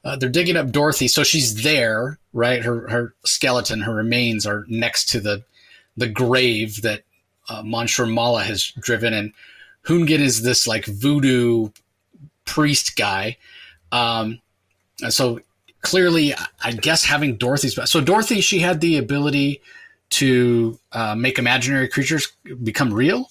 Uh, 0.03 0.15
they're 0.15 0.29
digging 0.29 0.55
up 0.55 0.71
Dorothy, 0.71 1.07
so 1.07 1.23
she's 1.23 1.63
there, 1.63 2.19
right? 2.31 2.63
Her 2.63 2.87
her 2.89 3.15
skeleton, 3.25 3.81
her 3.81 3.93
remains 3.93 4.45
are 4.45 4.65
next 4.67 5.09
to 5.09 5.19
the 5.19 5.43
the 5.97 6.07
grave 6.07 6.81
that 6.83 7.03
uh, 7.49 7.63
Monsieur 7.63 8.05
Mallah 8.05 8.43
has 8.43 8.65
driven, 8.79 9.13
and 9.13 9.33
Hungin 9.87 10.19
is 10.19 10.41
this 10.41 10.67
like 10.67 10.85
voodoo 10.85 11.69
priest 12.45 12.95
guy. 12.95 13.37
Um, 13.91 14.41
so 15.09 15.39
clearly, 15.85 16.33
I 16.63 16.71
guess 16.71 17.05
having 17.05 17.37
Dorothy's 17.37 17.79
so 17.89 18.01
Dorothy, 18.01 18.41
she 18.41 18.59
had 18.59 18.81
the 18.81 18.97
ability 18.97 19.61
to 20.09 20.79
uh, 20.91 21.15
make 21.15 21.37
imaginary 21.37 21.87
creatures 21.87 22.33
become 22.63 22.91
real. 22.91 23.29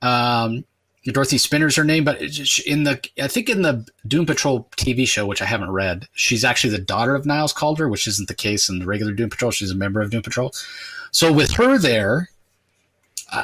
Um, 0.00 0.64
Dorothy 1.04 1.36
Spinner's 1.36 1.76
her 1.76 1.84
name, 1.84 2.04
but 2.04 2.22
in 2.66 2.84
the 2.84 3.00
I 3.20 3.28
think 3.28 3.50
in 3.50 3.62
the 3.62 3.86
Doom 4.06 4.24
Patrol 4.24 4.68
TV 4.76 5.06
show, 5.06 5.26
which 5.26 5.42
I 5.42 5.46
haven't 5.46 5.70
read, 5.70 6.08
she's 6.14 6.44
actually 6.44 6.70
the 6.70 6.82
daughter 6.82 7.14
of 7.14 7.26
Niles 7.26 7.52
Caulder, 7.52 7.88
which 7.88 8.06
isn't 8.06 8.28
the 8.28 8.34
case 8.34 8.68
in 8.68 8.78
the 8.78 8.86
regular 8.86 9.12
Doom 9.12 9.28
Patrol. 9.28 9.50
She's 9.50 9.70
a 9.70 9.76
member 9.76 10.00
of 10.00 10.10
Doom 10.10 10.22
Patrol. 10.22 10.52
So 11.10 11.30
with 11.32 11.52
her 11.52 11.76
there, 11.76 12.30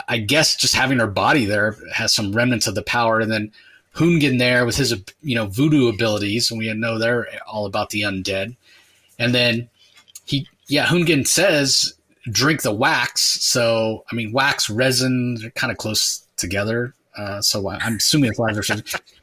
I 0.08 0.18
guess 0.18 0.56
just 0.56 0.74
having 0.74 0.98
her 0.98 1.06
body 1.06 1.44
there 1.44 1.76
has 1.92 2.14
some 2.14 2.32
remnants 2.32 2.66
of 2.66 2.74
the 2.74 2.82
power, 2.82 3.20
and 3.20 3.30
then 3.30 3.52
Hungan 3.98 4.38
there 4.38 4.64
with 4.64 4.76
his 4.76 4.94
you 5.22 5.34
know 5.34 5.46
voodoo 5.46 5.88
abilities, 5.88 6.50
and 6.50 6.58
we 6.58 6.72
know 6.72 6.98
they're 6.98 7.28
all 7.46 7.66
about 7.66 7.90
the 7.90 8.02
undead. 8.02 8.54
And 9.18 9.34
then 9.34 9.68
he, 10.24 10.46
yeah, 10.68 10.86
Hungan 10.86 11.26
says 11.26 11.94
drink 12.30 12.62
the 12.62 12.72
wax. 12.72 13.20
So 13.20 14.04
I 14.10 14.14
mean, 14.14 14.32
wax 14.32 14.70
resin, 14.70 15.34
they're 15.34 15.50
kind 15.50 15.72
of 15.72 15.78
close 15.78 16.26
together. 16.36 16.94
Uh, 17.16 17.42
so 17.42 17.68
I'm 17.68 17.96
assuming 17.96 18.30
it's 18.30 18.38
live 18.38 18.54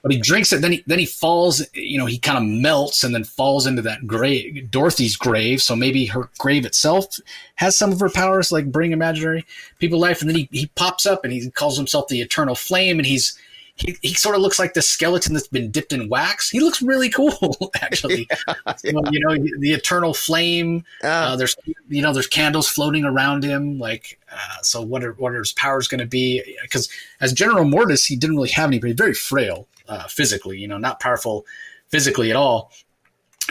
but 0.02 0.12
he 0.12 0.20
drinks 0.20 0.52
it. 0.52 0.62
Then 0.62 0.74
he 0.74 0.84
then 0.86 1.00
he 1.00 1.06
falls. 1.06 1.66
You 1.74 1.98
know, 1.98 2.06
he 2.06 2.20
kind 2.20 2.38
of 2.38 2.44
melts 2.44 3.06
and 3.06 3.16
then 3.16 3.24
falls 3.24 3.66
into 3.66 3.82
that 3.84 4.06
grave, 4.06 4.70
Dorothy's 4.70 5.16
grave. 5.16 5.62
So 5.62 5.78
maybe 5.78 6.06
her 6.08 6.30
grave 6.38 6.66
itself 6.66 7.18
has 7.56 7.78
some 7.78 7.94
of 7.94 8.02
her 8.02 8.10
powers, 8.10 8.52
like 8.52 8.70
bring 8.70 8.92
imaginary 8.92 9.46
people 9.80 9.98
life. 9.98 10.20
And 10.20 10.30
then 10.30 10.36
he 10.36 10.50
he 10.52 10.68
pops 10.76 11.06
up 11.06 11.24
and 11.24 11.32
he 11.32 11.50
calls 11.52 11.78
himself 11.78 12.10
the 12.10 12.20
Eternal 12.20 12.56
Flame, 12.56 13.00
and 13.00 13.06
he's 13.06 13.40
he, 13.76 13.98
he 14.02 14.14
sort 14.14 14.36
of 14.36 14.42
looks 14.42 14.58
like 14.58 14.74
the 14.74 14.82
skeleton 14.82 15.34
that's 15.34 15.50
been 15.50 15.70
dipped 15.70 15.92
in 15.92 16.08
wax. 16.08 16.50
He 16.50 16.62
looks 16.62 16.82
really 16.82 17.10
cool, 17.10 17.72
actually. 17.82 18.28
Yeah, 18.30 18.56
yeah. 18.66 18.76
So, 18.76 19.04
you 19.12 19.20
know, 19.20 19.36
the 19.60 19.74
eternal 19.74 20.14
flame. 20.14 20.86
Yeah. 21.04 21.26
Uh, 21.26 21.36
there's 21.36 21.56
you 21.90 22.02
know 22.02 22.14
there's 22.14 22.28
candles 22.28 22.70
floating 22.70 23.04
around 23.04 23.44
him. 23.44 23.78
Like, 23.78 24.18
uh, 24.32 24.62
so 24.62 24.82
what 24.82 25.04
are 25.04 25.14
what 25.14 25.34
are 25.34 25.40
his 25.40 25.52
powers 25.54 25.90
going 25.90 26.00
to 26.00 26.06
be? 26.06 26.58
Because 26.62 26.90
as 27.20 27.34
General 27.34 27.66
Mortis, 27.66 28.06
he 28.06 28.16
didn't 28.16 28.38
really 28.38 28.50
have 28.50 28.70
any, 28.70 28.80
but 28.80 28.88
he's 28.88 28.98
very 28.98 29.14
frail 29.14 29.68
uh, 29.90 30.08
physically. 30.08 30.58
You 30.58 30.70
know, 30.70 30.78
not 30.78 31.02
powerful 31.02 31.46
physically 31.90 32.30
at 32.30 32.38
all. 32.38 32.72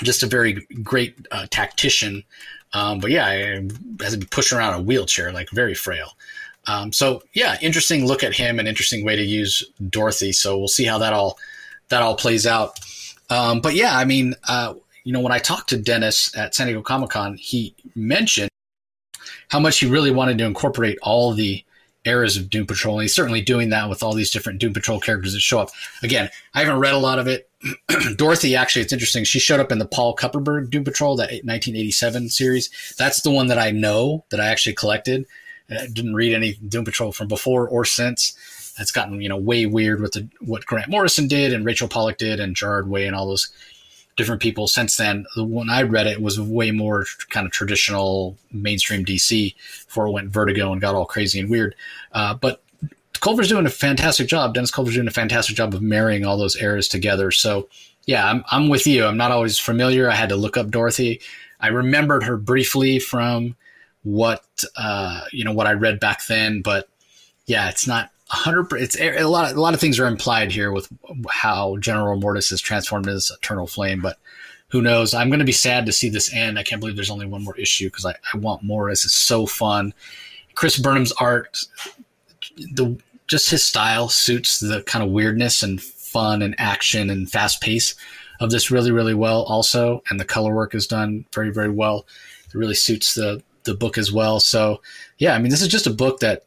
Just 0.03 0.23
a 0.23 0.27
very 0.27 0.67
great 0.83 1.15
uh, 1.33 1.47
tactician. 1.51 2.25
Um, 2.73 2.99
but 2.99 3.11
yeah, 3.11 3.61
has 4.01 4.13
to 4.15 4.19
be 4.19 4.27
pushed 4.27 4.53
around 4.53 4.75
a 4.75 4.83
wheelchair, 4.83 5.33
like 5.33 5.51
very 5.51 5.75
frail. 5.75 6.17
Um, 6.67 6.93
so 6.93 7.23
yeah, 7.35 7.57
interesting 7.61 8.07
look 8.07 8.23
at 8.23 8.35
him, 8.35 8.59
an 8.59 8.67
interesting 8.67 9.05
way 9.05 9.17
to 9.17 9.23
use 9.23 9.63
Dorothy. 9.91 10.33
So 10.33 10.59
we'll 10.59 10.69
see 10.69 10.85
how 10.85 10.99
that 10.99 11.13
all 11.13 11.39
that 11.89 12.03
all 12.03 12.17
plays 12.17 12.47
out. 12.47 12.79
Um, 13.31 13.61
but 13.61 13.75
yeah, 13.75 13.97
I 13.97 14.05
mean, 14.05 14.35
uh, 14.49 14.75
you 15.05 15.13
know, 15.13 15.21
when 15.21 15.33
I 15.33 15.39
talked 15.39 15.69
to 15.71 15.77
Dennis 15.77 16.37
at 16.37 16.55
San 16.55 16.67
Diego 16.67 16.83
Comic 16.83 17.11
Con, 17.11 17.37
he 17.37 17.75
mentioned 17.95 18.51
how 19.49 19.61
much 19.61 19.79
he 19.79 19.87
really 19.87 20.11
wanted 20.11 20.39
to 20.39 20.45
incorporate 20.45 20.99
all 21.03 21.33
the 21.33 21.65
eras 22.05 22.37
of 22.37 22.51
Doom 22.51 22.67
Patrol. 22.67 22.97
And 22.97 23.03
he's 23.03 23.15
certainly 23.15 23.41
doing 23.41 23.71
that 23.71 23.89
with 23.89 24.03
all 24.03 24.15
these 24.15 24.31
different 24.31 24.59
Doom 24.59 24.73
Patrol 24.73 25.01
characters 25.01 25.33
that 25.33 25.41
show 25.41 25.59
up. 25.59 25.71
Again, 26.03 26.31
I 26.55 26.61
haven't 26.61 26.81
read 26.81 26.95
a 26.95 26.99
lot 26.99 27.19
of 27.19 27.27
it. 27.27 27.49
Dorothy, 28.17 28.57
actually, 28.57 28.83
it's 28.83 28.93
interesting. 28.93 29.25
She 29.25 29.39
showed 29.39 29.61
up 29.61 29.73
in 29.73 29.79
the 29.79 29.87
Paul 29.87 30.15
Kupperberg 30.15 30.71
Doom 30.71 30.85
Patrol, 30.85 31.17
that 31.17 31.31
1987 31.31 32.29
series. 32.29 32.95
That's 32.99 33.23
the 33.23 33.31
one 33.31 33.47
that 33.47 33.59
I 33.59 33.71
know 33.71 34.25
that 34.31 34.41
I 34.41 34.47
actually 34.47 34.75
collected. 34.75 35.27
I 35.71 35.87
didn't 35.87 36.15
read 36.15 36.35
any 36.35 36.55
Doom 36.55 36.85
Patrol 36.85 37.13
from 37.13 37.29
before 37.29 37.69
or 37.69 37.85
since. 37.85 38.37
It's 38.79 38.93
gotten 38.93 39.21
you 39.21 39.29
know 39.29 39.37
way 39.37 39.67
weird 39.67 40.01
with 40.01 40.13
the, 40.13 40.29
what 40.41 40.67
Grant 40.67 40.91
Morrison 40.91 41.29
did 41.29 41.53
and 41.53 41.65
Rachel 41.65 41.89
Pollack 41.89 42.19
did 42.19 42.41
and 42.41 42.57
Gerard 42.57 42.89
Way 42.89 43.07
and 43.07 43.15
all 43.15 43.29
those 43.29 43.51
different 44.17 44.43
people 44.43 44.67
since 44.67 44.97
then. 44.97 45.27
The 45.37 45.45
one 45.45 45.71
I 45.71 45.83
read 45.83 46.07
it, 46.07 46.21
was 46.21 46.41
way 46.41 46.71
more 46.71 47.07
kind 47.31 47.47
of 47.47 47.53
traditional 47.53 48.37
mainstream 48.53 49.05
DC 49.05 49.55
before 49.87 50.07
it 50.07 50.13
went 50.13 50.31
Vertigo 50.31 50.73
and 50.73 50.81
got 50.81 50.95
all 50.95 51.07
crazy 51.07 51.41
and 51.41 51.51
weird. 51.51 51.75
Uh, 52.13 52.35
but 52.35 52.63
Culver's 53.21 53.49
doing 53.49 53.67
a 53.67 53.71
fantastic 53.71 54.29
job. 54.29 54.55
Dennis 54.55 54.71
Culver's 54.71 54.95
doing 54.95 55.09
a 55.09 55.13
fantastic 55.13 55.57
job 55.57 55.75
of 55.75 55.83
marrying 55.83 56.25
all 56.25 56.37
those 56.37 56.61
eras 56.61 56.89
together. 56.89 57.31
So 57.31 57.69
yeah, 58.07 58.29
I'm, 58.29 58.45
I'm 58.51 58.69
with 58.69 58.87
you. 58.87 59.05
I'm 59.05 59.17
not 59.17 59.31
always 59.31 59.59
familiar. 59.59 60.11
I 60.11 60.15
had 60.15 60.29
to 60.29 60.37
look 60.37 60.57
up 60.57 60.71
Dorothy. 60.71 61.21
I 61.61 61.69
remembered 61.69 62.25
her 62.25 62.37
briefly 62.37 62.99
from 62.99 63.57
what 64.05 64.45
uh, 64.77 65.25
you 65.33 65.45
know 65.45 65.53
what 65.53 65.67
I 65.67 65.73
read 65.73 65.99
back 65.99 66.25
then, 66.27 66.63
but 66.63 66.89
yeah, 67.47 67.69
it's 67.69 67.87
not 67.87 68.11
hundred. 68.29 68.73
It's 68.75 68.99
a 68.99 69.23
lot. 69.25 69.51
Of, 69.51 69.57
a 69.57 69.61
lot 69.61 69.75
of 69.75 69.81
things 69.81 69.99
are 69.99 70.07
implied 70.07 70.53
here 70.53 70.73
with 70.73 70.89
how 71.29 71.77
General 71.79 72.19
Mortis 72.19 72.53
is 72.53 72.61
transformed 72.61 73.07
into 73.07 73.17
this 73.17 73.31
eternal 73.31 73.67
flame, 73.67 74.01
but 74.01 74.19
who 74.69 74.83
knows? 74.83 75.15
I'm 75.15 75.29
going 75.29 75.41
to 75.41 75.45
be 75.45 75.53
sad 75.53 75.87
to 75.87 75.93
see 75.93 76.09
this 76.09 76.33
end. 76.33 76.59
I 76.59 76.63
can't 76.63 76.81
believe 76.81 76.97
there's 76.97 77.11
only 77.11 77.27
one 77.27 77.45
more 77.45 77.57
issue 77.57 77.89
because 77.89 78.07
I, 78.07 78.15
I 78.33 78.39
want 78.39 78.63
more. 78.63 78.91
This 78.91 79.05
is 79.05 79.13
so 79.13 79.47
fun. 79.47 79.95
Chris 80.55 80.79
Burnham's 80.79 81.13
art, 81.13 81.59
the 82.57 82.99
just 83.27 83.51
his 83.51 83.65
style 83.65 84.09
suits 84.09 84.61
the 84.61 84.83
kind 84.83 85.05
of 85.05 85.11
weirdness 85.11 85.63
and 85.63 85.83
fun 85.83 86.43
and 86.43 86.55
action 86.59 87.09
and 87.11 87.31
fast 87.31 87.61
pace 87.61 87.95
of 88.41 88.51
this 88.51 88.71
really 88.71 88.91
really 88.91 89.15
well. 89.15 89.43
Also, 89.45 90.03
and 90.11 90.21
the 90.21 90.25
color 90.25 90.55
work 90.55 90.75
is 90.75 90.87
done 90.87 91.25
very 91.33 91.51
very 91.51 91.71
well. 91.71 92.07
It 92.47 92.55
really 92.55 92.75
suits 92.75 93.15
the 93.15 93.43
the 93.65 93.75
book 93.75 93.99
as 93.99 94.13
well. 94.13 94.41
So 94.41 94.81
yeah, 95.19 95.35
I 95.35 95.39
mean, 95.39 95.51
this 95.51 95.63
is 95.63 95.69
just 95.69 95.87
a 95.87 95.93
book 95.93 96.21
that 96.21 96.45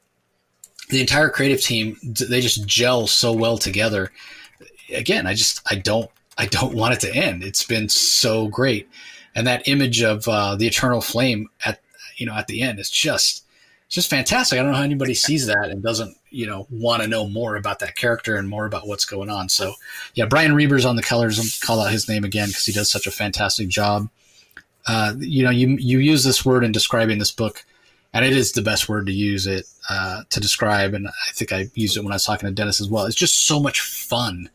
the 0.90 1.02
entire 1.02 1.30
creative 1.30 1.62
team 1.62 1.98
they 2.04 2.42
just 2.42 2.66
gel 2.66 3.08
so 3.08 3.34
well 3.34 3.58
together. 3.58 4.12
Again, 4.94 5.28
I 5.28 5.34
just 5.34 5.62
I 5.70 5.76
don't 5.76 6.10
I 6.38 6.46
don't 6.46 6.76
want 6.76 6.94
it 6.94 7.00
to 7.02 7.14
end. 7.14 7.44
It's 7.44 7.64
been 7.64 7.90
so 7.90 8.48
great, 8.48 8.88
and 9.36 9.46
that 9.48 9.68
image 9.68 10.02
of 10.02 10.28
uh, 10.28 10.56
the 10.56 10.68
eternal 10.68 11.02
flame 11.02 11.50
at 11.66 11.82
you 12.16 12.26
know 12.26 12.34
at 12.34 12.48
the 12.48 12.62
end 12.62 12.80
is 12.80 12.90
just 12.90 13.44
it's 13.86 13.96
just 13.96 14.10
fantastic. 14.10 14.60
I 14.60 14.62
don't 14.62 14.72
know 14.72 14.78
how 14.78 14.84
anybody 14.84 15.14
sees 15.14 15.48
that 15.48 15.70
and 15.70 15.84
doesn't 15.84 16.16
you 16.30 16.46
know 16.46 16.68
want 16.70 17.02
to 17.02 17.08
know 17.08 17.28
more 17.28 17.56
about 17.56 17.80
that 17.80 17.96
character 17.96 18.38
and 18.38 18.48
more 18.48 18.66
about 18.66 18.88
what's 18.88 19.06
going 19.06 19.30
on. 19.30 19.50
So 19.50 19.74
yeah, 20.14 20.26
Brian 20.26 20.56
Reber's 20.56 20.86
on 20.86 20.96
the 20.96 21.04
colors. 21.04 21.40
I'll 21.40 21.68
call 21.68 21.82
out 21.82 21.92
his 21.92 22.08
name 22.08 22.24
again 22.24 22.48
because 22.48 22.66
he 22.66 22.72
does 22.72 22.90
such 22.90 23.08
a 23.08 23.12
fantastic 23.12 23.68
job 23.68 24.10
uh, 24.88 25.14
you 25.20 25.44
know, 25.44 25.50
you 25.50 25.78
you 25.80 26.00
use 26.00 26.24
this 26.24 26.46
word 26.46 26.64
in 26.64 26.72
describing 26.72 27.20
this 27.20 27.32
book, 27.32 27.66
and 28.14 28.26
it 28.26 28.34
is 28.34 28.54
the 28.54 28.62
best 28.62 28.88
word 28.88 29.06
to 29.08 29.14
use 29.14 29.46
it 29.46 29.66
uh, 29.90 30.24
to 30.30 30.40
describe. 30.40 30.94
And 30.94 31.08
I 31.08 31.32
think 31.34 31.52
I 31.52 31.68
used 31.76 31.98
it 31.98 32.04
when 32.04 32.14
I 32.14 32.16
was 32.16 32.26
talking 32.26 32.48
to 32.48 32.54
Dennis 32.56 32.80
as 32.80 32.90
well. 32.90 33.06
It's 33.06 33.16
just 33.16 33.46
so 33.48 33.60
much 33.60 33.82
fun. 33.82 34.50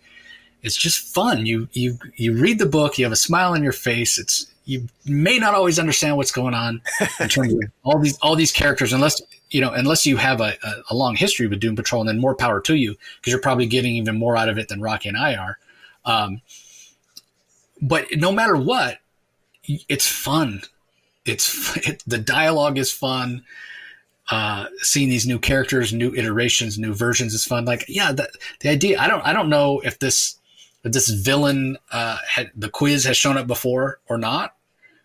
It's 0.62 0.76
just 0.76 1.14
fun. 1.14 1.44
You 1.44 1.68
you 1.72 1.98
you 2.16 2.34
read 2.34 2.58
the 2.58 2.66
book, 2.66 2.98
you 2.98 3.04
have 3.04 3.12
a 3.12 3.16
smile 3.16 3.52
on 3.52 3.62
your 3.62 3.72
face. 3.72 4.18
It's 4.18 4.46
you 4.64 4.88
may 5.04 5.38
not 5.38 5.54
always 5.54 5.78
understand 5.78 6.16
what's 6.16 6.30
going 6.30 6.54
on 6.54 6.80
in 7.20 7.28
terms 7.28 7.52
of 7.52 7.60
all 7.82 7.98
these 7.98 8.16
all 8.18 8.36
these 8.36 8.52
characters, 8.52 8.92
unless 8.92 9.20
you 9.50 9.60
know, 9.60 9.72
unless 9.72 10.06
you 10.06 10.16
have 10.16 10.40
a, 10.40 10.54
a, 10.62 10.72
a 10.90 10.94
long 10.94 11.14
history 11.14 11.46
with 11.46 11.60
Doom 11.60 11.76
Patrol, 11.76 12.00
and 12.02 12.08
then 12.08 12.18
more 12.18 12.34
power 12.34 12.60
to 12.62 12.74
you 12.74 12.96
because 13.20 13.32
you're 13.32 13.40
probably 13.40 13.66
getting 13.66 13.96
even 13.96 14.18
more 14.18 14.36
out 14.36 14.48
of 14.48 14.56
it 14.56 14.68
than 14.68 14.80
Rocky 14.80 15.08
and 15.08 15.18
I 15.18 15.34
are. 15.34 15.58
Um, 16.04 16.40
but 17.82 18.06
no 18.16 18.32
matter 18.32 18.56
what, 18.56 18.98
it's 19.64 20.06
fun. 20.06 20.62
It's 21.24 21.76
it, 21.86 22.02
the 22.06 22.18
dialogue 22.18 22.78
is 22.78 22.92
fun. 22.92 23.44
Uh, 24.30 24.66
seeing 24.78 25.08
these 25.08 25.26
new 25.26 25.38
characters, 25.38 25.92
new 25.92 26.14
iterations, 26.14 26.78
new 26.78 26.94
versions 26.94 27.34
is 27.34 27.44
fun. 27.44 27.64
Like, 27.64 27.84
yeah, 27.88 28.12
the, 28.12 28.30
the 28.60 28.70
idea. 28.70 28.98
I 28.98 29.08
don't. 29.08 29.24
I 29.26 29.32
don't 29.32 29.48
know 29.48 29.80
if 29.80 29.98
this 29.98 30.36
if 30.84 30.92
this 30.92 31.08
villain 31.08 31.76
uh, 31.90 32.18
had 32.26 32.50
the 32.56 32.70
quiz 32.70 33.04
has 33.04 33.16
shown 33.16 33.36
up 33.36 33.46
before 33.46 33.98
or 34.08 34.18
not. 34.18 34.54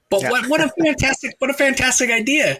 But 0.09 0.21
yeah. 0.21 0.31
what 0.31 0.47
what 0.47 0.61
a 0.61 0.71
fantastic 0.81 1.35
what 1.39 1.49
a 1.49 1.53
fantastic 1.53 2.09
idea! 2.09 2.59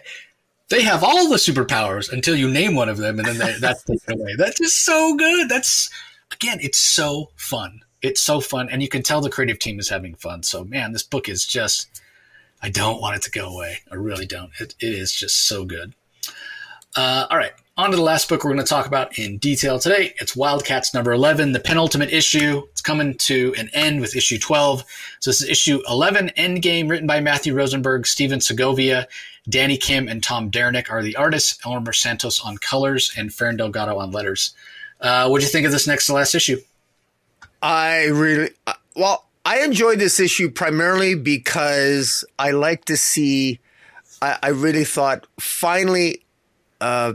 They 0.68 0.82
have 0.82 1.02
all 1.02 1.28
the 1.30 1.36
superpowers 1.36 2.12
until 2.12 2.36
you 2.36 2.50
name 2.50 2.74
one 2.74 2.90
of 2.90 2.98
them, 2.98 3.18
and 3.18 3.26
then 3.26 3.38
they, 3.38 3.54
that's 3.58 3.84
taken 3.84 4.20
away. 4.20 4.34
That's 4.36 4.58
just 4.58 4.84
so 4.84 5.16
good. 5.16 5.48
That's 5.48 5.88
again, 6.30 6.58
it's 6.60 6.78
so 6.78 7.30
fun 7.36 7.80
it's 8.02 8.20
so 8.20 8.40
fun, 8.40 8.68
and 8.70 8.82
you 8.82 8.88
can 8.88 9.02
tell 9.02 9.20
the 9.20 9.30
creative 9.30 9.58
team 9.58 9.78
is 9.78 9.88
having 9.88 10.14
fun. 10.14 10.42
So, 10.42 10.64
man, 10.64 10.92
this 10.92 11.02
book 11.02 11.28
is 11.28 11.46
just. 11.46 12.02
I 12.60 12.70
don't 12.70 13.00
want 13.00 13.14
it 13.14 13.22
to 13.22 13.30
go 13.30 13.48
away. 13.54 13.78
I 13.90 13.94
really 13.94 14.26
don't. 14.26 14.50
It, 14.58 14.74
it 14.80 14.92
is 14.92 15.12
just 15.12 15.46
so 15.46 15.64
good. 15.64 15.94
Uh, 16.96 17.26
all 17.30 17.36
right, 17.36 17.52
on 17.76 17.92
to 17.92 17.96
the 17.96 18.02
last 18.02 18.28
book 18.28 18.42
we're 18.42 18.52
going 18.52 18.64
to 18.64 18.68
talk 18.68 18.86
about 18.86 19.16
in 19.20 19.38
detail 19.38 19.78
today. 19.78 20.12
It's 20.20 20.34
Wildcats 20.34 20.92
number 20.92 21.12
11, 21.12 21.52
the 21.52 21.60
penultimate 21.60 22.12
issue. 22.12 22.64
It's 22.72 22.80
coming 22.80 23.14
to 23.18 23.54
an 23.56 23.70
end 23.72 24.00
with 24.00 24.16
issue 24.16 24.36
12. 24.36 24.84
So 25.20 25.30
this 25.30 25.40
is 25.40 25.48
issue 25.48 25.80
11, 25.88 26.32
Endgame, 26.36 26.90
written 26.90 27.06
by 27.06 27.20
Matthew 27.20 27.54
Rosenberg, 27.54 28.04
Stephen 28.04 28.40
Segovia, 28.40 29.06
Danny 29.48 29.76
Kim, 29.76 30.08
and 30.08 30.24
Tom 30.24 30.50
Derenick 30.50 30.90
are 30.90 31.04
the 31.04 31.14
artists, 31.14 31.64
Elmer 31.64 31.92
Santos 31.92 32.40
on 32.40 32.58
colors, 32.58 33.12
and 33.16 33.30
Ferran 33.30 33.56
Delgado 33.56 33.96
on 33.98 34.10
letters. 34.10 34.52
Uh, 35.00 35.28
what 35.28 35.38
do 35.38 35.44
you 35.44 35.52
think 35.52 35.64
of 35.64 35.70
this 35.70 35.86
next 35.86 36.06
to 36.06 36.14
last 36.14 36.34
issue? 36.34 36.58
I 37.62 38.06
really, 38.06 38.50
uh, 38.66 38.74
well, 38.94 39.26
I 39.44 39.60
enjoyed 39.60 39.98
this 39.98 40.20
issue 40.20 40.50
primarily 40.50 41.14
because 41.14 42.24
I 42.38 42.50
like 42.50 42.84
to 42.86 42.96
see, 42.96 43.60
I, 44.20 44.38
I 44.42 44.48
really 44.48 44.84
thought 44.84 45.26
finally, 45.40 46.24
uh, 46.80 47.14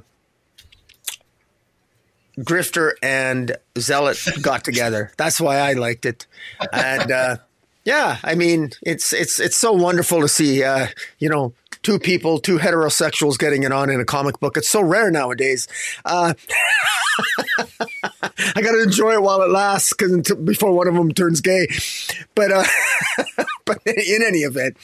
Grifter 2.39 2.93
and 3.01 3.55
Zealot 3.77 4.17
got 4.41 4.63
together. 4.63 5.11
That's 5.17 5.39
why 5.39 5.57
I 5.59 5.73
liked 5.73 6.05
it. 6.05 6.25
And 6.71 7.11
uh, 7.11 7.37
yeah, 7.85 8.17
I 8.23 8.35
mean, 8.35 8.71
it's 8.81 9.13
it's 9.13 9.39
it's 9.39 9.57
so 9.57 9.71
wonderful 9.71 10.21
to 10.21 10.27
see. 10.27 10.63
Uh, 10.63 10.87
you 11.19 11.29
know, 11.29 11.53
two 11.83 11.99
people, 11.99 12.39
two 12.39 12.57
heterosexuals 12.57 13.37
getting 13.37 13.63
it 13.63 13.71
on 13.71 13.89
in 13.89 13.99
a 13.99 14.05
comic 14.05 14.39
book. 14.39 14.57
It's 14.57 14.69
so 14.69 14.81
rare 14.81 15.11
nowadays. 15.11 15.67
Uh, 16.05 16.33
I 18.55 18.61
got 18.61 18.71
to 18.71 18.81
enjoy 18.83 19.13
it 19.13 19.21
while 19.21 19.41
it 19.41 19.49
lasts 19.49 19.93
because 19.93 20.33
before 20.43 20.73
one 20.73 20.87
of 20.87 20.95
them 20.95 21.11
turns 21.11 21.41
gay. 21.41 21.67
But 22.33 22.51
uh, 22.51 22.63
but 23.65 23.79
in 23.85 24.23
any 24.23 24.39
event, 24.39 24.77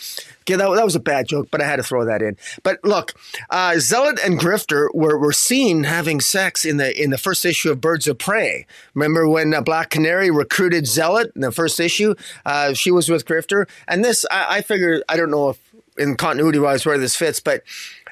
yeah, 0.48 0.58
that, 0.58 0.76
that 0.76 0.86
was 0.86 0.96
a 0.96 1.00
bad 1.00 1.28
joke, 1.28 1.50
but 1.52 1.62
I 1.62 1.66
had 1.66 1.76
to 1.76 1.84
throw 1.84 2.06
that 2.06 2.22
in. 2.22 2.36
But 2.64 2.84
look, 2.84 3.14
uh, 3.52 3.78
Zealot 3.78 4.20
and 4.26 4.40
Grifter 4.40 4.88
were, 4.96 5.18
were 5.18 5.32
seen 5.32 5.84
having 5.84 6.20
sex 6.20 6.66
in 6.66 6.78
the 6.78 7.02
in 7.02 7.12
the 7.12 7.18
first 7.18 7.46
issue 7.46 7.72
of 7.72 7.80
Birds 7.80 8.08
of 8.08 8.18
Prey. 8.18 8.66
Remember 8.96 9.28
when 9.28 9.54
uh, 9.54 9.62
Black 9.62 9.92
Canary 9.92 10.32
recruited 10.32 10.88
Zealot 10.88 11.32
in 11.36 11.42
the 11.42 11.52
first 11.52 11.80
issue? 11.80 12.16
Uh, 12.46 12.74
she 12.74 12.90
was 12.90 13.10
with 13.10 13.26
Grifter, 13.26 13.70
and 13.88 14.04
this 14.04 14.26
I, 14.32 14.58
I 14.58 14.62
figure 14.62 15.04
I 15.08 15.18
don't 15.18 15.32
know 15.32 15.50
if 15.50 15.60
in 16.00 16.16
continuity 16.16 16.60
wise 16.60 16.86
where 16.86 16.98
this 16.98 17.16
fits, 17.16 17.40
but 17.40 17.64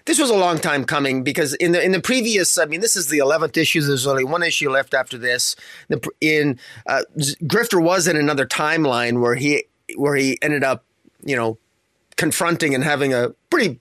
this 0.06 0.20
was 0.20 0.30
a 0.30 0.36
long 0.36 0.58
time 0.58 0.86
coming 0.86 1.24
because 1.24 1.54
in 1.56 1.74
the 1.74 1.84
in 1.84 1.92
the 1.92 2.02
previous, 2.02 2.58
I 2.58 2.66
mean, 2.66 2.80
this 2.80 2.96
is 2.96 3.08
the 3.08 3.18
eleventh 3.18 3.58
issue. 3.58 3.82
There's 3.82 4.08
only 4.08 4.24
one 4.24 4.42
issue 4.42 4.70
left 4.70 4.94
after 4.94 5.18
this. 5.18 5.56
The, 5.90 6.02
in 6.22 6.60
uh, 6.88 7.02
Grifter 7.44 7.84
was 7.84 8.08
in 8.08 8.16
another 8.16 8.46
timeline 8.46 9.22
where 9.22 9.36
he 9.36 9.66
where 9.96 10.16
he 10.16 10.38
ended 10.42 10.64
up, 10.64 10.86
you 11.24 11.36
know, 11.36 11.58
confronting 12.16 12.74
and 12.74 12.84
having 12.84 13.14
a 13.14 13.30
pretty 13.50 13.80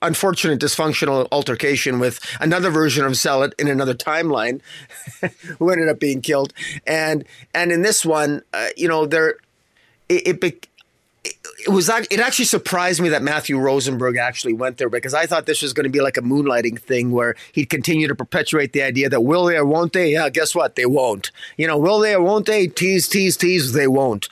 unfortunate 0.00 0.60
dysfunctional 0.60 1.28
altercation 1.32 1.98
with 1.98 2.20
another 2.40 2.70
version 2.70 3.04
of 3.04 3.16
Zealot 3.16 3.54
in 3.58 3.68
another 3.68 3.94
timeline, 3.94 4.60
who 5.58 5.70
ended 5.70 5.88
up 5.88 6.00
being 6.00 6.22
killed. 6.22 6.54
And 6.86 7.24
and 7.54 7.72
in 7.72 7.82
this 7.82 8.06
one, 8.06 8.42
uh, 8.54 8.68
you 8.76 8.88
know, 8.88 9.04
there 9.04 9.36
it, 10.08 10.42
it, 10.42 10.66
it 11.24 11.70
was 11.70 11.88
it 11.88 12.20
actually 12.20 12.44
surprised 12.44 13.00
me 13.00 13.08
that 13.08 13.22
Matthew 13.22 13.58
Rosenberg 13.58 14.16
actually 14.16 14.52
went 14.52 14.78
there 14.78 14.88
because 14.88 15.14
I 15.14 15.26
thought 15.26 15.46
this 15.46 15.62
was 15.62 15.72
going 15.72 15.84
to 15.84 15.90
be 15.90 16.00
like 16.00 16.16
a 16.16 16.22
moonlighting 16.22 16.78
thing 16.80 17.10
where 17.10 17.34
he'd 17.52 17.66
continue 17.66 18.08
to 18.08 18.14
perpetuate 18.14 18.72
the 18.72 18.82
idea 18.82 19.08
that 19.08 19.22
will 19.22 19.46
they 19.46 19.56
or 19.56 19.64
won't 19.64 19.92
they? 19.92 20.12
Yeah, 20.12 20.28
guess 20.28 20.54
what? 20.54 20.76
They 20.76 20.86
won't. 20.86 21.30
You 21.56 21.66
know, 21.66 21.76
will 21.76 21.98
they 21.98 22.14
or 22.14 22.22
won't 22.22 22.46
they? 22.46 22.68
Tease, 22.68 23.08
tease, 23.08 23.36
tease. 23.36 23.72
They 23.72 23.88
won't. 23.88 24.28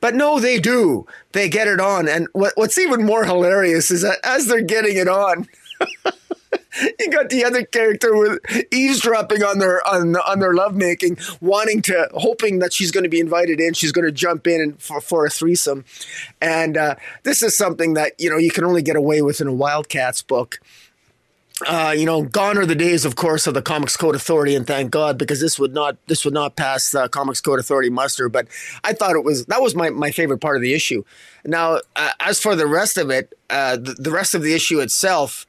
But 0.00 0.14
no, 0.14 0.38
they 0.38 0.58
do. 0.58 1.06
They 1.32 1.48
get 1.48 1.68
it 1.68 1.80
on. 1.80 2.08
And 2.08 2.28
what, 2.32 2.52
what's 2.56 2.76
even 2.76 3.06
more 3.06 3.24
hilarious 3.24 3.90
is 3.90 4.02
that 4.02 4.18
as 4.22 4.46
they're 4.46 4.60
getting 4.60 4.98
it 4.98 5.08
on, 5.08 5.48
you 6.98 7.10
got 7.10 7.28
the 7.28 7.44
other 7.44 7.64
character 7.64 8.16
with 8.16 8.38
eavesdropping 8.72 9.42
on 9.42 9.58
their 9.58 9.86
on 9.86 10.16
on 10.16 10.40
their 10.40 10.54
lovemaking, 10.54 11.18
wanting 11.40 11.82
to, 11.82 12.08
hoping 12.14 12.58
that 12.60 12.72
she's 12.72 12.90
going 12.90 13.04
to 13.04 13.10
be 13.10 13.20
invited 13.20 13.60
in. 13.60 13.74
She's 13.74 13.92
going 13.92 14.06
to 14.06 14.12
jump 14.12 14.46
in 14.46 14.60
and 14.60 14.82
for, 14.82 15.00
for 15.00 15.26
a 15.26 15.30
threesome, 15.30 15.84
and 16.40 16.76
uh, 16.76 16.96
this 17.22 17.42
is 17.42 17.56
something 17.56 17.94
that 17.94 18.12
you 18.18 18.30
know 18.30 18.38
you 18.38 18.50
can 18.50 18.64
only 18.64 18.82
get 18.82 18.96
away 18.96 19.22
with 19.22 19.40
in 19.40 19.46
a 19.46 19.52
Wildcats 19.52 20.22
book. 20.22 20.60
Uh, 21.68 21.94
you 21.96 22.04
know, 22.04 22.22
gone 22.22 22.58
are 22.58 22.66
the 22.66 22.74
days, 22.74 23.04
of 23.04 23.14
course, 23.14 23.46
of 23.46 23.54
the 23.54 23.62
Comics 23.62 23.96
Code 23.96 24.16
Authority, 24.16 24.56
and 24.56 24.66
thank 24.66 24.90
God 24.90 25.16
because 25.16 25.40
this 25.40 25.56
would 25.56 25.72
not 25.72 25.96
this 26.08 26.24
would 26.24 26.34
not 26.34 26.56
pass 26.56 26.90
the 26.90 27.08
Comics 27.08 27.40
Code 27.40 27.60
Authority 27.60 27.90
muster. 27.90 28.28
But 28.28 28.48
I 28.82 28.92
thought 28.92 29.14
it 29.14 29.22
was 29.22 29.46
that 29.46 29.62
was 29.62 29.76
my, 29.76 29.90
my 29.90 30.10
favorite 30.10 30.40
part 30.40 30.56
of 30.56 30.62
the 30.62 30.74
issue. 30.74 31.04
Now, 31.44 31.78
uh, 31.94 32.10
as 32.18 32.40
for 32.40 32.56
the 32.56 32.66
rest 32.66 32.98
of 32.98 33.08
it, 33.10 33.38
uh, 33.50 33.76
the, 33.76 33.94
the, 33.94 34.10
rest 34.10 34.34
of 34.34 34.42
the 34.42 34.52
issue 34.52 34.80
itself, 34.80 35.46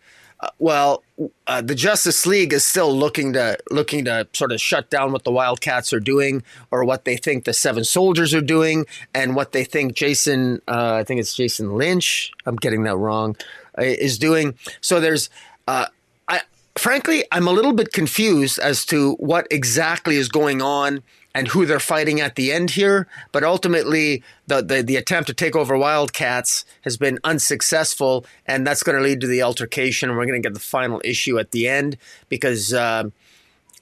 well, 0.60 1.04
uh, 1.48 1.62
the 1.62 1.76
Justice 1.76 2.26
League 2.26 2.54
is 2.54 2.66
still 2.66 2.96
looking 2.96 3.34
to 3.34 3.58
looking 3.72 4.06
to 4.06 4.28
sort 4.34 4.52
of 4.52 4.60
shut 4.60 4.90
down 4.90 5.12
what 5.12 5.24
the 5.24 5.32
Wildcats 5.32 5.94
are 5.94 6.00
doing, 6.00 6.44
or 6.72 6.84
what 6.84 7.06
they 7.06 7.18
think 7.18 7.46
the 7.46 7.54
Seven 7.54 7.84
Soldiers 7.84 8.34
are 8.34 8.42
doing, 8.42 8.86
and 9.14 9.36
what 9.36 9.52
they 9.52 9.64
think 9.64 9.96
Jason, 9.96 10.62
uh, 10.68 10.96
I 10.96 11.04
think 11.04 11.20
it's 11.20 11.36
Jason 11.36 11.76
Lynch, 11.78 12.32
I'm 12.46 12.56
getting 12.56 12.84
that 12.84 12.98
wrong, 12.98 13.36
is 13.78 14.18
doing. 14.18 14.56
So 14.82 15.00
there's 15.00 15.30
uh, 15.68 15.88
I 16.28 16.42
frankly, 16.76 17.24
I'm 17.32 17.48
a 17.48 17.52
little 17.52 17.74
bit 17.74 17.94
confused 17.94 18.60
as 18.60 18.86
to 18.88 19.14
what 19.14 19.48
exactly 19.52 20.18
is 20.18 20.30
going 20.30 20.62
on 20.62 21.02
and 21.36 21.50
who 21.50 21.66
they're 21.66 21.80
fighting 21.80 22.22
at 22.22 22.36
the 22.36 22.52
end 22.52 22.72
here. 22.72 23.08
But 23.34 23.44
ultimately, 23.44 24.24
the, 24.48 24.62
the, 24.62 24.82
the 24.82 24.96
attempt 24.96 25.28
to 25.28 25.34
take 25.34 25.56
over 25.56 25.78
Wildcats 25.78 26.64
has 26.82 26.96
been 26.96 27.20
unsuccessful, 27.26 28.26
and 28.48 28.66
that's 28.66 28.82
going 28.82 28.98
to 28.98 29.04
lead 29.04 29.22
to 29.22 29.28
the 29.28 29.42
altercation. 29.42 30.10
And 30.10 30.18
we're 30.18 30.26
going 30.26 30.42
to 30.42 30.48
get 30.48 30.54
the 30.54 30.60
final 30.62 31.02
issue 31.04 31.38
at 31.38 31.52
the 31.52 31.68
end 31.68 31.98
because 32.30 32.74
uh, 32.74 33.10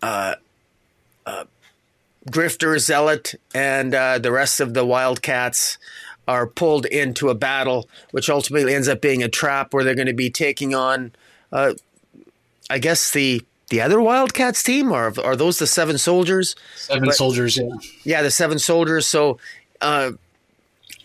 uh, 0.02 0.36
uh, 1.26 1.46
Grifter, 2.30 2.80
Zealot, 2.80 3.36
and 3.54 3.94
uh, 3.94 4.18
the 4.18 4.32
rest 4.32 4.60
of 4.60 4.74
the 4.74 4.84
Wildcats 4.84 5.78
are 6.28 6.48
pulled 6.48 6.86
into 6.88 7.30
a 7.30 7.36
battle, 7.36 7.88
which 8.12 8.30
ultimately 8.30 8.74
ends 8.74 8.88
up 8.88 9.00
being 9.00 9.22
a 9.22 9.30
trap 9.30 9.74
where 9.74 9.84
they're 9.84 9.94
going 9.94 10.08
to 10.08 10.14
be 10.14 10.30
taking 10.32 10.74
on 10.74 11.12
uh, 11.52 11.74
I 12.70 12.80
guess 12.80 13.12
the 13.12 13.44
the 13.74 13.82
other 13.82 14.00
Wildcats 14.00 14.62
team, 14.62 14.92
or 14.92 15.12
are 15.24 15.36
those 15.36 15.58
the 15.58 15.66
Seven 15.66 15.98
Soldiers? 15.98 16.56
Seven 16.76 17.06
but, 17.06 17.16
Soldiers, 17.16 17.58
yeah. 17.58 17.70
Yeah, 18.04 18.22
the 18.22 18.30
Seven 18.30 18.60
Soldiers. 18.60 19.08
So 19.08 19.40
uh, 19.82 20.12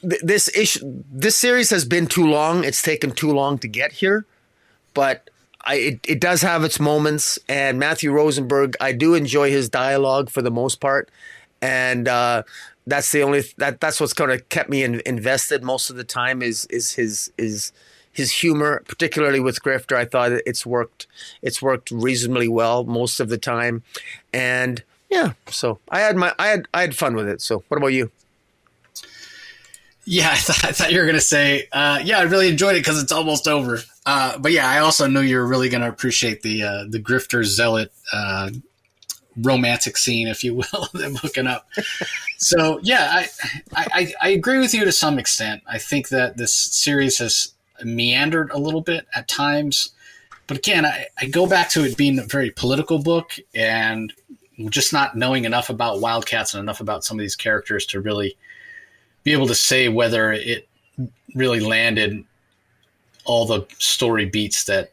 th- 0.02 0.20
this 0.22 0.55
issue, 0.55 1.02
this 1.10 1.34
series 1.34 1.70
has 1.70 1.86
been 1.86 2.06
too 2.06 2.26
long. 2.26 2.64
It's 2.64 2.82
taken 2.82 3.12
too 3.12 3.32
long 3.32 3.58
to 3.60 3.68
get 3.68 3.92
here, 3.92 4.26
but 4.92 5.30
I, 5.64 5.76
it, 5.76 6.00
it 6.06 6.20
does 6.20 6.42
have 6.42 6.62
its 6.62 6.78
moments. 6.78 7.38
And 7.48 7.78
Matthew 7.78 8.12
Rosenberg, 8.12 8.76
I 8.82 8.92
do 8.92 9.14
enjoy 9.14 9.50
his 9.50 9.70
dialogue 9.70 10.28
for 10.28 10.42
the 10.42 10.50
most 10.50 10.78
part, 10.78 11.08
and 11.62 12.06
uh, 12.06 12.42
that's 12.86 13.10
the 13.12 13.22
only 13.22 13.44
that 13.56 13.80
that's 13.80 13.98
what's 13.98 14.12
kind 14.12 14.30
of 14.30 14.47
kept 14.50 14.68
me 14.68 14.82
in, 14.82 15.00
invested 15.06 15.64
most 15.64 15.88
of 15.88 15.97
the 15.97 16.05
time 16.05 16.42
is 16.42 16.66
is 16.66 16.92
his 16.92 17.32
is 17.38 17.72
his 18.18 18.32
humor, 18.32 18.82
particularly 18.86 19.38
with 19.38 19.62
Grifter, 19.62 19.97
I 19.97 20.05
thought 20.05 20.32
it's 20.32 20.66
worked. 20.66 21.06
It's 21.40 21.62
worked 21.62 21.92
reasonably 21.92 22.48
well 22.48 22.82
most 22.82 23.20
of 23.20 23.28
the 23.28 23.38
time, 23.38 23.84
and 24.32 24.82
yeah. 25.08 25.32
So 25.48 25.78
I 25.88 26.00
had 26.00 26.16
my 26.16 26.34
I 26.36 26.48
had 26.48 26.68
I 26.74 26.80
had 26.82 26.97
fun 26.97 27.14
with 27.14 27.28
it. 27.28 27.40
So 27.40 27.62
what 27.68 27.78
about 27.78 27.88
you? 27.94 28.10
Yeah, 30.05 30.30
I 30.32 30.36
thought, 30.36 30.64
I 30.64 30.72
thought 30.72 30.92
you 30.92 30.98
were 30.98 31.06
gonna 31.06 31.20
say, 31.20 31.68
uh, 31.72 32.00
yeah, 32.05 32.18
I 32.18 32.22
really 32.22 32.48
enjoyed 32.48 32.74
it 32.74 32.80
because 32.80 33.00
it's 33.00 33.12
almost 33.12 33.47
over. 33.47 33.78
Uh, 34.05 34.36
but 34.36 34.50
yeah, 34.50 34.68
I 34.68 34.80
also 34.80 35.06
knew 35.06 35.20
you 35.20 35.36
were 35.36 35.47
really 35.47 35.68
gonna 35.68 35.88
appreciate 35.88 36.42
the 36.42 36.64
uh, 36.64 36.84
the 36.88 36.98
Grifter 36.98 37.44
zealot 37.44 37.92
uh, 38.12 38.50
romantic 39.40 39.97
scene, 39.97 40.26
if 40.26 40.42
you 40.42 40.56
will, 40.56 40.88
them 40.92 41.14
hooking 41.14 41.47
up. 41.47 41.68
so 42.36 42.80
yeah, 42.82 43.22
I, 43.72 43.86
I 43.92 44.14
I 44.20 44.28
agree 44.30 44.58
with 44.58 44.74
you 44.74 44.84
to 44.84 44.92
some 44.92 45.20
extent. 45.20 45.62
I 45.68 45.78
think 45.78 46.08
that 46.08 46.36
this 46.36 46.52
series 46.52 47.18
has 47.18 47.52
meandered 47.84 48.50
a 48.50 48.58
little 48.58 48.81
bit 48.81 49.07
at 49.15 49.28
times. 49.28 49.90
But 50.47 50.58
again, 50.58 50.86
I, 50.86 51.07
I 51.18 51.26
go 51.26 51.47
back 51.47 51.70
to 51.70 51.84
it 51.84 51.97
being 51.97 52.18
a 52.18 52.24
very 52.24 52.50
political 52.50 52.98
book 52.98 53.36
and 53.55 54.12
just 54.70 54.92
not 54.92 55.16
knowing 55.16 55.44
enough 55.44 55.70
about 55.70 56.00
Wildcats 56.00 56.55
and 56.55 56.60
enough 56.60 56.81
about 56.81 57.05
some 57.05 57.18
of 57.18 57.20
these 57.20 57.36
characters 57.36 57.86
to 57.86 58.00
really 58.00 58.36
be 59.23 59.32
able 59.32 59.47
to 59.47 59.55
say 59.55 59.89
whether 59.89 60.32
it 60.32 60.66
really 61.34 61.60
landed 61.60 62.24
all 63.24 63.47
the 63.47 63.66
story 63.78 64.24
beats 64.24 64.65
that 64.65 64.90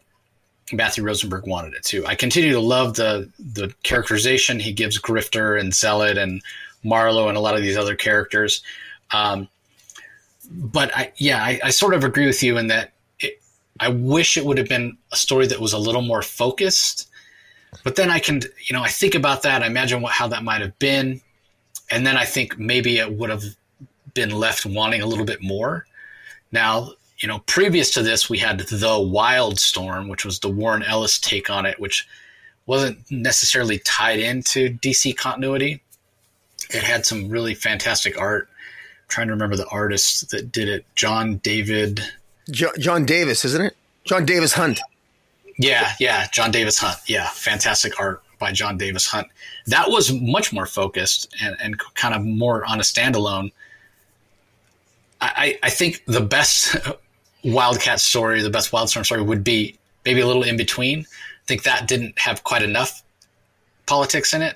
Matthew 0.73 1.03
Rosenberg 1.03 1.47
wanted 1.47 1.73
it 1.73 1.83
to. 1.85 2.05
I 2.05 2.15
continue 2.15 2.51
to 2.51 2.59
love 2.59 2.95
the 2.95 3.29
the 3.39 3.73
characterization 3.83 4.59
he 4.59 4.73
gives 4.73 4.99
Grifter 4.99 5.59
and 5.59 5.73
Zealot 5.73 6.17
and 6.17 6.41
Marlowe 6.83 7.29
and 7.29 7.37
a 7.37 7.39
lot 7.39 7.55
of 7.55 7.61
these 7.61 7.77
other 7.77 7.95
characters. 7.95 8.61
Um, 9.11 9.47
but 10.49 10.95
I, 10.95 11.11
yeah, 11.17 11.43
I, 11.43 11.59
I, 11.65 11.69
sort 11.69 11.93
of 11.93 12.03
agree 12.03 12.25
with 12.25 12.43
you 12.43 12.57
in 12.57 12.67
that 12.67 12.93
it, 13.19 13.41
I 13.79 13.89
wish 13.89 14.37
it 14.37 14.45
would 14.45 14.57
have 14.57 14.67
been 14.67 14.97
a 15.11 15.15
story 15.15 15.47
that 15.47 15.59
was 15.59 15.73
a 15.73 15.77
little 15.77 16.01
more 16.01 16.21
focused. 16.21 17.09
But 17.83 17.95
then 17.95 18.09
I 18.09 18.19
can, 18.19 18.41
you 18.67 18.75
know, 18.75 18.83
I 18.83 18.87
think 18.87 19.15
about 19.15 19.43
that. 19.43 19.61
I 19.61 19.67
imagine 19.67 20.01
what, 20.01 20.13
how 20.13 20.27
that 20.29 20.43
might 20.43 20.61
have 20.61 20.77
been. 20.79 21.21
And 21.91 22.05
then 22.05 22.17
I 22.17 22.25
think 22.25 22.57
maybe 22.57 22.97
it 22.97 23.11
would 23.11 23.29
have 23.29 23.43
been 24.13 24.31
left 24.31 24.65
wanting 24.65 25.01
a 25.01 25.05
little 25.05 25.25
bit 25.25 25.41
more. 25.41 25.85
Now, 26.51 26.91
you 27.17 27.27
know, 27.27 27.39
previous 27.39 27.91
to 27.91 28.01
this, 28.01 28.29
we 28.29 28.37
had 28.37 28.59
the 28.59 28.65
Wildstorm, 28.65 30.09
which 30.09 30.25
was 30.25 30.39
the 30.39 30.49
Warren 30.49 30.83
Ellis 30.83 31.19
take 31.19 31.49
on 31.49 31.65
it, 31.65 31.79
which 31.79 32.07
wasn't 32.65 32.99
necessarily 33.11 33.79
tied 33.79 34.19
into 34.19 34.69
DC 34.69 35.15
continuity. 35.15 35.81
It 36.71 36.83
had 36.83 37.05
some 37.05 37.29
really 37.29 37.53
fantastic 37.53 38.19
art 38.19 38.49
trying 39.07 39.27
to 39.27 39.33
remember 39.33 39.55
the 39.55 39.67
artist 39.67 40.31
that 40.31 40.51
did 40.51 40.67
it. 40.69 40.85
John 40.95 41.37
David. 41.37 42.01
Jo- 42.49 42.73
John 42.79 43.05
Davis, 43.05 43.45
isn't 43.45 43.61
it? 43.61 43.75
Jon 44.03 44.25
Davis-Hunt. 44.25 44.79
Yeah, 45.57 45.93
yeah, 45.99 46.27
Jon 46.31 46.51
Davis-Hunt. 46.51 46.97
Yeah, 47.07 47.27
fantastic 47.29 47.99
art 47.99 48.21
by 48.39 48.51
Jon 48.51 48.77
Davis-Hunt. 48.77 49.27
That 49.67 49.89
was 49.89 50.11
much 50.11 50.53
more 50.53 50.65
focused 50.65 51.33
and, 51.41 51.55
and 51.61 51.79
kind 51.95 52.13
of 52.13 52.23
more 52.23 52.65
on 52.65 52.79
a 52.79 52.83
standalone. 52.83 53.51
I, 55.21 55.57
I 55.63 55.69
think 55.69 56.03
the 56.05 56.21
best 56.21 56.75
Wildcat 57.43 57.99
story, 57.99 58.41
the 58.41 58.49
best 58.49 58.71
Wildstorm 58.71 59.05
story 59.05 59.21
would 59.21 59.43
be 59.43 59.77
maybe 60.03 60.19
a 60.21 60.27
little 60.27 60.43
in 60.43 60.57
between. 60.57 60.99
I 61.01 61.45
think 61.47 61.63
that 61.63 61.87
didn't 61.87 62.17
have 62.19 62.43
quite 62.43 62.63
enough 62.63 63.03
politics 63.85 64.33
in 64.33 64.41
it. 64.41 64.55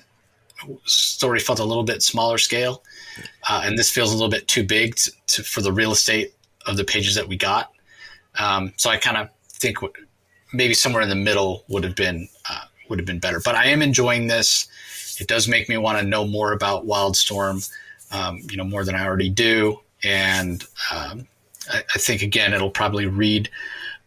story 0.84 1.40
felt 1.40 1.60
a 1.60 1.64
little 1.64 1.84
bit 1.84 2.02
smaller 2.02 2.36
scale, 2.38 2.82
uh, 3.48 3.62
and 3.64 3.78
this 3.78 3.90
feels 3.90 4.10
a 4.10 4.14
little 4.14 4.30
bit 4.30 4.48
too 4.48 4.64
big 4.64 4.96
to, 4.96 5.12
to, 5.26 5.42
for 5.42 5.60
the 5.60 5.72
real 5.72 5.92
estate 5.92 6.34
of 6.66 6.76
the 6.76 6.84
pages 6.84 7.14
that 7.14 7.26
we 7.26 7.36
got. 7.36 7.70
Um, 8.38 8.72
so 8.76 8.90
I 8.90 8.96
kind 8.96 9.16
of 9.16 9.28
think 9.48 9.78
maybe 10.52 10.74
somewhere 10.74 11.02
in 11.02 11.08
the 11.08 11.14
middle 11.14 11.64
would 11.68 11.84
have 11.84 11.96
been 11.96 12.28
uh, 12.48 12.64
would 12.88 12.98
have 12.98 13.06
been 13.06 13.18
better. 13.18 13.40
But 13.44 13.54
I 13.54 13.66
am 13.66 13.82
enjoying 13.82 14.26
this. 14.26 14.68
It 15.20 15.28
does 15.28 15.48
make 15.48 15.68
me 15.68 15.76
want 15.76 15.98
to 15.98 16.04
know 16.04 16.26
more 16.26 16.52
about 16.52 16.86
Wildstorm, 16.86 17.68
um, 18.10 18.40
you 18.50 18.56
know, 18.56 18.64
more 18.64 18.84
than 18.84 18.94
I 18.94 19.04
already 19.04 19.28
do, 19.28 19.80
and 20.02 20.64
um, 20.92 21.26
I, 21.70 21.82
I, 21.94 21.98
think 21.98 22.22
again 22.22 22.54
it'll 22.54 22.70
probably 22.70 23.06
read 23.06 23.50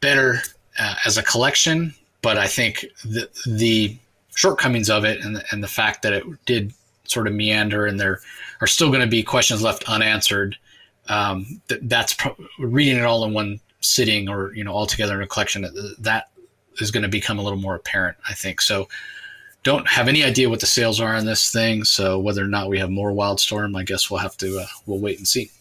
better 0.01 0.41
uh, 0.79 0.95
as 1.05 1.17
a 1.17 1.23
collection. 1.23 1.93
But 2.21 2.37
I 2.37 2.47
think 2.47 2.85
the 3.03 3.29
the 3.45 3.97
shortcomings 4.35 4.89
of 4.89 5.05
it 5.05 5.23
and, 5.23 5.43
and 5.51 5.63
the 5.63 5.67
fact 5.67 6.01
that 6.01 6.13
it 6.13 6.23
did 6.45 6.73
sort 7.05 7.27
of 7.27 7.33
meander 7.33 7.85
and 7.85 7.99
there 7.99 8.19
are 8.63 8.67
still 8.67 8.87
going 8.87 9.01
to 9.01 9.07
be 9.07 9.23
questions 9.23 9.61
left 9.61 9.83
unanswered. 9.89 10.55
Um, 11.09 11.61
that's 11.81 12.13
pro- 12.13 12.37
reading 12.59 12.97
it 12.97 13.03
all 13.03 13.25
in 13.25 13.33
one 13.33 13.59
sitting 13.81 14.29
or 14.29 14.53
you 14.55 14.63
know 14.63 14.71
all 14.71 14.87
together 14.87 15.17
in 15.17 15.21
a 15.21 15.27
collection 15.27 15.67
that 15.99 16.29
is 16.79 16.91
going 16.91 17.03
to 17.03 17.09
become 17.09 17.37
a 17.37 17.43
little 17.43 17.59
more 17.59 17.75
apparent 17.75 18.15
i 18.29 18.33
think. 18.33 18.61
So 18.61 18.87
don't 19.63 19.85
have 19.87 20.07
any 20.07 20.23
idea 20.23 20.49
what 20.49 20.61
the 20.61 20.65
sales 20.65 21.01
are 21.01 21.13
on 21.13 21.25
this 21.25 21.51
thing 21.51 21.83
so 21.83 22.17
whether 22.17 22.41
or 22.41 22.47
not 22.47 22.69
we 22.69 22.79
have 22.79 22.89
more 22.89 23.11
wildstorm 23.11 23.77
i 23.77 23.83
guess 23.83 24.09
we'll 24.09 24.21
have 24.21 24.37
to 24.37 24.59
uh, 24.59 24.65
we'll 24.85 24.99
wait 24.99 25.17
and 25.17 25.27
see. 25.27 25.51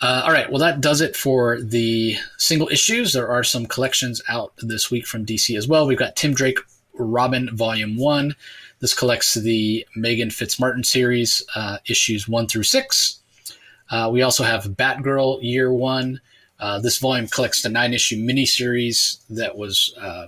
Uh, 0.00 0.22
all 0.24 0.32
right 0.32 0.50
well 0.50 0.58
that 0.58 0.80
does 0.80 1.00
it 1.00 1.14
for 1.14 1.60
the 1.60 2.16
single 2.36 2.68
issues. 2.68 3.12
There 3.12 3.28
are 3.28 3.44
some 3.44 3.66
collections 3.66 4.20
out 4.28 4.52
this 4.58 4.90
week 4.90 5.06
from 5.06 5.24
dc 5.24 5.56
as 5.56 5.68
well. 5.68 5.86
We've 5.86 5.96
got 5.96 6.16
tim 6.16 6.34
drake 6.34 6.58
robin 6.98 7.54
volume 7.54 7.96
one 7.96 8.34
this 8.80 8.94
collects 8.94 9.34
the 9.34 9.86
Meghan 9.96 10.28
Fitzmartin 10.28 10.84
series 10.84 11.42
uh, 11.54 11.78
issues 11.86 12.28
one 12.28 12.46
through 12.46 12.64
six 12.64 13.20
uh, 13.90 14.08
we 14.12 14.22
also 14.22 14.44
have 14.44 14.64
batgirl 14.64 15.38
year 15.42 15.72
one 15.72 16.20
uh, 16.58 16.78
this 16.78 16.98
volume 16.98 17.28
collects 17.28 17.62
the 17.62 17.68
nine 17.68 17.92
issue 17.92 18.16
miniseries 18.16 19.18
that 19.28 19.56
was 19.56 19.94
uh, 20.00 20.26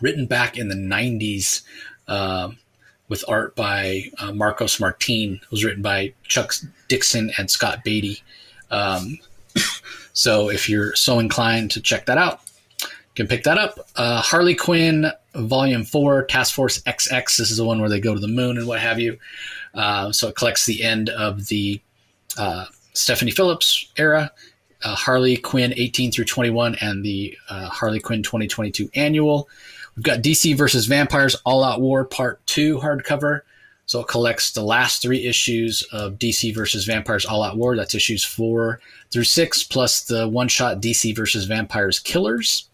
written 0.00 0.26
back 0.26 0.58
in 0.58 0.68
the 0.68 0.74
90s 0.74 1.62
uh, 2.08 2.50
with 3.08 3.24
art 3.28 3.54
by 3.56 4.10
uh, 4.18 4.32
Marcos 4.32 4.80
Martin. 4.80 5.40
It 5.42 5.50
was 5.50 5.64
written 5.64 5.82
by 5.82 6.12
Chuck 6.24 6.52
Dixon 6.88 7.30
and 7.38 7.50
Scott 7.50 7.84
Beatty. 7.84 8.22
Um, 8.70 9.18
so 10.12 10.50
if 10.50 10.68
you're 10.68 10.94
so 10.96 11.18
inclined 11.18 11.70
to 11.72 11.80
check 11.80 12.06
that 12.06 12.18
out, 12.18 12.40
you 12.80 12.88
can 13.14 13.26
pick 13.26 13.44
that 13.44 13.58
up. 13.58 13.88
Uh, 13.96 14.20
Harley 14.20 14.54
Quinn 14.54 15.10
Volume 15.36 15.84
4, 15.84 16.24
Task 16.24 16.54
Force 16.54 16.82
XX. 16.82 17.36
This 17.36 17.50
is 17.50 17.56
the 17.56 17.64
one 17.64 17.80
where 17.80 17.88
they 17.88 18.00
go 18.00 18.14
to 18.14 18.20
the 18.20 18.28
moon 18.28 18.56
and 18.58 18.66
what 18.66 18.80
have 18.80 18.98
you. 18.98 19.18
Uh, 19.74 20.12
so 20.12 20.28
it 20.28 20.36
collects 20.36 20.66
the 20.66 20.82
end 20.82 21.08
of 21.10 21.46
the 21.46 21.80
Stephanie 22.94 23.30
Phillips 23.30 23.92
era 23.96 24.30
uh, 24.84 24.94
Harley 24.94 25.36
Quinn 25.36 25.72
18 25.76 26.12
through 26.12 26.24
21 26.24 26.76
and 26.80 27.04
the 27.04 27.36
uh, 27.48 27.68
Harley 27.68 28.00
Quinn 28.00 28.22
2022 28.22 28.90
annual. 28.94 29.48
We've 29.96 30.04
got 30.04 30.20
DC 30.20 30.56
versus 30.56 30.86
Vampires 30.86 31.34
All 31.44 31.64
Out 31.64 31.80
War 31.80 32.04
Part 32.04 32.44
2 32.46 32.78
hardcover. 32.78 33.40
So 33.86 34.00
it 34.00 34.08
collects 34.08 34.50
the 34.50 34.62
last 34.62 35.00
three 35.00 35.26
issues 35.26 35.82
of 35.92 36.14
DC 36.14 36.54
versus 36.54 36.84
Vampires 36.84 37.24
All 37.24 37.42
Out 37.42 37.56
War. 37.56 37.76
That's 37.76 37.94
issues 37.94 38.24
four 38.24 38.80
through 39.10 39.24
six, 39.24 39.62
plus 39.62 40.02
the 40.02 40.28
one 40.28 40.48
shot 40.48 40.80
DC 40.80 41.14
versus 41.14 41.44
Vampires 41.44 42.00
Killers. 42.00 42.68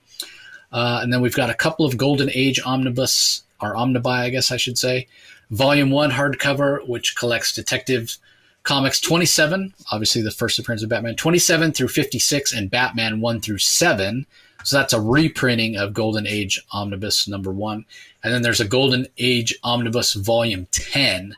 Uh, 0.72 1.00
and 1.02 1.12
then 1.12 1.20
we've 1.20 1.34
got 1.34 1.50
a 1.50 1.54
couple 1.54 1.84
of 1.84 1.96
Golden 1.96 2.30
Age 2.34 2.60
omnibus, 2.64 3.42
or 3.60 3.74
omnibuy, 3.74 4.18
I 4.18 4.30
guess 4.30 4.50
I 4.50 4.56
should 4.56 4.78
say. 4.78 5.06
Volume 5.50 5.90
one 5.90 6.10
hardcover, 6.10 6.86
which 6.88 7.16
collects 7.16 7.54
Detective 7.54 8.16
Comics 8.62 9.00
27, 9.00 9.74
obviously 9.90 10.22
the 10.22 10.30
first 10.30 10.58
appearance 10.58 10.84
of 10.84 10.88
Batman, 10.88 11.16
27 11.16 11.72
through 11.72 11.88
56, 11.88 12.52
and 12.52 12.70
Batman 12.70 13.20
1 13.20 13.40
through 13.40 13.58
7. 13.58 14.24
So 14.62 14.76
that's 14.76 14.92
a 14.92 15.00
reprinting 15.00 15.76
of 15.76 15.92
Golden 15.92 16.26
Age 16.26 16.62
Omnibus 16.70 17.26
number 17.26 17.50
one. 17.50 17.84
And 18.22 18.32
then 18.32 18.42
there's 18.42 18.60
a 18.60 18.68
Golden 18.68 19.08
Age 19.18 19.58
Omnibus 19.64 20.14
volume 20.14 20.68
10, 20.70 21.34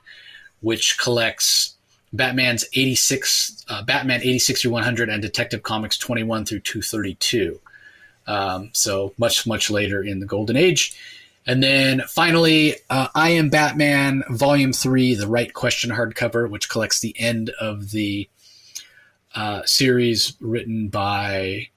which 0.60 0.98
collects 0.98 1.74
Batman's 2.12 2.66
86, 2.74 3.64
uh, 3.68 3.82
Batman 3.82 4.20
86 4.20 4.60
through 4.60 4.72
100 4.72 5.08
and 5.08 5.22
Detective 5.22 5.62
Comics 5.62 5.96
21 5.96 6.44
through 6.44 6.60
232. 6.60 7.58
Um, 8.26 8.70
so 8.72 9.12
much, 9.18 9.46
much 9.46 9.70
later 9.70 10.02
in 10.02 10.20
the 10.20 10.26
Golden 10.26 10.56
Age. 10.56 10.96
And 11.46 11.62
then 11.62 12.02
finally, 12.08 12.76
uh, 12.88 13.08
I 13.14 13.30
Am 13.30 13.50
Batman 13.50 14.24
Volume 14.30 14.72
3, 14.72 15.14
The 15.14 15.28
Right 15.28 15.52
Question 15.52 15.90
hardcover, 15.90 16.48
which 16.48 16.70
collects 16.70 17.00
the 17.00 17.14
end 17.18 17.50
of 17.60 17.90
the 17.90 18.28
uh, 19.34 19.62
series 19.64 20.34
written 20.40 20.88
by 20.88 21.68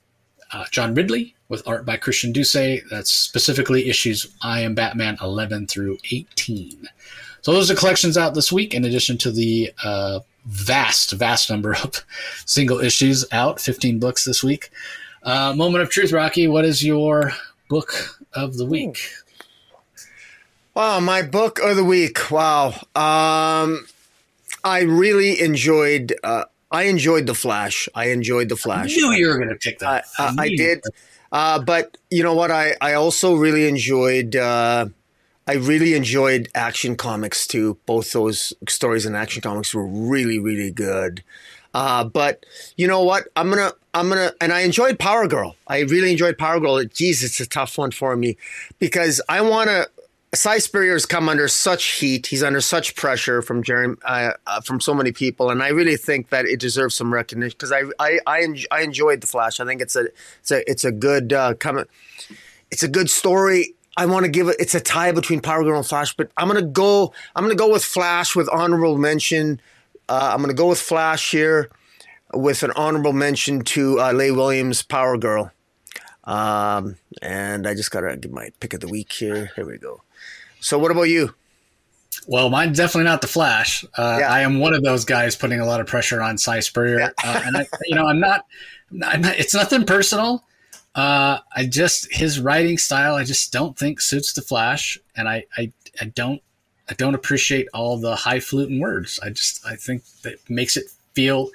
uh, 0.52 0.66
John 0.72 0.94
Ridley 0.94 1.36
with 1.50 1.68
art 1.68 1.86
by 1.86 1.98
Christian 1.98 2.32
Duce. 2.32 2.54
That's 2.90 3.12
specifically 3.12 3.90
issues 3.90 4.34
I 4.42 4.62
Am 4.62 4.76
Batman 4.76 5.18
11 5.22 5.68
through 5.68 5.98
18. 6.12 6.88
So 7.42 7.54
those 7.54 7.70
are 7.70 7.76
collections 7.76 8.18
out 8.18 8.34
this 8.34 8.52
week, 8.52 8.74
in 8.74 8.86
addition 8.86 9.18
to 9.20 9.32
the 9.32 9.72
uh, 9.84 10.20
vast, 10.46 11.12
vast 11.12 11.50
number 11.50 11.76
of 11.76 12.06
single 12.46 12.80
issues 12.80 13.26
out, 13.32 13.60
15 13.60 14.00
books 14.00 14.24
this 14.24 14.44
week. 14.44 14.70
Uh, 15.28 15.54
moment 15.54 15.84
of 15.84 15.90
truth, 15.90 16.14
Rocky. 16.14 16.48
What 16.48 16.64
is 16.64 16.82
your 16.86 17.34
book 17.68 18.18
of 18.32 18.56
the 18.56 18.66
week? 18.66 19.12
Wow, 20.74 21.02
my 21.02 21.22
book 21.22 21.60
of 21.60 21.76
the 21.76 21.84
week. 21.84 22.32
Wow. 22.32 22.68
Um, 22.96 23.88
I 24.64 24.84
really 24.86 25.42
enjoyed. 25.42 26.16
Uh, 26.24 26.46
I 26.72 26.84
enjoyed 26.84 27.26
the 27.26 27.34
Flash. 27.34 27.90
I 27.94 28.06
enjoyed 28.12 28.48
the 28.48 28.56
Flash. 28.56 28.94
I 28.94 29.02
knew 29.02 29.12
you 29.12 29.28
were 29.28 29.36
going 29.36 29.50
to 29.50 29.56
pick 29.56 29.80
that. 29.80 30.06
I, 30.18 30.28
I, 30.28 30.44
I 30.44 30.50
did. 30.50 30.82
Uh, 31.30 31.60
but 31.60 31.98
you 32.10 32.24
know 32.24 32.34
what? 32.34 32.50
I 32.50 32.78
I 32.80 32.94
also 32.94 33.36
really 33.36 33.68
enjoyed. 33.68 34.34
Uh, 34.34 34.88
I 35.46 35.54
really 35.56 35.94
enjoyed 35.94 36.48
Action 36.56 36.96
Comics 36.96 37.46
too. 37.48 37.78
Both 37.86 38.14
those 38.14 38.54
stories 38.70 39.06
in 39.06 39.14
Action 39.14 39.42
Comics 39.42 39.76
were 39.76 39.86
really 39.86 40.40
really 40.40 40.72
good. 40.72 41.22
Uh, 41.78 42.04
but 42.04 42.44
you 42.76 42.88
know 42.88 43.04
what? 43.04 43.28
I'm 43.36 43.52
gonna 43.52 43.72
I'm 43.94 44.10
gonna 44.10 44.34
and 44.42 44.52
I 44.52 44.62
enjoyed 44.62 44.98
Power 44.98 45.28
Girl. 45.28 45.56
I 45.68 45.82
really 45.82 46.10
enjoyed 46.10 46.36
Power 46.36 46.60
Girl. 46.60 46.78
Jeez, 46.78 47.24
it's 47.24 47.40
a 47.40 47.46
tough 47.46 47.78
one 47.78 47.92
for 47.92 48.16
me 48.16 48.36
because 48.80 49.22
I 49.30 49.42
want 49.42 49.70
to 49.70 49.88
Si 50.34 50.60
Spurrier's 50.60 51.06
come 51.06 51.30
under 51.30 51.48
such 51.48 52.00
heat. 52.00 52.26
He's 52.26 52.42
under 52.42 52.62
such 52.62 52.96
pressure 52.96 53.44
from 53.44 53.62
Jeremy, 53.62 53.96
uh, 54.06 54.32
uh, 54.48 54.62
from 54.62 54.82
so 54.82 54.96
many 54.96 55.12
people, 55.12 55.52
and 55.52 55.62
I 55.62 55.68
really 55.68 55.98
think 55.98 56.30
that 56.30 56.46
it 56.46 56.60
deserves 56.60 56.96
some 56.96 57.14
recognition 57.14 57.56
because 57.60 57.72
I, 57.72 57.84
I, 58.00 58.20
I, 58.26 58.42
en- 58.42 58.58
I, 58.72 58.82
enjoyed 58.82 59.22
the 59.22 59.28
Flash. 59.28 59.60
I 59.60 59.66
think 59.66 59.80
it's 59.80 59.96
a, 59.96 60.08
it's 60.40 60.52
a, 60.52 60.70
it's 60.70 60.84
a 60.84 60.92
good 60.92 61.32
uh, 61.32 61.54
come, 61.54 61.86
it's 62.72 62.82
a 62.82 62.88
good 62.88 63.12
story. 63.12 63.76
I 63.96 64.08
want 64.08 64.26
to 64.26 64.32
give 64.32 64.48
it. 64.48 64.56
It's 64.60 64.74
a 64.74 64.80
tie 64.80 65.12
between 65.12 65.42
Power 65.42 65.64
Girl 65.64 65.78
and 65.78 65.86
Flash, 65.86 66.16
but 66.16 66.32
I'm 66.38 66.48
gonna 66.48 66.64
go. 66.64 67.14
I'm 67.36 67.44
gonna 67.44 67.54
go 67.54 67.72
with 67.72 67.84
Flash 67.84 68.36
with 68.36 68.50
honorable 68.50 68.98
mention. 68.98 69.62
Uh, 70.10 70.32
I'm 70.34 70.42
gonna 70.42 70.54
go 70.54 70.70
with 70.70 70.80
Flash 70.80 71.32
here 71.32 71.70
with 72.34 72.64
an 72.64 72.72
honorable 72.76 73.14
mention 73.14 73.62
to 73.62 74.00
uh, 74.00 74.12
Leah 74.12 74.34
Williams' 74.34 74.82
Power 74.82 75.18
Girl. 75.18 75.52
Um, 76.24 76.98
and 77.22 77.68
I 77.68 77.74
just 77.74 77.92
gotta 77.92 78.16
give 78.18 78.32
my 78.32 78.52
pick 78.60 78.74
of 78.74 78.82
the 78.82 78.88
week 78.88 79.12
here. 79.12 79.52
Here 79.56 79.66
we 79.66 79.78
go. 79.78 80.04
So, 80.60 80.78
what 80.78 80.92
about 80.92 81.04
you? 81.04 81.34
Well, 82.28 82.50
mine's 82.50 82.78
definitely 82.78 83.06
not 83.06 83.22
the 83.22 83.28
Flash. 83.28 83.86
Uh, 83.98 84.18
yeah. 84.20 84.32
I 84.32 84.42
am 84.42 84.60
one 84.60 84.74
of 84.74 84.84
those 84.84 85.06
guys 85.06 85.36
putting 85.36 85.60
a 85.60 85.66
lot 85.66 85.80
of 85.80 85.88
pressure 85.88 86.22
on 86.22 86.38
Si 86.38 86.62
Spurrier, 86.62 87.00
yeah. 87.00 87.10
uh, 87.24 87.42
and 87.46 87.58
I, 87.58 87.68
you 87.86 87.96
know, 87.96 88.06
I'm 88.06 88.20
not, 88.20 88.46
I'm 89.04 89.22
not. 89.22 89.38
It's 89.38 89.54
nothing 89.54 89.86
personal. 89.86 90.44
Uh, 90.96 91.40
I 91.56 91.66
just 91.66 92.12
his 92.12 92.40
writing 92.40 92.78
style. 92.78 93.16
I 93.16 93.24
just 93.24 93.54
don't 93.54 93.78
think 93.78 94.02
suits 94.02 94.34
the 94.34 94.42
Flash, 94.42 94.98
and 95.16 95.30
I, 95.30 95.46
I, 95.58 95.72
I 96.02 96.06
don't, 96.06 96.42
I 96.90 96.94
don't 96.94 97.16
appreciate 97.16 97.68
all 97.74 97.98
the 97.98 98.16
highfalutin 98.16 98.80
words. 98.80 99.20
I 99.22 99.30
just, 99.30 99.66
I 99.66 99.76
think 99.76 100.04
that 100.24 100.50
makes 100.50 100.78
it 100.78 100.86
feel 101.14 101.50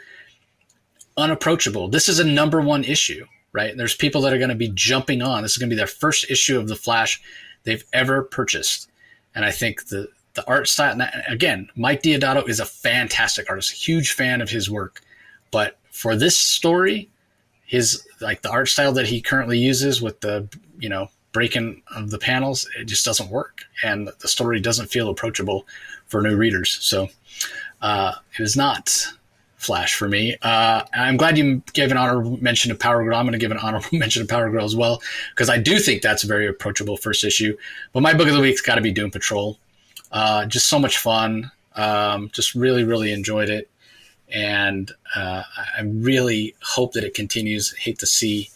unapproachable. 1.16 1.88
This 1.88 2.08
is 2.08 2.18
a 2.18 2.24
number 2.24 2.60
one 2.60 2.84
issue, 2.84 3.26
right? 3.52 3.76
There's 3.76 3.94
people 3.94 4.20
that 4.22 4.32
are 4.32 4.38
going 4.38 4.50
to 4.50 4.54
be 4.54 4.70
jumping 4.74 5.22
on. 5.22 5.42
This 5.42 5.52
is 5.52 5.58
going 5.58 5.70
to 5.70 5.74
be 5.74 5.78
their 5.78 5.86
first 5.86 6.30
issue 6.30 6.58
of 6.58 6.68
the 6.68 6.76
Flash 6.76 7.22
they've 7.64 7.84
ever 7.92 8.22
purchased 8.22 8.88
and 9.34 9.44
I 9.44 9.50
think 9.50 9.86
the 9.86 10.08
the 10.34 10.46
art 10.46 10.68
style. 10.68 10.98
Again, 11.28 11.68
Mike 11.76 12.02
Deodato 12.02 12.48
is 12.48 12.58
a 12.58 12.64
fantastic 12.64 13.50
artist, 13.50 13.70
huge 13.72 14.12
fan 14.12 14.40
of 14.40 14.48
his 14.48 14.70
work. 14.70 15.02
But 15.50 15.78
for 15.90 16.16
this 16.16 16.36
story, 16.36 17.10
his 17.66 18.06
like 18.20 18.42
the 18.42 18.50
art 18.50 18.68
style 18.68 18.92
that 18.92 19.06
he 19.06 19.20
currently 19.20 19.58
uses 19.58 20.00
with 20.00 20.20
the 20.20 20.48
you 20.78 20.88
know 20.88 21.08
breaking 21.32 21.82
of 21.94 22.10
the 22.10 22.18
panels, 22.18 22.68
it 22.78 22.84
just 22.84 23.04
doesn't 23.04 23.30
work, 23.30 23.62
and 23.82 24.10
the 24.20 24.28
story 24.28 24.60
doesn't 24.60 24.86
feel 24.86 25.08
approachable 25.08 25.66
for 26.06 26.22
new 26.22 26.36
readers. 26.36 26.78
So 26.80 27.08
uh, 27.80 28.14
it 28.38 28.42
is 28.42 28.56
not 28.56 29.12
Flash 29.62 29.94
for 29.94 30.08
me. 30.08 30.36
Uh, 30.42 30.82
I'm 30.92 31.16
glad 31.16 31.38
you 31.38 31.62
gave 31.72 31.92
an 31.92 31.96
honorable 31.96 32.36
mention 32.42 32.70
to 32.70 32.74
Power 32.74 33.04
Girl. 33.04 33.16
I'm 33.16 33.24
going 33.24 33.32
to 33.32 33.38
give 33.38 33.52
an 33.52 33.58
honorable 33.58 33.90
mention 33.92 34.20
to 34.20 34.28
Power 34.28 34.50
Girl 34.50 34.64
as 34.64 34.74
well 34.74 35.00
because 35.30 35.48
I 35.48 35.58
do 35.58 35.78
think 35.78 36.02
that's 36.02 36.24
a 36.24 36.26
very 36.26 36.48
approachable 36.48 36.96
first 36.96 37.22
issue. 37.22 37.56
But 37.92 38.00
my 38.00 38.12
book 38.12 38.26
of 38.26 38.34
the 38.34 38.40
week's 38.40 38.60
got 38.60 38.74
to 38.74 38.80
be 38.80 38.90
Doom 38.90 39.12
Patrol. 39.12 39.56
Uh, 40.10 40.46
just 40.46 40.68
so 40.68 40.80
much 40.80 40.98
fun. 40.98 41.52
Um, 41.76 42.28
just 42.32 42.56
really, 42.56 42.82
really 42.82 43.12
enjoyed 43.12 43.48
it, 43.48 43.70
and 44.28 44.90
uh, 45.14 45.42
I 45.56 45.82
really 45.82 46.54
hope 46.60 46.92
that 46.94 47.04
it 47.04 47.14
continues. 47.14 47.72
Hate 47.76 47.98
to 48.00 48.06
see, 48.06 48.50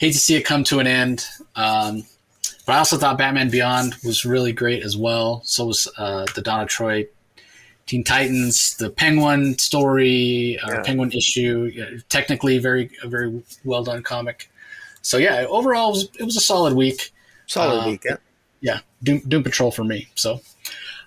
hate 0.00 0.12
to 0.12 0.18
see 0.18 0.34
it 0.34 0.42
come 0.42 0.64
to 0.64 0.78
an 0.80 0.86
end. 0.86 1.26
Um, 1.54 2.04
but 2.66 2.72
I 2.72 2.78
also 2.78 2.96
thought 2.96 3.18
Batman 3.18 3.50
Beyond 3.50 3.94
was 4.02 4.24
really 4.24 4.52
great 4.52 4.82
as 4.82 4.96
well. 4.96 5.42
So 5.44 5.66
was 5.66 5.86
uh, 5.98 6.26
the 6.34 6.40
Donna 6.40 6.66
Troy 6.66 7.06
Teen 7.86 8.02
Titans, 8.02 8.76
the 8.76 8.88
Penguin 8.88 9.58
story, 9.58 10.58
uh, 10.62 10.72
yeah. 10.72 10.82
Penguin 10.82 11.12
issue. 11.12 11.70
Yeah, 11.74 11.90
technically, 12.08 12.58
very 12.58 12.90
a 13.02 13.08
very 13.08 13.42
well 13.62 13.84
done 13.84 14.02
comic. 14.02 14.50
So 15.02 15.18
yeah, 15.18 15.44
overall 15.48 15.90
it 15.90 15.92
was, 15.92 16.08
it 16.18 16.24
was 16.24 16.36
a 16.36 16.40
solid 16.40 16.74
week. 16.74 17.12
Solid 17.46 17.82
uh, 17.82 17.90
week, 17.90 18.04
yeah. 18.04 18.16
Yeah, 18.62 18.80
Doom, 19.02 19.20
Doom 19.28 19.42
Patrol 19.42 19.70
for 19.70 19.84
me. 19.84 20.08
So 20.14 20.40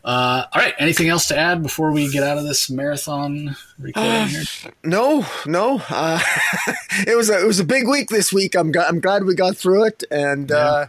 uh, 0.03 0.45
all 0.51 0.61
right. 0.61 0.73
Anything 0.80 1.09
else 1.09 1.27
to 1.30 1.38
add 1.38 1.64
before 1.64 1.91
we 1.91 2.11
get 2.11 2.23
out 2.23 2.38
of 2.38 2.43
this 2.43 2.69
marathon 2.69 3.56
recording 3.80 4.11
uh, 4.11 4.27
here? 4.27 4.43
No, 4.83 5.25
no. 5.45 5.82
Uh, 5.90 6.19
it 7.07 7.15
was 7.15 7.30
a 7.30 7.41
it 7.41 7.45
was 7.45 7.59
a 7.59 7.64
big 7.64 7.88
week 7.88 8.09
this 8.09 8.33
week. 8.33 8.56
I'm 8.56 8.73
I'm 8.77 8.99
glad 8.99 9.23
we 9.23 9.35
got 9.35 9.56
through 9.56 9.85
it. 9.85 10.03
And 10.11 10.49
yeah. 10.49 10.56
Uh, 10.56 10.85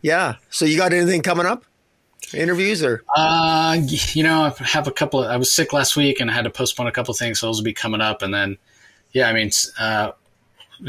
yeah. 0.00 0.36
So 0.50 0.64
you 0.64 0.76
got 0.76 0.92
anything 0.92 1.22
coming 1.22 1.46
up? 1.46 1.64
Interviews 2.32 2.82
or? 2.82 3.02
Uh, 3.14 3.78
you 4.12 4.22
know, 4.22 4.44
I 4.44 4.64
have 4.64 4.86
a 4.86 4.92
couple. 4.92 5.22
Of, 5.22 5.30
I 5.30 5.36
was 5.36 5.52
sick 5.52 5.72
last 5.72 5.96
week 5.96 6.20
and 6.20 6.30
I 6.30 6.34
had 6.34 6.44
to 6.44 6.50
postpone 6.50 6.86
a 6.86 6.92
couple 6.92 7.12
of 7.12 7.18
things, 7.18 7.40
so 7.40 7.46
those 7.46 7.58
will 7.58 7.64
be 7.64 7.74
coming 7.74 8.00
up. 8.00 8.22
And 8.22 8.32
then, 8.32 8.56
yeah, 9.12 9.28
I 9.28 9.32
mean, 9.32 9.50
uh, 9.78 10.12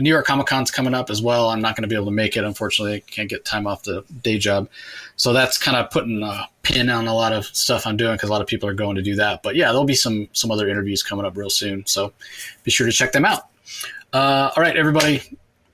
New 0.02 0.10
York 0.10 0.26
Comic 0.26 0.48
Con's 0.48 0.72
coming 0.72 0.94
up 0.94 1.10
as 1.10 1.22
well. 1.22 1.50
I'm 1.50 1.62
not 1.62 1.76
going 1.76 1.84
to 1.84 1.88
be 1.88 1.96
able 1.96 2.06
to 2.06 2.12
make 2.12 2.36
it, 2.36 2.44
unfortunately. 2.44 2.96
I 2.96 3.00
can't 3.00 3.30
get 3.30 3.46
time 3.46 3.66
off 3.66 3.84
the 3.84 4.04
day 4.22 4.38
job. 4.38 4.70
So 5.16 5.32
that's 5.32 5.58
kind 5.58 5.78
of 5.78 5.90
putting 5.90 6.22
a 6.22 6.50
pin 6.64 6.90
on 6.90 7.08
a 7.08 7.14
lot 7.14 7.32
of 7.32 7.46
stuff 7.46 7.88
I'm 7.88 7.96
doing 7.96 8.16
because 8.16 8.30
a 8.30 8.32
lot 8.32 8.42
of 8.42 8.48
people 8.48 8.68
are 8.68 8.74
going 8.74 8.98
to 8.98 9.02
do 9.02 9.16
that. 9.16 9.42
But 9.42 9.56
yeah, 9.56 9.68
there'll 9.68 9.86
be 9.86 9.96
some 9.96 10.28
some 10.34 10.52
other 10.52 10.68
interviews 10.68 11.02
coming 11.02 11.26
up 11.26 11.38
real 11.38 11.50
soon. 11.50 11.86
So 11.86 12.12
be 12.64 12.72
sure 12.72 12.86
to 12.86 12.94
check 12.94 13.14
them 13.14 13.26
out. 13.26 13.48
Uh, 14.12 14.52
all 14.56 14.64
right, 14.64 14.76
everybody 14.76 15.24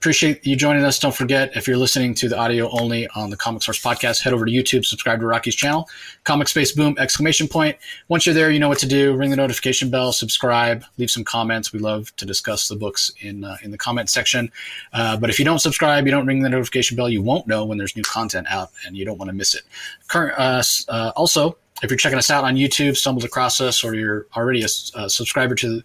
appreciate 0.02 0.44
you 0.44 0.56
joining 0.56 0.84
us. 0.84 0.98
Don't 0.98 1.14
forget, 1.14 1.56
if 1.56 1.68
you're 1.68 1.78
listening 1.78 2.16
to 2.16 2.28
the 2.28 2.36
audio 2.36 2.68
only 2.72 3.08
on 3.10 3.30
the 3.30 3.38
Comic 3.38 3.62
Source 3.62 3.80
podcast, 3.80 4.20
head 4.24 4.34
over 4.34 4.48
to 4.48 4.52
YouTube, 4.52 4.84
subscribe 4.84 5.20
to 5.20 5.28
Rocky's 5.28 5.54
channel, 5.54 5.88
Comic 6.24 6.48
Space 6.48 6.72
Boom, 6.72 6.96
exclamation 6.98 7.48
point. 7.48 7.78
Once 8.08 8.26
you're 8.26 8.34
there, 8.34 8.50
you 8.50 8.58
know 8.58 8.68
what 8.68 8.80
to 8.80 8.88
do. 8.88 9.16
Ring 9.16 9.30
the 9.30 9.36
notification 9.36 9.92
bell, 9.92 10.12
subscribe, 10.12 10.84
leave 10.98 11.12
some 11.12 11.24
comments. 11.24 11.72
We 11.72 11.78
love 11.78 12.16
to 12.16 12.26
discuss 12.26 12.68
the 12.68 12.76
books 12.76 13.12
in, 13.20 13.44
uh, 13.44 13.58
in 13.62 13.70
the 13.70 13.78
comment 13.78 14.10
section. 14.10 14.52
Uh, 14.92 15.18
but 15.18 15.30
if 15.30 15.38
you 15.38 15.46
don't 15.46 15.60
subscribe, 15.60 16.08
you 16.08 16.12
don't 16.12 16.26
ring 16.26 16.42
the 16.42 16.50
notification 16.50 16.98
bell, 16.98 17.08
you 17.08 17.22
won't 17.22 17.46
know 17.46 17.64
when 17.64 17.78
there's 17.78 17.96
new 17.96 18.02
content 18.02 18.48
out 18.50 18.72
and 18.88 18.98
you 18.98 19.06
don't 19.06 19.20
want 19.20 19.30
to 19.30 19.36
miss 19.36 19.54
it. 19.54 19.62
Current, 20.08 20.34
uh, 20.36 20.64
uh 20.90 21.12
also, 21.16 21.58
if 21.84 21.90
you're 21.90 21.98
checking 21.98 22.20
us 22.20 22.30
out 22.30 22.44
on 22.44 22.56
YouTube, 22.56 22.96
stumbled 22.96 23.24
across 23.24 23.60
us, 23.60 23.84
or 23.84 23.96
you're 23.96 24.28
already 24.36 24.62
a, 24.62 24.68
a 24.96 25.10
subscriber 25.10 25.56
to 25.56 25.82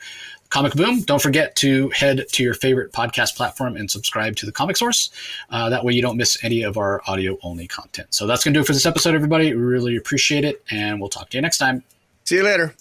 Comic 0.51 0.75
Boom. 0.75 1.03
Don't 1.03 1.21
forget 1.21 1.55
to 1.57 1.91
head 1.91 2.25
to 2.33 2.43
your 2.43 2.55
favorite 2.55 2.93
podcast 2.93 3.37
platform 3.37 3.77
and 3.77 3.91
subscribe 3.91 4.37
to 4.37 4.47
the 4.47 4.53
Comic 4.53 4.77
Source. 4.77 5.11
Uh, 5.51 5.69
that 5.71 5.85
way 5.85 5.93
you 5.93 6.03
don't 6.03 6.17
miss 6.17 6.43
any 6.45 6.63
of 6.63 6.77
our 6.77 7.03
audio 7.07 7.37
only 7.43 7.67
content. 7.67 8.15
So 8.15 8.27
that's 8.27 8.45
going 8.45 8.55
to 8.55 8.59
do 8.59 8.63
it 8.63 8.67
for 8.67 8.73
this 8.73 8.87
episode, 8.87 9.15
everybody. 9.15 9.55
We 9.55 9.61
really 9.61 9.97
appreciate 9.97 10.45
it, 10.45 10.63
and 10.71 11.01
we'll 11.01 11.11
talk 11.11 11.31
to 11.31 11.37
you 11.37 11.43
next 11.43 11.59
time. 11.59 11.83
See 12.25 12.37
you 12.37 12.45
later. 12.45 12.75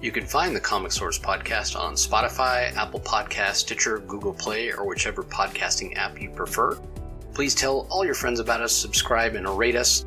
You 0.00 0.12
can 0.12 0.26
find 0.26 0.54
the 0.54 0.60
Comic 0.60 0.92
Source 0.92 1.18
podcast 1.18 1.78
on 1.78 1.94
Spotify, 1.94 2.72
Apple 2.76 3.00
Podcast, 3.00 3.56
Stitcher, 3.56 3.98
Google 3.98 4.32
Play, 4.32 4.70
or 4.70 4.86
whichever 4.86 5.24
podcasting 5.24 5.96
app 5.96 6.20
you 6.20 6.30
prefer. 6.30 6.78
Please 7.34 7.54
tell 7.54 7.86
all 7.90 8.04
your 8.04 8.14
friends 8.14 8.38
about 8.38 8.60
us, 8.60 8.72
subscribe, 8.72 9.34
and 9.34 9.48
rate 9.58 9.74
us. 9.74 10.06